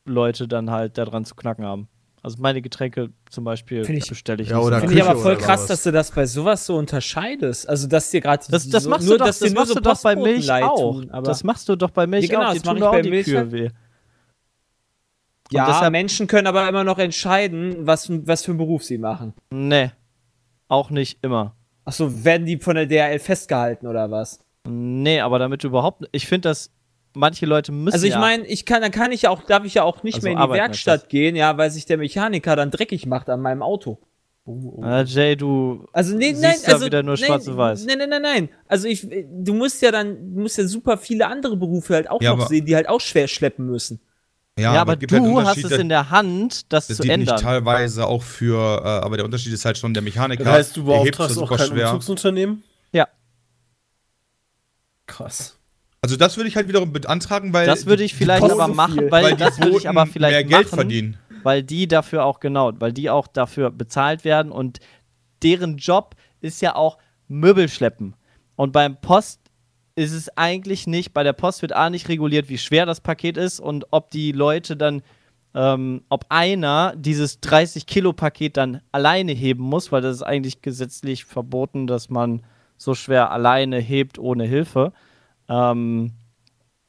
Leute 0.04 0.46
dann 0.48 0.70
halt 0.70 0.98
daran 0.98 1.24
zu 1.24 1.34
knacken 1.34 1.64
haben. 1.64 1.88
Also 2.22 2.38
meine 2.40 2.62
Getränke 2.62 3.10
zum 3.30 3.44
Beispiel 3.44 3.84
Find 3.84 3.98
ich- 3.98 4.08
bestelle 4.08 4.42
ich 4.42 4.48
Ja, 4.48 4.56
nicht 4.56 4.66
oder 4.66 4.76
so. 4.80 4.86
Finde 4.86 4.94
ich 4.94 5.02
aber 5.04 5.18
voll 5.20 5.36
krass, 5.36 5.60
sowas. 5.60 5.66
dass 5.68 5.82
du 5.82 5.92
das 5.92 6.10
bei 6.10 6.24
sowas 6.26 6.64
so 6.64 6.76
unterscheidest. 6.76 7.68
Also, 7.68 7.86
dass 7.86 8.10
dir 8.10 8.22
gerade 8.22 8.42
Das, 8.48 8.68
das 8.68 8.84
so, 8.84 8.90
machst 8.90 9.06
nur, 9.06 9.14
du 9.14 9.18
doch, 9.18 9.26
dass 9.26 9.38
das 9.40 9.52
machst 9.52 9.68
so 9.68 9.74
du 9.74 9.80
doch 9.82 10.02
bei 10.02 10.16
Milch 10.16 10.46
leid 10.46 10.64
auch. 10.64 10.92
tun, 10.92 11.10
aber 11.10 11.26
das 11.26 11.44
machst 11.44 11.68
du 11.68 11.76
doch 11.76 11.90
bei 11.90 12.06
Milch 12.06 12.24
Ja, 12.28 12.38
genau, 12.38 12.48
auch. 12.48 12.52
Die 12.54 12.58
das 12.60 12.66
tun 12.68 12.76
ich 12.78 12.82
bei 12.82 13.02
die 13.02 13.10
Milch 13.10 13.24
Kühe 13.26 13.36
halt. 13.38 13.52
weh. 13.52 13.68
ja, 15.50 15.66
deshalb- 15.66 15.92
Menschen 15.92 16.26
können 16.26 16.46
aber 16.46 16.66
immer 16.68 16.84
noch 16.84 16.98
entscheiden, 16.98 17.86
was, 17.86 18.08
was 18.26 18.42
für 18.44 18.52
einen 18.52 18.58
Beruf 18.58 18.84
sie 18.84 18.98
machen. 18.98 19.34
Nee. 19.50 19.90
Auch 20.68 20.88
nicht 20.90 21.18
immer. 21.22 21.54
Achso, 21.84 22.24
werden 22.24 22.46
die 22.46 22.56
von 22.58 22.74
der 22.76 22.86
DRL 22.86 23.18
festgehalten 23.18 23.86
oder 23.86 24.10
was? 24.10 24.40
Nee, 24.66 25.20
aber 25.20 25.38
damit 25.38 25.62
du 25.62 25.68
überhaupt. 25.68 26.08
Ich 26.12 26.26
finde, 26.26 26.48
dass 26.48 26.70
manche 27.14 27.46
Leute 27.46 27.72
müssen. 27.72 27.94
Also 27.94 28.06
ich 28.06 28.12
ja, 28.12 28.18
meine, 28.20 28.46
ich 28.46 28.66
kann, 28.66 28.82
dann 28.82 28.90
kann 28.90 29.12
ich 29.12 29.22
ja 29.22 29.30
auch, 29.30 29.42
darf 29.42 29.64
ich 29.64 29.74
ja 29.74 29.82
auch 29.82 30.02
nicht 30.02 30.16
Also 30.16 30.28
mehr 30.28 30.36
in 30.36 30.42
die 30.48 30.54
Werkstatt 30.54 31.08
gehen, 31.08 31.36
ja, 31.36 31.56
weil 31.56 31.70
sich 31.70 31.86
der 31.86 31.96
Mechaniker 31.96 32.56
dann 32.56 32.70
dreckig 32.70 33.06
macht 33.06 33.28
an 33.30 33.40
meinem 33.40 33.62
Auto. 33.62 33.98
Äh, 34.46 35.04
Jay, 35.04 35.36
du. 35.36 35.86
Also 35.92 36.14
nee, 36.14 36.30
Siehst 36.30 36.42
nein, 36.42 36.56
da 36.66 36.72
also 36.74 36.84
wieder 36.86 37.02
nur 37.02 37.14
nein, 37.14 37.24
schwarz 37.24 37.46
und 37.48 37.56
weiß. 37.56 37.86
Nein, 37.86 37.96
nein, 37.98 38.10
nein, 38.10 38.22
nein. 38.22 38.48
Also 38.68 38.88
ich, 38.88 39.06
du 39.08 39.54
musst 39.54 39.80
ja 39.80 39.90
dann, 39.90 40.34
du 40.34 40.42
musst 40.42 40.58
ja 40.58 40.66
super 40.66 40.98
viele 40.98 41.26
andere 41.28 41.56
Berufe 41.56 41.94
halt 41.94 42.10
auch 42.10 42.20
Ja, 42.20 42.30
noch 42.32 42.40
aber- 42.40 42.48
sehen, 42.48 42.66
die 42.66 42.76
halt 42.76 42.88
auch 42.88 43.00
schwer 43.00 43.26
schleppen 43.26 43.66
müssen. 43.66 44.00
Ja, 44.58 44.72
aber, 44.80 44.92
es 44.92 44.98
gibt 45.00 45.10
halt 45.12 45.22
du 45.24 45.40
hast 45.40 45.56
Unterschied, 45.56 45.72
es 45.72 45.78
in 45.78 45.88
der 45.88 46.10
Hand, 46.10 46.72
das, 46.72 46.86
Das 46.86 46.98
zu 46.98 47.02
ändern. 47.08 47.40
teilweise 47.40 48.06
auch 48.06 48.22
für, 48.22 48.82
äh, 48.84 48.86
aber 49.04 49.16
der 49.16 49.24
Unterschied 49.24 49.52
ist 49.52 49.64
halt 49.64 49.78
schon 49.78 49.94
der 49.94 50.02
Mechaniker. 50.02 50.44
Das 50.44 50.52
heißt, 50.52 50.76
du 50.76 50.84
beauftragst 50.84 51.38
auch 51.38 51.56
kein 51.56 51.66
schwer. 51.66 51.88
Umzugsunternehmen? 51.90 52.62
Ja. 52.92 53.08
Krass. 55.06 55.58
Also 56.04 56.18
das 56.18 56.36
würde 56.36 56.48
ich 56.48 56.56
halt 56.56 56.68
wiederum 56.68 56.92
beantragen, 56.92 57.54
weil 57.54 57.64
Das 57.64 57.86
würde 57.86 58.04
ich 58.04 58.14
vielleicht 58.14 58.42
aber 58.44 58.68
machen, 58.68 59.10
weil, 59.10 59.24
weil 59.24 59.30
die 59.32 59.38
das 59.38 59.58
würde 59.58 59.78
ich 59.78 59.88
aber 59.88 60.04
vielleicht 60.04 60.32
mehr 60.32 60.44
Geld 60.44 60.66
machen, 60.66 60.76
verdienen. 60.76 61.16
weil 61.42 61.62
die 61.62 61.88
dafür 61.88 62.26
auch 62.26 62.40
genau, 62.40 62.72
weil 62.78 62.92
die 62.92 63.08
auch 63.08 63.26
dafür 63.26 63.70
bezahlt 63.70 64.22
werden 64.22 64.52
und 64.52 64.80
deren 65.42 65.78
Job 65.78 66.14
ist 66.42 66.60
ja 66.60 66.76
auch 66.76 66.98
Möbel 67.26 67.70
schleppen. 67.70 68.16
Und 68.54 68.72
beim 68.74 69.00
Post 69.00 69.40
ist 69.96 70.12
es 70.12 70.28
eigentlich 70.36 70.86
nicht, 70.86 71.14
bei 71.14 71.22
der 71.22 71.32
Post 71.32 71.62
wird 71.62 71.72
A 71.72 71.88
nicht 71.88 72.10
reguliert, 72.10 72.50
wie 72.50 72.58
schwer 72.58 72.84
das 72.84 73.00
Paket 73.00 73.38
ist 73.38 73.58
und 73.58 73.86
ob 73.90 74.10
die 74.10 74.32
Leute 74.32 74.76
dann, 74.76 75.00
ähm, 75.54 76.02
ob 76.10 76.26
einer 76.28 76.92
dieses 76.98 77.40
30 77.40 77.86
Kilo 77.86 78.12
Paket 78.12 78.58
dann 78.58 78.82
alleine 78.92 79.32
heben 79.32 79.62
muss, 79.62 79.90
weil 79.90 80.02
das 80.02 80.16
ist 80.16 80.22
eigentlich 80.22 80.60
gesetzlich 80.60 81.24
verboten, 81.24 81.86
dass 81.86 82.10
man 82.10 82.42
so 82.76 82.94
schwer 82.94 83.30
alleine 83.30 83.78
hebt 83.78 84.18
ohne 84.18 84.44
Hilfe. 84.44 84.92
Ähm, 85.48 86.12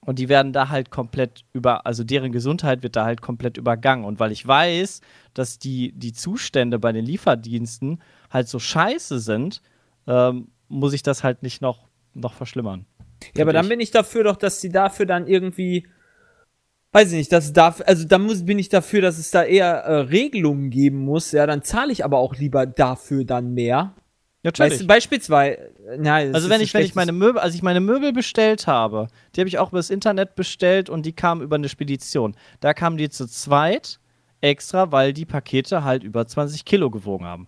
und 0.06 0.19
die 0.19 0.30
werden 0.30 0.53
da 0.53 0.69
halt 0.69 0.91
komplett 0.91 1.45
über, 1.52 1.86
also 1.86 2.03
deren 2.03 2.32
Gesundheit 2.32 2.84
wird 2.84 2.95
da 2.95 3.06
halt 3.06 3.22
komplett 3.22 3.57
übergangen. 3.57 4.06
Und 4.06 4.19
weil 4.19 4.32
ich 4.32 4.48
weiß, 4.48 5.02
dass 5.34 5.57
die, 5.57 5.94
die 5.94 6.14
Zustände 6.14 6.77
bei 6.77 6.91
den 6.91 7.03
Lieferdiensten 7.03 8.02
halt 8.30 8.48
so 8.48 8.60
scheiße 8.60 9.19
sind, 9.19 9.61
ähm, 10.07 10.49
muss 10.68 10.94
ich 10.94 11.02
das 11.02 11.23
halt 11.23 11.41
nicht 11.41 11.61
noch, 11.61 11.88
noch 12.14 12.34
verschlimmern. 12.34 12.86
Ja, 13.36 13.44
aber 13.44 13.52
Find 13.52 13.56
dann 13.56 13.65
ich. 13.65 13.69
bin 13.69 13.80
ich 13.80 13.91
dafür 13.91 14.23
doch, 14.23 14.36
dass 14.36 14.61
sie 14.61 14.69
dafür 14.69 15.07
dann 15.07 15.26
irgendwie, 15.26 15.88
weiß 16.91 17.11
ich 17.11 17.18
nicht, 17.18 17.32
dass 17.32 17.45
es 17.45 17.53
dafür, 17.53 17.88
also 17.88 18.06
da 18.07 18.19
muss, 18.19 18.45
bin 18.45 18.60
ich 18.60 18.69
dafür, 18.69 19.02
dass 19.02 19.18
es 19.18 19.32
da 19.32 19.44
eher 19.44 19.72
äh, 19.72 19.95
Regelungen 20.02 20.69
geben 20.69 20.99
muss. 20.99 21.32
Ja, 21.32 21.48
dann 21.48 21.64
zahle 21.64 21.91
ich 21.91 22.06
aber 22.06 22.19
auch 22.19 22.36
lieber 22.36 22.68
dafür 22.68 23.26
dann 23.26 23.56
mehr. 23.56 23.95
Ja, 24.45 24.51
Weißt 24.55 24.81
du, 24.81 24.85
beispielsweise, 24.85 25.72
na, 25.97 26.17
Also 26.17 26.49
wenn 26.49 26.61
ich, 26.61 26.72
wenn 26.76 26.85
ich 26.85 26.93
meine 26.93 27.11
Möbel, 27.11 27.41
als 27.41 27.55
ich 27.55 27.63
meine 27.63 27.80
Möbel 27.80 28.13
bestellt 28.13 28.67
habe, 28.67 29.07
die 29.35 29.41
habe 29.41 29.47
ich 29.47 29.57
auch 29.57 29.69
über 29.69 29.80
das 29.80 29.89
Internet 29.89 30.35
bestellt 30.35 30.88
und 30.88 31.03
die 31.03 31.13
kamen 31.13 31.41
über 31.41 31.55
eine 31.55 31.67
Spedition. 31.67 32.35
Da 32.59 32.76
kamen 32.76 32.97
die 32.97 33.09
zu 33.09 33.27
zweit 33.27 33.99
extra, 34.41 34.91
weil 34.91 35.13
die 35.13 35.26
Pakete 35.26 35.84
halt 35.84 36.03
über 36.03 36.27
20 36.27 36.63
Kilo 36.63 36.91
gewogen 36.91 37.26
haben. 37.26 37.47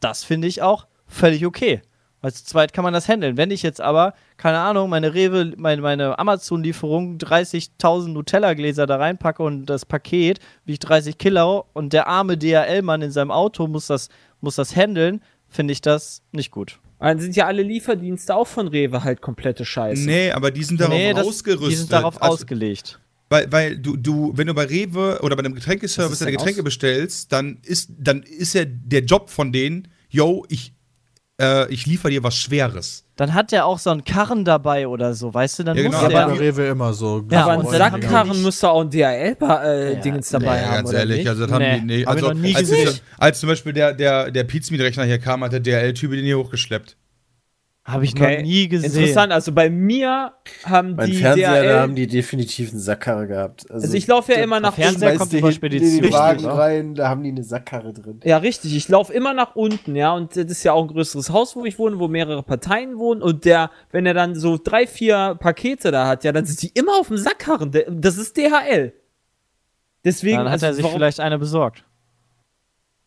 Das 0.00 0.22
finde 0.22 0.46
ich 0.46 0.60
auch 0.60 0.86
völlig 1.06 1.46
okay. 1.46 1.80
Weil 2.20 2.34
zu 2.34 2.44
zweit 2.44 2.74
kann 2.74 2.84
man 2.84 2.92
das 2.92 3.08
handeln. 3.08 3.38
Wenn 3.38 3.50
ich 3.50 3.62
jetzt 3.62 3.80
aber, 3.80 4.12
keine 4.36 4.58
Ahnung, 4.58 4.90
meine 4.90 5.14
Rewe, 5.14 5.54
meine, 5.56 5.80
meine 5.80 6.18
Amazon-Lieferung 6.18 7.16
30.000 7.16 8.08
Nutella-Gläser 8.08 8.86
da 8.86 8.96
reinpacke 8.96 9.42
und 9.42 9.64
das 9.64 9.86
Paket 9.86 10.40
wiegt 10.66 10.86
30 10.88 11.16
Kilo 11.16 11.64
und 11.72 11.94
der 11.94 12.06
arme 12.06 12.36
DHL-Mann 12.36 13.00
in 13.00 13.10
seinem 13.10 13.30
Auto 13.30 13.66
muss 13.66 13.86
das, 13.86 14.10
muss 14.40 14.56
das 14.56 14.76
handeln, 14.76 15.22
finde 15.54 15.72
ich 15.72 15.80
das 15.80 16.22
nicht 16.32 16.50
gut. 16.50 16.78
Dann 17.00 17.18
sind 17.20 17.36
ja 17.36 17.46
alle 17.46 17.62
Lieferdienste 17.62 18.34
auch 18.34 18.46
von 18.46 18.66
Rewe 18.68 19.04
halt 19.04 19.20
komplette 19.20 19.64
Scheiße. 19.64 20.02
Nee, 20.06 20.30
aber 20.30 20.50
die 20.50 20.64
sind 20.64 20.80
darauf 20.80 20.94
Nee, 20.94 21.12
das- 21.12 21.26
ausgerüstet. 21.26 21.70
Die 21.70 21.76
sind 21.76 21.92
darauf 21.92 22.22
Also, 22.22 22.34
ausgelegt. 22.34 22.98
Weil, 23.28 23.50
weil 23.52 23.78
du, 23.78 23.96
du, 23.96 24.32
wenn 24.36 24.46
du 24.46 24.54
bei 24.54 24.64
Rewe 24.64 25.18
oder 25.22 25.34
bei 25.36 25.40
einem 25.44 25.54
Getränkeservice 25.54 26.18
deine 26.20 26.32
Getränke 26.32 26.60
aus- 26.60 26.64
bestellst, 26.64 27.32
dann 27.32 27.58
ist, 27.62 27.90
dann 27.98 28.22
ist 28.22 28.54
ja 28.54 28.64
der 28.66 29.02
Job 29.04 29.28
von 29.30 29.52
denen, 29.52 29.88
yo, 30.08 30.44
ich, 30.48 30.72
äh, 31.40 31.72
ich 31.72 31.86
liefere 31.86 32.10
dir 32.10 32.22
was 32.22 32.36
Schweres. 32.36 33.04
Dann 33.16 33.32
hat 33.34 33.52
der 33.52 33.66
auch 33.66 33.78
so 33.78 33.90
einen 33.90 34.04
Karren 34.04 34.44
dabei 34.44 34.88
oder 34.88 35.14
so, 35.14 35.32
weißt 35.32 35.60
du? 35.60 35.62
Dann 35.64 35.76
Ja, 35.76 35.84
muss 35.84 35.92
genau. 35.92 36.10
Ja, 36.10 36.26
der. 36.26 36.34
bei 36.34 36.38
Rewe 36.40 36.66
immer 36.66 36.92
so. 36.92 37.24
Ja, 37.30 37.44
aber 37.44 37.52
ein 37.52 37.62
haben 37.64 37.70
Sackkarren 37.70 38.42
müsste 38.42 38.68
auch 38.70 38.80
ein 38.80 38.90
DHL-Dingens 38.90 40.30
Ja, 40.32 40.38
dabei 40.38 40.56
Nee, 40.60 40.66
haben, 40.66 40.74
ganz 40.74 40.88
oder 40.88 40.98
ehrlich, 40.98 41.18
nicht? 41.18 41.28
also 41.28 41.44
das 41.46 41.52
haben 41.52 41.62
Nee, 41.62 41.80
die, 41.80 41.86
nee, 41.86 42.04
also 42.06 42.26
noch 42.28 42.34
nie 42.34 42.54
als, 42.56 42.68
gesehen. 42.70 43.00
als 43.18 43.40
zum 43.40 43.48
Beispiel 43.48 43.72
der, 43.72 43.92
der, 43.92 44.30
der 44.30 44.44
Pizmeet-Rechner 44.44 45.04
hier 45.04 45.18
kam, 45.18 45.44
hat 45.44 45.52
der 45.52 45.60
DRL-Typ 45.60 46.10
den 46.10 46.24
hier 46.24 46.38
hochgeschleppt. 46.38 46.96
Habe 47.86 48.04
ich 48.06 48.14
Okay. 48.14 48.36
noch 48.38 48.42
nie 48.44 48.66
gesehen. 48.66 48.90
Interessant, 48.90 49.30
also 49.30 49.52
bei 49.52 49.68
mir 49.68 50.32
haben 50.64 50.94
Mein 50.96 51.10
die 51.10 51.16
Fernseher, 51.18 51.52
DHL, 51.52 51.68
da 51.68 51.80
haben 51.82 51.94
die 51.94 52.06
definitiv 52.06 52.70
einen 52.70 52.78
Sackkarre 52.80 53.26
gehabt. 53.26 53.70
also 53.70 53.94
ich 53.94 54.06
laufe 54.06 54.32
ja 54.32 54.38
immer 54.38 54.58
nach 54.58 54.72
Fernseher 54.74 55.08
unten. 55.10 55.18
kommt 55.18 55.32
die 55.32 55.38
über 55.40 55.48
hinten 55.50 55.66
in 55.66 55.70
Spedition, 55.78 56.02
den 56.02 56.12
Wagen 56.14 56.44
oder? 56.46 56.54
rein, 56.54 56.94
da 56.94 57.10
haben 57.10 57.22
die 57.22 57.28
eine 57.28 57.42
Sackkarre 57.44 57.92
drin. 57.92 58.20
Ja, 58.24 58.38
richtig. 58.38 58.74
Ich 58.74 58.88
laufe 58.88 59.12
immer 59.12 59.34
nach 59.34 59.54
unten, 59.54 59.96
ja. 59.96 60.14
Und 60.14 60.34
das 60.34 60.46
ist 60.46 60.64
ja 60.64 60.72
auch 60.72 60.80
ein 60.82 60.88
größeres 60.88 61.28
Haus, 61.28 61.56
wo 61.56 61.66
ich 61.66 61.78
wohne, 61.78 61.98
wo 61.98 62.08
mehrere 62.08 62.42
Parteien 62.42 62.96
wohnen. 62.96 63.20
Und 63.20 63.44
der, 63.44 63.70
wenn 63.92 64.06
er 64.06 64.14
dann 64.14 64.34
so 64.34 64.56
drei, 64.62 64.86
vier 64.86 65.36
Pakete 65.38 65.90
da 65.90 66.06
hat, 66.06 66.24
ja, 66.24 66.32
dann 66.32 66.46
sind 66.46 66.62
die 66.62 66.68
immer 66.68 66.98
auf 66.98 67.08
dem 67.08 67.18
Sackkarren. 67.18 67.70
Das 68.00 68.16
ist 68.16 68.34
DHL. 68.38 68.94
Deswegen, 70.06 70.38
Dann 70.38 70.46
hat 70.46 70.52
also 70.54 70.66
er 70.66 70.72
sich 70.74 70.84
warum- 70.84 70.96
vielleicht 70.96 71.20
eine 71.20 71.38
besorgt. 71.38 71.84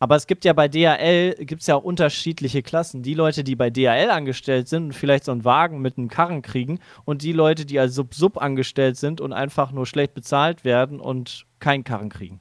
Aber 0.00 0.14
es 0.14 0.28
gibt 0.28 0.44
ja 0.44 0.52
bei 0.52 0.68
DHL 0.68 1.44
gibt's 1.44 1.66
ja 1.66 1.74
auch 1.74 1.82
unterschiedliche 1.82 2.62
Klassen. 2.62 3.02
Die 3.02 3.14
Leute, 3.14 3.42
die 3.42 3.56
bei 3.56 3.68
DHL 3.68 4.10
angestellt 4.10 4.68
sind 4.68 4.84
und 4.84 4.92
vielleicht 4.92 5.24
so 5.24 5.32
einen 5.32 5.44
Wagen 5.44 5.80
mit 5.80 5.98
einem 5.98 6.08
Karren 6.08 6.42
kriegen 6.42 6.78
und 7.04 7.22
die 7.22 7.32
Leute, 7.32 7.66
die 7.66 7.80
als 7.80 7.94
Sub-Sub 7.96 8.40
angestellt 8.40 8.96
sind 8.96 9.20
und 9.20 9.32
einfach 9.32 9.72
nur 9.72 9.86
schlecht 9.86 10.14
bezahlt 10.14 10.64
werden 10.64 11.00
und 11.00 11.46
keinen 11.58 11.82
Karren 11.82 12.10
kriegen. 12.10 12.38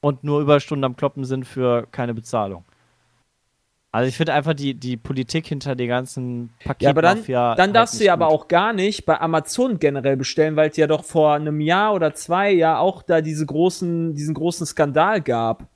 Und 0.00 0.24
nur 0.24 0.40
Überstunden 0.40 0.84
am 0.84 0.96
Kloppen 0.96 1.24
sind 1.24 1.46
für 1.46 1.86
keine 1.92 2.12
Bezahlung. 2.12 2.64
Also 3.92 4.08
ich 4.08 4.16
finde 4.16 4.34
einfach 4.34 4.54
die, 4.54 4.74
die 4.74 4.96
Politik 4.96 5.46
hinter 5.46 5.76
den 5.76 5.86
ganzen 5.86 6.52
Paketen. 6.64 6.84
Ja, 6.84 6.90
aber 6.90 7.02
dann, 7.02 7.56
dann 7.56 7.72
darfst 7.72 8.00
du 8.00 8.04
ja 8.04 8.12
aber 8.14 8.26
auch 8.26 8.48
gar 8.48 8.72
nicht 8.72 9.06
bei 9.06 9.20
Amazon 9.20 9.78
generell 9.78 10.16
bestellen, 10.16 10.56
weil 10.56 10.70
es 10.70 10.76
ja 10.76 10.88
doch 10.88 11.04
vor 11.04 11.34
einem 11.34 11.60
Jahr 11.60 11.94
oder 11.94 12.12
zwei 12.12 12.50
ja 12.50 12.78
auch 12.78 13.04
da 13.04 13.20
diese 13.20 13.46
großen, 13.46 14.16
diesen 14.16 14.34
großen 14.34 14.66
Skandal 14.66 15.22
gab, 15.22 15.68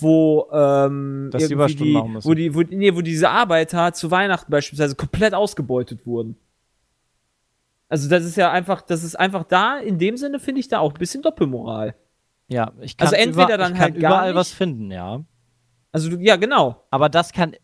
wo 0.00 0.48
ähm, 0.52 1.28
Dass 1.32 1.38
die 1.40 1.44
irgendwie 1.44 1.54
Überstunden 1.54 1.92
machen 1.94 2.12
müssen. 2.14 2.28
wo 2.28 2.34
die, 2.34 2.54
wo, 2.54 2.60
nee, 2.62 2.94
wo 2.94 3.00
diese 3.00 3.30
Arbeiter 3.30 3.92
zu 3.92 4.10
Weihnachten 4.10 4.50
beispielsweise 4.50 4.94
komplett 4.94 5.34
ausgebeutet 5.34 6.06
wurden. 6.06 6.36
Also 7.88 8.08
das 8.08 8.24
ist 8.24 8.36
ja 8.36 8.50
einfach, 8.52 8.82
das 8.82 9.02
ist 9.02 9.16
einfach 9.18 9.44
da, 9.44 9.78
in 9.78 9.98
dem 9.98 10.16
Sinne 10.16 10.38
finde 10.38 10.60
ich 10.60 10.68
da 10.68 10.78
auch 10.78 10.92
ein 10.92 10.98
bisschen 10.98 11.22
Doppelmoral. 11.22 11.94
Ja, 12.48 12.72
ich 12.80 12.96
kann 12.96 13.06
Also 13.08 13.16
entweder 13.16 13.46
über, 13.54 13.58
dann 13.58 13.72
ich 13.72 13.78
kann 13.78 13.92
halt 13.92 14.00
gar 14.00 14.10
überall 14.12 14.28
nicht. 14.28 14.36
was 14.36 14.52
finden, 14.52 14.90
ja. 14.90 15.24
Also 15.92 16.10
ja, 16.18 16.36
genau. 16.36 16.84
Aber 16.90 17.08
das 17.08 17.32
kann, 17.32 17.56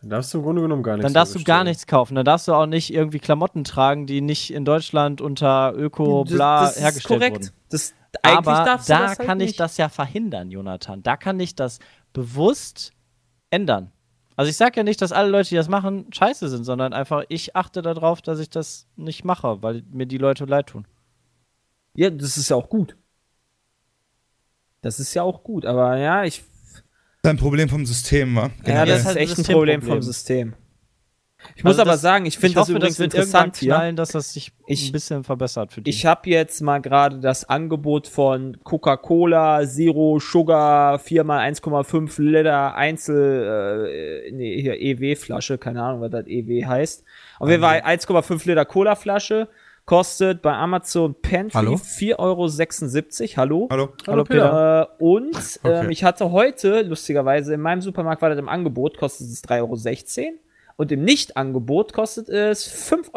Dann 0.00 0.10
darfst 0.10 0.32
du 0.32 0.38
im 0.38 0.44
Grunde 0.44 0.62
genommen 0.62 0.82
gar 0.82 0.96
nichts 0.96 1.06
dann 1.06 1.14
darfst 1.14 1.34
du 1.34 1.42
gar 1.42 1.64
nichts 1.64 1.86
kaufen. 1.86 2.14
Dann 2.14 2.24
darfst 2.24 2.46
du 2.46 2.52
auch 2.54 2.66
nicht 2.66 2.92
irgendwie 2.92 3.18
Klamotten 3.18 3.64
tragen, 3.64 4.06
die 4.06 4.20
nicht 4.20 4.52
in 4.52 4.64
Deutschland 4.64 5.20
unter 5.20 5.74
Öko, 5.74 6.24
bla, 6.24 6.62
das, 6.62 6.74
das 6.74 6.82
hergestellt 6.82 7.22
ist 7.22 7.28
korrekt. 7.28 7.44
wurden. 7.46 7.56
Das, 7.70 7.94
eigentlich 8.22 8.48
Aber 8.48 8.64
darfst 8.64 8.88
du 8.88 8.92
da 8.92 9.00
das 9.00 9.18
halt 9.18 9.26
kann 9.26 9.40
ich 9.40 9.48
nicht. 9.48 9.60
das 9.60 9.76
ja 9.76 9.88
verhindern, 9.88 10.50
Jonathan. 10.50 11.02
Da 11.02 11.16
kann 11.16 11.40
ich 11.40 11.56
das 11.56 11.80
bewusst 12.12 12.92
ändern. 13.50 13.92
Also 14.36 14.50
ich 14.50 14.56
sage 14.56 14.76
ja 14.76 14.82
nicht, 14.84 15.02
dass 15.02 15.10
alle 15.10 15.30
Leute, 15.30 15.48
die 15.48 15.56
das 15.56 15.68
machen, 15.68 16.06
scheiße 16.12 16.48
sind, 16.48 16.62
sondern 16.62 16.92
einfach, 16.92 17.24
ich 17.28 17.56
achte 17.56 17.82
darauf, 17.82 18.22
dass 18.22 18.38
ich 18.38 18.48
das 18.48 18.86
nicht 18.94 19.24
mache, 19.24 19.62
weil 19.62 19.82
mir 19.90 20.06
die 20.06 20.18
Leute 20.18 20.44
leid 20.44 20.68
tun. 20.68 20.86
Ja, 21.94 22.08
das 22.10 22.36
ist 22.36 22.48
ja 22.48 22.56
auch 22.56 22.68
gut. 22.68 22.96
Das 24.80 25.00
ist 25.00 25.12
ja 25.14 25.24
auch 25.24 25.42
gut, 25.42 25.66
aber 25.66 25.96
ja, 25.96 26.22
ich. 26.22 26.44
Ein 27.24 27.36
Problem 27.36 27.68
vom 27.68 27.84
System, 27.84 28.36
wa? 28.36 28.42
Ja, 28.42 28.48
Generell. 28.64 28.86
das 28.86 29.00
ist 29.00 29.06
halt 29.06 29.16
ein 29.16 29.22
echt 29.22 29.38
ein 29.38 29.44
Problem 29.44 29.82
vom 29.82 30.02
System. 30.02 30.54
Ich 31.54 31.62
muss 31.62 31.72
Also 31.74 31.82
aber 31.82 31.92
das- 31.92 32.00
sagen, 32.00 32.26
ich 32.26 32.36
finde 32.36 32.54
das 32.56 32.62
hoffe, 32.62 32.72
übrigens 32.76 32.98
wird 32.98 33.14
interessant 33.14 33.56
hier. 33.58 33.74
knallen, 33.74 33.94
dass 33.96 34.10
das 34.10 34.32
sich 34.32 34.50
Ich- 34.66 34.88
ein 34.88 34.92
bisschen 34.92 35.22
verbessert 35.24 35.72
für 35.72 35.80
die. 35.82 35.90
Ich 35.90 36.04
habe 36.04 36.28
jetzt 36.30 36.60
mal 36.62 36.78
gerade 36.80 37.20
das 37.20 37.44
Angebot 37.48 38.08
von 38.08 38.56
Coca-Cola 38.64 39.64
Zero 39.66 40.18
Sugar 40.20 40.98
4x1,5 40.98 42.18
Liter 42.18 42.74
Einzel, 42.74 44.26
äh, 44.26 44.32
nee, 44.32 44.60
hier 44.60 44.80
EW-Flasche, 44.80 45.58
keine 45.58 45.82
Ahnung, 45.82 46.00
was 46.00 46.10
das 46.10 46.26
EW 46.26 46.64
heißt. 46.66 47.04
Auf 47.38 47.48
jeden 47.48 47.62
Fall 47.62 47.82
1,5 47.82 48.44
Liter 48.46 48.64
Cola-Flasche, 48.64 49.48
kostet 49.88 50.42
bei 50.42 50.52
Amazon 50.52 51.14
Pantry 51.22 51.52
Hallo? 51.54 51.74
4,76 51.76 52.18
Euro. 52.18 52.48
Hallo? 53.38 53.68
Hallo? 53.70 53.92
Hallo 54.06 54.24
Peter. 54.24 54.88
Äh, 55.00 55.02
und 55.02 55.34
ähm, 55.64 55.70
Okay. 55.72 55.86
ich 55.90 56.04
hatte 56.04 56.30
heute, 56.30 56.82
lustigerweise, 56.82 57.54
in 57.54 57.62
meinem 57.62 57.80
Supermarkt 57.80 58.20
war 58.20 58.28
das 58.28 58.38
im 58.38 58.50
Angebot, 58.50 58.98
kostet 58.98 59.28
es 59.28 59.42
3,16 59.44 60.18
Euro. 60.18 60.32
Und 60.76 60.92
im 60.92 61.04
Nicht-Angebot 61.04 61.94
kostet 61.94 62.28
es 62.28 62.70
5,16 62.70 63.14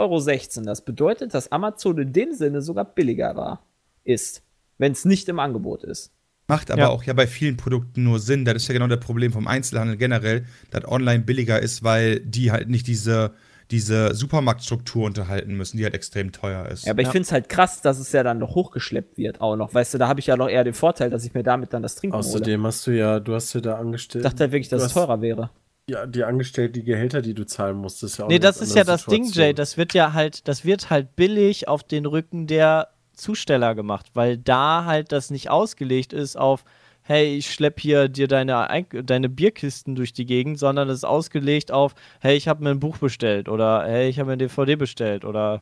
Euro. 0.60 0.66
Das 0.66 0.86
bedeutet, 0.86 1.34
dass 1.34 1.52
Amazon 1.52 1.98
in 1.98 2.14
dem 2.14 2.32
Sinne 2.32 2.62
sogar 2.62 2.86
billiger 2.86 3.36
war. 3.36 3.66
Ist. 4.06 4.42
Wenn 4.78 4.94
es 4.94 5.04
nicht 5.04 5.28
im 5.28 5.40
Angebot 5.40 5.84
ist. 5.84 6.14
Macht 6.48 6.72
aber 6.72 6.84
Ja. 6.84 6.90
auch 6.90 7.04
ja 7.04 7.12
bei 7.12 7.28
vielen 7.28 7.58
Produkten 7.58 8.04
nur 8.06 8.20
Sinn. 8.20 8.46
Das 8.46 8.56
ist 8.56 8.70
ja 8.70 8.74
genau 8.74 8.88
das 8.88 9.02
Problem 9.02 9.34
vom 9.34 9.46
Einzelhandel 9.46 9.98
generell, 9.98 10.46
dass 10.72 10.88
online 10.88 11.24
billiger 11.24 11.62
ist, 11.62 11.84
weil 11.84 12.22
die 12.22 12.52
halt 12.52 12.70
nicht 12.70 12.88
diese, 12.88 13.34
diese 13.72 14.14
Supermarktstruktur 14.14 15.06
unterhalten 15.06 15.56
müssen, 15.56 15.78
die 15.78 15.84
halt 15.84 15.94
extrem 15.94 16.32
teuer 16.32 16.66
ist. 16.68 16.86
Ja, 16.86 16.92
aber 16.92 17.02
ich 17.02 17.08
Ja. 17.08 17.12
finde 17.14 17.26
es 17.26 17.32
halt 17.32 17.50
krass, 17.50 17.82
dass 17.82 17.98
es 18.00 18.12
ja 18.12 18.22
dann 18.24 18.38
noch 18.38 18.54
hochgeschleppt 18.56 19.18
wird 19.18 19.42
auch 19.42 19.56
noch. 19.56 19.74
Weißt 19.74 19.94
du, 19.94 19.98
da 19.98 20.08
habe 20.08 20.20
ich 20.20 20.28
ja 20.28 20.36
noch 20.38 20.50
eher 20.50 20.64
den 20.64 20.74
Vorteil, 20.74 21.10
dass 21.10 21.24
ich 21.26 21.34
mir 21.34 21.44
damit 21.44 21.74
dann 21.74 21.82
das 21.82 21.96
Trinken 21.96 22.16
hole. 22.18 22.26
Außerdem 22.26 22.66
hast 22.66 22.86
du 22.88 22.92
ja, 22.92 23.20
du 23.20 23.34
hast 23.34 23.54
ja 23.54 23.62
da 23.62 23.74
Ich 23.76 23.80
angestellt. 23.80 24.26
dachte 24.26 24.40
halt 24.44 24.52
wirklich, 24.52 24.70
dass 24.70 24.84
es 24.84 24.94
teurer 24.94 25.22
wäre. 25.22 25.50
Ja, 25.90 26.06
die 26.06 26.24
angestellt, 26.24 26.76
die 26.76 26.84
Gehälter, 26.84 27.22
die 27.22 27.34
du 27.34 27.46
zahlen 27.46 27.76
musst, 27.78 28.04
ist 28.04 28.18
ja 28.18 28.26
auch 28.26 28.30
Nee, 28.30 28.40
das 28.40 28.62
ist 28.62 28.76
ja 28.76 28.84
das 28.84 29.06
Ding. 29.06 29.26
Jay. 29.32 29.54
Das 29.54 29.78
wird 29.78 29.94
ja 29.94 30.14
halt, 30.14 30.48
das 30.48 30.64
wird 30.64 30.90
halt 30.90 31.16
billig 31.16 31.68
auf 31.68 31.84
den 31.84 32.06
Rücken 32.06 32.48
der 32.48 32.90
Zusteller 33.14 33.76
gemacht, 33.76 34.08
weil 34.14 34.38
da 34.38 34.86
halt 34.86 35.12
das 35.12 35.32
nicht 35.32 35.50
ausgelegt 35.50 36.14
ist 36.14 36.38
auf, 36.38 36.64
hey, 37.12 37.36
ich 37.36 37.52
schlepp 37.52 37.80
hier 37.80 38.08
dir 38.08 38.28
deine, 38.28 38.86
deine 39.04 39.30
Bierkisten 39.30 39.96
durch 39.96 40.14
die 40.14 40.26
Gegend, 40.26 40.58
sondern 40.58 40.90
es 40.90 41.00
ist 41.00 41.04
ausgelegt 41.04 41.72
auf, 41.72 41.94
hey, 42.22 42.36
ich 42.38 42.48
habe 42.48 42.64
mir 42.64 42.70
ein 42.70 42.80
Buch 42.80 42.98
bestellt 42.98 43.50
oder 43.50 43.86
hey, 43.86 44.10
ich 44.10 44.18
habe 44.18 44.28
mir 44.28 44.34
ein 44.34 44.40
DVD 44.40 44.76
bestellt 44.78 45.26
oder 45.26 45.62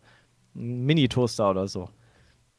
einen 0.55 0.85
Mini-Toaster 0.85 1.49
oder 1.49 1.67
so. 1.67 1.89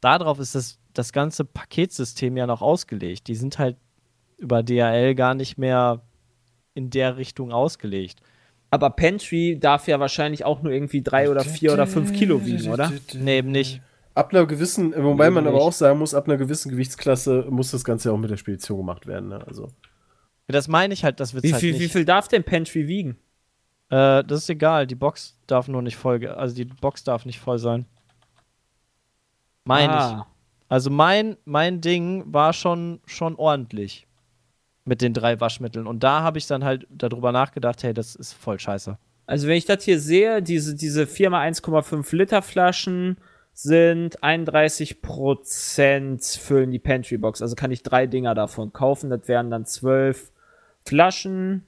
Darauf 0.01 0.39
ist 0.41 0.55
das, 0.55 0.79
das 0.93 1.13
ganze 1.13 1.45
Paketsystem 1.45 2.37
ja 2.37 2.47
noch 2.47 2.63
ausgelegt. 2.63 3.29
Die 3.29 3.35
sind 3.35 3.59
halt 3.59 3.77
über 4.39 4.63
DHL 4.63 5.15
gar 5.15 5.35
nicht 5.35 5.57
mehr 5.57 6.03
in 6.75 6.91
der 6.91 7.17
Richtung 7.17 7.53
ausgelegt. 7.53 8.21
Aber 8.71 8.91
Pantry 8.91 9.59
darf 9.61 9.89
ja 9.89 10.01
wahrscheinlich 10.01 10.45
auch 10.45 10.63
nur 10.63 10.73
irgendwie 10.73 11.03
drei 11.03 11.31
oder 11.31 11.45
vier 11.45 11.73
oder 11.73 11.87
fünf 11.87 12.13
Kilo 12.13 12.45
wiegen, 12.45 12.71
oder? 12.71 12.93
Nee, 13.15 13.39
eben 13.39 13.51
nicht. 13.51 13.83
Ab 14.15 14.35
einer 14.35 14.47
gewissen, 14.47 14.93
wobei 14.97 15.31
man 15.31 15.47
aber 15.47 15.61
auch 15.61 15.73
sagen 15.73 15.99
muss, 15.99 16.15
ab 16.15 16.27
einer 16.27 16.37
gewissen 16.37 16.71
Gewichtsklasse 16.71 17.47
muss 17.49 17.71
das 17.71 17.85
Ganze 17.85 18.09
ja 18.09 18.15
auch 18.15 18.19
mit 18.19 18.31
der 18.31 18.37
Spedition 18.37 18.79
gemacht 18.79 19.07
werden. 19.07 19.29
Ne? 19.29 19.47
Also, 19.47 19.69
Das 20.49 20.67
meine 20.69 20.95
ich 20.95 21.05
halt, 21.05 21.21
das 21.21 21.33
wird 21.33 21.45
Wie 21.45 21.53
halt 21.53 21.61
viel, 21.61 21.73
nicht. 21.73 21.81
wie 21.81 21.89
viel 21.89 22.05
darf 22.05 22.27
denn 22.29 22.43
Pantry 22.43 22.89
wiegen? 22.89 23.19
Äh, 23.89 24.25
das 24.25 24.41
ist 24.43 24.51
egal, 24.51 24.87
die 24.87 24.97
Box 24.97 25.39
darf 25.47 25.69
nur 25.69 25.83
nicht 25.83 25.97
voll, 25.97 26.27
also 26.27 26.55
die 26.55 26.65
Box 26.65 27.05
darf 27.05 27.25
nicht 27.25 27.39
voll 27.39 27.59
sein. 27.59 27.87
Meine 29.65 29.93
ich. 29.93 29.99
Ah. 30.01 30.27
Also 30.69 30.91
mein, 30.91 31.37
mein 31.45 31.81
Ding 31.81 32.25
war 32.27 32.53
schon, 32.53 33.01
schon 33.07 33.37
ordentlich 33.37 34.07
mit 34.85 35.03
den 35.03 35.15
drei 35.15 35.41
Waschmitteln. 35.41 35.87
Und 35.87 36.03
da 36.03 36.23
habe 36.23 36.39
ich 36.39 36.47
dann 36.47 36.65
halt 36.65 36.87
darüber 36.91 37.33
nachgedacht, 37.33 37.83
hey, 37.83 37.93
das 37.93 38.15
ist 38.15 38.33
voll 38.33 38.59
scheiße. 38.59 38.97
Also 39.27 39.47
wenn 39.47 39.57
ich 39.57 39.65
das 39.65 39.85
hier 39.85 40.01
sehe, 40.01 40.43
diese, 40.43 40.75
diese 40.75 41.05
4x1,5 41.05 42.17
Liter 42.17 42.43
Flaschen 42.43 43.19
sind 43.53 44.23
31% 44.23 46.39
füllen 46.39 46.71
die 46.71 46.79
Pantry 46.79 47.19
Box. 47.19 47.43
Also 47.43 47.57
kann 47.57 47.71
ich 47.71 47.83
drei 47.83 48.07
Dinger 48.07 48.35
davon 48.35 48.73
kaufen. 48.73 49.11
Das 49.11 49.29
wären 49.29 49.51
dann 49.51 49.67
zwölf 49.67 50.33
Flaschen. 50.87 51.67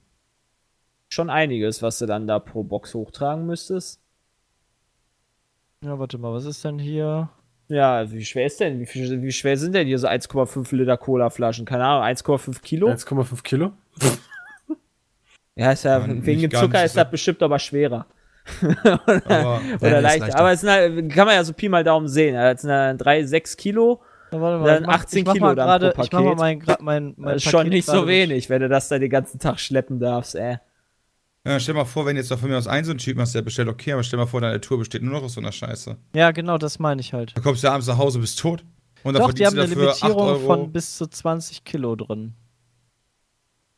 Schon 1.09 1.29
einiges, 1.29 1.83
was 1.83 1.99
du 1.99 2.07
dann 2.07 2.27
da 2.27 2.39
pro 2.39 2.63
Box 2.63 2.95
hochtragen 2.95 3.47
müsstest. 3.47 4.01
Ja, 5.85 5.99
warte 5.99 6.17
mal, 6.17 6.33
was 6.33 6.47
ist 6.47 6.65
denn 6.65 6.79
hier? 6.79 7.29
Ja, 7.69 8.11
wie 8.11 8.25
schwer 8.25 8.47
ist 8.47 8.61
denn? 8.61 8.81
Wie, 8.81 8.87
viel, 8.87 9.23
wie 9.23 9.33
schwer 9.33 9.57
sind 9.57 9.75
denn 9.75 9.87
hier 9.87 9.99
so 9.99 10.07
1,5 10.07 10.75
Liter 10.75 10.97
Cola-Flaschen? 10.97 11.65
Keine 11.65 11.85
Ahnung, 11.85 12.05
1,5 12.05 12.63
Kilo? 12.63 12.89
1,5 12.89 13.43
Kilo? 13.43 13.73
Ja, 15.55 15.73
ist 15.73 15.85
ja, 15.85 15.99
Ja, 15.99 16.27
wegen 16.27 16.41
dem 16.41 16.51
Zucker 16.51 16.85
ist 16.85 16.97
das 16.97 17.11
bestimmt 17.11 17.43
aber 17.43 17.59
schwerer. 17.59 18.07
Aber 18.85 19.61
Oder 19.81 20.01
leichter. 20.01 20.19
leichter. 20.27 20.39
Aber 20.39 20.53
es 20.53 20.61
sind 20.61 20.71
halt, 20.71 21.13
kann 21.13 21.27
man 21.27 21.35
ja 21.37 21.45
so 21.45 21.53
Pi 21.53 21.69
mal 21.69 21.85
Daumen 21.85 22.09
sehen. 22.09 22.35
Das 22.35 22.61
sind 22.63 22.71
dann 22.71 22.99
3, 22.99 23.25
6 23.25 23.57
Kilo. 23.57 24.03
Ja, 24.33 24.41
warte 24.41 24.65
Dann 24.65 24.81
ich 24.83 24.87
mach- 24.87 24.95
18 24.95 25.19
ich 25.21 25.25
mach 25.27 25.33
Kilo 25.35 25.47
mal 25.47 25.55
dann 25.55 25.67
gerade, 25.67 25.91
pro 25.93 26.03
Ich 26.03 26.13
mach 26.13 26.21
mal 26.21 26.35
Paket. 26.35 26.39
mein, 26.39 26.63
gra- 26.63 26.83
mein, 26.83 27.15
mein 27.17 27.35
Das 27.35 27.45
ist 27.45 27.51
schon 27.51 27.59
Paket 27.61 27.73
nicht 27.73 27.87
so 27.87 28.07
wenig, 28.07 28.49
wenn 28.51 28.63
du 28.63 28.69
das 28.69 28.89
da 28.89 28.99
den 28.99 29.11
ganzen 29.11 29.39
Tag 29.39 29.61
schleppen 29.61 30.01
darfst, 30.01 30.35
ey. 30.35 30.57
ja, 31.47 31.61
stell 31.61 31.75
mal 31.75 31.85
vor, 31.85 32.07
wenn 32.07 32.17
jetzt 32.17 32.31
doch 32.31 32.39
von 32.39 32.49
mir 32.49 32.57
aus 32.57 32.67
ein 32.67 32.85
so 32.85 32.93
ein 32.93 32.99
Typ 32.99 33.19
hast, 33.19 33.35
der 33.35 33.43
bestellt, 33.43 33.69
okay, 33.69 33.93
aber 33.93 34.03
stell 34.03 34.19
mal 34.19 34.27
vor, 34.27 34.41
deine 34.41 34.61
Tour 34.61 34.79
besteht 34.79 35.03
nur 35.03 35.13
noch 35.13 35.23
aus 35.23 35.35
so 35.35 35.41
einer 35.41 35.53
Scheiße. 35.53 35.97
Ja, 36.15 36.31
genau, 36.31 36.57
das 36.59 36.79
meine 36.79 37.01
ich 37.03 37.13
halt. 37.13 37.37
Da 37.37 37.41
kommst 37.43 37.63
du 37.63 37.69
abends 37.71 37.87
nach 37.89 37.99
Hause, 37.99 38.19
bist 38.21 38.39
tot. 38.39 38.65
Und 39.05 39.15
dann 39.15 39.23
Doch, 39.23 39.33
die 39.33 39.45
haben 39.47 39.59
eine 39.59 39.69
du 39.69 39.75
dafür 39.75 39.91
8 39.93 40.03
Limitierung 40.03 40.41
von 40.47 40.73
bis 40.73 40.97
zu 40.97 41.07
20 41.09 41.65
Kilo 41.65 41.95
drin. 41.97 42.35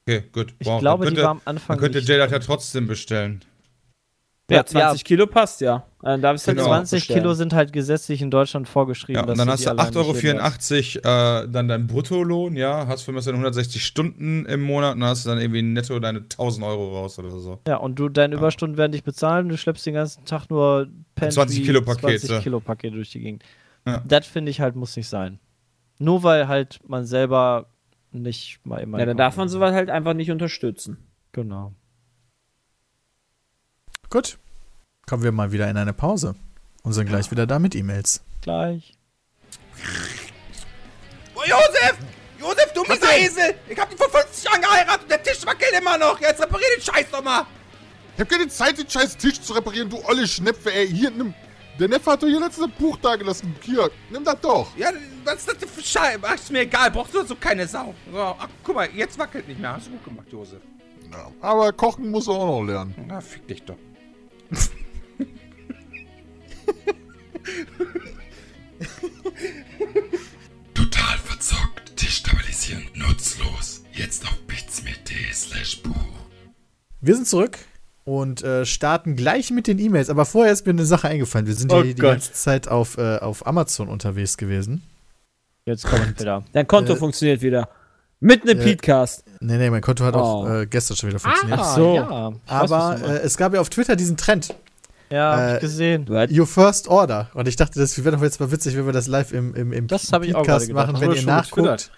okay, 0.07 0.23
gut. 0.33 0.55
Ich 0.59 0.67
Wow, 0.67 0.81
glaube, 0.81 1.05
dann 1.05 1.15
die 1.15 1.21
könnte, 1.21 1.23
war 1.25 1.31
am 1.33 1.41
Anfang 1.47 1.77
Dann 1.77 1.79
könnte 1.93 2.01
das 2.03 2.31
ja 2.31 2.39
trotzdem 2.39 2.87
bestellen. 2.87 3.43
Ja, 4.51 4.59
Ja, 4.59 4.67
20 4.67 5.05
Kilo 5.05 5.27
passt 5.27 5.63
ja. 5.63 5.85
Dann 6.03 6.21
darfst 6.21 6.47
du 6.47 6.51
Genau. 6.51 6.65
halt 6.65 6.87
20 6.87 7.01
bestellen. 7.01 7.21
Kilo 7.21 7.33
sind 7.35 7.55
halt 7.55 7.73
gesetzlich 7.73 8.21
in 8.21 8.31
Deutschland 8.31 8.69
vorgeschrieben. 8.69 9.23
Ja, 9.25 9.27
und 9.31 9.39
dann 9.39 9.49
hast 9.49 9.65
du 9.65 9.71
alleine 9.71 9.89
nicht 9.99 10.23
jeden 10.23 10.39
8,84 10.39 11.05
Euro 11.07 11.45
äh, 11.45 11.49
dann 11.49 11.69
dein 11.69 11.87
Bruttolohn, 11.87 12.55
ja, 12.55 12.87
hast 12.87 13.03
für 13.05 13.13
mich 13.13 13.25
dann 13.25 13.35
160 13.37 13.83
Stunden 13.83 14.45
im 14.45 14.61
Monat 14.61 14.95
und 14.95 15.01
dann 15.01 15.09
hast 15.09 15.25
du 15.25 15.31
dann 15.31 15.39
irgendwie 15.41 15.63
netto 15.63 15.99
deine 15.99 16.19
1000 16.19 16.67
Euro 16.67 16.99
raus 16.99 17.19
oder 17.19 17.31
so. 17.31 17.59
Ja, 17.67 17.77
und 17.79 17.99
du, 17.99 18.11
deine 18.11 18.35
Überstunden 18.35 18.77
werden 18.77 18.93
dich 18.93 19.03
bezahlen, 19.03 19.49
du 19.49 19.57
schleppst 19.57 19.87
den 19.87 19.95
ganzen 19.95 20.27
Tag 20.27 20.51
nur 20.51 20.89
Pantry 21.15 21.35
20 21.37 21.65
Kilo 21.65 21.81
Pakete. 21.81 22.27
20 22.27 22.43
Kilo 22.43 22.61
Pakete 22.61 22.95
durch 22.95 23.13
die 23.13 23.21
Gegend. 23.21 23.45
Ja. 23.87 24.03
Das 24.07 24.27
finde 24.27 24.51
ich 24.51 24.61
halt, 24.61 24.77
muss 24.77 24.95
nicht 24.95 25.09
sein. 25.09 25.39
Nur 25.99 26.23
weil 26.23 26.49
halt 26.49 26.81
man 26.87 27.07
selber 27.07 27.67
nicht 28.13 28.61
mal 28.65 28.79
immer. 28.79 28.99
Ja, 28.99 29.07
dann 29.07 29.17
darf 29.17 29.37
man 29.39 29.49
sowas 29.49 29.73
halt 29.73 29.89
einfach 29.89 30.13
nicht 30.13 30.31
unterstützen. 30.31 30.99
Genau. 31.33 31.73
Gut. 34.15 34.39
Kommen 35.09 35.25
wir 35.25 35.33
mal 35.33 35.51
wieder 35.51 35.69
in 35.69 35.77
eine 35.77 35.93
Pause. 35.93 36.37
Und 36.85 36.93
sind 36.93 37.09
gleich 37.09 37.33
wieder 37.33 37.49
da 37.49 37.59
mit 37.59 37.75
E-Mails. 37.75 38.21
Gleich. 38.43 38.95
Oh, 41.35 41.41
Josef! 41.41 41.97
Josef, 42.39 42.73
du 42.75 42.83
mieser 42.83 43.19
Esel! 43.19 43.57
Ich 43.69 43.77
hab 43.77 43.91
dich 43.91 43.99
vor 43.99 44.09
50 44.09 44.45
Jahren 44.45 44.61
geheiratet 44.61 45.03
und 45.03 45.11
der 45.11 45.21
Tisch 45.21 45.45
wackelt 45.45 45.73
immer 45.77 45.99
noch! 45.99 46.21
Jetzt 46.21 46.41
reparier 46.41 46.69
den 46.77 46.81
Scheiß 46.81 47.07
doch 47.11 47.25
mal! 47.25 47.45
Ich 48.15 48.21
hab 48.21 48.29
keine 48.29 48.47
Zeit, 48.47 48.79
den 48.79 48.89
scheiß 48.89 49.17
Tisch 49.17 49.41
zu 49.41 49.53
reparieren, 49.53 49.91
du 49.91 50.01
olle 50.05 50.29
Schnepfe, 50.29 50.73
ey. 50.73 50.87
Hier, 50.87 51.11
nimm. 51.11 51.35
Der 51.81 51.89
Neffe 51.89 52.13
hat 52.13 52.23
doch 52.23 52.29
hier 52.29 52.39
letztes 52.39 52.69
Buch 52.79 52.97
dagelassen. 52.99 53.53
Hier, 53.63 53.91
nimm 54.11 54.23
das 54.23 54.41
doch. 54.41 54.77
Ja, 54.77 54.93
was 55.25 55.39
ist 55.39 55.49
das 55.49 55.59
denn 55.59 55.69
für 55.69 55.83
Scheiße? 55.83 56.21
Ach, 56.23 56.35
ist 56.37 56.53
mir 56.53 56.61
egal, 56.61 56.93
brauchst 56.93 57.15
du 57.15 57.25
so 57.25 57.35
keine 57.35 57.67
Sau. 57.67 57.93
So, 58.13 58.21
ach, 58.21 58.49
guck 58.63 58.77
mal, 58.77 58.89
jetzt 58.95 59.19
wackelt 59.19 59.49
nicht 59.49 59.59
mehr. 59.59 59.73
Hast 59.73 59.89
du 59.89 59.91
gut 59.91 60.05
gemacht, 60.05 60.29
Josef. 60.31 60.61
Ja, 61.11 61.33
aber 61.41 61.73
kochen 61.73 62.13
muss 62.13 62.29
er 62.29 62.35
auch 62.35 62.61
noch 62.61 62.65
lernen. 62.65 62.95
Na, 63.09 63.21
fick 63.21 63.49
dich 63.49 63.65
doch. 63.65 63.77
Total 70.75 71.19
verzockt, 71.19 72.01
destabilisierend, 72.03 72.97
nutzlos. 72.97 73.85
Jetzt 73.93 74.25
auf 74.27 74.37
bitsme.de 74.47 75.33
slash 75.33 75.83
Buch. 75.83 75.95
Wir 77.01 77.15
sind 77.15 77.27
zurück 77.29 77.59
und 78.05 78.43
äh, 78.43 78.65
starten 78.67 79.17
gleich 79.17 79.51
mit 79.51 79.67
den 79.67 79.79
E-Mails. 79.79 80.11
Aber 80.11 80.25
vorher 80.25 80.53
ist 80.53 80.67
mir 80.67 80.71
eine 80.73 80.85
Sache 80.87 81.09
eingefallen. 81.09 81.47
Wir 81.47 81.55
sind 81.55 81.73
Oh 81.73 81.77
ja 81.79 81.83
hier 81.85 81.95
die 81.95 82.01
Gott. 82.01 82.11
ganze 82.13 82.33
Zeit 82.33 82.69
auf, 82.69 82.99
äh, 82.99 83.19
auf 83.19 83.47
Amazon 83.47 83.89
unterwegs 83.89 84.37
gewesen. 84.37 84.83
Jetzt 85.67 85.85
kommt 85.87 86.19
wieder. 86.21 86.45
Dein 86.53 86.67
Konto 86.67 86.95
Äh, 86.95 86.97
funktioniert 86.97 87.43
wieder. 87.43 87.69
Mit 88.25 88.49
einem 88.49 88.59
äh, 88.59 88.71
Podcast. 88.71 89.23
Nee, 89.41 89.59
nee, 89.59 89.69
mein 89.69 89.83
Konto 89.83 90.03
hat 90.03 90.15
auch 90.15 90.45
Oh. 90.47 90.49
äh, 90.49 90.67
gestern 90.67 90.97
schon 90.97 91.11
wieder 91.11 91.19
funktioniert. 91.19 91.61
Ah, 91.61 91.75
so. 91.75 91.95
Ja, 91.95 92.33
Aber 92.47 92.99
äh, 93.03 93.19
es 93.19 93.37
gab 93.37 93.53
ja 93.53 93.61
auf 93.61 93.69
Twitter 93.69 93.97
diesen 93.97 94.17
Trend. 94.17 94.55
ja, 95.11 95.33
hab 95.33 95.41
äh, 95.41 95.55
ich 95.57 95.61
gesehen. 95.61 96.09
What? 96.09 96.31
Your 96.31 96.47
First 96.47 96.89
Order. 96.89 97.29
Und 97.35 97.49
ich 97.49 97.57
dachte, 97.57 97.79
das 97.79 98.03
wäre 98.03 98.17
doch 98.17 98.23
jetzt 98.23 98.41
mal 98.41 98.51
witzig, 98.51 98.79
wenn 98.79 98.87
wir 98.87 98.95
das 98.95 99.09
live 99.09 99.33
im, 99.33 99.55
im, 99.55 99.75
im 99.75 99.89
Das 99.89 100.11
auch 100.11 100.23
Podcast 100.23 100.73
machen, 100.73 100.99
wenn 101.03 101.11
ihr 101.11 101.17
schon 101.17 101.27
nachguckt, 101.27 101.91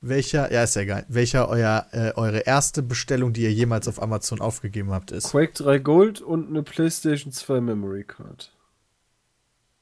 welcher, 0.00 0.50
ja, 0.50 0.62
ist 0.62 0.74
ja 0.74 0.82
egal, 0.82 1.04
welcher 1.08 1.50
euer, 1.50 1.86
äh, 1.92 2.12
eure 2.14 2.38
erste 2.38 2.82
Bestellung, 2.82 3.34
die 3.34 3.42
ihr 3.42 3.52
jemals 3.52 3.88
auf 3.88 4.00
Amazon 4.00 4.40
aufgegeben 4.40 4.90
habt, 4.92 5.10
ist. 5.10 5.32
Quake 5.32 5.52
3 5.52 5.80
Gold 5.80 6.22
und 6.22 6.48
eine 6.48 6.62
PlayStation 6.62 7.30
2 7.30 7.60
Memory 7.60 8.04
Card. 8.04 8.52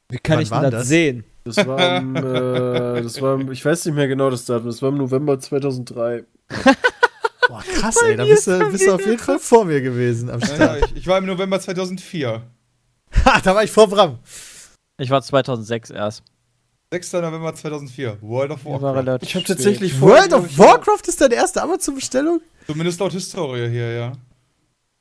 Wie 0.09 0.19
kann 0.19 0.39
wann 0.39 0.43
ich 0.43 0.49
denn 0.49 0.63
das, 0.63 0.73
das? 0.73 0.89
sehen? 0.89 1.25
Das 1.47 1.65
war, 1.67 1.79
am, 1.79 2.17
äh, 2.17 3.03
das 3.03 3.21
war, 3.23 3.35
am- 3.35 3.53
ich 3.53 3.65
weiß 3.65 3.87
nicht 3.87 3.95
mehr 3.95 4.09
genau 4.09 4.31
das 4.31 4.45
Datum, 4.45 4.67
das 4.67 4.83
war 4.83 4.89
im 4.91 4.97
November 4.99 5.39
2003. 5.39 6.25
Boah, 7.49 7.63
krass, 7.79 7.97
ey, 8.05 8.17
da 8.17 8.25
bist 8.25 8.47
du, 8.49 8.59
bist 8.71 8.87
du 8.87 8.93
auf 8.95 9.07
jeden 9.07 9.19
Fall 9.21 9.39
vor 9.39 9.65
mir 9.65 9.81
gewesen 9.81 10.29
am 10.29 10.41
Ja, 10.41 10.47
Start. 10.47 10.81
ja, 10.81 10.87
ich, 10.87 10.97
ich 10.97 11.07
war 11.07 11.19
im 11.19 11.27
November 11.27 11.61
2004. 11.61 12.43
Ha, 13.25 13.41
da 13.43 13.55
war 13.55 13.63
ich 13.63 13.71
vor 13.71 13.89
Bram. 13.89 14.19
Ich 14.99 15.11
war 15.11 15.23
2006 15.23 15.91
erst. 15.91 16.23
6. 16.93 17.13
November 17.15 17.55
2004. 17.55 18.19
World 18.21 18.51
of 18.51 18.59
Ich 18.61 18.65
war 18.67 18.81
Warcraft. 18.83 18.97
relativ 18.99 19.29
Ich 19.29 19.35
habe 19.37 19.45
tatsächlich 19.45 20.01
World 20.01 20.33
of 20.33 20.47
ich, 20.47 20.59
Warcraft 20.59 21.03
ist 21.07 21.21
deine 21.21 21.35
erste 21.37 21.63
Amazon-Bestellung? 21.63 22.41
Zumindest 22.67 22.99
laut 23.01 23.13
Historie 23.13 23.69
hier, 23.69 23.93
ja. 23.93 24.13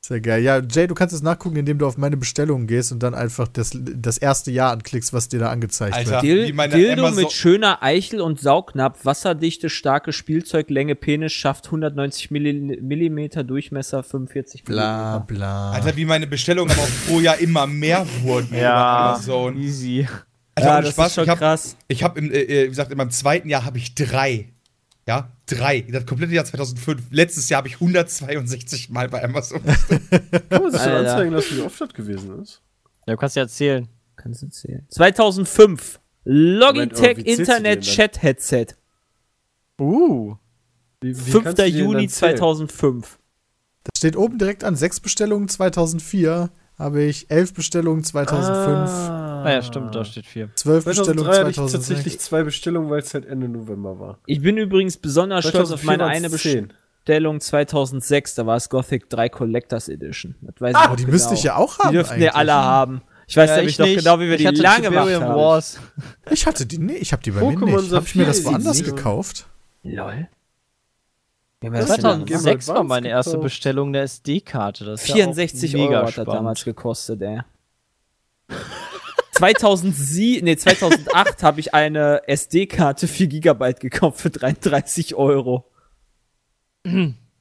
Sehr 0.08 0.20
geil. 0.20 0.40
Ja, 0.40 0.60
Jay, 0.60 0.86
du 0.86 0.94
kannst 0.94 1.12
es 1.12 1.20
nachgucken, 1.20 1.56
indem 1.56 1.78
du 1.78 1.86
auf 1.86 1.96
meine 1.98 2.16
Bestellungen 2.16 2.68
gehst 2.68 2.92
und 2.92 3.02
dann 3.02 3.12
einfach 3.12 3.48
das, 3.48 3.72
das 3.74 4.18
erste 4.18 4.52
Jahr 4.52 4.70
anklickst, 4.70 5.12
was 5.12 5.28
dir 5.28 5.40
da 5.40 5.50
angezeigt 5.50 5.96
Alter. 5.96 6.10
wird. 6.12 6.22
Dil 6.22 6.46
wie 6.46 6.52
meine 6.52 6.76
Dildo 6.76 7.06
Amazon- 7.06 7.24
mit 7.24 7.32
schöner 7.32 7.82
Eichel 7.82 8.20
und 8.20 8.38
Saugnapf, 8.40 9.04
wasserdichte, 9.04 9.68
starke 9.68 10.12
Spielzeuglänge, 10.12 10.94
Penis, 10.94 11.32
schafft 11.32 11.66
190 11.66 12.30
Milli 12.30 12.52
Millimeter, 12.80 13.42
Durchmesser 13.42 14.04
45 14.04 14.62
Bla, 14.62 15.18
bla. 15.26 15.72
Alter, 15.72 15.96
wie 15.96 16.04
meine 16.04 16.28
Bestellungen 16.28 16.70
aber 16.70 16.82
auch 16.82 17.06
pro 17.08 17.18
Jahr 17.18 17.38
immer 17.40 17.66
mehr 17.66 18.06
wurden 18.22 18.54
Ja, 18.56 19.08
Amazon. 19.14 19.56
easy. 19.60 20.06
Alter, 20.54 20.68
Ja, 20.68 20.80
das 20.82 20.90
Spaß, 20.90 21.06
ist 21.08 21.14
schon 21.16 21.24
ich 21.24 21.30
hab, 21.30 21.38
krass. 21.38 21.76
Ich 21.88 22.04
habe, 22.04 22.20
äh, 22.20 22.42
äh, 22.42 22.64
wie 22.66 22.68
gesagt, 22.68 22.92
in 22.92 22.96
meinem 22.96 23.10
zweiten 23.10 23.48
Jahr 23.48 23.64
habe 23.64 23.78
ich 23.78 23.96
drei. 23.96 24.50
Ja, 25.08 25.30
drei. 25.46 25.82
Das 25.82 26.04
komplette 26.04 26.32
Jahr 26.34 26.44
2005. 26.44 27.02
Letztes 27.10 27.48
Jahr 27.48 27.58
habe 27.58 27.68
ich 27.68 27.74
162 27.74 28.90
Mal 28.90 29.08
bei 29.08 29.22
Amazon. 29.22 29.62
kann 29.62 30.62
man 30.62 30.72
sich 30.72 30.80
schon 30.80 30.92
anzeigen 30.92 31.32
lassen, 31.32 31.56
wie 31.56 31.60
oft 31.62 31.80
das 31.80 31.92
gewesen 31.94 32.42
ist. 32.42 32.62
Ja, 33.06 33.14
du 33.14 33.16
kannst 33.16 33.36
ja 33.36 33.42
erzählen. 33.42 33.88
Kannst 34.16 34.42
du 34.42 34.48
zählen. 34.48 34.84
2005. 34.88 36.00
Moment, 36.24 36.58
Logitech 36.58 37.18
du 37.18 37.22
Internet? 37.22 37.82
Chat 37.82 38.22
Headset. 38.22 38.66
Uh. 39.80 40.34
Wie, 41.00 41.10
wie 41.10 41.30
5. 41.30 41.44
kannst 41.44 41.58
du 41.58 41.62
den 41.62 41.76
Juni 41.76 42.06
dann 42.06 42.08
zählen? 42.08 42.36
2005. 42.36 43.18
Das 43.84 43.98
steht 43.98 44.16
oben 44.16 44.38
direkt 44.38 44.64
an. 44.64 44.74
Sechs 44.74 44.98
Bestellungen 44.98 45.48
2004 45.48 46.50
habe 46.78 47.02
ich, 47.04 47.30
elf 47.30 47.54
Bestellungen 47.54 48.02
2005, 48.02 48.90
Ah, 48.90 49.35
Ah 49.46 49.52
ja, 49.52 49.62
stimmt, 49.62 49.94
da 49.94 50.04
steht 50.04 50.26
viel. 50.26 50.50
zwölf 50.54 50.84
Bestellungen 50.84 51.18
2003 51.24 51.38
hatte 51.40 51.50
ich 51.50 51.56
2006. 51.56 51.88
tatsächlich 51.88 52.20
zwei 52.20 52.42
Bestellungen, 52.42 52.90
weil 52.90 52.98
es 53.00 53.14
halt 53.14 53.26
Ende 53.26 53.48
November 53.48 53.98
war. 54.00 54.18
Ich 54.26 54.40
bin 54.42 54.56
übrigens 54.56 54.96
besonders 54.96 55.46
stolz 55.46 55.70
auf 55.70 55.80
2004 55.82 55.86
meine 55.86 56.04
eine 56.06 56.30
10. 56.30 56.72
Bestellung 57.04 57.40
2006. 57.40 58.34
Da 58.34 58.46
war 58.46 58.56
es 58.56 58.68
Gothic 58.68 59.08
3 59.08 59.28
Collectors 59.28 59.88
Edition. 59.88 60.34
Das 60.40 60.60
weiß 60.60 60.74
ich 60.76 60.84
Oh, 60.84 60.88
noch 60.90 60.96
die 60.96 61.02
genau. 61.04 61.12
müsste 61.12 61.34
ich 61.34 61.42
ja 61.44 61.56
auch 61.56 61.78
haben. 61.78 61.90
Die 61.90 61.94
dürften 61.96 62.18
wir 62.20 62.34
alle 62.36 62.54
haben. 62.54 63.02
Ich 63.28 63.36
weiß 63.36 63.50
Ja, 63.50 63.56
nämlich 63.56 63.74
ich 63.74 63.78
noch 63.78 63.86
nicht. 63.86 63.98
genau, 63.98 64.20
wie 64.20 64.26
wir 64.28 64.34
ich 64.34 64.38
die 64.42 64.48
hatte 64.48 64.62
lang 64.62 64.82
gemacht 64.82 65.10
haben. 65.20 65.34
Wars. 65.36 65.78
Ich 66.30 66.46
hatte 66.46 66.64
die, 66.66 66.78
nee, 66.78 66.94
ich 66.94 67.12
habe 67.12 67.22
die 67.22 67.30
bei 67.32 67.40
mir 67.40 67.56
Pokémon 67.56 67.80
nicht. 67.82 67.92
Habe 67.92 68.04
ich 68.06 68.14
mir 68.14 68.26
das 68.26 68.44
woanders 68.44 68.82
gekauft? 68.84 69.46
Lol. 69.82 70.28
Wie 71.60 71.66
haben 71.68 71.72
Das 71.72 71.72
wir 71.72 71.80
das 71.80 71.90
ist 71.90 71.96
denn 71.96 72.02
dann- 72.04 72.24
gemacht? 72.24 72.42
2006 72.42 72.68
war 72.68 72.84
meine 72.84 73.08
erste 73.08 73.30
gekauft. 73.32 73.44
Bestellung 73.44 73.92
der 73.92 74.02
SD-Karte. 74.02 74.84
Das 74.84 75.00
ist 75.02 75.12
64 75.12 75.72
ja 75.72 75.78
Euro 75.80 76.06
hat 76.06 76.18
das 76.18 76.24
damals 76.26 76.64
gekostet, 76.64 77.22
ey. 77.22 77.40
2007, 79.36 80.44
nee, 80.44 80.56
2008 80.56 81.42
habe 81.42 81.60
ich 81.60 81.74
eine 81.74 82.22
SD-Karte 82.26 83.06
4 83.08 83.26
GB 83.28 83.74
gekauft 83.74 84.20
für 84.20 84.30
33 84.30 85.14
Euro. 85.14 85.70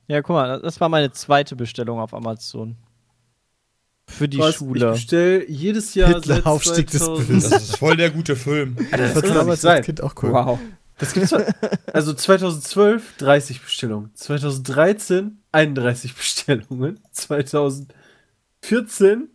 Ja, 0.07 0.21
guck 0.21 0.35
mal, 0.35 0.59
das 0.61 0.79
war 0.81 0.89
meine 0.89 1.11
zweite 1.11 1.55
Bestellung 1.55 1.99
auf 1.99 2.13
Amazon. 2.13 2.75
Für 4.07 4.27
die 4.27 4.39
Ich 4.39 4.55
Schule. 4.55 4.91
bestelle 4.91 5.49
jedes 5.49 5.95
Jahr 5.95 6.09
Hitler, 6.13 6.35
seit 6.35 6.45
Aufstieg 6.45 6.91
des 6.91 7.01
2000 7.03 7.27
Bösen. 7.27 7.49
Das 7.51 7.63
ist 7.63 7.77
voll 7.77 7.97
der 7.97 8.11
gute 8.11 8.35
Film. 8.35 8.75
Das 8.91 9.13
kann 9.15 9.29
war 9.29 9.33
damals 9.35 9.65
als 9.65 9.85
Kind 9.85 10.01
auch 10.01 10.13
cool. 10.21 10.31
Wow. 10.31 10.59
Das 10.97 11.13
gibt's 11.13 11.33
also 11.91 12.13
2012 12.13 13.17
30 13.17 13.61
Bestellungen, 13.61 14.11
2013 14.13 15.39
31 15.51 16.15
Bestellungen, 16.15 16.99
2014 17.11 19.29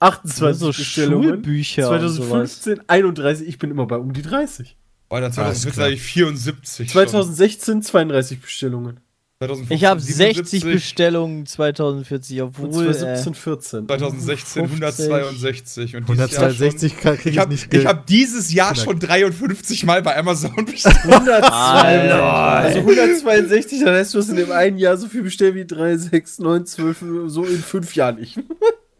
28 0.00 0.58
so 0.58 0.66
Bestellungen, 0.68 1.28
Schulbücher 1.30 1.90
und 1.90 2.08
sowas. 2.08 2.60
2015 2.62 2.80
31, 2.88 3.48
ich 3.48 3.58
bin 3.58 3.70
immer 3.70 3.86
bei 3.86 3.96
um 3.96 4.12
die 4.12 4.22
30. 4.22 4.76
Alter, 5.10 5.26
Alles 5.44 5.62
2014 5.62 5.72
klar. 5.72 5.86
hatte 5.86 5.94
ich 5.94 6.02
74. 6.02 6.90
schon. 6.90 6.92
2016 6.92 7.82
32 7.82 8.40
Bestellungen 8.40 9.00
2015 9.38 9.76
Ich 9.76 9.84
habe 9.84 10.00
60 10.00 10.16
77, 10.50 10.64
Bestellungen 10.64 11.46
2040, 11.46 12.40
und 12.40 12.48
obwohl. 12.48 12.86
Äh, 12.88 12.92
2017 12.94 13.34
14. 13.34 13.86
2016 13.86 14.68
50. 14.68 14.82
162 15.10 15.96
und 15.96 16.08
dieses 16.08 16.30
Jahr 16.32 16.42
162 16.48 16.96
kriege 16.96 17.14
ich, 17.14 17.22
schon, 17.22 17.32
ich 17.32 17.38
habe 17.38 17.50
nicht 17.52 17.70
ge- 17.70 17.86
hab 17.86 18.06
dieses 18.06 18.52
Jahr 18.54 18.74
schon 18.74 18.98
53 18.98 19.84
Mal 19.84 20.02
bei 20.02 20.16
Amazon 20.16 20.54
bestellt. 20.64 20.96
162, 21.04 21.52
Alter. 21.52 22.24
also 22.24 22.78
162, 22.80 23.84
dann 23.84 23.94
hast 23.96 24.14
du 24.14 24.18
es 24.18 24.28
in 24.28 24.36
dem 24.36 24.50
einen 24.52 24.78
Jahr 24.78 24.96
so 24.96 25.08
viel 25.08 25.22
bestellt 25.22 25.54
wie 25.56 25.66
3, 25.66 25.96
6, 25.98 26.38
9, 26.38 26.66
12, 26.66 27.04
so 27.26 27.44
in 27.44 27.58
fünf 27.58 27.94
Jahren 27.94 28.16
nicht. 28.16 28.38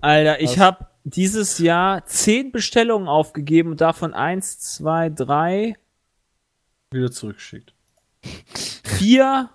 Alter, 0.05 0.41
ich 0.41 0.59
habe 0.59 0.87
dieses 1.05 1.59
Jahr 1.59 2.05
10 2.05 2.53
Bestellungen 2.53 3.09
aufgegeben 3.09 3.71
und 3.71 3.81
davon 3.81 4.13
1, 4.15 4.59
2, 4.59 5.11
3, 5.11 5.77
Wieder 6.93 7.11
zurückgeschickt. 7.11 7.73
4 8.85 9.51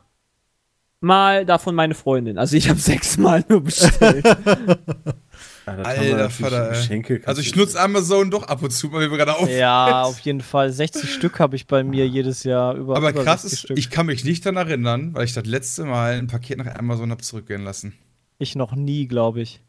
Mal 1.02 1.46
davon 1.46 1.76
meine 1.76 1.94
Freundin. 1.96 2.38
Also 2.38 2.58
ich 2.58 2.68
habe 2.68 2.80
sechs 2.80 3.18
Mal 3.18 3.46
nur 3.48 3.62
bestellt. 3.64 4.26
Alter 5.66 6.18
natürlich 6.18 6.34
Vater, 6.34 6.64
ey. 6.64 6.70
Geschenke. 6.72 7.22
Also 7.26 7.42
ich 7.42 7.56
nutze 7.56 7.80
Amazon 7.80 8.30
doch 8.32 8.44
ab 8.44 8.62
und 8.64 8.72
zu 8.72 8.88
mal, 8.88 9.06
wie 9.06 9.10
wir 9.12 9.18
gerade 9.18 9.36
auf. 9.38 9.48
ja, 9.50 10.02
auf 10.04 10.20
jeden 10.20 10.42
Fall. 10.42 10.72
60 10.74 11.14
Stück 11.14 11.40
habe 11.40 11.56
ich 11.56 11.68
bei 11.68 11.84
mir 11.84 12.06
jedes 12.08 12.44
Jahr. 12.44 12.76
Über, 12.76 12.98
Aber 12.98 13.12
über 13.12 13.24
krass 13.24 13.44
60 13.44 13.54
ist, 13.54 13.60
Stück. 13.66 13.78
ich 13.78 13.90
kann 13.92 14.08
mich 14.08 14.26
nicht 14.26 14.46
daran 14.46 14.58
erinnern, 14.58 15.14
weil 15.14 15.24
ich 15.26 15.34
das 15.34 15.46
letzte 15.46 15.86
Mal 15.86 16.18
ein 16.18 16.28
Paket 16.28 16.58
nach 16.58 16.76
Amazon 16.76 17.12
habe 17.12 17.22
zurückgehen 17.22 17.64
lassen. 17.64 17.94
ich 18.40 18.56
noch 18.56 18.76
nie, 18.76 19.08
glaube 19.08 19.42
ich. 19.42 19.62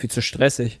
Viel 0.00 0.10
zu 0.10 0.22
stressig. 0.22 0.80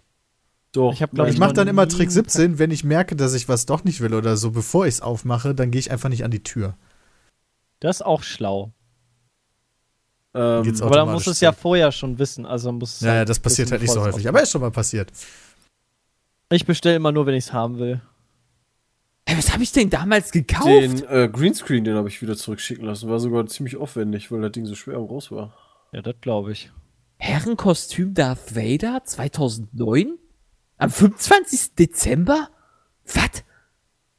Doch, 0.72 0.94
Ich 0.94 1.02
hab, 1.02 1.10
glaub 1.10 1.28
Ich 1.28 1.38
mache 1.38 1.52
dann 1.52 1.68
immer 1.68 1.86
Trick 1.86 2.08
ein 2.08 2.10
17, 2.10 2.58
wenn 2.58 2.70
ich 2.70 2.84
merke, 2.84 3.16
dass 3.16 3.34
ich 3.34 3.48
was 3.48 3.66
doch 3.66 3.84
nicht 3.84 4.00
will 4.00 4.14
oder 4.14 4.38
so, 4.38 4.50
bevor 4.50 4.86
ich 4.86 4.94
es 4.94 5.00
aufmache, 5.02 5.54
dann 5.54 5.70
gehe 5.70 5.78
ich 5.78 5.90
einfach 5.90 6.08
nicht 6.08 6.24
an 6.24 6.30
die 6.30 6.42
Tür. 6.42 6.74
Das 7.80 7.96
ist 7.96 8.02
auch 8.02 8.22
schlau. 8.22 8.72
ähm, 10.32 10.62
Geht's 10.62 10.80
Aber 10.80 10.96
dann 10.96 11.12
muss 11.12 11.26
es 11.26 11.40
ja 11.40 11.52
vorher 11.52 11.92
schon 11.92 12.18
wissen. 12.18 12.46
Also 12.46 12.72
muss 12.72 13.00
Ja, 13.00 13.08
ja, 13.08 13.14
halt 13.18 13.28
das 13.28 13.40
passiert 13.40 13.70
halt 13.70 13.82
nicht 13.82 13.90
so 13.90 14.00
häufig. 14.00 14.26
Aber 14.26 14.40
ist 14.40 14.52
schon 14.52 14.62
mal 14.62 14.70
passiert. 14.70 15.12
Ich 16.50 16.64
bestelle 16.64 16.96
immer 16.96 17.12
nur, 17.12 17.26
wenn 17.26 17.34
ich 17.34 17.44
es 17.44 17.52
haben 17.52 17.78
will. 17.78 18.00
Ey, 19.26 19.36
was 19.36 19.52
habe 19.52 19.62
ich 19.62 19.72
denn 19.72 19.90
damals 19.90 20.32
gekauft? 20.32 20.66
Den 20.66 21.04
äh, 21.08 21.28
Greenscreen, 21.30 21.84
den 21.84 21.94
habe 21.94 22.08
ich 22.08 22.22
wieder 22.22 22.36
zurückschicken 22.36 22.86
lassen. 22.86 23.10
War 23.10 23.20
sogar 23.20 23.46
ziemlich 23.46 23.76
aufwendig, 23.76 24.32
weil 24.32 24.40
das 24.40 24.52
Ding 24.52 24.64
so 24.64 24.74
schwer 24.74 24.96
am 24.96 25.04
raus 25.04 25.30
war. 25.30 25.52
Ja, 25.92 26.00
das 26.00 26.14
glaube 26.22 26.52
ich. 26.52 26.70
Herrenkostüm 27.20 28.14
Darth 28.14 28.56
Vader 28.56 29.02
2009? 29.04 30.18
Am 30.78 30.90
25. 30.90 31.74
Dezember? 31.74 32.48
Was? 33.04 33.44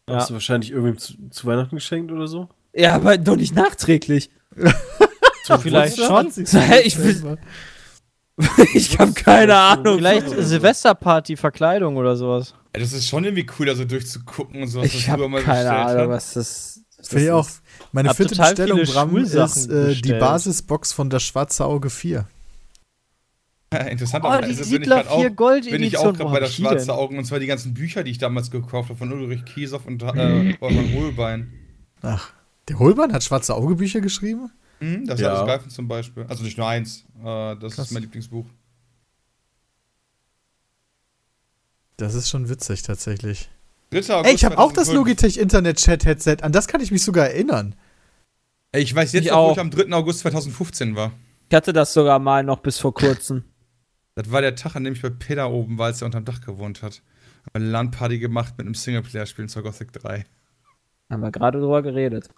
Ja. 0.07 0.15
Hast 0.17 0.29
du 0.29 0.33
wahrscheinlich 0.35 0.69
irgendwem 0.71 0.97
zu, 0.99 1.13
zu 1.31 1.47
Weihnachten 1.47 1.75
geschenkt 1.75 2.11
oder 2.11 2.27
so? 2.27 2.47
Ja, 2.73 2.93
aber 2.93 3.17
doch 3.17 3.35
nicht 3.35 3.55
nachträglich. 3.55 4.29
Vielleicht 5.61 5.97
schon. 5.97 6.27
Ich 6.85 6.97
will- 6.99 7.37
Ich 8.73 8.97
habe 8.99 9.13
keine 9.13 9.55
Ahnung. 9.55 9.97
Vielleicht 9.97 10.29
Silvesterparty, 10.29 11.37
Verkleidung 11.37 11.97
oder 11.97 12.15
sowas. 12.15 12.53
Ja, 12.75 12.81
das 12.81 12.93
ist 12.93 13.07
schon 13.07 13.23
irgendwie 13.23 13.47
cool, 13.59 13.65
da 13.65 13.75
so 13.75 13.83
durchzugucken 13.83 14.61
und 14.61 14.67
so. 14.67 14.81
was 14.81 14.93
Ich 14.93 15.09
habe 15.09 15.29
keine 15.41 15.71
Ahnung, 15.71 16.01
haben. 16.03 16.09
was 16.11 16.33
das, 16.33 16.81
Finde 17.01 17.25
ich 17.25 17.31
auch. 17.31 17.49
Meine 17.91 18.09
Hab 18.09 18.17
vierte 18.17 18.35
Bestellung, 18.35 18.83
Bram, 18.83 19.17
ist 19.17 19.67
äh, 19.69 19.95
die. 19.95 20.13
Basisbox 20.13 20.93
von 20.93 21.09
das 21.09 21.23
Schwarze 21.23 21.65
Auge 21.65 21.89
4. 21.89 22.27
Interessant, 23.89 24.25
Oh, 24.25 24.27
aber 24.27 24.45
die 24.47 24.53
Siedler 24.53 24.97
grad 24.97 25.07
auch, 25.07 25.21
4 25.21 25.29
Gold 25.31 25.69
bin 25.69 25.81
ich 25.81 25.97
auch 25.97 26.13
gerade 26.13 26.29
bei 26.31 26.39
der 26.41 26.47
Schwarze? 26.47 26.93
Augen 26.93 27.17
und 27.17 27.23
zwar 27.25 27.39
die 27.39 27.45
ganzen 27.47 27.73
Bücher, 27.73 28.03
die 28.03 28.11
ich 28.11 28.17
damals 28.17 28.51
gekauft 28.51 28.89
habe 28.89 28.97
von 28.97 29.11
Ulrich 29.13 29.45
Kiesow 29.45 29.85
und 29.85 30.03
äh, 30.03 30.05
Wolfgang 30.59 30.93
Hohlbein. 30.93 31.53
Ach, 32.01 32.33
der 32.67 32.79
Holbein 32.79 33.13
hat 33.13 33.23
Schwarze 33.23 33.55
Auge 33.55 33.75
Bücher 33.75 34.01
geschrieben? 34.01 34.51
Mhm, 34.81 35.07
das 35.07 35.19
Ja. 35.21 35.31
ist 35.31 35.39
alles 35.39 35.47
Greifen 35.49 35.69
zum 35.69 35.87
Beispiel. 35.87 36.25
Also 36.27 36.43
nicht 36.43 36.57
nur 36.57 36.67
eins. 36.67 37.05
Äh, 37.23 37.55
das 37.55 37.75
Krass. 37.75 37.87
ist 37.87 37.91
mein 37.93 38.01
Lieblingsbuch. 38.03 38.45
Das 41.97 42.13
ist 42.13 42.29
schon 42.29 42.49
witzig 42.49 42.81
tatsächlich. 42.81 43.49
3. 43.91 43.97
August 44.15 44.25
Ey, 44.29 44.35
ich 44.35 44.43
habe 44.45 44.57
auch 44.57 44.71
das 44.73 44.87
2005. 44.87 44.95
Logitech 44.95 45.37
Internet 45.37 45.77
Chat 45.77 46.05
Headset. 46.05 46.37
An 46.41 46.51
das 46.51 46.67
kann 46.67 46.81
ich 46.81 46.91
mich 46.91 47.03
sogar 47.03 47.27
erinnern. 47.27 47.75
Ey, 48.73 48.81
ich 48.81 48.93
weiß 48.95 49.13
jetzt 49.13 49.25
Ich 49.25 49.31
noch, 49.31 49.37
wo 49.37 49.41
auch. 49.41 49.51
ich 49.53 49.59
am 49.59 49.69
3. 49.71 49.91
August 49.93 50.19
2015 50.19 50.95
war. 50.95 51.11
Ich 51.49 51.55
hatte 51.55 51.73
das 51.73 51.93
sogar 51.93 52.17
mal 52.19 52.43
noch 52.43 52.59
bis 52.59 52.77
vor 52.79 52.93
kurzem. 52.93 53.43
Das 54.15 54.31
war 54.31 54.41
der 54.41 54.55
Tag, 54.55 54.75
an 54.75 54.83
dem 54.83 54.93
ich 54.93 55.01
bei 55.01 55.09
Peter 55.09 55.49
oben 55.49 55.77
war, 55.77 55.87
als 55.87 56.01
er 56.01 56.05
unterm 56.05 56.25
Dach 56.25 56.41
gewohnt 56.41 56.81
hat. 56.81 57.01
Haben 57.45 57.63
eine 57.63 57.71
LAN-Party 57.71 58.19
gemacht 58.19 58.55
mit 58.57 58.67
einem 58.67 58.75
Singleplayer-Spiel 58.75 59.47
zur 59.47 59.63
Gothic 59.63 59.93
3. 59.93 60.25
Haben 61.09 61.21
wir 61.21 61.31
gerade 61.31 61.59
drüber 61.59 61.81
geredet. 61.81 62.29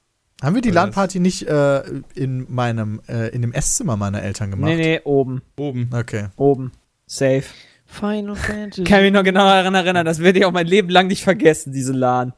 Haben 0.42 0.56
wir 0.56 0.62
die 0.62 0.70
Oder 0.70 0.82
LAN-Party 0.82 1.20
nicht 1.20 1.48
äh, 1.48 1.84
in 2.16 2.52
meinem, 2.54 3.02
äh, 3.08 3.30
in 3.30 3.42
dem 3.42 3.54
Esszimmer 3.54 3.98
meiner 3.98 4.22
Eltern 4.22 4.52
gemacht? 4.52 4.70
Nee, 4.70 4.76
nee, 4.76 5.02
oben. 5.04 5.42
Oben. 5.58 5.90
Okay. 5.94 6.28
Oben. 6.36 6.72
Safe. 7.06 7.44
Final 7.86 8.36
Fantasy. 8.36 8.84
Kann 8.86 9.04
mich 9.04 9.14
noch 9.14 9.24
genau 9.24 9.46
daran 9.46 9.76
erinnern. 9.76 10.06
Das 10.06 10.20
werde 10.20 10.40
ich 10.40 10.46
auch 10.46 10.52
mein 10.52 10.68
Leben 10.68 10.90
lang 10.90 11.08
nicht 11.08 11.24
vergessen, 11.24 11.74
diese 11.74 11.94
LAN. 11.94 12.34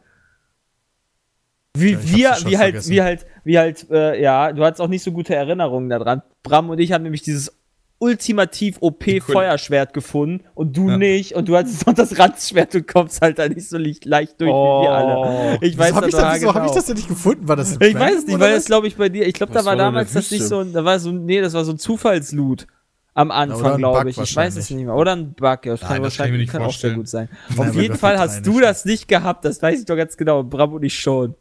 Wie 1.78 1.92
Ja, 1.92 2.00
wir, 2.02 2.36
wie 2.46 2.58
halt, 2.58 2.90
wie 2.90 3.02
halt, 3.02 3.26
wie 3.44 3.58
halt, 3.60 3.90
äh, 3.90 4.22
ja, 4.22 4.54
du 4.54 4.64
hattest 4.64 4.82
auch 4.82 4.88
nicht 4.88 5.04
so 5.04 5.12
gute 5.12 5.36
Erinnerungen 5.36 5.90
daran. 5.90 6.22
Bram 6.44 6.70
und 6.70 6.80
ich 6.80 6.92
haben 6.92 7.04
nämlich 7.04 7.22
dieses 7.22 7.55
ultimativ 8.00 8.78
OP 8.82 9.06
Die 9.06 9.22
Cool- 9.22 9.34
Feuerschwert 9.34 9.94
gefunden 9.94 10.44
und 10.54 10.76
du 10.76 10.90
Ja. 10.90 10.98
nicht 10.98 11.34
und 11.34 11.48
du 11.48 11.56
hattest 11.56 11.88
noch 11.88 11.94
das 11.94 12.18
Ranzschwert, 12.20 12.74
du 12.74 12.84
kommst 12.84 13.22
halt 13.22 13.40
da 13.40 13.48
nicht 13.48 13.68
so 13.70 13.78
leicht, 13.78 14.04
durch 14.42 14.50
wie 14.50 14.54
wir 14.54 14.90
alle. 14.92 15.58
Ich 15.62 15.78
weiß 15.78 15.94
habe 15.94 16.08
ich, 16.08 16.12
das 16.12 16.22
das, 16.22 16.36
wieso 16.36 16.48
hab 16.54 16.56
ich 16.58 16.62
genau. 16.64 16.76
das 16.76 16.86
denn 16.86 16.96
nicht 16.98 17.08
gefunden? 17.08 17.48
War 17.48 17.56
das 17.56 17.78
ein 17.78 17.88
Ich 17.88 17.94
Prank 17.96 18.14
weiß 18.14 18.26
nicht, 18.28 18.40
weil 18.40 18.54
das 18.54 18.66
glaube 18.66 18.88
ich 18.88 18.96
bei 18.98 19.10
dir, 19.10 19.26
ich 19.26 19.34
glaube, 19.34 19.54
da 19.54 19.64
war 19.66 19.76
damals 19.76 20.14
das 20.14 20.30
nicht 20.32 20.44
so, 20.44 20.60
ein- 20.60 20.74
da 20.74 20.84
war 20.84 21.00
so, 21.00 21.10
ein- 21.10 21.26
nee, 21.26 21.40
das 21.42 21.54
war 21.54 21.64
so 21.64 21.72
ein 21.72 21.78
Zufallsloot 21.80 22.68
am 23.14 23.32
Anfang, 23.32 23.78
glaube 23.78 24.10
ich. 24.10 24.18
Ich 24.18 24.36
weiß 24.36 24.58
es 24.58 24.70
nicht 24.70 24.84
mehr. 24.84 24.94
Oder 24.94 25.16
ein 25.16 25.34
Bug, 25.34 25.42
ja, 25.42 25.56
das 25.56 25.64
Nein, 25.64 25.74
kann 25.80 25.80
das 25.80 25.88
kann 25.90 26.04
wahrscheinlich 26.04 26.40
nicht 26.42 26.52
kann 26.52 26.62
auch 26.64 26.74
sehr 26.74 26.92
gut 26.96 27.08
sein. 27.08 27.30
Nein, 27.56 27.70
Auf 27.70 27.76
jeden 27.76 27.96
Fall 27.98 28.20
hast 28.20 28.46
du 28.46 28.60
das 28.60 28.84
nicht 28.84 29.08
gehabt, 29.08 29.46
das 29.46 29.62
weiß 29.62 29.80
ich 29.80 29.86
doch 29.86 29.96
ganz 29.96 30.18
genau. 30.18 30.44
Bram 30.44 30.74
und 30.74 30.84
ich 30.84 31.00
schon. 31.00 31.36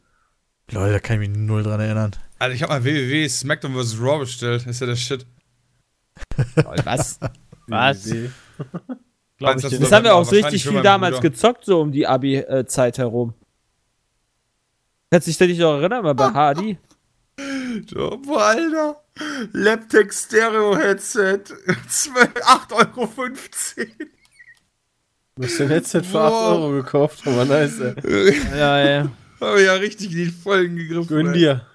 Leute, 0.70 0.92
da 0.92 0.98
kann 1.00 1.20
ich 1.20 1.28
mich 1.28 1.36
null 1.36 1.64
dran 1.64 1.80
erinnern. 1.80 2.12
Alter, 2.38 2.54
ich 2.54 2.62
habe 2.62 2.72
mal 2.74 2.84
www 2.84 3.28
SmackDown 3.28 3.74
vs. 3.74 3.98
Raw 4.00 4.20
bestellt. 4.20 4.62
Das 4.62 4.70
ist 4.70 4.80
ja 4.80 4.86
der 4.86 4.96
Shit. 4.96 5.26
Was? 6.84 7.18
Was? 7.66 8.04
Glaub 9.38 9.56
ich 9.56 9.62
Das 9.62 9.72
nicht. 9.72 9.92
haben 9.92 10.04
wir 10.04 10.14
auch 10.14 10.30
richtig 10.30 10.64
viel 10.66 10.82
damals 10.82 11.16
Bruder. 11.16 11.30
gezockt, 11.30 11.64
so 11.64 11.80
um 11.80 11.90
die 11.92 12.06
Abi-Zeit 12.06 12.98
herum. 12.98 13.34
Kannst 15.10 15.40
du 15.40 15.46
dich 15.46 15.58
noch 15.58 15.78
erinnern, 15.78 16.02
mal 16.04 16.14
bei 16.14 16.30
Hardy? 16.32 16.78
So, 17.92 18.18
boah, 18.24 18.44
Alter. 18.46 19.02
Laptec 19.52 20.12
Stereo 20.14 20.76
Headset. 20.76 21.40
8,15 21.66 22.70
Euro. 22.72 23.08
Du 25.36 25.42
hast 25.44 25.58
dein 25.60 25.68
Headset 25.68 26.02
für 26.02 26.20
8 26.20 26.30
Boah. 26.30 26.52
Euro 26.52 26.70
gekauft, 26.72 27.26
aber 27.26 27.44
nice, 27.44 27.80
ey. 27.80 28.34
Ja, 28.56 28.78
ja. 28.88 29.08
Habe 29.40 29.62
ja 29.64 29.72
richtig 29.74 30.12
in 30.12 30.16
die 30.18 30.26
Folgen 30.26 30.76
gegriffen. 30.76 31.08
Gönn 31.08 31.32
dir. 31.32 31.66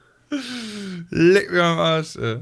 Leck 1.10 1.52
mir 1.52 1.64
am 1.64 1.80
Arsch, 1.80 2.16
ey. 2.16 2.40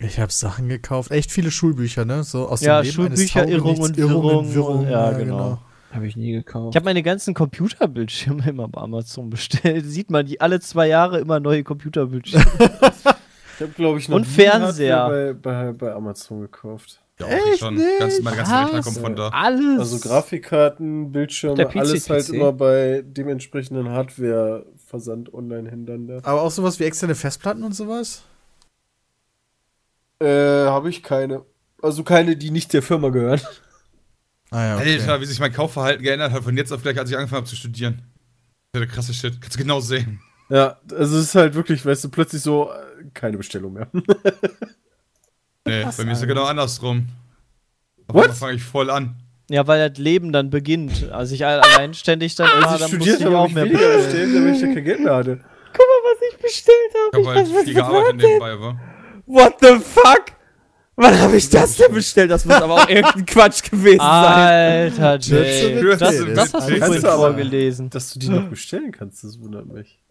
Ich 0.00 0.20
habe 0.20 0.30
Sachen 0.32 0.68
gekauft. 0.68 1.10
Echt 1.10 1.32
viele 1.32 1.50
Schulbücher, 1.50 2.04
ne? 2.04 2.22
So 2.22 2.46
aus 2.48 2.60
Ja, 2.60 2.80
dem 2.80 2.90
Leben 2.90 3.06
eines 3.06 3.30
Schulbücher, 3.30 3.40
Taugenichts, 3.46 3.58
Irrung 3.66 3.80
und 3.80 3.98
Irrungen, 3.98 4.54
Wirrung. 4.54 4.54
Wirrungen, 4.54 4.90
Ja, 4.90 5.10
genau. 5.12 5.58
Habe 5.92 6.06
ich 6.06 6.16
nie 6.16 6.32
gekauft. 6.32 6.70
Ich 6.72 6.76
habe 6.76 6.84
meine 6.84 7.02
ganzen 7.02 7.34
Computerbildschirme 7.34 8.46
immer 8.48 8.68
bei 8.68 8.80
Amazon 8.80 9.30
bestellt. 9.30 9.84
Sieht 9.86 10.10
man, 10.10 10.26
die 10.26 10.40
alle 10.40 10.60
zwei 10.60 10.86
Jahre 10.86 11.18
immer 11.18 11.40
neue 11.40 11.64
Computerbildschirme. 11.64 12.44
Ich 13.60 13.62
habe, 13.62 13.72
glaube 13.72 13.98
ich, 13.98 14.08
noch 14.08 14.14
Und 14.18 14.22
nie 14.28 14.34
Fernseher. 14.34 15.08
Bei, 15.08 15.32
bei, 15.32 15.72
bei 15.72 15.92
Amazon 15.92 16.42
gekauft. 16.42 17.00
Ja, 17.18 17.26
auch 17.26 17.30
ich 17.52 17.58
schon. 17.58 17.76
Ganz, 17.98 18.20
mein 18.20 18.36
ganzer 18.36 18.60
Rechner 18.62 18.78
Was? 18.78 18.84
kommt 18.84 18.98
von 18.98 19.16
da. 19.16 19.28
Alles. 19.30 19.80
Also 19.80 19.98
Grafikkarten, 19.98 21.10
Bildschirme, 21.10 21.68
alles 21.74 22.08
halt 22.08 22.26
PC. 22.28 22.34
immer 22.34 22.52
bei 22.52 23.02
dementsprechenden 23.04 23.88
Hardware-Versand 23.88 25.34
Online-Händlern 25.34 26.06
da. 26.06 26.18
Aber 26.22 26.42
auch 26.42 26.52
sowas 26.52 26.78
wie 26.78 26.84
externe 26.84 27.16
Festplatten 27.16 27.64
und 27.64 27.74
sowas? 27.74 28.22
Äh, 30.20 30.66
habe 30.66 30.90
ich 30.90 31.02
keine. 31.02 31.44
Also 31.82 32.02
keine, 32.02 32.36
die 32.36 32.50
nicht 32.50 32.72
der 32.72 32.82
Firma 32.82 33.08
gehören. 33.10 33.40
Ah 34.50 34.64
ja, 34.64 34.76
okay. 34.76 34.98
Alter, 34.98 35.20
wie 35.20 35.26
sich 35.26 35.38
mein 35.40 35.52
Kaufverhalten 35.52 36.02
geändert 36.02 36.32
hat 36.32 36.42
von 36.42 36.56
jetzt 36.56 36.72
auf 36.72 36.82
gleich, 36.82 36.98
als 36.98 37.10
ich 37.10 37.16
angefangen 37.16 37.42
habe 37.42 37.46
zu 37.48 37.54
studieren. 37.56 38.02
Das 38.72 38.82
ist 38.82 38.88
der 38.88 38.94
krasse 38.94 39.14
Shit. 39.14 39.40
Kannst 39.40 39.56
du 39.56 39.62
genau 39.62 39.80
sehen. 39.80 40.20
Ja, 40.48 40.78
also 40.90 41.16
es 41.18 41.24
ist 41.24 41.34
halt 41.34 41.54
wirklich, 41.54 41.84
weißt 41.84 42.04
du, 42.04 42.08
plötzlich 42.08 42.40
so, 42.42 42.70
äh, 42.72 43.04
keine 43.14 43.36
Bestellung 43.36 43.74
mehr. 43.74 43.88
Nee, 45.66 45.84
bei 45.96 46.04
mir 46.04 46.12
ist 46.12 46.22
es 46.22 46.26
genau 46.26 46.44
andersrum. 46.44 47.08
Auf 48.06 48.14
What? 48.16 48.30
fange 48.32 48.54
ich 48.54 48.62
voll 48.64 48.88
an. 48.88 49.16
ja, 49.50 49.66
weil 49.66 49.86
das 49.90 49.98
Leben 49.98 50.32
dann 50.32 50.48
beginnt. 50.48 51.10
Also 51.10 51.34
ich 51.34 51.44
all- 51.44 51.60
allein 51.60 51.92
ständig 51.92 52.34
dann 52.36 52.48
immer, 52.50 52.68
Als 52.68 52.80
ich 52.80 52.88
dann 52.88 52.98
musste 52.98 53.10
studiert 53.12 53.20
ich 53.20 53.26
habe, 53.26 53.38
auch 53.38 53.48
ich 53.48 53.54
mehr 53.54 53.66
bestellen. 53.66 54.44
weil 54.46 54.54
ich 54.54 54.60
ja 54.62 54.72
kein 54.72 54.84
Geld 54.84 55.00
mehr 55.00 55.14
hatte. 55.14 55.36
Guck 55.36 55.78
mal, 55.78 56.10
was 56.10 56.32
ich 56.32 56.38
bestellt 56.40 56.76
habe. 57.12 57.20
Ich 57.20 57.26
habe 57.26 57.36
halt 57.36 57.64
viel 57.66 57.74
gearbeitet 57.74 58.16
nebenbei, 58.16 58.58
war. 58.60 58.80
What 59.28 59.56
the 59.60 59.78
fuck? 59.78 60.32
Wann 60.96 61.16
habe 61.20 61.36
ich 61.36 61.48
das 61.48 61.76
denn 61.76 61.92
bestellt? 61.92 62.28
Das 62.30 62.44
muss 62.44 62.56
aber 62.56 62.74
auch 62.74 62.88
irgendein 62.88 63.24
Quatsch 63.24 63.62
gewesen 63.70 64.00
sein. 64.00 64.92
Alter, 65.00 65.18
Jay. 65.20 65.80
Das, 65.96 66.18
mit 66.20 66.36
das 66.36 66.52
hast 66.54 66.68
du 66.68 66.76
vorhin 66.78 67.02
vorgelesen. 67.02 67.90
Dass 67.90 68.12
du 68.12 68.18
die 68.18 68.28
noch 68.28 68.48
bestellen 68.48 68.90
kannst, 68.90 69.22
das 69.22 69.38
wundert 69.40 69.66
mich. 69.66 70.00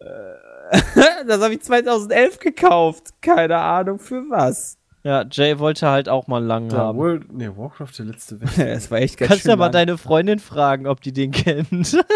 Das 1.26 1.40
habe 1.42 1.54
ich 1.54 1.62
2011 1.62 2.38
gekauft. 2.38 3.08
Keine 3.22 3.56
Ahnung 3.56 3.98
für 3.98 4.22
was. 4.30 4.76
Ja, 5.02 5.24
Jay 5.30 5.58
wollte 5.58 5.88
halt 5.88 6.08
auch 6.08 6.26
mal 6.26 6.42
lang 6.44 6.68
Da, 6.68 6.76
haben. 6.78 6.98
World, 6.98 7.32
nee, 7.32 7.48
Warcraft, 7.54 7.92
der 7.98 8.04
letzte 8.06 8.40
Weg. 8.40 8.58
Es 8.58 8.90
war 8.90 8.98
echt 8.98 9.16
ganz 9.18 9.28
Kannst 9.28 9.42
schön 9.42 9.50
ja 9.50 9.56
mal 9.56 9.66
lang. 9.66 9.72
deine 9.72 9.98
Freundin 9.98 10.38
fragen, 10.38 10.86
ob 10.86 11.00
die 11.00 11.12
den 11.12 11.30
kennt. 11.32 11.96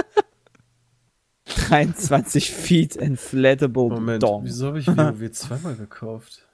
23 1.45 2.51
Feet 2.51 2.97
Inflatable 2.97 3.89
Moment, 3.89 4.23
Dong. 4.23 4.45
wieso 4.45 4.69
habe 4.69 4.79
ich 4.79 4.87
WoW 4.87 5.31
zweimal 5.33 5.75
gekauft? 5.75 6.47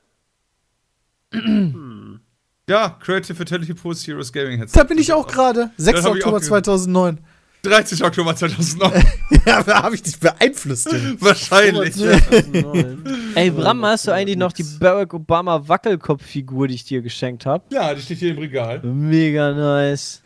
Ja, 2.68 2.90
Creative 3.00 3.34
Fatality 3.34 3.74
Pro 3.74 3.92
Heroes 3.94 4.32
Gaming 4.32 4.58
Headset. 4.58 4.78
Da 4.78 4.84
bin 4.84 4.98
ich 4.98 5.12
auch 5.12 5.26
gerade. 5.26 5.70
6. 5.78 6.02
hab 6.04 6.14
ich 6.14 6.22
Oktober 6.24 6.36
auch 6.36 6.40
ge- 6.40 6.48
2009. 6.48 7.18
13. 7.62 8.02
Oktober 8.04 8.36
2009. 8.36 9.04
ja, 9.46 9.62
da 9.62 9.82
habe 9.82 9.94
ich 9.94 10.02
dich 10.02 10.18
beeinflusst. 10.20 10.86
Wahrscheinlich. 11.20 11.94
2009. 11.94 13.32
Ey, 13.34 13.50
Bram, 13.50 13.84
hast 13.84 14.06
du 14.06 14.12
eigentlich 14.12 14.36
noch 14.36 14.52
die 14.52 14.62
Barack 14.62 15.12
Obama 15.14 15.66
Wackelkopffigur, 15.66 16.68
die 16.68 16.74
ich 16.74 16.84
dir 16.84 17.02
geschenkt 17.02 17.46
habe? 17.46 17.64
Ja, 17.70 17.94
die 17.94 18.02
steht 18.02 18.18
hier 18.18 18.30
im 18.32 18.38
Regal. 18.38 18.80
Mega 18.82 19.52
nice. 19.52 20.22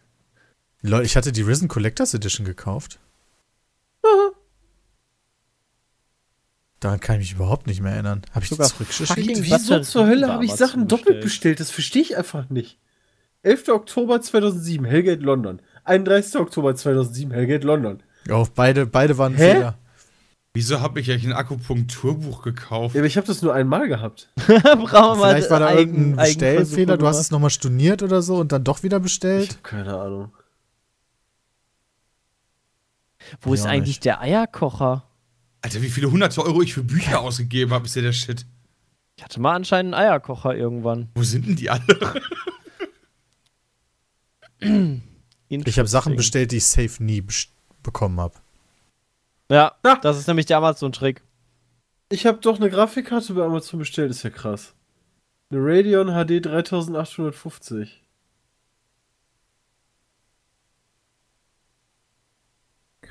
Leute, 0.83 1.05
ich 1.05 1.17
hatte 1.17 1.33
die 1.33 1.43
Risen 1.43 1.69
Collectors 1.69 2.13
Edition 2.13 2.45
gekauft. 2.45 2.99
Daran 6.83 6.99
kann 6.99 7.15
ich 7.21 7.21
mich 7.31 7.33
überhaupt 7.35 7.69
nicht 7.69 7.81
mehr 7.81 7.93
erinnern. 7.93 8.23
Habe 8.33 8.43
ich 8.45 8.49
Sogar 8.51 8.67
zurückgeschickt? 8.67 9.09
fucking- 9.09 9.43
Wieso 9.45 9.79
zur 9.81 10.07
Hölle 10.07 10.29
habe 10.29 10.45
ich 10.45 10.53
Sachen 10.53 10.89
doppelt 10.89 11.21
bestellt. 11.23 11.61
Das 11.61 11.71
verstehe 11.71 12.03
ich 12.03 12.17
einfach 12.17 12.51
nicht. 12.51 12.77
11. 13.45 13.69
Oktober 13.69 14.21
2007, 14.21 14.85
Hellgate 14.85 15.23
London. 15.23 15.61
31. 15.85 16.41
Oktober 16.41 16.75
2007, 16.75 17.31
Hellgate 17.33 17.65
London. 17.67 18.03
Auf 18.31 18.51
beide, 18.53 18.85
beide 18.87 19.17
waren 19.17 19.35
Hä? 19.37 19.53
Fehler. 19.55 19.79
Wieso 20.55 20.81
habe 20.81 20.99
ich 21.01 21.09
eigentlich 21.11 21.25
ein 21.27 21.33
Akupunkturbuch 21.33 22.43
gekauft? 22.43 22.95
Ja, 22.97 23.01
aber 23.01 23.07
ich 23.07 23.17
habe 23.17 23.27
das 23.29 23.43
nur 23.43 23.55
einmal 23.55 23.87
gehabt. 23.89 24.29
Brauchen 24.37 24.59
wir 24.93 25.15
mal 25.17 25.31
Vielleicht 25.31 25.51
war 25.51 25.61
da 25.61 25.69
Eigen- 25.69 25.79
irgendein 25.95 26.17
Bestellfehler, 26.27 26.99
du 26.99 27.07
hast 27.07 27.19
es 27.21 27.31
nochmal 27.31 27.51
storniert 27.51 28.03
oder 28.03 28.23
so 28.23 28.37
und 28.37 28.51
dann 28.53 28.65
doch 28.65 28.83
wieder 28.83 28.97
Ich 28.99 29.03
bestellt. 29.05 29.51
habe 29.51 29.63
keine 29.63 29.99
Ahnung. 29.99 30.33
Wo 33.41 33.55
ist 33.55 33.65
Ja, 33.65 33.71
eigentlich 33.71 33.97
nicht. 33.99 34.05
der 34.05 34.21
Eierkocher? 34.21 35.05
Alter, 35.63 35.81
wie 35.81 35.89
viele 35.91 36.11
hunderte 36.11 36.45
Euro 36.45 36.61
ich 36.63 36.75
für 36.75 36.83
Bücher 36.83 37.21
ausgegeben 37.21 37.73
habe, 37.73 37.87
ist 37.87 37.95
ja 37.97 38.03
der 38.03 38.13
Shit. 38.13 38.45
Ich 39.17 39.25
hatte 39.25 39.41
mal 39.41 39.55
anscheinend 39.55 39.95
einen 39.95 40.05
Eierkocher 40.09 40.55
irgendwann. 40.57 41.09
Wo 41.15 41.23
sind 41.23 41.47
denn 41.47 41.57
die 41.57 41.71
alle? 41.71 42.23
Ich 45.49 45.79
habe 45.79 45.89
Sachen 45.89 46.17
bestellt, 46.17 46.51
die 46.53 46.57
ich 46.57 46.67
safe 46.67 47.03
nie 47.05 47.23
bekommen 47.83 48.19
habe. 48.19 48.35
Ja, 49.51 49.77
Ah. 49.83 49.97
das 49.97 50.19
ist 50.19 50.27
nämlich 50.27 50.47
der 50.47 50.57
Amazon-Trick. 50.57 51.21
Ich 52.09 52.25
habe 52.25 52.39
doch 52.39 52.57
eine 52.57 52.71
Grafikkarte 52.71 53.35
bei 53.35 53.45
Amazon 53.45 53.79
bestellt, 53.79 54.11
ist 54.11 54.23
ja 54.23 54.31
krass. 54.31 54.73
Eine 55.51 55.61
Radeon 55.63 56.07
HD 56.09 56.41
3850. 56.47 58.01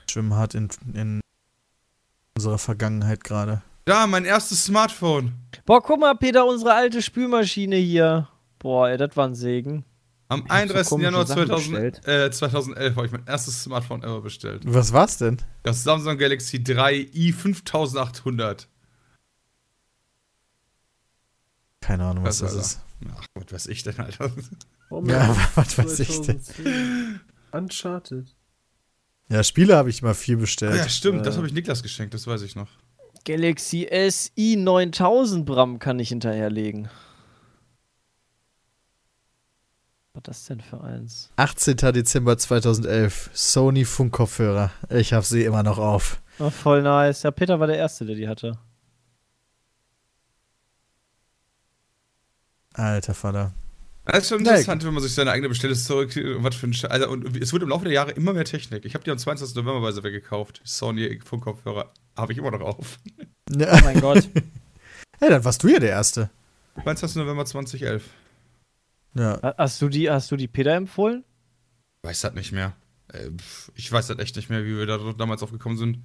Schwimmen 0.10 0.34
hart 0.34 0.56
in, 0.56 0.70
in 0.94 1.21
unserer 2.42 2.58
Vergangenheit 2.58 3.24
gerade. 3.24 3.62
Da, 3.86 4.08
mein 4.08 4.26
erstes 4.26 4.66
Smartphone. 4.66 5.34
Boah, 5.66 5.82
guck 5.82 6.00
mal, 6.00 6.16
Peter, 6.16 6.46
unsere 6.46 6.74
alte 6.74 7.02
Spülmaschine 7.02 7.76
hier. 7.76 8.28
Boah, 8.60 8.90
ey, 8.90 8.98
das 8.98 9.16
war 9.16 9.28
ein 9.28 9.36
Segen. 9.36 9.86
Am 10.28 10.42
hab 10.42 10.48
so 10.48 10.54
31. 10.54 10.90
komische 10.90 11.06
Januar 11.06 11.26
Sachen 11.28 11.46
2000, 11.48 11.72
bestellt. 11.72 12.08
äh, 12.08 12.32
2011 12.32 12.96
habe 12.96 13.06
ich 13.06 13.12
mein 13.12 13.28
erstes 13.28 13.64
Smartphone 13.64 14.02
ever 14.04 14.22
bestellt. 14.22 14.64
Was 14.66 14.92
war's 14.94 15.18
denn? 15.18 15.38
Das 15.64 15.84
Samsung 15.84 16.18
Galaxy 16.18 16.64
3 16.64 16.94
i5800. 17.14 18.66
Keine 21.82 22.06
Ahnung, 22.06 22.24
was 22.24 22.42
Was, 22.42 22.54
das 22.56 22.66
ist. 22.66 22.82
Ach, 23.16 23.26
was 23.34 23.52
weiß 23.52 23.68
ich 23.68 23.84
denn, 23.84 24.00
Alter. 24.00 24.32
Warum 24.90 25.10
Ja, 25.10 25.36
was 25.56 25.78
weiß 25.78 26.00
ich 26.00 26.22
denn? 26.22 26.42
2010. 26.42 27.20
Uncharted. 27.52 28.36
Ja, 29.32 29.44
Spiele 29.46 29.78
habe 29.78 29.90
ich 29.90 30.02
mal 30.02 30.14
viel 30.14 30.36
bestellt. 30.36 30.76
Ja, 30.76 30.90
stimmt, 30.90 31.26
das 31.26 31.36
Äh. 31.36 31.38
habe 31.38 31.48
ich 31.48 31.54
Niklas 31.54 31.82
geschenkt, 31.82 32.14
das 32.14 32.28
weiß 32.28 32.42
ich 32.42 32.56
noch. 32.56 32.68
Galaxy 33.24 33.88
SI 34.10 34.58
9000 34.58 35.46
Bram 35.46 35.80
kann 35.80 36.00
ich 36.00 36.10
hinterherlegen. 36.10 36.90
Was 40.14 40.24
das 40.24 40.46
denn 40.46 40.60
für 40.60 40.82
eins? 40.82 41.30
18. 41.38 41.78
Dezember 41.94 42.38
2011. 42.38 43.30
Sony 43.34 43.86
Funkkopfhörer. 43.86 44.72
Ich 44.90 45.14
habe 45.14 45.26
sie 45.26 45.44
immer 45.44 45.64
noch 45.64 45.78
auf. 45.78 46.22
Oh, 46.40 46.50
voll 46.50 46.82
nice. 46.82 47.24
Ja, 47.24 47.32
Peter 47.32 47.60
war 47.62 47.68
der 47.68 47.78
Erste, 47.78 48.06
der 48.06 48.16
die 48.16 48.28
hatte. 48.28 48.58
Alter 52.74 53.14
Vater. 53.14 53.54
Das 54.06 54.24
ist 54.24 54.30
schon 54.30 54.40
interessant, 54.40 54.84
wenn 54.84 54.94
man 54.94 55.04
sich 55.04 55.14
seine 55.14 55.32
eigene 55.32 55.48
Bestellhistorie 55.50 56.08
was 56.40 56.56
für 56.56 56.68
ein 56.68 56.74
Sche 56.74 56.90
also, 56.90 57.08
und 57.10 57.38
es 57.38 57.54
wird 57.54 57.62
im 57.64 57.70
Laufe 57.70 57.86
der 57.86 57.94
Jahre 57.94 58.12
immer 58.12 58.34
mehr 58.34 58.46
Technik. 58.46 58.84
Ich 58.86 58.96
habe 58.96 59.04
die 59.04 59.12
am 59.12 59.18
22. 59.18 59.56
November 59.56 59.82
bei 59.82 59.92
Seven 59.92 60.12
gekauft. 60.12 60.60
Sony 60.64 61.20
Funkkopfhörer 61.24 61.92
habe 62.18 62.32
ich 62.32 62.38
immer 62.40 62.52
noch 62.52 62.62
auf. 62.62 63.00
Ja. 63.56 63.74
Oh 63.74 63.80
mein 63.84 64.00
Gott. 64.02 64.28
Hey, 65.24 65.30
dann 65.30 65.46
warst 65.46 65.62
du 65.62 65.68
ja 65.68 65.78
der 65.78 65.92
Erste. 65.92 66.32
22. 66.82 67.18
November 67.18 67.46
2011. 67.46 68.04
Ja. 69.14 69.40
Ha- 69.44 69.54
Hast 69.56 69.80
du 69.80 69.88
die, 69.88 70.10
hast 70.10 70.32
du 70.32 70.36
die 70.36 70.48
Peter 70.48 70.74
empfohlen? 70.74 71.24
Weiß 72.02 72.22
das 72.22 72.34
nicht 72.34 72.52
mehr. 72.54 72.74
Äh, 73.14 73.30
Ich 73.76 73.92
weiß 73.92 74.08
das 74.08 74.18
echt 74.18 74.36
nicht 74.36 74.50
mehr, 74.50 74.66
wie 74.66 74.76
wir 74.76 74.88
da 74.88 74.98
damals 75.16 75.44
aufgekommen 75.44 75.78
sind. 75.78 76.00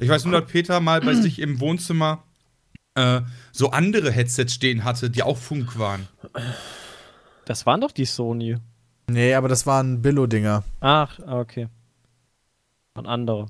Ich 0.00 0.08
weiß 0.08 0.24
nur, 0.24 0.40
dass 0.40 0.50
Peter 0.50 0.80
mal 0.80 1.00
bei 1.00 1.14
sich 1.14 1.38
im 1.38 1.60
Wohnzimmer 1.60 2.24
äh, 2.96 3.20
so 3.52 3.70
andere 3.70 4.10
Headsets 4.10 4.54
stehen 4.54 4.82
hatte, 4.82 5.10
die 5.10 5.22
auch 5.22 5.38
Funk 5.38 5.78
waren. 5.78 6.08
Das 7.46 7.64
waren 7.64 7.80
doch 7.80 7.92
die 7.92 8.04
Sony. 8.04 8.58
Nee, 9.08 9.34
aber 9.34 9.48
das 9.48 9.66
waren 9.66 10.02
Billo-Dinger. 10.02 10.64
Ach, 10.80 11.18
okay. 11.20 11.68
Und 12.94 13.06
andere. 13.06 13.46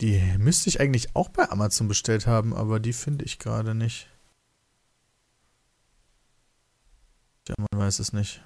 Die 0.00 0.20
müsste 0.38 0.70
ich 0.70 0.80
eigentlich 0.80 1.14
auch 1.14 1.28
bei 1.28 1.48
Amazon 1.50 1.86
bestellt 1.86 2.26
haben, 2.26 2.54
aber 2.54 2.80
die 2.80 2.94
finde 2.94 3.26
ich 3.26 3.38
gerade 3.38 3.74
nicht. 3.74 4.08
Ja, 7.46 7.54
man 7.58 7.80
weiß 7.80 7.98
es 7.98 8.14
nicht. 8.14 8.42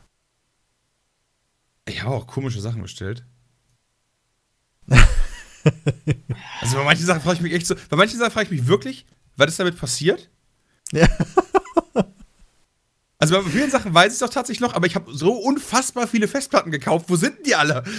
Ich 1.86 2.02
habe 2.02 2.16
auch 2.16 2.26
komische 2.26 2.60
Sachen 2.60 2.82
bestellt. 2.82 3.24
also 4.88 6.76
bei 6.78 6.84
manchen 6.84 7.06
Sachen 7.06 7.22
frage 7.22 7.36
ich 7.36 7.42
mich 7.42 7.52
echt 7.52 7.66
so, 7.66 7.76
bei 7.88 7.96
manchen 7.96 8.18
Sachen 8.18 8.32
frage 8.32 8.46
ich 8.46 8.60
mich 8.60 8.66
wirklich, 8.66 9.06
was 9.36 9.50
ist 9.50 9.60
damit 9.60 9.78
passiert? 9.78 10.28
Ja. 10.90 11.06
Also 13.20 13.34
bei 13.34 13.50
vielen 13.50 13.70
Sachen 13.70 13.92
weiß 13.92 14.06
ich 14.06 14.12
es 14.12 14.18
doch 14.20 14.28
tatsächlich 14.28 14.60
noch, 14.60 14.74
aber 14.74 14.86
ich 14.86 14.94
habe 14.94 15.12
so 15.12 15.32
unfassbar 15.32 16.06
viele 16.06 16.28
Festplatten 16.28 16.70
gekauft. 16.70 17.06
Wo 17.08 17.16
sind 17.16 17.38
denn 17.38 17.44
die 17.44 17.54
alle? 17.54 17.82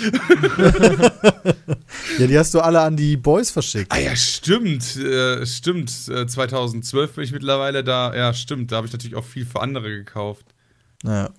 Ja, 2.17 2.27
die 2.27 2.37
hast 2.37 2.53
du 2.53 2.59
alle 2.59 2.81
an 2.81 2.95
die 2.97 3.17
Boys 3.17 3.49
verschickt. 3.49 3.91
Ah 3.91 3.97
ja, 3.97 4.15
stimmt, 4.15 4.95
äh, 4.97 5.45
stimmt. 5.45 5.89
Äh, 6.09 6.27
2012 6.27 7.13
bin 7.13 7.23
ich 7.23 7.31
mittlerweile 7.31 7.83
da. 7.83 8.13
Ja, 8.15 8.33
stimmt. 8.33 8.71
Da 8.71 8.77
habe 8.77 8.87
ich 8.87 8.93
natürlich 8.93 9.15
auch 9.15 9.23
viel 9.23 9.45
für 9.45 9.61
andere 9.61 9.89
gekauft. 9.89 10.45
Ja. 11.03 11.29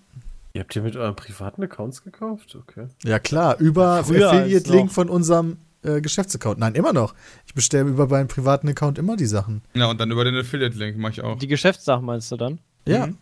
Ihr 0.52 0.60
habt 0.62 0.74
ihr 0.74 0.82
mit 0.82 0.96
euren 0.96 1.14
privaten 1.16 1.62
Accounts 1.62 2.02
gekauft? 2.02 2.56
Okay. 2.56 2.86
Ja, 3.04 3.18
klar, 3.18 3.58
über 3.58 3.98
Affiliate-Link 4.00 4.90
von 4.90 5.08
unserem 5.08 5.58
äh, 5.82 6.00
Geschäftsaccount. 6.00 6.58
Nein, 6.58 6.74
immer 6.74 6.92
noch. 6.92 7.14
Ich 7.46 7.54
bestelle 7.54 7.88
über 7.88 8.08
meinen 8.08 8.28
privaten 8.28 8.68
Account 8.68 8.98
immer 8.98 9.16
die 9.16 9.26
Sachen. 9.26 9.62
Ja, 9.74 9.86
und 9.90 10.00
dann 10.00 10.10
über 10.10 10.24
den 10.24 10.36
Affiliate-Link 10.36 10.96
mache 10.96 11.12
ich 11.12 11.20
auch. 11.22 11.38
Die 11.38 11.46
Geschäftssachen 11.46 12.04
meinst 12.04 12.32
du 12.32 12.36
dann? 12.36 12.58
Ja. 12.86 13.06
Mhm. 13.06 13.18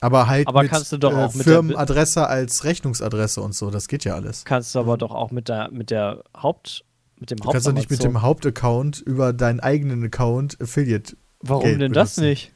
Aber 0.00 0.28
halt 0.28 0.48
Aber 0.48 0.62
mit 0.62 0.70
kannst 0.70 0.92
du 0.92 0.98
doch 0.98 1.12
äh, 1.12 1.16
auch 1.16 1.34
mit 1.34 1.46
der 1.46 1.54
Firmenadresse 1.54 2.26
als 2.26 2.64
Rechnungsadresse 2.64 3.42
und 3.42 3.54
so. 3.54 3.70
Das 3.70 3.86
geht 3.86 4.04
ja 4.04 4.14
alles. 4.14 4.44
Kannst 4.44 4.74
du 4.74 4.78
aber 4.78 4.96
doch 4.96 5.10
auch 5.10 5.30
mit 5.30 5.48
der, 5.48 5.70
mit 5.70 5.90
der 5.90 6.24
Haupt, 6.34 6.84
mit 7.18 7.30
dem 7.30 7.38
Du 7.38 7.50
kannst 7.50 7.66
doch 7.66 7.72
nicht 7.72 7.90
mit 7.90 8.02
dem 8.02 8.22
Hauptaccount 8.22 9.00
über 9.00 9.34
deinen 9.34 9.60
eigenen 9.60 10.02
Account 10.04 10.58
Affiliate. 10.60 11.16
Warum 11.40 11.64
Geld 11.64 11.80
denn 11.82 11.92
das 11.92 12.14
benutzen. 12.16 12.30
nicht? 12.30 12.52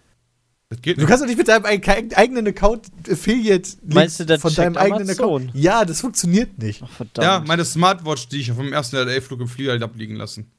Das 0.70 0.80
geht 0.80 0.96
Du 0.96 1.02
nicht. 1.02 1.08
kannst 1.08 1.22
doch 1.22 1.28
nicht 1.28 1.36
mit 1.36 1.48
deinem 1.48 1.66
eig- 1.66 2.14
eigenen 2.16 2.46
Account 2.46 2.86
Affiliate 3.10 3.68
Meinst 3.84 4.18
du, 4.20 4.24
das 4.24 4.40
von 4.40 4.54
deinem 4.54 4.78
eigenen 4.78 5.02
Amazon? 5.02 5.24
Account. 5.24 5.50
Ja, 5.54 5.84
das 5.84 6.00
funktioniert 6.00 6.58
nicht. 6.58 6.82
Ach, 6.82 6.90
verdammt. 6.90 7.24
Ja, 7.26 7.44
meine 7.46 7.66
Smartwatch, 7.66 8.28
die 8.28 8.40
ich 8.40 8.52
vom 8.52 8.72
ersten 8.72 8.96
LA-Flug 8.96 9.40
im 9.42 9.48
Flieger 9.48 9.78
habe 9.78 9.98
liegen 9.98 10.16
lassen. 10.16 10.50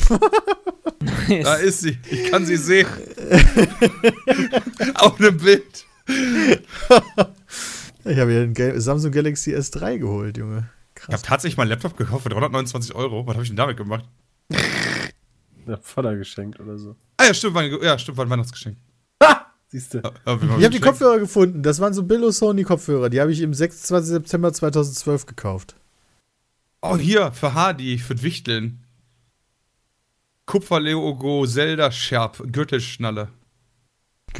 Da 1.42 1.54
ist 1.54 1.80
sie. 1.80 1.98
Ich 2.10 2.30
kann 2.30 2.44
sie 2.44 2.56
sehen. 2.56 2.86
Auf 4.96 5.18
einem 5.18 5.38
Bild. 5.38 5.86
Ich 8.06 8.18
habe 8.18 8.34
ja 8.34 8.44
den 8.44 8.80
Samsung 8.80 9.12
Galaxy 9.12 9.54
S3 9.54 9.96
geholt, 9.96 10.36
Junge. 10.36 10.68
Ich 10.94 11.02
Krass. 11.02 11.14
habe 11.14 11.22
tatsächlich 11.22 11.56
mal 11.56 11.62
einen 11.62 11.70
Laptop 11.70 11.96
gekauft 11.96 12.24
für 12.24 12.28
329 12.28 12.94
Euro. 12.94 13.26
Was 13.26 13.34
habe 13.34 13.44
ich 13.44 13.48
denn 13.48 13.56
damit 13.56 13.78
gemacht? 13.78 14.04
Der 15.66 15.78
Vater 15.78 16.14
geschenkt 16.14 16.60
oder 16.60 16.76
so. 16.76 16.96
Ah 17.16 17.24
ja, 17.24 17.32
stimmt, 17.34 17.54
war 17.54 17.62
ein, 17.62 17.74
ja, 17.82 17.98
stimmt, 17.98 18.18
war 18.18 18.26
ein 18.26 18.30
Weihnachtsgeschenk. 18.30 18.76
Siehst 19.68 19.94
du. 19.94 19.98
Ich 19.98 20.04
habe 20.26 20.70
die? 20.70 20.78
Kopfhörer 20.78 21.18
gefunden. 21.18 21.62
Das 21.62 21.80
waren 21.80 21.94
so 21.94 22.04
Billo 22.04 22.30
Sony 22.30 22.62
Kopfhörer. 22.62 23.08
Die 23.08 23.20
habe 23.20 23.32
ich 23.32 23.40
im 23.40 23.54
26. 23.54 24.08
September 24.12 24.52
2012 24.52 25.26
gekauft. 25.26 25.74
Oh, 26.80 26.96
hier, 26.96 27.32
für 27.32 27.54
Hardy, 27.54 27.98
für 27.98 28.22
Wichteln. 28.22 28.84
Kupferlogo, 30.46 31.46
Zelda 31.46 31.90
Scherb, 31.90 32.40
Gürtelschnalle. 32.52 33.30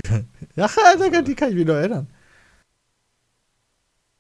Ja, 0.57 0.69
die 1.23 1.35
kann 1.35 1.51
ich 1.51 1.57
mich 1.57 1.67
noch 1.67 1.75
erinnern. 1.75 2.09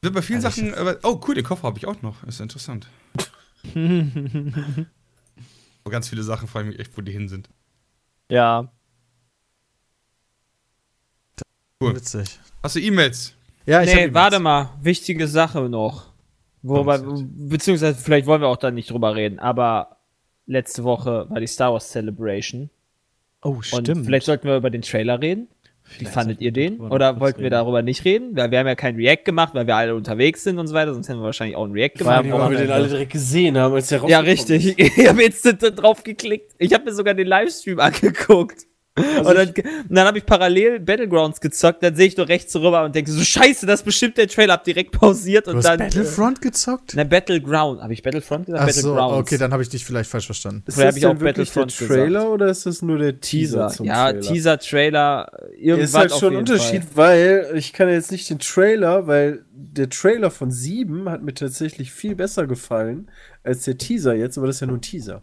Wird 0.02 0.14
bei 0.14 0.22
vielen 0.22 0.42
Ehrlich? 0.42 0.56
Sachen. 0.56 0.74
Aber, 0.74 0.98
oh, 1.04 1.20
cool, 1.26 1.34
den 1.34 1.44
Koffer 1.44 1.62
habe 1.68 1.78
ich 1.78 1.86
auch 1.86 2.02
noch. 2.02 2.24
Ist 2.24 2.40
interessant. 2.40 2.88
Aber 5.84 5.90
ganz 5.90 6.08
viele 6.08 6.22
Sachen 6.22 6.48
frage 6.48 6.68
ich 6.68 6.76
mich 6.76 6.86
echt, 6.86 6.96
wo 6.96 7.02
die 7.02 7.12
hin 7.12 7.28
sind. 7.28 7.48
ja. 8.28 8.70
Cool. 11.82 11.96
Witzig. 11.96 12.38
Hast 12.62 12.76
du 12.76 12.80
E-Mails? 12.80 13.34
Ja, 13.66 13.82
ich 13.82 13.92
nee, 13.92 14.06
hab 14.06 14.14
warte 14.14 14.38
mal. 14.38 14.70
Wichtige 14.80 15.28
Sache 15.28 15.68
noch. 15.68 16.12
Wobei, 16.62 16.98
beziehungsweise 16.98 17.98
vielleicht 17.98 18.26
wollen 18.26 18.40
wir 18.40 18.48
auch 18.48 18.56
da 18.56 18.70
nicht 18.70 18.90
drüber 18.90 19.14
reden, 19.14 19.38
aber 19.38 19.98
letzte 20.46 20.82
Woche 20.84 21.28
war 21.28 21.40
die 21.40 21.46
Star 21.46 21.72
Wars 21.72 21.90
Celebration. 21.90 22.70
Oh, 23.42 23.60
Und 23.72 23.86
vielleicht 23.86 24.24
sollten 24.24 24.48
wir 24.48 24.56
über 24.56 24.70
den 24.70 24.80
Trailer 24.80 25.20
reden. 25.20 25.48
Wie 25.86 25.98
Vielleicht 25.98 26.14
fandet 26.14 26.38
sollten 26.38 26.44
ihr 26.44 26.52
den? 26.52 26.80
Oder 26.80 27.20
wollten 27.20 27.38
wir 27.38 27.44
reden. 27.44 27.52
darüber 27.52 27.82
nicht 27.82 28.04
reden? 28.04 28.36
Weil 28.36 28.50
wir 28.50 28.58
haben 28.58 28.66
ja 28.66 28.74
kein 28.74 28.96
React 28.96 29.24
gemacht, 29.24 29.54
weil 29.54 29.66
wir 29.66 29.76
alle 29.76 29.94
unterwegs 29.94 30.42
sind 30.42 30.58
und 30.58 30.66
so 30.66 30.74
weiter, 30.74 30.94
sonst 30.94 31.08
hätten 31.08 31.20
wir 31.20 31.24
wahrscheinlich 31.24 31.56
auch 31.56 31.64
ein 31.64 31.72
React 31.72 31.98
gemacht. 31.98 32.24
ja 32.24 32.38
Weil 32.38 32.50
wir 32.50 32.58
den 32.58 32.70
alle 32.70 32.88
direkt 32.88 33.12
gesehen 33.12 33.58
haben, 33.58 33.74
als 33.74 33.88
der 33.88 34.02
Ja, 34.06 34.20
richtig. 34.20 34.76
Ich 34.78 35.08
habe 35.08 35.22
jetzt 35.22 35.44
drauf 35.44 36.02
geklickt. 36.02 36.52
Ich 36.58 36.72
habe 36.72 36.84
mir 36.84 36.92
sogar 36.94 37.14
den 37.14 37.26
Livestream 37.26 37.80
angeguckt. 37.80 38.66
Also 38.96 39.30
und 39.30 39.36
dann, 39.36 39.48
und 39.48 39.96
dann 39.96 40.06
habe 40.06 40.18
ich 40.18 40.24
parallel 40.26 40.78
Battlegrounds 40.78 41.40
gezockt, 41.40 41.82
dann 41.82 41.96
sehe 41.96 42.06
ich 42.06 42.16
nur 42.16 42.28
rechts 42.28 42.54
rüber 42.54 42.84
und 42.84 42.94
denke 42.94 43.10
so, 43.10 43.20
scheiße, 43.24 43.66
das 43.66 43.80
ist 43.80 43.84
bestimmt 43.84 44.16
der 44.16 44.28
Trailer, 44.28 44.52
hab 44.52 44.62
direkt 44.62 44.92
pausiert 44.92 45.46
Du 45.48 45.50
und 45.50 45.56
hast 45.56 45.64
dann. 45.64 45.78
Battlefront 45.78 46.40
gezockt? 46.40 46.94
Äh, 46.94 46.98
na, 46.98 47.04
Battleground. 47.04 47.82
Habe 47.82 47.92
ich 47.92 48.02
Battlefront 48.04 48.46
gesagt? 48.46 48.62
Ach 48.64 48.70
so, 48.70 48.94
Battlegrounds. 48.94 49.18
okay, 49.32 49.38
dann 49.38 49.52
habe 49.52 49.62
ich 49.64 49.68
dich 49.68 49.84
vielleicht 49.84 50.08
falsch 50.08 50.26
verstanden. 50.26 50.62
Ist 50.66 50.74
Vorher 50.74 50.92
das 50.92 50.94
hab 50.94 50.98
ich 50.98 51.06
auch 51.06 51.10
denn 51.10 51.20
wirklich 51.22 51.50
der 51.52 51.60
Battlefront 51.62 51.88
Trailer 51.90 52.06
gesagt. 52.20 52.26
oder 52.34 52.46
ist 52.48 52.66
das 52.66 52.82
nur 52.82 52.98
der 52.98 53.20
Teaser, 53.20 53.66
Teaser. 53.66 53.68
zum 53.76 53.86
Ja, 53.86 54.12
Trailer? 54.12 54.20
Teaser, 54.20 54.58
Trailer, 54.60 55.32
irgendwas 55.58 55.88
ist 55.90 55.96
halt 55.96 56.12
schon 56.12 56.32
ein 56.34 56.38
Unterschied, 56.38 56.84
Fall. 56.84 56.94
weil 56.94 57.56
ich 57.56 57.72
kann 57.72 57.88
jetzt 57.88 58.12
nicht 58.12 58.30
den 58.30 58.38
Trailer, 58.38 59.08
weil 59.08 59.44
der 59.52 59.88
Trailer 59.90 60.30
von 60.30 60.52
7 60.52 61.08
hat 61.10 61.22
mir 61.22 61.34
tatsächlich 61.34 61.90
viel 61.90 62.14
besser 62.14 62.46
gefallen 62.46 63.10
als 63.42 63.64
der 63.64 63.76
Teaser 63.76 64.14
jetzt, 64.14 64.38
aber 64.38 64.46
das 64.46 64.56
ist 64.56 64.60
ja 64.60 64.66
nur 64.68 64.76
ein 64.78 64.82
Teaser. 64.82 65.22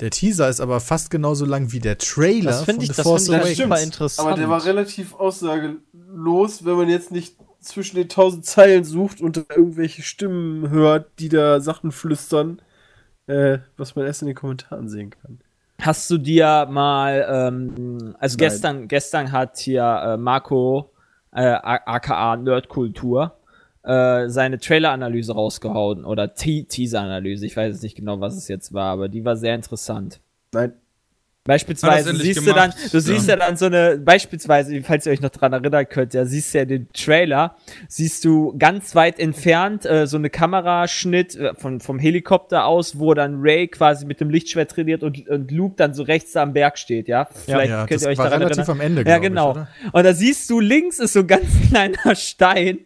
Der 0.00 0.10
Teaser 0.10 0.48
ist 0.48 0.60
aber 0.60 0.80
fast 0.80 1.10
genauso 1.10 1.46
lang 1.46 1.72
wie 1.72 1.78
der 1.78 1.96
Trailer 1.96 2.50
Das 2.50 2.58
von 2.58 2.66
finde 2.66 2.82
ich, 2.84 2.90
The 2.90 2.96
das 2.96 3.06
Force 3.06 3.28
find 3.28 3.44
ich 3.46 3.56
super 3.56 3.80
interessant. 3.80 4.28
Aber 4.28 4.36
der 4.36 4.48
war 4.48 4.64
relativ 4.64 5.14
aussagelos, 5.14 6.64
wenn 6.64 6.76
man 6.76 6.88
jetzt 6.88 7.10
nicht 7.10 7.36
zwischen 7.60 7.96
den 7.96 8.08
tausend 8.08 8.44
Zeilen 8.44 8.84
sucht 8.84 9.20
und 9.20 9.36
irgendwelche 9.36 10.02
Stimmen 10.02 10.70
hört, 10.70 11.18
die 11.18 11.28
da 11.28 11.60
Sachen 11.60 11.92
flüstern, 11.92 12.60
äh, 13.26 13.58
was 13.76 13.96
man 13.96 14.06
erst 14.06 14.22
in 14.22 14.28
den 14.28 14.36
Kommentaren 14.36 14.88
sehen 14.88 15.10
kann. 15.10 15.40
Hast 15.80 16.10
du 16.10 16.18
dir 16.18 16.66
mal, 16.70 17.26
ähm, 17.28 18.14
also 18.18 18.34
Nein. 18.34 18.38
gestern, 18.38 18.88
gestern 18.88 19.32
hat 19.32 19.58
hier 19.58 19.82
äh, 19.82 20.16
Marco, 20.16 20.90
äh, 21.32 21.42
aka 21.42 22.36
Nerdkultur, 22.36 23.35
äh, 23.86 24.28
seine 24.28 24.58
Trailer-Analyse 24.58 25.32
rausgehauen 25.32 26.04
oder 26.04 26.34
Te- 26.34 26.64
Teaser-Analyse. 26.64 27.46
Ich 27.46 27.56
weiß 27.56 27.72
jetzt 27.72 27.82
nicht 27.82 27.96
genau, 27.96 28.20
was 28.20 28.36
es 28.36 28.48
jetzt 28.48 28.72
war, 28.72 28.92
aber 28.92 29.08
die 29.08 29.24
war 29.24 29.36
sehr 29.36 29.54
interessant. 29.54 30.20
Nein. 30.52 30.72
Beispielsweise 31.44 32.12
siehst 32.16 32.40
du 32.40 32.52
dann, 32.52 32.72
gemacht, 32.72 32.92
du 32.92 32.98
siehst 33.00 33.28
ja. 33.28 33.36
dann 33.36 33.56
so 33.56 33.66
eine, 33.66 33.98
beispielsweise, 33.98 34.82
falls 34.82 35.06
ihr 35.06 35.12
euch 35.12 35.20
noch 35.20 35.30
dran 35.30 35.52
erinnern 35.52 35.86
könnt, 35.88 36.12
ja, 36.12 36.24
siehst 36.24 36.52
du 36.52 36.58
ja 36.58 36.64
den 36.64 36.88
Trailer, 36.92 37.54
siehst 37.86 38.24
du 38.24 38.52
ganz 38.58 38.96
weit 38.96 39.20
entfernt 39.20 39.86
äh, 39.86 40.08
so 40.08 40.16
eine 40.16 40.28
Kameraschnitt 40.28 41.36
äh, 41.36 41.54
von, 41.54 41.78
vom 41.78 42.00
Helikopter 42.00 42.64
aus, 42.64 42.98
wo 42.98 43.14
dann 43.14 43.36
Ray 43.40 43.68
quasi 43.68 44.06
mit 44.06 44.20
dem 44.20 44.28
Lichtschwert 44.30 44.72
trainiert 44.72 45.04
und, 45.04 45.28
und 45.28 45.52
Luke 45.52 45.76
dann 45.76 45.94
so 45.94 46.02
rechts 46.02 46.34
am 46.36 46.52
Berg 46.52 46.78
steht, 46.78 47.06
ja? 47.06 47.28
Vielleicht 47.44 47.70
ja, 47.70 47.78
könnt 47.86 47.92
das 47.92 48.02
ihr 48.02 48.08
euch 48.08 48.18
war 48.18 48.24
daran 48.24 48.42
relativ 48.42 48.66
erinnern. 48.66 48.80
am 48.80 48.80
Ende, 48.98 49.08
Ja, 49.08 49.16
ich, 49.16 49.22
genau. 49.22 49.50
oder? 49.52 49.68
und 49.92 50.02
da 50.04 50.12
siehst 50.14 50.50
du, 50.50 50.58
links 50.58 50.98
ist 50.98 51.12
so 51.12 51.20
ein 51.20 51.28
ganz 51.28 51.46
kleiner 51.68 52.16
Stein. 52.16 52.78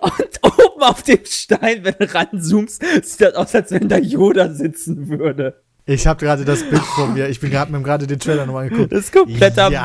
Und 0.00 0.40
oben 0.42 0.82
auf 0.82 1.02
dem 1.02 1.24
Stein, 1.24 1.80
wenn 1.84 1.94
du 1.98 2.12
ranzoomst, 2.14 2.82
sieht 3.02 3.20
das 3.20 3.34
aus, 3.34 3.54
als 3.54 3.70
wenn 3.70 3.88
da 3.88 3.98
Yoda 3.98 4.52
sitzen 4.52 5.08
würde. 5.08 5.62
Ich 5.88 6.06
habe 6.06 6.24
gerade 6.24 6.44
das 6.44 6.62
Bild 6.68 6.82
vor 6.82 7.06
mir. 7.08 7.28
Ich 7.28 7.38
bin 7.38 7.50
gerade 7.50 7.70
mir 7.70 7.80
gerade 7.82 8.06
den 8.08 8.18
Trailer 8.18 8.44
nochmal 8.46 8.64
angeguckt. 8.64 8.90
Das 8.92 9.00
ist 9.04 9.12
kompletter 9.12 9.70
Ja. 9.70 9.82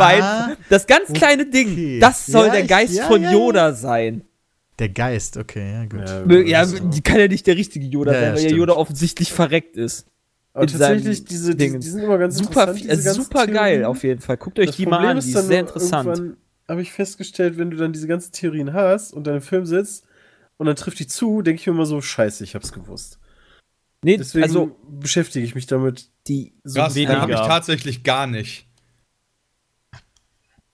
Mind. 0.47 0.57
Das 0.69 0.87
ganz 0.87 1.13
kleine 1.13 1.43
Okay. 1.43 1.51
Ding, 1.51 1.99
das 1.99 2.25
soll 2.25 2.47
Ja, 2.47 2.51
der 2.53 2.61
ich- 2.63 2.67
Geist 2.69 2.93
ja, 2.95 3.05
von 3.07 3.21
ja, 3.21 3.31
Yoda 3.31 3.73
sein. 3.73 4.23
Der 4.79 4.89
Geist, 4.89 5.37
okay, 5.37 5.73
ja, 5.73 5.85
gut. 5.85 6.47
Ja, 6.47 6.63
Ja, 6.63 6.67
kann 7.03 7.19
ja 7.19 7.27
nicht 7.27 7.45
der 7.45 7.55
richtige 7.55 7.85
Yoda 7.85 8.13
Ja, 8.13 8.17
sein, 8.19 8.23
ja, 8.29 8.33
weil 8.33 8.37
ja 8.41 8.45
stimmt. 8.49 8.59
Yoda 8.59 8.73
offensichtlich 8.73 9.31
verreckt 9.31 9.77
ist. 9.77 10.07
Aber 10.53 10.65
tatsächlich, 10.65 11.23
diese, 11.23 11.55
die, 11.55 11.77
die 11.77 11.87
sind 11.87 12.03
immer 12.03 12.17
ganz 12.17 12.35
Super, 12.37 12.49
interessant, 12.71 12.79
viel- 12.79 12.89
diese 12.97 13.09
äh, 13.09 13.13
super 13.13 13.45
geil 13.47 13.53
Theorien. 13.77 13.85
auf 13.85 14.03
jeden 14.03 14.21
Fall. 14.21 14.37
Guckt 14.37 14.57
euch 14.59 14.67
Das 14.67 14.75
die 14.77 14.83
Problem 14.85 15.01
mal 15.01 15.11
an, 15.11 15.17
ist 15.17 15.27
die 15.27 15.33
dann 15.33 15.41
ist 15.43 15.47
sehr 15.49 15.59
interessant. 15.59 16.19
Habe 16.67 16.81
ich 16.81 16.91
festgestellt, 16.91 17.57
wenn 17.57 17.71
du 17.71 17.77
dann 17.77 17.93
diese 17.93 18.07
ganzen 18.07 18.31
Theorien 18.31 18.73
hast 18.73 19.13
und 19.13 19.25
dann 19.27 19.35
im 19.35 19.41
Film 19.41 19.65
sitzt 19.65 20.05
und 20.57 20.67
dann 20.67 20.75
trifft 20.75 20.99
die 20.99 21.07
zu, 21.07 21.41
denke 21.41 21.59
ich 21.61 21.67
mir 21.67 21.73
immer 21.73 21.85
so, 21.85 22.01
scheiße, 22.01 22.43
ich 22.43 22.55
hab's 22.55 22.71
gewusst. 22.71 23.19
Nee, 24.03 24.17
Deswegen 24.17 24.43
also 24.43 24.77
beschäftige 24.89 25.45
ich 25.45 25.53
mich 25.53 25.67
damit. 25.67 26.09
die 26.27 26.53
So 26.63 26.79
weniger. 26.95 27.21
habe 27.21 27.33
ich 27.33 27.39
tatsächlich 27.39 28.03
gar 28.03 28.25
nicht. 28.27 28.67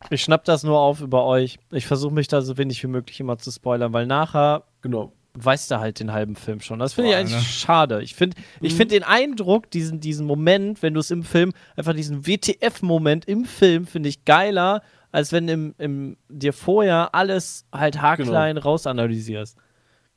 Ich 0.10 0.22
schnapp 0.24 0.46
das 0.46 0.64
nur 0.64 0.80
auf 0.80 1.02
über 1.02 1.26
euch. 1.26 1.58
Ich 1.72 1.88
versuche 1.88 2.14
mich 2.14 2.28
da 2.28 2.42
so 2.42 2.58
wenig 2.58 2.82
wie 2.84 2.88
möglich 2.88 3.20
immer 3.20 3.38
zu 3.38 3.52
spoilern, 3.52 3.92
weil 3.94 4.06
nachher 4.06 4.64
Genau. 4.82 5.12
weißt 5.34 5.72
du 5.72 5.80
halt 5.80 6.00
den 6.00 6.14
halben 6.14 6.36
Film 6.36 6.62
schon. 6.62 6.80
Das 6.80 6.94
finde 6.94 7.10
ich 7.10 7.16
eigentlich 7.18 7.34
ne? 7.36 7.42
schade. 7.42 8.02
Ich 8.04 8.16
finde 8.16 8.38
ich 8.62 8.74
Mhm. 8.74 8.78
find 8.78 8.92
den 8.92 9.04
Eindruck, 9.04 9.70
diesen, 9.72 10.00
diesen 10.00 10.26
Moment, 10.26 10.82
wenn 10.82 10.94
du 10.94 11.00
es 11.00 11.12
im 11.12 11.24
Film, 11.24 11.52
einfach 11.76 11.94
diesen 11.94 12.26
WTF-Moment 12.26 13.26
im 13.26 13.44
Film, 13.46 13.86
finde 13.88 14.08
ich 14.10 14.24
geiler, 14.24 14.82
als 15.12 15.32
wenn 15.32 15.48
im, 15.48 15.76
im, 15.78 16.18
dir 16.30 16.54
vorher 16.54 17.14
alles 17.16 17.66
halt 17.72 18.02
haarklein 18.02 18.56
Genau. 18.56 18.68
rausanalysierst. 18.68 19.58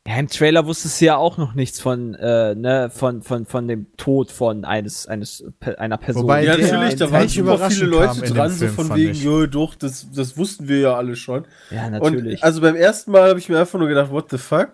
Ja, 0.07 0.17
im 0.17 0.29
Trailer 0.29 0.65
wusstest 0.67 1.01
du 1.01 1.05
ja 1.05 1.17
auch 1.17 1.37
noch 1.37 1.55
nichts 1.55 1.79
von, 1.79 2.15
äh, 2.15 2.55
ne, 2.55 2.91
von, 2.91 3.23
von, 3.23 3.45
von 3.45 3.69
dem 3.69 3.95
Tod 3.99 4.33
von 4.33 4.65
eines, 4.65 5.07
eines, 5.07 5.45
einer 5.77 5.99
Person. 5.99 6.23
Wobei 6.25 6.45
Ja, 6.45 6.57
natürlich, 6.57 6.97
da 6.97 7.13
waren 7.13 7.29
super 7.29 7.71
viele 7.71 7.87
Leute 7.87 8.23
dran, 8.23 8.51
so 8.51 8.67
von 8.69 8.95
wegen, 8.97 9.13
ich. 9.13 9.23
jo, 9.23 9.47
doch, 9.47 9.75
das, 9.75 10.07
das 10.11 10.39
wussten 10.39 10.69
wir 10.69 10.79
ja 10.81 10.97
alle 10.97 11.17
schon. 11.17 11.45
ja, 11.71 11.85
Und 11.87 11.93
natürlich. 11.93 12.43
also 12.43 12.63
beim 12.63 12.77
ersten 12.77 13.11
Mal 13.11 13.29
habe 13.29 13.39
ich 13.39 13.49
mir 13.51 13.61
einfach 13.61 13.79
nur 13.79 13.89
gedacht, 13.89 14.11
what 14.11 14.31
the 14.31 14.39
fuck? 14.39 14.73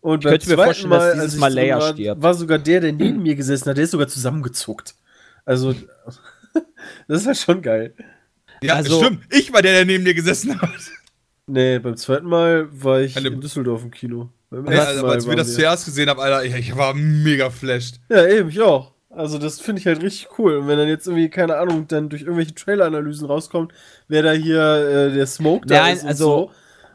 Und 0.00 0.22
beim 0.22 0.30
könnte 0.32 0.48
mir 0.48 0.54
zweiten 0.54 0.66
vorstellen, 0.66 0.90
dass 0.92 1.16
Mal, 1.16 1.26
ich 1.26 1.36
Mal 1.36 1.52
Leia 1.52 1.78
war, 1.78 1.92
stirbt. 1.92 2.22
war 2.22 2.34
sogar 2.34 2.58
der, 2.58 2.80
der 2.80 2.92
neben 2.92 3.22
mir 3.22 3.34
gesessen 3.34 3.68
hat, 3.68 3.76
der 3.76 3.84
ist 3.84 3.90
sogar 3.90 4.08
zusammengezuckt. 4.08 4.94
Also, 5.44 5.74
das 7.08 7.22
ist 7.22 7.26
halt 7.26 7.36
schon 7.38 7.60
geil. 7.60 7.92
Ja, 8.62 8.74
Also- 8.74 9.02
stimmt. 9.02 9.22
Ich 9.30 9.52
war 9.52 9.62
der, 9.62 9.72
der 9.72 9.84
neben 9.84 10.04
dir 10.04 10.14
gesessen 10.14 10.60
hat. 10.60 10.70
Nee, 11.46 11.78
beim 11.78 11.96
zweiten 11.96 12.26
Mal 12.26 12.68
war 12.70 13.00
ich 13.00 13.16
Eine- 13.16 13.28
in 13.28 13.40
Düsseldorf 13.40 13.82
im 13.82 13.90
Kino. 13.90 14.28
Beim 14.50 14.66
Ey, 14.66 14.78
also, 14.78 15.06
als 15.06 15.28
wir 15.28 15.36
das 15.36 15.54
zuerst 15.54 15.84
gesehen 15.84 16.08
haben, 16.08 16.20
Alter, 16.20 16.44
ich, 16.44 16.54
ich 16.54 16.76
war 16.76 16.92
mega 16.94 17.50
flashed. 17.50 18.00
Ja, 18.08 18.26
eben, 18.26 18.48
ich 18.48 18.60
auch. 18.60 18.92
Also 19.10 19.38
das 19.38 19.60
finde 19.60 19.80
ich 19.80 19.86
halt 19.86 20.02
richtig 20.02 20.28
cool. 20.38 20.56
Und 20.58 20.68
wenn 20.68 20.78
dann 20.78 20.88
jetzt 20.88 21.06
irgendwie, 21.08 21.28
keine 21.28 21.56
Ahnung, 21.56 21.88
dann 21.88 22.08
durch 22.08 22.22
irgendwelche 22.22 22.54
Trailer-Analysen 22.54 23.26
rauskommt, 23.26 23.72
wer 24.06 24.22
da 24.22 24.30
hier 24.32 24.60
äh, 25.10 25.12
der 25.14 25.26
Smoke 25.26 25.66
da 25.66 25.82
Nein, 25.82 25.96
ist 25.96 26.02
und 26.02 26.08
also, 26.08 26.24
so, 26.24 26.50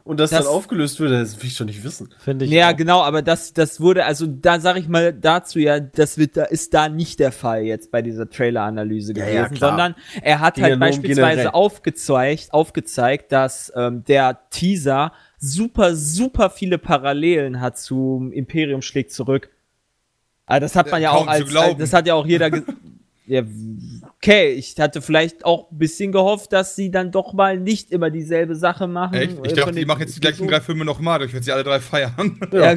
und 0.06 0.18
das, 0.20 0.30
das- 0.30 0.44
dann 0.44 0.48
aufgelöst 0.54 1.00
wird, 1.00 1.12
das 1.12 1.38
will 1.40 1.48
ich 1.48 1.58
doch 1.58 1.66
nicht 1.66 1.84
wissen. 1.84 2.08
Finde 2.18 2.44
ich. 2.44 2.50
Ja, 2.50 2.70
auch. 2.72 2.76
genau, 2.76 3.02
aber 3.02 3.22
das, 3.22 3.52
das 3.52 3.80
wurde, 3.80 4.04
also 4.06 4.26
da 4.26 4.60
sage 4.60 4.78
ich 4.78 4.88
mal 4.88 5.12
dazu 5.12 5.58
ja, 5.58 5.80
das 5.80 6.16
wird 6.16 6.36
da, 6.36 6.44
ist 6.44 6.72
da 6.74 6.88
nicht 6.88 7.18
der 7.18 7.32
Fall 7.32 7.62
jetzt 7.64 7.90
bei 7.90 8.02
dieser 8.02 8.30
Trailer-Analyse 8.30 9.12
Ja, 9.14 9.24
gewesen, 9.24 9.54
ja, 9.54 9.60
sondern 9.68 9.94
er 10.22 10.40
hat 10.40 10.54
Ging 10.54 10.64
halt 10.64 10.72
ja 10.74 10.78
beispielsweise 10.78 11.54
aufgezeigt, 11.54 12.52
aufgezeigt, 12.54 13.32
dass 13.32 13.72
ähm, 13.76 14.04
der 14.04 14.38
Teaser 14.50 15.12
super, 15.38 15.94
super 15.94 16.48
viele 16.50 16.78
Parallelen 16.78 17.60
hat 17.60 17.76
zum 17.78 18.32
Imperium 18.32 18.82
schlägt 18.82 19.12
zurück. 19.12 19.50
Also 20.46 20.60
das 20.60 20.76
hat 20.76 20.90
man 20.90 21.02
ja, 21.02 21.12
Ja, 21.12 21.16
auch 21.18 21.26
als, 21.26 21.48
glauben. 21.48 21.78
das 21.78 21.92
hat 21.92 22.06
ja 22.06 22.14
auch 22.14 22.24
jeder 22.26 22.50
ja, 23.26 23.42
okay, 24.16 24.52
ich 24.52 24.74
hatte 24.78 25.02
vielleicht 25.02 25.44
auch 25.44 25.70
ein 25.70 25.78
bisschen 25.78 26.12
gehofft, 26.12 26.52
dass 26.52 26.76
sie 26.76 26.90
dann 26.90 27.10
doch 27.10 27.32
mal 27.32 27.58
nicht 27.58 27.90
immer 27.90 28.10
dieselbe 28.10 28.54
Sache 28.54 28.86
machen. 28.86 29.14
Echt? 29.14 29.32
äh, 29.32 29.40
Ich 29.42 29.48
von 29.50 29.56
dachte, 29.56 29.72
die 29.72 29.84
machen 29.84 30.00
jetzt 30.00 30.16
die 30.16 30.20
gleichen 30.20 30.46
drei 30.46 30.60
Filme 30.60 30.84
nochmal, 30.84 31.22
ich 31.24 31.32
werde 31.32 31.44
sie 31.44 31.52
alle 31.52 31.64
drei 31.64 31.80
feiern. 31.80 32.38
Ja, 32.52 32.74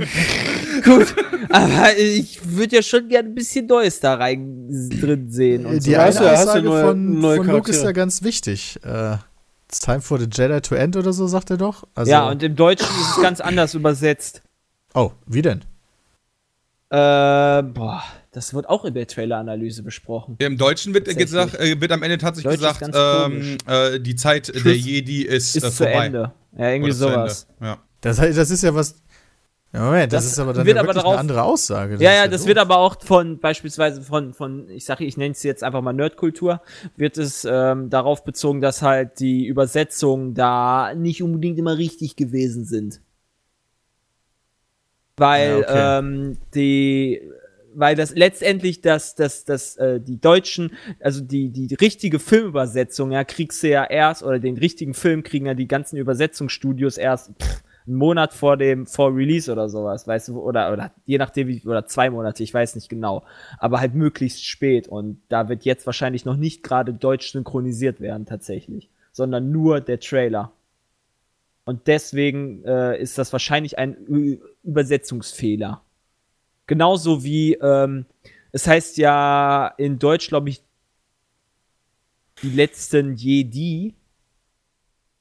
gut. 0.84 1.14
Aber 1.50 1.98
ich 1.98 2.40
würde 2.56 2.78
ja 2.78 2.82
schon 2.82 3.08
gerne 3.10 3.30
ein 3.30 3.36
bisschen 3.36 3.66
Neues 3.68 4.00
da 4.00 4.16
rein 4.16 4.90
drin 5.02 5.30
sehen. 5.32 5.66
Und 5.66 5.86
Die 5.86 5.92
so. 5.92 5.98
eine 5.98 6.00
ja- 6.00 6.06
hast 6.06 6.20
du 6.20 6.26
Aussage 6.30 6.66
neue- 6.66 6.84
von, 6.86 7.20
neue 7.20 7.38
von 7.38 7.48
Luke 7.48 7.70
ist 7.72 7.84
ja 7.84 7.92
ganz 7.92 8.24
wichtig. 8.24 8.80
Äh, 8.84 9.18
It's 9.68 9.80
time 9.82 10.02
for 10.02 10.18
the 10.18 10.26
Jedi 10.32 10.62
to 10.62 10.74
end 10.74 10.96
oder 10.96 11.14
so, 11.14 11.28
sagt 11.28 11.52
er 11.52 11.58
doch. 11.58 11.84
Also, 11.94 12.10
ja, 12.12 12.28
und 12.30 12.42
im 12.42 12.56
Deutschen 12.56 12.88
ist 13.02 13.18
es 13.18 13.22
ganz 13.22 13.40
anders 13.40 13.76
übersetzt. 13.76 14.42
Oh, 14.96 15.12
wie 15.28 15.44
denn? 15.44 15.60
Äh, 16.90 17.62
boah, 17.64 18.02
das 18.32 18.54
wird 18.54 18.70
auch 18.70 18.86
in 18.86 18.94
der 18.94 19.08
Trailer-Analyse 19.08 19.82
besprochen. 19.84 20.36
Im 20.40 20.58
Deutschen 20.58 20.94
wird, 20.94 21.06
gesagt, 21.18 21.56
äh, 21.56 21.80
wird 21.82 21.92
am 21.92 22.04
Ende 22.04 22.18
tatsächlich 22.20 22.60
Deutsch 22.60 22.80
gesagt, 22.80 22.96
ähm, 23.32 23.58
äh, 23.66 24.00
die 24.00 24.16
Zeit 24.16 24.48
der 24.54 24.60
Schluss 24.60 24.86
Jedi 24.86 25.24
ist, 25.24 25.56
Ist 25.56 25.64
äh, 25.64 25.70
zu 25.72 25.84
vorbei. 25.84 26.06
Ende. 26.06 26.32
Ja, 26.58 26.70
irgendwie 26.70 26.92
Oder 26.92 26.98
zu 27.00 27.00
sowas. 27.10 27.48
Ja. 27.62 27.78
Das, 28.02 28.18
das 28.18 28.52
ist 28.52 28.64
ja 28.64 28.74
was. 28.76 28.96
Ja, 29.72 29.84
Moment, 29.86 30.12
das, 30.12 30.24
Das 30.24 30.32
ist 30.34 30.40
aber 30.40 30.54
dann 30.54 30.66
wird 30.66 30.78
ja 30.78 30.82
aber 30.84 30.94
darauf- 30.94 31.12
eine 31.12 31.20
andere 31.20 31.44
Aussage. 31.44 31.98
Ja, 32.00 32.12
ist 32.12 32.18
ja, 32.18 32.28
das 32.28 32.42
doof. 32.42 32.48
wird 32.48 32.58
aber 32.58 32.78
auch 32.78 32.96
von 33.04 33.38
beispielsweise 33.40 34.02
von, 34.02 34.34
von 34.34 34.68
ich 34.70 34.84
sage, 34.86 35.06
ich 35.06 35.16
nenne 35.16 35.34
es 35.34 35.44
jetzt 35.44 35.64
einfach 35.64 35.82
mal 35.82 35.94
Nerdkultur, 35.94 36.62
wird 36.98 37.20
es 37.20 37.46
ähm, 37.46 37.90
darauf 37.92 38.24
bezogen, 38.24 38.62
dass 38.62 38.82
halt 38.82 39.20
die 39.20 39.46
Übersetzungen 39.46 40.34
da 40.34 40.94
nicht 40.96 41.22
unbedingt 41.22 41.60
immer 41.60 41.78
richtig 41.78 42.16
gewesen 42.16 42.66
sind. 42.66 43.00
Weil 45.18 45.50
Ja, 45.50 45.58
okay. 45.58 46.00
ähm, 46.00 46.38
die 46.56 47.22
weil 47.74 47.96
das 47.96 48.16
letztendlich 48.16 48.82
das, 48.82 49.16
das, 49.16 49.46
das, 49.46 49.76
äh, 49.78 50.00
die 50.00 50.20
deutschen, 50.20 50.72
also 51.00 51.22
die, 51.22 51.50
die 51.50 51.74
richtige 51.76 52.20
Filmübersetzung, 52.20 53.12
ja, 53.12 53.24
kriegst 53.24 53.64
du 53.64 53.70
ja 53.70 53.84
erst, 53.86 54.24
oder 54.24 54.40
den 54.40 54.58
richtigen 54.58 54.94
Film 54.94 55.24
kriegen 55.24 55.46
ja 55.46 55.54
die 55.54 55.68
ganzen 55.68 55.98
Übersetzungsstudios 55.98 56.98
erst 56.98 57.32
pff, 57.42 57.64
einen 57.90 57.98
Monat 57.98 58.34
vor 58.34 58.56
dem, 58.56 58.86
vor 58.86 59.16
Release 59.16 59.52
oder 59.52 59.68
sowas, 59.68 60.08
weißt 60.08 60.30
du, 60.30 60.40
oder, 60.40 60.72
oder 60.72 60.92
je 61.06 61.18
nachdem, 61.18 61.48
wie, 61.48 61.62
oder 61.66 61.86
zwei 61.86 62.10
Monate, 62.10 62.44
ich 62.44 62.54
weiß 62.54 62.76
nicht 62.76 62.90
genau, 62.90 63.24
aber 63.58 63.80
halt 63.80 63.96
möglichst 63.96 64.46
spät 64.46 64.88
und 64.88 65.22
da 65.30 65.50
wird 65.50 65.66
jetzt 65.66 65.86
wahrscheinlich 65.86 66.24
noch 66.26 66.38
nicht 66.38 66.64
gerade 66.64 66.94
deutsch 66.94 67.32
synchronisiert 67.32 68.00
werden, 68.00 68.26
tatsächlich, 68.26 68.90
sondern 69.12 69.52
nur 69.52 69.82
der 69.82 70.00
Trailer. 70.00 70.52
Und 71.66 71.88
deswegen 71.88 72.64
äh, 72.64 73.00
ist 73.00 73.18
das 73.18 73.32
wahrscheinlich 73.32 73.78
ein 73.78 73.96
Ü 74.08 74.38
Übersetzungsfehler. 74.64 75.82
Genauso 76.70 77.24
wie, 77.24 77.56
ähm, 77.56 78.06
es 78.52 78.68
heißt 78.68 78.98
ja 78.98 79.74
in 79.80 79.98
Deutsch, 79.98 80.28
glaube 80.28 80.50
ich, 80.52 80.62
die 82.44 82.52
letzten 82.52 83.16
Jedi, 83.16 83.96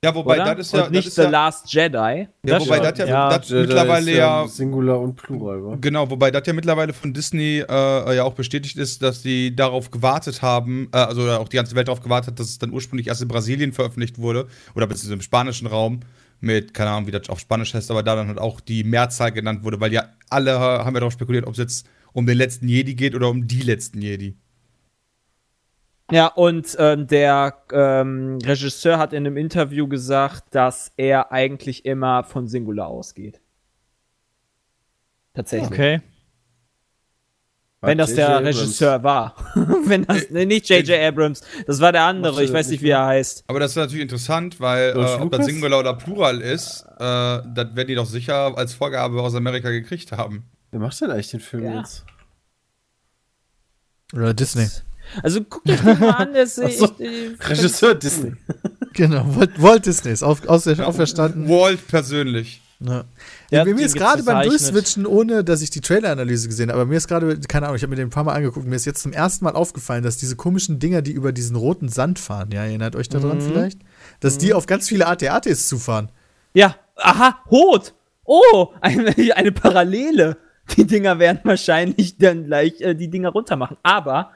Ja, 0.04 0.14
wobei 0.14 0.34
oder? 0.42 0.54
das 0.54 0.66
ist 0.66 0.74
ja. 0.74 0.84
Und 0.84 0.92
nicht 0.92 1.06
das 1.06 1.12
ist 1.12 1.14
The 1.16 1.22
ja, 1.22 1.28
Last 1.30 1.72
Jedi. 1.72 1.88
ja, 1.96 2.26
Das 2.42 2.66
wobei 2.66 2.80
das 2.80 2.98
ja, 2.98 3.06
Ja, 3.06 3.28
das 3.38 3.48
Jedi 3.48 3.60
mittlerweile 3.62 4.12
ja. 4.14 4.46
Singular 4.46 5.00
und 5.00 5.16
Plural, 5.16 5.64
wa? 5.64 5.78
Genau, 5.80 6.10
wobei 6.10 6.30
das 6.30 6.46
ja 6.46 6.52
mittlerweile 6.52 6.92
von 6.92 7.14
Disney 7.14 7.64
äh, 7.66 8.14
ja 8.16 8.24
auch 8.24 8.34
bestätigt 8.34 8.76
ist, 8.76 9.02
dass 9.02 9.22
die 9.22 9.56
darauf 9.56 9.90
gewartet 9.90 10.42
haben, 10.42 10.90
äh, 10.92 10.98
also 10.98 11.30
auch 11.30 11.48
die 11.48 11.56
ganze 11.56 11.74
Welt 11.74 11.88
darauf 11.88 12.02
gewartet 12.02 12.32
hat, 12.32 12.40
dass 12.40 12.50
es 12.50 12.58
dann 12.58 12.72
ursprünglich 12.72 13.06
erst 13.08 13.22
in 13.22 13.28
Brasilien 13.28 13.72
veröffentlicht 13.72 14.18
wurde, 14.18 14.48
oder 14.74 14.86
beziehungsweise 14.86 15.14
im 15.14 15.22
spanischen 15.22 15.66
Raum, 15.66 16.00
mit, 16.40 16.74
keine 16.74 16.90
Ahnung, 16.90 17.06
wie 17.06 17.10
das 17.10 17.28
auf 17.28 17.40
Spanisch 17.40 17.74
heißt, 17.74 17.90
aber 17.90 18.02
da 18.02 18.16
dann 18.16 18.28
halt 18.28 18.38
auch 18.38 18.60
die 18.60 18.84
Mehrzahl 18.84 19.32
genannt 19.32 19.64
wurde, 19.64 19.80
weil 19.80 19.92
ja 19.92 20.08
alle 20.30 20.58
haben 20.58 20.94
ja 20.94 21.00
darauf 21.00 21.12
spekuliert, 21.12 21.46
ob 21.46 21.52
es 21.52 21.58
jetzt 21.58 21.88
um 22.12 22.26
den 22.26 22.38
letzten 22.38 22.68
Jedi 22.68 22.94
geht 22.94 23.14
oder 23.14 23.28
um 23.28 23.46
die 23.46 23.62
letzten 23.62 24.00
Jedi. 24.00 24.36
Ja, 26.10 26.28
und 26.28 26.74
ähm, 26.78 27.06
der 27.06 27.62
ähm, 27.70 28.38
Regisseur 28.42 28.98
hat 28.98 29.12
in 29.12 29.26
einem 29.26 29.36
Interview 29.36 29.86
gesagt, 29.86 30.54
dass 30.54 30.90
er 30.96 31.32
eigentlich 31.32 31.84
immer 31.84 32.24
von 32.24 32.48
Singular 32.48 32.86
ausgeht. 32.86 33.40
Tatsächlich. 35.34 35.70
Okay. 35.70 36.00
Wenn 37.80 37.96
das 37.98 38.14
der 38.14 38.28
Abrams. 38.38 38.56
Regisseur 38.58 39.02
war. 39.04 39.36
Wenn 39.84 40.04
das, 40.04 40.30
nee, 40.30 40.46
nicht 40.46 40.68
J.J. 40.68 40.98
Abrams, 41.00 41.42
das 41.66 41.80
war 41.80 41.92
der 41.92 42.02
andere, 42.02 42.42
ich 42.42 42.52
weiß 42.52 42.68
nicht, 42.70 42.82
wie 42.82 42.90
er 42.90 43.06
heißt. 43.06 43.44
Aber 43.46 43.60
das 43.60 43.70
ist 43.70 43.76
natürlich 43.76 44.02
interessant, 44.02 44.58
weil 44.58 44.90
äh, 44.96 45.22
ob 45.22 45.30
das? 45.30 45.46
Singular 45.46 45.78
oder 45.78 45.94
Plural 45.94 46.40
ist, 46.40 46.84
äh, 46.98 46.98
das 46.98 47.76
werden 47.76 47.86
die 47.86 47.94
doch 47.94 48.06
sicher 48.06 48.58
als 48.58 48.74
Vorgabe 48.74 49.22
aus 49.22 49.34
Amerika 49.36 49.70
gekriegt 49.70 50.10
haben. 50.10 50.44
Wer 50.72 50.80
macht 50.80 51.00
denn 51.00 51.10
eigentlich 51.12 51.30
den 51.30 51.40
Film 51.40 51.64
Ja. 51.64 51.78
jetzt? 51.78 52.04
Oder 54.12 54.34
Disney. 54.34 54.66
Also 55.22 55.42
guckt 55.42 55.70
euch 55.70 55.80
den 55.80 56.00
mal 56.00 56.10
an, 56.10 56.30
Ach 56.36 56.46
so, 56.46 56.62
äh, 56.62 57.36
Regisseur 57.40 57.94
Disney. 57.94 58.32
Genau, 58.92 59.24
Walt, 59.36 59.62
Walt 59.62 59.86
Disney 59.86 60.10
ist 60.12 60.22
auf, 60.24 60.46
aus, 60.48 60.66
auferstanden. 60.66 61.48
Walt 61.48 61.86
persönlich. 61.86 62.60
Ja. 62.80 63.04
Der 63.50 63.64
mir 63.64 63.84
ist 63.84 63.96
gerade 63.96 64.22
beim. 64.22 64.48
Durchswitchen, 64.48 65.04
ohne 65.04 65.42
dass 65.42 65.62
ich 65.62 65.70
die 65.70 65.80
Trailer-Analyse 65.80 66.46
gesehen 66.46 66.70
habe, 66.70 66.80
aber 66.80 66.88
mir 66.88 66.96
ist 66.96 67.08
gerade, 67.08 67.38
keine 67.40 67.66
Ahnung, 67.66 67.76
ich 67.76 67.82
habe 67.82 67.90
mir 67.90 67.96
den 67.96 68.06
ein 68.06 68.10
paar 68.10 68.22
Mal 68.22 68.34
angeguckt, 68.34 68.66
mir 68.66 68.76
ist 68.76 68.84
jetzt 68.84 69.02
zum 69.02 69.12
ersten 69.12 69.44
Mal 69.44 69.54
aufgefallen, 69.56 70.04
dass 70.04 70.16
diese 70.16 70.36
komischen 70.36 70.78
Dinger, 70.78 71.02
die 71.02 71.10
über 71.10 71.32
diesen 71.32 71.56
roten 71.56 71.88
Sand 71.88 72.20
fahren, 72.20 72.50
ja, 72.52 72.62
erinnert 72.64 72.94
euch 72.94 73.08
daran 73.08 73.38
Mhm. 73.38 73.42
vielleicht? 73.42 73.80
Dass 74.20 74.38
die 74.38 74.54
auf 74.54 74.66
ganz 74.66 74.88
viele 74.88 75.06
AT-ATs 75.08 75.66
zufahren. 75.68 76.10
Ja, 76.54 76.76
aha, 76.96 77.40
Hot. 77.50 77.94
Oh, 78.24 78.68
eine, 78.80 79.12
eine 79.36 79.50
Parallele. 79.52 80.36
Die 80.76 80.86
Dinger 80.86 81.18
werden 81.18 81.40
wahrscheinlich 81.44 82.18
dann 82.18 82.44
gleich 82.44 82.80
äh, 82.80 82.94
die 82.94 83.08
Dinger 83.08 83.30
runtermachen. 83.30 83.78
Aber 83.82 84.30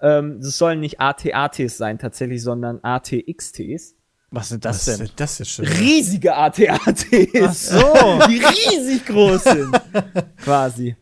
ähm, 0.00 0.38
es 0.40 0.56
sollen 0.58 0.78
nicht 0.80 1.00
AT-ATs 1.00 1.76
sein 1.78 1.98
tatsächlich, 1.98 2.42
sondern 2.42 2.78
ATXTs. 2.82 3.94
Was 4.30 4.50
sind 4.50 4.64
das 4.64 4.86
Was 4.86 4.96
denn? 4.96 5.06
ist 5.06 5.18
das 5.18 5.38
jetzt 5.38 5.50
schon? 5.50 5.64
Riesige 5.64 6.34
AT-ATs. 6.34 7.06
Ach 7.42 7.54
so. 7.54 7.78
Die 8.28 8.42
riesig 8.42 9.06
groß 9.06 9.42
sind. 9.44 9.80
quasi. 10.44 10.96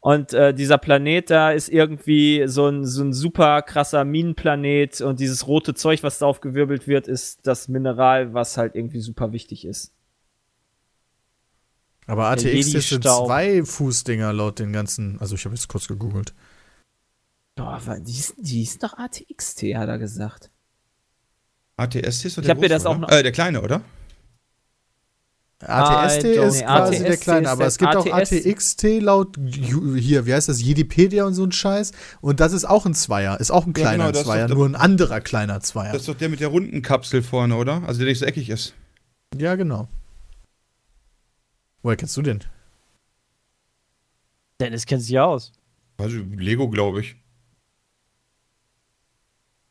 Und 0.00 0.32
äh, 0.32 0.52
dieser 0.52 0.78
Planet 0.78 1.30
da 1.30 1.52
ist 1.52 1.68
irgendwie 1.68 2.42
so 2.46 2.66
ein, 2.66 2.84
so 2.84 3.04
ein 3.04 3.12
super 3.12 3.62
krasser 3.62 4.04
Minenplanet 4.04 5.00
und 5.00 5.20
dieses 5.20 5.46
rote 5.46 5.74
Zeug, 5.74 6.02
was 6.02 6.18
da 6.18 6.26
aufgewirbelt 6.26 6.88
wird, 6.88 7.06
ist 7.06 7.46
das 7.46 7.68
Mineral, 7.68 8.34
was 8.34 8.56
halt 8.56 8.74
irgendwie 8.74 8.98
super 8.98 9.30
wichtig 9.30 9.64
ist. 9.64 9.92
Aber 12.08 12.26
ATX 12.30 12.72
sind 12.72 13.04
zwei 13.04 13.64
Fußdinger 13.64 14.32
laut 14.32 14.58
den 14.58 14.72
ganzen, 14.72 15.20
also 15.20 15.36
ich 15.36 15.44
habe 15.44 15.54
jetzt 15.54 15.68
kurz 15.68 15.86
gegoogelt. 15.86 16.34
Aber 17.54 18.00
die 18.00 18.18
ist, 18.18 18.34
die 18.38 18.62
ist 18.62 18.82
doch 18.82 18.98
ATXT, 18.98 19.62
hat 19.74 19.88
er 19.88 19.98
gesagt. 19.98 20.50
ATST 21.82 22.24
ist 22.26 22.36
doch 22.36 22.42
Ich 22.42 22.46
der 22.46 22.54
hab 22.54 22.60
mir 22.60 22.68
große, 22.68 22.68
das 22.68 22.86
auch 22.86 22.92
oder? 22.92 23.00
noch- 23.00 23.10
Äh, 23.10 23.22
der 23.22 23.32
kleine, 23.32 23.62
oder? 23.62 23.82
ATST 25.64 26.24
ist 26.24 26.24
Nee, 26.24 26.62
quasi 26.64 26.64
ATST 26.96 27.04
der 27.08 27.16
kleine, 27.18 27.50
aber 27.50 27.66
es 27.66 27.78
gibt 27.78 27.94
auch 27.94 28.04
ATS 28.06 28.32
ATXT 28.32 28.82
laut 29.00 29.36
hier, 29.54 30.26
wie 30.26 30.34
heißt 30.34 30.48
das, 30.48 30.60
Jedipedia 30.60 31.24
und 31.24 31.34
so 31.34 31.44
ein 31.44 31.52
Scheiß. 31.52 31.92
Und 32.20 32.40
das 32.40 32.52
ist 32.52 32.64
auch 32.64 32.84
ein 32.84 32.94
Zweier, 32.94 33.38
ist 33.38 33.52
auch 33.52 33.64
ein 33.66 33.68
Ja, 33.76 33.82
kleiner 33.82 33.92
genau, 34.04 34.08
das 34.10 34.18
ist 34.22 34.26
Zweier, 34.26 34.48
nur 34.48 34.66
ein 34.68 34.74
anderer 34.74 35.20
kleiner 35.20 35.60
Zweier. 35.60 35.92
Das 35.92 36.02
ist 36.02 36.08
doch 36.08 36.16
der 36.16 36.30
mit 36.30 36.40
der 36.40 36.48
runden 36.48 36.82
Kapsel 36.82 37.22
vorne, 37.22 37.54
oder? 37.54 37.82
Also 37.86 38.00
der 38.00 38.08
nicht 38.08 38.18
so 38.18 38.24
eckig 38.24 38.48
ist. 38.50 38.74
ja, 39.38 39.54
genau. 39.54 39.88
Woher 41.84 41.96
kennst 41.96 42.16
du 42.16 42.22
den? 42.22 42.40
Dennis 44.60 44.84
kennt 44.86 45.02
sich 45.02 45.18
aus. 45.18 45.52
Also 45.98 46.18
Lego, 46.36 46.68
glaube 46.70 47.00
ich. 47.00 47.16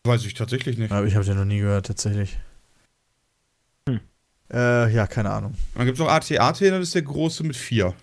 Weiß 0.04 0.26
ich 0.26 0.34
tatsächlich 0.34 0.78
nicht. 0.78 0.92
Aber 0.92 1.06
ich 1.06 1.16
habe 1.16 1.26
den 1.26 1.38
noch 1.38 1.46
nie 1.46 1.60
gehört, 1.60 1.86
tatsächlich. 1.88 2.38
Äh, 4.54 4.94
ja, 4.94 5.08
keine 5.08 5.30
Ahnung. 5.30 5.54
Dann 5.76 5.86
gibt 5.86 5.98
es 5.98 6.04
noch 6.04 6.12
AT-AT, 6.12 6.60
das 6.62 6.80
ist 6.82 6.96
der 6.96 7.04
große 7.04 7.44
mit 7.44 7.56
vier. 7.56 7.94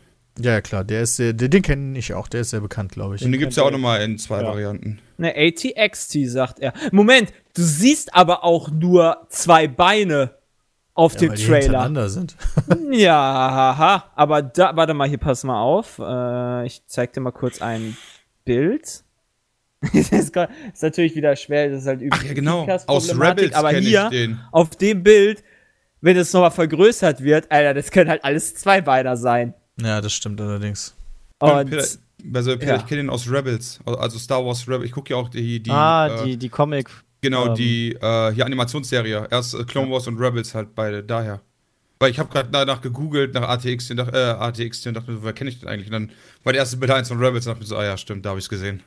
Ja, 0.40 0.52
ja, 0.52 0.60
klar, 0.62 0.84
der 0.84 1.02
ist 1.02 1.16
sehr, 1.16 1.32
den, 1.34 1.50
den 1.50 1.62
kenne 1.62 1.98
ich 1.98 2.14
auch, 2.14 2.28
der 2.28 2.40
ist 2.42 2.50
sehr 2.50 2.60
bekannt, 2.60 2.92
glaube 2.92 3.16
ich. 3.16 3.22
Und 3.24 3.32
den 3.32 3.40
gibt 3.40 3.50
es 3.50 3.56
ja 3.56 3.64
auch 3.64 3.70
nochmal 3.70 4.00
in 4.02 4.16
zwei 4.18 4.40
Ja. 4.40 4.46
Varianten. 4.46 4.98
Ne, 5.18 5.34
ATXT, 5.36 6.18
sagt 6.26 6.60
er. 6.60 6.72
Moment, 6.92 7.32
du 7.54 7.62
siehst 7.62 8.14
aber 8.14 8.44
auch 8.44 8.70
nur 8.70 9.26
zwei 9.28 9.66
Beine 9.68 10.30
auf 10.94 11.14
Ja, 11.14 11.18
dem 11.20 11.30
weil 11.30 11.36
die 11.36 11.44
Trailer. 11.44 11.60
hintereinander 11.64 12.08
sind. 12.08 12.36
Ja, 12.92 13.12
haha. 13.12 14.04
Aber 14.14 14.40
da, 14.40 14.74
warte 14.74 14.94
mal, 14.94 15.06
hier 15.08 15.18
pass 15.18 15.44
mal 15.44 15.60
auf. 15.60 15.98
Äh, 15.98 16.66
ich 16.66 16.82
zeig 16.86 17.12
dir 17.12 17.20
mal 17.20 17.32
kurz 17.32 17.60
ein 17.60 17.96
Bild. 18.46 19.02
das 19.92 20.10
ist 20.10 20.36
ist 20.36 20.82
natürlich 20.82 21.14
wieder 21.14 21.36
schwer, 21.36 21.70
das 21.70 21.82
ist 21.82 21.86
halt 21.86 22.02
Ach 22.10 22.22
ja, 22.24 22.32
genau. 22.32 22.66
Aus 22.86 23.16
Rebels 23.16 23.54
aber 23.54 23.70
hier 23.70 24.38
auf 24.50 24.70
dem 24.70 25.04
Bild, 25.04 25.44
wenn 26.00 26.16
es 26.16 26.32
nochmal 26.32 26.50
vergrößert 26.50 27.22
wird, 27.22 27.50
Alter, 27.50 27.74
das 27.74 27.90
können 27.90 28.10
halt 28.10 28.24
alles 28.24 28.54
Zweibeiner 28.56 29.16
sein. 29.16 29.54
Ja, 29.80 30.00
das 30.00 30.12
stimmt 30.12 30.40
allerdings. 30.40 30.96
Und 31.38 31.70
Peter, 31.70 31.84
also 32.34 32.52
Peter, 32.52 32.66
ja. 32.66 32.76
ich 32.76 32.86
kenne 32.86 33.02
den 33.02 33.10
aus 33.10 33.30
Rebels, 33.30 33.78
also 33.84 34.18
Star 34.18 34.44
Wars 34.44 34.66
Rebels. 34.66 34.86
Ich 34.86 34.92
gucke 34.92 35.10
ja 35.12 35.16
auch 35.16 35.28
die, 35.28 35.62
die 35.62 35.70
ah, 35.70 36.08
äh, 36.08 36.24
die, 36.24 36.36
die 36.36 36.48
Comic. 36.48 36.90
genau, 37.20 37.48
ähm, 37.48 37.54
die 37.54 37.92
äh, 37.92 38.32
hier 38.32 38.44
Animationsserie. 38.44 39.28
Erst 39.30 39.54
äh, 39.54 39.64
Clone 39.64 39.90
Wars 39.90 40.08
und 40.08 40.18
Rebels 40.18 40.54
halt 40.54 40.74
beide, 40.74 41.04
daher. 41.04 41.40
Weil 42.00 42.10
ich 42.10 42.18
habe 42.18 42.28
gerade 42.28 42.48
danach 42.50 42.80
gegoogelt, 42.80 43.34
nach 43.34 43.48
ATX, 43.48 43.90
und 43.90 43.98
dachte, 43.98 44.16
äh, 44.16 44.42
ATX 44.42 44.86
und 44.86 44.94
dachte 44.94 45.10
mir, 45.10 45.18
so, 45.18 45.24
wer 45.24 45.32
kenne 45.32 45.50
ich 45.50 45.60
denn 45.60 45.68
eigentlich? 45.68 45.86
Und 45.86 45.92
dann 45.92 46.12
war 46.42 46.52
der 46.52 46.60
erste 46.60 46.76
Bild 46.76 46.90
eins 46.90 47.08
von 47.08 47.18
Rebels 47.18 47.46
und 47.46 47.52
dachte 47.52 47.60
mir 47.60 47.66
so, 47.66 47.76
ah 47.76 47.84
ja, 47.84 47.96
stimmt, 47.96 48.24
da 48.24 48.30
habe 48.30 48.38
ich 48.38 48.44
es 48.44 48.48
gesehen. 48.48 48.82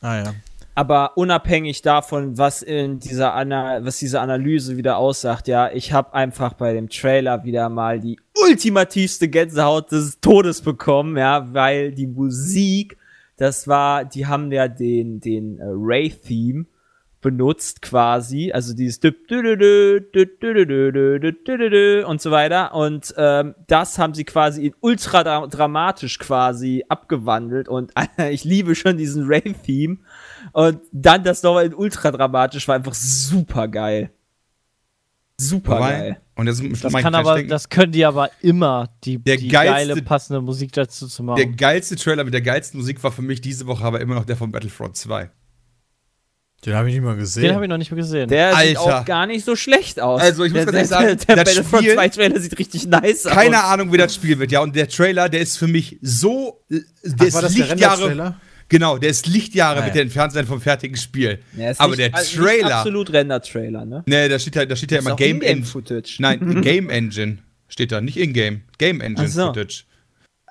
Ah 0.00 0.16
ja. 0.24 0.34
aber 0.74 1.16
unabhängig 1.16 1.82
davon, 1.82 2.38
was 2.38 2.62
in 2.62 3.00
dieser 3.00 3.34
Ana 3.34 3.84
was 3.84 3.98
diese 3.98 4.20
Analyse 4.20 4.76
wieder 4.76 4.96
aussagt, 4.96 5.48
ja, 5.48 5.70
ich 5.70 5.92
habe 5.92 6.14
einfach 6.14 6.54
bei 6.54 6.72
dem 6.72 6.88
Trailer 6.88 7.44
wieder 7.44 7.68
mal 7.68 8.00
die 8.00 8.18
ultimativste 8.42 9.28
Gänsehaut 9.28 9.92
des 9.92 10.20
Todes 10.20 10.62
bekommen, 10.62 11.16
ja, 11.16 11.52
weil 11.52 11.92
die 11.92 12.06
Musik, 12.06 12.96
das 13.36 13.68
war, 13.68 14.04
die 14.04 14.26
haben 14.26 14.50
ja 14.52 14.68
den 14.68 15.20
den 15.20 15.58
äh, 15.58 15.64
Ray 15.66 16.10
Theme 16.10 16.66
benutzt 17.20 17.82
quasi, 17.82 18.50
also 18.52 18.74
dieses 18.74 19.00
und 22.04 22.20
so 22.20 22.30
weiter 22.30 22.74
und 22.74 23.14
ähm, 23.16 23.54
das 23.66 23.98
haben 23.98 24.14
sie 24.14 24.24
quasi 24.24 24.66
in 24.66 24.74
ultra 24.80 25.46
dramatisch 25.46 26.18
quasi 26.18 26.84
abgewandelt 26.88 27.68
und 27.68 27.92
ich 28.30 28.44
liebe 28.44 28.74
schon 28.74 28.96
diesen 28.96 29.24
Rave-Theme 29.26 29.98
und 30.52 30.80
dann 30.92 31.22
das 31.22 31.42
nochmal 31.42 31.66
in 31.66 31.74
ultra 31.74 32.10
dramatisch 32.10 32.66
war 32.68 32.76
einfach 32.76 32.94
super 32.94 33.68
geil. 33.68 34.10
Super 35.40 35.78
geil. 35.78 36.20
Und 36.34 36.46
das, 36.46 36.62
das 36.82 36.92
kann 36.92 37.14
aber, 37.14 37.42
das 37.42 37.68
können 37.68 37.92
die 37.92 38.04
aber 38.04 38.30
immer, 38.42 38.90
die, 39.04 39.18
die 39.18 39.48
geilste, 39.48 39.48
geile 39.48 40.02
passende 40.02 40.40
Musik 40.42 40.72
dazu 40.72 41.06
zu 41.06 41.22
machen. 41.22 41.36
Der 41.36 41.46
geilste 41.46 41.96
Trailer 41.96 42.24
mit 42.24 42.34
der 42.34 42.42
geilsten 42.42 42.78
Musik 42.78 43.02
war 43.02 43.10
für 43.10 43.22
mich 43.22 43.40
diese 43.40 43.66
Woche 43.66 43.84
aber 43.84 44.00
immer 44.00 44.14
noch 44.14 44.26
der 44.26 44.36
von 44.36 44.52
Battlefront 44.52 44.96
2. 44.96 45.30
Den 46.66 46.74
habe 46.74 46.88
ich 46.88 46.94
nicht 46.94 47.02
mal 47.04 47.16
gesehen. 47.16 47.42
Den 47.44 47.54
habe 47.54 47.64
ich 47.64 47.68
noch 47.70 47.78
nicht 47.78 47.90
mehr 47.90 47.96
gesehen. 48.00 48.28
Der 48.28 48.54
sieht 48.54 48.76
Alter. 48.76 49.00
auch 49.00 49.04
gar 49.06 49.26
nicht 49.26 49.44
so 49.46 49.56
schlecht 49.56 49.98
aus. 50.00 50.20
Also, 50.20 50.44
ich 50.44 50.52
muss 50.52 50.64
der, 50.66 50.72
ganz 50.72 50.88
der, 50.90 50.98
ehrlich 51.00 51.10
sagen, 51.20 51.26
der, 51.26 51.36
der 51.36 51.44
das 51.44 51.54
Battlefront 51.54 51.82
Spiel- 51.84 51.94
2 51.94 52.08
Trailer 52.10 52.40
sieht 52.40 52.58
richtig 52.58 52.86
nice 52.86 53.26
aus. 53.26 53.32
Keine 53.32 53.64
Ahnung, 53.64 53.92
wie 53.92 53.96
das 53.96 54.14
Spiel 54.14 54.38
wird, 54.38 54.52
ja. 54.52 54.60
Und 54.60 54.76
der 54.76 54.88
Trailer, 54.88 55.28
der 55.30 55.40
ist 55.40 55.56
für 55.56 55.68
mich 55.68 55.98
so. 56.02 56.60
Der 56.68 56.80
Ach, 57.18 57.24
ist 57.24 57.34
war 57.34 57.42
das 57.42 57.54
der 57.54 57.66
Lichtjahre. 57.66 58.02
Render-Trailer? 58.10 58.40
Genau, 58.68 58.98
der 58.98 59.10
ist 59.10 59.26
Lichtjahre 59.26 59.78
Ah, 59.78 59.80
mit 59.80 59.88
ja. 59.88 59.92
der 59.94 60.02
entfernt 60.02 60.32
sein 60.32 60.46
vom 60.46 60.60
fertigen 60.60 60.96
Spiel. 60.96 61.40
Ja, 61.56 61.70
ist 61.70 61.80
aber 61.80 61.96
nicht- 61.96 62.00
der 62.12 62.14
also 62.14 62.40
Trailer. 62.42 62.76
absolut 62.76 63.12
Render-Trailer, 63.12 63.84
ne? 63.84 64.02
Ne, 64.06 64.28
da 64.28 64.38
steht 64.38 64.54
ja, 64.54 64.64
da 64.66 64.76
steht 64.76 64.92
ja 64.92 64.98
immer 65.00 65.16
Game 65.16 65.40
Engine. 65.42 66.02
Nein, 66.18 66.60
Game 66.62 66.88
Engine 66.90 67.38
steht 67.68 67.90
da, 67.90 68.00
nicht 68.00 68.16
In-Game. 68.18 68.60
Game 68.78 69.00
Engine 69.00 69.26
Ach 69.28 69.32
so. 69.32 69.46
Footage. 69.46 69.84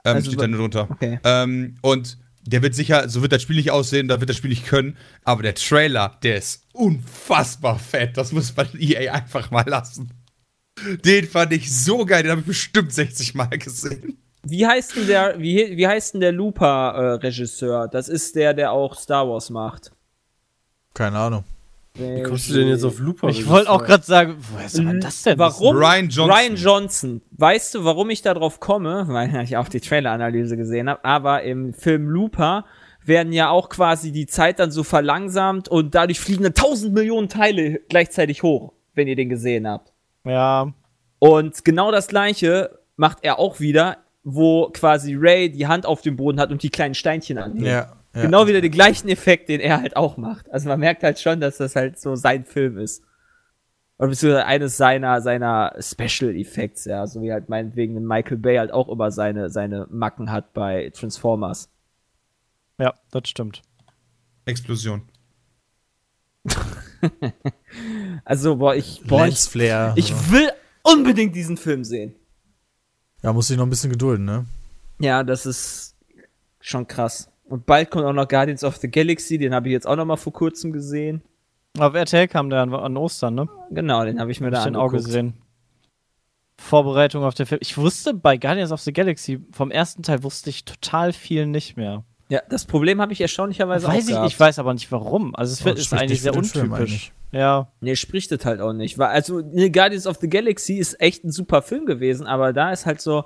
Ähm, 0.03 0.15
Also 0.15 0.31
steht 0.31 0.39
wa- 0.39 0.41
da 0.41 0.47
nur 0.47 0.59
drunter. 0.59 0.87
Okay. 0.89 1.19
Ähm, 1.23 1.75
und 1.81 2.17
der 2.49 2.61
wird 2.61 2.75
sicher, 2.75 3.09
so 3.09 3.21
wird 3.21 3.31
das 3.31 3.41
Spiel 3.41 3.55
nicht 3.55 3.71
aussehen, 3.71 4.07
da 4.07 4.19
wird 4.19 4.29
das 4.29 4.37
Spiel 4.37 4.49
nicht 4.49 4.65
können. 4.65 4.97
Aber 5.23 5.43
der 5.43 5.55
Trailer, 5.55 6.17
der 6.23 6.37
ist 6.37 6.63
unfassbar 6.73 7.79
fett. 7.79 8.17
Das 8.17 8.31
muss 8.31 8.55
man 8.55 8.67
EA 8.79 9.13
einfach 9.13 9.51
mal 9.51 9.67
lassen. 9.67 10.11
Den 11.03 11.27
fand 11.27 11.51
ich 11.53 11.75
so 11.75 12.05
geil, 12.05 12.23
den 12.23 12.31
habe 12.31 12.41
ich 12.41 12.47
bestimmt 12.47 12.93
60 12.93 13.35
Mal 13.35 13.57
gesehen. 13.57 14.17
Wie 14.43 14.65
heißt 14.65 14.95
denn 14.95 15.07
der, 15.07 15.39
wie, 15.39 15.75
wie 15.75 15.87
heißt 15.87 16.13
denn 16.13 16.21
der 16.21 16.31
Looper-Regisseur? 16.31 17.89
das 17.89 18.07
ist 18.07 18.35
der, 18.35 18.53
der 18.53 18.71
auch 18.71 18.97
Star 18.97 19.27
Wars 19.27 19.49
macht. 19.49 19.91
Keine 20.93 21.17
Ahnung. 21.17 21.43
Wie 21.95 22.23
kommst 22.23 22.49
du 22.49 22.53
denn 22.53 22.67
jetzt 22.67 22.83
auf 22.83 22.99
Looper? 22.99 23.29
ich 23.29 23.47
wollte 23.47 23.69
auch 23.69 23.83
gerade 23.83 24.03
sagen, 24.03 24.37
woher 24.51 24.69
soll 24.69 24.85
man 24.85 25.01
das 25.01 25.23
denn 25.23 25.37
Warum? 25.37 25.75
Ryan 25.75 26.09
Johnson. 26.09 26.31
Ryan 26.31 26.55
Johnson. 26.55 27.21
Weißt 27.31 27.75
du, 27.75 27.83
warum 27.83 28.09
ich 28.09 28.21
da 28.21 28.33
drauf 28.33 28.59
komme? 28.59 29.05
Weil 29.07 29.43
ich 29.43 29.57
auch 29.57 29.67
die 29.67 29.81
Trailer-Analyse 29.81 30.55
gesehen 30.55 30.89
habe. 30.89 31.03
Aber 31.03 31.43
im 31.43 31.73
Film 31.73 32.07
Looper 32.09 32.65
werden 33.05 33.33
ja 33.33 33.49
auch 33.49 33.69
quasi 33.69 34.11
die 34.11 34.27
Zeit 34.27 34.59
dann 34.59 34.71
so 34.71 34.83
verlangsamt 34.83 35.67
und 35.67 35.95
dadurch 35.95 36.19
fliegen 36.19 36.43
dann 36.43 36.53
tausend 36.53 36.93
Millionen 36.93 37.27
Teile 37.27 37.79
gleichzeitig 37.89 38.43
hoch, 38.43 38.73
wenn 38.93 39.07
ihr 39.07 39.15
den 39.15 39.29
gesehen 39.29 39.67
habt. 39.67 39.91
Ja, 40.25 40.71
Und 41.17 41.65
genau 41.65 41.91
das 41.91 42.07
gleiche 42.07 42.79
macht 42.97 43.19
er 43.21 43.39
auch 43.39 43.59
wieder, 43.59 43.97
wo 44.23 44.69
quasi 44.69 45.15
Ray 45.17 45.49
die 45.49 45.67
Hand 45.67 45.85
auf 45.85 46.01
dem 46.01 46.17
Boden 46.17 46.39
hat 46.39 46.51
und 46.51 46.61
die 46.61 46.69
kleinen 46.69 46.93
Steinchen 46.93 47.37
anhebt. 47.37 47.65
Ja. 47.65 47.98
Ja. 48.13 48.21
Genau 48.21 48.47
wieder 48.47 48.61
den 48.61 48.71
gleichen 48.71 49.07
Effekt, 49.07 49.49
den 49.49 49.59
er 49.59 49.81
halt 49.81 49.95
auch 49.95 50.17
macht. 50.17 50.51
Also 50.51 50.67
man 50.67 50.79
merkt 50.79 51.03
halt 51.03 51.19
schon, 51.19 51.39
dass 51.39 51.57
das 51.57 51.75
halt 51.75 51.99
so 51.99 52.15
sein 52.15 52.45
Film 52.45 52.77
ist. 52.77 53.03
Oder 53.99 54.09
beziehungsweise 54.09 54.45
eines 54.45 54.77
seiner, 54.77 55.21
seiner 55.21 55.75
Special 55.79 56.35
Effects, 56.35 56.85
ja, 56.85 57.05
so 57.05 57.21
wie 57.21 57.31
halt 57.31 57.49
meinetwegen 57.49 57.97
ein 57.97 58.07
Michael 58.07 58.37
Bay 58.37 58.57
halt 58.57 58.71
auch 58.71 58.87
immer 58.87 59.11
seine, 59.11 59.49
seine 59.49 59.87
Macken 59.89 60.31
hat 60.31 60.53
bei 60.53 60.89
Transformers. 60.91 61.69
ja, 62.79 62.93
das 63.11 63.27
stimmt. 63.27 63.61
Explosion. 64.45 65.03
Also, 68.25 68.57
boah, 68.57 68.75
ich, 68.75 69.01
boah, 69.05 69.25
ich, 69.25 69.35
ich 69.95 70.07
so. 70.07 70.31
will 70.31 70.51
unbedingt 70.83 71.35
diesen 71.35 71.55
Film 71.57 71.83
sehen. 71.83 72.15
Ja, 73.23 73.33
muss 73.33 73.49
ich 73.49 73.57
noch 73.57 73.65
ein 73.65 73.69
bisschen 73.69 73.89
gedulden, 73.89 74.25
ne? 74.25 74.45
Ja, 74.99 75.23
das 75.23 75.45
ist 75.45 75.95
schon 76.59 76.87
krass. 76.87 77.31
Und 77.49 77.65
bald 77.65 77.89
kommt 77.91 78.05
auch 78.05 78.13
noch 78.13 78.27
Guardians 78.27 78.63
of 78.63 78.77
the 78.77 78.89
Galaxy, 78.89 79.37
den 79.37 79.53
habe 79.53 79.67
ich 79.67 79.73
jetzt 79.73 79.87
auch 79.87 79.95
noch 79.95 80.05
mal 80.05 80.17
vor 80.17 80.33
kurzem 80.33 80.71
gesehen. 80.71 81.21
Auf 81.77 81.93
RTL 81.95 82.27
kam 82.27 82.49
der 82.49 82.61
an, 82.61 82.73
an 82.73 82.97
Ostern, 82.97 83.35
ne? 83.35 83.49
Genau, 83.71 84.03
den 84.05 84.19
habe 84.19 84.31
ich 84.31 84.39
mir 84.39 84.47
Hab 84.47 84.53
da 84.53 84.59
ich 84.59 84.65
den 84.65 84.75
auch 84.75 84.83
angeguckt. 84.85 85.05
gesehen. 85.05 85.33
Vorbereitung 86.59 87.23
auf 87.23 87.33
den 87.35 87.45
Film. 87.45 87.59
Ich 87.63 87.77
wusste 87.77 88.13
bei 88.13 88.37
Guardians 88.37 88.71
of 88.71 88.81
the 88.81 88.91
Galaxy, 88.91 89.39
vom 89.51 89.71
ersten 89.71 90.03
Teil 90.03 90.23
wusste 90.23 90.49
ich 90.49 90.65
total 90.65 91.13
viel 91.13 91.45
nicht 91.45 91.77
mehr. 91.77 92.03
Ja, 92.27 92.41
das 92.49 92.65
Problem 92.65 93.01
habe 93.01 93.13
ich 93.13 93.21
erstaunlicherweise 93.21 93.87
weiß 93.87 93.95
auch 93.95 93.99
ich, 93.99 94.07
gehabt. 94.07 94.27
ich 94.27 94.39
weiß 94.39 94.59
aber 94.59 94.73
nicht 94.73 94.91
warum. 94.91 95.33
Also 95.35 95.53
es 95.53 95.65
Oh, 95.65 95.69
ist 95.69 95.93
eigentlich 95.93 96.21
sehr 96.21 96.35
untypisch. 96.35 97.11
Ja. 97.31 97.71
Nee, 97.81 97.95
spricht 97.95 98.31
das 98.31 98.45
halt 98.45 98.59
auch 98.61 98.73
nicht. 98.73 98.99
Also, 98.99 99.41
Guardians 99.43 100.05
of 100.05 100.17
the 100.17 100.29
Galaxy 100.29 100.75
ist 100.75 100.99
echt 101.01 101.23
ein 101.23 101.31
super 101.31 101.61
Film 101.61 101.85
gewesen, 101.85 102.27
aber 102.27 102.53
da 102.53 102.71
ist 102.71 102.85
halt 102.85 103.01
so. 103.01 103.23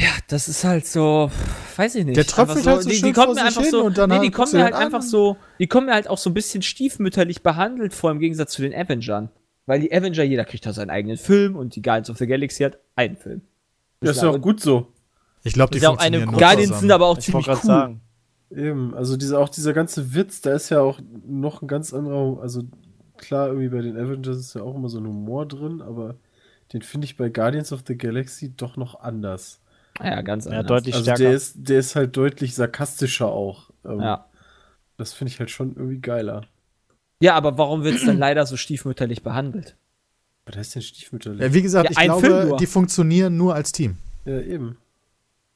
Ja, 0.00 0.08
das 0.28 0.48
ist 0.48 0.64
halt 0.64 0.86
so, 0.86 1.30
weiß 1.76 1.94
ich 1.96 2.06
nicht. 2.06 2.16
Der 2.16 2.24
tröpfelt 2.24 2.58
Einfach 2.58 2.72
halt 2.72 2.82
so 2.84 2.88
die, 2.88 3.02
die 3.02 3.12
kommen 3.12 3.26
vor 3.26 3.34
mir 3.34 3.44
einfach 3.44 3.60
hin 3.60 3.70
so, 3.70 3.84
und 3.84 3.98
dann 3.98 4.08
nee, 4.08 4.16
die 4.16 4.20
halt 4.22 4.34
kommen 4.34 4.52
mir 4.52 4.62
halt 4.62 4.72
halt 4.72 4.80
an. 4.80 4.86
einfach 4.86 5.02
so, 5.02 5.36
die 5.58 5.66
kommen 5.66 5.86
mir 5.86 5.92
halt 5.92 6.08
auch 6.08 6.16
so 6.16 6.30
ein 6.30 6.34
bisschen 6.34 6.62
stiefmütterlich 6.62 7.42
behandelt, 7.42 7.92
vor 7.92 8.10
im 8.10 8.18
Gegensatz 8.18 8.52
zu 8.52 8.62
den 8.62 8.74
Avengern. 8.74 9.28
Weil 9.66 9.80
die 9.80 9.92
Avenger, 9.92 10.22
jeder 10.22 10.46
kriegt 10.46 10.64
da 10.64 10.72
seinen 10.72 10.88
eigenen 10.90 11.18
Film 11.18 11.54
und 11.54 11.76
die 11.76 11.82
Guardians 11.82 12.08
of 12.08 12.16
the 12.16 12.26
Galaxy 12.26 12.62
hat 12.64 12.78
einen 12.96 13.16
Film. 13.16 13.42
Das 14.00 14.16
ist 14.16 14.22
ja 14.22 14.30
auch 14.30 14.40
gut 14.40 14.60
so. 14.60 14.88
Ich 15.44 15.52
glaube, 15.52 15.72
die 15.72 15.78
eine 15.78 15.88
funktionieren 15.88 16.30
nur 16.30 16.38
Guardians 16.38 16.62
zusammen. 16.62 16.80
sind 16.80 16.92
aber 16.92 17.06
auch 17.06 17.18
Ich 17.18 17.24
ziemlich 17.24 17.46
wollte 17.46 17.60
cool. 17.60 17.68
gerade 17.68 17.80
sagen. 17.82 18.00
Eben, 18.50 18.94
also 18.94 19.16
dieser, 19.16 19.38
auch 19.38 19.48
dieser 19.50 19.74
ganze 19.74 20.14
Witz, 20.14 20.40
da 20.40 20.54
ist 20.54 20.70
ja 20.70 20.80
auch 20.80 20.98
noch 21.26 21.62
ein 21.62 21.68
ganz 21.68 21.92
anderer, 21.92 22.40
also 22.40 22.62
klar, 23.16 23.48
irgendwie 23.48 23.68
bei 23.68 23.82
den 23.82 23.96
Avengers 23.96 24.38
ist 24.38 24.54
ja 24.54 24.62
auch 24.62 24.74
immer 24.74 24.88
so 24.88 24.98
ein 24.98 25.06
Humor 25.06 25.46
drin, 25.46 25.82
aber 25.82 26.16
den 26.72 26.82
finde 26.82 27.04
ich 27.04 27.16
bei 27.16 27.28
Guardians 27.28 27.72
of 27.72 27.82
the 27.86 27.96
Galaxy 27.96 28.56
doch 28.56 28.76
noch 28.76 28.98
anders. 29.00 29.59
Ja, 30.02 30.22
ganz 30.22 30.44
Ja, 30.46 30.52
anders. 30.52 30.66
deutlich 30.66 30.94
Also 30.94 31.04
stärker. 31.04 31.22
der 31.22 31.32
ist, 31.34 31.54
der 31.56 31.78
ist 31.78 31.96
halt 31.96 32.16
deutlich 32.16 32.54
sarkastischer 32.54 33.26
auch. 33.28 33.70
Ähm, 33.84 34.00
Ja. 34.00 34.26
Das 34.96 35.12
finde 35.14 35.32
ich 35.32 35.38
halt 35.40 35.50
schon 35.50 35.74
irgendwie 35.76 35.98
geiler. 35.98 36.42
ja, 37.20 37.34
aber 37.34 37.56
warum 37.58 37.84
wird 37.84 37.96
es 37.96 38.04
dann 38.04 38.18
leider 38.18 38.44
so 38.46 38.56
stiefmütterlich 38.56 39.22
behandelt? 39.22 39.76
Was 40.46 40.56
heißt 40.56 40.74
denn 40.74 40.82
Stiefmütterlich? 40.82 41.40
Ja, 41.40 41.54
wie 41.54 41.62
gesagt, 41.62 41.90
Ja, 41.90 41.90
ich 42.02 42.04
glaube, 42.20 42.56
die 42.58 42.66
funktionieren 42.66 43.36
nur 43.36 43.54
als 43.54 43.72
Team. 43.72 43.96
Ja, 44.24 44.40
eben. 44.40 44.76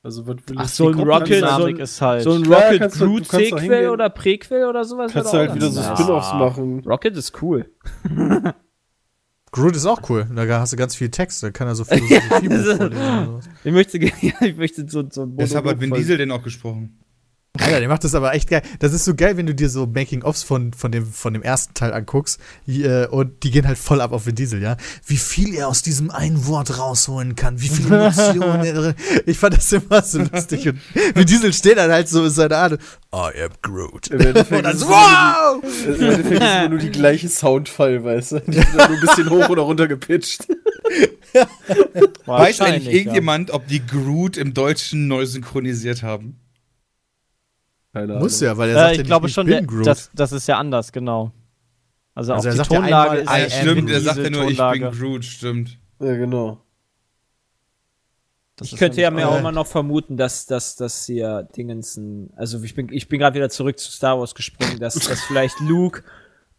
Also, 0.02 0.26
was 0.26 0.36
will 0.46 0.56
Ach, 0.58 0.68
so 0.68 0.88
ein 0.90 0.98
Rocket, 1.00 1.40
so 1.48 1.64
ein- 1.64 1.76
ist 1.78 2.00
halt. 2.02 2.22
So 2.22 2.32
ein 2.32 2.44
Rocket 2.46 2.94
du 2.94 3.06
Groot 3.06 3.26
Sequel 3.26 3.88
oder 3.88 4.10
Prequel 4.10 4.64
oder 4.66 4.84
sowas? 4.84 5.10
Kannst 5.12 5.32
du 5.32 5.38
halt 5.38 5.54
wieder 5.54 5.70
so. 5.70 5.82
Spin-Offs 5.82 6.32
machen. 6.34 6.80
Rocket 6.86 7.16
ist 7.16 7.42
cool. 7.42 7.70
Groot 9.54 9.76
ist 9.76 9.86
auch 9.86 10.00
cool. 10.10 10.26
Da 10.34 10.58
hast 10.58 10.72
du 10.72 10.76
ganz 10.76 10.96
viel 10.96 11.10
Text. 11.10 11.40
Da 11.44 11.52
kann 11.52 11.68
er 11.68 11.76
so 11.76 11.84
Philosophie 11.84 12.20
vorlesen. 12.28 12.80
und 12.80 12.94
sowas. 12.94 13.48
Ich 13.62 13.72
möchte, 13.72 13.98
ja, 13.98 14.10
ich 14.40 14.56
möchte 14.56 14.88
so, 14.88 15.04
so 15.08 15.22
ein 15.22 15.36
Deshalb 15.36 15.64
hat 15.66 15.80
Vin 15.80 15.90
Monolog 15.90 16.02
Diesel 16.02 16.18
denn 16.18 16.32
auch 16.32 16.42
gesprochen. 16.42 16.98
Alter, 17.60 17.78
der 17.78 17.88
macht 17.88 18.02
das 18.02 18.16
aber 18.16 18.34
echt 18.34 18.50
geil. 18.50 18.62
Das 18.80 18.92
ist 18.92 19.04
so 19.04 19.14
geil, 19.14 19.36
wenn 19.36 19.46
du 19.46 19.54
dir 19.54 19.70
so 19.70 19.86
Making-ofs 19.86 20.42
von, 20.42 20.72
von, 20.72 20.90
dem, 20.90 21.06
von 21.06 21.32
dem 21.32 21.42
ersten 21.42 21.72
Teil 21.72 21.92
anguckst. 21.92 22.40
Äh, 22.66 23.06
und 23.06 23.44
die 23.44 23.52
gehen 23.52 23.64
halt 23.68 23.78
voll 23.78 24.00
ab 24.00 24.10
auf 24.12 24.26
Vin 24.26 24.34
Diesel, 24.34 24.60
ja. 24.60 24.76
Wie 25.06 25.16
viel 25.16 25.54
er 25.54 25.68
aus 25.68 25.82
diesem 25.82 26.10
einen 26.10 26.46
Wort 26.48 26.78
rausholen 26.78 27.36
kann. 27.36 27.60
Wie 27.60 27.68
viele 27.68 27.96
Emotionen 27.96 28.64
er. 28.64 28.94
Ich 29.26 29.38
fand 29.38 29.56
das 29.56 29.72
immer 29.72 30.02
so 30.02 30.18
lustig. 30.18 30.66
Und 30.68 30.80
Vin 31.14 31.26
Diesel 31.26 31.52
steht 31.52 31.78
dann 31.78 31.92
halt 31.92 32.08
so 32.08 32.24
in 32.24 32.30
seiner 32.30 32.56
Art. 32.56 32.72
I 33.14 33.42
am 33.44 33.50
Groot. 33.62 34.08
Im 34.08 34.20
Endeffekt 34.20 34.52
Und 34.58 34.64
dann 34.64 34.74
ist 34.74 34.80
so, 34.80 34.86
es 34.86 34.90
immer 34.90 35.36
wow! 35.36 35.62
nur 35.62 35.70
die- 35.70 36.02
Im 36.02 36.10
Endeffekt 36.10 36.42
ist 36.42 36.56
immer 36.56 36.68
nur 36.70 36.78
die 36.80 36.90
gleiche 36.90 37.28
Soundfall, 37.28 38.02
weißt 38.02 38.32
du? 38.32 38.40
Die 38.40 38.52
sind 38.54 38.66
dann 38.74 38.90
nur 38.90 38.98
ein 39.00 39.06
bisschen 39.06 39.30
hoch 39.30 39.48
oder 39.48 39.62
runter 39.62 39.86
gepitcht. 39.86 40.48
Weiß 42.26 42.60
eigentlich 42.60 42.92
irgendjemand, 42.92 43.52
ob 43.52 43.68
die 43.68 43.86
Groot 43.86 44.36
im 44.36 44.54
Deutschen 44.54 45.06
neu 45.06 45.24
synchronisiert 45.24 46.02
haben? 46.02 46.40
Keine 47.94 48.14
Muss 48.18 48.40
ja, 48.40 48.56
weil 48.58 48.70
er 48.70 48.74
Ja. 48.74 48.80
sagt 48.82 48.90
Äh, 48.92 48.94
ja 48.96 49.00
ich 49.02 49.06
glaube 49.06 49.26
nicht, 49.26 49.34
schon, 49.34 49.46
ich 49.46 49.52
der, 49.54 49.60
bin 49.60 49.66
Groot. 49.68 49.86
das, 49.86 50.10
das 50.14 50.32
ist 50.32 50.46
ja 50.48 50.58
anders, 50.58 50.92
genau. 50.92 51.32
Also, 52.14 52.32
Also 52.34 52.48
auch 52.48 52.50
er 52.50 52.50
die 52.52 52.56
sagt 52.58 52.70
ja 52.72 52.78
Tonlage 52.80 53.10
einmal, 53.20 53.46
ist 53.46 53.54
ja 53.56 53.62
stimmt, 53.62 53.90
er 53.90 54.00
sagt 54.00 54.18
ja 54.18 54.30
nur, 54.30 54.42
ich 54.42 54.46
bin 54.48 54.56
Tonlage. 54.56 54.90
Groot, 54.98 55.24
stimmt. 55.24 55.78
Ja, 56.00 56.16
genau. 56.16 56.60
Das 58.56 58.70
Ich 58.72 58.78
könnte 58.78 59.00
ja 59.00 59.10
mir 59.10 59.28
auch- 59.28 59.32
auch 59.34 59.38
immer 59.40 59.50
noch 59.52 59.66
vermuten, 59.66 60.16
dass, 60.16 60.46
dass, 60.46 60.76
dass 60.76 61.06
hier 61.06 61.42
Dingensen, 61.56 62.32
also 62.36 62.62
ich 62.62 62.74
bin, 62.74 62.88
ich 62.92 63.08
bin 63.08 63.18
gerade 63.18 63.34
wieder 63.34 63.50
zurück 63.50 63.78
zu 63.78 63.90
Star 63.90 64.18
Wars 64.18 64.34
gesprungen, 64.34 64.78
dass, 64.78 64.94
dass 64.94 65.22
vielleicht 65.22 65.58
Luke 65.60 66.04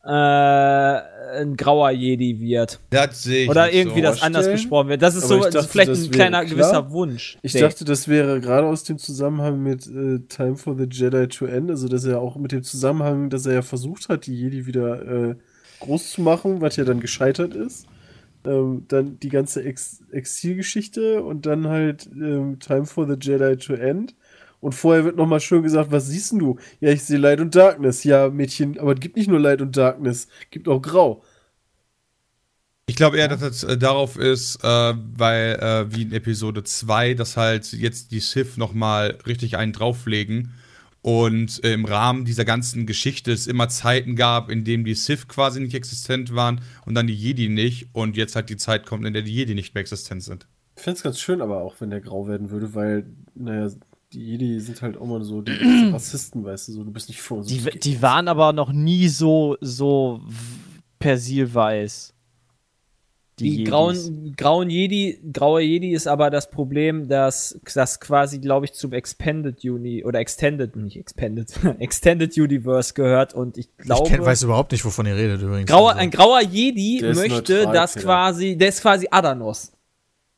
äh, 0.06 1.16
ein 1.40 1.58
grauer 1.58 1.92
Jedi 1.92 2.40
wird. 2.40 2.80
Das 2.92 3.24
sehe 3.24 3.43
ich 3.43 3.50
Oder 3.50 3.74
irgendwie 3.74 4.00
so. 4.00 4.06
das 4.06 4.22
anders 4.22 4.45
vorstellen. 4.45 4.56
gesprochen 4.56 4.90
wird. 4.90 5.01
Das 5.01 5.16
ist 5.16 5.25
Aber 5.25 5.43
so 5.43 5.50
dachte, 5.50 5.67
vielleicht 5.67 5.92
ein 5.92 6.11
kleiner 6.11 6.45
klar. 6.45 6.56
gewisser 6.56 6.92
Wunsch. 6.92 7.38
Ich 7.42 7.53
dachte, 7.53 7.85
das 7.85 8.08
wäre 8.08 8.40
gerade 8.40 8.67
aus 8.67 8.84
dem 8.84 8.98
Zusammenhang 8.98 9.61
mit 9.61 9.88
äh, 9.88 10.19
Time 10.30 10.56
for 10.56 10.77
the 10.77 10.88
Jedi 10.90 11.27
to 11.27 11.45
End, 11.45 11.69
also 11.69 11.88
dass 11.88 12.06
er 12.06 12.22
auch 12.22 12.38
mit 12.38 12.51
dem 12.51 12.64
Zusammenhang, 12.64 13.30
dass 13.30 13.45
er 13.45 13.56
ja 13.56 13.61
versucht 13.61 14.09
hat, 14.09 14.27
die 14.27 14.35
Jedi 14.35 14.66
wieder 14.66 15.30
äh, 15.30 15.35
groß 15.80 16.11
zu 16.11 16.22
machen, 16.22 16.61
was 16.61 16.75
ja 16.75 16.84
dann 16.84 17.00
gescheitert 17.00 17.56
ist. 17.56 17.88
Ähm, 18.45 18.85
dann 18.88 19.19
die 19.19 19.30
ganze 19.30 19.64
Ex 19.64 20.03
Exilgeschichte 20.11 21.24
und 21.24 21.48
dann 21.48 21.67
halt 21.67 22.08
ähm, 22.14 22.59
Time 22.59 22.85
for 22.85 23.08
the 23.08 23.17
Jedi 23.19 23.58
to 23.58 23.74
End. 23.74 24.14
Und 24.66 24.74
vorher 24.74 25.06
wird 25.06 25.16
nochmal 25.16 25.42
schön 25.42 25.61
gesagt, 25.61 25.92
was 25.92 26.08
siehst 26.08 26.32
denn 26.32 26.40
du? 26.40 26.58
Ja, 26.80 26.90
ich 26.90 27.03
sehe 27.03 27.19
Light 27.19 27.40
und 27.40 27.53
Darkness. 27.53 28.03
Ja, 28.03 28.30
Mädchen, 28.32 28.80
aber 28.80 28.94
es 28.94 29.00
gibt 29.00 29.16
nicht 29.16 29.30
nur 29.30 29.40
Light 29.40 29.61
und 29.61 29.77
Darkness, 29.77 30.27
gibt 30.50 30.68
auch 30.68 30.82
Grau. 30.82 31.22
Ich 32.88 32.95
glaube 32.95 33.18
eher, 33.18 33.27
dass 33.27 33.42
das 33.42 33.64
äh, 33.64 33.77
darauf 33.77 34.18
ist, 34.18 34.64
äh, 34.64 34.68
weil 34.68 35.60
äh, 35.60 35.95
wie 35.95 36.02
in 36.02 36.11
Episode 36.14 36.64
2, 36.64 37.14
dass 37.14 37.38
halt 37.38 37.74
jetzt 37.74 38.10
die 38.10 38.19
Sith 38.19 38.58
nochmal 38.58 39.19
richtig 39.27 39.56
einen 39.56 39.72
drauflegen 39.72 40.56
und 41.03 41.64
äh, 41.64 41.74
im 41.74 41.85
Rahmen 41.85 42.26
dieser 42.26 42.44
ganzen 42.44 42.88
Geschichte 42.88 43.32
es 43.32 43.45
immer 43.45 43.69
Zeiten 43.69 44.16
gab, 44.16 44.50
in 44.50 44.64
denen 44.64 44.84
die 44.84 44.95
Sith 44.95 45.27
quasi 45.27 45.60
nicht 45.60 45.76
existent 45.76 46.34
waren 46.34 46.61
und 46.88 46.95
dann 46.95 47.06
die 47.06 47.14
Jedi 47.14 47.50
nicht 47.50 47.90
und 47.94 48.18
jetzt 48.18 48.35
halt 48.35 48.50
die 48.50 48.58
Zeit 48.58 48.88
kommt, 48.88 49.06
in 49.06 49.14
der 49.14 49.22
die 49.22 49.35
Jedi 49.35 49.53
nicht 49.53 49.76
mehr 49.76 49.82
existent 49.82 50.24
sind. 50.24 50.48
Ich 50.76 50.82
fände 50.82 50.98
es 50.98 51.03
ganz 51.03 51.19
schön, 51.19 51.44
aber 51.44 51.61
auch 51.61 51.76
wenn 51.80 51.92
der 51.92 52.02
grau 52.02 52.27
werden 52.27 52.50
würde, 52.50 52.74
weil, 52.74 53.06
naja, 53.35 53.69
die 54.16 54.26
Jedi 54.26 54.60
sind 54.60 54.82
halt 54.82 54.98
auch 54.98 55.06
mal 55.06 55.24
so 55.24 55.42
die 55.42 55.52
Rassisten, 55.94 56.44
weißt 56.44 56.69
du, 56.69 56.72
so, 56.72 56.84
du 56.84 56.92
bist 56.92 57.10
nicht 57.10 57.22
vor 57.22 57.40
uns. 57.40 57.48
Die, 57.48 57.60
die 57.80 58.02
waren 58.02 58.27
aber 58.27 58.53
noch 58.53 58.72
nie 58.72 59.10
so, 59.10 59.58
so 59.61 60.22
persilweiß. 61.00 62.14
Die, 63.40 63.50
Jedis. 63.50 63.69
grauen, 63.69 64.34
grauen 64.38 64.69
Jedi, 64.69 65.19
graue 65.34 65.61
Jedi 65.61 65.92
ist 65.92 66.08
aber 66.08 66.30
das 66.30 66.50
Problem, 66.50 67.10
dass 67.10 67.60
das 67.74 68.00
quasi, 68.00 68.40
glaube 68.40 68.66
ich, 68.66 68.72
zum 68.72 68.94
Expanded 68.94 69.61
Uni 69.66 70.06
oder 70.06 70.19
Extended, 70.19 70.77
nicht 70.77 70.95
Expanded, 70.95 71.52
Extended 71.80 72.38
Universe 72.38 72.94
gehört 72.94 73.34
und 73.34 73.58
ich 73.58 73.76
glaube. 73.76 74.03
ich 74.06 74.14
kenn, 74.14 74.26
weiß 74.26 74.44
überhaupt 74.44 74.72
nicht, 74.72 74.85
wovon 74.85 75.06
ihr 75.06 75.18
redet 75.18 75.42
übrigens. 75.42 75.69
Grauer, 75.69 75.90
Also. 75.90 76.00
ein 76.00 76.11
grauer 76.11 76.42
Jedi 76.42 77.02
möchte, 77.03 77.56
neutral, 77.56 77.74
dass 77.74 77.95
quasi, 77.95 78.56
der 78.56 78.69
ist 78.69 78.82
quasi 78.82 79.08
Adanos. 79.11 79.74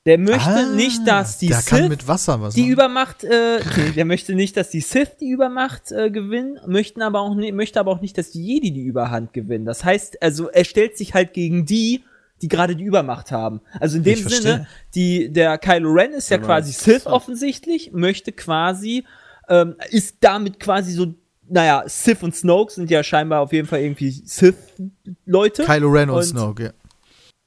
Der 0.07 0.17
möchte 0.17 0.49
Ah, 0.49 0.65
nicht, 0.73 1.05
dass 1.05 1.37
die 1.37 1.47
der 1.49 1.61
kann 1.61 1.81
Sith 1.81 1.89
mit 1.89 2.07
Wasser 2.07 2.41
was 2.41 2.55
die. 2.55 2.65
Übermacht, 2.67 3.23
äh, 3.25 3.59
nee, 3.77 3.91
der 3.91 4.05
möchte 4.05 4.33
nicht, 4.35 4.55
dass 4.57 4.69
die 4.69 4.79
Sith 4.79 5.17
die 5.19 5.29
Übermacht 5.29 5.91
äh, 5.91 6.09
gewinnen, 6.09 6.59
möchten 6.65 7.01
aber 7.01 7.19
auch 7.19 7.35
nicht, 7.35 7.53
möchte 7.53 7.79
aber 7.79 7.91
auch 7.91 7.99
nicht, 8.01 8.17
dass 8.17 8.31
die 8.31 8.41
Jedi 8.43 8.71
die 8.71 8.81
Überhand 8.83 9.33
gewinnen. 9.33 9.65
Das 9.65 9.83
heißt, 9.83 10.23
also 10.23 10.47
er 10.49 10.63
stellt 10.63 10.97
sich 10.97 11.13
halt 11.13 11.33
gegen 11.33 11.65
die, 11.65 12.03
die 12.41 12.47
gerade 12.47 12.75
die 12.77 12.85
Übermacht 12.85 13.31
haben. 13.31 13.59
Also 13.81 13.97
in 13.97 14.03
dem 14.03 14.13
Ich 14.13 14.23
Sinne, 14.23 14.29
verstehe. 14.31 14.67
die 14.95 15.29
der 15.33 15.57
Kylo 15.57 15.91
Ren 15.91 16.13
ist 16.13 16.29
ja 16.29 16.37
Aber 16.37 16.45
quasi. 16.45 16.71
Sith 16.71 17.05
offensichtlich, 17.05 17.91
möchte 17.91 18.31
quasi, 18.31 19.03
ähm, 19.49 19.75
ist 19.89 20.17
damit 20.21 20.59
quasi 20.59 20.93
so, 20.93 21.13
naja, 21.49 21.83
Sith 21.85 22.23
und 22.23 22.33
Snoke 22.33 22.71
sind 22.71 22.89
ja 22.89 23.03
scheinbar 23.03 23.41
auf 23.41 23.51
jeden 23.51 23.67
Fall 23.67 23.81
irgendwie 23.81 24.11
Sith-Leute. 24.11 25.63
Kylo 25.63 25.89
Ren 25.89 26.09
und, 26.09 26.17
Und- 26.17 26.23
Snoke, 26.23 26.63
ja. 26.63 26.71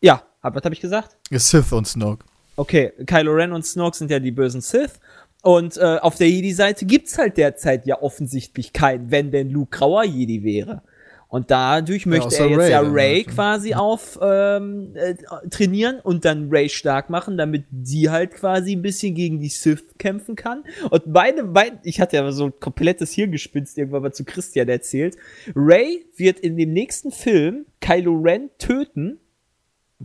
Ja, 0.03 0.23
hab, 0.43 0.55
was 0.55 0.63
habe 0.65 0.75
ich 0.75 0.81
gesagt? 0.81 1.17
Sith 1.31 1.73
und 1.73 1.87
Snoke. 1.87 2.25
Okay, 2.61 2.93
Kylo 3.07 3.33
Ren 3.33 3.55
und 3.55 3.65
Snoke 3.65 3.97
sind 3.97 4.11
ja 4.11 4.19
die 4.19 4.33
bösen 4.33 4.61
Sith. 4.61 5.01
Und 5.43 5.79
äh, 5.79 5.97
auf 6.03 6.17
der 6.17 6.29
Jedi-Seite 6.29 6.85
gibt's 6.85 7.17
halt 7.17 7.39
derzeit 7.39 7.87
ja 7.87 8.03
offensichtlich 8.03 8.75
keinen, 8.75 9.11
wenn 9.11 9.31
denn 9.31 9.49
Luke 9.49 9.79
grauer 9.79 10.05
Jedi 10.05 10.45
wäre. 10.45 10.83
Und 11.29 11.51
dadurch 11.51 12.05
möchte 12.05 12.27
außer 12.27 12.45
er 12.45 12.51
jetzt 12.51 12.59
Rey 12.59 12.71
ja 12.71 12.81
Ray 12.83 13.25
quasi 13.25 13.73
auf 13.73 14.19
ähm, 14.21 14.95
äh, 14.95 15.15
trainieren 15.49 16.01
und 16.01 16.27
dann 16.27 16.51
Ray 16.51 16.69
stark 16.69 17.09
machen, 17.09 17.39
damit 17.39 17.65
die 17.71 18.11
halt 18.11 18.33
quasi 18.33 18.73
ein 18.73 18.83
bisschen 18.83 19.15
gegen 19.15 19.41
die 19.41 19.49
Sith 19.49 19.97
kämpfen 19.97 20.37
kann. 20.37 20.65
Und 20.91 21.05
beide, 21.07 21.45
beide 21.45 21.79
ich 21.85 21.99
hatte 21.99 22.17
ja 22.17 22.31
so 22.31 22.47
ein 22.47 22.61
komplettes 22.61 23.13
Hirngespinst 23.13 23.79
irgendwann 23.79 24.03
mal 24.03 24.13
zu 24.13 24.27
Christian 24.27 24.69
erzählt. 24.69 25.17
Ray 25.57 26.05
wird 26.15 26.41
in 26.41 26.59
dem 26.59 26.75
nächsten 26.75 27.11
Film 27.11 27.65
Kylo 27.81 28.21
Ren 28.21 28.51
töten 28.59 29.19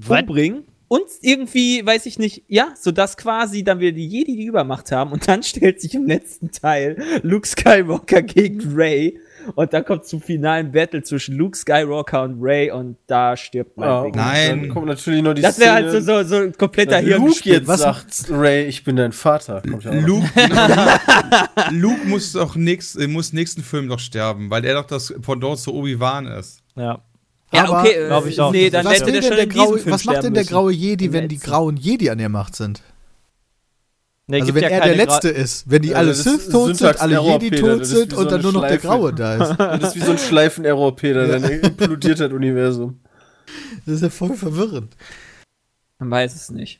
umbringen 0.09 0.63
und 0.87 1.03
irgendwie, 1.21 1.85
weiß 1.85 2.05
ich 2.05 2.19
nicht, 2.19 2.43
ja, 2.47 2.73
sodass 2.79 3.17
quasi 3.17 3.63
dann 3.63 3.79
wieder 3.79 3.91
die 3.91 4.07
Jedi 4.07 4.35
die 4.35 4.45
Übermacht 4.45 4.91
haben 4.91 5.11
und 5.11 5.27
dann 5.27 5.41
stellt 5.43 5.81
sich 5.81 5.95
im 5.95 6.05
letzten 6.05 6.51
Teil 6.51 6.97
Luke 7.23 7.47
Skywalker 7.47 8.21
gegen 8.21 8.61
Ray 8.75 9.19
Und 9.55 9.73
dann 9.73 9.85
kommt 9.85 10.05
zum 10.05 10.21
finalen 10.21 10.71
Battle 10.71 11.03
zwischen 11.03 11.35
Luke 11.37 11.55
Skywalker 11.57 12.23
und 12.23 12.37
Ray 12.41 12.71
und 12.71 12.97
da 13.07 13.35
stirbt 13.37 13.75
Big. 13.75 13.85
und 13.85 14.15
Nein. 14.15 14.61
Dann 14.61 14.69
kommt 14.69 14.87
natürlich 14.87 15.21
noch 15.21 15.33
die 15.35 15.41
Das 15.43 15.59
wäre 15.59 15.73
halt 15.73 15.91
so, 15.91 15.99
so, 16.01 16.23
so 16.23 16.35
ein 16.37 16.53
kompletter 16.53 17.01
dass 17.01 17.17
Luke 17.19 17.39
jetzt 17.49 17.67
Was- 17.67 17.81
sagt, 17.81 18.25
Ray, 18.29 18.65
ich 18.65 18.83
bin 18.83 18.95
dein 18.95 19.11
Vater. 19.11 19.61
Ja 19.65 19.93
noch. 19.93 20.07
Luke, 20.07 20.29
Luke 21.71 22.07
muss 22.07 22.33
doch 22.33 22.55
nächst, 22.55 22.99
äh, 22.99 23.07
muss 23.07 23.33
nächsten 23.33 23.61
Film 23.63 23.87
doch 23.87 23.99
sterben, 23.99 24.49
weil 24.49 24.65
er 24.65 24.75
doch 24.75 24.85
das 24.85 25.13
Pendant 25.21 25.59
zu 25.59 25.73
Obi-Wan 25.73 26.27
ist. 26.27 26.61
Ja. 26.75 27.03
Ja, 27.55 27.63
Aber- 27.65 27.79
okay, 27.81 27.93
äh, 27.93 28.29
ich 28.29 28.39
auch. 28.41 28.51
Nee, 28.51 28.69
dann 28.69 28.85
was 28.85 28.99
der 29.03 29.21
der 29.21 29.47
graue, 29.47 29.79
was 29.85 30.05
macht 30.05 30.23
denn 30.23 30.33
der 30.33 30.43
graue. 30.45 30.71
Jedi, 30.71 31.11
wenn 31.13 31.27
die 31.27 31.39
grauen 31.39 31.77
Jedi 31.77 32.09
an 32.09 32.17
der 32.17 32.29
Macht 32.29 32.55
sind? 32.55 32.81
Nee, 34.27 34.41
Also 34.41 34.55
wenn 34.55 34.63
ja 34.63 34.69
er 34.69 34.81
der 34.81 34.93
Gra- 34.95 34.97
Letzte 34.97 35.29
ist, 35.29 35.69
wenn 35.69 35.83
die 35.83 35.93
alle 35.93 36.07
das 36.09 36.23
Sith 36.23 36.49
tot 36.49 36.75
sind, 36.75 36.99
alle 36.99 37.21
Jedi 37.21 37.51
tot 37.51 37.85
sind 37.85 38.11
wie 38.11 38.15
und 38.15 38.23
so 38.23 38.29
dann 38.29 38.41
nur 38.41 38.53
noch 38.53 38.61
der 38.61 38.69
Schleife. 38.79 38.87
Graue 38.87 39.13
da 39.13 39.35
ist. 39.35 39.59
Das 39.81 39.83
ist 39.83 39.95
wie 40.01 40.05
so 40.05 40.11
ein 40.13 40.17
Schleifen-Error, 40.17 40.95
Peter, 40.95 41.27
dann 41.27 41.43
implodiert 41.61 42.19
das 42.19 42.31
Universum. 42.31 42.99
Das 43.85 43.95
ist 43.95 44.01
ja 44.01 44.09
voll 44.09 44.35
verwirrend. 44.35 44.95
Man 45.99 46.09
weiß 46.09 46.33
es 46.33 46.49
nicht. 46.49 46.79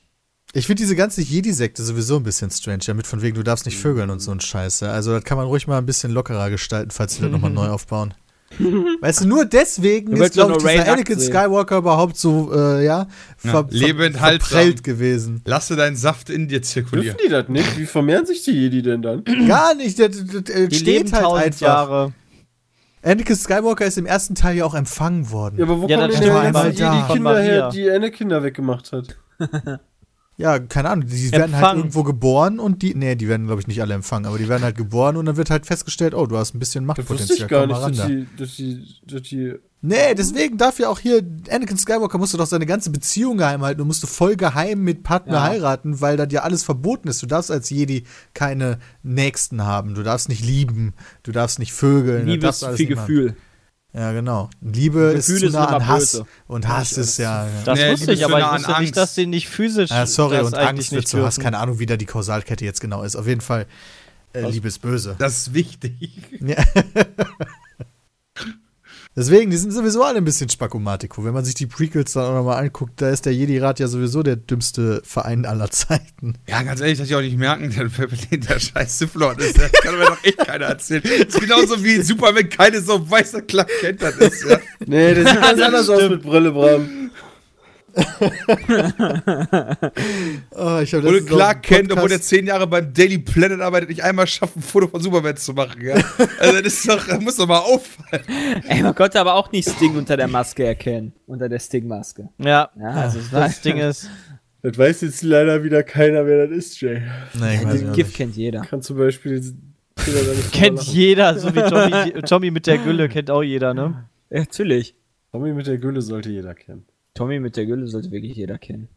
Ich 0.54 0.66
finde 0.66 0.82
diese 0.82 0.96
ganze 0.96 1.22
Jedi-Sekte 1.22 1.84
sowieso 1.84 2.16
ein 2.16 2.24
bisschen 2.24 2.50
strange, 2.50 2.80
ja, 2.84 2.94
mit 2.96 3.06
von 3.06 3.22
wegen, 3.22 3.36
du 3.36 3.44
darfst 3.44 3.66
nicht 3.68 3.78
vögeln 3.78 4.10
und 4.10 4.20
so 4.22 4.32
ein 4.32 4.40
Scheiße. 4.40 4.90
Also 4.90 5.12
das 5.14 5.24
kann 5.24 5.38
man 5.38 5.46
ruhig 5.46 5.68
mal 5.68 5.78
ein 5.78 5.86
bisschen 5.86 6.12
lockerer 6.12 6.50
gestalten, 6.50 6.90
falls 6.92 7.16
sie 7.16 7.22
das 7.22 7.30
nochmal 7.32 7.52
neu 7.52 7.68
aufbauen. 7.68 8.16
Weißt 9.02 9.22
du, 9.24 9.28
nur 9.28 9.46
deswegen 9.46 10.14
ist, 10.16 10.34
glaube 10.34 10.54
ich, 10.58 10.64
dieser 10.64 10.92
Anakin 10.92 11.20
sehen. 11.20 11.32
Skywalker 11.34 11.78
überhaupt 11.78 12.18
so, 12.18 12.52
äh, 12.54 12.86
ja, 12.86 13.08
ver 13.38 13.68
Ja, 13.70 13.78
lebend 13.88 14.14
ver 14.16 14.22
haltsam. 14.22 14.48
verprellt 14.50 14.84
gewesen. 14.84 15.42
Lasse 15.46 15.76
deinen 15.76 15.96
Saft 15.96 16.30
in 16.30 16.48
dir 16.48 16.62
zirkulieren. 16.62 17.18
Dürfen 17.18 17.20
die 17.26 17.32
das 17.32 17.50
nicht? 17.50 17.78
Wie 17.78 17.86
vermehren 17.86 18.26
sich 18.26 18.44
die 18.44 18.52
Jedi 18.52 18.82
denn 18.82 19.02
dann? 19.02 19.24
Gar 19.48 19.76
nicht, 19.76 19.98
der, 20.00 20.10
der, 20.10 20.42
der 20.42 20.68
Die 20.68 20.76
steht 20.76 20.86
leben 20.86 21.12
halt 21.12 21.26
einfach. 21.46 21.62
Jahre. 21.62 22.14
Anakin 23.04 23.36
Skywalker 23.36 23.86
ist 23.86 23.98
im 24.00 24.08
ersten 24.08 24.34
Teil 24.34 24.58
ja 24.58 24.66
auch 24.66 24.74
empfangen 24.74 25.30
worden. 25.30 25.58
Ja, 25.58 25.66
aber 25.66 25.80
wo 25.82 25.88
Ja, 25.88 25.98
kommen 25.98 26.10
das 26.12 26.20
denn 26.20 26.30
die 26.92 27.14
Von 27.14 27.36
her, 27.38 27.70
die 27.70 27.92
Anakin 27.92 28.30
da 28.30 28.42
weggemacht 28.44 28.92
hat? 28.92 29.16
Ja, 30.38 30.60
keine 30.60 30.90
Ahnung, 30.90 31.08
die 31.08 31.32
werden 31.32 31.42
halt 31.44 31.54
Empfangen. 31.54 31.78
irgendwo 31.80 32.04
geboren 32.04 32.60
und 32.60 32.82
die, 32.82 32.94
nee, 32.94 33.16
die 33.16 33.30
werden 33.30 33.46
glaube 33.48 33.62
ich 33.62 33.68
nicht 33.68 33.82
alle 33.82 33.94
empfangen, 33.94 34.26
aber 34.26 34.38
die 34.38 34.50
werden 34.50 34.64
halt 34.64 34.76
geboren 34.76 35.16
und 35.16 35.26
dann 35.28 35.38
wird 35.38 35.50
halt 35.50 35.66
festgestellt, 35.66 36.14
oh, 36.14 36.26
du 36.26 36.38
hast 36.38 36.54
ein 36.54 36.60
bisschen 36.60 36.86
Das 36.88 36.98
wusste 36.98 37.14
Machtpotenzial, 37.14 37.46
ich 37.46 37.48
gar 37.48 37.68
komm 37.68 37.70
nicht, 37.70 37.82
dass 37.90 37.98
da. 37.98 38.08
die, 38.08 38.28
dass 38.38 38.56
die, 38.58 38.86
dass 39.08 39.22
die 39.22 39.54
Nee, 39.82 40.16
deswegen 40.16 40.58
darf 40.58 40.80
ja 40.80 40.90
auch 40.90 40.98
hier 41.00 41.22
Anakin 41.52 41.78
Skywalker 41.78 42.18
musste 42.18 42.38
doch 42.38 42.48
seine 42.48 42.66
ganze 42.66 42.90
Beziehung 42.90 43.38
geheim 43.38 43.62
halten 43.62 43.82
und 43.82 43.88
musste 43.88 44.08
voll 44.08 44.36
geheim 44.36 44.80
mit 44.82 45.04
Padme 45.04 45.34
Ja. 45.34 45.44
heiraten, 45.44 46.02
weil 46.02 46.18
das 46.18 46.34
ja 46.34 46.42
alles 46.42 46.64
verboten 46.64 47.08
ist. 47.08 47.22
Du 47.22 47.28
darfst 47.28 47.52
als 47.52 47.70
Jedi 47.70 48.04
keine 48.34 48.80
Nächsten 49.04 49.64
haben, 49.64 49.94
du 49.94 50.02
darfst 50.02 50.28
nicht 50.28 50.44
lieben, 50.44 50.94
du 51.22 51.32
darfst 51.32 51.60
nicht 51.60 51.72
vögeln. 51.72 52.22
das 52.26 52.26
Liebe 52.26 52.40
darfst 52.40 52.58
ist 52.58 52.62
du 52.64 52.66
alles 52.68 52.78
viel 52.78 52.88
nicht 52.88 52.96
machen. 52.98 53.08
Ja, 53.96 54.12
genau. 54.12 54.50
Liebe 54.62 55.00
ist 55.14 55.28
zu 55.28 55.50
nah 55.50 55.66
an 55.78 55.88
Hass 55.88 56.12
böse. 56.12 56.26
und 56.48 56.68
Hass 56.68 56.98
ist 56.98 57.18
ja. 57.18 57.46
ja. 57.46 57.50
Das 57.64 57.80
Nee, 57.80 57.92
wusste 57.94 58.12
ich, 58.14 58.26
aber 58.26 58.40
ich 58.40 58.46
wusste 58.46 58.68
nicht, 58.68 58.78
Angst. 58.78 58.98
dass 58.98 59.16
sie 59.16 59.26
nicht 59.26 59.48
physisch 59.48 59.90
Ah, 59.92 60.06
sorry, 60.06 60.36
das 60.38 60.48
und 60.48 60.56
Angst 60.56 60.92
wird 60.92 61.00
nicht 61.04 61.08
zu 61.08 61.24
Hass. 61.26 61.40
Keine 61.40 61.60
Ahnung, 61.60 61.80
wie 61.80 61.86
da 61.86 61.96
die 61.96 62.06
Kausalkette 62.06 62.66
jetzt 62.66 62.82
genau 62.82 63.04
ist. 63.04 63.16
Auf 63.16 63.26
jeden 63.26 63.40
Fall, 63.42 63.68
äh, 64.34 64.50
Liebe 64.50 64.68
ist 64.68 64.80
böse. 64.82 65.16
Das 65.18 65.38
ist 65.38 65.54
wichtig. 65.54 65.94
Ja. 66.42 66.58
Deswegen, 69.18 69.50
die 69.50 69.56
sind 69.56 69.72
sowieso 69.72 70.04
alle 70.04 70.18
ein 70.18 70.26
bisschen 70.26 70.50
Spakomatiko. 70.50 71.24
Wenn 71.24 71.34
man 71.34 71.46
sich 71.46 71.56
die 71.56 71.68
Prequels 71.68 72.12
dann 72.14 72.26
auch 72.26 72.34
nochmal 72.34 72.62
anguckt, 72.62 73.02
da 73.02 73.10
ist 73.10 73.26
der 73.26 73.34
Jedi-Rat 73.34 73.80
ja 73.80 73.88
sowieso 73.88 74.24
der 74.24 74.36
dümmste 74.36 75.02
Verein 75.06 75.46
aller 75.46 75.72
Zeiten. 75.72 76.34
Ja, 76.50 76.64
ganz 76.64 76.82
ehrlich, 76.82 76.98
dass 76.98 77.08
ich 77.08 77.16
auch 77.16 77.22
nicht 77.22 77.38
merken, 77.38 77.70
Palpatine 77.70 78.46
der 78.46 78.60
scheiß 78.60 79.00
Sith-Lord 79.00 79.40
ist. 79.42 79.58
Das 79.58 79.72
kann 79.72 79.98
mir 79.98 80.06
doch 80.06 80.22
echt 80.22 80.40
keiner 80.40 80.66
erzählen. 80.66 81.02
Das 81.04 81.36
ist 81.36 81.40
genauso 81.40 81.82
wie 81.82 82.02
Superman 82.02 82.50
keine 82.50 82.82
so 82.82 83.10
weißer 83.10 83.44
Clark 83.44 83.72
Kent 83.80 84.02
das 84.02 84.16
ist. 84.18 84.50
Ja. 84.50 84.60
Nee, 84.86 85.14
das 85.14 85.32
sieht 85.32 85.42
ganz 85.42 85.62
anders 85.62 85.90
aus 85.90 86.10
mit 86.10 86.22
Brille, 86.22 86.52
Bram. 86.52 87.12
Oh, 90.52 90.80
ich 90.82 90.96
Oder 90.96 91.22
Clark 91.22 91.72
einen 91.72 91.92
obwohl 91.92 92.10
Podcast- 92.10 92.28
zehn 92.30 92.46
Jahre 92.48 92.68
beim 92.68 92.94
Daily 92.94 93.18
Planet 93.20 93.62
arbeitet, 93.62 93.90
nicht 93.90 94.04
einmal 94.04 94.28
schafft, 94.28 94.56
ein 94.58 94.62
Foto 94.62 94.88
von 94.88 95.02
Superman 95.02 95.38
zu 95.38 95.54
machen. 95.54 95.82
Ja? 95.82 95.96
Also 96.40 96.62
das 96.62 96.74
ist 96.74 96.90
doch, 96.90 97.06
das 97.08 97.20
muss 97.22 97.38
doch 97.38 97.48
mal 97.48 97.60
auffallen. 97.60 98.24
Ey, 98.68 98.82
man 98.84 98.96
konnte 98.96 99.20
aber 99.20 99.36
auch 99.36 99.52
nicht 99.52 99.70
Sting 99.70 99.96
unter 99.96 100.18
der 100.18 100.28
Maske 100.28 100.66
erkennen. 100.66 101.14
Unter 101.28 101.50
der 101.50 101.60
Sting-Maske. 101.60 102.30
Ja, 102.38 102.70
Ja, 102.80 102.90
also 102.92 103.20
es 103.20 103.32
das 103.32 103.62
Ding 103.62 103.78
ist, 103.78 104.10
Das 104.62 104.78
weiß 104.78 105.02
jetzt 105.02 105.24
leider 105.24 105.64
wieder 105.64 105.84
keiner, 105.84 106.26
wer 106.26 106.48
das 106.48 106.58
ist, 106.58 106.82
Jay. 106.82 107.02
Ich 107.34 107.42
weiß 107.42 107.62
Den 107.82 107.92
nicht. 107.92 108.14
kennt 108.16 108.36
jeder. 108.36 108.62
Kann 108.62 108.82
zum 108.82 108.98
Beispiel 108.98 109.42
kennt 110.52 110.82
jeder, 110.84 111.40
so 111.40 111.54
wie 111.56 111.62
Tommy, 111.62 112.22
Tommy 112.28 112.52
mit 112.52 112.68
der 112.68 112.78
Gülle 112.80 113.10
kennt 113.10 113.32
auch 113.32 113.44
jeder, 113.44 113.74
ne? 113.74 114.06
Ja, 114.30 114.40
natürlich. 114.40 114.96
Tommy 115.32 115.54
mit 115.54 115.68
der 115.68 115.78
Gülle 115.78 116.02
sollte 116.02 116.30
jeder 116.30 116.54
kennen. 116.54 116.86
Tommy 117.16 117.40
mit 117.40 117.56
der 117.56 117.66
Gülle 117.66 117.88
sollte 117.88 118.12
wirklich 118.12 118.36
jeder 118.36 118.58
kennen. 118.60 118.90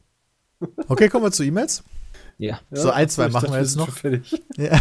Okay, 0.88 1.08
kommen 1.08 1.24
wir 1.24 1.30
zu 1.32 1.44
E-Mails. 1.44 1.84
Ja. 2.36 2.60
So 2.70 2.90
ein, 2.90 3.08
zwei 3.08 3.28
machen 3.28 3.52
wir 3.52 3.60
jetzt 3.60 3.76
noch. 3.76 3.88
Ja. 4.56 4.78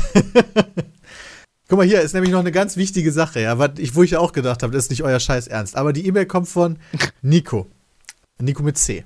Guck 1.70 1.78
mal, 1.78 1.86
hier 1.86 2.02
ist 2.02 2.14
nämlich 2.14 2.32
noch 2.32 2.40
eine 2.40 2.52
ganz 2.52 2.78
wichtige 2.78 3.12
Sache, 3.12 3.42
ja, 3.42 3.60
was 3.60 3.72
ich, 3.78 3.94
wo 3.94 4.02
ich 4.02 4.12
ja 4.12 4.20
auch 4.20 4.32
gedacht 4.32 4.64
habe, 4.64 4.74
das 4.74 4.86
ist 4.86 4.90
nicht 4.90 5.04
euer 5.04 5.20
Scheiß 5.20 5.48
Ernst. 5.48 5.76
Aber 5.76 5.94
die 5.94 6.08
E-Mail 6.08 6.26
kommt 6.26 6.48
von 6.48 6.80
Nico. 7.22 7.68
Nico 8.42 8.64
mit 8.64 8.78
C. 8.78 9.06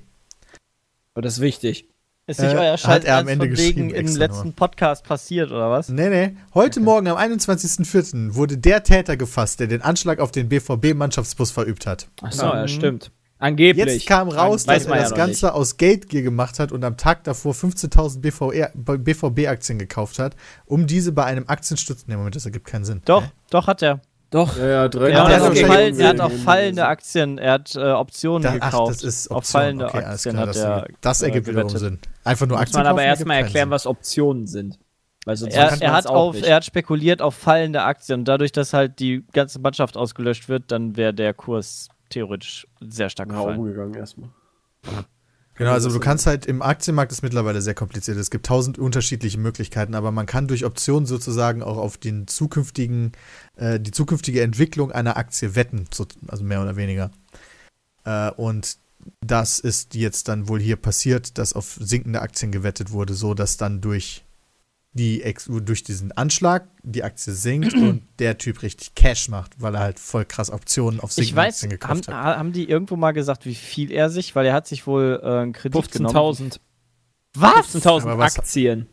Aber 1.12 1.22
das 1.22 1.34
ist 1.34 1.40
wichtig. 1.40 1.88
Ist 2.26 2.40
nicht 2.40 2.54
Äh, 2.54 2.58
euer 2.58 2.72
hat 2.72 2.80
Scheiß 2.80 3.04
er 3.04 3.18
am 3.18 3.28
ernst 3.28 3.32
Ende 3.32 3.48
geschrieben 3.50 3.90
im 3.90 4.06
letzten 4.16 4.54
Podcast 4.54 5.04
passiert, 5.04 5.50
oder 5.50 5.70
was? 5.70 5.88
Nee, 5.88 6.08
nee. 6.08 6.36
Heute 6.54 6.80
Morgen 6.80 7.08
am 7.08 7.18
21.04. 7.18 8.34
wurde 8.34 8.56
der 8.56 8.82
Täter 8.84 9.16
gefasst, 9.18 9.60
der 9.60 9.66
den 9.66 9.82
Anschlag 9.82 10.20
auf 10.20 10.30
den 10.30 10.48
BVB-Mannschaftsbus 10.48 11.50
verübt 11.50 11.86
hat. 11.86 12.08
Achso, 12.22 12.46
ja, 12.46 12.68
stimmt. 12.68 13.10
Angeblich. 13.42 13.86
Jetzt 13.86 14.06
kam 14.06 14.28
raus, 14.28 14.68
Weiß 14.68 14.84
dass 14.84 14.88
man 14.88 14.98
er 14.98 15.02
ja 15.02 15.02
das 15.02 15.10
noch 15.10 15.16
Ganze 15.16 15.54
aus 15.54 15.76
Geldgier 15.76 16.22
gemacht 16.22 16.60
hat 16.60 16.70
und 16.70 16.84
am 16.84 16.96
Tag 16.96 17.24
davor 17.24 17.54
15.000 17.54 18.20
BVB-Aktien 18.98 19.80
gekauft 19.80 20.20
hat, 20.20 20.36
um 20.64 20.86
diese 20.86 21.10
bei 21.10 21.24
einem 21.24 21.48
Aktiensturz. 21.48 22.04
Nee, 22.06 22.16
Moment, 22.16 22.36
das 22.36 22.44
ergibt 22.44 22.66
keinen 22.68 22.84
Sinn. 22.84 23.02
Doch, 23.04 23.24
doch 23.50 23.66
hat 23.66 23.82
er. 23.82 24.00
Doch. 24.30 24.56
Ja, 24.56 24.66
ja, 24.66 24.88
drei 24.88 25.10
Ja, 25.10 25.28
er, 25.28 25.40
hat 25.40 25.50
auf 25.50 25.58
fall, 25.58 26.00
er 26.00 26.08
hat 26.08 26.20
auf 26.20 26.30
irgendwie 26.30 26.44
fallende 26.44 26.86
Aktien, 26.86 27.38
er 27.38 27.52
hat 27.52 27.74
äh, 27.74 27.80
Optionen 27.80 28.42
Da, 28.44 28.56
ach, 28.60 28.70
gekauft. 28.70 28.90
das 28.92 29.02
ist 29.02 29.30
auf 29.30 29.38
Option. 29.38 29.60
fallende 29.60 29.84
okay, 29.86 29.98
Aktien 30.04 30.34
klar, 30.34 30.42
hat 30.46 30.48
das, 30.54 30.62
er. 30.62 30.70
ergibt, 30.76 30.98
das 31.00 31.22
ergibt 31.22 31.48
äh, 31.48 31.50
wiederum. 31.50 31.68
Sinn. 31.76 31.98
Einfach 32.22 32.46
nur 32.46 32.56
Muss 32.56 32.62
Aktien 32.62 32.78
man 32.78 32.86
aber 32.86 33.02
erstmal 33.02 33.36
erklären, 33.38 33.66
Sinn. 33.66 33.70
was 33.72 33.86
Optionen 33.86 34.46
sind. 34.46 34.78
Weil 35.24 35.36
sonst 35.36 35.54
Er, 35.54 35.82
er, 35.82 35.92
hat 35.92 36.06
auch 36.06 36.14
auf, 36.28 36.34
nicht. 36.36 36.46
er 36.46 36.56
hat 36.56 36.64
spekuliert 36.64 37.20
auf 37.20 37.34
fallende 37.34 37.82
Aktien. 37.82 38.20
Und 38.20 38.24
dadurch, 38.26 38.52
dass 38.52 38.72
halt 38.72 39.00
die 39.00 39.24
ganze 39.32 39.60
Mannschaft 39.60 39.96
ausgelöscht 39.96 40.48
wird, 40.48 40.70
dann 40.72 40.96
wäre 40.96 41.12
der 41.12 41.34
Kurs 41.34 41.88
theoretisch 42.12 42.66
sehr 42.80 43.10
stark 43.10 43.28
nach 43.28 43.36
gefallen. 43.38 43.58
oben 43.60 43.68
gegangen 43.68 43.94
erstmal. 43.94 44.30
Genau, 45.54 45.72
also 45.72 45.90
du 45.90 45.96
ist- 45.96 46.00
kannst 46.00 46.26
halt 46.26 46.46
im 46.46 46.62
Aktienmarkt 46.62 47.12
ist 47.12 47.22
mittlerweile 47.22 47.60
sehr 47.60 47.74
kompliziert. 47.74 48.16
Es 48.16 48.30
gibt 48.30 48.46
tausend 48.46 48.78
unterschiedliche 48.78 49.38
Möglichkeiten, 49.38 49.94
aber 49.94 50.10
man 50.10 50.26
kann 50.26 50.48
durch 50.48 50.64
Optionen 50.64 51.06
sozusagen 51.06 51.62
auch 51.62 51.76
auf 51.76 51.98
den 51.98 52.26
zukünftigen, 52.26 53.12
äh, 53.56 53.78
die 53.78 53.90
zukünftige 53.90 54.40
Entwicklung 54.42 54.92
einer 54.92 55.16
Aktie 55.18 55.54
wetten, 55.54 55.84
so, 55.92 56.06
also 56.28 56.42
mehr 56.42 56.62
oder 56.62 56.76
weniger. 56.76 57.10
Äh, 58.04 58.30
und 58.30 58.78
das 59.20 59.58
ist 59.58 59.94
jetzt 59.94 60.28
dann 60.28 60.48
wohl 60.48 60.60
hier 60.60 60.76
passiert, 60.76 61.36
dass 61.36 61.52
auf 61.52 61.76
sinkende 61.80 62.22
Aktien 62.22 62.50
gewettet 62.50 62.90
wurde, 62.92 63.14
so 63.14 63.34
dass 63.34 63.56
dann 63.56 63.80
durch 63.80 64.24
die 64.94 65.22
Ex 65.22 65.48
durch 65.50 65.82
diesen 65.84 66.12
Anschlag 66.12 66.68
die 66.82 67.02
Aktie 67.02 67.32
sinkt 67.32 67.72
und 67.74 68.02
der 68.18 68.36
Typ 68.38 68.62
richtig 68.62 68.94
Cash 68.94 69.28
macht, 69.30 69.60
weil 69.60 69.74
er 69.74 69.80
halt 69.80 69.98
voll 69.98 70.24
krass 70.26 70.50
Optionen 70.50 71.00
auf 71.00 71.10
Ich 71.10 71.16
sinkende 71.28 71.36
weiß, 71.40 71.54
Aktien 71.64 71.70
haben, 71.70 71.78
gekauft 71.80 72.08
hat. 72.08 72.14
ha- 72.14 72.36
haben 72.38 72.52
die 72.52 72.68
irgendwo 72.68 72.96
mal 72.96 73.12
gesagt, 73.12 73.46
wie 73.46 73.54
viel 73.54 73.90
er 73.90 74.10
sich, 74.10 74.34
weil 74.36 74.44
er 74.46 74.52
hat 74.54 74.66
sich 74.66 74.86
wohl 74.86 75.20
äh, 75.22 75.26
einen 75.26 75.52
Kredit 75.54 75.90
genommen. 75.92 76.14
15.000. 76.16 76.58
Was? 77.34 77.74
15.000 77.74 78.02
Aber 78.02 78.18
was- 78.18 78.38
Aktien. 78.38 78.88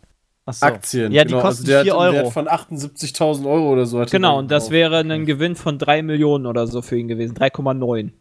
Achso. 0.45 0.65
Aktien. 0.65 1.11
Ja, 1.11 1.23
die 1.25 1.31
genau. 1.33 1.41
kosten 1.41 1.61
also 1.63 1.71
der 1.71 1.83
4 1.83 1.93
hat 1.93 1.99
Euro. 1.99 2.13
Wert 2.15 2.33
von 2.33 2.47
78.000 2.47 3.45
Euro 3.45 3.73
oder 3.73 3.85
so. 3.85 3.99
hat 3.99 4.09
Genau, 4.09 4.39
und 4.39 4.49
das 4.49 4.63
gekauft. 4.69 4.71
wäre 4.71 4.97
ein 4.99 5.25
Gewinn 5.25 5.55
von 5.55 5.77
3 5.77 6.01
Millionen 6.01 6.45
oder 6.47 6.65
so 6.65 6.81
für 6.81 6.97
ihn 6.97 7.07
gewesen. 7.07 7.35
3,9. 7.35 8.11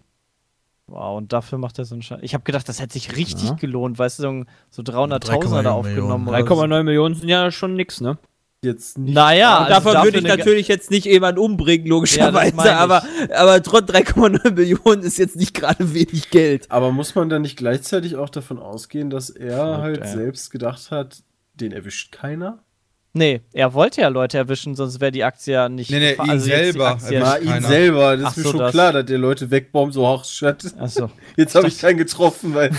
Wow, 0.90 1.18
und 1.18 1.32
dafür 1.34 1.58
macht 1.58 1.78
er 1.78 1.84
so 1.84 1.94
einen 1.94 2.02
Schein. 2.02 2.20
Ich 2.22 2.32
habe 2.34 2.44
gedacht, 2.44 2.68
das 2.68 2.80
hätte 2.80 2.94
sich 2.94 3.14
richtig 3.16 3.50
Ja. 3.50 3.54
gelohnt, 3.56 3.98
weißt 3.98 4.20
du, 4.20 4.22
so, 4.22 4.44
so 4.70 4.82
300.000 4.82 5.18
3,9 5.44 5.50
hat 5.58 5.64
er 5.66 5.74
aufgenommen. 5.74 6.24
Millionen. 6.24 6.28
oder 6.28 6.56
so. 6.56 6.62
3,9 6.64 6.82
Millionen 6.82 7.14
sind 7.14 7.28
ja 7.28 7.50
schon 7.50 7.74
nix, 7.74 8.00
ne? 8.00 8.16
Jetzt 8.64 8.98
nicht. 8.98 9.14
Naja, 9.14 9.58
und 9.58 9.64
also 9.66 9.74
davon 9.74 9.92
dafür 9.92 10.04
würde 10.14 10.18
ich 10.18 10.24
natürlich 10.36 10.66
jetzt 10.66 10.90
nicht 10.90 11.04
jemand 11.04 11.38
umbringen, 11.38 11.86
Ja, 11.86 11.90
logischerweise, 11.90 12.56
ich. 12.56 12.70
aber, 12.72 13.04
aber 13.36 13.62
trotz 13.62 13.88
3,9 13.90 14.50
Millionen 14.52 15.02
ist 15.02 15.16
jetzt 15.18 15.36
nicht 15.36 15.54
gerade 15.54 15.94
wenig 15.94 16.30
Geld. 16.30 16.68
Aber 16.70 16.90
muss 16.90 17.14
man 17.14 17.28
dann 17.28 17.42
nicht 17.42 17.56
gleichzeitig 17.56 18.16
auch 18.16 18.30
davon 18.30 18.58
ausgehen, 18.58 19.10
dass 19.10 19.30
er 19.30 19.56
Verrückt, 19.58 19.82
halt 19.82 20.00
ey. 20.00 20.08
selbst 20.16 20.50
gedacht 20.50 20.90
hat, 20.90 21.18
den 21.54 21.70
erwischt 21.70 22.10
keiner? 22.12 22.58
Nee, 23.18 23.40
er 23.52 23.74
wollte 23.74 24.00
ja 24.02 24.08
Leute 24.08 24.38
erwischen, 24.38 24.74
sonst 24.74 25.00
wäre 25.00 25.10
die 25.10 25.24
Aktie 25.24 25.54
ja 25.54 25.68
nicht. 25.68 25.90
Nee, 25.90 25.98
nee, 25.98 26.12
ihn 26.14 26.30
also 26.30 26.46
selber 26.46 26.98
erwischt. 27.02 27.20
War 27.20 27.40
ihn 27.40 27.62
selber, 27.62 28.16
das 28.16 28.24
Ach 28.26 28.30
ist 28.30 28.36
mir 28.38 28.42
so, 28.44 28.50
schon 28.50 28.60
das- 28.60 28.70
klar, 28.70 28.92
dass 28.92 29.06
der 29.06 29.18
Leute 29.18 29.50
wegbombt, 29.50 29.94
so 29.94 30.06
ach, 30.06 30.24
shit. 30.24 30.56
Achso. 30.78 31.10
Jetzt 31.36 31.54
habe 31.54 31.68
ich 31.68 31.78
keinen 31.78 31.98
getroffen, 31.98 32.54
weil. 32.54 32.70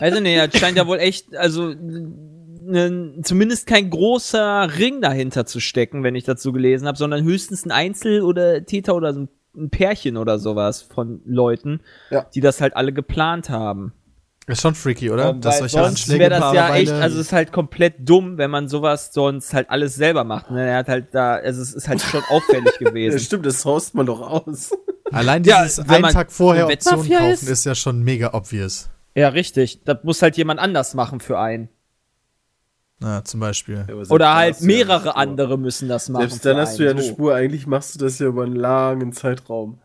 Also 0.00 0.20
nee, 0.20 0.36
das 0.36 0.58
scheint 0.60 0.76
ja 0.76 0.86
wohl 0.86 0.98
echt, 0.98 1.36
also 1.36 1.74
nen- 1.74 3.20
zumindest 3.24 3.66
kein 3.66 3.90
großer 3.90 4.68
Ring 4.78 5.00
dahinter 5.00 5.46
zu 5.46 5.60
stecken, 5.60 6.02
wenn 6.04 6.14
ich 6.14 6.24
dazu 6.24 6.52
gelesen 6.52 6.86
habe, 6.86 6.98
sondern 6.98 7.24
höchstens 7.24 7.64
ein 7.64 7.70
Einzel- 7.70 8.22
oder 8.22 8.64
Täter 8.64 8.94
oder 8.94 9.12
so 9.12 9.20
ein- 9.20 9.28
ein 9.56 9.70
Pärchen 9.70 10.16
oder 10.16 10.38
sowas 10.38 10.82
von 10.82 11.20
Leuten, 11.24 11.80
Ja. 12.10 12.26
die 12.34 12.40
das 12.40 12.60
halt 12.60 12.76
alle 12.76 12.92
geplant 12.92 13.50
haben. 13.50 13.92
Ist 14.48 14.62
schon 14.62 14.74
freaky, 14.74 15.10
oder? 15.10 15.30
Ähm, 15.30 15.44
weil 15.44 15.68
sonst 15.68 16.08
wäre 16.08 16.30
das 16.30 16.54
ja 16.54 16.74
echt, 16.74 16.90
also 16.90 17.20
es 17.20 17.26
ist 17.26 17.32
halt 17.32 17.52
komplett 17.52 17.94
dumm, 18.08 18.38
wenn 18.38 18.50
man 18.50 18.66
sowas 18.68 19.12
sonst 19.12 19.52
halt 19.54 19.68
alles 19.70 19.94
selber 19.94 20.24
macht. 20.24 20.50
Ne? 20.50 20.66
Er 20.66 20.78
hat 20.78 20.88
halt 20.88 21.14
da, 21.14 21.34
also 21.34 21.60
es 21.62 21.74
ist 21.74 21.86
halt 21.86 22.00
schon 22.00 22.22
auffällig 22.28 22.72
Ja, 22.80 22.88
gewesen. 22.88 23.18
stimmt, 23.20 23.44
das 23.46 23.64
haust 23.64 23.94
man 23.94 24.06
doch 24.06 24.20
aus. 24.20 24.70
Allein 25.12 25.44
Ja, 25.44 25.62
dieses 25.62 25.78
wenn 25.86 25.96
einen 25.96 26.02
man 26.02 26.12
Tag 26.14 26.32
vorher 26.32 26.66
Option 26.66 27.08
kaufen 27.08 27.30
ist. 27.32 27.42
ist 27.48 27.64
ja 27.64 27.74
schon 27.74 28.02
mega 28.02 28.32
obvious. 28.34 28.88
Ja, 29.14 29.28
richtig. 29.28 29.84
Das 29.84 29.98
muss 30.02 30.22
halt 30.22 30.36
jemand 30.36 30.60
anders 30.60 30.94
machen 30.94 31.20
für 31.20 31.38
einen. 31.38 31.68
Na, 33.00 33.22
zum 33.24 33.40
Beispiel. 33.40 33.84
Selbst 33.86 34.10
Oder 34.10 34.34
halt 34.34 34.60
ja 34.60 34.66
mehrere 34.66 35.00
Spur. 35.10 35.16
andere 35.16 35.56
müssen 35.58 35.88
das 35.88 36.08
machen. 36.08 36.28
Selbst 36.28 36.44
dann 36.46 36.56
für 36.56 36.60
hast 36.62 36.78
du 36.78 36.84
ja 36.84 36.90
eine. 36.90 37.02
Spur. 37.02 37.34
Eigentlich 37.34 37.66
machst 37.66 37.94
du 37.94 37.98
das 38.00 38.18
ja 38.18 38.26
über 38.26 38.42
einen 38.44 38.56
langen 38.56 39.12
Zeitraum. 39.12 39.78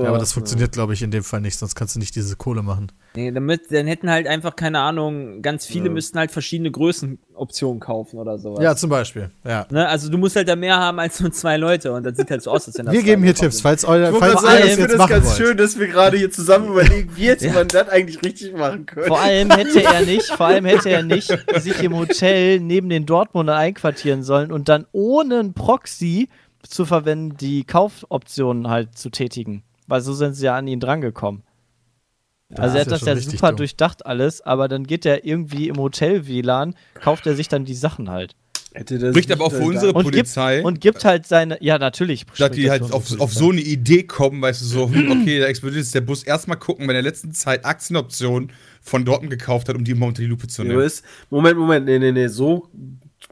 Ja, 0.00 0.08
aber 0.08 0.18
das 0.18 0.32
funktioniert, 0.32 0.72
glaube 0.72 0.94
ich, 0.94 1.02
in 1.02 1.12
dem 1.12 1.22
Fall 1.22 1.40
nicht, 1.40 1.56
sonst 1.58 1.76
kannst 1.76 1.94
du 1.94 2.00
nicht 2.00 2.16
diese 2.16 2.34
Kohle 2.34 2.62
machen. 2.62 2.90
Nee, 3.14 3.30
damit, 3.30 3.70
dann 3.70 3.86
hätten 3.86 4.10
halt 4.10 4.26
einfach, 4.26 4.56
keine 4.56 4.80
Ahnung, 4.80 5.42
ganz 5.42 5.64
viele 5.64 5.86
Ja. 5.86 5.92
müssten 5.92 6.18
halt 6.18 6.32
verschiedene 6.32 6.72
Größenoptionen 6.72 7.78
kaufen 7.78 8.18
oder 8.18 8.36
sowas. 8.38 8.62
Ja, 8.64 8.74
zum 8.74 8.90
Beispiel. 8.90 9.30
Ja. 9.44 9.64
Ne? 9.70 9.86
Also 9.88 10.10
du 10.10 10.18
musst 10.18 10.34
halt 10.34 10.48
da 10.48 10.56
mehr 10.56 10.76
haben 10.76 10.98
als 10.98 11.20
nur 11.20 11.30
zwei 11.30 11.56
Leute 11.56 11.92
und 11.92 12.04
das 12.04 12.16
sieht 12.16 12.30
halt 12.30 12.42
so 12.42 12.50
aus, 12.50 12.66
als 12.66 12.76
wenn 12.78 12.86
das 12.86 12.94
Wir 12.94 13.02
geben 13.04 13.22
hier 13.22 13.34
Tipps, 13.34 13.56
sind. 13.56 13.62
falls, 13.62 13.84
euer, 13.84 14.12
falls 14.12 14.40
sagen, 14.42 14.44
das 14.44 14.64
ich 14.64 14.70
finde 14.70 14.80
jetzt 14.82 14.90
das 14.92 14.98
machen 14.98 15.10
ganz 15.10 15.26
wollt. 15.26 15.36
schön, 15.36 15.56
dass 15.56 15.78
wir 15.78 15.86
gerade 15.86 16.16
hier 16.18 16.30
zusammen 16.32 16.68
überlegen, 16.68 17.10
wie 17.14 17.24
jetzt 17.24 17.54
man 17.54 17.68
das 17.68 17.88
eigentlich 17.88 18.22
richtig 18.24 18.54
machen 18.54 18.86
könnte. 18.86 19.06
Vor 19.08 19.20
allem 19.20 19.50
hätte 19.52 19.84
er 19.84 20.00
nicht, 20.04 20.26
vor 20.26 20.46
allem 20.46 20.64
hätte 20.64 20.90
er 20.90 21.04
nicht 21.04 21.28
sich 21.58 21.80
im 21.84 21.96
Hotel 21.96 22.58
neben 22.58 22.88
den 22.88 23.06
Dortmunder 23.06 23.54
einquartieren 23.54 24.24
sollen 24.24 24.50
und 24.50 24.68
dann 24.68 24.86
ohne 24.90 25.38
ein 25.38 25.54
Proxy 25.54 26.28
zu 26.68 26.84
verwenden, 26.84 27.36
die 27.36 27.62
Kaufoptionen 27.62 28.68
halt 28.68 28.98
zu 28.98 29.10
tätigen. 29.10 29.62
Weil 29.86 30.00
so 30.00 30.12
sind 30.12 30.34
sie 30.34 30.46
ja 30.46 30.56
an 30.56 30.66
ihn 30.66 30.80
drangekommen. 30.80 31.42
also 32.50 32.62
ist 32.62 32.72
er 32.74 32.78
ja 32.78 32.80
hat 32.80 32.92
das 32.92 33.06
ja 33.06 33.30
super 33.30 33.48
dumm. 33.48 33.56
durchdacht 33.58 34.06
alles, 34.06 34.40
aber 34.40 34.68
dann 34.68 34.84
geht 34.84 35.06
er 35.06 35.24
irgendwie 35.24 35.68
im 35.68 35.76
Hotel-WLAN, 35.76 36.74
kauft 37.00 37.26
er 37.26 37.34
sich 37.34 37.48
dann 37.48 37.64
die 37.64 37.74
Sachen 37.74 38.10
halt. 38.10 38.34
Hätte 38.74 38.98
das 38.98 39.10
Spricht 39.10 39.30
nicht 39.30 39.38
aber 39.38 39.46
auch 39.46 39.52
für 39.52 39.62
unsere 39.62 39.94
Und 39.94 40.04
Polizei. 40.04 40.56
gibt, 40.56 40.66
und 40.66 40.80
gibt 40.82 41.04
halt 41.06 41.26
seine, 41.26 41.56
ja 41.62 41.78
natürlich. 41.78 42.26
dass 42.36 42.50
die 42.50 42.64
das 42.64 42.72
halt 42.72 42.92
auf, 42.92 43.18
auf 43.20 43.32
so 43.32 43.50
eine 43.50 43.62
Idee 43.62 44.02
kommen, 44.02 44.42
weißt 44.42 44.60
du, 44.60 44.64
so, 44.66 44.90
hm, 44.90 45.10
okay, 45.12 45.38
da 45.38 45.46
explodiert 45.46 45.82
jetzt 45.82 45.94
der 45.94 46.02
Bus. 46.02 46.22
Erstmal 46.24 46.58
gucken, 46.58 46.86
wenn 46.86 46.94
er 46.94 46.98
in 46.98 47.04
der 47.04 47.10
letzten 47.10 47.32
Zeit 47.32 47.64
Aktienoptionen 47.64 48.52
von 48.82 49.06
Dortmund 49.06 49.30
gekauft 49.30 49.70
hat, 49.70 49.76
um 49.76 49.84
die 49.84 49.94
mal 49.94 50.08
unter 50.08 50.20
die 50.20 50.28
Lupe 50.28 50.46
zu 50.46 50.62
nehmen. 50.62 50.80
ist, 50.80 51.04
Moment, 51.30 51.56
Moment, 51.56 51.86
nee, 51.86 51.98
nee, 51.98 52.12
nee, 52.12 52.28
so 52.28 52.68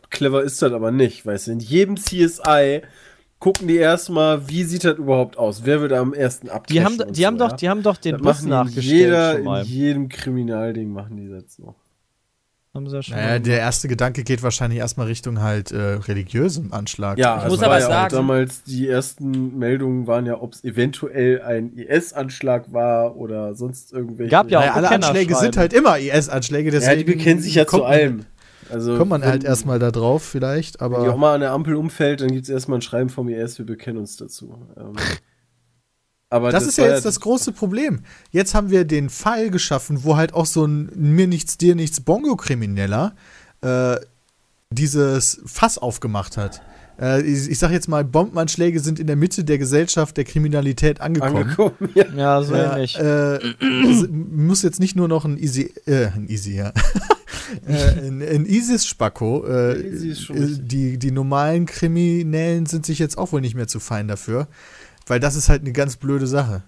clever 0.09 0.43
ist 0.43 0.63
das 0.63 0.73
aber 0.73 0.91
nicht, 0.91 1.27
weißt 1.27 1.49
du. 1.49 1.53
In 1.53 1.61
jedem 1.61 1.97
CSI 1.97 2.81
gucken 3.45 3.69
die 3.69 3.77
erstmal, 3.77 4.49
wie 4.49 4.65
sieht 4.65 4.85
das 4.85 4.97
überhaupt 4.97 5.37
aus? 5.37 5.67
Wer 5.67 5.83
wird 5.83 5.93
am 5.93 6.15
ersten 6.15 6.47
Die 6.47 6.51
abtreffen 6.51 6.99
haben, 6.99 7.13
die 7.13 7.27
haben 7.27 7.39
so, 7.39 7.45
doch, 7.45 7.51
ja? 7.51 7.57
die 7.59 7.69
haben 7.69 7.83
doch 7.83 7.97
den 7.99 8.13
Das 8.13 8.23
Bus 8.23 8.41
die 8.41 8.49
nachgestellt 8.49 8.87
jeder, 8.87 9.33
schon 9.35 9.45
mal. 9.45 9.61
in 9.63 9.69
jedem 9.69 10.09
Kriminalding 10.09 10.91
machen 10.91 11.19
die 11.19 11.29
das 11.29 11.59
noch. 11.59 11.75
Haben 12.73 12.89
sie 12.89 12.97
ja 12.97 13.03
schon 13.03 13.15
Naja, 13.17 13.39
der 13.41 13.59
erste 13.59 13.87
Gedanke 13.87 14.25
geht 14.25 14.43
wahrscheinlich 14.43 14.79
erstmal 14.81 15.09
Richtung 15.09 15.43
halt 15.43 15.73
äh, 15.73 15.77
religiösem 15.79 16.73
Anschlag. 16.73 17.19
Ja, 17.19 17.37
Ich 17.37 17.43
also 17.43 17.55
muss 17.57 17.61
war 17.61 17.67
aber 17.69 17.79
ja 17.81 17.87
auch 17.87 17.91
sagen- 17.91 18.15
damals 18.17 18.63
die 18.65 18.89
ersten 18.89 19.59
Meldungen 19.59 20.07
waren 20.07 20.25
ja, 20.25 20.41
ob 20.41 20.55
es 20.55 20.65
eventuell 20.65 21.43
ein 21.43 21.75
IS-Anschlag 21.77 22.73
war 22.73 23.15
oder 23.15 23.55
sonst 23.55 23.93
irgendwelche. 23.93 24.31
Gab 24.31 24.51
ja 24.51 24.59
auch 24.61 24.63
Naja, 24.63 24.73
alle 24.75 24.91
Anschläge 24.91 25.35
sind 25.37 25.59
halt 25.59 25.75
immer 25.75 25.99
IS-Anschläge, 25.99 26.77
ja, 26.81 26.95
die 26.97 27.05
bekennen 27.05 27.43
sich 27.43 27.55
ja 27.57 27.67
zu 27.67 27.85
allem. 27.85 28.25
Also 28.71 28.97
Kommt 28.97 29.11
man 29.11 29.23
wenn- 29.23 29.29
halt 29.29 29.45
erstmal 29.45 29.79
da 29.79 29.91
drauf 29.91 30.23
vielleicht, 30.23 30.81
Wenn 30.81 30.91
die 30.91 30.97
auch 30.97 31.03
aber 31.05 31.17
mal 31.17 31.35
an 31.35 31.41
der 31.41 31.53
Ampel 31.53 31.75
umfällt, 31.77 32.21
dann 32.21 32.29
gibt 32.31 32.45
es 32.45 32.49
erstmal 32.49 32.79
ein 32.79 32.83
Schreiben 32.83 33.11
vom 33.11 33.29
IS, 33.29 33.59
wir 33.59 33.67
bekennen 33.67 33.99
uns 33.99 34.17
dazu. 34.17 34.57
Ähm, 34.77 34.93
aber 36.31 36.51
das, 36.51 36.67
ist 36.67 36.79
ja 36.79 36.87
jetzt 36.87 37.05
das 37.05 37.21
große 37.21 37.53
Problem. 37.53 38.01
Jetzt 38.31 38.55
haben 38.55 38.71
wir 38.71 38.85
den 38.85 39.11
Fall 39.11 39.51
geschaffen, 39.51 40.05
wo 40.05 40.17
halt 40.17 40.35
auch 40.35 40.47
so 40.47 40.65
ein 40.67 40.91
mir 40.95 41.27
nichts, 41.27 41.59
dir 41.59 41.75
nichts 41.75 42.01
Bongo-Krimineller 42.01 43.15
äh, 43.61 43.97
dieses 44.71 45.41
Fass 45.47 45.79
aufgemacht 45.79 46.37
hat. 46.37 46.63
Äh, 47.01 47.23
ich, 47.23 47.51
ich 47.51 47.59
sag 47.59 47.71
jetzt 47.71 47.89
mal, 47.89 48.05
Bombenanschläge 48.05 48.81
sind 48.81 48.99
in 49.01 49.07
der 49.07 49.17
Mitte 49.17 49.45
der 49.45 49.59
Gesellschaft 49.59 50.17
der 50.17 50.25
Kriminalität 50.25 51.01
angekommen. 51.01 51.37
angekommen. 51.37 51.91
Ja. 51.95 52.05
Ja, 52.17 52.43
so 52.43 52.55
ähnlich. 52.55 52.99
äh, 52.99 53.37
es 53.37 54.09
muss 54.11 54.63
jetzt 54.63 54.81
nicht 54.81 54.97
nur 54.97 55.09
noch 55.09 55.25
ein 55.25 55.37
Easy, 55.39 55.73
äh, 55.87 56.07
ein 56.07 56.29
Easy, 56.29 56.57
ja. 56.57 56.73
äh, 57.67 58.07
ein, 58.07 58.23
ein 58.23 58.47
ISIS-Spacko. 58.47 59.47
Äh, 59.47 60.15
schon 60.15 60.37
äh, 60.37 60.41
richtig. 60.41 60.69
die, 60.69 60.99
die 60.99 61.11
normalen 61.11 61.67
Kriminellen 61.67 62.67
sind 62.67 62.87
sich 62.87 62.99
jetzt 62.99 63.19
auch 63.19 63.33
wohl 63.33 63.41
nicht 63.41 63.55
mehr 63.55 63.69
zu 63.69 63.81
fein 63.81 64.09
dafür. 64.09 64.49
Weil 65.07 65.21
das 65.21 65.37
ist 65.37 65.49
halt 65.49 65.63
eine 65.63 65.73
ganz 65.73 65.97
blöde 65.97 66.27
Sache. 66.27 66.63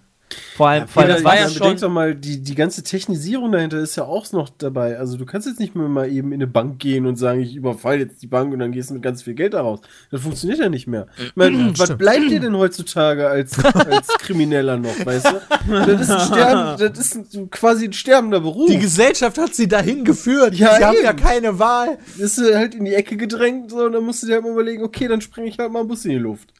Vor 0.56 0.68
allem, 0.68 0.88
vor 0.88 1.02
allem 1.02 1.10
Ja, 1.10 1.14
das 1.16 1.24
war 1.24 1.36
ja 1.36 1.48
schon. 1.48 1.76
Doch 1.76 1.90
mal, 1.90 2.14
die, 2.14 2.42
die 2.42 2.54
ganze 2.54 2.82
Technisierung 2.82 3.52
dahinter 3.52 3.78
ist 3.78 3.96
ja 3.96 4.04
auch 4.04 4.30
noch 4.32 4.48
dabei. 4.48 4.98
Also 4.98 5.16
du 5.16 5.26
kannst 5.26 5.46
jetzt 5.46 5.60
nicht 5.60 5.74
mehr 5.74 5.88
mal 5.88 6.10
eben 6.10 6.32
in 6.32 6.34
eine 6.34 6.46
Bank 6.46 6.78
gehen 6.78 7.06
und 7.06 7.16
sagen, 7.16 7.40
ich 7.40 7.54
überfall 7.54 7.98
jetzt 7.98 8.22
die 8.22 8.26
Bank 8.26 8.52
und 8.52 8.58
dann 8.58 8.72
gehst 8.72 8.90
du 8.90 8.94
mit 8.94 9.02
ganz 9.02 9.22
viel 9.22 9.34
Geld 9.34 9.54
da 9.54 9.60
raus. 9.60 9.80
Das 10.10 10.22
funktioniert 10.22 10.58
ja 10.58 10.68
nicht 10.68 10.86
mehr. 10.86 11.06
Ich 11.18 11.36
meine, 11.36 11.70
was 11.76 11.86
stimmt. 11.86 11.98
bleibt 11.98 12.30
dir 12.30 12.40
denn 12.40 12.56
heutzutage 12.56 13.28
als, 13.28 13.62
als 13.64 14.08
Krimineller 14.18 14.78
noch, 14.78 15.04
weißt 15.04 15.26
du? 15.26 15.40
Das 15.68 16.00
ist, 16.00 16.10
ein 16.10 16.20
Sterben, 16.20 16.78
das 16.78 16.98
ist 16.98 17.34
ein, 17.34 17.50
quasi 17.50 17.86
ein 17.86 17.92
sterbender 17.92 18.40
Beruf. 18.40 18.68
Die 18.68 18.78
Gesellschaft 18.78 19.38
hat 19.38 19.54
sie 19.54 19.68
dahin 19.68 20.04
geführt. 20.04 20.54
Ja, 20.54 20.76
sie 20.76 20.84
haben 20.84 20.96
ja 21.02 21.12
keine 21.12 21.58
Wahl. 21.58 21.98
ist 22.18 22.38
du 22.38 22.56
halt 22.56 22.74
in 22.74 22.84
die 22.84 22.94
Ecke 22.94 23.16
gedrängt 23.16 23.70
so, 23.70 23.84
und 23.84 23.92
dann 23.92 24.04
musst 24.04 24.22
du 24.22 24.26
dir 24.26 24.34
halt 24.34 24.44
mal 24.44 24.52
überlegen, 24.52 24.82
okay, 24.82 25.08
dann 25.08 25.20
spreng 25.20 25.46
ich 25.46 25.58
halt 25.58 25.70
mal 25.70 25.80
einen 25.80 25.88
Bus 25.88 26.04
in 26.04 26.12
die 26.12 26.18
Luft. 26.18 26.52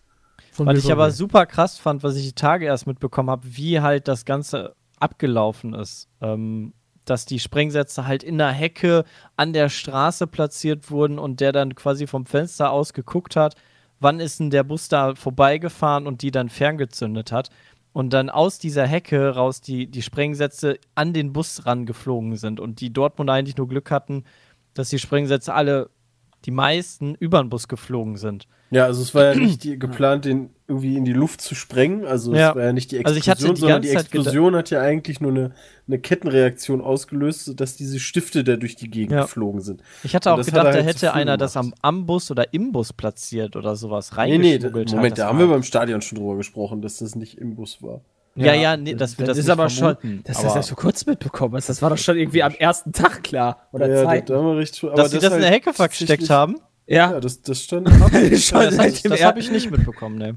Von 0.57 0.67
Was 0.67 0.79
ich 0.79 0.91
aber 0.91 1.11
super 1.11 1.45
krass 1.45 1.77
fand, 1.77 2.03
was 2.03 2.17
ich 2.17 2.25
die 2.25 2.33
Tage 2.33 2.65
erst 2.65 2.87
mitbekommen 2.87 3.29
habe, 3.29 3.47
wie 3.57 3.81
halt 3.81 4.09
das 4.09 4.25
Ganze 4.25 4.75
abgelaufen 4.99 5.75
ist. 5.75 6.09
Ähm, 6.23 6.73
dass 7.05 7.27
die 7.27 7.39
Sprengsätze 7.39 8.07
halt 8.07 8.23
in 8.23 8.39
der 8.39 8.53
Hecke 8.53 9.05
an 9.37 9.53
der 9.53 9.69
Straße 9.69 10.27
platziert 10.27 10.91
wurden 10.91 11.19
und 11.19 11.41
der 11.41 11.53
dann 11.53 11.75
quasi 11.75 12.07
vom 12.07 12.25
Fenster 12.25 12.71
aus 12.71 12.95
geguckt 12.95 13.37
hat, 13.37 13.55
wann 14.01 14.19
ist 14.19 14.41
denn 14.41 14.51
der 14.51 14.65
Bus 14.65 14.89
da 14.89 15.15
vorbeigefahren 15.15 16.07
und 16.07 16.23
die 16.23 16.31
dann 16.31 16.49
ferngezündet 16.49 17.33
hat. 17.33 17.51
Und 17.93 18.15
dann 18.15 18.31
aus 18.31 18.59
dieser 18.59 18.87
Hecke 18.87 19.29
raus 19.29 19.61
die, 19.61 19.87
die 19.87 20.03
Sprengsätze 20.03 20.79
an 20.95 21.13
den 21.13 21.35
Bus 21.35 21.67
rangeflogen 21.67 22.37
sind 22.37 22.61
und 22.61 22.81
die 22.81 22.93
Dortmunder 22.93 23.35
eigentlich 23.35 23.59
nur 23.59 23.69
Glück 23.69 23.91
hatten, 23.91 24.25
dass 24.75 24.89
die 24.89 24.99
Sprengsätze 24.99 25.55
alle, 25.55 25.91
die 26.47 26.51
meisten, 26.53 27.15
über 27.17 27.43
den 27.43 27.51
Bus 27.51 27.69
geflogen 27.69 28.17
sind. 28.17 28.47
Ja, 28.71 28.85
also 28.85 29.03
es 29.03 29.15
war 29.15 29.25
ja 29.25 29.35
nicht 29.35 29.63
die, 29.65 29.79
geplant, 29.79 30.25
den 30.25 30.51
irgendwie 30.69 30.97
in 30.97 31.05
die 31.05 31.13
Luft 31.13 31.41
zu 31.41 31.55
sprengen. 31.55 32.05
Also 32.05 32.35
Ja. 32.35 32.51
es 32.51 32.57
war 32.57 32.65
ja 32.65 32.73
nicht 32.73 32.91
die 32.91 33.05
Also 33.05 33.17
Explosion, 33.19 33.31
hatte 33.31 33.55
die 33.55 33.61
sondern 33.61 33.83
die 33.83 33.89
Explosion 33.91 34.57
hat 34.57 34.71
ja 34.71 34.81
eigentlich 34.81 35.21
nur 35.21 35.31
eine, 35.31 35.53
eine 35.87 35.99
Kettenreaktion 36.01 36.81
ausgelöst, 36.81 37.45
sodass 37.45 37.77
diese 37.77 38.01
Stifte 38.01 38.43
da 38.43 38.57
durch 38.57 38.75
die 38.75 38.91
Gegend 38.91 39.13
Ja. 39.13 39.23
geflogen 39.23 39.61
sind. 39.61 39.83
Ich 40.03 40.15
hatte 40.17 40.33
auch 40.33 40.39
hat 40.39 40.47
gedacht, 40.47 40.65
da 40.67 40.73
halt 40.73 40.81
zu 40.99 41.07
hätte 41.07 41.15
einer 41.15 41.37
das 41.37 41.57
am 41.57 41.67
gemacht. 41.67 41.79
Ambus 41.83 42.31
oder 42.31 42.53
im 42.53 42.73
Bus 42.73 42.93
platziert 42.93 43.55
oder 43.55 43.77
sowas 43.77 44.11
Nee, 44.17 44.39
nee, 44.39 44.59
da, 44.59 44.69
reingeschmuggelt. 44.69 44.89
hat. 44.89 44.97
Moment, 44.97 45.19
da 45.19 45.29
haben 45.29 45.39
wir 45.39 45.47
beim 45.47 45.63
Stadion 45.63 46.03
schon 46.03 46.19
drüber 46.19 46.37
gesprochen, 46.37 46.83
dass 46.83 46.97
das 46.99 47.15
nicht 47.15 47.39
im 47.39 47.55
Bus 47.55 47.83
war. 47.83 48.01
Ja, 48.37 48.55
ja, 48.55 48.77
nee, 48.77 48.95
dass 48.95 49.19
wir 49.19 49.27
das, 49.27 49.39
ist 49.39 49.45
nicht 49.47 49.53
aber 49.53 49.69
vermuten, 49.71 50.09
schon, 50.11 50.23
dass 50.25 50.37
aber 50.39 50.47
das 50.49 50.57
erst 50.57 50.69
vor 50.71 50.79
kurzem 50.79 51.11
mitbekommen 51.11 51.55
hast. 51.55 51.69
Das 51.69 51.81
war 51.83 51.91
doch 51.91 51.99
schon 51.99 52.17
irgendwie 52.17 52.43
am 52.43 52.53
ersten 52.53 52.93
Tag 52.93 53.23
klar. 53.25 53.69
Oder 53.73 53.89
ja, 53.89 54.05
Zeit. 54.05 54.29
da, 54.29 54.35
da 54.35 54.41
haben 54.41 54.47
wir 54.49 54.57
recht, 54.59 54.83
aber 54.85 54.95
dass 54.95 55.11
sie 55.11 55.19
das 55.19 55.33
in 55.33 55.41
der 55.41 55.51
halt 55.51 55.55
Hecke 55.55 55.73
versteckt 55.73 56.31
haben. 56.31 56.57
Ja, 56.87 57.13
Ja, 57.13 57.21
das, 57.21 57.41
das 57.43 57.63
stand. 57.63 57.89
schon 58.39 58.61
Ja, 58.61 58.67
das 58.67 58.77
seit 58.77 58.95
das, 58.95 59.03
das 59.03 59.25
habe 59.25 59.41
ich 59.41 59.51
nicht 59.51 59.71
mitbekommen, 59.71 60.19
ne. 60.19 60.37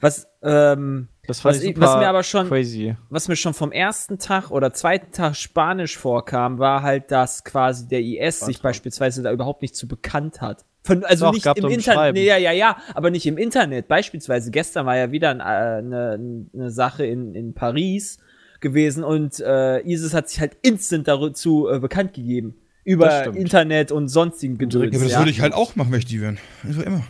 Was, 0.00 0.26
ähm, 0.42 1.08
Das 1.28 1.44
Was 1.44 1.62
ich 1.62 1.78
was 1.80 1.96
mir 1.96 2.08
aber 2.08 2.24
schon- 2.24 2.48
crazy. 2.48 2.96
was 3.08 3.28
mir 3.28 3.36
schon 3.36 3.54
vom 3.54 3.70
ersten 3.70 4.18
Tag 4.18 4.50
oder 4.50 4.72
zweiten 4.72 5.12
Tag 5.12 5.36
Spanisch 5.36 5.96
vorkam, 5.96 6.58
war 6.58 6.82
halt, 6.82 7.10
dass 7.12 7.44
quasi 7.44 7.86
der 7.86 8.00
IS 8.00 8.40
sich 8.40 8.60
beispielsweise 8.60 9.22
da 9.22 9.30
überhaupt 9.30 9.62
nicht 9.62 9.76
zu 9.76 9.86
bekannt 9.86 10.40
hat. 10.40 10.64
Von, 10.86 11.04
also 11.04 11.26
Doch, 11.26 11.32
nicht 11.32 11.46
im 11.46 11.68
Internet. 11.68 12.14
Nee, 12.14 12.26
ja, 12.26 12.36
ja, 12.36 12.52
ja, 12.52 12.76
aber 12.94 13.10
nicht 13.10 13.26
im 13.26 13.38
Internet. 13.38 13.88
Beispielsweise 13.88 14.52
gestern 14.52 14.86
war 14.86 14.96
ja 14.96 15.10
wieder 15.10 15.32
äh, 15.32 15.42
eine, 15.42 16.46
eine 16.54 16.70
Sache 16.70 17.04
in, 17.04 17.34
in 17.34 17.54
Paris 17.54 18.18
gewesen 18.60 19.02
und 19.02 19.40
äh, 19.40 19.80
ISIS 19.80 20.14
hat 20.14 20.28
sich 20.28 20.40
halt 20.40 20.56
instant 20.62 21.08
dazu 21.08 21.68
äh, 21.68 21.80
bekannt 21.80 22.14
gegeben. 22.14 22.54
Über. 22.84 23.34
Internet 23.34 23.90
und 23.90 24.06
sonstigen 24.06 24.54
Ja, 24.54 24.58
Gedöns. 24.58 24.94
aber 24.94 25.04
das 25.04 25.12
ja. 25.12 25.18
würde 25.18 25.30
ich 25.32 25.40
halt 25.40 25.54
auch 25.54 25.74
machen, 25.74 25.90
wenn 25.90 25.98
ich 25.98 26.04
die 26.04 26.20
wären. 26.20 26.38
Also 26.64 26.82
immer. 26.82 27.02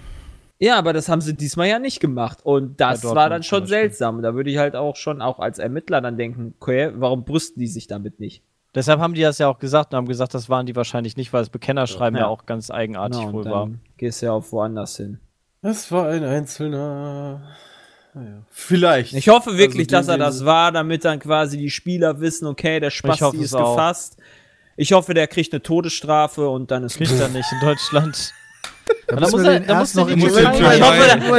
Ja, 0.59 0.79
aber 0.79 0.95
das 0.95 1.11
haben 1.11 1.21
sie 1.21 1.35
diesmal 1.35 1.69
ja 1.69 1.79
nicht 1.79 2.01
gemacht. 2.01 2.39
Und 2.43 2.81
das 2.81 3.03
Bei 3.03 3.15
war 3.15 3.29
dann 3.29 3.43
schon 3.43 3.67
seltsam. 3.67 4.23
Da 4.23 4.35
würde 4.35 4.51
ich 4.51 4.57
halt 4.57 4.75
auch 4.75 4.97
schon 4.97 5.21
auch 5.21 5.39
als 5.39 5.59
Ermittler 5.59 6.01
dann 6.01 6.17
denken, 6.17 6.55
okay, 6.59 6.93
warum 6.95 7.25
brüsten 7.25 7.61
die 7.61 7.67
sich 7.67 7.89
damit 7.89 8.21
nicht? 8.21 8.43
Deshalb 8.77 9.01
haben 9.01 9.15
die 9.15 9.23
das 9.23 9.39
ja 9.39 9.49
auch 9.49 9.59
gesagt 9.59 9.93
und 9.93 9.97
haben 9.97 10.07
gesagt, 10.07 10.35
das 10.35 10.49
waren 10.49 10.67
die 10.67 10.77
wahrscheinlich 10.77 11.17
nicht, 11.17 11.33
weil 11.33 11.41
das 11.43 11.49
Bekennerschreiben 11.51 12.17
ja, 12.17 12.25
Ja. 12.27 12.29
auch 12.29 12.47
ganz 12.47 12.71
eigenartig 12.71 13.19
Genau, 13.19 13.29
und 13.31 13.35
wohl 13.35 13.43
dann 13.45 13.53
war. 13.53 13.69
gehst 13.97 14.23
ja 14.23 14.31
auch 14.33 14.45
woanders 14.53 14.97
hin. 14.99 15.19
Das 15.63 15.91
war 15.91 16.09
ein 16.11 16.23
einzelner. 16.23 17.41
Naja, 18.15 18.43
vielleicht. 18.51 19.15
Ich 19.15 19.29
hoffe 19.29 19.59
wirklich, 19.59 19.93
Also 19.95 19.97
dass 19.97 20.09
er 20.09 20.19
das 20.19 20.45
war, 20.45 20.71
damit 20.73 21.05
dann 21.05 21.19
quasi 21.19 21.59
die 21.59 21.71
Spieler 21.71 22.21
wissen, 22.21 22.47
okay, 22.47 22.79
der 22.81 22.91
Spasti 22.91 23.25
es 23.39 23.43
ist 23.43 23.55
auch. 23.55 23.75
gefasst. 23.77 24.17
Ich 24.77 24.93
hoffe, 24.93 25.13
der 25.15 25.27
kriegt 25.27 25.53
eine 25.53 25.63
Todesstrafe 25.63 26.49
und 26.49 26.71
dann 26.71 26.85
ist 26.85 26.97
Kriegt 26.99 27.13
er 27.19 27.29
nicht 27.29 27.51
in 27.53 27.61
Deutschland. 27.67 28.33
Da 29.09 29.21
muss 29.21 29.33
er- 29.43 29.61
den 29.61 29.67
da 29.67 29.79
muss 29.81 29.95
noch 29.95 30.09
in 30.09 30.19
die 30.19 30.27
Ich 30.27 30.33
hoffe, 30.33 30.41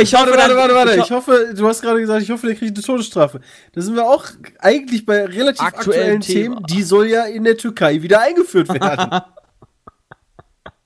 ich 0.02 0.16
hoffe, 0.16 0.32
warte, 0.32 0.38
warte, 0.38 0.56
warte, 0.56 0.76
warte. 0.76 0.96
ich 1.00 1.12
hoffe, 1.12 1.54
du 1.56 1.68
hast 1.68 1.82
gerade 1.82 2.00
gesagt, 2.00 2.22
ich 2.22 2.30
hoffe, 2.32 2.48
der 2.48 2.56
kriegt 2.56 2.76
eine 2.78 2.84
Todesstrafe. 2.86 3.40
Da 3.74 3.82
sind 3.82 3.96
wir 3.96 4.06
auch 4.06 4.26
eigentlich 4.60 5.06
bei 5.06 5.26
relativ 5.26 5.62
Aktuellen 5.62 6.18
aktuellen, 6.18 6.22
Themen. 6.22 6.64
Die 6.70 6.84
soll 6.84 7.08
ja 7.08 7.24
in 7.26 7.44
der 7.44 7.58
Türkei 7.58 8.02
wieder 8.02 8.22
eingeführt 8.22 8.70
werden. 8.70 9.22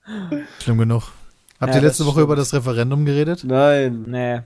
Schlimm 0.60 0.78
genug. 0.78 1.04
Habt 1.60 1.74
Ja, 1.74 1.80
ihr 1.82 1.88
letzte 1.88 2.04
Woche 2.06 2.14
stimmt. 2.14 2.24
über 2.26 2.36
das 2.36 2.54
Referendum 2.54 3.06
geredet? 3.06 3.44
Nein. 3.44 4.04
Nee. 4.08 4.42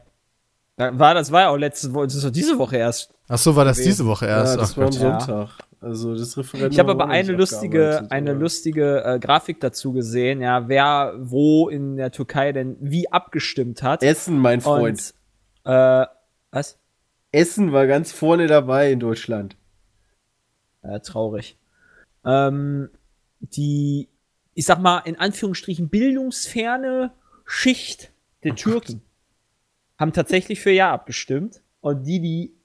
Da 0.77 0.97
War, 0.99 1.13
das 1.13 1.31
war 1.31 1.41
ja 1.41 1.49
auch 1.49 1.57
letzte 1.57 1.93
Woche, 1.93 2.05
das 2.07 2.15
ist 2.15 2.25
doch 2.25 2.31
diese 2.31 2.57
Woche 2.57 2.75
erst. 2.77 3.09
Ach 3.29 3.37
so, 3.37 3.55
war 3.55 3.63
das 3.65 3.77
diese 3.77 4.05
Woche 4.05 4.25
Ja, 4.27 4.39
erst? 4.39 4.57
das 4.59 4.73
Ach 4.73 4.77
war 4.77 4.87
am 4.87 4.91
Gott. 4.91 5.27
Ja. 5.27 5.49
Also 5.85 6.15
das 6.15 6.35
Referendum. 6.35 6.71
Ich 6.71 6.79
habe 6.79 6.89
aber 6.89 7.09
eine 7.09 7.33
lustige, 7.33 8.07
eine 8.09 8.31
aber- 8.31 8.39
lustige 8.39 9.03
äh, 9.05 9.19
Grafik 9.19 9.59
dazu 9.59 9.93
gesehen, 9.93 10.41
ja, 10.41 10.67
wer 10.67 11.13
wo 11.19 11.69
in 11.69 11.95
der 11.95 12.11
Türkei 12.11 12.51
denn 12.53 12.75
wie 12.79 13.11
abgestimmt 13.11 13.83
hat. 13.83 14.01
Essen, 14.01 14.39
mein 14.39 14.61
Freund. 14.61 15.13
Und, 15.63 15.71
äh, 15.71 16.07
was? 16.49 16.79
Essen 17.31 17.71
war 17.71 17.85
ganz 17.85 18.11
vorne 18.11 18.47
dabei 18.47 18.91
in 18.91 18.99
Deutschland. 18.99 19.57
Ja, 20.81 20.97
traurig. 20.97 21.55
Ähm, 22.25 22.89
die, 23.41 24.09
ich 24.55 24.65
sag 24.65 24.79
mal, 24.81 24.99
in 25.05 25.19
Anführungsstrichen 25.19 25.89
bildungsferne 25.89 27.11
Schicht 27.45 28.11
der 28.43 28.55
Türken 28.55 29.03
haben 29.99 30.13
tatsächlich 30.13 30.61
für 30.61 30.71
Ja 30.71 30.91
abgestimmt. 30.91 31.61
Und 31.81 32.05
die, 32.05 32.19
die 32.19 32.55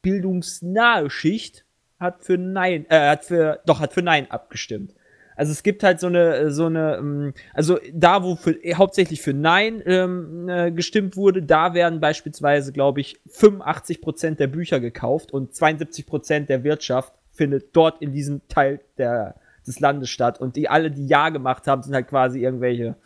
bildungsnahe 0.00 1.10
Schicht 1.10 1.66
hat 1.98 2.24
für 2.24 2.38
Nein, 2.38 2.86
äh, 2.88 3.10
hat 3.10 3.24
für, 3.24 3.60
doch, 3.66 3.80
hat 3.80 3.92
für 3.92 4.02
Nein 4.02 4.30
abgestimmt. 4.30 4.94
Also 5.38 5.52
es 5.52 5.62
gibt 5.62 5.84
halt 5.84 6.00
so 6.00 6.08
eine, 6.08 6.50
so 6.50 6.66
eine, 6.66 6.96
ähm, 6.96 7.32
also 7.54 7.78
da, 7.92 8.24
wo 8.24 8.34
für, 8.34 8.58
hauptsächlich 8.74 9.22
für 9.22 9.34
Nein 9.34 9.80
ähm, 9.86 10.48
äh, 10.48 10.72
gestimmt 10.72 11.16
wurde, 11.16 11.44
da 11.44 11.74
werden 11.74 12.00
beispielsweise, 12.00 12.72
glaube 12.72 13.00
ich, 13.00 13.20
85 13.28 14.00
Prozent 14.00 14.40
der 14.40 14.48
Bücher 14.48 14.80
gekauft 14.80 15.32
und 15.32 15.54
72 15.54 16.06
Prozent 16.06 16.48
der 16.48 16.64
Wirtschaft 16.64 17.12
findet 17.30 17.76
dort 17.76 18.02
in 18.02 18.12
diesem 18.12 18.46
Teil 18.48 18.80
der, 18.98 19.36
des 19.64 19.78
Landes 19.78 20.10
statt. 20.10 20.40
Und 20.40 20.56
die 20.56 20.68
alle, 20.68 20.90
die 20.90 21.06
Ja 21.06 21.28
gemacht 21.28 21.68
haben, 21.68 21.84
sind 21.84 21.94
halt 21.94 22.08
quasi 22.08 22.42
irgendwelche, 22.42 22.96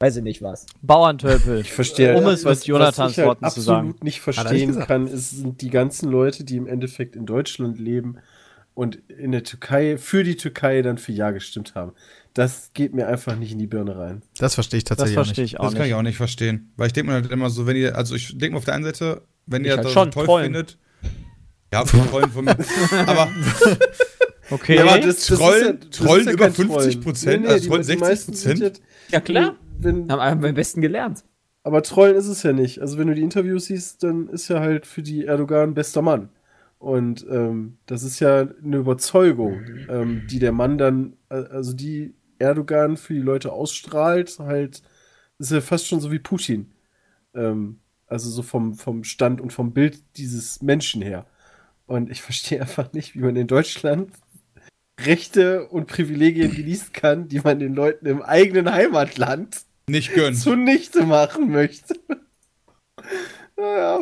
weiß 0.00 0.16
ich 0.16 0.22
nicht 0.22 0.42
was. 0.42 0.66
Bauerntölpel. 0.82 1.60
Ich 1.60 1.72
verstehe. 1.72 2.16
Um 2.16 2.26
es 2.26 2.44
mit 2.44 2.64
Jonathans 2.64 2.98
was 2.98 3.12
ich 3.12 3.18
halt 3.18 3.28
Worten 3.28 3.50
zu 3.50 3.60
sagen. 3.60 3.88
absolut 3.90 4.04
nicht 4.04 4.26
Hat 4.26 4.36
er 4.46 4.52
nicht 4.52 4.64
verstehen 4.72 4.86
kann, 4.86 5.06
ist, 5.06 5.30
sind 5.30 5.60
die 5.60 5.70
ganzen 5.70 6.10
Leute, 6.10 6.42
die 6.44 6.56
im 6.56 6.66
Endeffekt 6.66 7.14
in 7.16 7.26
Deutschland 7.26 7.78
leben 7.78 8.16
und 8.74 8.96
in 9.08 9.30
der 9.32 9.44
Türkei, 9.44 9.98
für 9.98 10.24
die 10.24 10.36
Türkei 10.36 10.80
dann 10.82 10.96
für 10.98 11.12
Ja 11.12 11.30
gestimmt 11.32 11.74
haben. 11.74 11.92
Das 12.32 12.70
geht 12.72 12.94
mir 12.94 13.08
einfach 13.08 13.36
nicht 13.36 13.52
in 13.52 13.58
die 13.58 13.66
Birne 13.66 13.96
rein. 13.98 14.22
Das 14.38 14.54
verstehe 14.54 14.78
ich 14.78 14.84
Das 14.84 14.96
tatsächlich 14.96 15.18
auch 15.18 15.24
verstehe 15.24 15.44
nicht. 15.44 15.52
ich 15.54 15.60
auch 15.60 15.64
Das 15.64 15.74
kann 15.74 15.82
ich 15.82 15.88
nicht. 15.88 15.94
auch 15.96 16.02
nicht 16.02 16.16
verstehen. 16.16 16.72
Weil 16.76 16.86
ich 16.86 16.92
denke 16.92 17.10
mir 17.10 17.14
halt 17.20 17.30
immer 17.30 17.50
so, 17.50 17.66
wenn 17.66 17.76
ihr, 17.76 17.96
also 17.96 18.14
ich 18.14 18.28
denke 18.38 18.52
mir 18.52 18.58
auf 18.58 18.64
der 18.64 18.74
einen 18.74 18.84
Seite, 18.84 19.22
wenn 19.46 19.62
Ich 19.62 19.68
ihr 19.68 19.76
halt 19.76 19.84
das 19.84 19.92
schon 19.92 20.10
toll 20.10 20.24
trollen. 20.26 20.44
findet. 20.46 20.78
Ja, 21.72 21.84
für 21.84 21.98
Trollen 22.08 22.30
von 22.30 22.44
mir. 22.46 22.56
Aber 23.06 23.28
Okay. 24.52 24.74
Ja, 24.76 24.82
aber 24.82 25.00
Trollen- 25.00 25.78
das 25.80 25.90
Trollen 25.96 26.26
ja 26.26 26.32
über 26.32 26.50
kein 26.50 26.54
50%, 26.54 27.02
Trollen. 27.24 27.46
also 27.46 27.68
Trollen 27.68 27.86
die 27.86 27.96
meisten 27.96 28.32
60%? 28.32 28.34
sind 28.34 28.60
Ja, 28.60 28.70
Ja, 29.12 29.20
klar. 29.20 29.56
Wenn, 29.82 30.10
Haben 30.10 30.42
wir 30.42 30.48
am 30.48 30.54
besten 30.54 30.80
gelernt. 30.80 31.24
aber 31.62 31.82
Trollen 31.82 32.16
ist 32.16 32.26
es 32.28 32.42
ja 32.42 32.52
nicht. 32.52 32.80
Also 32.80 32.98
wenn 32.98 33.08
du 33.08 33.14
die 33.14 33.22
Interviews 33.22 33.66
siehst, 33.66 34.02
dann 34.02 34.28
ist 34.28 34.48
ja 34.48 34.60
halt 34.60 34.86
für 34.86 35.02
die 35.02 35.26
Erdogan 35.26 35.74
bester 35.74 36.02
Mann. 36.02 36.30
Und 36.78 37.26
ähm, 37.30 37.76
das 37.86 38.02
ist 38.02 38.20
ja 38.20 38.40
eine 38.40 38.78
Überzeugung, 38.78 39.60
ähm, 39.90 40.22
die 40.30 40.38
der 40.38 40.52
Mann 40.52 40.78
dann, 40.78 41.14
äh, 41.28 41.34
also 41.34 41.74
die 41.74 42.14
Erdogan 42.38 42.96
für 42.96 43.12
die 43.12 43.20
Leute 43.20 43.52
ausstrahlt, 43.52 44.38
halt, 44.38 44.82
ist 45.38 45.52
ja 45.52 45.60
fast 45.60 45.86
schon 45.88 46.00
so 46.00 46.10
wie 46.10 46.18
Putin. 46.18 46.72
Ähm, 47.34 47.80
also 48.06 48.30
so 48.30 48.42
vom, 48.42 48.74
vom 48.74 49.04
Stand 49.04 49.40
und 49.42 49.52
vom 49.52 49.72
Bild 49.72 50.02
dieses 50.16 50.62
Menschen 50.62 51.02
her. 51.02 51.26
Und 51.86 52.10
ich 52.10 52.22
verstehe 52.28 52.60
einfach 52.62 52.92
nicht, 52.94 53.14
wie 53.14 53.20
man 53.20 53.36
in 53.36 53.46
Deutschland 53.46 54.10
Rechte 54.98 55.68
und 55.68 55.86
Privilegien 55.86 56.54
genießen 56.54 56.92
kann, 56.92 57.28
die 57.28 57.40
man 57.40 57.58
den 57.58 57.74
Leuten 57.74 58.06
im 58.06 58.22
eigenen 58.22 58.70
Heimatland 58.72 59.62
nicht 59.90 60.14
gönnt. 60.14 60.38
zunichte 60.38 61.04
machen 61.04 61.50
möchte. 61.50 61.94
naja. 63.56 64.00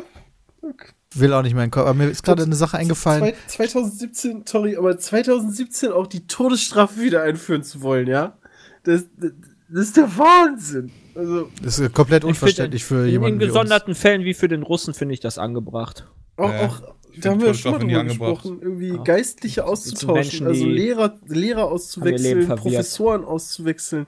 Will 1.14 1.32
auch 1.32 1.42
nicht 1.42 1.54
meinen 1.54 1.70
Kopf. 1.70 1.82
Aber 1.86 1.94
mir 1.94 2.08
ist 2.08 2.22
gerade 2.22 2.42
eine 2.42 2.54
Sache 2.54 2.76
eingefallen. 2.78 3.32
Zwei- 3.46 3.66
2017, 3.66 4.44
sorry, 4.46 4.76
aber 4.76 4.98
2017 4.98 5.90
auch 5.90 6.06
die 6.06 6.26
Todesstrafe 6.26 7.00
wieder 7.00 7.22
einführen 7.22 7.62
zu 7.62 7.80
wollen, 7.82 8.06
ja? 8.06 8.36
Das, 8.84 9.04
das, 9.16 9.32
das 9.70 9.82
ist 9.86 9.96
der 9.96 10.16
Wahnsinn. 10.18 10.92
Also, 11.14 11.48
Das 11.62 11.78
ist 11.78 11.92
komplett 11.94 12.24
Ich 12.24 12.28
unverständlich 12.28 12.84
für 12.84 13.04
in, 13.06 13.10
jemanden 13.12 13.36
in 13.36 13.40
wie 13.40 13.44
uns. 13.44 13.52
gesonderten 13.54 13.94
Fällen 13.94 14.24
wie 14.24 14.34
für 14.34 14.48
den 14.48 14.62
Russen 14.62 14.94
finde 14.94 15.14
ich 15.14 15.20
das 15.20 15.38
angebracht. 15.38 16.06
auch, 16.36 16.50
Ja, 16.50 16.66
auch 16.66 16.82
da 17.16 17.30
haben 17.30 17.40
wir 17.40 17.48
ja 17.48 17.54
schon 17.54 17.72
mal 17.72 17.78
drüber 17.80 18.04
gesprochen, 18.04 18.58
irgendwie 18.62 18.88
Ja. 18.90 19.02
Geistliche 19.02 19.64
auszutauschen, 19.64 20.12
Menschen, 20.14 20.46
also 20.46 20.66
Lehrer, 20.66 21.18
Lehrer 21.26 21.64
auszuwechseln. 21.64 22.46
Professoren 22.48 23.24
auszuwechseln, 23.24 24.06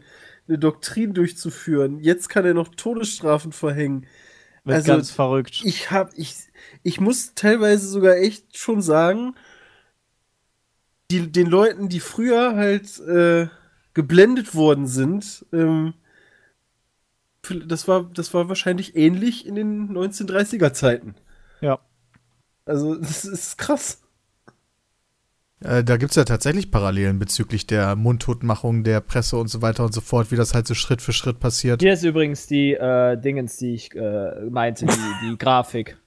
eine 0.50 0.58
Doktrin 0.58 1.14
durchzuführen. 1.14 2.00
Jetzt 2.00 2.28
kann 2.28 2.44
er 2.44 2.54
noch 2.54 2.74
Todesstrafen 2.74 3.52
verhängen. 3.52 4.06
Wird 4.64 4.76
also, 4.76 4.92
ganz 4.92 5.10
verrückt. 5.10 5.62
ich 5.64 5.90
hab, 5.90 6.10
ich, 6.18 6.34
ich 6.82 7.00
muss 7.00 7.34
teilweise 7.34 7.86
sogar 7.86 8.16
echt 8.16 8.58
schon 8.58 8.82
sagen, 8.82 9.34
die, 11.10 11.30
den 11.30 11.46
Leuten, 11.46 11.88
die 11.88 12.00
früher 12.00 12.56
halt 12.56 12.98
äh, 13.00 13.48
geblendet 13.94 14.54
worden 14.54 14.86
sind, 14.86 15.46
ähm, 15.52 15.94
das 17.66 17.88
war, 17.88 18.04
das 18.12 18.34
war 18.34 18.48
wahrscheinlich 18.48 18.96
ähnlich 18.96 19.46
in 19.46 19.54
den 19.54 19.96
1930er 19.96 20.72
Zeiten. 20.72 21.14
Ja. 21.60 21.78
Also, 22.66 22.96
das 22.96 23.24
ist 23.24 23.56
krass. 23.56 24.02
Äh, 25.62 25.84
da 25.84 25.96
gibt 25.98 26.10
es 26.10 26.16
ja 26.16 26.24
tatsächlich 26.24 26.70
Parallelen 26.70 27.18
bezüglich 27.18 27.66
der 27.66 27.94
Mundtotmachung 27.94 28.82
der 28.82 29.00
Presse 29.00 29.36
und 29.36 29.48
so 29.48 29.60
weiter 29.60 29.84
und 29.84 29.92
so 29.92 30.00
fort, 30.00 30.30
wie 30.30 30.36
das 30.36 30.54
halt 30.54 30.66
so 30.66 30.74
Schritt 30.74 31.02
für 31.02 31.12
Schritt 31.12 31.38
passiert. 31.38 31.82
Hier 31.82 31.92
ist 31.92 32.02
übrigens 32.02 32.46
die 32.46 32.72
äh, 32.72 33.16
Dingens, 33.18 33.56
die 33.58 33.74
ich 33.74 33.94
äh, 33.94 34.40
meinte, 34.50 34.86
die, 34.86 35.28
die 35.28 35.36
Grafik. 35.38 35.98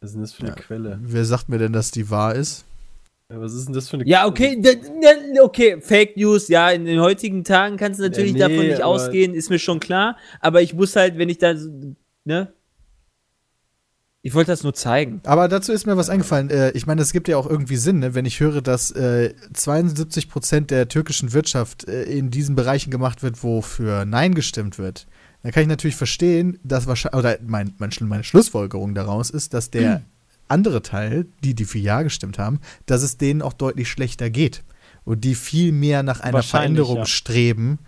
Was 0.00 0.10
ist 0.10 0.14
denn 0.14 0.22
das 0.22 0.32
für 0.32 0.46
eine 0.46 0.54
Quelle? 0.54 0.98
Wer 1.02 1.24
sagt 1.24 1.48
mir 1.48 1.58
denn, 1.58 1.72
dass 1.72 1.90
die 1.90 2.10
wahr 2.10 2.34
ist? 2.34 2.64
Ja, 3.30 3.40
was 3.40 3.54
ist 3.54 3.66
denn 3.66 3.74
das 3.74 3.88
für 3.88 3.96
eine 3.96 4.06
Ja, 4.06 4.26
okay, 4.26 4.60
d- 4.60 4.76
d- 4.76 5.40
okay, 5.40 5.80
Fake 5.80 6.16
News, 6.16 6.48
ja, 6.48 6.70
in 6.70 6.84
den 6.84 7.00
heutigen 7.00 7.42
Tagen 7.42 7.76
kannst 7.76 7.98
du 7.98 8.04
natürlich 8.04 8.34
nee, 8.34 8.38
davon 8.38 8.68
nicht 8.68 8.82
ausgehen, 8.82 9.34
ist 9.34 9.50
mir 9.50 9.58
schon 9.58 9.80
klar, 9.80 10.16
aber 10.40 10.62
ich 10.62 10.74
muss 10.74 10.94
halt, 10.94 11.18
wenn 11.18 11.28
ich 11.28 11.38
da, 11.38 11.56
so, 11.56 11.70
ne? 12.24 12.52
Ich 14.26 14.34
wollte 14.34 14.50
das 14.50 14.64
nur 14.64 14.74
zeigen. 14.74 15.20
Aber 15.22 15.46
dazu 15.46 15.70
ist 15.70 15.86
mir 15.86 15.96
was 15.96 16.10
eingefallen. 16.10 16.50
Äh, 16.50 16.72
ich 16.72 16.84
meine, 16.84 17.00
es 17.00 17.12
gibt 17.12 17.28
ja 17.28 17.36
auch 17.36 17.48
irgendwie 17.48 17.76
Sinn, 17.76 18.00
ne? 18.00 18.16
wenn 18.16 18.24
ich 18.24 18.40
höre, 18.40 18.60
dass 18.60 18.90
äh, 18.90 19.32
72 19.52 20.28
Prozent 20.28 20.72
der 20.72 20.88
türkischen 20.88 21.32
Wirtschaft 21.32 21.88
äh, 21.88 22.02
in 22.02 22.32
diesen 22.32 22.56
Bereichen 22.56 22.90
gemacht 22.90 23.22
wird, 23.22 23.44
wo 23.44 23.62
für 23.62 24.04
Nein 24.04 24.34
gestimmt 24.34 24.78
wird. 24.78 25.06
Dann 25.44 25.52
kann 25.52 25.62
ich 25.62 25.68
natürlich 25.68 25.94
verstehen, 25.94 26.58
dass 26.64 26.88
wahrscheinlich, 26.88 27.16
oder 27.16 27.38
mein, 27.46 27.74
mein, 27.78 27.92
Schlu- 27.92 28.06
meine 28.06 28.24
Schlussfolgerung 28.24 28.96
daraus 28.96 29.30
ist, 29.30 29.54
dass 29.54 29.70
der 29.70 30.02
andere 30.48 30.82
Teil, 30.82 31.26
die, 31.44 31.54
die 31.54 31.64
für 31.64 31.78
Ja 31.78 32.02
gestimmt 32.02 32.36
haben, 32.36 32.58
dass 32.86 33.04
es 33.04 33.18
denen 33.18 33.42
auch 33.42 33.52
deutlich 33.52 33.88
schlechter 33.88 34.28
geht. 34.28 34.64
Und 35.04 35.22
die 35.22 35.36
viel 35.36 35.70
mehr 35.70 36.02
nach 36.02 36.18
einer 36.18 36.42
Veränderung 36.42 36.98
ja. 36.98 37.06
streben, 37.06 37.78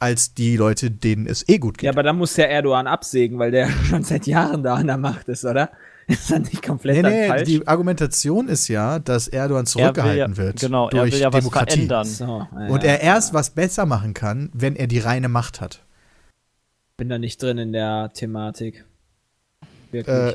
als 0.00 0.34
die 0.34 0.56
Leute, 0.56 0.90
denen 0.90 1.26
es 1.26 1.48
eh 1.48 1.58
gut 1.58 1.78
geht. 1.78 1.86
Ja, 1.86 1.92
aber 1.92 2.02
da 2.02 2.12
muss 2.12 2.36
ja 2.36 2.44
Erdogan 2.44 2.86
absägen, 2.86 3.38
weil 3.38 3.50
der 3.50 3.68
schon 3.88 4.04
seit 4.04 4.26
Jahren 4.26 4.62
da 4.62 4.74
an 4.74 4.86
der 4.86 4.96
Macht 4.96 5.28
ist, 5.28 5.44
oder? 5.44 5.70
Ist 6.08 6.30
das 6.30 6.38
nicht 6.40 6.62
komplett 6.62 6.96
Nee, 6.96 7.02
dann 7.02 7.12
nee, 7.12 7.28
falsch? 7.28 7.44
die 7.44 7.68
Argumentation 7.68 8.48
ist 8.48 8.68
ja, 8.68 8.98
dass 8.98 9.28
Erdogan 9.28 9.66
zurückgehalten 9.66 10.32
er 10.32 10.36
will 10.38 10.44
ja, 10.44 10.46
wird 10.48 10.60
Genau, 10.60 10.88
er 10.88 11.00
durch 11.02 11.12
will 11.12 11.20
ja 11.20 11.26
was 11.30 11.38
Demokratie. 11.40 11.72
verändern. 11.72 12.04
so, 12.06 12.46
ja, 12.50 12.66
Und 12.68 12.82
ja. 12.82 12.88
er 12.92 13.00
erst 13.02 13.34
was 13.34 13.50
besser 13.50 13.84
machen 13.84 14.14
kann, 14.14 14.48
wenn 14.54 14.74
er 14.74 14.86
die 14.86 15.00
reine 15.00 15.28
Macht 15.28 15.60
hat. 15.60 15.84
bin 16.96 17.10
da 17.10 17.18
nicht 17.18 17.42
drin 17.42 17.58
in 17.58 17.72
der 17.74 18.10
Thematik. 18.14 18.86
Wirklich. 19.90 20.16
Äh, 20.16 20.34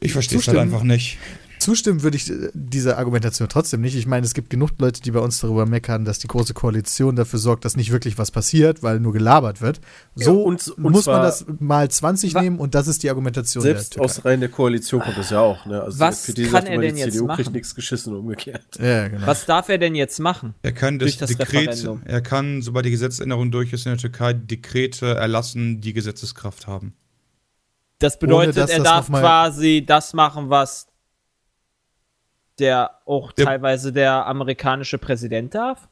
Ich 0.00 0.12
verstehe 0.12 0.38
es 0.38 0.46
halt 0.46 0.58
einfach 0.58 0.84
nicht. 0.84 1.18
Zustimmen 1.62 2.02
würde 2.02 2.16
ich 2.16 2.30
äh, 2.30 2.50
dieser 2.54 2.98
Argumentation 2.98 3.48
trotzdem 3.48 3.80
nicht. 3.80 3.94
Ich 3.96 4.06
meine, 4.06 4.26
es 4.26 4.34
gibt 4.34 4.50
genug 4.50 4.70
Leute, 4.78 5.00
die 5.00 5.10
bei 5.10 5.20
uns 5.20 5.40
darüber 5.40 5.64
meckern, 5.66 6.04
dass 6.04 6.18
die 6.18 6.26
Große 6.28 6.52
Koalition 6.54 7.16
dafür 7.16 7.38
sorgt, 7.38 7.64
dass 7.64 7.76
nicht 7.76 7.90
wirklich 7.92 8.18
was 8.18 8.30
passiert, 8.30 8.82
weil 8.82 9.00
nur 9.00 9.12
gelabert 9.12 9.60
wird. 9.60 9.80
So 10.14 10.38
Ja, 10.40 10.44
und- 10.46 10.68
und 10.68 10.78
muss 10.92 11.04
zwar- 11.04 11.14
man 11.18 11.22
das 11.26 11.44
mal 11.60 11.90
20 11.90 12.34
Wa- 12.34 12.42
nehmen 12.42 12.58
und 12.58 12.74
das 12.74 12.86
ist 12.88 13.02
die 13.02 13.08
Argumentation 13.10 13.62
Selbst 13.62 13.94
der 13.96 14.02
aus 14.02 14.24
Reihen 14.24 14.40
der 14.40 14.48
Koalition 14.50 15.00
kommt 15.00 15.16
das 15.16 15.30
ja 15.30 15.40
auch. 15.40 15.64
Ne? 15.66 15.80
Also 15.82 15.98
Was 15.98 16.24
die 16.26 16.42
kann 16.42 16.52
sagt 16.52 16.68
er 16.68 16.78
denn 16.78 16.94
die 16.96 17.00
jetzt 17.00 17.12
CDU 17.14 17.26
kriegt 17.28 17.38
machen? 17.46 17.52
nichts 17.54 17.74
geschissen, 17.74 18.14
umgekehrt. 18.14 18.64
Ja, 18.80 19.08
genau. 19.08 19.26
Was 19.26 19.46
darf 19.46 19.68
er 19.68 19.78
denn 19.78 19.94
jetzt 19.94 20.18
machen? 20.20 20.54
Er 20.62 20.72
kann 20.72 20.98
das, 20.98 21.06
Durch 21.06 21.18
das 21.18 21.30
Dekret, 21.30 21.68
Referendum. 21.68 22.02
er 22.04 22.20
kann, 22.20 22.62
sobald 22.62 22.86
die 22.86 22.90
Gesetzesänderung 22.90 23.50
durch 23.50 23.72
ist 23.72 23.86
in 23.86 23.92
der 23.92 23.98
Türkei, 23.98 24.32
Dekrete 24.32 25.14
erlassen, 25.14 25.80
die 25.80 25.92
Gesetzeskraft 25.92 26.66
haben. 26.66 26.94
Das 27.98 28.18
bedeutet, 28.18 28.56
dass 28.56 28.70
er 28.70 28.80
darf 28.82 29.06
quasi 29.08 29.84
das 29.86 30.12
machen, 30.12 30.50
was 30.50 30.86
der 32.62 32.98
auch 33.04 33.32
Der- 33.32 33.44
teilweise 33.46 33.92
der 33.92 34.26
amerikanische 34.26 34.96
Präsident 34.98 35.54
darf? 35.54 35.88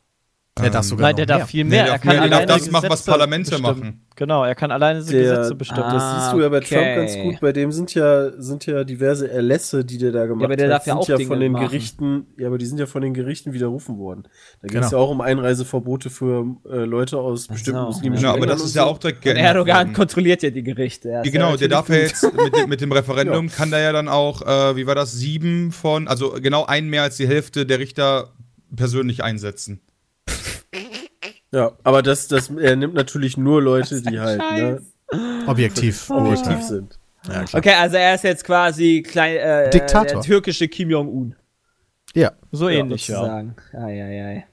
Der 0.62 0.70
darf 0.70 0.84
sogar 0.84 1.08
Nein, 1.08 1.16
der 1.16 1.26
noch 1.26 1.30
mehr. 1.34 1.38
darf 1.38 1.50
viel 1.50 1.64
Nee, 1.64 1.70
mehr. 1.70 1.84
der 1.84 1.86
er 1.86 1.92
darf 1.98 2.02
kann 2.02 2.08
mehr, 2.12 2.20
der 2.20 2.30
darf 2.30 2.40
alleine 2.48 2.60
das 2.62 2.70
machen, 2.70 2.90
was 2.90 3.02
Parlamente 3.04 3.50
bestimmen. 3.50 3.78
machen. 3.80 4.00
Genau, 4.16 4.44
er 4.44 4.54
kann 4.54 4.70
alleine 4.70 5.00
diese 5.00 5.12
Der, 5.12 5.22
Gesetze 5.36 5.54
bestimmen. 5.54 5.82
Ah, 5.84 5.94
das 5.94 6.22
siehst 6.24 6.32
du 6.34 6.40
ja 6.42 6.48
bei 6.50 6.60
Trump 6.60 6.80
okay. 6.82 6.96
ganz 6.96 7.16
gut. 7.16 7.40
Bei 7.40 7.52
dem 7.52 7.72
sind 7.72 7.94
ja, 7.94 8.30
sind 8.40 8.66
ja 8.66 8.84
diverse 8.84 9.30
Erlässe, 9.30 9.84
die 9.84 9.96
der 9.96 10.12
da 10.12 10.26
gemacht 10.26 10.44
aber 10.44 10.56
der 10.56 10.66
hat, 10.66 10.72
darf 10.80 10.86
ja 10.86 10.92
sind 10.94 11.02
auch 11.02 11.08
ja 11.08 11.16
Dinge 11.16 11.28
von 11.28 11.40
den 11.40 11.52
machen. 11.52 11.66
Gerichten, 11.68 12.26
ja, 12.36 12.48
aber 12.48 12.58
die 12.58 12.66
sind 12.66 12.78
ja 12.78 12.86
von 12.86 13.00
den 13.00 13.14
Gerichten 13.14 13.52
widerrufen 13.54 13.96
worden. 13.98 14.24
Da 14.60 14.68
ging 14.68 14.78
es 14.80 14.90
Genau. 14.90 15.00
ja 15.02 15.06
auch 15.06 15.10
um 15.10 15.20
Einreiseverbote 15.22 16.10
für 16.10 16.44
äh, 16.70 16.84
Leute 16.84 17.16
aus 17.18 17.48
bestimmten 17.48 17.80
so. 17.80 17.86
muslimischen 17.86 18.24
Ja, 18.24 18.30
aber 18.30 18.40
Ländern 18.40 18.58
das 18.58 18.66
ist 18.66 18.74
ja 18.76 18.84
auch 18.84 18.98
direkt 18.98 19.18
Und 19.18 19.24
geändert 19.24 19.44
Erdogan 19.46 19.92
kontrolliert 19.94 20.42
ja 20.42 20.50
die 20.50 20.62
Gerichte. 20.62 21.08
Er 21.08 21.24
Ja, 21.24 21.30
genau, 21.30 21.50
ja 21.52 21.56
der 21.56 21.68
darf 21.68 21.88
ja 21.88 21.96
jetzt 21.96 22.22
mit, 22.22 22.56
dem- 22.56 22.68
mit 22.68 22.80
dem 22.82 22.92
Referendum, 22.92 23.48
kann 23.56 23.70
der 23.70 23.80
ja 23.80 23.92
dann 23.92 24.08
auch, 24.08 24.42
äh, 24.42 24.76
wie 24.76 24.86
war 24.86 24.94
das, 24.94 25.12
sieben 25.12 25.72
von, 25.72 26.08
also 26.08 26.32
genau 26.42 26.66
einen 26.66 26.90
mehr 26.90 27.04
als 27.04 27.16
die 27.16 27.26
Hälfte 27.26 27.64
der 27.64 27.78
Richter 27.78 28.32
persönlich 28.76 29.24
einsetzen. 29.24 29.80
Ja, 31.52 31.72
aber 31.82 32.02
das, 32.02 32.28
das, 32.28 32.50
er 32.50 32.76
nimmt 32.76 32.94
natürlich 32.94 33.36
nur 33.36 33.60
Leute, 33.60 34.02
die 34.02 34.20
halt 34.20 34.38
ne, 34.38 34.82
Objektiv. 35.46 36.10
objektiv 36.10 36.62
sind. 36.62 36.98
Ja. 37.28 37.44
Okay, 37.52 37.74
also 37.74 37.96
er 37.96 38.14
ist 38.14 38.24
jetzt 38.24 38.44
quasi 38.44 39.02
klein, 39.06 39.36
äh, 39.36 39.70
Diktator. 39.70 40.04
der 40.06 40.20
türkische 40.20 40.68
Kim 40.68 40.90
Jong-un. 40.90 41.34
Ja. 42.14 42.32
so 42.50 42.68
ähnlich, 42.68 43.08
ja. 43.08 43.16
sozusagen. 43.16 43.56
Ai, 43.72 44.02
ai, 44.02 44.24
ai. 44.24 44.46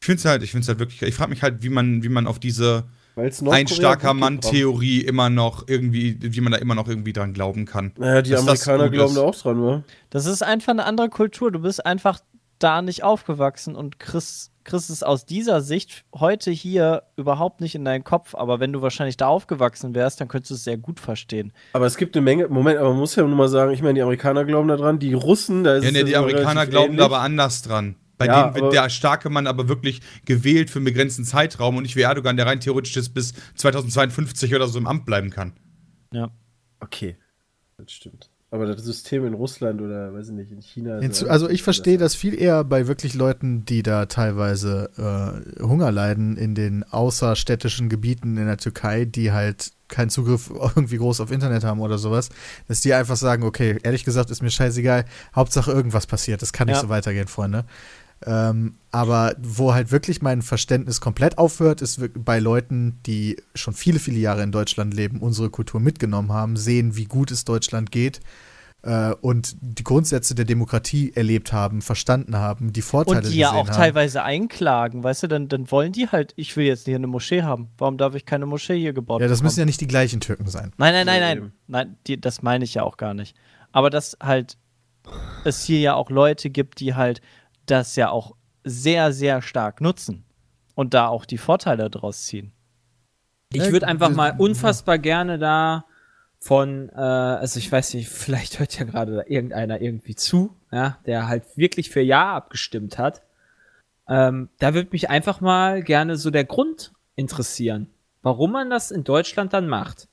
Ich 0.00 0.06
finde 0.06 0.18
es 0.18 0.24
halt, 0.24 0.42
ich 0.42 0.50
finde 0.50 0.66
halt 0.66 0.78
wirklich, 0.78 1.02
ich 1.02 1.14
frage 1.14 1.30
mich 1.30 1.42
halt, 1.42 1.62
wie 1.62 1.68
man, 1.68 2.02
wie 2.02 2.08
man 2.08 2.26
auf 2.26 2.38
diese 2.38 2.84
ein 3.16 3.68
starker 3.68 4.14
Mann-Theorie 4.14 5.02
immer 5.02 5.28
noch 5.28 5.68
irgendwie, 5.68 6.16
wie 6.20 6.40
man 6.40 6.52
da 6.52 6.58
immer 6.58 6.74
noch 6.74 6.88
irgendwie 6.88 7.12
dran 7.12 7.34
glauben 7.34 7.66
kann. 7.66 7.92
Naja, 7.98 8.22
die 8.22 8.34
Amerikaner 8.34 8.88
glauben 8.88 9.14
da 9.14 9.20
auch 9.20 9.34
dran, 9.34 9.62
wa? 9.62 9.84
Das 10.10 10.24
ist 10.24 10.42
einfach 10.42 10.72
eine 10.72 10.84
andere 10.84 11.10
Kultur. 11.10 11.52
Du 11.52 11.60
bist 11.60 11.84
einfach 11.84 12.20
da 12.58 12.80
nicht 12.80 13.02
aufgewachsen 13.02 13.74
und 13.74 13.98
kriegst, 13.98 14.51
kriegst 14.64 14.90
es 14.90 15.02
aus 15.02 15.26
dieser 15.26 15.60
Sicht 15.60 16.04
heute 16.14 16.50
hier 16.50 17.04
überhaupt 17.16 17.60
nicht 17.60 17.74
in 17.74 17.84
deinen 17.84 18.04
Kopf. 18.04 18.34
Aber 18.34 18.60
wenn 18.60 18.72
du 18.72 18.82
wahrscheinlich 18.82 19.16
da 19.16 19.28
aufgewachsen 19.28 19.94
wärst, 19.94 20.20
dann 20.20 20.28
könntest 20.28 20.50
du 20.50 20.54
es 20.54 20.64
sehr 20.64 20.78
gut 20.78 21.00
verstehen. 21.00 21.52
Aber 21.72 21.86
es 21.86 21.96
gibt 21.96 22.16
eine 22.16 22.24
Menge, 22.24 22.48
Moment, 22.48 22.78
aber 22.78 22.90
man 22.90 22.98
muss 22.98 23.16
ja 23.16 23.24
nur 23.24 23.36
mal 23.36 23.48
sagen, 23.48 23.72
ich 23.72 23.82
meine, 23.82 23.94
die 23.94 24.02
Amerikaner 24.02 24.44
glauben 24.44 24.68
da 24.68 24.76
dran, 24.76 24.98
die 24.98 25.14
Russen, 25.14 25.64
da 25.64 25.74
ist 25.76 25.84
Ja, 25.84 25.90
es 25.90 25.94
ne, 25.94 26.04
die 26.04 26.16
Amerikaner 26.16 26.66
glauben 26.66 26.96
da 26.96 27.04
aber 27.04 27.20
anders 27.20 27.62
dran. 27.62 27.96
Bei 28.18 28.26
Ja, 28.26 28.50
denen 28.50 28.54
wird 28.54 28.72
der 28.72 28.88
starke 28.88 29.30
Mann 29.30 29.46
aber 29.46 29.68
wirklich 29.68 30.00
gewählt 30.24 30.70
für 30.70 30.78
einen 30.78 30.84
begrenzten 30.84 31.24
Zeitraum 31.24 31.76
und 31.76 31.82
nicht 31.82 31.96
wie 31.96 32.02
Erdogan, 32.02 32.36
der 32.36 32.46
rein 32.46 32.60
theoretisch 32.60 32.94
bis 33.12 33.32
2052 33.56 34.54
oder 34.54 34.68
so 34.68 34.78
im 34.78 34.86
Amt 34.86 35.06
bleiben 35.06 35.30
kann. 35.30 35.54
Ja. 36.12 36.30
Okay, 36.80 37.16
das 37.76 37.92
stimmt. 37.92 38.31
Aber 38.52 38.66
das 38.66 38.84
System 38.84 39.24
in 39.24 39.32
Russland 39.32 39.80
oder, 39.80 40.12
weiß 40.12 40.28
ich 40.28 40.34
nicht, 40.34 40.52
in 40.52 40.60
China. 40.60 41.00
Hinzu, 41.00 41.26
also 41.26 41.48
ich 41.48 41.62
verstehe 41.62 41.96
das 41.96 42.14
viel 42.14 42.38
eher 42.38 42.64
bei 42.64 42.86
wirklich 42.86 43.14
Leuten, 43.14 43.64
die 43.64 43.82
da 43.82 44.04
teilweise 44.04 44.90
äh, 45.58 45.62
Hunger 45.62 45.90
leiden 45.90 46.36
in 46.36 46.54
den 46.54 46.84
außerstädtischen 46.84 47.88
Gebieten 47.88 48.36
in 48.36 48.44
der 48.44 48.58
Türkei, 48.58 49.06
die 49.06 49.32
halt 49.32 49.72
keinen 49.88 50.10
Zugriff 50.10 50.50
irgendwie 50.76 50.98
groß 50.98 51.20
auf 51.20 51.30
Internet 51.32 51.64
haben 51.64 51.80
oder 51.80 51.96
sowas, 51.96 52.28
dass 52.68 52.80
die 52.82 52.92
einfach 52.92 53.16
sagen, 53.16 53.42
okay, 53.42 53.78
ehrlich 53.84 54.04
gesagt 54.04 54.30
ist 54.30 54.42
mir 54.42 54.50
scheißegal, 54.50 55.06
Hauptsache 55.34 55.72
irgendwas 55.72 56.06
passiert, 56.06 56.42
das 56.42 56.52
kann 56.52 56.66
nicht 56.66 56.76
Ja. 56.76 56.82
so 56.82 56.90
weitergehen, 56.90 57.28
Freunde. 57.28 57.64
Ähm, 58.26 58.74
aber 58.90 59.34
wo 59.40 59.74
halt 59.74 59.90
wirklich 59.90 60.22
mein 60.22 60.42
Verständnis 60.42 61.00
komplett 61.00 61.38
aufhört, 61.38 61.82
ist 61.82 62.00
bei 62.24 62.38
Leuten, 62.38 62.98
die 63.06 63.36
schon 63.54 63.74
viele, 63.74 63.98
viele 63.98 64.18
Jahre 64.18 64.42
in 64.42 64.52
Deutschland 64.52 64.94
leben, 64.94 65.20
unsere 65.20 65.50
Kultur 65.50 65.80
mitgenommen 65.80 66.32
haben, 66.32 66.56
sehen, 66.56 66.96
wie 66.96 67.04
gut 67.06 67.30
es 67.30 67.44
Deutschland 67.44 67.90
geht 67.90 68.20
äh, 68.82 69.12
und 69.20 69.56
die 69.60 69.84
Grundsätze 69.84 70.34
der 70.34 70.44
Demokratie 70.44 71.12
erlebt 71.14 71.52
haben, 71.52 71.82
verstanden 71.82 72.36
haben, 72.36 72.72
die 72.72 72.82
Vorteile 72.82 73.18
Und 73.26 73.32
die 73.32 73.38
ja 73.38 73.52
auch 73.52 73.68
haben. 73.68 73.76
teilweise 73.76 74.22
einklagen, 74.22 75.02
weißt 75.02 75.24
du, 75.24 75.26
dann, 75.28 75.48
dann 75.48 75.70
wollen 75.70 75.92
die 75.92 76.08
halt, 76.08 76.32
ich 76.36 76.56
will 76.56 76.66
jetzt 76.66 76.84
hier 76.84 76.96
eine 76.96 77.06
Moschee 77.06 77.42
haben. 77.42 77.68
Warum 77.78 77.96
darf 77.96 78.14
ich 78.14 78.26
keine 78.26 78.46
Moschee 78.46 78.78
hier 78.78 78.92
gebaut 78.92 79.20
Ja, 79.20 79.28
das 79.28 79.38
bekommen? 79.38 79.46
müssen 79.46 79.60
ja 79.60 79.66
nicht 79.66 79.80
die 79.80 79.86
gleichen 79.86 80.20
Türken 80.20 80.48
sein. 80.48 80.72
Nein, 80.76 80.92
nein, 80.94 81.06
nein, 81.06 81.20
nein. 81.38 81.52
Nein, 81.66 81.96
die, 82.06 82.20
das 82.20 82.42
meine 82.42 82.64
ich 82.64 82.74
ja 82.74 82.82
auch 82.82 82.96
gar 82.96 83.14
nicht. 83.14 83.36
Aber 83.72 83.88
dass 83.90 84.16
halt 84.22 84.58
es 85.44 85.64
hier 85.64 85.80
ja 85.80 85.94
auch 85.94 86.10
Leute 86.10 86.50
gibt, 86.50 86.80
die 86.80 86.94
halt 86.94 87.20
das 87.66 87.96
ja 87.96 88.10
auch 88.10 88.34
sehr, 88.64 89.12
sehr 89.12 89.42
stark 89.42 89.80
nutzen 89.80 90.24
und 90.74 90.94
da 90.94 91.08
auch 91.08 91.24
die 91.24 91.38
Vorteile 91.38 91.90
draus 91.90 92.24
ziehen. 92.26 92.52
Ich 93.52 93.70
würde 93.70 93.86
einfach 93.86 94.10
mal 94.10 94.34
unfassbar 94.38 94.98
gerne 94.98 95.38
da 95.38 95.84
von, 96.38 96.88
äh, 96.90 97.00
also 97.00 97.58
ich 97.58 97.70
weiß 97.70 97.94
nicht, 97.94 98.08
vielleicht 98.10 98.58
hört 98.58 98.78
ja 98.78 98.84
gerade 98.84 99.14
da 99.16 99.22
irgendeiner 99.26 99.80
irgendwie 99.80 100.14
zu, 100.14 100.56
ja, 100.70 100.98
der 101.06 101.28
halt 101.28 101.44
wirklich 101.56 101.90
für 101.90 102.00
Ja 102.00 102.34
abgestimmt 102.34 102.98
hat. 102.98 103.22
Ähm, 104.08 104.48
da 104.58 104.74
würde 104.74 104.90
mich 104.92 105.10
einfach 105.10 105.40
mal 105.40 105.82
gerne 105.82 106.16
so 106.16 106.30
der 106.30 106.44
Grund 106.44 106.92
interessieren, 107.14 107.88
warum 108.22 108.52
man 108.52 108.70
das 108.70 108.90
in 108.90 109.04
Deutschland 109.04 109.52
dann 109.52 109.68
macht. 109.68 110.08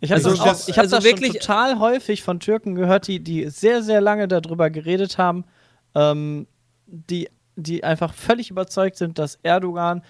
Ich 0.00 0.10
habe 0.10 0.16
Also 0.24 0.30
das, 0.30 0.38
das- 0.44 0.64
auch, 0.64 0.68
ich 0.68 0.76
hab 0.76 0.82
also 0.84 0.96
das 0.96 1.04
wirklich- 1.04 1.32
schon 1.32 1.40
total 1.40 1.78
häufig 1.78 2.22
von 2.22 2.40
Türken 2.40 2.74
gehört, 2.74 3.06
die, 3.06 3.20
die 3.20 3.48
sehr, 3.48 3.82
sehr 3.82 4.00
lange 4.00 4.28
darüber 4.28 4.70
geredet 4.70 5.18
haben, 5.18 5.44
ähm, 5.94 6.46
die, 6.86 7.28
die 7.56 7.84
einfach 7.84 8.12
völlig 8.12 8.50
überzeugt 8.50 8.96
sind, 8.96 9.18
dass 9.18 9.38
Erdogan, 9.42 10.02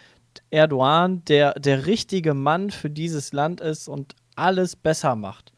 Erdogan 0.51 1.25
der, 1.27 1.55
der 1.55 1.87
richtige 1.87 2.35
Mann 2.35 2.71
für 2.71 2.91
dieses 2.91 3.33
Land 3.33 3.61
ist 3.61 3.89
und 3.89 4.15
alles 4.37 4.77
besser 4.77 5.17
macht. 5.17 5.53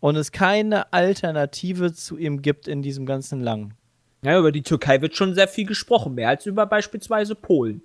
Und 0.00 0.16
es 0.16 0.32
keine 0.32 0.92
Alternative 0.92 1.92
zu 1.92 2.16
ihm 2.16 2.40
gibt 2.40 2.68
in 2.68 2.82
diesem 2.82 3.04
ganzen 3.04 3.40
Lang. 3.40 3.74
Ja, 4.22 4.38
über 4.38 4.52
die 4.52 4.62
Türkei 4.62 5.00
wird 5.00 5.16
schon 5.16 5.34
sehr 5.34 5.48
viel 5.48 5.66
gesprochen, 5.66 6.14
mehr 6.14 6.28
als 6.28 6.46
über 6.46 6.66
beispielsweise 6.66 7.34
Polen. 7.34 7.82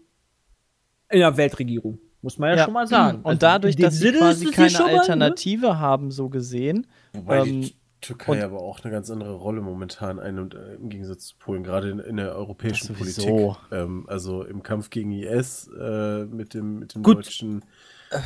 In 1.09 1.19
der 1.19 1.35
Weltregierung, 1.37 1.99
muss 2.21 2.37
man 2.37 2.57
ja, 2.57 2.65
schon 2.65 2.73
mal 2.73 2.87
sagen. 2.87 3.19
Und 3.19 3.25
Also 3.25 3.39
dadurch, 3.39 3.75
dass 3.75 3.99
sie 3.99 4.11
quasi 4.11 4.45
keine 4.51 4.69
schon 4.69 4.85
mal, 4.85 4.93
ne? 4.93 4.99
Alternative 4.99 5.79
haben, 5.79 6.11
so 6.11 6.29
gesehen, 6.29 6.87
Wobei 7.13 7.39
ähm, 7.39 7.61
die 7.61 7.75
Türkei 8.07 8.31
und- 8.33 8.41
aber 8.41 8.61
auch 8.61 8.83
eine 8.83 8.91
ganz 8.91 9.09
andere 9.09 9.33
Rolle 9.33 9.61
momentan 9.61 10.19
einnimmt, 10.19 10.53
äh, 10.53 10.75
im 10.75 10.89
Gegensatz 10.89 11.27
zu 11.27 11.35
Polen, 11.37 11.63
gerade 11.63 11.89
in, 11.89 11.99
in 11.99 12.17
der 12.17 12.35
europäischen 12.35 12.95
Politik. 12.95 13.25
Ähm, 13.71 14.05
also 14.07 14.43
im 14.43 14.63
Kampf 14.63 14.89
gegen 14.89 15.11
IS 15.11 15.69
äh, 15.79 16.25
mit 16.25 16.53
dem, 16.53 16.79
mit 16.79 16.95
dem 16.95 17.03
Gut. 17.03 17.17
deutschen. 17.17 17.63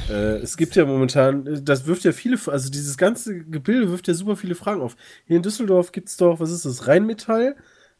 Äh, 0.09 0.37
es 0.37 0.57
gibt 0.57 0.75
ja 0.75 0.85
momentan, 0.85 1.63
das 1.63 1.85
wirft 1.87 2.03
ja 2.03 2.11
viele, 2.11 2.37
also 2.47 2.69
dieses 2.69 2.97
ganze 2.97 3.43
Gebilde 3.45 3.89
wirft 3.89 4.07
ja 4.07 4.13
super 4.13 4.35
viele 4.35 4.55
Fragen 4.55 4.81
auf. 4.81 4.95
Hier 5.25 5.37
in 5.37 5.43
Düsseldorf 5.43 5.91
gibt 5.91 6.09
es 6.09 6.17
doch, 6.17 6.39
was 6.39 6.51
ist 6.51 6.65
das, 6.65 6.87
Rheinmetall, 6.87 7.55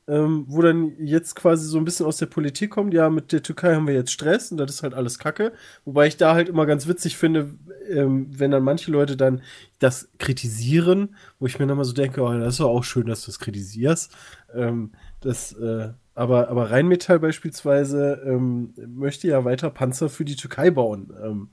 ähm, 0.09 0.45
wo 0.47 0.61
dann 0.61 0.93
jetzt 0.99 1.35
quasi 1.35 1.67
so 1.67 1.77
ein 1.77 1.85
bisschen 1.85 2.05
aus 2.05 2.17
der 2.17 2.25
Politik 2.25 2.71
kommt, 2.71 2.93
ja, 2.93 3.09
mit 3.09 3.31
der 3.31 3.43
Türkei 3.43 3.75
haben 3.75 3.87
wir 3.87 3.93
jetzt 3.93 4.11
Stress 4.11 4.51
und 4.51 4.57
das 4.57 4.71
ist 4.71 4.83
halt 4.83 4.95
alles 4.95 5.19
Kacke. 5.19 5.53
Wobei 5.85 6.07
ich 6.07 6.17
da 6.17 6.33
halt 6.33 6.49
immer 6.49 6.65
ganz 6.65 6.87
witzig 6.87 7.17
finde, 7.17 7.53
ähm, 7.87 8.27
wenn 8.31 8.51
dann 8.51 8.63
manche 8.63 8.91
Leute 8.91 9.15
dann 9.15 9.41
das 9.77 10.09
kritisieren, 10.17 11.15
wo 11.37 11.45
ich 11.45 11.59
mir 11.59 11.67
dann 11.67 11.77
mal 11.77 11.83
so 11.83 11.93
denke, 11.93 12.21
oh, 12.21 12.33
das 12.33 12.55
ist 12.55 12.59
doch 12.59 12.69
auch 12.69 12.83
schön, 12.83 13.05
dass 13.05 13.23
du 13.23 13.31
es 13.31 13.39
kritisierst. 13.39 14.11
Ähm, 14.55 14.93
das, 15.21 15.53
äh, 15.53 15.93
aber, 16.15 16.49
aber 16.49 16.71
Rheinmetall 16.71 17.19
beispielsweise 17.19 18.21
ähm, 18.25 18.73
möchte 18.87 19.27
ja 19.27 19.45
weiter 19.45 19.69
Panzer 19.69 20.09
für 20.09 20.25
die 20.25 20.35
Türkei 20.35 20.71
bauen. 20.71 21.13
Ähm, 21.23 21.49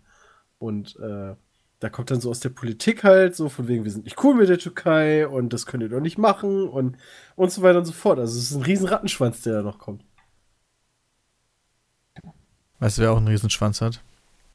und 0.59 0.97
äh, 0.97 1.35
da 1.81 1.91
kommt 1.91 2.11
dann 2.11 2.21
so 2.21 2.31
aus 2.31 2.41
der 2.41 2.49
Politik 2.49 3.05
halt, 3.05 3.37
so 3.37 3.49
von 3.49 3.69
wegen, 3.69 3.85
wir 3.85 3.91
sind 3.91 4.05
nicht 4.05 4.23
cool 4.25 4.35
mit 4.35 4.49
der 4.49 4.59
Türkei 4.59 5.27
und 5.29 5.53
das 5.53 5.67
könnt 5.67 5.83
ihr 5.83 5.89
doch 5.91 6.01
nicht 6.01 6.17
machen 6.19 6.69
und, 6.69 6.97
und 7.35 7.53
so 7.53 7.63
weiter 7.63 7.79
und 7.79 7.85
so 7.85 7.93
fort. 7.93 8.19
Also 8.19 8.39
es 8.39 8.51
ist 8.51 8.57
ein 8.57 8.63
riesen 8.63 8.89
Rattenschwanz, 8.89 9.43
der 9.43 9.55
da 9.55 9.63
noch 9.63 9.79
kommt. 9.79 10.03
Weißt 12.79 12.99
du, 12.99 13.03
wer 13.03 13.13
auch 13.13 13.19
einen 13.19 13.29
Riesenschwanz 13.29 13.81
hat? 13.81 14.03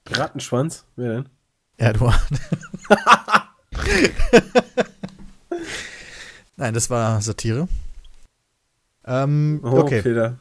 Rattenschwanz? 0.09 0.85
Wer 0.95 1.14
denn? 1.14 1.30
Erdogan. 1.77 2.19
Nein, 6.58 6.74
das 6.74 6.90
war 6.90 7.22
Satire. 7.22 7.67
Ähm, 9.06 9.61
Oh, 9.64 9.80
okay. 9.80 10.01
Peter. 10.01 10.38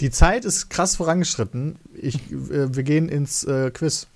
Die 0.00 0.10
Zeit 0.10 0.44
ist 0.44 0.68
krass 0.70 0.96
vorangeschritten. 0.96 1.78
Ich, 1.94 2.30
äh, 2.32 2.74
wir 2.74 2.82
gehen 2.82 3.08
ins 3.08 3.44
äh, 3.44 3.70
Quiz. 3.70 4.06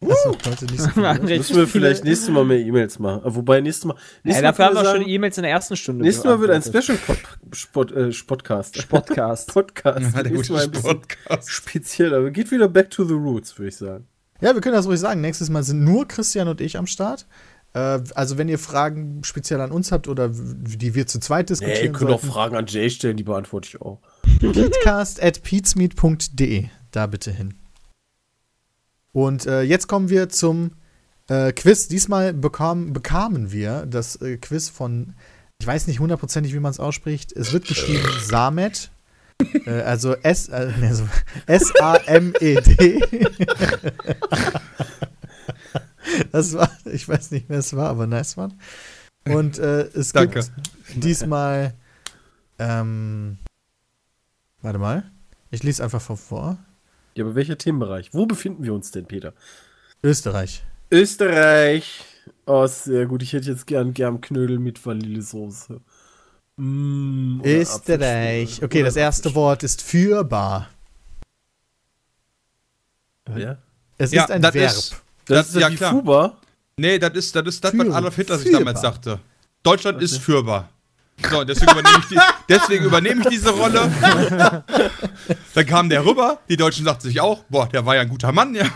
Also, 0.00 0.36
heute 0.46 0.64
nicht 0.66 0.80
so 0.80 1.00
Müssen 1.22 1.56
wir 1.56 1.66
vielleicht 1.66 2.04
nächstes 2.04 2.28
Mal 2.28 2.44
mehr 2.44 2.58
E-Mails 2.58 2.98
machen. 2.98 3.24
Äh, 3.24 3.34
Wobei 3.34 3.60
nächstes 3.60 3.86
Mal. 3.86 3.94
Ja, 3.94 4.00
Nächstes 4.24 4.42
dafür 4.42 4.64
Mal 4.64 4.68
haben 4.68 4.74
wir 4.74 4.84
schon 4.84 4.92
sagen, 4.92 5.04
die 5.06 5.14
E-Mails 5.14 5.36
in 5.38 5.42
der 5.42 5.52
ersten 5.52 5.76
Stunde. 5.76 6.04
Nächstes 6.04 6.24
Mal 6.24 6.40
wird 6.40 6.50
ein. 6.50 6.62
Special 6.62 6.98
Pod, 6.98 7.18
Spot, 7.52 7.82
äh, 7.84 8.12
Podcast. 8.26 8.88
Podcast. 8.88 9.48
Podcast. 9.54 10.14
Ja, 10.14 10.22
Nächstes 10.22 10.50
Mal 10.50 10.64
ein 10.64 10.72
Podcast. 10.72 11.50
spezieller. 11.50 12.30
Geht 12.30 12.50
wieder 12.50 12.68
back 12.68 12.90
to 12.90 13.04
the 13.04 13.14
roots, 13.14 13.58
würde 13.58 13.68
ich 13.68 13.76
sagen. 13.76 14.06
Ja, 14.40 14.54
wir 14.54 14.60
können 14.60 14.74
das 14.74 14.86
ruhig 14.86 15.00
sagen. 15.00 15.22
Nächstes 15.22 15.48
Mal 15.48 15.62
sind 15.62 15.82
nur 15.82 16.06
Christian 16.06 16.48
und 16.48 16.60
ich 16.60 16.76
am 16.76 16.86
Start. 16.86 17.26
Äh, 17.72 18.00
also, 18.14 18.36
wenn 18.36 18.48
ihr 18.48 18.58
Fragen 18.58 19.24
speziell 19.24 19.60
an 19.62 19.72
uns 19.72 19.92
habt 19.92 20.08
oder 20.08 20.30
die 20.30 20.94
wir 20.94 21.06
zu 21.06 21.20
zweit 21.20 21.48
Nee, 21.48 21.54
ihr 21.54 21.56
diskutieren 21.56 21.92
könnt 21.94 22.10
auch 22.10 22.20
sollten, 22.20 22.32
Fragen 22.34 22.56
an 22.56 22.66
Jay 22.66 22.90
stellen, 22.90 23.16
die 23.16 23.24
beantworte 23.24 23.68
ich 23.68 23.80
auch. 23.80 24.00
Podcast 24.40 25.22
at 25.22 25.42
peatsmeet.de. 25.42 26.66
Da 26.90 27.06
bitte 27.06 27.30
hin. 27.30 27.54
Und 29.16 29.46
äh, 29.46 29.62
jetzt 29.62 29.88
kommen 29.88 30.10
wir 30.10 30.28
zum 30.28 30.72
äh, 31.28 31.50
Quiz. 31.50 31.88
Diesmal 31.88 32.34
bekam, 32.34 32.92
bekamen 32.92 33.50
wir 33.50 33.86
das 33.86 34.16
äh, 34.16 34.36
Quiz 34.36 34.68
von 34.68 35.14
Ich 35.58 35.66
weiß 35.66 35.86
nicht 35.86 36.00
hundertprozentig, 36.00 36.52
wie 36.52 36.60
man 36.60 36.70
es 36.70 36.78
ausspricht. 36.78 37.32
Es 37.32 37.54
wird 37.54 37.66
geschrieben 37.66 38.06
Samet. 38.20 38.90
äh, 39.64 39.80
also 39.80 40.16
S, 40.16 40.50
äh, 40.50 40.70
nee, 40.78 40.92
so 40.92 41.08
S-A-M-E-D. 41.46 43.00
das 46.32 46.52
war, 46.52 46.70
ich 46.84 47.08
weiß 47.08 47.30
nicht, 47.30 47.46
wer 47.48 47.60
es 47.60 47.74
war, 47.74 47.88
aber 47.88 48.06
nice 48.06 48.36
one. 48.36 48.52
Und 49.24 49.58
äh, 49.58 49.84
es 49.94 50.12
Danke. 50.12 50.40
gibt 50.40 50.52
diesmal, 51.02 51.72
ähm, 52.58 53.38
warte 54.60 54.78
mal, 54.78 55.10
ich 55.50 55.62
lese 55.62 55.82
einfach 55.82 56.02
vor. 56.02 56.58
Ja, 57.16 57.24
aber 57.24 57.34
welcher 57.34 57.56
Themenbereich? 57.58 58.12
Wo 58.12 58.26
befinden 58.26 58.62
wir 58.62 58.74
uns 58.74 58.90
denn, 58.90 59.06
Peter? 59.06 59.32
Österreich. 60.02 60.62
Österreich. 60.90 62.04
Oh, 62.44 62.66
sehr 62.66 63.06
gut. 63.06 63.22
Ich 63.22 63.32
hätte 63.32 63.50
jetzt 63.50 63.66
gern 63.66 63.94
Germknödel 63.94 64.58
mit 64.58 64.84
Vanillesoße. 64.84 65.80
Mm, 66.56 67.40
Österreich. 67.44 68.62
Okay, 68.62 68.78
Oder 68.80 68.86
das 68.88 68.96
erste 68.96 69.34
Wort 69.34 69.62
ist 69.62 69.82
führbar. 69.82 70.68
Ja. 73.36 73.58
Es 73.98 74.12
Ja, 74.12 74.24
ist 74.24 74.30
ein 74.30 74.42
das 74.42 74.54
Verb. 74.54 74.70
ist- 74.70 74.90
Das, 75.24 75.38
Das- 75.38 75.54
ist 75.56 75.60
ja, 75.60 75.70
die 75.70 75.76
klar. 75.76 75.90
Fuba. 75.92 76.36
Nee, 76.76 76.98
das 76.98 77.14
ist 77.14 77.34
das, 77.34 77.46
ist 77.46 77.64
das 77.64 77.76
was. 77.76 77.88
Adolf 77.94 78.14
Hitler 78.14 78.38
sich 78.38 78.52
damals 78.52 78.80
sagte. 78.82 79.18
Deutschland 79.62 80.00
ist 80.02 80.18
führbar. 80.18 80.68
So, 81.30 81.44
deswegen 81.44 81.72
übernehme 81.72 81.98
ich, 82.00 82.06
die, 82.08 82.18
deswegen 82.48 82.84
übernehme 82.84 83.22
ich 83.22 83.28
diese 83.28 83.50
Rolle. 83.50 83.90
Dann 85.54 85.66
kam 85.66 85.88
der 85.88 86.04
rüber, 86.04 86.38
die 86.48 86.56
Deutschen 86.56 86.84
sagten 86.84 87.08
sich 87.08 87.20
auch, 87.20 87.42
boah, 87.48 87.68
der 87.68 87.86
war 87.86 87.94
ja 87.94 88.02
ein 88.02 88.08
guter 88.08 88.32
Mann, 88.32 88.54
ja. 88.54 88.66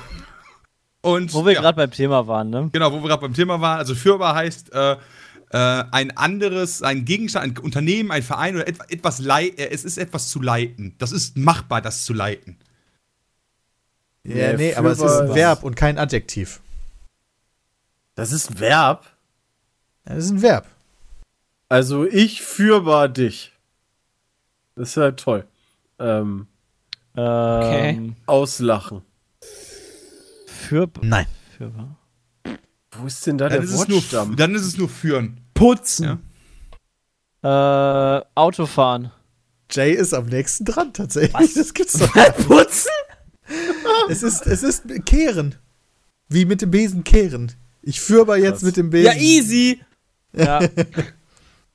Und 1.03 1.33
Wo 1.33 1.45
wir 1.47 1.53
ja, 1.53 1.61
gerade 1.61 1.77
beim 1.77 1.91
Thema 1.91 2.27
waren, 2.27 2.51
ne? 2.51 2.69
genau, 2.73 2.93
wo 2.93 3.01
wir 3.03 3.09
gerade 3.09 3.23
beim 3.23 3.35
Thema 3.35 3.61
waren, 3.61 3.79
also 3.79 3.95
führbar 3.95 4.35
heißt 4.35 4.73
äh, 4.73 4.93
äh, 4.93 4.97
ein 5.91 6.17
anderes, 6.17 6.83
ein 6.83 7.05
Gegenstand, 7.05 7.59
ein 7.59 7.63
Unternehmen, 7.65 8.11
ein 8.11 8.23
Verein 8.23 8.55
oder 8.57 8.67
etwa, 8.69 8.85
etwas 8.89 9.19
lei 9.19 9.49
äh, 9.49 9.69
es 9.71 9.85
ist 9.85 9.97
etwas 9.99 10.29
zu 10.29 10.41
leiten. 10.43 10.95
Das 10.99 11.13
ist 11.13 11.37
machbar, 11.37 11.81
das 11.81 12.05
zu 12.05 12.13
leiten. 12.13 12.59
Ja, 14.25 14.53
Nee, 14.53 14.57
nee, 14.57 14.75
aber 14.75 14.91
es 14.91 14.99
ist 15.01 15.11
ein 15.21 15.29
ist- 15.29 15.35
Verb 15.35 15.63
und 15.63 15.75
kein 15.77 15.99
Adjektiv. 15.99 16.61
Das 18.15 18.33
ist 18.33 18.51
ein 18.51 18.61
Verb. 18.61 19.07
Ja, 20.07 20.15
Das 20.15 20.25
ist 20.27 20.31
ein 20.33 20.43
Verb. 20.43 20.67
Also 21.71 22.05
ich 22.05 22.43
fürbar 22.43 23.09
dich. 23.09 23.53
Das 24.75 24.91
ist 24.91 24.95
ja 24.97 25.13
toll. 25.13 25.47
Ähm, 25.99 26.47
Ähm, 27.17 28.17
auslachen. 28.27 29.03
Für, 30.47 30.89
Nein. 31.01 31.27
für, 31.57 31.73
Wo 32.93 33.07
ist 33.07 33.27
denn 33.27 33.39
da 33.39 33.49
Dann 33.49 33.61
der 33.61 33.71
es 33.71 33.89
nur, 33.89 33.97
Wortstamm? 33.99 34.37
dann 34.37 34.55
ist 34.55 34.63
es 34.65 34.77
nur 34.77 34.89
führen. 34.89 35.41
Putzen. 35.55 36.21
Ja. 37.43 38.19
äh, 38.19 38.25
Autofahren. 38.35 39.13
Jay 39.71 39.93
ist 39.93 40.13
am 40.13 40.27
nächsten 40.27 40.65
dran, 40.65 40.93
tatsächlich. 40.93 41.55
Das 41.55 41.73
gibt's 41.73 41.99
doch. 41.99 42.13
Putzen? 42.49 42.91
es 44.09 44.23
ist, 44.25 44.45
es 44.47 44.63
ist 44.65 44.85
kehren. 45.07 45.55
Wie 46.29 46.45
mit 46.45 46.63
dem 46.63 46.71
Besen 46.73 47.05
kehren. 47.05 47.53
Ich 47.83 48.01
führbar 48.01 48.39
jetzt 48.39 48.55
Krass. 48.55 48.63
mit 48.63 48.77
dem 48.77 48.91
Besen. 48.91 49.07
Ja, 49.13 49.19
easy. 49.21 49.81
Ja. 50.33 50.61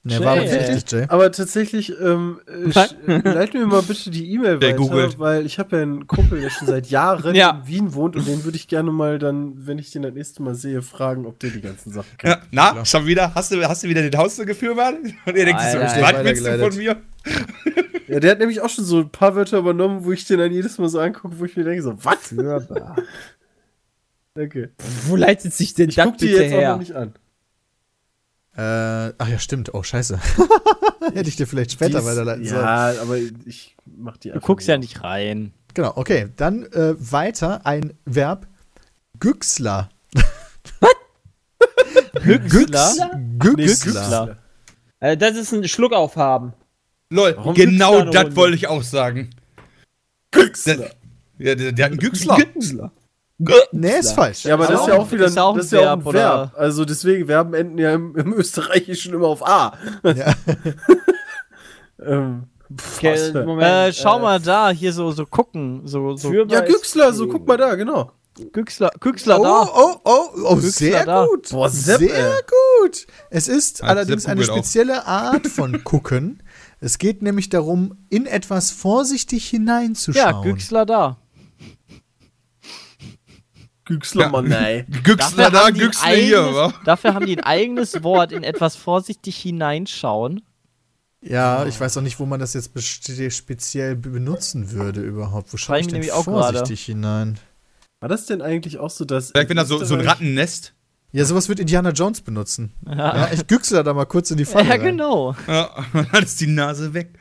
Ne, 0.07 0.19
war 0.19 0.33
aber 0.33 0.43
Jay. 0.45 0.57
richtig, 0.57 0.91
Jay. 0.91 1.05
Aber 1.09 1.31
tatsächlich, 1.31 1.91
ähm, 1.99 2.39
äh, 2.47 2.69
äh, 2.69 3.21
leit 3.33 3.53
mir 3.55 3.65
mal 3.65 3.81
bitte 3.81 4.11
die 4.11 4.31
E-Mail 4.33 4.57
weiter, 4.61 4.73
googelt. 4.75 5.17
weil 5.17 5.47
ich 5.47 5.57
habe 5.57 5.75
ja 5.77 5.81
einen 5.81 6.05
Kumpel, 6.05 6.39
der 6.41 6.51
schon 6.51 6.67
seit 6.67 6.87
Jahren 6.91 7.33
Ja. 7.35 7.61
in 7.63 7.67
Wien 7.67 7.93
wohnt 7.95 8.15
und 8.15 8.27
den 8.27 8.43
würde 8.43 8.55
ich 8.55 8.67
gerne 8.67 8.91
mal 8.91 9.17
dann, 9.17 9.65
wenn 9.65 9.79
ich 9.79 9.89
den 9.89 10.03
das 10.03 10.13
nächste 10.13 10.43
Mal 10.43 10.53
sehe, 10.53 10.83
fragen, 10.83 11.25
ob 11.25 11.39
der 11.39 11.49
die 11.49 11.61
ganzen 11.61 11.91
Sachen 11.91 12.15
kann. 12.19 12.29
Ja, 12.31 12.41
na, 12.51 12.85
schon 12.85 13.07
wieder? 13.07 13.33
Hast 13.33 13.51
du, 13.51 13.67
hast 13.67 13.83
du 13.83 13.87
wieder 13.89 14.03
den 14.07 14.15
Haus 14.15 14.37
geführt? 14.37 14.77
Und 15.25 15.35
er 15.35 15.45
denkt 15.45 15.61
sich 15.61 15.71
so, 15.71 15.79
was 15.79 15.95
willst 16.23 16.45
du 16.45 16.59
von 16.59 16.75
mir? 16.77 16.97
Ja, 18.07 18.19
der 18.19 18.31
hat 18.31 18.37
nämlich 18.39 18.61
auch 18.61 18.69
schon 18.69 18.85
so 18.85 18.99
ein 18.99 19.09
paar 19.09 19.35
Wörter 19.35 19.57
übernommen, 19.57 20.05
wo 20.05 20.11
ich 20.11 20.25
den 20.25 20.37
dann 20.37 20.51
jedes 20.51 20.77
Mal 20.77 20.87
so 20.89 20.99
angucke, 20.99 21.39
wo 21.39 21.45
ich 21.45 21.57
mir 21.57 21.63
denke, 21.63 21.81
so, 21.81 21.95
was? 22.03 22.31
Danke. 24.35 24.69
Wo 25.07 25.15
leitet 25.15 25.53
sich 25.53 25.73
denn 25.73 25.89
Ich 25.89 25.95
das 25.95 26.05
guck 26.05 26.17
die 26.17 26.27
bitte 26.27 26.43
jetzt 26.43 26.51
auch 26.53 26.57
noch 26.57 26.61
her? 26.61 26.77
nicht 26.77 26.91
an. 26.93 27.13
Äh, 28.57 29.13
ach 29.17 29.27
ja, 29.27 29.37
stimmt. 29.39 29.73
Oh, 29.73 29.83
scheiße. 29.83 30.19
Hätte 31.13 31.29
ich 31.29 31.35
dir 31.35 31.45
vielleicht 31.47 31.71
später 31.73 31.99
ist- 31.99 32.05
weiterleiten 32.05 32.45
sollen. 32.45 32.61
Ja, 32.63 32.93
aber 33.01 33.17
ich 33.45 33.75
mach 33.85 34.17
die 34.17 34.31
Du 34.31 34.39
guckst 34.39 34.67
ja 34.67 34.77
nicht. 34.77 35.03
rein. 35.03 35.53
Genau, 35.73 35.91
okay. 35.95 36.29
Dann 36.37 36.63
äh, 36.71 36.95
weiter 36.99 37.65
ein 37.65 37.93
Verb. 38.05 38.47
Güchsler. 39.19 39.89
Güchsler? 42.23 42.93
Güchsler. 43.39 43.55
Güchsler. 43.57 44.37
Also 44.99 45.19
das 45.19 45.35
ist 45.37 45.51
ein 45.53 45.67
Schluck 45.67 45.93
aufhaben. 45.93 46.53
Lol, 47.09 47.33
Warum 47.37 47.53
genau 47.53 48.03
das 48.05 48.35
wollte 48.35 48.55
ich 48.55 48.67
auch 48.67 48.81
sagen. 48.83 49.29
Güchsler. 50.31 50.89
Ja, 51.37 51.55
der, 51.55 51.71
der 51.73 51.85
hat 51.85 51.91
einen 51.91 51.99
Güchsler. 51.99 52.37
Güchsler. 52.37 52.91
Nee, 53.37 53.99
ist 53.99 54.13
falsch. 54.13 54.45
Ja, 54.45 54.53
aber 54.53 54.67
das 54.67 54.81
ist 54.81 54.87
ja 54.87 54.93
auch 54.97 55.11
wieder 55.11 55.25
ist 55.25 55.35
ja 55.35 55.43
auch 55.43 55.51
ein 55.51 55.57
das 55.57 55.65
ist 55.65 55.71
ja 55.73 55.93
auch 55.93 55.97
ein 56.05 56.13
Verb? 56.13 56.53
Also 56.55 56.85
deswegen, 56.85 57.25
Verben 57.27 57.53
enden 57.53 57.77
ja 57.77 57.91
im, 57.93 58.15
im 58.15 58.33
Österreichischen 58.37 59.13
immer 59.13 59.27
auf 59.27 59.45
A. 59.45 59.73
Ja. 60.03 60.33
ähm, 62.05 62.43
pff, 62.75 62.97
Okay. 63.03 63.61
Äh, 63.61 63.93
schau 63.93 64.19
mal 64.19 64.39
da, 64.39 64.69
hier 64.69 64.93
so, 64.93 65.11
so 65.11 65.25
gucken. 65.25 65.81
So, 65.85 66.15
so 66.15 66.31
ja, 66.33 66.61
Güchsler, 66.61 67.13
so 67.13 67.27
guck 67.27 67.45
mal 67.47 67.57
da, 67.57 67.75
genau. 67.75 68.11
Güchsler, 68.51 68.91
Güchsler 68.99 69.39
Oh, 69.39 69.43
da. 69.43 69.69
oh, 69.73 69.95
oh, 70.03 70.27
oh, 70.43 70.55
Güchsler 70.55 70.71
sehr 70.71 71.05
da. 71.05 71.25
gut. 71.25 71.49
Boah, 71.51 71.69
Sepp, 71.69 71.99
sehr 71.99 72.31
ey. 72.35 72.41
gut. 72.81 73.07
Es 73.29 73.47
ist 73.47 73.81
Ah, 73.83 73.87
allerdings 73.87 74.23
Sepp 74.23 74.31
eine 74.31 74.41
googelt 74.41 74.51
auch. 74.51 74.63
spezielle 74.65 75.05
Art 75.07 75.47
von 75.47 75.83
gucken. 75.85 76.43
Es 76.81 76.97
geht 76.97 77.21
nämlich 77.21 77.49
darum, 77.49 77.97
in 78.09 78.25
etwas 78.25 78.71
vorsichtig 78.71 79.47
hineinzuschauen. 79.49 80.35
Ja, 80.35 80.41
Güchsler 80.41 80.85
da. 80.85 81.17
Güchsler, 83.85 84.23
Ja. 84.23 84.29
Mann, 84.29 84.51
ey. 84.51 84.83
Güchsler 85.03 85.51
da, 85.51 85.69
Güchsler 85.69 86.15
hier, 86.15 86.53
wa? 86.55 86.73
Dafür 86.85 87.13
haben 87.13 87.25
die 87.25 87.37
ein 87.37 87.43
eigenes 87.43 88.03
Wort 88.03 88.31
in 88.31 88.43
etwas 88.43 88.75
vorsichtig 88.75 89.37
hineinschauen. 89.37 90.41
Ja, 91.21 91.65
ich 91.65 91.79
weiß 91.79 91.97
auch 91.97 92.01
nicht, 92.01 92.19
wo 92.19 92.25
man 92.25 92.39
das 92.39 92.53
jetzt 92.53 92.71
speziell 93.33 93.95
be- 93.95 94.09
benutzen 94.09 94.71
würde 94.71 95.01
überhaupt. 95.01 95.51
Wo 95.53 95.57
schaue 95.57 95.79
ich 95.79 95.87
ich 95.87 95.93
denn 95.93 96.11
auch 96.11 96.25
gerade. 96.25 96.57
vorsichtig 96.57 96.85
hinein? 96.85 97.39
War 97.99 98.09
das 98.09 98.25
denn 98.27 98.41
eigentlich 98.43 98.77
auch 98.77 98.89
so, 98.91 99.05
dass. 99.05 99.31
Vielleicht, 99.31 99.49
wenn 99.49 99.57
da 99.57 99.65
so, 99.65 99.83
so 99.83 99.95
ein 99.95 100.01
Rattennest. 100.01 100.73
Ja, 101.11 101.23
sowas 101.25 101.47
wird 101.49 101.59
Indiana 101.59 101.91
Jones 101.91 102.21
benutzen. 102.21 102.73
Ja, 102.85 102.95
Ja, 102.95 103.29
ich 103.31 103.47
güchsle 103.47 103.83
da 103.83 103.93
mal 103.93 104.05
kurz 104.05 104.29
in 104.31 104.37
die 104.37 104.45
Falle 104.45 104.65
ja 104.65 104.71
rein. 104.71 104.81
genau. 104.81 105.35
Ja, 105.47 105.69
dann 106.11 106.23
ist 106.23 106.41
die 106.41 106.47
Nase 106.47 106.93
weg. 106.93 107.17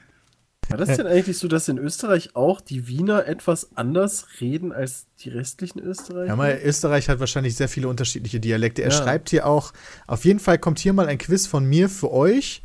War 0.68 0.78
das 0.78 0.96
denn 0.96 1.06
eigentlich 1.06 1.38
so, 1.38 1.48
dass 1.48 1.68
in 1.68 1.78
Österreich 1.78 2.34
auch 2.34 2.60
die 2.60 2.88
Wiener 2.88 3.26
etwas 3.26 3.76
anders 3.76 4.26
reden 4.40 4.72
als 4.72 5.06
die 5.20 5.28
restlichen 5.28 5.78
Österreicher? 5.80 6.26
Ja, 6.26 6.36
mal, 6.36 6.58
Österreich 6.62 7.08
hat 7.08 7.20
wahrscheinlich 7.20 7.56
sehr 7.56 7.68
viele 7.68 7.88
unterschiedliche 7.88 8.40
Dialekte. 8.40 8.82
Er 8.82 8.90
Ja. 8.90 8.96
schreibt 9.02 9.30
hier 9.30 9.46
auch, 9.46 9.72
auf 10.06 10.24
jeden 10.24 10.40
Fall 10.40 10.58
kommt 10.58 10.78
hier 10.78 10.92
mal 10.92 11.06
ein 11.06 11.18
Quiz 11.18 11.46
von 11.46 11.64
mir 11.64 11.88
für 11.88 12.10
euch. 12.12 12.62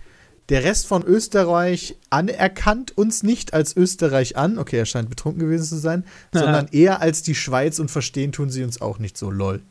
Der 0.50 0.64
Rest 0.64 0.88
von 0.88 1.04
Österreich 1.04 1.96
anerkannt 2.10 2.98
uns 2.98 3.22
nicht 3.22 3.54
als 3.54 3.78
Österreich 3.78 4.36
an. 4.36 4.58
Okay, 4.58 4.78
er 4.78 4.86
scheint 4.86 5.10
betrunken 5.10 5.42
gewesen 5.42 5.66
zu 5.66 5.78
sein, 5.78 6.04
sondern 6.34 6.68
eher 6.72 7.02
als 7.02 7.22
die 7.22 7.36
Schweiz 7.36 7.78
und 7.78 7.92
verstehen 7.92 8.32
tun 8.32 8.50
sie 8.50 8.64
uns 8.64 8.82
auch 8.82 8.98
nicht 8.98 9.16
so, 9.18 9.30
lol. 9.30 9.62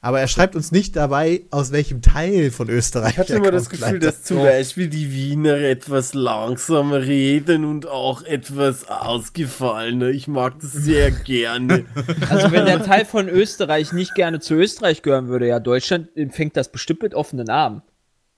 Aber 0.00 0.20
er 0.20 0.28
schreibt 0.28 0.54
uns 0.54 0.70
nicht 0.70 0.94
dabei, 0.94 1.42
aus 1.50 1.72
welchem 1.72 2.02
Teil 2.02 2.52
von 2.52 2.68
Österreich 2.68 3.14
Ich 3.14 3.18
hatte 3.18 3.32
er 3.32 3.38
immer 3.38 3.50
das 3.50 3.68
Gefühl, 3.68 3.94
leider. 3.94 4.06
dass 4.06 4.22
zum 4.22 4.38
Beispiel 4.38 4.86
die 4.88 5.12
Wiener 5.12 5.56
etwas 5.56 6.14
langsamer 6.14 7.02
reden 7.02 7.64
und 7.64 7.86
auch 7.86 8.22
etwas 8.22 8.88
ausgefallener. 8.88 10.08
Ich 10.08 10.28
mag 10.28 10.60
das 10.60 10.72
sehr 10.72 11.10
gerne. 11.24 11.84
Also 12.30 12.52
wenn 12.52 12.66
der 12.66 12.84
Teil 12.84 13.04
von 13.06 13.28
Österreich 13.28 13.92
nicht 13.92 14.14
gerne 14.14 14.38
zu 14.38 14.54
Österreich 14.54 15.02
gehören 15.02 15.26
würde, 15.26 15.48
ja, 15.48 15.58
Deutschland 15.58 16.16
empfängt 16.16 16.56
das 16.56 16.70
bestimmt 16.70 17.02
mit 17.02 17.14
offenen 17.14 17.48
Armen. 17.50 17.82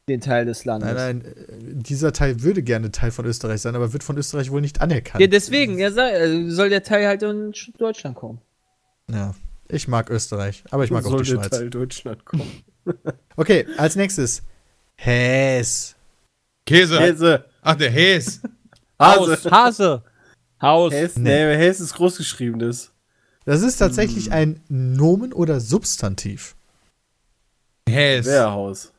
Den 0.08 0.22
Teil 0.22 0.46
des 0.46 0.64
Landes. 0.64 0.94
Nein, 0.94 1.22
nein, 1.22 1.24
äh, 1.24 1.82
dieser 1.82 2.12
Teil 2.12 2.42
würde 2.42 2.62
gerne 2.62 2.90
Teil 2.90 3.10
von 3.10 3.26
Österreich 3.26 3.60
sein, 3.60 3.76
aber 3.76 3.92
wird 3.92 4.02
von 4.02 4.16
Österreich 4.16 4.50
wohl 4.50 4.62
nicht 4.62 4.80
anerkannt. 4.80 5.20
Ja, 5.20 5.26
deswegen, 5.26 5.78
ja, 5.78 5.88
äh, 5.88 6.48
soll 6.48 6.70
der 6.70 6.82
Teil 6.82 7.06
halt 7.06 7.22
in 7.22 7.52
Deutschland 7.78 8.16
kommen. 8.16 8.40
Ja, 9.12 9.34
ich 9.72 9.88
mag 9.88 10.10
Österreich, 10.10 10.64
aber 10.70 10.84
ich 10.84 10.90
mag 10.90 11.04
auch 11.04 11.10
Soll 11.10 11.22
die 11.22 11.30
der 11.30 11.40
Schweiz. 11.42 11.50
Teil 11.50 11.70
Deutschland 11.70 12.24
kommen. 12.24 12.62
Okay, 13.36 13.66
als 13.76 13.94
nächstes. 13.94 14.42
Häs. 14.96 15.94
Käse. 16.66 16.98
Käse. 16.98 17.44
Ach, 17.62 17.76
der 17.76 17.90
Häs. 17.90 18.40
Hase. 18.98 19.50
Hase. 19.50 20.02
Haus. 20.60 20.92
Häs, 20.92 21.16
nee, 21.16 21.56
Häs 21.56 21.80
ist 21.80 21.94
großgeschriebenes. 21.94 22.92
Das 23.44 23.62
ist 23.62 23.76
tatsächlich 23.76 24.32
ein 24.32 24.62
Nomen 24.68 25.32
oder 25.32 25.60
Substantiv. 25.60 26.54
Häs. 27.88 28.26
Wehrhaus. 28.26 28.92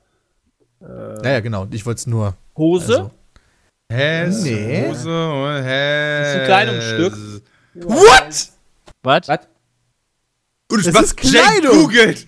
Naja, 0.80 1.40
genau. 1.42 1.68
Ich 1.72 1.86
wollte 1.86 2.00
es 2.00 2.08
nur. 2.08 2.36
Hose. 2.58 2.98
Also, 2.98 3.12
Häs. 3.92 4.44
Nee. 4.44 4.88
Hose 4.90 5.32
und 5.32 5.64
Häs. 5.64 6.28
ist 6.28 6.36
ein 6.36 6.46
Kleidungsstück. 6.46 7.14
What? 7.76 8.50
Was? 9.04 9.30
Was? 10.72 10.78
Und 10.78 10.88
Es 10.88 10.94
was 10.94 11.16
Kleidung. 11.16 11.84
googelt. 11.84 12.26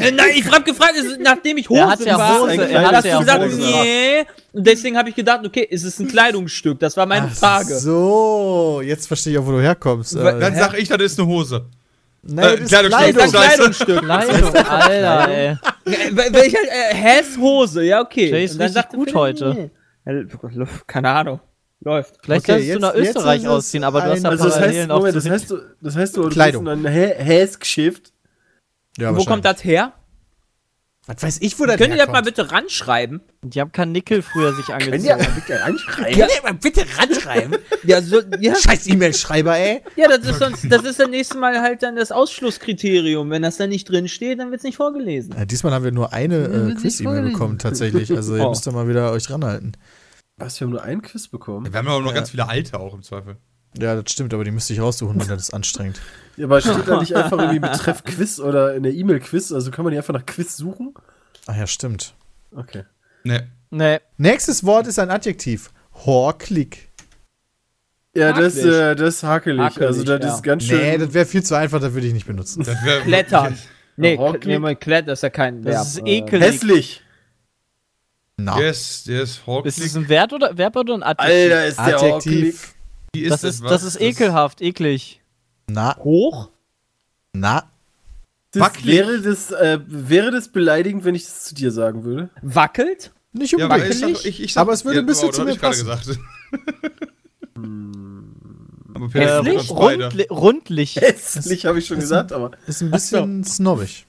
Äh, 0.00 0.10
Nein, 0.10 0.30
ich 0.34 0.50
hab 0.50 0.64
gefragt, 0.64 0.94
ist, 0.96 1.20
nachdem 1.20 1.56
ich 1.58 1.68
Hose 1.68 1.80
Er 1.80 1.88
hat 1.88 2.00
ja 2.00 2.18
war, 2.18 2.40
Hose, 2.40 2.52
er 2.54 2.70
er 2.70 2.86
hat 2.88 2.94
hast 2.96 3.04
ja 3.04 3.14
du 3.14 3.20
gesagt, 3.20 3.44
Hose. 3.44 3.56
nee. 3.58 4.24
Und 4.52 4.66
deswegen 4.66 4.96
habe 4.96 5.08
ich 5.10 5.14
gedacht, 5.14 5.44
okay, 5.46 5.66
ist 5.68 5.84
es 5.84 5.98
ein 6.00 6.08
Kleidungsstück? 6.08 6.78
Das 6.80 6.96
war 6.96 7.06
meine 7.06 7.28
Ach 7.30 7.36
Frage. 7.36 7.74
So, 7.78 8.80
jetzt 8.84 9.06
verstehe 9.06 9.32
ich 9.34 9.38
auch, 9.38 9.46
wo 9.46 9.52
du 9.52 9.60
herkommst. 9.60 10.16
Äh, 10.16 10.38
Dann 10.40 10.54
sag 10.54 10.78
ich, 10.78 10.88
das 10.88 11.00
ist 11.02 11.18
eine 11.18 11.28
Hose. 11.28 11.66
nein, 12.22 12.58
äh, 12.58 12.60
das 12.60 12.68
Kleidungsstück. 12.88 13.16
Das 13.16 13.26
ist 13.26 13.34
ein 13.34 14.00
Kleidung. 14.00 14.02
Kleidungsstück. 14.02 14.64
Kleidung, 14.64 14.66
Alter, 14.66 15.28
ey. 15.28 15.46
Äh, 15.50 15.56
Wenn 16.12 16.34
ich 16.46 16.54
halt, 16.56 16.68
äh, 16.68 17.22
Hose, 17.38 17.82
ja, 17.84 18.00
okay. 18.00 18.30
Jay 18.30 18.44
ist 18.44 18.52
Und 18.52 18.58
dann 18.60 18.70
richtig 18.72 18.88
gut 18.90 19.14
heute. 19.14 19.70
nee. 20.06 20.26
Keine 20.86 21.10
Ahnung. 21.10 21.40
Läuft. 21.84 22.14
Vielleicht 22.22 22.44
Okay, 22.48 22.52
kannst 22.52 22.64
du 22.66 22.72
jetzt- 22.72 22.80
nach 22.80 22.94
jetzt 22.94 23.08
Österreich 23.16 23.46
ausziehen, 23.48 23.84
aber 23.84 24.00
du 24.00 24.10
hast 24.10 24.22
ja 24.24 24.30
Also 24.30 24.44
das 24.44 24.58
heißt, 24.60 24.88
Moment, 24.88 25.16
das 25.16 25.28
heißt, 25.28 25.50
du, 25.50 25.58
das 25.80 25.96
heißt, 25.96 26.16
du 26.16 26.28
Kleidung. 26.28 26.66
in 26.66 26.86
ein 26.86 26.92
Häs-Geschäft. 26.92 28.12
Ja, 28.98 29.10
Und 29.10 29.16
wo 29.18 29.24
kommt 29.24 29.44
das 29.44 29.62
her? 29.64 29.92
Was 31.06 31.22
weiß 31.22 31.38
ich, 31.42 31.58
wo 31.60 31.66
das 31.66 31.76
Könnt 31.76 31.90
ihr 31.92 31.98
das 31.98 32.08
mal 32.08 32.22
bitte 32.22 32.50
ranschreiben? 32.50 33.20
Die 33.42 33.60
haben 33.60 33.70
Karnickel 33.72 34.22
früher 34.22 34.54
sich 34.54 34.64
Könnt 34.64 35.04
ihr 35.04 35.14
angezogen. 35.14 35.18
mal 35.18 35.32
bitte 35.34 35.62
anschreiben? 35.62 36.18
Ja, 36.18 36.52
bitte 36.52 36.84
ranschreiben. 36.96 37.56
ja, 37.84 38.00
so, 38.00 38.22
ja, 38.40 38.54
Scheiß 38.54 38.86
E-Mail-Schreiber, 38.86 39.54
ey. 39.54 39.82
ja, 39.96 40.08
das 40.08 40.20
ist 40.26 40.38
sonst, 40.38 40.64
das 40.70 40.82
ist 40.84 40.98
das 40.98 41.08
nächste 41.08 41.36
Mal 41.36 41.60
halt 41.60 41.82
dann 41.82 41.96
das 41.96 42.10
Ausschlusskriterium. 42.10 43.28
Wenn 43.28 43.42
das 43.42 43.58
da 43.58 43.66
nicht 43.66 43.86
drin 43.90 44.08
steht, 44.08 44.38
dann 44.38 44.50
wird 44.50 44.60
es 44.60 44.64
nicht 44.64 44.76
vorgelesen. 44.76 45.34
Ja, 45.36 45.44
diesmal 45.44 45.74
haben 45.74 45.84
wir 45.84 45.92
nur 45.92 46.14
eine 46.14 46.36
äh, 46.36 46.74
Quiz-E-Mail 46.80 47.20
bekommen, 47.32 47.58
tatsächlich. 47.58 48.10
Also 48.10 48.36
ihr 48.36 48.46
Oh. 48.46 48.48
müsst 48.48 48.66
da 48.66 48.70
mal 48.70 48.88
wieder 48.88 49.12
euch 49.12 49.28
ranhalten. 49.30 49.72
Was, 50.36 50.58
wir 50.60 50.66
haben 50.66 50.72
nur 50.72 50.82
einen 50.82 51.02
Quiz 51.02 51.28
bekommen? 51.28 51.72
Wir 51.72 51.78
haben 51.78 51.88
aber 51.88 52.00
noch 52.02 52.14
ganz 52.14 52.30
viele 52.30 52.48
alte 52.48 52.78
auch 52.80 52.94
im 52.94 53.02
Zweifel. 53.02 53.36
Ja, 53.78 54.00
das 54.00 54.12
stimmt, 54.12 54.32
aber 54.34 54.44
die 54.44 54.50
müsste 54.50 54.72
ich 54.72 54.80
raussuchen 54.80 55.20
und 55.20 55.28
das 55.30 55.42
ist 55.42 55.54
anstrengend. 55.54 56.00
Ja, 56.36 56.46
aber 56.46 56.60
steht 56.60 56.88
da 56.88 56.98
nicht 57.00 57.14
einfach 57.14 57.38
irgendwie 57.38 57.60
Betreff 57.60 58.02
Quiz 58.02 58.40
oder 58.40 58.74
in 58.74 58.82
der 58.82 58.92
E-Mail-Quiz? 58.92 59.52
Also 59.52 59.70
kann 59.70 59.84
man 59.84 59.92
die 59.92 59.98
einfach 59.98 60.12
nach 60.14 60.26
Quiz 60.26 60.56
suchen? 60.56 60.92
Ach 61.46 61.54
ja, 61.56 61.68
stimmt. 61.68 62.14
Okay. 62.50 62.82
Ne. 63.22 63.48
Nee, 63.70 64.00
Nächstes 64.16 64.64
Wort 64.64 64.88
ist 64.88 64.98
ein 64.98 65.10
Adjektiv. 65.10 65.70
Horklick. 66.04 66.90
Ja, 68.16 68.32
das, 68.32 68.56
äh, 68.56 68.96
das 68.96 69.14
ist 69.16 69.22
hakelig. 69.22 69.60
Hakelig, 69.60 69.86
Also 69.86 70.02
das 70.02 70.20
ja. 70.24 70.34
ist 70.34 70.42
ganz 70.42 70.64
schön. 70.64 70.78
Nee, 70.80 70.98
das 70.98 71.14
wäre 71.14 71.24
viel 71.24 71.44
zu 71.44 71.54
einfach, 71.56 71.78
das 71.80 71.92
würde 71.94 72.08
ich 72.08 72.12
nicht 72.14 72.26
benutzen. 72.26 72.64
Klettern. 73.04 73.56
Nee, 73.96 74.18
nee, 74.44 74.58
Moment, 74.58 74.80
Klett 74.80 75.06
ist 75.06 75.22
ja 75.22 75.30
kein 75.30 75.62
Verb. 75.64 75.76
das 75.76 75.88
ist 75.94 75.98
Äh, 75.98 76.16
ekelig. 76.18 76.42
hässlich. 76.48 77.03
Na, 78.36 78.56
Der 78.58 78.70
ist, 78.70 79.06
der 79.06 79.22
ist 79.22 79.46
Hawk. 79.46 79.64
Ist 79.66 79.78
es 79.80 79.96
ein 79.96 80.08
Wert 80.08 80.32
oder, 80.32 80.56
Verb 80.58 80.74
oder 80.76 80.94
ein 80.94 81.02
Adjektiv? 81.04 81.34
Alter, 81.52 81.66
ist 81.66 81.78
der. 81.78 81.96
Adjektiv. 81.96 82.74
Wie 83.14 83.28
das 83.28 83.44
ist, 83.44 83.62
das 83.64 83.84
ist 83.84 84.00
ekelhaft, 84.00 84.60
eklig. 84.60 85.20
Na, 85.68 85.96
Hoch? 85.98 86.50
na. 87.32 87.64
Das 88.50 88.60
Wackelig. 88.62 88.86
wäre, 88.86 89.20
das, 89.20 89.50
äh, 89.50 89.78
wäre 89.86 90.30
das 90.30 90.48
beleidigend, 90.48 91.04
wenn 91.04 91.14
ich 91.16 91.24
das 91.24 91.44
zu 91.44 91.54
dir 91.54 91.70
sagen 91.72 92.04
würde? 92.04 92.28
Wackelt? 92.42 93.12
Nicht 93.32 93.52
Ja, 93.58 93.64
aber 93.64 93.74
unbedingt. 93.76 93.94
ich, 94.10 94.16
sag- 94.18 94.24
ich, 94.26 94.40
ich 94.42 94.52
sag, 94.52 94.60
Aber 94.62 94.72
es 94.72 94.84
würde 94.84 95.00
ein 95.00 95.06
bisschen 95.06 95.28
das 95.28 95.36
zu 95.36 95.44
mir 95.44 95.52
ich 95.52 95.60
gerade 95.60 95.76
passen. 95.84 96.04
gesagt. 96.06 96.18
Hässlich? 99.12 99.56
das 99.56 99.70
rundli 99.70 100.26
rundlich. 100.30 100.96
Hässlich, 100.96 101.66
habe 101.66 101.78
ich 101.80 101.86
schon 101.86 101.96
das- 101.96 102.04
gesagt, 102.04 102.32
aber. 102.32 102.52
Ist 102.66 102.82
ein 102.82 102.90
bisschen 102.90 103.42
snobbig. 103.44 104.06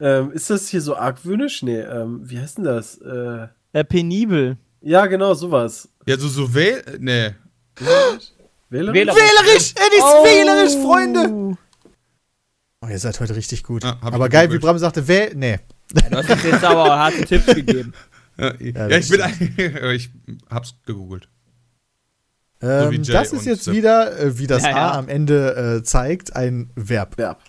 Ähm, 0.00 0.32
ist 0.32 0.48
das 0.50 0.68
hier 0.68 0.80
so 0.80 0.96
argwöhnisch? 0.96 1.62
Nee, 1.62 1.80
ähm, 1.80 2.20
wie 2.22 2.38
heißt 2.38 2.58
denn 2.58 2.64
das? 2.64 2.98
Äh, 2.98 3.48
Äh, 3.72 3.84
penibel. 3.84 4.56
ja, 4.80 5.06
genau, 5.06 5.34
sowas. 5.34 5.88
Ja, 6.06 6.16
so, 6.18 6.28
so 6.28 6.54
wähl. 6.54 6.82
Nee. 6.98 7.34
Wähler? 8.70 8.92
Wähler- 8.94 9.14
Wählerisch! 9.14 9.74
Er 9.76 9.86
ist 9.96 10.02
Oh. 10.02 10.24
wählerisch, 10.24 10.74
Freunde! 10.82 11.56
Oh, 12.82 12.88
ihr 12.88 12.98
seid 12.98 13.20
heute 13.20 13.36
richtig 13.36 13.62
gut. 13.62 13.84
Ich 13.84 13.90
aber 13.90 14.28
geil, 14.28 14.44
wie 14.48 14.54
gegoogelt. 14.54 14.62
Bram 14.62 14.78
sagte, 14.78 15.06
wähl. 15.06 15.34
Nee. 15.34 15.58
Du 15.92 16.16
hast 16.16 16.30
uns 16.30 16.42
jetzt 16.44 16.64
aber 16.64 16.98
harte 16.98 17.24
Tipps 17.24 17.46
gegeben. 17.54 17.92
Ja, 18.38 18.54
Ja, 18.58 18.88
ja, 18.88 18.88
das 18.88 19.10
ich 19.10 19.56
bin. 19.56 19.76
Ich 19.94 20.10
hab's 20.48 20.74
gegoogelt. 20.86 21.28
Ähm, 22.62 22.90
wie 22.92 22.98
das 23.00 23.32
ist 23.32 23.44
jetzt 23.46 23.70
wieder, 23.72 24.18
äh, 24.18 24.38
wie 24.38 24.46
das 24.46 24.62
Ja, 24.62 24.70
ja. 24.70 24.76
A 24.92 24.98
am 24.98 25.08
Ende 25.08 25.78
äh, 25.80 25.82
zeigt, 25.82 26.36
ein 26.36 26.70
Verb. 26.74 27.16
Verb. 27.18 27.42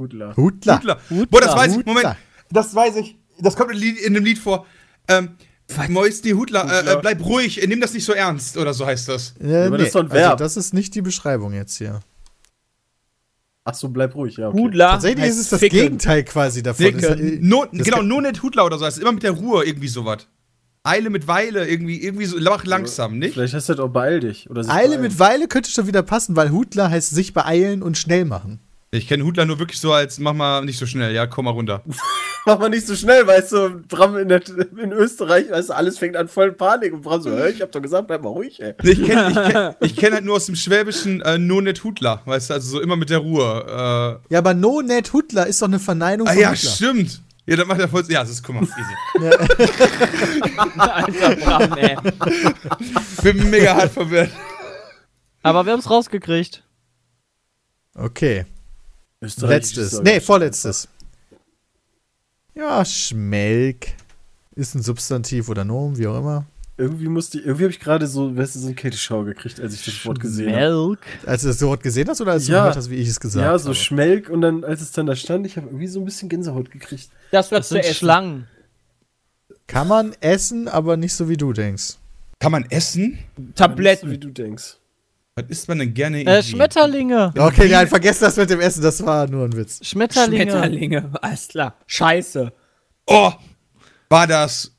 Hutler. 0.00 0.36
Hutler. 0.36 0.76
Hutler. 0.76 1.26
Boah, 1.30 1.40
das 1.40 1.56
weiß 1.56 1.72
ich. 1.72 1.78
Hutler. 1.78 1.92
Moment. 1.94 2.16
Das 2.50 2.74
weiß 2.74 2.96
ich. 2.96 3.16
Das 3.40 3.56
kommt 3.56 3.72
in, 3.72 3.78
Lied, 3.78 3.98
in 3.98 4.14
dem 4.14 4.24
Lied 4.24 4.38
vor. 4.38 4.64
Ähm, 5.08 5.30
Moisty 5.88 6.30
Hutler, 6.30 6.64
äh, 6.64 6.78
Hutler. 6.78 6.92
äh, 6.98 7.00
bleib 7.00 7.24
ruhig, 7.24 7.60
nimm 7.66 7.80
das 7.80 7.92
nicht 7.92 8.04
so 8.04 8.12
ernst, 8.12 8.56
oder 8.56 8.72
so 8.72 8.86
heißt 8.86 9.08
das. 9.08 9.34
Äh, 9.40 9.66
aber 9.66 9.76
das 9.76 9.80
nee, 9.80 9.86
ist 9.88 9.94
doch 9.94 10.00
ein 10.00 10.10
Also, 10.10 10.14
Verb. 10.14 10.38
das 10.38 10.56
ist 10.56 10.72
nicht 10.72 10.94
die 10.94 11.02
Beschreibung 11.02 11.52
jetzt 11.52 11.76
hier. 11.76 12.00
Ach 13.64 13.74
so, 13.74 13.88
bleib 13.88 14.14
ruhig, 14.14 14.36
ja. 14.38 14.48
Okay. 14.48 14.58
Hudler. 14.58 14.90
Tatsächlich 14.92 15.24
heißt 15.24 15.34
ist 15.36 15.40
es 15.44 15.48
das 15.50 15.60
Ficken. 15.60 15.78
Gegenteil 15.78 16.24
quasi 16.24 16.62
davon. 16.62 16.92
Das 16.94 17.02
ist, 17.02 17.20
äh, 17.20 17.38
no, 17.42 17.66
das 17.70 17.84
genau, 17.84 18.02
nur 18.02 18.22
nicht 18.22 18.42
Hutler 18.42 18.64
oder 18.64 18.78
so. 18.78 18.84
Das 18.86 18.96
ist 18.96 19.02
immer 19.02 19.12
mit 19.12 19.22
der 19.22 19.32
Ruhe 19.32 19.64
irgendwie 19.64 19.88
sowas. 19.88 20.26
Eile 20.84 21.10
mit 21.10 21.26
Weile, 21.28 21.68
irgendwie, 21.68 22.02
irgendwie 22.02 22.24
so, 22.24 22.38
mach 22.40 22.64
langsam, 22.64 23.18
nicht? 23.18 23.34
Vielleicht 23.34 23.52
heißt 23.52 23.68
das 23.68 23.78
auch 23.78 23.88
beeil 23.90 24.20
dich. 24.20 24.48
Oder 24.48 24.60
Eile 24.70 24.88
beeilen. 24.88 25.02
mit 25.02 25.18
Weile 25.18 25.48
könnte 25.48 25.70
schon 25.70 25.86
wieder 25.86 26.02
passen, 26.02 26.34
weil 26.34 26.50
Hutler 26.50 26.88
heißt 26.88 27.10
sich 27.10 27.34
beeilen 27.34 27.82
und 27.82 27.98
schnell 27.98 28.24
machen. 28.24 28.60
Ich 28.90 29.06
kenne 29.06 29.22
Hutler 29.24 29.44
nur 29.44 29.58
wirklich 29.58 29.80
so 29.80 29.92
als, 29.92 30.18
mach 30.18 30.32
mal 30.32 30.64
nicht 30.64 30.78
so 30.78 30.86
schnell, 30.86 31.14
ja, 31.14 31.26
komm 31.26 31.44
mal 31.44 31.50
runter. 31.50 31.82
Mach 32.46 32.58
mal 32.60 32.70
nicht 32.70 32.86
so 32.86 32.94
schnell, 32.96 33.26
weißt 33.26 33.52
du, 33.52 33.82
Bram 33.88 34.16
in, 34.16 34.28
der, 34.28 34.40
in 34.78 34.90
Österreich, 34.92 35.50
weißt 35.50 35.68
du, 35.68 35.74
alles 35.74 35.98
fängt 35.98 36.16
an 36.16 36.28
voll 36.28 36.52
Panik 36.52 36.94
und 36.94 37.02
Bram 37.02 37.20
so, 37.20 37.30
hä, 37.30 37.50
ich 37.50 37.60
hab 37.60 37.70
doch 37.72 37.82
gesagt, 37.82 38.06
bleib 38.06 38.22
mal 38.22 38.30
ruhig, 38.30 38.62
ey. 38.62 38.72
Nee, 38.82 38.92
Ich 38.92 39.04
kenne 39.04 39.28
ich 39.28 39.52
kenn, 39.52 39.74
ich 39.80 39.96
kenn 39.96 40.14
halt 40.14 40.24
nur 40.24 40.36
aus 40.36 40.46
dem 40.46 40.54
Schwäbischen 40.56 41.20
äh, 41.20 41.36
nur 41.36 41.60
nicht 41.60 41.84
Hutler, 41.84 42.22
weißt 42.24 42.48
du, 42.48 42.54
also 42.54 42.70
so 42.70 42.80
immer 42.80 42.96
mit 42.96 43.10
der 43.10 43.18
Ruhe. 43.18 44.20
Äh, 44.30 44.32
Ja, 44.32 44.38
aber 44.38 44.54
No 44.54 44.80
Net 44.80 45.12
Hutler 45.12 45.46
ist 45.46 45.60
doch 45.60 45.66
eine 45.66 45.78
Verneinung 45.78 46.26
ah 46.26 46.32
von 46.32 46.40
ja, 46.40 46.48
Hutler. 46.52 46.70
stimmt. 46.70 47.20
Ja, 47.44 47.56
das 47.56 47.66
macht 47.66 47.80
er 47.80 47.88
voll. 47.88 48.04
Ja, 48.08 48.20
das 48.20 48.30
ist, 48.30 48.42
guck 48.42 48.54
mal, 48.54 48.62
easy. 48.62 49.36
Alter, 50.78 51.36
Bram, 51.36 51.72
ey. 51.76 51.96
Bin 53.22 53.50
mega 53.50 53.74
hart 53.76 53.92
verwirrt. 53.92 54.30
Aber 55.42 55.66
wir 55.66 55.72
haben 55.72 55.80
es 55.80 55.90
rausgekriegt. 55.90 56.62
Okay, 57.94 58.46
letztes. 59.20 60.00
Nee, 60.02 60.20
vorletztes. 60.20 60.88
Ja, 62.54 62.84
Schmelk. 62.84 63.88
Ist 64.54 64.74
ein 64.74 64.82
Substantiv 64.82 65.48
oder 65.48 65.64
Nomen, 65.64 65.96
wie 65.98 66.06
auch 66.08 66.18
immer. 66.18 66.44
Irgendwie 66.76 67.08
musste 67.08 67.38
ich, 67.38 67.44
irgendwie 67.44 67.64
habe 67.64 67.72
ich 67.72 67.80
gerade 67.80 68.06
so, 68.06 68.36
weißt 68.36 68.54
du, 68.54 68.58
so 68.60 68.66
einen 68.68 68.76
Käteschau 68.76 69.24
gekriegt, 69.24 69.60
als 69.60 69.74
ich 69.74 69.84
das 69.84 70.04
Wort 70.06 70.20
gesehen 70.20 70.54
habe. 70.54 70.70
Milk. 70.88 71.00
Als 71.26 71.42
du 71.42 71.48
das 71.48 71.60
Wort 71.62 71.82
gesehen 71.82 72.08
hast 72.08 72.20
oder 72.20 72.32
als 72.32 72.46
du 72.46 72.52
Ja. 72.52 72.60
gehört 72.62 72.76
hast, 72.76 72.90
wie 72.90 72.96
ich 72.96 73.08
es 73.08 73.18
gesagt 73.18 73.42
Ja, 73.42 73.48
habe? 73.50 73.58
so 73.58 73.74
Schmelk 73.74 74.28
und 74.28 74.40
dann, 74.40 74.62
als 74.64 74.80
es 74.80 74.92
dann 74.92 75.06
da 75.06 75.16
stand, 75.16 75.44
ich 75.46 75.56
habe 75.56 75.66
irgendwie 75.68 75.88
so 75.88 75.98
ein 76.00 76.04
bisschen 76.04 76.28
Gänsehaut 76.28 76.70
gekriegt. 76.70 77.08
Das 77.32 77.50
wird 77.50 77.64
zu. 77.64 77.82
Schlangen. 77.82 78.46
Kann 79.66 79.88
man 79.88 80.14
essen, 80.20 80.68
aber 80.68 80.96
nicht 80.96 81.14
so 81.14 81.28
wie 81.28 81.36
du 81.36 81.52
denkst. 81.52 81.94
Kann 82.38 82.52
man 82.52 82.64
essen? 82.70 83.18
So 83.36 83.42
wie 83.42 83.52
Tabletten. 83.52 84.20
du 84.20 84.30
denkst. 84.30 84.76
Was 85.38 85.50
isst 85.50 85.68
man 85.68 85.78
denn 85.78 85.94
gerne? 85.94 86.24
Äh? 86.24 86.42
Schmetterlinge. 86.42 87.32
Okay, 87.38 87.68
nein, 87.68 87.86
vergesst 87.86 88.22
das 88.22 88.36
mit 88.36 88.50
dem 88.50 88.60
Essen, 88.60 88.82
das 88.82 89.04
war 89.06 89.28
nur 89.28 89.44
ein 89.44 89.56
Witz. 89.56 89.78
Schmetterlinge. 89.86 90.50
Schmetterlinge. 90.50 91.10
Alles 91.22 91.48
klar. 91.48 91.76
Scheiße. 91.86 92.52
Oh, 93.06 93.32
war 94.08 94.26
das. 94.26 94.72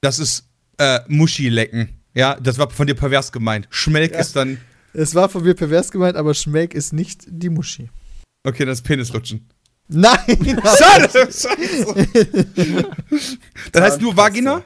Das 0.00 0.18
ist 0.18 0.48
äh, 0.78 1.00
Muschi 1.06 1.50
lecken. 1.50 2.00
Ja, 2.14 2.36
das 2.40 2.58
war 2.58 2.70
von 2.70 2.86
dir 2.86 2.94
pervers 2.94 3.30
gemeint. 3.30 3.68
Schmelk 3.70 4.12
ist 4.12 4.34
dann. 4.36 4.58
Es 4.94 5.14
war 5.14 5.28
von 5.28 5.42
mir 5.42 5.54
pervers 5.54 5.90
gemeint, 5.90 6.16
aber 6.16 6.34
Schmelk 6.34 6.74
ist 6.74 6.92
nicht 6.92 7.24
die 7.26 7.50
Muschi. 7.50 7.90
Okay, 8.44 8.64
das 8.64 8.78
ist 8.78 8.84
Penislutschen. 8.84 9.48
Nein! 9.88 10.18
Schade! 10.78 11.08
Scheiße. 11.10 12.08
Dann 13.72 13.82
heißt 13.82 14.00
nur 14.00 14.16
Vagina? 14.16 14.62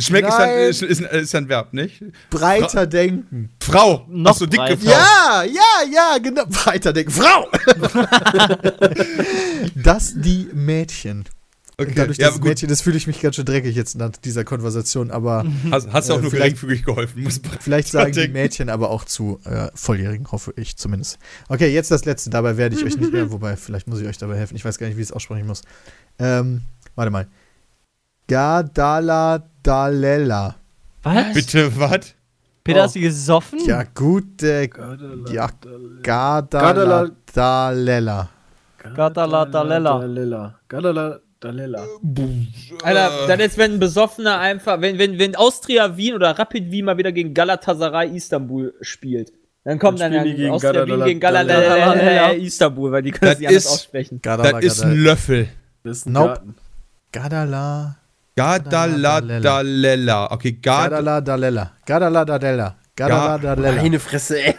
Schmelk 0.00 0.26
ist 0.26 0.38
Nein. 0.38 0.68
ist, 0.68 0.82
ist, 0.82 1.00
ist 1.00 1.34
ein 1.34 1.48
Verb, 1.48 1.72
nicht? 1.72 2.02
breiter 2.30 2.86
denken. 2.86 3.50
Frau. 3.60 4.06
Noch 4.08 4.36
so, 4.36 4.46
dicke. 4.46 4.76
Frau. 4.76 4.90
Ja, 4.90 5.44
ja, 5.44 5.92
ja, 5.92 6.18
genau. 6.22 6.44
Breiter 6.48 6.92
denken. 6.92 7.10
Frau! 7.10 7.48
das 9.74 10.14
die 10.16 10.48
Mädchen. 10.52 11.24
Okay. 11.80 11.92
Dadurch, 11.94 12.18
ja, 12.18 12.28
gut. 12.30 12.44
Mädchen 12.44 12.68
ist, 12.68 12.82
fühle 12.82 12.98
ich 12.98 13.06
mich 13.06 13.20
ganz 13.22 13.36
schön 13.36 13.46
dreckig 13.46 13.74
jetzt 13.74 13.96
nach 13.96 14.10
dieser 14.10 14.44
Konversation, 14.44 15.10
aber 15.10 15.46
Hast, 15.70 15.90
hast 15.90 16.08
du 16.10 16.14
auch 16.14 16.18
Äh, 16.18 16.22
nur 16.22 16.30
geringfügig 16.30 16.84
geholfen. 16.84 17.22
Muss 17.22 17.40
vielleicht 17.60 17.88
sagen 17.88 18.12
die. 18.12 18.28
Mädchen 18.28 18.68
aber 18.68 18.90
auch 18.90 19.04
zu 19.06 19.40
äh, 19.44 19.68
Volljährigen, 19.74 20.30
hoffe 20.30 20.52
ich 20.56 20.76
zumindest. 20.76 21.18
Okay, 21.48 21.72
jetzt 21.72 21.90
das 21.90 22.04
letzte. 22.04 22.28
Dabei 22.28 22.58
werde 22.58 22.76
ich 22.76 22.84
euch 22.84 22.98
nicht 22.98 23.12
mehr, 23.12 23.32
wobei, 23.32 23.56
vielleicht 23.56 23.88
muss 23.88 24.00
ich 24.00 24.06
euch 24.06 24.18
dabei 24.18 24.36
helfen. 24.36 24.56
Ich 24.56 24.64
weiß 24.64 24.76
gar 24.76 24.88
nicht, 24.88 24.98
wie 24.98 25.02
ich 25.02 25.08
es 25.08 25.12
aussprechen 25.12 25.46
muss. 25.46 25.62
Ähm, 26.18 26.62
warte 26.96 27.10
mal. 27.10 27.28
Gadala 28.30 29.42
Was? 31.02 31.34
Bitte, 31.34 31.76
was? 31.78 32.14
Peter, 32.62 32.80
Oh. 32.80 32.82
hast 32.84 32.94
du 32.94 33.00
gesoffen? 33.00 33.58
Ja, 33.66 33.82
gut, 33.94 34.42
äh, 34.42 34.68
ja, 35.32 35.48
Gadala 36.02 37.10
Dalela. 37.34 38.28
Gadala 38.94 39.44
Dalela. 39.46 39.98
Dalela. 40.00 40.54
Gadala 40.68 41.18
Dalela. 41.40 41.84
Alter, 42.84 43.10
dann 43.26 43.40
ist, 43.40 43.58
wenn 43.58 43.72
ein 43.74 43.80
Besoffener 43.80 44.38
einfach, 44.38 44.80
wenn, 44.80 44.98
wenn, 44.98 45.18
wenn 45.18 45.34
Austria 45.34 45.96
Wien 45.96 46.14
oder 46.14 46.38
Rapid 46.38 46.70
Wien 46.70 46.84
mal 46.84 46.98
wieder 46.98 47.10
gegen 47.12 47.34
Galatasaray 47.34 48.14
Istanbul 48.14 48.74
spielt. 48.80 49.32
Dann 49.64 49.78
kommt 49.78 50.00
Dann 50.00 50.12
dann, 50.12 50.20
spielen 50.22 50.36
die 50.36 51.04
gegen 51.04 51.20
Galadala 51.20 52.30
Istanbul, 52.32 52.92
weil 52.92 53.02
die 53.02 53.10
können 53.10 53.30
Das 53.32 53.32
das 53.32 53.38
nicht 53.40 53.48
anders 53.48 53.64
ist- 53.64 53.72
aussprechen. 53.72 54.20
Gadala, 54.22 54.52
Das 54.60 54.64
ist 54.64 54.82
ein 54.82 54.90
Gadala. 54.90 55.02
Löffel. 55.10 55.48
Das 55.82 55.96
ist 55.98 56.06
ein 56.06 56.12
Nope. 56.12 56.40
Garten. 57.12 57.96
Gadaladalella. 58.40 60.32
Okay, 60.32 60.52
Gadaladalella. 60.52 61.72
Gadaladalella. 61.86 63.82
Meine 63.82 64.00
Fresse, 64.00 64.42
ey. 64.42 64.54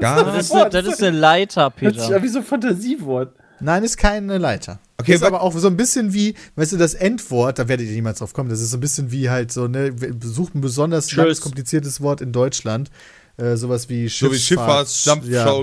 Das 0.00 0.36
ist, 0.36 0.52
das 0.52 0.86
ist 0.86 1.02
eine 1.02 1.16
Leiter, 1.16 1.70
Peter. 1.70 1.92
Das 1.92 2.04
ist 2.04 2.10
ja 2.10 2.22
wie 2.22 2.28
so 2.28 2.40
ein 2.40 2.44
Fantasiewort. 2.44 3.34
Nein, 3.60 3.84
ist 3.84 3.96
keine 3.96 4.36
Leiter. 4.38 4.78
Okay, 4.98 5.14
ist 5.14 5.22
aber 5.22 5.42
auch 5.42 5.56
so 5.56 5.68
ein 5.68 5.76
bisschen 5.76 6.12
wie, 6.12 6.34
weißt 6.56 6.72
du, 6.72 6.76
das 6.76 6.94
Endwort, 6.94 7.58
da 7.58 7.68
werdet 7.68 7.86
ihr 7.86 7.92
niemals 7.92 8.18
drauf 8.18 8.32
kommen, 8.32 8.48
das 8.48 8.60
ist 8.60 8.70
so 8.70 8.76
ein 8.76 8.80
bisschen 8.80 9.10
wie 9.10 9.28
halt 9.28 9.52
so, 9.52 9.68
ne, 9.68 9.94
sucht 10.22 10.54
ein 10.54 10.60
besonders 10.60 11.14
langes, 11.14 11.40
kompliziertes 11.40 12.00
Wort 12.00 12.20
in 12.20 12.32
Deutschland. 12.32 12.90
Äh, 13.38 13.56
sowas 13.56 13.90
wie 13.90 14.08
Schifffahrts, 14.08 14.30
so 14.30 14.32
wie 14.32 14.38
Schifffahrts 14.38 15.04
Dampfschau, 15.04 15.60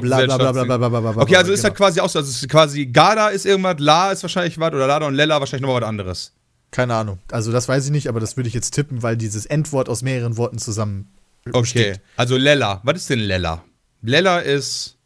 Okay, 1.22 1.36
also 1.36 1.52
ist 1.52 1.64
das 1.64 1.70
genau. 1.70 1.76
quasi 1.76 2.00
auch 2.02 2.10
so, 2.10 2.20
also 2.20 2.30
ist 2.30 2.48
quasi 2.48 2.86
Gada 2.86 3.30
ist 3.30 3.48
irgendwas, 3.48 3.78
La 3.80 4.12
ist 4.12 4.22
wahrscheinlich 4.22 4.60
was 4.60 4.74
oder 4.74 4.86
Lada 4.86 5.08
und 5.08 5.16
Lella 5.16 5.40
wahrscheinlich 5.40 5.64
nochmal 5.64 5.82
was 5.82 5.90
anderes. 5.90 6.32
Keine 6.74 6.96
Ahnung. 6.96 7.20
Also 7.32 7.52
das 7.52 7.68
weiß 7.70 7.86
ich 7.86 7.92
nicht, 7.92 8.08
aber 8.10 8.20
das 8.20 8.36
würde 8.36 8.48
ich 8.48 8.54
jetzt 8.56 8.72
tippen, 8.72 9.04
weil 9.04 9.16
dieses 9.16 9.46
Endwort 9.46 9.88
aus 9.90 10.02
mehreren 10.02 10.36
Worten 10.38 10.58
zusammen 10.58 11.14
Okay, 11.52 11.96
also 12.18 12.36
Lella. 12.38 12.80
Was 12.84 12.96
ist 12.98 13.10
denn 13.10 13.20
Lella? 13.20 13.64
Lella 14.02 14.40
ist 14.40 14.98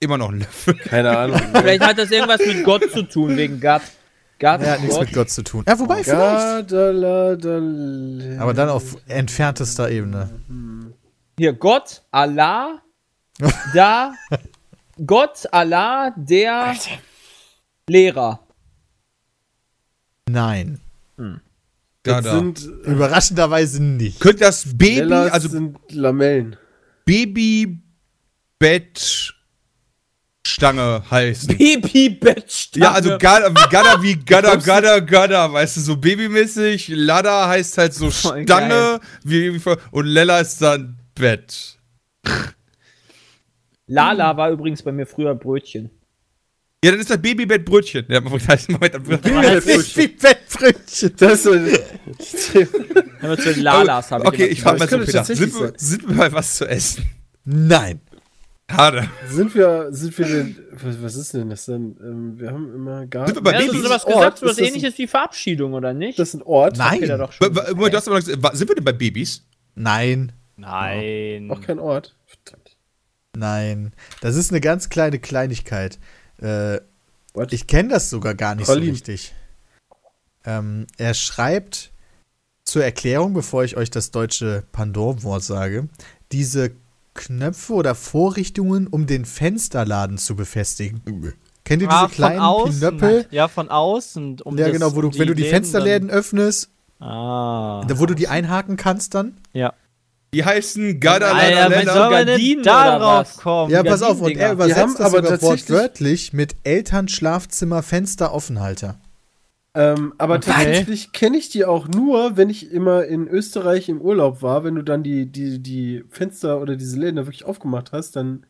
immer 0.00 0.16
noch 0.18 0.30
ein 0.30 0.38
Löffel. 0.40 0.74
Keine 0.74 1.16
Ahnung. 1.18 1.40
Vielleicht 1.52 1.82
hat 1.82 1.98
das 1.98 2.10
irgendwas 2.10 2.40
mit 2.46 2.62
Gott 2.62 2.90
zu 2.92 3.02
tun, 3.02 3.36
wegen 3.36 3.58
Gott. 3.60 3.82
Gott, 4.38 4.60
Er 4.60 4.72
hat 4.72 4.80
nichts 4.82 4.98
mit 5.00 5.12
Gott 5.12 5.30
zu 5.30 5.42
tun. 5.42 5.64
Ja, 5.66 5.78
wobei 5.78 6.04
vielleicht. 6.04 6.68
Gadala, 6.68 7.36
Dal- 7.36 8.36
Aber 8.38 8.52
dann 8.54 8.68
auf 8.68 8.96
entferntester 9.06 9.90
Ebene. 9.90 10.28
Hier, 11.38 11.52
Gott, 11.54 12.02
Allah, 12.10 12.82
da, 13.74 14.12
Gott, 15.06 15.48
Allah, 15.52 16.12
der 16.16 16.76
Lehrer. 17.88 18.40
Nein. 20.28 20.80
Das 21.16 21.32
Gada. 22.02 22.38
sind 22.38 22.60
Überraschenderweise 22.84 23.82
nicht. 23.82 24.20
Könnte 24.20 24.40
das 24.40 24.64
Baby, 24.76 24.96
Lellas 25.00 25.32
also 25.32 25.48
sind 25.48 25.78
Lamellen. 25.90 26.56
Babybettstange 27.06 27.82
heißen? 31.10 31.56
Babybettstange. 31.56 32.84
Ja, 32.84 32.92
also 32.92 33.16
Gada, 33.18 33.48
Gada 33.70 34.02
wie 34.02 34.16
Gada, 34.16 34.56
Gada, 34.56 34.98
Gada, 35.00 35.52
weißt 35.52 35.78
du, 35.78 35.80
so 35.80 35.96
babymäßig. 35.96 36.88
Lada 36.88 37.48
heißt 37.48 37.78
halt 37.78 37.94
so 37.94 38.10
Stange 38.10 39.00
wie, 39.22 39.54
wie, 39.54 39.76
und 39.90 40.06
Lella 40.06 40.40
ist 40.40 40.60
dann 40.60 40.98
Bett. 41.14 41.78
Lala 43.86 44.36
war 44.36 44.50
übrigens 44.50 44.82
bei 44.82 44.92
mir 44.92 45.06
früher 45.06 45.34
Brötchen. 45.34 45.90
Ja, 46.84 46.90
dann 46.90 47.00
ist 47.00 47.08
das 47.08 47.16
Babybettbrötchen. 47.22 48.04
Ja, 48.10 48.20
Moment, 48.20 48.68
Moment, 48.68 48.92
Bettbrötchen. 49.06 51.12
Das 51.16 51.46
ist 51.46 52.54
Immer 53.22 53.38
zu 53.38 53.54
den 53.54 53.62
Lalas 53.62 54.10
habe 54.10 54.24
ich 54.24 54.28
Okay, 54.28 54.46
ich 54.48 54.60
frage 54.60 54.80
mal 54.80 54.88
so, 54.88 54.98
Peter. 54.98 55.24
Sind 55.24 55.40
wir, 55.58 55.72
sind 55.78 56.06
wir 56.06 56.14
bei 56.14 56.30
was 56.30 56.56
zu 56.56 56.68
essen? 56.68 57.06
Nein. 57.46 58.02
Schade. 58.70 59.08
sind 59.30 59.54
wir, 59.54 59.88
sind 59.92 60.18
wir 60.18 60.26
denn, 60.26 60.58
was, 60.72 61.02
was 61.02 61.16
ist 61.16 61.32
denn 61.32 61.48
das 61.48 61.64
denn? 61.64 61.96
Ähm, 62.02 62.38
wir 62.38 62.50
haben 62.50 62.74
immer 62.74 63.06
Garten. 63.06 63.32
Sind 63.34 63.42
wir 63.44 63.50
bei 63.50 63.52
Ja, 63.52 63.58
hast 63.60 63.68
du 63.68 63.72
Babys? 63.72 63.86
sowas 63.86 64.04
gesagt, 64.04 64.38
so 64.38 64.44
was 64.46 64.52
ist 64.52 64.60
das 64.60 64.66
ein- 64.68 64.74
ähnliches 64.74 64.98
wie 64.98 65.06
Verabschiedung, 65.06 65.72
oder 65.72 65.94
nicht? 65.94 66.18
Das 66.18 66.28
ist 66.28 66.34
ein 66.34 66.42
Ort. 66.42 66.76
Nein. 66.76 67.00
Doch 67.08 67.32
schon. 67.32 67.50
Moment, 67.50 67.94
du 67.94 67.96
hast 67.96 68.08
aber 68.08 68.20
gesagt, 68.20 68.56
sind 68.58 68.68
wir 68.68 68.74
denn 68.74 68.84
bei 68.84 68.92
Babys? 68.92 69.42
Nein. 69.74 70.32
Nein. 70.58 71.48
Auch 71.50 71.62
kein 71.62 71.78
Ort. 71.78 72.14
Verdammt. 72.26 72.76
Nein. 73.36 73.92
Das 74.20 74.36
ist 74.36 74.50
eine 74.50 74.60
ganz 74.60 74.90
kleine 74.90 75.18
Kleinigkeit. 75.18 75.98
Äh, 76.40 76.80
ich 77.50 77.66
kenne 77.66 77.90
das 77.90 78.10
sogar 78.10 78.34
gar 78.34 78.54
nicht 78.54 78.66
Colin. 78.66 78.84
so 78.84 78.90
richtig. 78.92 79.34
Ähm, 80.44 80.86
er 80.98 81.14
schreibt 81.14 81.90
zur 82.64 82.84
Erklärung, 82.84 83.34
bevor 83.34 83.64
ich 83.64 83.76
euch 83.76 83.90
das 83.90 84.10
deutsche 84.10 84.64
Pandorwort 84.72 85.42
sage, 85.42 85.88
diese 86.32 86.72
Knöpfe 87.14 87.72
oder 87.74 87.94
Vorrichtungen, 87.94 88.86
um 88.86 89.06
den 89.06 89.24
Fensterladen 89.24 90.18
zu 90.18 90.36
befestigen. 90.36 91.02
Kennt 91.64 91.82
ihr 91.82 91.88
diese 91.88 92.00
Ah, 92.00 92.08
kleinen 92.08 92.70
Knöppel? 92.70 93.26
Ja, 93.30 93.48
von 93.48 93.70
außen. 93.70 94.40
Um 94.42 94.58
Ja, 94.58 94.68
genau, 94.70 94.94
wo 94.94 95.00
du, 95.00 95.08
um 95.08 95.18
wenn 95.18 95.28
du 95.28 95.34
die 95.34 95.42
Läden 95.42 95.54
Fensterläden 95.54 96.10
öffnest, 96.10 96.70
ah. 97.00 97.84
da, 97.86 97.98
wo 97.98 98.06
du 98.06 98.14
die 98.14 98.28
einhaken 98.28 98.76
kannst 98.76 99.14
dann. 99.14 99.38
Ja. 99.52 99.72
Die 100.34 100.44
heißen 100.44 101.00
Gada, 101.00 101.32
Alter, 101.32 101.70
wie 101.80 101.84
soll 101.86 102.10
man 102.10 102.10
denn 102.18 102.26
Gardinen 102.26 102.62
da 102.64 102.80
oder 102.96 102.98
drauf 102.98 103.20
was? 103.20 103.36
kommen? 103.38 103.70
Ja, 103.70 103.82
pass 103.82 104.02
auf, 104.02 104.20
und 104.20 104.36
er 104.36 104.52
übersetzt 104.52 104.98
das 104.98 105.14
aber 105.14 105.22
sogar 105.24 105.40
wortwörtlich 105.42 106.32
mit 106.32 106.56
Eltern, 106.64 107.08
Schlafzimmer, 107.08 107.82
Fenster, 107.82 108.34
Offenhalter. 108.34 108.98
Ähm, 109.76 110.12
aber 110.18 110.34
Okay. 110.36 110.50
tatsächlich 110.52 111.10
kenne 111.12 111.36
ich 111.36 111.48
die 111.48 111.64
auch 111.64 111.88
nur, 111.88 112.36
wenn 112.36 112.48
ich 112.48 112.70
immer 112.70 113.04
in 113.06 113.26
Österreich 113.26 113.88
im 113.88 114.00
Urlaub 114.00 114.40
war, 114.42 114.62
wenn 114.62 114.76
du 114.76 114.82
dann 114.82 115.02
die, 115.02 115.26
die, 115.26 115.60
die 115.60 116.04
Fenster 116.10 116.60
oder 116.60 116.76
diese 116.76 116.98
Läden 116.98 117.16
da 117.16 117.26
wirklich 117.26 117.44
aufgemacht 117.44 117.90
hast, 117.92 118.14
dann. 118.16 118.46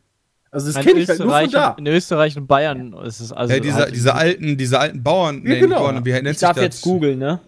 Also 0.51 0.71
das 0.71 0.81
kenne 0.83 0.99
ich 0.99 1.09
halt 1.09 1.19
nur 1.19 1.31
von 1.31 1.49
da. 1.51 1.75
in 1.79 1.87
Österreich 1.87 2.37
und 2.37 2.45
Bayern 2.47 2.93
ist 2.93 3.19
es 3.19 3.31
also. 3.33 3.53
Ja, 3.53 3.59
diese, 3.59 3.75
halt- 3.75 3.95
diese 3.95 4.13
alten, 4.13 4.55
diese 4.57 4.79
alten 4.79 5.01
Bauern, 5.03 5.37
Ja, 5.43 5.53
nee, 5.55 5.59
genau. 5.61 5.77
die 5.77 5.81
Bauern, 5.83 6.05
wie 6.05 6.11
nennt 6.13 6.27
Ich 6.27 6.37
sich 6.37 6.47
darf 6.47 6.55
das? 6.55 6.63
jetzt 6.63 6.81
googeln, 6.81 7.17
ne? 7.19 7.39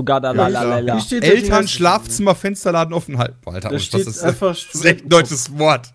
Sogar 0.00 0.18
da 0.18 0.32
Ja. 0.32 0.94
Hier 0.94 1.00
steht 1.02 1.22
halt 1.22 1.32
die 1.36 1.42
Eltern, 1.42 1.68
Schlafzimmer, 1.68 2.34
Fensterladen 2.34 2.94
offen 2.94 3.18
halten. 3.18 3.36
Alter, 3.44 3.68
Da 3.68 3.74
was 3.74 3.84
steht 3.84 4.06
ist 4.06 4.22
einfach 4.24 4.56
das 4.56 4.74
ist 4.74 4.82
echt 4.82 5.04
ein 5.04 5.08
deutsches 5.10 5.58
Wort. 5.58 5.92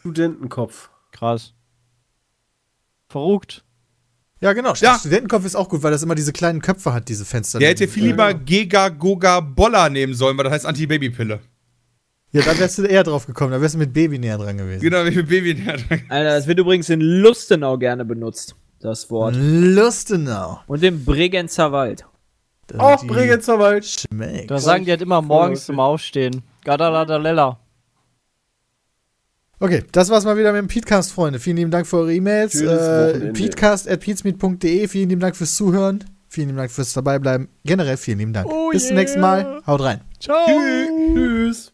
Studentenkopf. 0.00 0.90
Krass. 1.12 1.52
Verrückt. 3.08 3.62
Ja, 4.40 4.52
genau. 4.52 4.74
Ja. 4.74 4.98
Studentenkopf 4.98 5.44
ist 5.44 5.54
auch 5.54 5.68
gut, 5.68 5.84
weil 5.84 5.92
das 5.92 6.02
immer 6.02 6.16
diese 6.16 6.32
kleinen 6.32 6.60
Köpfe 6.60 6.92
hat, 6.92 7.08
diese 7.08 7.24
Fenster. 7.24 7.60
Der 7.60 7.68
hätte 7.68 7.86
viel 7.86 8.06
lieber 8.06 8.34
Gega 8.34 8.88
Goga 8.88 9.38
Bolla 9.38 9.88
nehmen 9.88 10.14
sollen, 10.14 10.36
weil 10.36 10.44
das 10.44 10.52
heißt 10.54 10.66
Anti-Baby-Pille. 10.66 11.38
Ja, 12.32 12.42
dann 12.42 12.58
wärst 12.58 12.78
du 12.78 12.82
eher 12.82 13.04
drauf 13.04 13.26
gekommen. 13.26 13.52
Da 13.52 13.60
wärst 13.60 13.76
du 13.76 13.78
mit 13.78 13.92
Baby 13.92 14.18
näher 14.18 14.38
dran 14.38 14.58
gewesen. 14.58 14.80
Genau, 14.82 15.04
wie 15.04 15.14
mit 15.14 15.28
Baby. 15.28 15.56
Alter, 16.08 16.30
das 16.30 16.48
wird 16.48 16.58
übrigens 16.58 16.90
in 16.90 17.00
Lustenau 17.00 17.78
gerne 17.78 18.04
benutzt, 18.04 18.56
das 18.80 19.08
Wort. 19.08 19.36
Lustenau. 19.38 20.58
Und 20.66 20.82
im 20.82 21.04
Bregenzer 21.04 21.70
Wald. 21.70 22.04
Das 22.66 23.02
Oh, 23.02 23.06
Bregenzer 23.06 23.58
Wald. 23.58 23.84
Schmeckt. 23.84 24.50
Da 24.50 24.58
sagen 24.58 24.84
die 24.84 24.90
halt 24.90 25.02
immer 25.02 25.20
morgens 25.22 25.66
zum 25.66 25.80
Aufstehen. 25.80 26.42
Gadaladalella. 26.64 27.58
Okay, 29.60 29.84
das 29.92 30.10
war's 30.10 30.24
mal 30.24 30.36
wieder 30.36 30.52
mit 30.52 30.62
dem 30.62 30.68
Petecast, 30.68 31.12
Freunde. 31.12 31.38
Vielen 31.38 31.56
lieben 31.56 31.70
Dank 31.70 31.86
für 31.86 31.98
eure 31.98 32.14
E-Mails. 32.14 32.60
Äh. 32.60 33.32
Petecast.peatsmeet.de. 33.32 34.88
Vielen 34.88 35.08
lieben 35.08 35.20
Dank 35.20 35.36
fürs 35.36 35.54
Zuhören. 35.56 36.04
Vielen 36.28 36.48
lieben 36.48 36.58
Dank 36.58 36.70
fürs 36.70 36.92
Dabeibleiben. 36.92 37.48
Generell 37.64 37.96
vielen 37.96 38.18
lieben 38.18 38.32
Dank. 38.32 38.48
Oh 38.50 38.70
Bis 38.70 38.88
zum 38.88 38.96
yeah. 38.96 39.00
nächsten 39.02 39.20
Mal. 39.20 39.62
Haut 39.66 39.80
rein. 39.80 40.00
Ciao. 40.18 40.46
Tschüss. 41.14 41.73